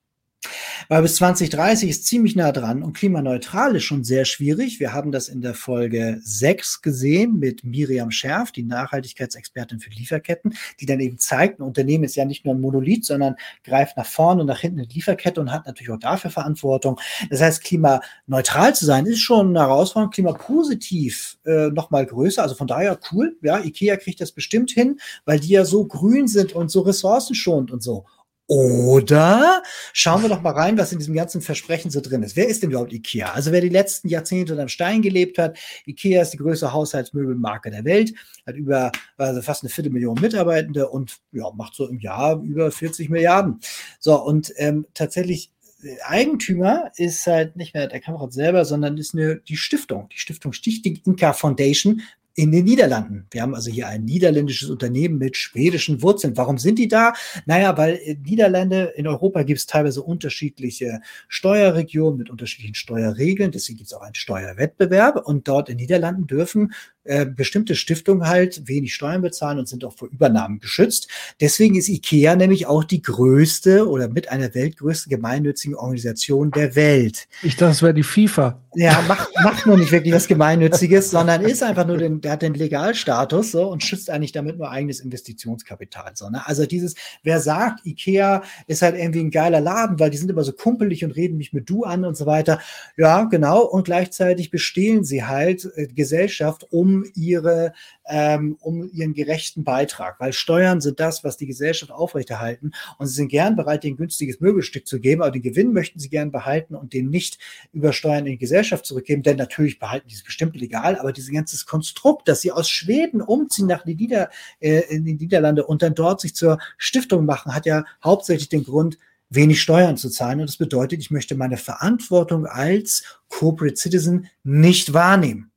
Weil 0.89 1.03
bis 1.03 1.17
2030 1.17 1.91
ist 1.91 2.07
ziemlich 2.07 2.37
nah 2.37 2.53
dran 2.53 2.83
und 2.83 2.93
klimaneutral 2.93 3.75
ist 3.77 3.85
schon 3.85 4.05
sehr 4.05 4.25
schwierig. 4.25 4.79
Wir 4.79 4.93
haben 4.93 5.11
das 5.11 5.29
in 5.29 5.43
der 5.43 5.55
Folge 5.55 6.21
6 6.23 6.81
gesehen 6.81 7.39
mit 7.39 7.65
Miriam 7.65 8.11
Scherf, 8.11 8.53
die 8.53 8.63
Nachhaltigkeitsexpertin 8.63 9.81
für 9.81 9.91
Lieferketten, 9.91 10.55
die 10.81 10.87
dann 10.87 11.01
eben 11.01 11.19
zeigt, 11.19 11.59
ein 11.59 11.65
Unternehmen 11.65 12.05
ist 12.05 12.17
ja 12.17 12.25
nicht 12.25 12.45
nur 12.45 12.55
ein 12.55 12.61
Monolith, 12.61 13.05
sondern 13.05 13.37
greift 13.65 13.97
nach 13.97 14.07
vorne 14.07 14.43
und 14.43 14.47
nach 14.47 14.61
hinten 14.61 14.79
in 14.79 14.89
die 14.89 14.95
Lieferkette 14.95 15.41
und 15.41 15.53
hat 15.53 15.67
natürlich 15.67 15.91
auch 15.91 15.99
dafür 15.99 16.31
Verantwortung. 16.31 17.01
Das 17.31 17.41
heißt, 17.41 17.63
klimaneutral 17.65 18.75
zu 18.75 18.87
sein 18.87 19.07
ist 19.07 19.21
schon 19.21 19.49
eine 19.49 19.61
Herausforderung, 19.61 20.13
klimapositiv 20.13 21.39
äh, 21.45 21.69
noch 21.69 21.91
mal 21.91 22.07
größer. 22.07 22.43
Also 22.43 22.55
von 22.55 22.67
daher 22.67 22.99
cool. 23.13 23.37
Ja, 23.43 23.59
Ikea 23.59 23.97
kriegt 23.97 24.21
das 24.21 24.33
bestimmt 24.33 24.71
hin, 24.71 25.01
weil 25.25 25.41
die 25.41 25.49
ja 25.49 25.65
so 25.65 25.85
grün 25.85 26.29
sind 26.29 26.53
und 26.53 26.71
so 26.71 26.81
ressourcenschonend 26.81 27.71
und 27.71 27.83
so. 27.83 28.07
Oder 28.51 29.63
schauen 29.93 30.23
wir 30.23 30.31
doch 30.31 30.41
mal 30.41 30.55
rein, 30.55 30.79
was 30.79 30.91
in 30.91 30.99
diesem 30.99 31.15
ganzen 31.15 31.43
Versprechen 31.43 31.91
so 31.91 32.01
drin 32.01 32.23
ist. 32.23 32.35
Wer 32.35 32.49
ist 32.49 32.63
denn 32.63 32.71
überhaupt 32.71 32.95
IKEA? 32.95 33.33
Also 33.33 33.53
wer 33.53 33.61
die 33.61 33.69
letzten 33.69 34.09
Jahrzehnte 34.09 34.55
unter 34.55 34.65
dem 34.65 34.71
Stein 34.71 35.03
gelebt 35.03 35.37
hat, 35.37 35.59
IKEA 35.87 36.23
ist 36.23 36.31
die 36.31 36.39
größte 36.39 36.73
Haushaltsmöbelmarke 36.73 37.71
der 37.71 37.85
Welt, 37.85 38.15
hat 38.47 38.57
über 38.57 38.91
also 39.19 39.43
fast 39.43 39.63
eine 39.63 39.69
Viertelmillion 39.69 40.19
Mitarbeitende 40.19 40.89
und 40.89 41.19
ja, 41.31 41.51
macht 41.51 41.75
so 41.75 41.87
im 41.87 42.01
Jahr 42.01 42.41
über 42.43 42.71
40 42.71 43.11
Milliarden. 43.11 43.61
So, 44.01 44.19
und 44.19 44.51
ähm, 44.57 44.87
tatsächlich 44.95 45.53
äh, 45.83 45.97
Eigentümer 46.07 46.91
ist 46.97 47.27
halt 47.27 47.57
nicht 47.57 47.75
mehr 47.75 47.87
der 47.87 48.01
Kamerad 48.01 48.33
selber, 48.33 48.65
sondern 48.65 48.97
ist 48.97 49.13
eine, 49.13 49.37
die 49.37 49.59
Stiftung, 49.59 50.09
die 50.09 50.19
Stiftung 50.19 50.55
Stichting 50.55 50.99
Inka 51.05 51.35
Foundation, 51.35 52.01
in 52.39 52.53
den 52.53 52.67
Niederlanden. 52.67 53.27
Wir 53.33 53.43
haben 53.43 53.57
also 53.57 53.69
hier 53.69 53.89
ein 53.89 54.05
niederländisches 54.05 54.71
Unternehmen 54.71 55.19
mit 55.19 55.37
schwedischen 55.37 56.03
Wurzeln. 56.03 56.37
Warum 56.37 56.57
sind 56.57 56.79
die 56.79 56.87
da? 56.87 57.13
Naja, 57.47 57.77
weil 57.77 57.97
in 57.97 58.23
Niederlande, 58.23 58.93
in 58.95 59.09
Europa 59.09 59.43
gibt 59.43 59.59
es 59.59 59.67
teilweise 59.67 60.05
unterschiedliche 60.05 61.01
Steuerregionen 61.27 62.17
mit 62.17 62.31
unterschiedlichen 62.31 62.77
Steuerregeln. 62.77 63.51
Deswegen 63.51 63.79
gibt 63.79 63.89
es 63.89 63.93
auch 63.93 64.03
einen 64.03 64.15
Steuerwettbewerb. 64.15 65.27
Und 65.27 65.49
dort 65.49 65.69
in 65.69 65.79
Niederlanden 65.79 66.29
dürfen 66.29 66.73
äh, 67.09 67.27
bestimmte 67.27 67.75
Stiftungen 67.75 68.29
halt 68.29 68.69
wenig 68.69 68.95
Steuern 68.95 69.23
bezahlen 69.23 69.59
und 69.59 69.67
sind 69.67 69.85
auch 69.85 69.95
vor 69.95 70.09
Übernahmen 70.09 70.61
geschützt. 70.61 71.09
Deswegen 71.41 71.75
ist 71.75 71.89
IKEA 71.89 72.37
nämlich 72.37 72.67
auch 72.67 72.85
die 72.85 73.01
größte 73.01 73.89
oder 73.89 74.09
mit 74.09 74.31
einer 74.31 74.55
weltgrößten 74.55 75.09
gemeinnützigen 75.09 75.75
Organisation 75.75 76.51
der 76.51 76.77
Welt. 76.77 77.27
Ich 77.43 77.57
dachte, 77.57 77.71
das 77.71 77.83
wäre 77.83 77.95
die 77.95 78.03
FIFA. 78.03 78.61
Ja, 78.75 79.03
macht, 79.09 79.31
macht 79.43 79.67
nur 79.67 79.79
nicht 79.79 79.91
wirklich 79.91 80.15
was 80.15 80.29
Gemeinnütziges, 80.29 81.11
sondern 81.11 81.41
ist 81.43 81.63
einfach 81.63 81.87
nur 81.87 81.97
den, 81.97 82.21
der 82.21 82.33
hat 82.33 82.43
den 82.43 82.55
Legalstatus 82.55 83.53
so 83.53 83.69
und 83.69 83.83
schützt 83.83 84.11
eigentlich 84.11 84.33
damit 84.33 84.59
nur 84.59 84.71
eigenes 84.71 85.01
Investitionskapital. 85.01 86.13
So, 86.15 86.29
ne? 86.29 86.47
Also 86.47 86.67
dieses, 86.67 86.95
wer 87.23 87.41
sagt, 87.41 87.87
IKEA 87.87 88.43
ist 88.67 88.83
halt 88.83 88.97
irgendwie 88.97 89.21
ein 89.21 89.31
geiler 89.31 89.61
Laden, 89.61 89.99
weil 89.99 90.11
die 90.11 90.19
sind 90.19 90.31
immer 90.31 90.45
so 90.45 90.53
kumpelig 90.53 91.05
und 91.05 91.13
reden 91.13 91.39
mich 91.39 91.53
mit 91.53 91.69
du 91.71 91.85
an 91.85 92.05
und 92.05 92.17
so 92.17 92.27
weiter. 92.27 92.61
Ja, 92.97 93.25
genau. 93.25 93.63
Und 93.63 93.85
gleichzeitig 93.85 94.51
bestehlen 94.51 95.03
sie 95.03 95.25
halt 95.25 95.69
äh, 95.75 95.87
Gesellschaft, 95.87 96.67
um 96.71 96.98
ihre, 97.15 97.73
ähm, 98.07 98.57
um 98.61 98.91
ihren 98.93 99.15
gerechten 99.15 99.65
Beitrag, 99.65 100.21
weil 100.21 100.33
Steuern 100.33 100.81
sind 100.81 101.01
das, 101.01 101.25
was 101.25 101.37
die 101.37 101.47
Gesellschaft 101.47 101.93
aufrechterhalten 101.93 102.73
und 102.99 103.07
sie 103.07 103.15
sind 103.15 103.29
gern 103.29 103.57
bereit, 103.57 103.85
ein 103.85 103.97
günstiges 103.97 104.41
Möbelstück 104.41 104.87
zu 104.87 105.01
geben, 105.01 105.23
aber 105.23 105.31
den 105.31 105.43
Gewinn 105.43 105.73
möchten 105.73 105.99
sie 105.99 106.09
gern 106.09 106.31
behalten 106.31 106.75
und 106.75 106.93
den 106.93 107.11
nicht 107.11 107.39
über 107.73 107.93
Steuern 107.93 108.27
in 108.27 108.33
die 108.33 108.39
Gesellschaft 108.39 108.87
zurückgeben, 108.87 109.23
denn 109.23 109.37
natürlich 109.37 109.79
behalten 109.79 110.09
die 110.09 110.15
es 110.15 110.25
bestimmt 110.25 110.57
legal, 110.57 110.99
aber 110.99 111.13
dieses 111.13 111.33
ganze 111.33 111.65
Konstrukt, 111.67 112.29
dass 112.29 112.41
sie 112.41 112.53
aus 112.53 112.69
Schweden 112.69 113.21
umziehen 113.21 113.67
nach 113.67 113.85
Nieder, 113.85 114.31
äh, 114.61 114.81
in 114.89 115.05
die 115.05 115.15
Niederlande 115.15 115.67
und 115.67 115.83
dann 115.83 115.95
dort 115.95 116.21
sich 116.21 116.35
zur 116.35 116.59
Stiftung 116.77 117.25
machen, 117.25 117.55
hat 117.55 117.67
ja 117.67 117.85
hauptsächlich 118.03 118.49
den 118.49 118.65
Grund, 118.65 118.99
wenig 119.31 119.61
Steuern 119.61 119.97
zu 119.97 120.11
zahlen. 120.11 120.41
Und 120.41 120.49
das 120.49 120.57
bedeutet, 120.57 121.01
ich 121.01 121.11
möchte 121.11 121.35
meine 121.35 121.57
Verantwortung 121.57 122.47
als 122.47 123.05
Corporate 123.29 123.77
Citizen 123.77 124.29
nicht 124.43 124.93
wahrnehmen. 124.93 125.48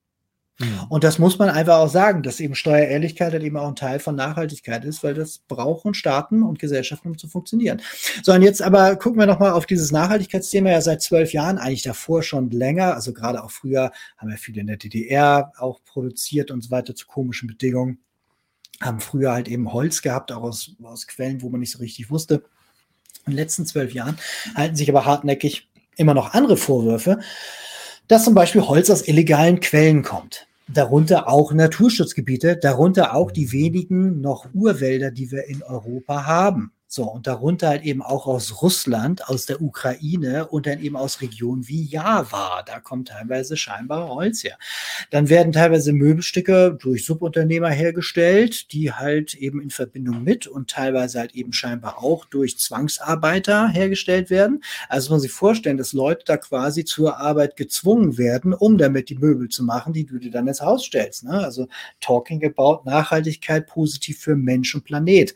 Mhm. 0.61 0.85
Und 0.90 1.03
das 1.03 1.19
muss 1.19 1.40
man 1.40 1.49
einfach 1.49 1.77
auch 1.77 1.90
sagen, 1.90 2.23
dass 2.23 2.40
eben 2.40 2.56
Steuerehrlichkeit 2.56 3.33
halt 3.33 3.43
eben 3.43 3.57
auch 3.57 3.67
ein 3.67 3.75
Teil 3.75 3.99
von 3.99 4.15
Nachhaltigkeit 4.15 4.85
ist, 4.85 5.03
weil 5.03 5.14
das 5.14 5.40
brauchen 5.40 5.93
Staaten 5.93 6.43
und 6.43 6.59
Gesellschaften, 6.59 7.09
um 7.09 7.17
zu 7.17 7.27
funktionieren. 7.27 7.81
So, 8.23 8.31
und 8.33 8.41
jetzt 8.41 8.61
aber 8.61 8.95
gucken 8.95 9.19
wir 9.19 9.25
nochmal 9.25 9.51
auf 9.51 9.65
dieses 9.65 9.91
Nachhaltigkeitsthema 9.91 10.69
ja 10.69 10.81
seit 10.81 11.01
zwölf 11.01 11.33
Jahren, 11.33 11.57
eigentlich 11.57 11.83
davor 11.83 12.23
schon 12.23 12.49
länger, 12.51 12.93
also 12.93 13.14
gerade 13.14 13.43
auch 13.43 13.51
früher 13.51 13.91
haben 14.17 14.30
wir 14.30 14.38
viele 14.38 14.61
in 14.61 14.67
der 14.67 14.77
DDR 14.77 15.51
auch 15.57 15.83
produziert 15.83 16.51
und 16.51 16.61
so 16.61 16.72
weiter 16.72 16.95
zu 16.95 17.07
komischen 17.07 17.48
Bedingungen, 17.48 17.99
haben 18.81 18.99
früher 18.99 19.31
halt 19.31 19.48
eben 19.48 19.73
Holz 19.73 20.01
gehabt, 20.01 20.31
auch 20.31 20.43
aus, 20.43 20.72
aus 20.83 21.07
Quellen, 21.07 21.41
wo 21.41 21.49
man 21.49 21.59
nicht 21.59 21.72
so 21.72 21.80
richtig 21.80 22.09
wusste. 22.09 22.43
In 23.25 23.33
den 23.33 23.38
letzten 23.38 23.65
zwölf 23.65 23.93
Jahren 23.93 24.17
halten 24.56 24.75
sich 24.75 24.90
aber 24.90 25.06
hartnäckig 25.06 25.69
immer 25.95 26.14
noch 26.14 26.33
andere 26.33 26.57
Vorwürfe, 26.57 27.19
dass 28.07 28.23
zum 28.23 28.33
Beispiel 28.33 28.61
Holz 28.61 28.90
aus 28.90 29.07
illegalen 29.07 29.59
Quellen 29.59 30.01
kommt 30.01 30.48
darunter 30.74 31.27
auch 31.27 31.53
Naturschutzgebiete, 31.53 32.58
darunter 32.58 33.16
auch 33.16 33.32
die 33.32 33.51
wenigen 33.51 34.22
noch 34.22 34.48
Urwälder, 34.53 35.11
die 35.11 35.32
wir 35.32 35.48
in 35.48 35.64
Europa 35.64 36.25
haben. 36.25 36.74
So, 36.94 37.03
und 37.03 37.26
darunter 37.26 37.70
halt 37.70 37.84
eben 37.84 38.02
auch 38.02 38.28
aus 38.28 38.61
Russland, 38.61 39.30
aus 39.30 39.45
der 39.45 39.61
Ukraine 39.61 40.50
und 40.50 40.68
dann 40.68 40.82
eben 40.82 40.98
aus 40.98 41.22
Regionen 41.22 41.70
wie 41.70 41.86
Java. 41.86 42.64
Da 42.64 42.82
kommt 42.82 43.08
teilweise 43.08 43.56
scheinbar 43.56 44.10
Holz 44.10 44.44
her. 44.44 44.58
Dann 45.10 45.30
werden 45.30 45.53
teilweise 45.53 45.94
Möbelstücke 45.94 46.78
durch 46.78 47.06
Subunternehmer 47.06 47.70
hergestellt, 47.70 48.74
die 48.74 48.92
halt 48.92 49.36
eben 49.36 49.61
in 49.61 49.70
Verbindung 49.70 50.22
mit 50.26 50.48
und 50.48 50.70
teilweise 50.70 51.20
halt 51.20 51.34
eben 51.34 51.53
scheinbar 51.53 52.03
auch 52.03 52.26
durch 52.26 52.58
Zwangsarbeiter 52.60 53.70
hergestellt 53.70 54.30
werden. 54.30 54.61
Also 54.90 55.06
muss 55.06 55.11
man 55.11 55.20
sich 55.22 55.32
vorstellen, 55.32 55.78
dass 55.78 55.94
Leute 55.94 56.26
da 56.26 56.36
quasi 56.36 56.84
zur 56.84 57.18
Arbeit 57.18 57.56
gezwungen 57.56 58.18
werden, 58.18 58.53
um 58.53 58.78
damit 58.78 59.08
die 59.08 59.18
Möbel 59.18 59.48
zu 59.48 59.64
machen, 59.64 59.94
die 59.94 60.06
du 60.06 60.20
dir 60.20 60.32
dann 60.32 60.45
ins 60.45 60.60
Haus 60.60 60.84
stellst. 60.84 61.24
Ne? 61.24 61.42
Also 61.42 61.70
Talking 62.02 62.45
about 62.45 62.84
Nachhaltigkeit 62.84 63.66
positiv 63.66 64.20
für 64.20 64.36
Mensch 64.36 64.76
und 64.76 64.84
Planet. 64.84 65.34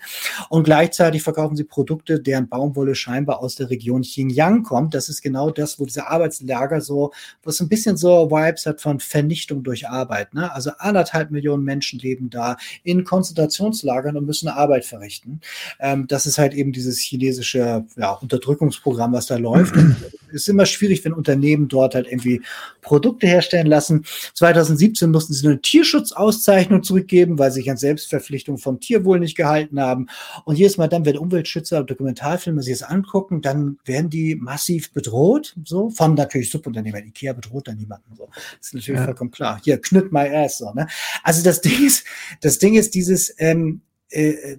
Und 0.50 0.66
gleichzeitig 0.66 1.24
verkaufen 1.24 1.45
verkaufen 1.46 1.56
sie 1.56 1.64
Produkte, 1.64 2.20
deren 2.20 2.50
Baumwolle 2.50 2.96
scheinbar 2.96 3.40
aus 3.40 3.56
der 3.56 3.70
Region 3.70 4.02
Xinjiang 4.02 4.64
kommt. 4.64 4.96
Das 4.96 5.10
ist 5.10 5.22
genau 5.22 5.52
das, 5.52 5.80
wo 5.80 5.86
diese 5.86 6.08
Arbeitslager 6.08 6.82
so, 6.82 7.12
wo 7.44 7.50
es 7.50 7.60
ein 7.60 7.70
bisschen 7.70 7.98
so 7.98 8.32
Vibes 8.32 8.66
hat 8.66 8.82
von 8.82 9.00
Vernichtung 9.00 9.64
durch 9.64 9.88
Arbeit. 9.88 10.34
Ne? 10.34 10.52
Also 10.52 10.72
anderthalb 10.80 11.30
Millionen 11.30 11.64
Menschen 11.64 12.00
leben 12.00 12.30
da 12.30 12.58
in 12.84 13.04
Konzentrationslagern 13.04 14.18
und 14.18 14.26
müssen 14.26 14.48
Arbeit 14.48 14.86
verrichten. 14.86 15.42
Ähm, 15.80 16.08
das 16.08 16.26
ist 16.26 16.40
halt 16.40 16.54
eben 16.54 16.72
dieses 16.72 17.00
chinesische 17.00 17.86
ja, 17.96 18.12
Unterdrückungsprogramm, 18.12 19.14
was 19.14 19.28
da 19.28 19.38
läuft. 19.38 19.76
ist 20.36 20.50
immer 20.50 20.66
schwierig, 20.66 21.04
wenn 21.06 21.14
Unternehmen 21.14 21.68
dort 21.68 21.96
halt 21.96 22.08
irgendwie 22.08 22.42
Produkte 22.82 23.28
herstellen 23.28 23.68
lassen. 23.68 24.06
2017 24.34 25.10
mussten 25.10 25.34
sie 25.34 25.48
eine 25.48 25.62
Tierschutzauszeichnung 25.62 26.84
zurückgeben, 26.84 27.40
weil 27.40 27.52
sie 27.52 27.62
sich 27.62 27.72
an 27.72 27.78
Selbstverpflichtung 27.78 28.58
vom 28.58 28.80
Tierwohl 28.80 29.20
nicht 29.20 29.36
gehalten 29.36 29.80
haben. 29.80 30.08
Und 30.44 30.58
jedes 30.58 30.78
Mal 30.78 30.88
dann, 30.88 31.06
wenn 31.06 31.18
Umwelt 31.18 31.46
Umweltschützer 31.46 31.80
und 31.80 31.90
Dokumentarfilme 31.90 32.62
sich 32.62 32.80
das 32.80 32.88
angucken, 32.88 33.42
dann 33.42 33.78
werden 33.86 34.10
die 34.10 34.36
massiv 34.36 34.92
bedroht, 34.92 35.56
so, 35.64 35.90
von 35.90 36.16
natürlich 36.16 36.50
Subunternehmern. 36.50 37.06
Ikea 37.06 37.34
bedroht 37.34 37.68
da 37.68 37.74
niemanden, 37.74 38.16
so. 38.16 38.28
Das 38.28 38.68
ist 38.68 38.74
natürlich 38.74 39.00
ja. 39.00 39.06
vollkommen 39.06 39.32
klar. 39.32 39.60
Hier, 39.64 39.80
knütt 39.80 40.12
my 40.12 40.28
ass, 40.28 40.58
so, 40.58 40.72
ne? 40.74 40.88
Also 41.24 41.44
das 41.44 41.62
Ding 41.62 41.86
ist, 41.86 42.06
das 42.42 42.58
Ding 42.60 42.76
ist 42.76 42.96
dieses, 42.96 43.34
ähm, 43.38 43.82
äh, 44.10 44.58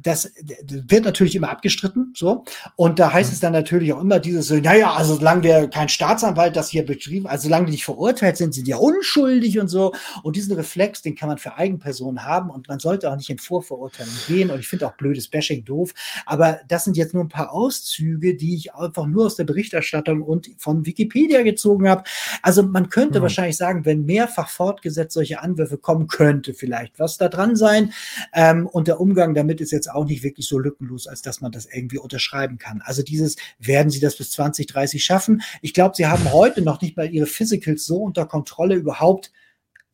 das 0.00 0.32
wird 0.66 1.04
natürlich 1.04 1.34
immer 1.34 1.50
abgestritten, 1.50 2.12
so. 2.16 2.44
Und 2.76 2.98
da 2.98 3.12
heißt 3.12 3.30
mhm. 3.30 3.34
es 3.34 3.40
dann 3.40 3.52
natürlich 3.52 3.92
auch 3.92 4.00
immer 4.00 4.18
dieses 4.18 4.50
naja, 4.50 4.92
also 4.92 5.16
solange 5.16 5.42
wir 5.42 5.68
kein 5.68 5.88
Staatsanwalt 5.88 6.56
das 6.56 6.68
hier 6.68 6.84
betrieben, 6.84 7.26
also 7.26 7.44
solange 7.44 7.66
die 7.66 7.72
nicht 7.72 7.84
verurteilt 7.84 8.36
sind, 8.36 8.54
sind 8.54 8.66
die 8.66 8.70
ja 8.70 8.76
unschuldig 8.76 9.58
und 9.58 9.68
so. 9.68 9.92
Und 10.22 10.36
diesen 10.36 10.54
Reflex, 10.54 11.02
den 11.02 11.14
kann 11.14 11.28
man 11.28 11.38
für 11.38 11.56
Eigenpersonen 11.56 12.24
haben 12.24 12.50
und 12.50 12.68
man 12.68 12.78
sollte 12.78 13.10
auch 13.10 13.16
nicht 13.16 13.30
in 13.30 13.38
Vorverurteilung 13.38 14.12
gehen. 14.26 14.50
Und 14.50 14.60
ich 14.60 14.68
finde 14.68 14.86
auch 14.86 14.92
blödes 14.92 15.28
Bashing 15.28 15.64
doof. 15.64 15.92
Aber 16.26 16.60
das 16.68 16.84
sind 16.84 16.96
jetzt 16.96 17.14
nur 17.14 17.24
ein 17.24 17.28
paar 17.28 17.52
Auszüge, 17.52 18.36
die 18.36 18.54
ich 18.56 18.74
einfach 18.74 19.06
nur 19.06 19.26
aus 19.26 19.36
der 19.36 19.44
Berichterstattung 19.44 20.22
und 20.22 20.50
von 20.58 20.86
Wikipedia 20.86 21.42
gezogen 21.42 21.88
habe. 21.88 22.04
Also 22.42 22.62
man 22.62 22.88
könnte 22.88 23.18
mhm. 23.18 23.22
wahrscheinlich 23.22 23.56
sagen, 23.56 23.84
wenn 23.84 24.04
mehrfach 24.04 24.48
fortgesetzt 24.48 25.14
solche 25.14 25.40
Anwürfe 25.40 25.78
kommen, 25.78 26.06
könnte 26.06 26.54
vielleicht 26.54 26.98
was 26.98 27.18
da 27.18 27.28
dran 27.28 27.56
sein. 27.56 27.92
Ähm, 28.32 28.66
und 28.66 28.88
der 28.88 29.00
Umgang 29.00 29.34
damit 29.34 29.60
ist 29.60 29.72
jetzt 29.72 29.81
auch 29.88 30.04
nicht 30.04 30.22
wirklich 30.22 30.46
so 30.46 30.58
lückenlos, 30.58 31.06
als 31.06 31.22
dass 31.22 31.40
man 31.40 31.52
das 31.52 31.66
irgendwie 31.66 31.98
unterschreiben 31.98 32.58
kann. 32.58 32.82
Also 32.84 33.02
dieses, 33.02 33.36
werden 33.58 33.90
sie 33.90 34.00
das 34.00 34.16
bis 34.16 34.30
2030 34.32 35.04
schaffen? 35.04 35.42
Ich 35.60 35.74
glaube, 35.74 35.96
sie 35.96 36.06
haben 36.06 36.32
heute 36.32 36.62
noch 36.62 36.80
nicht 36.80 36.96
mal 36.96 37.12
ihre 37.12 37.26
Physicals 37.26 37.84
so 37.86 38.02
unter 38.02 38.26
Kontrolle 38.26 38.74
überhaupt 38.74 39.32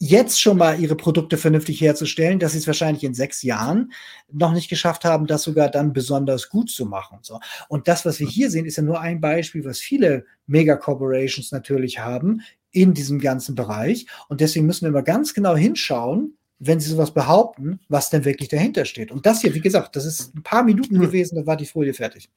jetzt 0.01 0.41
schon 0.41 0.59
mal 0.59 0.81
ihre 0.81 0.95
Produkte 0.95 1.37
vernünftig 1.37 1.81
herzustellen, 1.81 2.39
dass 2.39 2.53
sie 2.53 2.59
es 2.59 2.67
wahrscheinlich 2.67 3.03
in 3.03 3.15
sechs 3.15 3.43
Jahren 3.43 3.93
noch 4.31 4.53
nicht 4.53 4.69
geschafft 4.69 5.05
haben, 5.05 5.27
das 5.27 5.43
sogar 5.43 5.69
dann 5.71 5.93
besonders 5.93 6.49
gut 6.49 6.71
zu 6.71 6.87
machen. 6.87 7.19
So. 7.23 7.41
Und 7.69 7.89
das, 7.89 8.07
was 8.07 8.21
wir 8.21 8.29
hier 8.29 8.51
sehen, 8.51 8.65
ist 8.65 8.77
ja 8.77 8.83
nur 8.83 9.01
ein 9.01 9.21
Beispiel, 9.21 9.65
was 9.65 9.81
viele 9.81 10.25
Mega-Corporations 10.47 11.51
natürlich 11.51 11.99
haben 11.99 12.43
in 12.71 12.95
diesem 12.95 13.19
ganzen 13.19 13.55
Bereich. 13.55 14.07
Und 14.29 14.41
deswegen 14.41 14.67
müssen 14.67 14.85
wir 14.85 14.93
mal 14.93 15.03
ganz 15.03 15.35
genau 15.35 15.57
hinschauen, 15.57 16.37
wenn 16.59 16.81
sie 16.81 16.91
sowas 16.91 17.13
behaupten, 17.13 17.81
was 17.89 18.11
denn 18.11 18.25
wirklich 18.25 18.49
dahinter 18.49 18.85
steht. 18.85 19.13
Und 19.13 19.27
das 19.27 19.41
hier, 19.41 19.55
wie 19.55 19.61
gesagt, 19.61 19.95
das 19.97 20.05
ist 20.05 20.35
ein 20.35 20.43
paar 20.43 20.65
Minuten 20.65 20.99
gewesen, 20.99 21.37
da 21.37 21.47
war 21.47 21.57
die 21.57 21.67
Folie 21.67 21.95
fertig. 21.95 22.29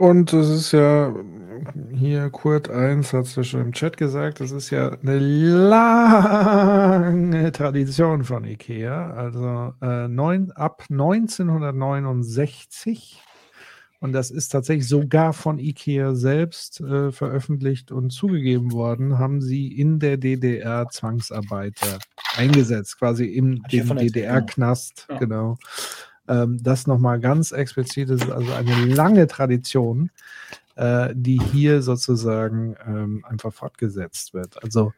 Und 0.00 0.32
es 0.32 0.48
ist 0.48 0.72
ja, 0.72 1.14
hier 1.92 2.30
Kurt 2.30 2.70
1 2.70 3.12
hat 3.12 3.26
es 3.26 3.36
ja 3.36 3.44
schon 3.44 3.60
im 3.60 3.72
Chat 3.72 3.98
gesagt, 3.98 4.40
das 4.40 4.50
ist 4.50 4.70
ja 4.70 4.96
eine 5.02 5.18
lange 5.18 7.52
Tradition 7.52 8.24
von 8.24 8.44
IKEA. 8.44 9.12
Also 9.12 9.74
äh, 9.82 10.08
neun, 10.08 10.52
ab 10.52 10.84
1969 10.88 13.22
und 14.00 14.12
das 14.12 14.30
ist 14.30 14.48
tatsächlich 14.48 14.88
sogar 14.88 15.34
von 15.34 15.58
IKEA 15.58 16.14
selbst 16.14 16.80
äh, 16.80 17.12
veröffentlicht 17.12 17.92
und 17.92 18.10
zugegeben 18.10 18.72
worden, 18.72 19.18
haben 19.18 19.42
sie 19.42 19.68
in 19.68 19.98
der 19.98 20.16
DDR 20.16 20.88
Zwangsarbeiter 20.88 21.98
eingesetzt, 22.36 22.98
quasi 22.98 23.26
im 23.26 23.62
DDR-Knast, 23.64 25.06
ja. 25.10 25.18
genau. 25.18 25.58
Ähm, 26.28 26.58
das 26.62 26.86
nochmal 26.86 27.20
ganz 27.20 27.52
explizit, 27.52 28.08
das 28.08 28.22
ist 28.22 28.30
also 28.30 28.52
eine 28.52 28.86
lange 28.86 29.26
Tradition, 29.26 30.10
äh, 30.76 31.10
die 31.14 31.38
hier 31.52 31.82
sozusagen 31.82 32.76
ähm, 32.86 33.24
einfach 33.28 33.52
fortgesetzt 33.52 34.32
wird. 34.32 34.62
Also 34.62 34.92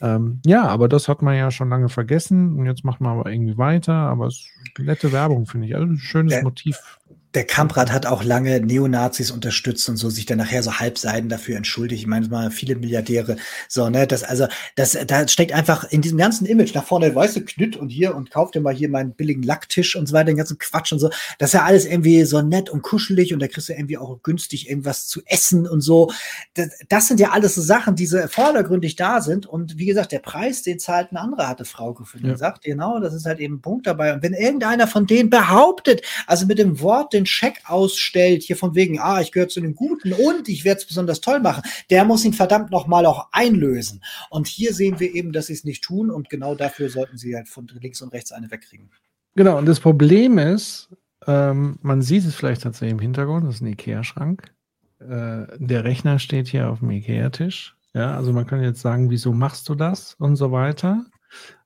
ähm, 0.00 0.40
ja, 0.44 0.64
aber 0.66 0.88
das 0.88 1.08
hat 1.08 1.22
man 1.22 1.36
ja 1.36 1.50
schon 1.50 1.68
lange 1.68 1.88
vergessen 1.88 2.58
und 2.58 2.66
jetzt 2.66 2.84
macht 2.84 3.00
man 3.00 3.18
aber 3.18 3.30
irgendwie 3.30 3.56
weiter, 3.56 3.94
aber 3.94 4.26
es 4.26 4.34
ist 4.34 4.78
nette 4.78 5.12
Werbung, 5.12 5.46
finde 5.46 5.68
ich. 5.68 5.74
Also 5.74 5.86
ein 5.86 5.98
schönes 5.98 6.34
der, 6.34 6.42
Motiv 6.42 6.98
der 7.34 7.44
Kamprad 7.44 7.92
hat 7.92 8.06
auch 8.06 8.22
lange 8.22 8.60
Neonazis 8.60 9.30
unterstützt 9.30 9.88
und 9.88 9.96
so 9.96 10.08
sich 10.08 10.24
dann 10.26 10.38
nachher 10.38 10.62
so 10.62 10.74
halbseiden 10.74 11.28
dafür 11.28 11.56
entschuldigt. 11.56 12.02
Ich 12.02 12.06
meine, 12.06 12.28
mal 12.28 12.50
viele 12.50 12.76
Milliardäre. 12.76 13.36
So, 13.68 13.90
ne, 13.90 14.06
das, 14.06 14.22
also, 14.22 14.46
das, 14.76 14.96
da 15.06 15.26
steckt 15.26 15.52
einfach 15.52 15.84
in 15.84 16.00
diesem 16.00 16.18
ganzen 16.18 16.46
Image 16.46 16.74
nach 16.74 16.84
vorne, 16.84 17.14
weißt 17.14 17.36
du, 17.36 17.44
Knütt 17.44 17.76
und 17.76 17.88
hier 17.88 18.14
und 18.14 18.30
kauf 18.30 18.52
dir 18.52 18.60
mal 18.60 18.74
hier 18.74 18.88
meinen 18.88 19.12
billigen 19.12 19.42
Lacktisch 19.42 19.96
und 19.96 20.06
so 20.06 20.14
weiter, 20.14 20.26
den 20.26 20.36
ganzen 20.36 20.58
Quatsch 20.58 20.92
und 20.92 21.00
so. 21.00 21.10
Das 21.38 21.50
ist 21.50 21.54
ja 21.54 21.64
alles 21.64 21.86
irgendwie 21.86 22.24
so 22.24 22.40
nett 22.40 22.70
und 22.70 22.82
kuschelig 22.82 23.34
und 23.34 23.40
da 23.40 23.48
kriegst 23.48 23.68
du 23.68 23.72
irgendwie 23.72 23.98
auch 23.98 24.22
günstig 24.22 24.68
irgendwas 24.68 25.08
zu 25.08 25.20
essen 25.26 25.66
und 25.66 25.80
so. 25.80 26.12
Das, 26.54 26.68
das 26.88 27.08
sind 27.08 27.18
ja 27.18 27.30
alles 27.30 27.56
so 27.56 27.62
Sachen, 27.62 27.96
die 27.96 28.06
so 28.06 28.18
vordergründig 28.28 28.94
da 28.94 29.20
sind. 29.20 29.46
Und 29.46 29.76
wie 29.76 29.86
gesagt, 29.86 30.12
der 30.12 30.20
Preis, 30.20 30.62
den 30.62 30.78
zahlt 30.78 31.10
ein 31.10 31.16
anderer, 31.16 31.48
hatte 31.48 31.64
Frau 31.64 31.94
gefunden. 31.94 32.28
Ja. 32.28 32.36
Sagt, 32.36 32.62
genau, 32.62 33.00
das 33.00 33.12
ist 33.12 33.26
halt 33.26 33.40
eben 33.40 33.56
ein 33.56 33.60
Punkt 33.60 33.86
dabei. 33.86 34.14
Und 34.14 34.22
wenn 34.22 34.34
irgendeiner 34.34 34.86
von 34.86 35.06
denen 35.06 35.30
behauptet, 35.30 36.02
also 36.26 36.46
mit 36.46 36.58
dem 36.58 36.80
Wort, 36.80 37.12
den 37.12 37.23
einen 37.24 37.26
Scheck 37.26 37.62
ausstellt, 37.66 38.42
hier 38.42 38.56
von 38.56 38.74
wegen, 38.74 39.00
ah, 39.00 39.20
ich 39.20 39.32
gehöre 39.32 39.48
zu 39.48 39.60
den 39.60 39.74
Guten 39.74 40.12
und 40.12 40.48
ich 40.48 40.64
werde 40.64 40.80
es 40.80 40.86
besonders 40.86 41.20
toll 41.20 41.40
machen, 41.40 41.62
der 41.90 42.04
muss 42.04 42.24
ihn 42.24 42.34
verdammt 42.34 42.70
nochmal 42.70 43.06
auch 43.06 43.28
einlösen. 43.32 44.02
Und 44.30 44.46
hier 44.46 44.74
sehen 44.74 45.00
wir 45.00 45.14
eben, 45.14 45.32
dass 45.32 45.46
sie 45.46 45.54
es 45.54 45.64
nicht 45.64 45.82
tun 45.82 46.10
und 46.10 46.28
genau 46.28 46.54
dafür 46.54 46.90
sollten 46.90 47.16
sie 47.16 47.34
halt 47.34 47.48
von 47.48 47.66
links 47.80 48.02
und 48.02 48.12
rechts 48.12 48.32
eine 48.32 48.50
wegkriegen. 48.50 48.90
Genau, 49.34 49.58
und 49.58 49.66
das 49.66 49.80
Problem 49.80 50.38
ist, 50.38 50.90
ähm, 51.26 51.78
man 51.82 52.02
sieht 52.02 52.24
es 52.24 52.34
vielleicht 52.34 52.62
tatsächlich 52.62 52.92
im 52.92 53.00
Hintergrund, 53.00 53.46
das 53.46 53.56
ist 53.56 53.60
ein 53.62 53.68
Ikea-Schrank. 53.68 54.52
Äh, 55.00 55.46
der 55.58 55.84
Rechner 55.84 56.18
steht 56.18 56.48
hier 56.48 56.68
auf 56.68 56.80
dem 56.80 56.90
Ikea-Tisch. 56.90 57.76
Ja, 57.94 58.16
also 58.16 58.32
man 58.32 58.46
kann 58.46 58.62
jetzt 58.62 58.80
sagen, 58.80 59.10
wieso 59.10 59.32
machst 59.32 59.68
du 59.68 59.74
das 59.74 60.14
und 60.14 60.36
so 60.36 60.52
weiter. 60.52 61.06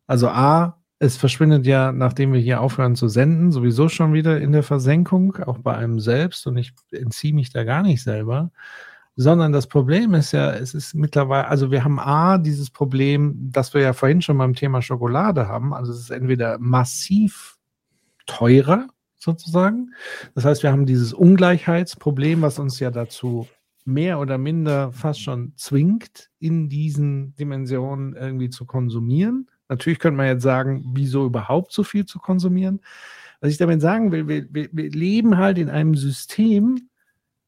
Also 0.07 0.29
A, 0.29 0.79
es 0.99 1.17
verschwindet 1.17 1.67
ja, 1.67 1.93
nachdem 1.93 2.33
wir 2.33 2.41
hier 2.41 2.61
aufhören 2.61 2.97
zu 2.97 3.09
senden, 3.09 3.53
sowieso 3.53 3.89
schon 3.89 4.13
wieder 4.13 4.41
in 4.41 4.53
der 4.53 4.65
Versenkung, 4.65 5.37
auch 5.37 5.59
bei 5.59 5.77
einem 5.77 6.01
selbst. 6.01 6.47
Und 6.47 6.57
ich 6.57 6.73
entziehe 6.91 7.35
mich 7.35 7.51
da 7.51 7.65
gar 7.65 7.83
nicht 7.83 8.03
selber. 8.03 8.51
Sondern 9.15 9.53
das 9.53 9.67
Problem 9.67 10.15
ist 10.15 10.33
ja, 10.33 10.53
es 10.53 10.75
ist 10.75 10.95
mittlerweile, 10.95 11.49
also 11.49 11.73
wir 11.73 11.83
haben 11.83 11.99
A, 11.99 12.39
dieses 12.39 12.71
Problem, 12.71 13.51
das 13.51 13.75
wir 13.75 13.81
ja 13.81 13.93
vorhin 13.93 14.23
schon 14.23 14.39
beim 14.39 14.55
Thema 14.55 14.81
Schokolade 14.81 15.49
haben. 15.49 15.75
Also 15.75 15.93
es 15.93 16.01
ist 16.01 16.11
entweder 16.11 16.59
massiv 16.59 17.57
teurer, 18.27 18.87
sozusagen. 19.17 19.93
Das 20.35 20.45
heißt, 20.45 20.63
wir 20.63 20.71
haben 20.71 20.87
dieses 20.87 21.13
Ungleichheitsproblem, 21.13 22.43
was 22.43 22.59
uns 22.59 22.79
ja 22.79 22.91
dazu 22.91 23.49
mehr 23.85 24.21
oder 24.21 24.39
minder 24.39 24.93
fast 24.93 25.23
schon 25.23 25.53
zwingt, 25.57 26.31
in 26.39 26.69
diesen 26.69 27.35
Dimensionen 27.37 28.15
irgendwie 28.15 28.51
zu 28.51 28.67
konsumieren. 28.67 29.49
Natürlich 29.69 29.99
könnte 29.99 30.17
man 30.17 30.27
jetzt 30.27 30.43
sagen, 30.43 30.85
wieso 30.95 31.27
überhaupt 31.27 31.73
so 31.73 31.83
viel 31.83 32.07
zu 32.07 32.19
konsumieren? 32.19 32.81
Was 33.41 33.51
ich 33.51 33.59
damit 33.59 33.81
sagen 33.81 34.11
will, 34.13 34.27
wir, 34.27 34.47
wir, 34.53 34.69
wir 34.73 34.91
leben 34.91 35.39
halt 35.39 35.59
in 35.59 35.71
einem 35.71 35.95
System, 35.95 36.89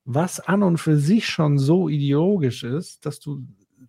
was 0.05 0.41
an 0.41 0.63
und 0.63 0.79
für 0.79 0.99
sich 0.99 1.27
schon 1.27 1.59
so 1.59 1.89
ideologisch 1.89 2.65
ist, 2.65 3.07
dass 3.07 3.21
du 3.21 3.43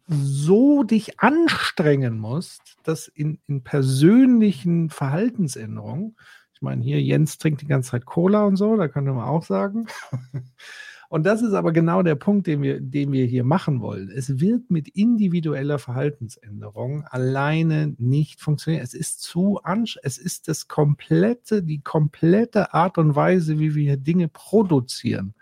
so 0.08 0.84
dich 0.84 1.20
anstrengen 1.20 2.20
musst, 2.20 2.78
dass 2.84 3.08
in, 3.08 3.40
in 3.48 3.64
persönlichen 3.64 4.90
Verhaltensänderungen, 4.90 6.16
ich 6.54 6.62
meine, 6.62 6.84
hier 6.84 7.02
Jens 7.02 7.38
trinkt 7.38 7.62
die 7.62 7.68
ganze 7.68 7.92
Zeit 7.92 8.06
Cola 8.06 8.44
und 8.44 8.56
so, 8.56 8.76
da 8.76 8.88
könnte 8.88 9.14
man 9.14 9.26
auch 9.26 9.44
sagen, 9.44 9.88
Und 11.12 11.26
das 11.26 11.42
ist 11.42 11.52
aber 11.52 11.74
genau 11.74 12.04
der 12.04 12.16
Punkt, 12.16 12.48
den 12.48 12.62
wir, 12.62 12.80
den 12.80 13.12
wir 13.12 13.26
hier 13.26 13.44
machen 13.44 13.82
wollen. 13.82 14.10
Es 14.10 14.40
wird 14.40 14.72
mit 14.72 14.88
individueller 14.88 15.78
Verhaltensänderung 15.78 17.04
alleine 17.04 17.94
nicht 17.98 18.40
funktionieren. 18.40 18.82
Es 18.82 18.94
ist 18.94 19.22
zu 19.22 19.62
anstrengend. 19.62 20.06
Es 20.06 20.18
ist 20.18 20.48
das 20.48 20.70
komplette, 20.70 21.64
die 21.64 21.82
komplette 21.82 22.74
Art 22.74 22.98
und 22.98 23.14
Weise, 23.14 23.60
wie 23.60 23.76
wir 23.76 23.98
Dinge 23.98 24.30
produzieren. 24.30 25.34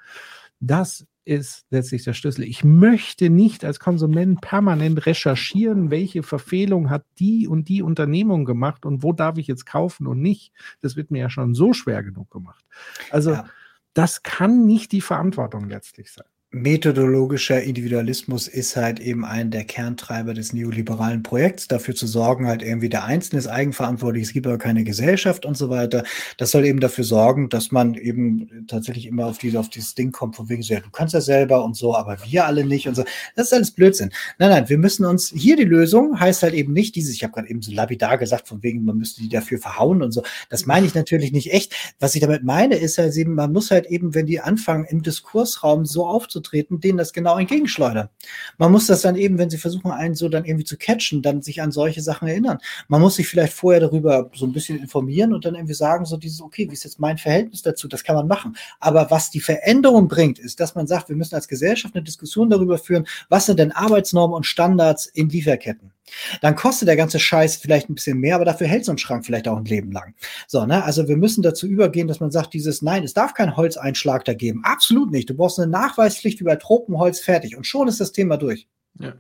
Das 0.60 1.06
ist 1.24 1.68
letztlich 1.70 2.04
der 2.04 2.14
Schlüssel. 2.14 2.46
Ich 2.46 2.64
möchte 2.64 3.30
nicht 3.30 3.64
als 3.64 3.80
Konsument 3.80 4.42
permanent 4.42 5.06
recherchieren, 5.06 5.92
welche 5.92 6.24
Verfehlung 6.24 6.90
hat 6.90 7.06
die 7.20 7.48
und 7.48 7.70
die 7.70 7.84
Unternehmung 7.84 8.44
gemacht 8.44 8.88
und 8.88 9.04
wo 9.04 9.14
darf 9.14 9.38
ich 9.38 9.46
jetzt 9.46 9.68
kaufen 9.68 10.08
und 10.08 10.20
nicht. 10.20 10.52
Das 10.82 10.96
wird 10.96 11.12
mir 11.12 11.20
ja 11.20 11.30
schon 11.30 11.54
so 11.54 11.74
schwer 11.74 12.02
genug 12.02 12.32
gemacht. 12.32 12.66
Also 13.12 13.34
ja. 13.34 13.46
Das 13.94 14.24
kann 14.24 14.66
nicht 14.66 14.92
die 14.92 15.02
Verantwortung 15.02 15.68
letztlich 15.70 16.12
sein 16.12 16.28
methodologischer 16.52 17.62
Individualismus 17.62 18.48
ist 18.48 18.76
halt 18.76 19.00
eben 19.00 19.24
ein 19.24 19.52
der 19.52 19.66
Kerntreiber 19.66 20.34
des 20.34 20.52
neoliberalen 20.52 21.22
Projekts, 21.22 21.68
dafür 21.68 21.94
zu 21.94 22.08
sorgen, 22.08 22.48
halt 22.48 22.64
irgendwie 22.64 22.90
der 22.90 23.04
Einzelne 23.04 23.38
ist 23.38 23.46
eigenverantwortlich, 23.46 24.24
es 24.24 24.34
gibt 24.34 24.48
aber 24.48 24.58
keine 24.58 24.84
Gesellschaft 24.84 25.46
und 25.46 25.56
so 25.56 25.70
weiter. 25.70 26.04
Das 26.38 26.50
soll 26.50 26.66
eben 26.66 26.80
dafür 26.80 27.04
sorgen, 27.04 27.50
dass 27.50 27.72
man 27.72 27.94
eben 27.94 28.66
tatsächlich 28.68 29.06
immer 29.06 29.28
auf, 29.28 29.38
diese, 29.38 29.60
auf 29.60 29.70
dieses 29.70 29.94
Ding 29.94 30.12
kommt, 30.12 30.36
von 30.36 30.50
wegen 30.50 30.64
so, 30.64 30.74
ja, 30.74 30.80
du 30.80 30.90
kannst 30.90 31.14
ja 31.14 31.22
selber 31.22 31.64
und 31.64 31.76
so, 31.76 31.96
aber 31.96 32.18
wir 32.26 32.48
alle 32.48 32.66
nicht 32.66 32.88
und 32.88 32.96
so. 32.96 33.04
Das 33.36 33.48
ist 33.48 33.54
alles 33.54 33.70
Blödsinn. 33.70 34.10
Nein, 34.40 34.50
nein, 34.50 34.70
wir 34.70 34.80
müssen 34.80 35.06
uns, 35.06 35.30
hier 35.30 35.56
die 35.56 35.66
Lösung 35.66 36.20
heißt 36.20 36.42
halt 36.42 36.56
eben 36.56 36.74
nicht 36.74 36.96
dieses, 36.96 37.14
ich 37.14 37.24
habe 37.24 37.34
gerade 37.34 37.50
eben 37.50 37.62
so 37.62 37.72
lapidar 37.72 38.18
gesagt, 38.18 38.48
von 38.48 38.64
wegen, 38.64 38.86
man 38.86 38.98
müsste 38.98 39.22
die 39.22 39.30
dafür 39.30 39.60
verhauen 39.60 40.02
und 40.02 40.14
so. 40.14 40.24
Das 40.50 40.66
meine 40.66 40.88
ich 40.88 40.96
natürlich 40.96 41.32
nicht 41.32 41.54
echt. 41.54 41.76
Was 42.00 42.16
ich 42.16 42.22
damit 42.22 42.44
meine, 42.44 42.74
ist 42.74 42.98
halt 42.98 43.16
eben, 43.16 43.36
man 43.36 43.54
muss 43.54 43.70
halt 43.70 43.86
eben, 43.86 44.16
wenn 44.16 44.26
die 44.26 44.40
anfangen, 44.40 44.86
im 44.86 45.04
Diskursraum 45.04 45.86
so 45.86 46.08
aufzutreten, 46.08 46.39
aufzutreten, 46.40 46.80
denen 46.80 46.98
das 46.98 47.14
genau 47.14 47.38
entgegenschleudern. 47.38 48.10
Man 48.58 48.72
muss 48.72 48.88
das 48.88 49.02
dann 49.02 49.16
eben, 49.16 49.38
wenn 49.38 49.50
sie 49.50 49.58
versuchen, 49.58 49.92
einen 49.92 50.16
so 50.16 50.30
dann 50.30 50.46
irgendwie 50.46 50.66
zu 50.66 50.78
catchen, 50.78 51.22
dann 51.22 51.42
sich 51.42 51.62
an 51.62 51.72
solche 51.72 52.02
Sachen 52.02 52.28
erinnern. 52.28 52.60
Man 52.88 53.02
muss 53.02 53.16
sich 53.16 53.28
vielleicht 53.28 53.54
vorher 53.54 53.82
darüber 53.82 54.30
so 54.34 54.46
ein 54.46 54.54
bisschen 54.54 54.80
informieren 54.80 55.34
und 55.34 55.46
dann 55.46 55.56
irgendwie 55.56 55.74
sagen, 55.74 56.06
so 56.06 56.18
dieses, 56.18 56.42
okay, 56.42 56.68
wie 56.70 56.74
ist 56.74 56.84
jetzt 56.84 57.00
mein 57.00 57.18
Verhältnis 57.18 57.62
dazu? 57.62 57.88
Das 57.88 58.04
kann 58.04 58.16
man 58.16 58.28
machen. 58.28 58.56
Aber 58.80 59.12
was 59.12 59.30
die 59.30 59.42
Veränderung 59.42 60.08
bringt, 60.08 60.40
ist, 60.40 60.60
dass 60.60 60.76
man 60.76 60.88
sagt, 60.88 61.10
wir 61.10 61.16
müssen 61.16 61.36
als 61.36 61.48
Gesellschaft 61.48 61.96
eine 61.96 62.04
Diskussion 62.04 62.50
darüber 62.50 62.78
führen, 62.78 63.06
was 63.30 63.46
sind 63.46 63.60
denn 63.60 63.72
Arbeitsnormen 63.72 64.36
und 64.36 64.46
Standards 64.46 65.06
in 65.06 65.30
Lieferketten? 65.30 65.92
Dann 66.42 66.56
kostet 66.56 66.88
der 66.88 66.96
ganze 66.96 67.20
Scheiß 67.20 67.58
vielleicht 67.58 67.90
ein 67.90 67.96
bisschen 67.96 68.20
mehr, 68.20 68.36
aber 68.36 68.46
dafür 68.46 68.68
hält 68.68 68.86
so 68.86 68.92
ein 68.92 68.98
Schrank 68.98 69.26
vielleicht 69.26 69.48
auch 69.48 69.58
ein 69.58 69.66
Leben 69.66 69.92
lang. 69.92 70.14
So, 70.48 70.66
ne? 70.66 70.84
Also 70.84 71.08
wir 71.08 71.18
müssen 71.18 71.42
dazu 71.42 71.68
übergehen, 71.68 72.08
dass 72.08 72.20
man 72.20 72.32
sagt, 72.32 72.54
dieses 72.54 72.82
Nein, 72.82 73.04
es 73.04 73.14
darf 73.14 73.34
keinen 73.34 73.58
Holzeinschlag 73.58 74.26
da 74.26 74.34
geben. 74.34 74.62
Absolut 74.64 75.12
nicht. 75.12 75.30
Du 75.30 75.34
brauchst 75.34 75.60
eine 75.60 75.72
Nachweispflicht 75.72 76.40
wie 76.40 76.46
bei 76.46 76.56
Tropenholz 76.56 77.20
fertig 77.20 77.56
und 77.56 77.66
schon 77.66 77.88
ist 77.88 78.00
das 78.00 78.12
Thema 78.12 78.38
durch. 78.38 78.68
Ja. 79.00 79.14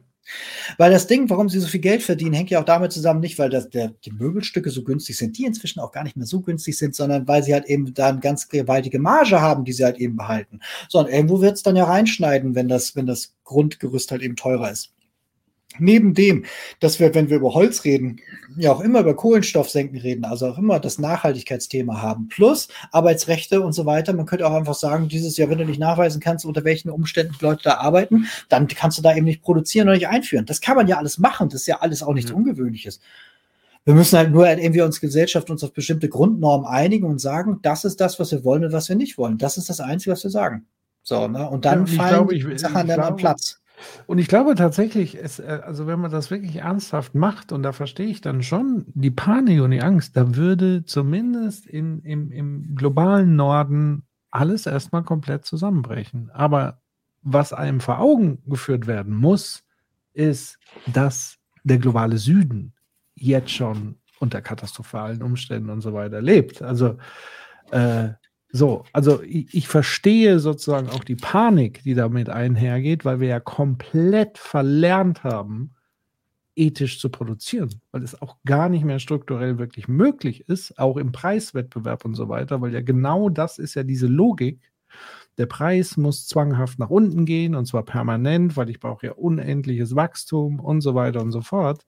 Weil 0.77 0.91
das 0.91 1.07
Ding, 1.07 1.29
warum 1.29 1.49
sie 1.49 1.59
so 1.59 1.67
viel 1.67 1.79
Geld 1.79 2.03
verdienen, 2.03 2.33
hängt 2.33 2.49
ja 2.49 2.61
auch 2.61 2.65
damit 2.65 2.91
zusammen, 2.91 3.19
nicht 3.19 3.39
weil 3.39 3.49
das, 3.49 3.69
der, 3.69 3.89
die 4.05 4.11
Möbelstücke 4.11 4.69
so 4.69 4.83
günstig 4.83 5.17
sind, 5.17 5.37
die 5.37 5.45
inzwischen 5.45 5.79
auch 5.79 5.91
gar 5.91 6.03
nicht 6.03 6.15
mehr 6.15 6.27
so 6.27 6.41
günstig 6.41 6.77
sind, 6.77 6.95
sondern 6.95 7.27
weil 7.27 7.43
sie 7.43 7.53
halt 7.53 7.65
eben 7.65 7.93
da 7.93 8.09
eine 8.09 8.19
ganz 8.19 8.47
gewaltige 8.47 8.99
Marge 8.99 9.41
haben, 9.41 9.65
die 9.65 9.73
sie 9.73 9.83
halt 9.83 9.97
eben 9.97 10.15
behalten. 10.15 10.59
So, 10.87 10.99
und 10.99 11.07
irgendwo 11.07 11.41
wird 11.41 11.55
es 11.55 11.63
dann 11.63 11.75
ja 11.75 11.85
reinschneiden, 11.85 12.55
wenn 12.55 12.67
das, 12.67 12.95
wenn 12.95 13.07
das 13.07 13.33
Grundgerüst 13.43 14.11
halt 14.11 14.21
eben 14.21 14.35
teurer 14.35 14.71
ist 14.71 14.93
neben 15.77 16.13
dem, 16.13 16.45
dass 16.79 16.99
wir, 16.99 17.13
wenn 17.13 17.29
wir 17.29 17.37
über 17.37 17.53
Holz 17.53 17.83
reden, 17.83 18.19
ja 18.57 18.71
auch 18.71 18.81
immer 18.81 19.01
über 19.01 19.15
Kohlenstoffsenken 19.15 19.99
reden, 19.99 20.25
also 20.25 20.47
auch 20.47 20.57
immer 20.57 20.79
das 20.79 20.97
Nachhaltigkeitsthema 20.97 22.01
haben, 22.01 22.27
plus 22.27 22.69
Arbeitsrechte 22.91 23.61
und 23.61 23.73
so 23.73 23.85
weiter. 23.85 24.13
Man 24.13 24.25
könnte 24.25 24.47
auch 24.47 24.53
einfach 24.53 24.73
sagen, 24.73 25.07
dieses 25.07 25.37
Jahr, 25.37 25.49
wenn 25.49 25.59
du 25.59 25.65
nicht 25.65 25.79
nachweisen 25.79 26.19
kannst, 26.19 26.45
unter 26.45 26.63
welchen 26.63 26.89
Umständen 26.89 27.35
die 27.39 27.45
Leute 27.45 27.63
da 27.63 27.75
arbeiten, 27.75 28.27
dann 28.49 28.67
kannst 28.67 28.97
du 28.97 29.01
da 29.01 29.15
eben 29.15 29.25
nicht 29.25 29.41
produzieren 29.41 29.87
oder 29.87 29.95
nicht 29.95 30.07
einführen. 30.07 30.45
Das 30.45 30.61
kann 30.61 30.75
man 30.75 30.87
ja 30.87 30.97
alles 30.97 31.19
machen. 31.19 31.49
Das 31.49 31.61
ist 31.61 31.67
ja 31.67 31.79
alles 31.79 32.01
auch 32.01 32.13
nichts 32.13 32.31
mhm. 32.31 32.37
Ungewöhnliches. 32.37 32.99
Wir 33.85 33.93
müssen 33.93 34.17
halt 34.17 34.31
nur 34.31 34.47
irgendwie 34.47 34.81
uns 34.81 34.99
Gesellschaft 34.99 35.49
uns 35.49 35.63
auf 35.63 35.73
bestimmte 35.73 36.09
Grundnormen 36.09 36.67
einigen 36.67 37.05
und 37.05 37.19
sagen, 37.19 37.59
das 37.61 37.85
ist 37.85 38.01
das, 38.01 38.19
was 38.19 38.31
wir 38.31 38.43
wollen 38.43 38.65
und 38.65 38.73
was 38.73 38.89
wir 38.89 38.95
nicht 38.95 39.17
wollen. 39.17 39.37
Das 39.37 39.57
ist 39.57 39.69
das 39.69 39.79
Einzige, 39.79 40.11
was 40.11 40.23
wir 40.23 40.31
sagen. 40.31 40.67
So, 41.01 41.27
ne? 41.27 41.49
Und 41.49 41.65
dann 41.65 41.85
ja, 41.85 41.93
fallen 41.93 42.27
glaube, 42.27 42.35
ich, 42.35 42.59
Sachen 42.59 42.87
dann 42.87 42.99
am 42.99 43.15
Platz. 43.15 43.59
Und 44.07 44.17
ich 44.17 44.27
glaube 44.27 44.55
tatsächlich, 44.55 45.17
es, 45.17 45.39
äh, 45.39 45.61
also 45.63 45.87
wenn 45.87 45.99
man 45.99 46.11
das 46.11 46.31
wirklich 46.31 46.57
ernsthaft 46.57 47.15
macht, 47.15 47.51
und 47.51 47.63
da 47.63 47.71
verstehe 47.71 48.07
ich 48.07 48.21
dann 48.21 48.43
schon 48.43 48.85
die 48.87 49.11
Panik 49.11 49.61
und 49.61 49.71
die 49.71 49.81
Angst, 49.81 50.17
da 50.17 50.35
würde 50.35 50.83
zumindest 50.85 51.65
in, 51.65 52.01
im, 52.01 52.31
im 52.31 52.75
globalen 52.75 53.35
Norden 53.35 54.03
alles 54.31 54.65
erstmal 54.65 55.03
komplett 55.03 55.45
zusammenbrechen. 55.45 56.29
Aber 56.31 56.81
was 57.21 57.53
einem 57.53 57.79
vor 57.79 57.99
Augen 57.99 58.41
geführt 58.45 58.87
werden 58.87 59.15
muss, 59.15 59.63
ist, 60.13 60.59
dass 60.87 61.37
der 61.63 61.77
globale 61.77 62.17
Süden 62.17 62.73
jetzt 63.15 63.51
schon 63.51 63.95
unter 64.19 64.41
katastrophalen 64.41 65.23
Umständen 65.23 65.69
und 65.69 65.81
so 65.81 65.93
weiter 65.93 66.21
lebt. 66.21 66.61
Also 66.61 66.97
äh, 67.71 68.09
so, 68.51 68.83
also 68.93 69.21
ich, 69.21 69.53
ich, 69.53 69.67
verstehe 69.67 70.39
sozusagen 70.39 70.89
auch 70.89 71.03
die 71.03 71.15
Panik, 71.15 71.83
die 71.83 71.93
damit 71.93 72.29
einhergeht, 72.29 73.05
weil 73.05 73.19
wir 73.19 73.27
ja 73.27 73.39
komplett 73.39 74.39
verlernt 74.39 75.23
haben, 75.23 75.75
ethisch 76.55 76.99
zu 76.99 77.09
produzieren, 77.09 77.69
weil 77.91 78.03
es 78.03 78.19
auch 78.21 78.37
gar 78.45 78.67
nicht 78.67 78.83
mehr 78.83 78.99
strukturell 78.99 79.59
wirklich 79.59 79.87
möglich 79.87 80.49
ist, 80.49 80.79
auch 80.79 80.97
im 80.97 81.11
Preiswettbewerb 81.11 82.05
und 82.05 82.15
so 82.15 82.27
weiter, 82.27 82.59
weil 82.59 82.73
ja 82.73 82.81
genau 82.81 83.29
das 83.29 83.59
ist 83.59 83.75
ja 83.75 83.83
diese 83.83 84.07
Logik. 84.07 84.71
Der 85.37 85.45
Preis 85.45 85.95
muss 85.95 86.27
zwanghaft 86.27 86.79
nach 86.79 86.89
unten 86.89 87.25
gehen 87.25 87.55
und 87.55 87.65
zwar 87.65 87.83
permanent, 87.83 88.57
weil 88.57 88.69
ich 88.69 88.79
brauche 88.79 89.05
ja 89.05 89.13
unendliches 89.13 89.95
Wachstum 89.95 90.59
und 90.59 90.81
so 90.81 90.95
weiter 90.95 91.21
und 91.21 91.31
so 91.31 91.41
fort 91.41 91.85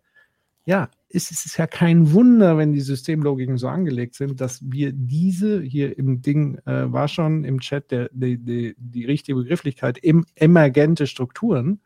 ja, 0.65 0.90
es 1.09 1.31
ist 1.31 1.57
ja 1.57 1.67
kein 1.67 2.14
Wunder, 2.14 2.57
wenn 2.57 2.72
die 2.72 2.81
Systemlogiken 2.81 3.57
so 3.57 3.67
angelegt 3.67 4.15
sind, 4.15 4.40
dass 4.40 4.59
wir 4.64 4.91
diese 4.93 5.61
hier 5.61 5.98
im 5.98 6.22
Ding 6.22 6.57
äh, 6.65 6.91
war 6.91 7.07
schon 7.07 7.43
im 7.43 7.59
Chat 7.59 7.91
der, 7.91 8.09
der, 8.14 8.38
der, 8.38 8.73
die 8.77 9.06
richtige 9.06 9.35
Begrifflichkeit, 9.35 9.98
im, 9.98 10.25
emergente 10.35 11.07
Strukturen. 11.07 11.81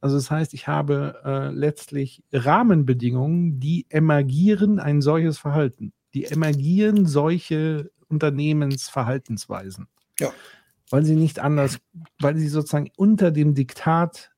Also 0.00 0.16
das 0.16 0.30
heißt, 0.30 0.54
ich 0.54 0.66
habe 0.66 1.20
äh, 1.24 1.48
letztlich 1.50 2.22
Rahmenbedingungen, 2.32 3.60
die 3.60 3.86
emergieren 3.88 4.78
ein 4.78 5.00
solches 5.00 5.38
Verhalten. 5.38 5.92
Die 6.14 6.24
emergieren 6.24 7.06
solche 7.06 7.90
Unternehmensverhaltensweisen. 8.08 9.88
Ja. 10.18 10.32
Weil 10.90 11.04
sie 11.04 11.16
nicht 11.16 11.40
anders, 11.40 11.78
weil 12.20 12.36
sie 12.36 12.48
sozusagen 12.48 12.90
unter 12.96 13.30
dem 13.30 13.54
Diktat 13.54 14.30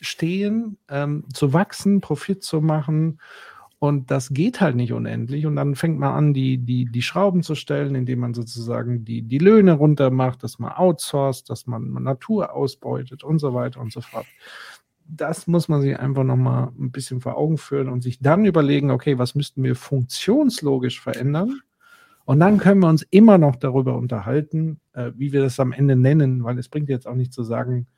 stehen, 0.00 0.78
ähm, 0.88 1.24
zu 1.32 1.52
wachsen, 1.52 2.00
Profit 2.00 2.42
zu 2.42 2.60
machen. 2.60 3.20
Und 3.78 4.12
das 4.12 4.30
geht 4.32 4.60
halt 4.60 4.76
nicht 4.76 4.92
unendlich. 4.92 5.44
Und 5.44 5.56
dann 5.56 5.74
fängt 5.74 5.98
man 5.98 6.14
an, 6.14 6.34
die, 6.34 6.58
die, 6.58 6.84
die 6.84 7.02
Schrauben 7.02 7.42
zu 7.42 7.56
stellen, 7.56 7.96
indem 7.96 8.20
man 8.20 8.32
sozusagen 8.32 9.04
die, 9.04 9.22
die 9.22 9.38
Löhne 9.38 9.72
runter 9.72 10.10
macht, 10.10 10.44
dass 10.44 10.60
man 10.60 10.72
outsourced, 10.72 11.50
dass 11.50 11.66
man 11.66 11.92
Natur 11.94 12.54
ausbeutet 12.54 13.24
und 13.24 13.40
so 13.40 13.54
weiter 13.54 13.80
und 13.80 13.92
so 13.92 14.00
fort. 14.00 14.26
Das 15.08 15.48
muss 15.48 15.68
man 15.68 15.82
sich 15.82 15.98
einfach 15.98 16.22
nochmal 16.22 16.68
ein 16.78 16.92
bisschen 16.92 17.20
vor 17.20 17.36
Augen 17.36 17.58
führen 17.58 17.88
und 17.88 18.02
sich 18.02 18.20
dann 18.20 18.44
überlegen, 18.44 18.92
okay, 18.92 19.18
was 19.18 19.34
müssten 19.34 19.64
wir 19.64 19.74
funktionslogisch 19.74 21.00
verändern? 21.00 21.60
Und 22.24 22.38
dann 22.38 22.58
können 22.58 22.80
wir 22.80 22.88
uns 22.88 23.02
immer 23.10 23.36
noch 23.36 23.56
darüber 23.56 23.96
unterhalten, 23.96 24.80
äh, 24.92 25.10
wie 25.16 25.32
wir 25.32 25.42
das 25.42 25.58
am 25.58 25.72
Ende 25.72 25.96
nennen, 25.96 26.44
weil 26.44 26.58
es 26.58 26.68
bringt 26.68 26.88
jetzt 26.88 27.08
auch 27.08 27.16
nicht 27.16 27.32
zu 27.32 27.42
sagen, 27.42 27.88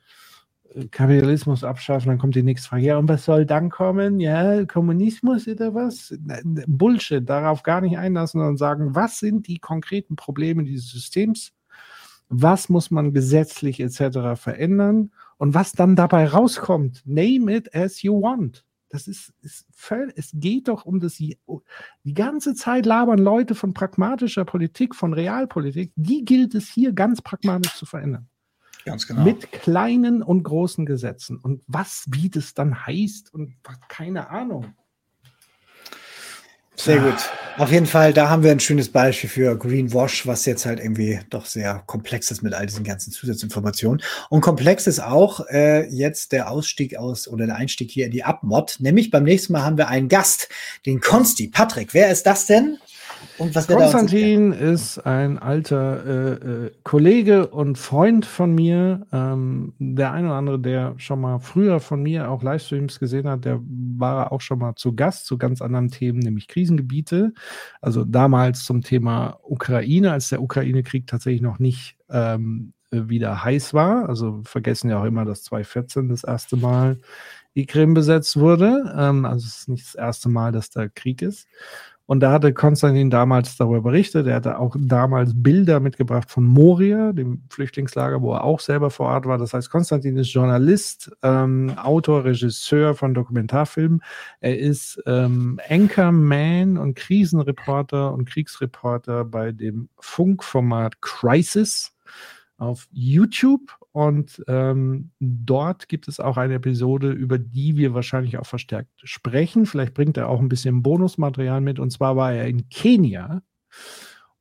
Kapitalismus 0.91 1.63
abschaffen, 1.63 2.09
dann 2.09 2.17
kommt 2.17 2.35
die 2.35 2.43
nächste 2.43 2.69
Frage. 2.69 2.83
Ja, 2.83 2.97
und 2.97 3.07
was 3.07 3.25
soll 3.25 3.45
dann 3.45 3.69
kommen? 3.69 4.19
Ja, 4.19 4.65
Kommunismus 4.65 5.47
oder 5.47 5.73
was? 5.73 6.13
Bullshit, 6.67 7.27
darauf 7.27 7.63
gar 7.63 7.81
nicht 7.81 7.97
einlassen, 7.97 8.39
sondern 8.39 8.57
sagen, 8.57 8.95
was 8.95 9.19
sind 9.19 9.47
die 9.47 9.59
konkreten 9.59 10.15
Probleme 10.15 10.63
dieses 10.63 10.89
Systems? 10.89 11.53
Was 12.27 12.69
muss 12.69 12.91
man 12.91 13.13
gesetzlich 13.13 13.79
etc. 13.79 14.39
verändern? 14.39 15.11
Und 15.37 15.53
was 15.53 15.71
dann 15.71 15.95
dabei 15.95 16.27
rauskommt, 16.27 17.03
name 17.05 17.55
it 17.55 17.73
as 17.73 18.01
you 18.01 18.21
want. 18.21 18.65
Das 18.89 19.07
ist, 19.07 19.33
ist 19.41 19.65
es 20.15 20.31
geht 20.33 20.67
doch 20.67 20.85
um 20.85 20.99
das, 20.99 21.15
die 21.15 21.37
ganze 22.13 22.53
Zeit 22.53 22.85
labern 22.85 23.19
Leute 23.19 23.55
von 23.55 23.73
pragmatischer 23.73 24.45
Politik, 24.45 24.95
von 24.95 25.13
Realpolitik, 25.13 25.91
die 25.95 26.23
gilt 26.23 26.55
es 26.55 26.69
hier 26.69 26.93
ganz 26.93 27.21
pragmatisch 27.21 27.75
zu 27.75 27.85
verändern. 27.85 28.29
Ganz 28.85 29.07
genau. 29.07 29.23
Mit 29.23 29.51
kleinen 29.51 30.21
und 30.21 30.43
großen 30.43 30.85
Gesetzen. 30.85 31.37
Und 31.37 31.61
was, 31.67 32.05
wie 32.09 32.29
das 32.29 32.53
dann 32.53 32.85
heißt 32.85 33.33
und 33.33 33.55
keine 33.89 34.29
Ahnung. 34.29 34.75
Sehr 36.75 36.99
gut. 36.99 37.15
Auf 37.57 37.71
jeden 37.71 37.85
Fall, 37.85 38.11
da 38.11 38.29
haben 38.29 38.43
wir 38.43 38.51
ein 38.51 38.59
schönes 38.59 38.89
Beispiel 38.91 39.29
für 39.29 39.57
Greenwash, 39.57 40.27
was 40.27 40.45
jetzt 40.45 40.65
halt 40.65 40.79
irgendwie 40.79 41.21
doch 41.29 41.45
sehr 41.45 41.81
komplex 41.87 42.29
ist 42.29 42.41
mit 42.41 42.53
all 42.53 42.65
diesen 42.65 42.83
ganzen 42.83 43.13
Zusatzinformationen. 43.13 44.03
Und 44.29 44.41
komplex 44.41 44.85
ist 44.85 44.99
auch 44.99 45.39
äh, 45.49 45.87
jetzt 45.87 46.33
der 46.33 46.51
Ausstieg 46.51 46.97
aus 46.97 47.29
oder 47.29 47.45
der 47.45 47.55
Einstieg 47.55 47.89
hier 47.89 48.05
in 48.05 48.11
die 48.11 48.25
Abmod. 48.25 48.75
Nämlich 48.79 49.09
beim 49.09 49.23
nächsten 49.23 49.53
Mal 49.53 49.63
haben 49.63 49.77
wir 49.77 49.87
einen 49.87 50.09
Gast, 50.09 50.49
den 50.85 50.99
Konsti. 50.99 51.47
Patrick, 51.47 51.93
wer 51.93 52.11
ist 52.11 52.23
das 52.25 52.45
denn? 52.45 52.77
Konstantin 53.37 54.51
ist 54.53 54.99
ein 54.99 55.37
alter 55.37 56.05
äh, 56.05 56.33
äh, 56.33 56.71
Kollege 56.83 57.47
und 57.47 57.77
Freund 57.77 58.25
von 58.25 58.53
mir. 58.55 59.05
Ähm, 59.11 59.73
der 59.77 60.13
eine 60.13 60.27
oder 60.27 60.37
andere, 60.37 60.59
der 60.59 60.93
schon 60.97 61.19
mal 61.19 61.39
früher 61.39 61.79
von 61.79 62.01
mir 62.01 62.29
auch 62.29 62.43
Livestreams 62.43 62.99
gesehen 62.99 63.27
hat, 63.27 63.43
der 63.43 63.59
war 63.61 64.31
auch 64.31 64.41
schon 64.41 64.59
mal 64.59 64.75
zu 64.75 64.95
Gast 64.95 65.25
zu 65.25 65.37
ganz 65.37 65.61
anderen 65.61 65.89
Themen, 65.89 66.19
nämlich 66.19 66.47
Krisengebiete. 66.47 67.33
Also 67.81 68.05
damals 68.05 68.63
zum 68.63 68.81
Thema 68.81 69.39
Ukraine, 69.43 70.11
als 70.11 70.29
der 70.29 70.41
Ukraine-Krieg 70.41 71.07
tatsächlich 71.07 71.41
noch 71.41 71.59
nicht 71.59 71.97
ähm, 72.09 72.73
wieder 72.91 73.43
heiß 73.43 73.73
war. 73.73 74.07
Also 74.07 74.41
vergessen 74.45 74.89
ja 74.89 75.01
auch 75.01 75.05
immer, 75.05 75.25
dass 75.25 75.43
2014 75.43 76.09
das 76.09 76.23
erste 76.23 76.55
Mal 76.55 76.99
die 77.55 77.65
Krim 77.65 77.93
besetzt 77.93 78.37
wurde. 78.37 78.93
Ähm, 78.97 79.25
also 79.25 79.45
es 79.45 79.59
ist 79.59 79.69
nicht 79.69 79.85
das 79.85 79.95
erste 79.95 80.29
Mal, 80.29 80.51
dass 80.51 80.69
da 80.69 80.87
Krieg 80.87 81.21
ist. 81.21 81.47
Und 82.07 82.19
da 82.19 82.31
hatte 82.31 82.53
Konstantin 82.53 83.09
damals 83.09 83.57
darüber 83.57 83.81
berichtet. 83.81 84.27
Er 84.27 84.35
hatte 84.35 84.59
auch 84.59 84.75
damals 84.77 85.31
Bilder 85.33 85.79
mitgebracht 85.79 86.29
von 86.29 86.43
Moria, 86.43 87.13
dem 87.13 87.43
Flüchtlingslager, 87.49 88.21
wo 88.21 88.33
er 88.33 88.43
auch 88.43 88.59
selber 88.59 88.91
vor 88.91 89.07
Ort 89.07 89.25
war. 89.25 89.39
Das 89.39 89.53
heißt, 89.53 89.71
Konstantin 89.71 90.15
ist 90.17 90.31
Journalist, 90.31 91.11
ähm, 91.23 91.73
Autor, 91.77 92.25
Regisseur 92.25 92.93
von 92.93 93.15
Dokumentarfilmen. 93.15 94.01
Er 94.39 94.59
ist 94.59 95.01
ähm, 95.07 95.59
Anchorman 95.67 96.77
und 96.77 96.95
Krisenreporter 96.95 98.13
und 98.13 98.29
Kriegsreporter 98.29 99.25
bei 99.25 99.51
dem 99.51 99.89
Funkformat 99.97 101.01
Crisis 101.01 101.95
auf 102.57 102.87
YouTube 102.91 103.75
und 103.95 104.43
ähm, 104.49 105.11
dort 105.21 105.87
gibt 105.87 106.09
es 106.09 106.19
auch 106.19 106.35
eine 106.35 106.55
Episode, 106.55 107.11
über 107.11 107.39
die 107.39 107.77
wir 107.77 107.93
wahrscheinlich 107.93 108.37
auch 108.37 108.45
verstärkt 108.45 108.91
sprechen. 109.05 109.65
Vielleicht 109.65 109.93
bringt 109.93 110.17
er 110.17 110.27
auch 110.27 110.41
ein 110.41 110.49
bisschen 110.49 110.83
Bonusmaterial 110.83 111.61
mit. 111.61 111.79
Und 111.79 111.91
zwar 111.91 112.17
war 112.17 112.33
er 112.33 112.45
in 112.45 112.67
Kenia 112.67 113.41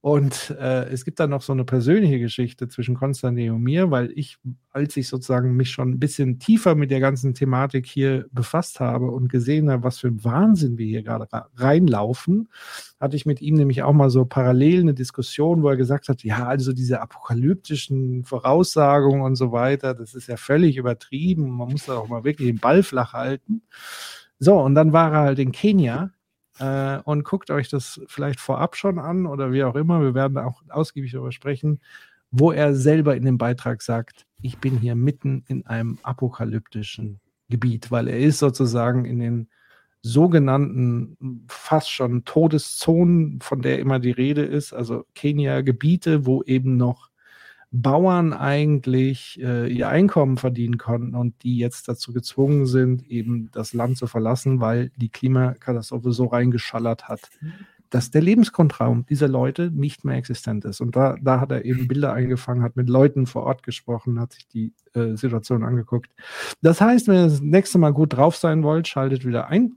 und 0.04 0.54
äh, 0.60 0.90
es 0.90 1.06
gibt 1.06 1.18
dann 1.18 1.30
noch 1.30 1.40
so 1.40 1.54
eine 1.54 1.64
persönliche 1.64 2.18
Geschichte 2.18 2.68
zwischen 2.68 2.94
Konstantin 2.94 3.52
und 3.52 3.62
mir, 3.62 3.90
weil 3.90 4.12
ich, 4.14 4.36
als 4.70 4.98
ich 4.98 5.08
sozusagen 5.08 5.56
mich 5.56 5.70
schon 5.70 5.92
ein 5.92 5.98
bisschen 5.98 6.38
tiefer 6.38 6.74
mit 6.74 6.90
der 6.90 7.00
ganzen 7.00 7.32
Thematik 7.32 7.86
hier 7.86 8.26
befasst 8.30 8.80
habe 8.80 9.06
und 9.06 9.30
gesehen 9.30 9.70
habe, 9.70 9.82
was 9.82 10.00
für 10.00 10.08
ein 10.08 10.22
Wahnsinn 10.22 10.76
wir 10.76 10.84
hier 10.84 11.02
gerade 11.02 11.26
reinlaufen, 11.56 12.50
hatte 13.00 13.16
ich 13.16 13.24
mit 13.24 13.40
ihm 13.40 13.54
nämlich 13.54 13.82
auch 13.82 13.94
mal 13.94 14.10
so 14.10 14.26
parallel 14.26 14.82
eine 14.82 14.92
Diskussion, 14.92 15.62
wo 15.62 15.70
er 15.70 15.78
gesagt 15.78 16.10
hat, 16.10 16.22
ja, 16.22 16.48
also 16.48 16.74
diese 16.74 17.00
apokalyptischen 17.00 18.24
Voraussagungen 18.24 19.22
und 19.22 19.36
so 19.36 19.52
weiter, 19.52 19.94
das 19.94 20.12
ist 20.12 20.26
ja 20.26 20.36
völlig 20.36 20.76
übertrieben. 20.76 21.48
Man 21.48 21.70
muss 21.70 21.86
da 21.86 21.96
auch 21.96 22.08
mal 22.08 22.24
wirklich 22.24 22.48
den 22.48 22.60
Ball 22.60 22.82
flach 22.82 23.14
halten. 23.14 23.62
So, 24.38 24.60
und 24.60 24.74
dann 24.74 24.92
war 24.92 25.14
er 25.14 25.20
halt 25.20 25.38
in 25.38 25.50
Kenia 25.50 26.10
äh, 26.58 26.98
und 27.04 27.24
guckt 27.24 27.50
euch 27.50 27.68
das 27.68 28.00
vielleicht 28.06 28.40
vorab 28.40 28.76
schon 28.76 28.98
an 28.98 29.26
oder 29.26 29.52
wie 29.52 29.64
auch 29.64 29.74
immer. 29.74 30.00
Wir 30.00 30.14
werden 30.14 30.38
auch 30.38 30.62
ausgiebig 30.68 31.12
darüber 31.12 31.32
sprechen, 31.32 31.80
wo 32.30 32.52
er 32.52 32.74
selber 32.74 33.16
in 33.16 33.24
dem 33.24 33.38
Beitrag 33.38 33.82
sagt, 33.82 34.26
ich 34.42 34.58
bin 34.58 34.78
hier 34.78 34.94
mitten 34.94 35.44
in 35.48 35.66
einem 35.66 35.98
apokalyptischen 36.02 37.20
Gebiet, 37.48 37.90
weil 37.90 38.08
er 38.08 38.18
ist 38.18 38.38
sozusagen 38.38 39.04
in 39.04 39.18
den 39.18 39.48
sogenannten 40.02 41.46
fast 41.48 41.90
schon 41.90 42.24
Todeszonen, 42.24 43.40
von 43.40 43.62
der 43.62 43.78
immer 43.78 43.98
die 43.98 44.10
Rede 44.10 44.42
ist, 44.42 44.72
also 44.74 45.06
Kenia-Gebiete, 45.14 46.26
wo 46.26 46.42
eben 46.42 46.76
noch 46.76 47.08
Bauern 47.76 48.32
eigentlich 48.32 49.40
äh, 49.42 49.66
ihr 49.66 49.88
Einkommen 49.88 50.36
verdienen 50.36 50.78
konnten 50.78 51.16
und 51.16 51.42
die 51.42 51.58
jetzt 51.58 51.88
dazu 51.88 52.12
gezwungen 52.12 52.66
sind, 52.66 53.10
eben 53.10 53.50
das 53.50 53.72
Land 53.72 53.98
zu 53.98 54.06
verlassen, 54.06 54.60
weil 54.60 54.92
die 54.96 55.08
Klimakatastrophe 55.08 56.12
so 56.12 56.26
reingeschallert 56.26 57.08
hat, 57.08 57.30
dass 57.90 58.12
der 58.12 58.22
Lebenskontraum 58.22 59.06
dieser 59.06 59.26
Leute 59.26 59.72
nicht 59.72 60.04
mehr 60.04 60.16
existent 60.16 60.64
ist. 60.64 60.80
Und 60.80 60.94
da, 60.94 61.16
da 61.20 61.40
hat 61.40 61.50
er 61.50 61.64
eben 61.64 61.88
Bilder 61.88 62.12
eingefangen, 62.12 62.62
hat 62.62 62.76
mit 62.76 62.88
Leuten 62.88 63.26
vor 63.26 63.42
Ort 63.42 63.64
gesprochen, 63.64 64.20
hat 64.20 64.34
sich 64.34 64.46
die 64.46 64.72
äh, 64.94 65.16
Situation 65.16 65.64
angeguckt. 65.64 66.10
Das 66.62 66.80
heißt, 66.80 67.08
wenn 67.08 67.16
ihr 67.16 67.24
das 67.24 67.40
nächste 67.40 67.78
Mal 67.78 67.92
gut 67.92 68.12
drauf 68.12 68.36
sein 68.36 68.62
wollt, 68.62 68.86
schaltet 68.86 69.26
wieder 69.26 69.48
ein. 69.48 69.74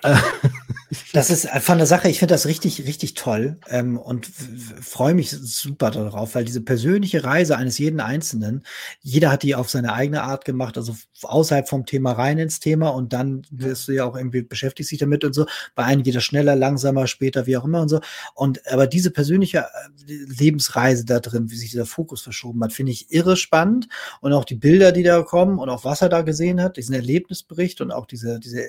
Das 1.14 1.30
ist 1.30 1.48
von 1.48 1.78
der 1.78 1.86
Sache, 1.86 2.08
ich 2.08 2.18
finde 2.18 2.34
das 2.34 2.46
richtig, 2.46 2.86
richtig 2.86 3.14
toll 3.14 3.56
ähm, 3.68 3.98
und 3.98 4.26
freue 4.26 5.14
mich 5.14 5.30
super 5.30 5.90
darauf, 5.90 6.34
weil 6.34 6.44
diese 6.44 6.60
persönliche 6.60 7.24
Reise 7.24 7.56
eines 7.56 7.78
jeden 7.78 8.00
Einzelnen, 8.00 8.62
jeder 9.00 9.30
hat 9.30 9.42
die 9.42 9.54
auf 9.54 9.70
seine 9.70 9.94
eigene 9.94 10.22
Art 10.22 10.44
gemacht, 10.44 10.76
also 10.76 10.94
außerhalb 11.22 11.66
vom 11.66 11.86
Thema 11.86 12.12
rein 12.12 12.38
ins 12.38 12.60
Thema 12.60 12.90
und 12.90 13.14
dann 13.14 13.42
wirst 13.50 13.88
du 13.88 13.92
ja 13.92 14.04
auch 14.04 14.16
irgendwie 14.16 14.42
beschäftigt 14.42 14.88
sich 14.88 14.98
damit 14.98 15.24
und 15.24 15.34
so. 15.34 15.46
Bei 15.74 15.84
einem 15.84 16.02
geht 16.02 16.14
das 16.14 16.24
schneller, 16.24 16.56
langsamer, 16.56 17.06
später, 17.06 17.46
wie 17.46 17.56
auch 17.56 17.64
immer 17.64 17.80
und 17.80 17.88
so. 17.88 18.00
Und 18.34 18.60
aber 18.70 18.86
diese 18.86 19.10
persönliche 19.10 19.58
äh, 19.58 20.12
Lebensreise 20.38 21.06
da 21.06 21.20
drin, 21.20 21.50
wie 21.50 21.56
sich 21.56 21.70
dieser 21.70 21.86
Fokus 21.86 22.20
verschoben 22.20 22.62
hat, 22.64 22.72
finde 22.74 22.92
ich 22.92 23.10
irre 23.10 23.36
spannend 23.36 23.88
und 24.20 24.34
auch 24.34 24.44
die 24.44 24.56
Bilder, 24.56 24.92
die 24.92 25.04
da 25.04 25.22
kommen 25.22 25.58
und 25.58 25.70
auch 25.70 25.84
was 25.84 26.02
er 26.02 26.10
da 26.10 26.20
gesehen 26.20 26.60
hat, 26.60 26.76
diesen 26.76 26.94
Erlebnisbericht 26.94 27.80
und 27.80 27.92
auch 27.92 28.04
diese, 28.04 28.38
diese 28.40 28.62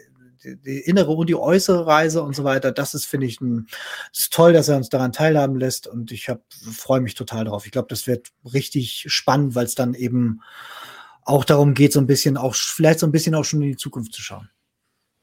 die, 0.44 0.80
innere 0.80 1.12
und 1.12 1.30
die 1.30 1.36
äußere 1.36 1.86
Reise 1.86 2.24
und 2.24 2.36
so 2.36 2.44
weiter. 2.44 2.72
Das 2.72 2.94
ist, 2.94 3.06
finde 3.06 3.28
ich, 3.28 3.42
ein, 3.42 3.68
ist 4.14 4.34
toll, 4.34 4.54
dass 4.54 4.70
er 4.70 4.78
uns 4.78 4.90
daran 4.90 5.12
teilhaben 5.12 5.58
lässt 5.58 5.88
und 5.88 6.12
ich 6.12 6.32
freue 6.72 7.02
mich 7.02 7.16
total 7.16 7.46
drauf. 7.46 7.66
Ich 7.66 7.72
glaube, 7.72 7.88
das 7.90 8.08
wird 8.08 8.30
richtig 8.54 9.06
spannend, 9.08 9.56
weil 9.56 9.66
es 9.66 9.76
dann 9.76 9.94
eben 9.94 10.42
auch 11.26 11.46
darum 11.46 11.74
geht, 11.74 11.94
so 11.94 12.00
ein 12.00 12.08
bisschen 12.08 12.38
auch, 12.38 12.56
vielleicht 12.56 13.00
so 13.00 13.08
ein 13.08 13.12
bisschen 13.12 13.36
auch 13.36 13.46
schon 13.46 13.62
in 13.62 13.70
die 13.70 13.78
Zukunft 13.78 14.14
zu 14.14 14.22
schauen. 14.22 14.50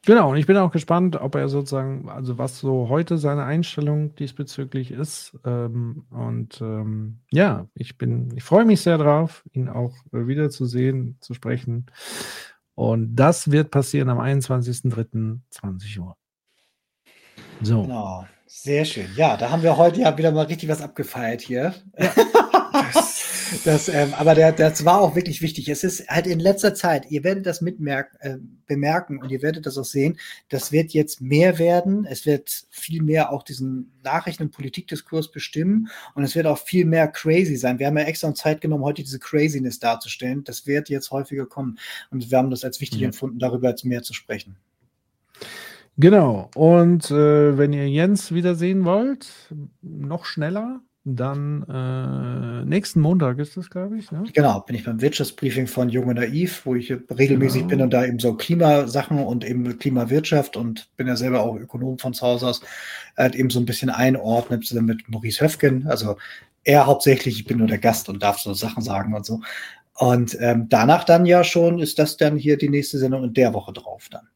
Genau, 0.07 0.31
und 0.31 0.39
ich 0.39 0.47
bin 0.47 0.57
auch 0.57 0.73
gespannt, 0.73 1.17
ob 1.21 1.35
er 1.35 1.51
sozusagen, 1.51 2.09
also 2.09 2.39
was 2.39 2.59
so 2.59 2.89
heute 2.89 3.19
seine 3.19 3.45
Einstellung 3.45 4.15
diesbezüglich 4.15 4.93
ist. 4.93 5.39
Ähm, 5.45 6.07
und 6.09 6.59
ähm, 6.63 7.19
ja, 7.31 7.69
ich 7.75 7.99
bin, 7.99 8.35
ich 8.35 8.43
freue 8.43 8.65
mich 8.65 8.81
sehr 8.81 8.97
drauf, 8.97 9.45
ihn 9.53 9.69
auch 9.69 9.95
wiederzusehen, 10.11 11.19
zu 11.21 11.35
sprechen. 11.35 11.85
Und 12.81 13.15
das 13.15 13.51
wird 13.51 13.71
passieren 13.71 14.09
am 14.09 14.19
21.03.20 14.19 15.99
Uhr. 15.99 16.17
So. 17.61 17.83
Genau. 17.83 18.25
Sehr 18.47 18.87
schön. 18.87 19.07
Ja, 19.17 19.37
da 19.37 19.51
haben 19.51 19.63
wir 19.63 19.77
heute 19.77 20.01
ja 20.01 20.17
wieder 20.17 20.33
mal 20.33 20.47
richtig 20.47 20.71
was 20.71 20.81
abgefeiert 20.81 21.43
hier. 21.43 21.75
Ja. 21.99 22.11
das, 23.65 23.89
ähm, 23.89 24.15
aber 24.15 24.35
der, 24.35 24.53
das 24.53 24.85
war 24.85 25.01
auch 25.01 25.15
wirklich 25.15 25.43
wichtig. 25.43 25.69
Es 25.69 25.85
ist 25.85 26.09
halt 26.09 26.27
in 26.27 26.41
letzter 26.41 26.75
Zeit, 26.75 27.11
ihr 27.11 27.25
werdet 27.25 27.47
das 27.47 27.61
mitmerken, 27.61 28.17
äh, 28.21 28.39
bemerken 28.67 29.19
und 29.19 29.31
ihr 29.31 29.43
werdet 29.43 29.67
das 29.67 29.79
auch 29.79 29.85
sehen, 29.85 30.19
das 30.49 30.73
wird 30.73 30.93
jetzt 30.93 31.21
mehr 31.21 31.59
werden. 31.59 32.05
Es 32.05 32.27
wird 32.27 32.67
viel 32.71 33.03
mehr 33.03 33.33
auch 33.33 33.43
diesen 33.43 33.93
Nachrichten- 34.03 34.45
und 34.45 34.53
Politikdiskurs 34.53 35.31
bestimmen 35.31 35.89
und 36.15 36.25
es 36.25 36.35
wird 36.35 36.47
auch 36.47 36.59
viel 36.59 36.85
mehr 36.85 37.09
crazy 37.09 37.57
sein. 37.57 37.79
Wir 37.79 37.87
haben 37.87 37.99
ja 37.99 38.05
extra 38.05 38.35
Zeit 38.35 38.61
genommen, 38.61 38.85
heute 38.85 39.03
diese 39.03 39.19
Craziness 39.19 39.79
darzustellen. 39.79 40.45
Das 40.45 40.67
wird 40.67 40.89
jetzt 40.89 41.11
häufiger 41.11 41.47
kommen 41.47 41.79
und 42.11 42.31
wir 42.31 42.39
haben 42.39 42.51
das 42.51 42.65
als 42.65 42.81
wichtig 42.81 43.01
ja. 43.01 43.07
empfunden, 43.07 43.39
darüber 43.39 43.69
jetzt 43.69 43.85
mehr 43.85 44.03
zu 44.03 44.15
sprechen. 44.15 44.57
Genau. 45.97 46.51
Und 46.55 47.11
äh, 47.11 47.59
wenn 47.59 47.73
ihr 47.73 47.89
Jens 47.89 48.33
wiedersehen 48.33 48.85
wollt, 48.85 49.29
noch 49.83 50.25
schneller, 50.25 50.81
dann 51.05 51.63
äh, 51.63 52.65
nächsten 52.67 53.01
Montag 53.01 53.39
ist 53.39 53.57
das, 53.57 53.71
glaube 53.71 53.97
ich. 53.99 54.13
Ne? 54.13 54.25
Genau, 54.35 54.61
bin 54.61 54.77
ich 54.77 54.85
beim 54.85 55.01
Wirtschaftsbriefing 55.01 55.67
von 55.67 55.89
Jung 55.89 56.09
und 56.09 56.17
Naiv, 56.17 56.67
wo 56.67 56.75
ich 56.75 56.93
regelmäßig 56.93 57.63
genau. 57.63 57.69
bin 57.69 57.83
und 57.83 57.91
da 57.91 58.05
eben 58.05 58.19
so 58.19 58.35
Klimasachen 58.35 59.19
und 59.19 59.45
eben 59.45 59.79
Klimawirtschaft 59.79 60.59
und 60.59 60.95
bin 60.97 61.07
ja 61.07 61.17
selber 61.17 61.41
auch 61.41 61.57
Ökonom 61.57 61.99
von 61.99 62.13
zu 62.13 62.27
Hause 62.27 62.49
aus, 62.49 62.61
halt 63.17 63.35
eben 63.35 63.49
so 63.49 63.61
ein 63.61 63.67
bisschen 63.67 63.89
einordnet, 63.89 64.67
zusammen 64.67 64.89
mit 64.89 65.09
Maurice 65.09 65.43
Höfgen. 65.43 65.87
Also 65.87 66.17
er 66.65 66.87
hauptsächlich, 66.87 67.39
ich 67.39 67.47
bin 67.47 67.59
nur 67.59 67.67
der 67.67 67.79
Gast 67.79 68.11
und 68.11 68.23
darf 68.23 68.39
so 68.39 68.53
Sachen 68.53 68.83
sagen 68.83 69.15
und 69.15 69.25
so. 69.25 69.41
Und 69.95 70.37
ähm, 70.41 70.67
danach 70.69 71.05
dann 71.05 71.25
ja 71.25 71.45
schon 71.45 71.79
ist 71.79 71.99
das 71.99 72.19
dann 72.19 72.37
hier 72.37 72.59
die 72.59 72.69
nächste 72.69 72.99
Sendung 72.99 73.23
und 73.23 73.37
der 73.37 73.55
Woche 73.55 73.73
drauf 73.73 74.09
dann. 74.11 74.29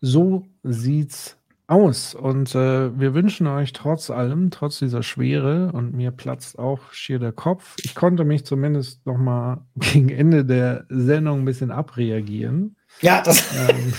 So 0.00 0.46
sieht's 0.62 1.37
aus. 1.68 2.14
Und 2.14 2.54
äh, 2.54 2.98
wir 2.98 3.14
wünschen 3.14 3.46
euch 3.46 3.72
trotz 3.72 4.10
allem, 4.10 4.50
trotz 4.50 4.78
dieser 4.78 5.02
Schwere, 5.02 5.70
und 5.72 5.94
mir 5.94 6.10
platzt 6.10 6.58
auch 6.58 6.92
schier 6.92 7.18
der 7.18 7.32
Kopf. 7.32 7.76
Ich 7.82 7.94
konnte 7.94 8.24
mich 8.24 8.44
zumindest 8.44 9.06
noch 9.06 9.18
mal 9.18 9.66
gegen 9.76 10.08
Ende 10.08 10.44
der 10.44 10.86
Sendung 10.88 11.40
ein 11.40 11.44
bisschen 11.44 11.70
abreagieren. 11.70 12.76
Ja, 13.00 13.22
das 13.22 13.44
ähm, 13.54 13.92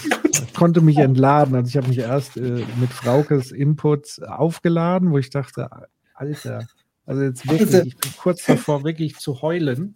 konnte 0.55 0.81
mich 0.81 0.97
entladen. 0.97 1.55
Also 1.55 1.69
ich 1.69 1.77
habe 1.77 1.87
mich 1.87 1.99
erst 1.99 2.37
äh, 2.37 2.65
mit 2.79 2.91
Fraukes 2.91 3.51
Input 3.51 4.19
aufgeladen, 4.27 5.11
wo 5.11 5.19
ich 5.19 5.29
dachte, 5.29 5.69
Alter, 6.15 6.67
also 7.05 7.21
jetzt 7.21 7.47
wirklich, 7.47 7.85
ich 7.85 7.97
bin 7.97 8.11
kurz 8.17 8.45
davor, 8.45 8.83
wirklich 8.83 9.15
zu 9.17 9.41
heulen. 9.41 9.95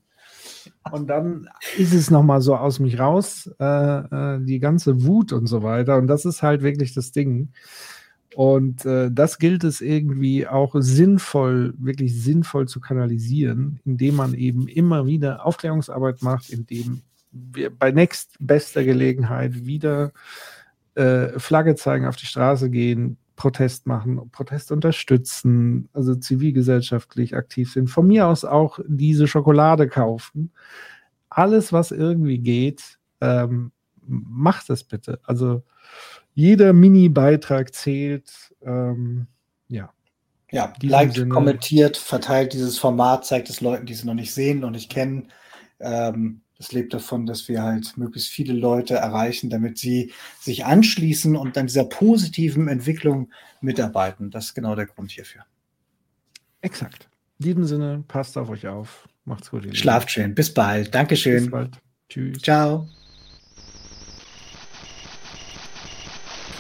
Und 0.92 1.08
dann 1.08 1.48
ist 1.78 1.94
es 1.94 2.12
nochmal 2.12 2.42
so 2.42 2.56
aus 2.56 2.80
mich 2.80 3.00
raus, 3.00 3.50
äh, 3.60 3.66
äh, 3.66 4.40
die 4.42 4.60
ganze 4.60 5.04
Wut 5.04 5.32
und 5.32 5.48
so 5.48 5.64
weiter. 5.64 5.98
Und 5.98 6.08
das 6.08 6.26
ist 6.26 6.44
halt 6.44 6.62
wirklich 6.62 6.94
das 6.94 7.12
Ding. 7.12 7.50
Und 8.36 8.86
äh, 8.86 9.10
das 9.12 9.38
gilt 9.38 9.64
es 9.64 9.82
irgendwie 9.82 10.48
auch 10.48 10.76
sinnvoll, 10.78 11.74
wirklich 11.78 12.22
sinnvoll 12.22 12.68
zu 12.68 12.80
kanalisieren, 12.80 13.80
indem 13.86 14.16
man 14.16 14.34
eben 14.34 14.68
immer 14.68 15.06
wieder 15.06 15.46
Aufklärungsarbeit 15.46 16.22
macht, 16.22 16.50
indem 16.50 17.02
wir 17.32 17.70
bei 17.70 17.92
nächstbester 17.92 18.84
Gelegenheit 18.84 19.66
wieder 19.66 20.12
äh, 20.96 21.40
Flagge 21.40 21.76
zeigen, 21.76 22.06
auf 22.06 22.16
die 22.16 22.26
Straße 22.26 22.70
gehen, 22.70 23.18
Protest 23.44 23.88
machen, 23.88 24.30
Protest 24.32 24.72
unterstützen, 24.72 25.90
also 25.92 26.16
zivilgesellschaftlich 26.16 27.36
aktiv 27.36 27.74
sind. 27.74 27.90
Von 27.90 28.08
mir 28.08 28.28
aus 28.28 28.46
auch 28.46 28.80
diese 28.88 29.28
Schokolade 29.28 29.90
kaufen. 29.90 30.54
Alles, 31.28 31.74
was 31.74 31.92
irgendwie 31.92 32.38
geht, 32.38 33.00
ähm, 33.20 33.74
macht 34.08 34.70
es 34.70 34.86
bitte. 34.86 35.20
Also 35.24 35.62
jeder 36.34 36.72
Mini-Beitrag 36.72 37.74
zählt. 37.74 38.32
Ähm, 38.62 39.28
ja. 39.68 39.92
Ja, 40.50 40.72
liked, 40.82 41.16
Sinne. 41.16 41.28
kommentiert, 41.28 41.98
verteilt 41.98 42.54
dieses 42.54 42.80
Format, 42.80 43.26
zeigt 43.26 43.50
es 43.50 43.60
Leuten, 43.60 43.86
die 43.86 43.94
es 43.94 44.06
noch 44.06 44.14
nicht 44.14 44.34
sehen, 44.34 44.62
noch 44.62 44.72
nicht 44.72 44.90
kennen. 44.90 45.28
Ähm, 45.82 46.40
das 46.64 46.72
lebt 46.72 46.94
davon, 46.94 47.26
dass 47.26 47.50
wir 47.50 47.62
halt 47.62 47.98
möglichst 47.98 48.30
viele 48.30 48.54
Leute 48.54 48.96
erreichen, 48.96 49.50
damit 49.50 49.78
sie 49.78 50.14
sich 50.40 50.64
anschließen 50.64 51.36
und 51.36 51.58
an 51.58 51.68
dieser 51.68 51.84
positiven 51.84 52.70
Entwicklung 52.70 53.32
mitarbeiten. 53.60 54.32
Das 54.32 54.46
ist 54.46 54.54
genau 54.54 54.74
der 54.74 54.86
Grund 54.86 55.12
hierfür. 55.12 55.42
Exakt. 56.62 57.10
In 57.40 57.48
diesem 57.48 57.66
Sinne, 57.66 58.06
passt 58.08 58.38
auf 58.38 58.50
euch 58.50 58.66
auf. 58.66 59.10
Macht's 59.26 59.52
gut. 59.52 59.76
Schlaft 59.76 60.12
schön. 60.12 60.34
Bis 60.36 60.54
bald. 60.54 60.96
Dankeschön. 60.96 61.44
Bis 61.44 61.52
bald. 61.52 61.72
Tschüss. 62.08 62.42
Ciao. 62.42 62.88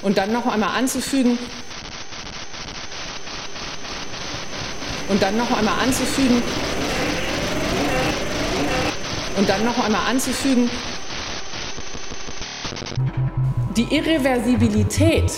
Und 0.02 0.18
dann 0.18 0.34
noch 0.34 0.46
einmal 0.48 0.78
anzufügen, 0.78 1.38
und 5.10 5.22
dann 5.22 5.38
noch 5.38 5.52
einmal 5.56 5.80
anzufügen, 5.80 6.42
und 9.38 9.50
dann 9.50 9.66
noch 9.66 9.84
einmal 9.84 10.10
anzufügen, 10.10 10.70
die 13.76 13.95
Irreversibilität 13.95 15.32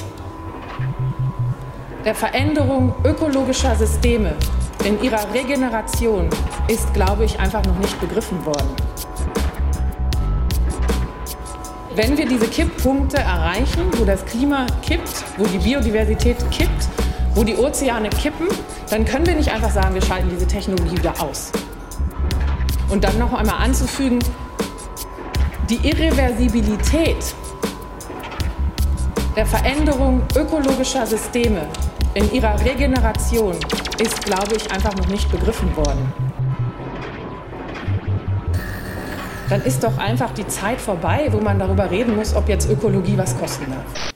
der 2.04 2.16
Veränderung 2.16 2.94
ökologischer 3.04 3.76
Systeme 3.76 4.36
in 4.84 5.02
ihrer 5.02 5.34
Regeneration 5.34 6.30
ist, 6.68 6.94
glaube 6.94 7.26
ich, 7.26 7.40
einfach 7.40 7.64
noch 7.66 7.78
nicht 7.80 8.00
begriffen 8.00 8.46
worden. 8.46 8.70
Wenn 11.96 12.18
wir 12.18 12.28
diese 12.28 12.48
Kipppunkte 12.48 13.18
erreichen, 13.18 13.90
wo 13.94 14.04
das 14.04 14.26
Klima 14.26 14.66
kippt, 14.86 15.24
wo 15.38 15.46
die 15.46 15.58
Biodiversität 15.58 16.38
kippt, 16.52 16.90
wo 17.34 17.44
die 17.44 17.56
Ozeane 17.56 18.10
kippen, 18.10 18.48
dann 18.90 19.06
können 19.06 19.26
wir 19.26 19.36
nicht 19.36 19.52
einfach 19.52 19.72
sagen, 19.72 19.96
wir 19.96 20.02
schalten 20.02 20.30
diese 20.30 20.46
Technologie 20.46 20.98
wieder 20.98 21.14
aus. 21.22 21.52
Und 22.90 23.04
dann 23.04 23.18
noch 23.18 23.34
einmal 23.34 23.64
anzufügen, 23.64 24.20
die 25.70 25.88
Irreversibilität 25.88 27.36
der 29.36 29.46
Veränderung 29.46 30.22
ökologischer 30.36 31.06
Systeme 31.06 31.68
in 32.14 32.32
ihrer 32.32 32.60
Regeneration 32.64 33.56
ist, 34.00 34.24
glaube 34.24 34.56
ich, 34.56 34.72
einfach 34.72 34.96
noch 34.96 35.08
nicht 35.08 35.30
begriffen 35.30 35.76
worden. 35.76 36.14
Dann 39.50 39.62
ist 39.62 39.84
doch 39.84 39.98
einfach 39.98 40.32
die 40.32 40.48
Zeit 40.48 40.80
vorbei, 40.80 41.28
wo 41.32 41.40
man 41.40 41.60
darüber 41.60 41.92
reden 41.92 42.16
muss, 42.16 42.36
ob 42.36 42.48
jetzt 42.50 42.70
Ökologie 42.70 43.18
was 43.18 43.38
kosten 43.38 43.66
darf. 43.70 44.15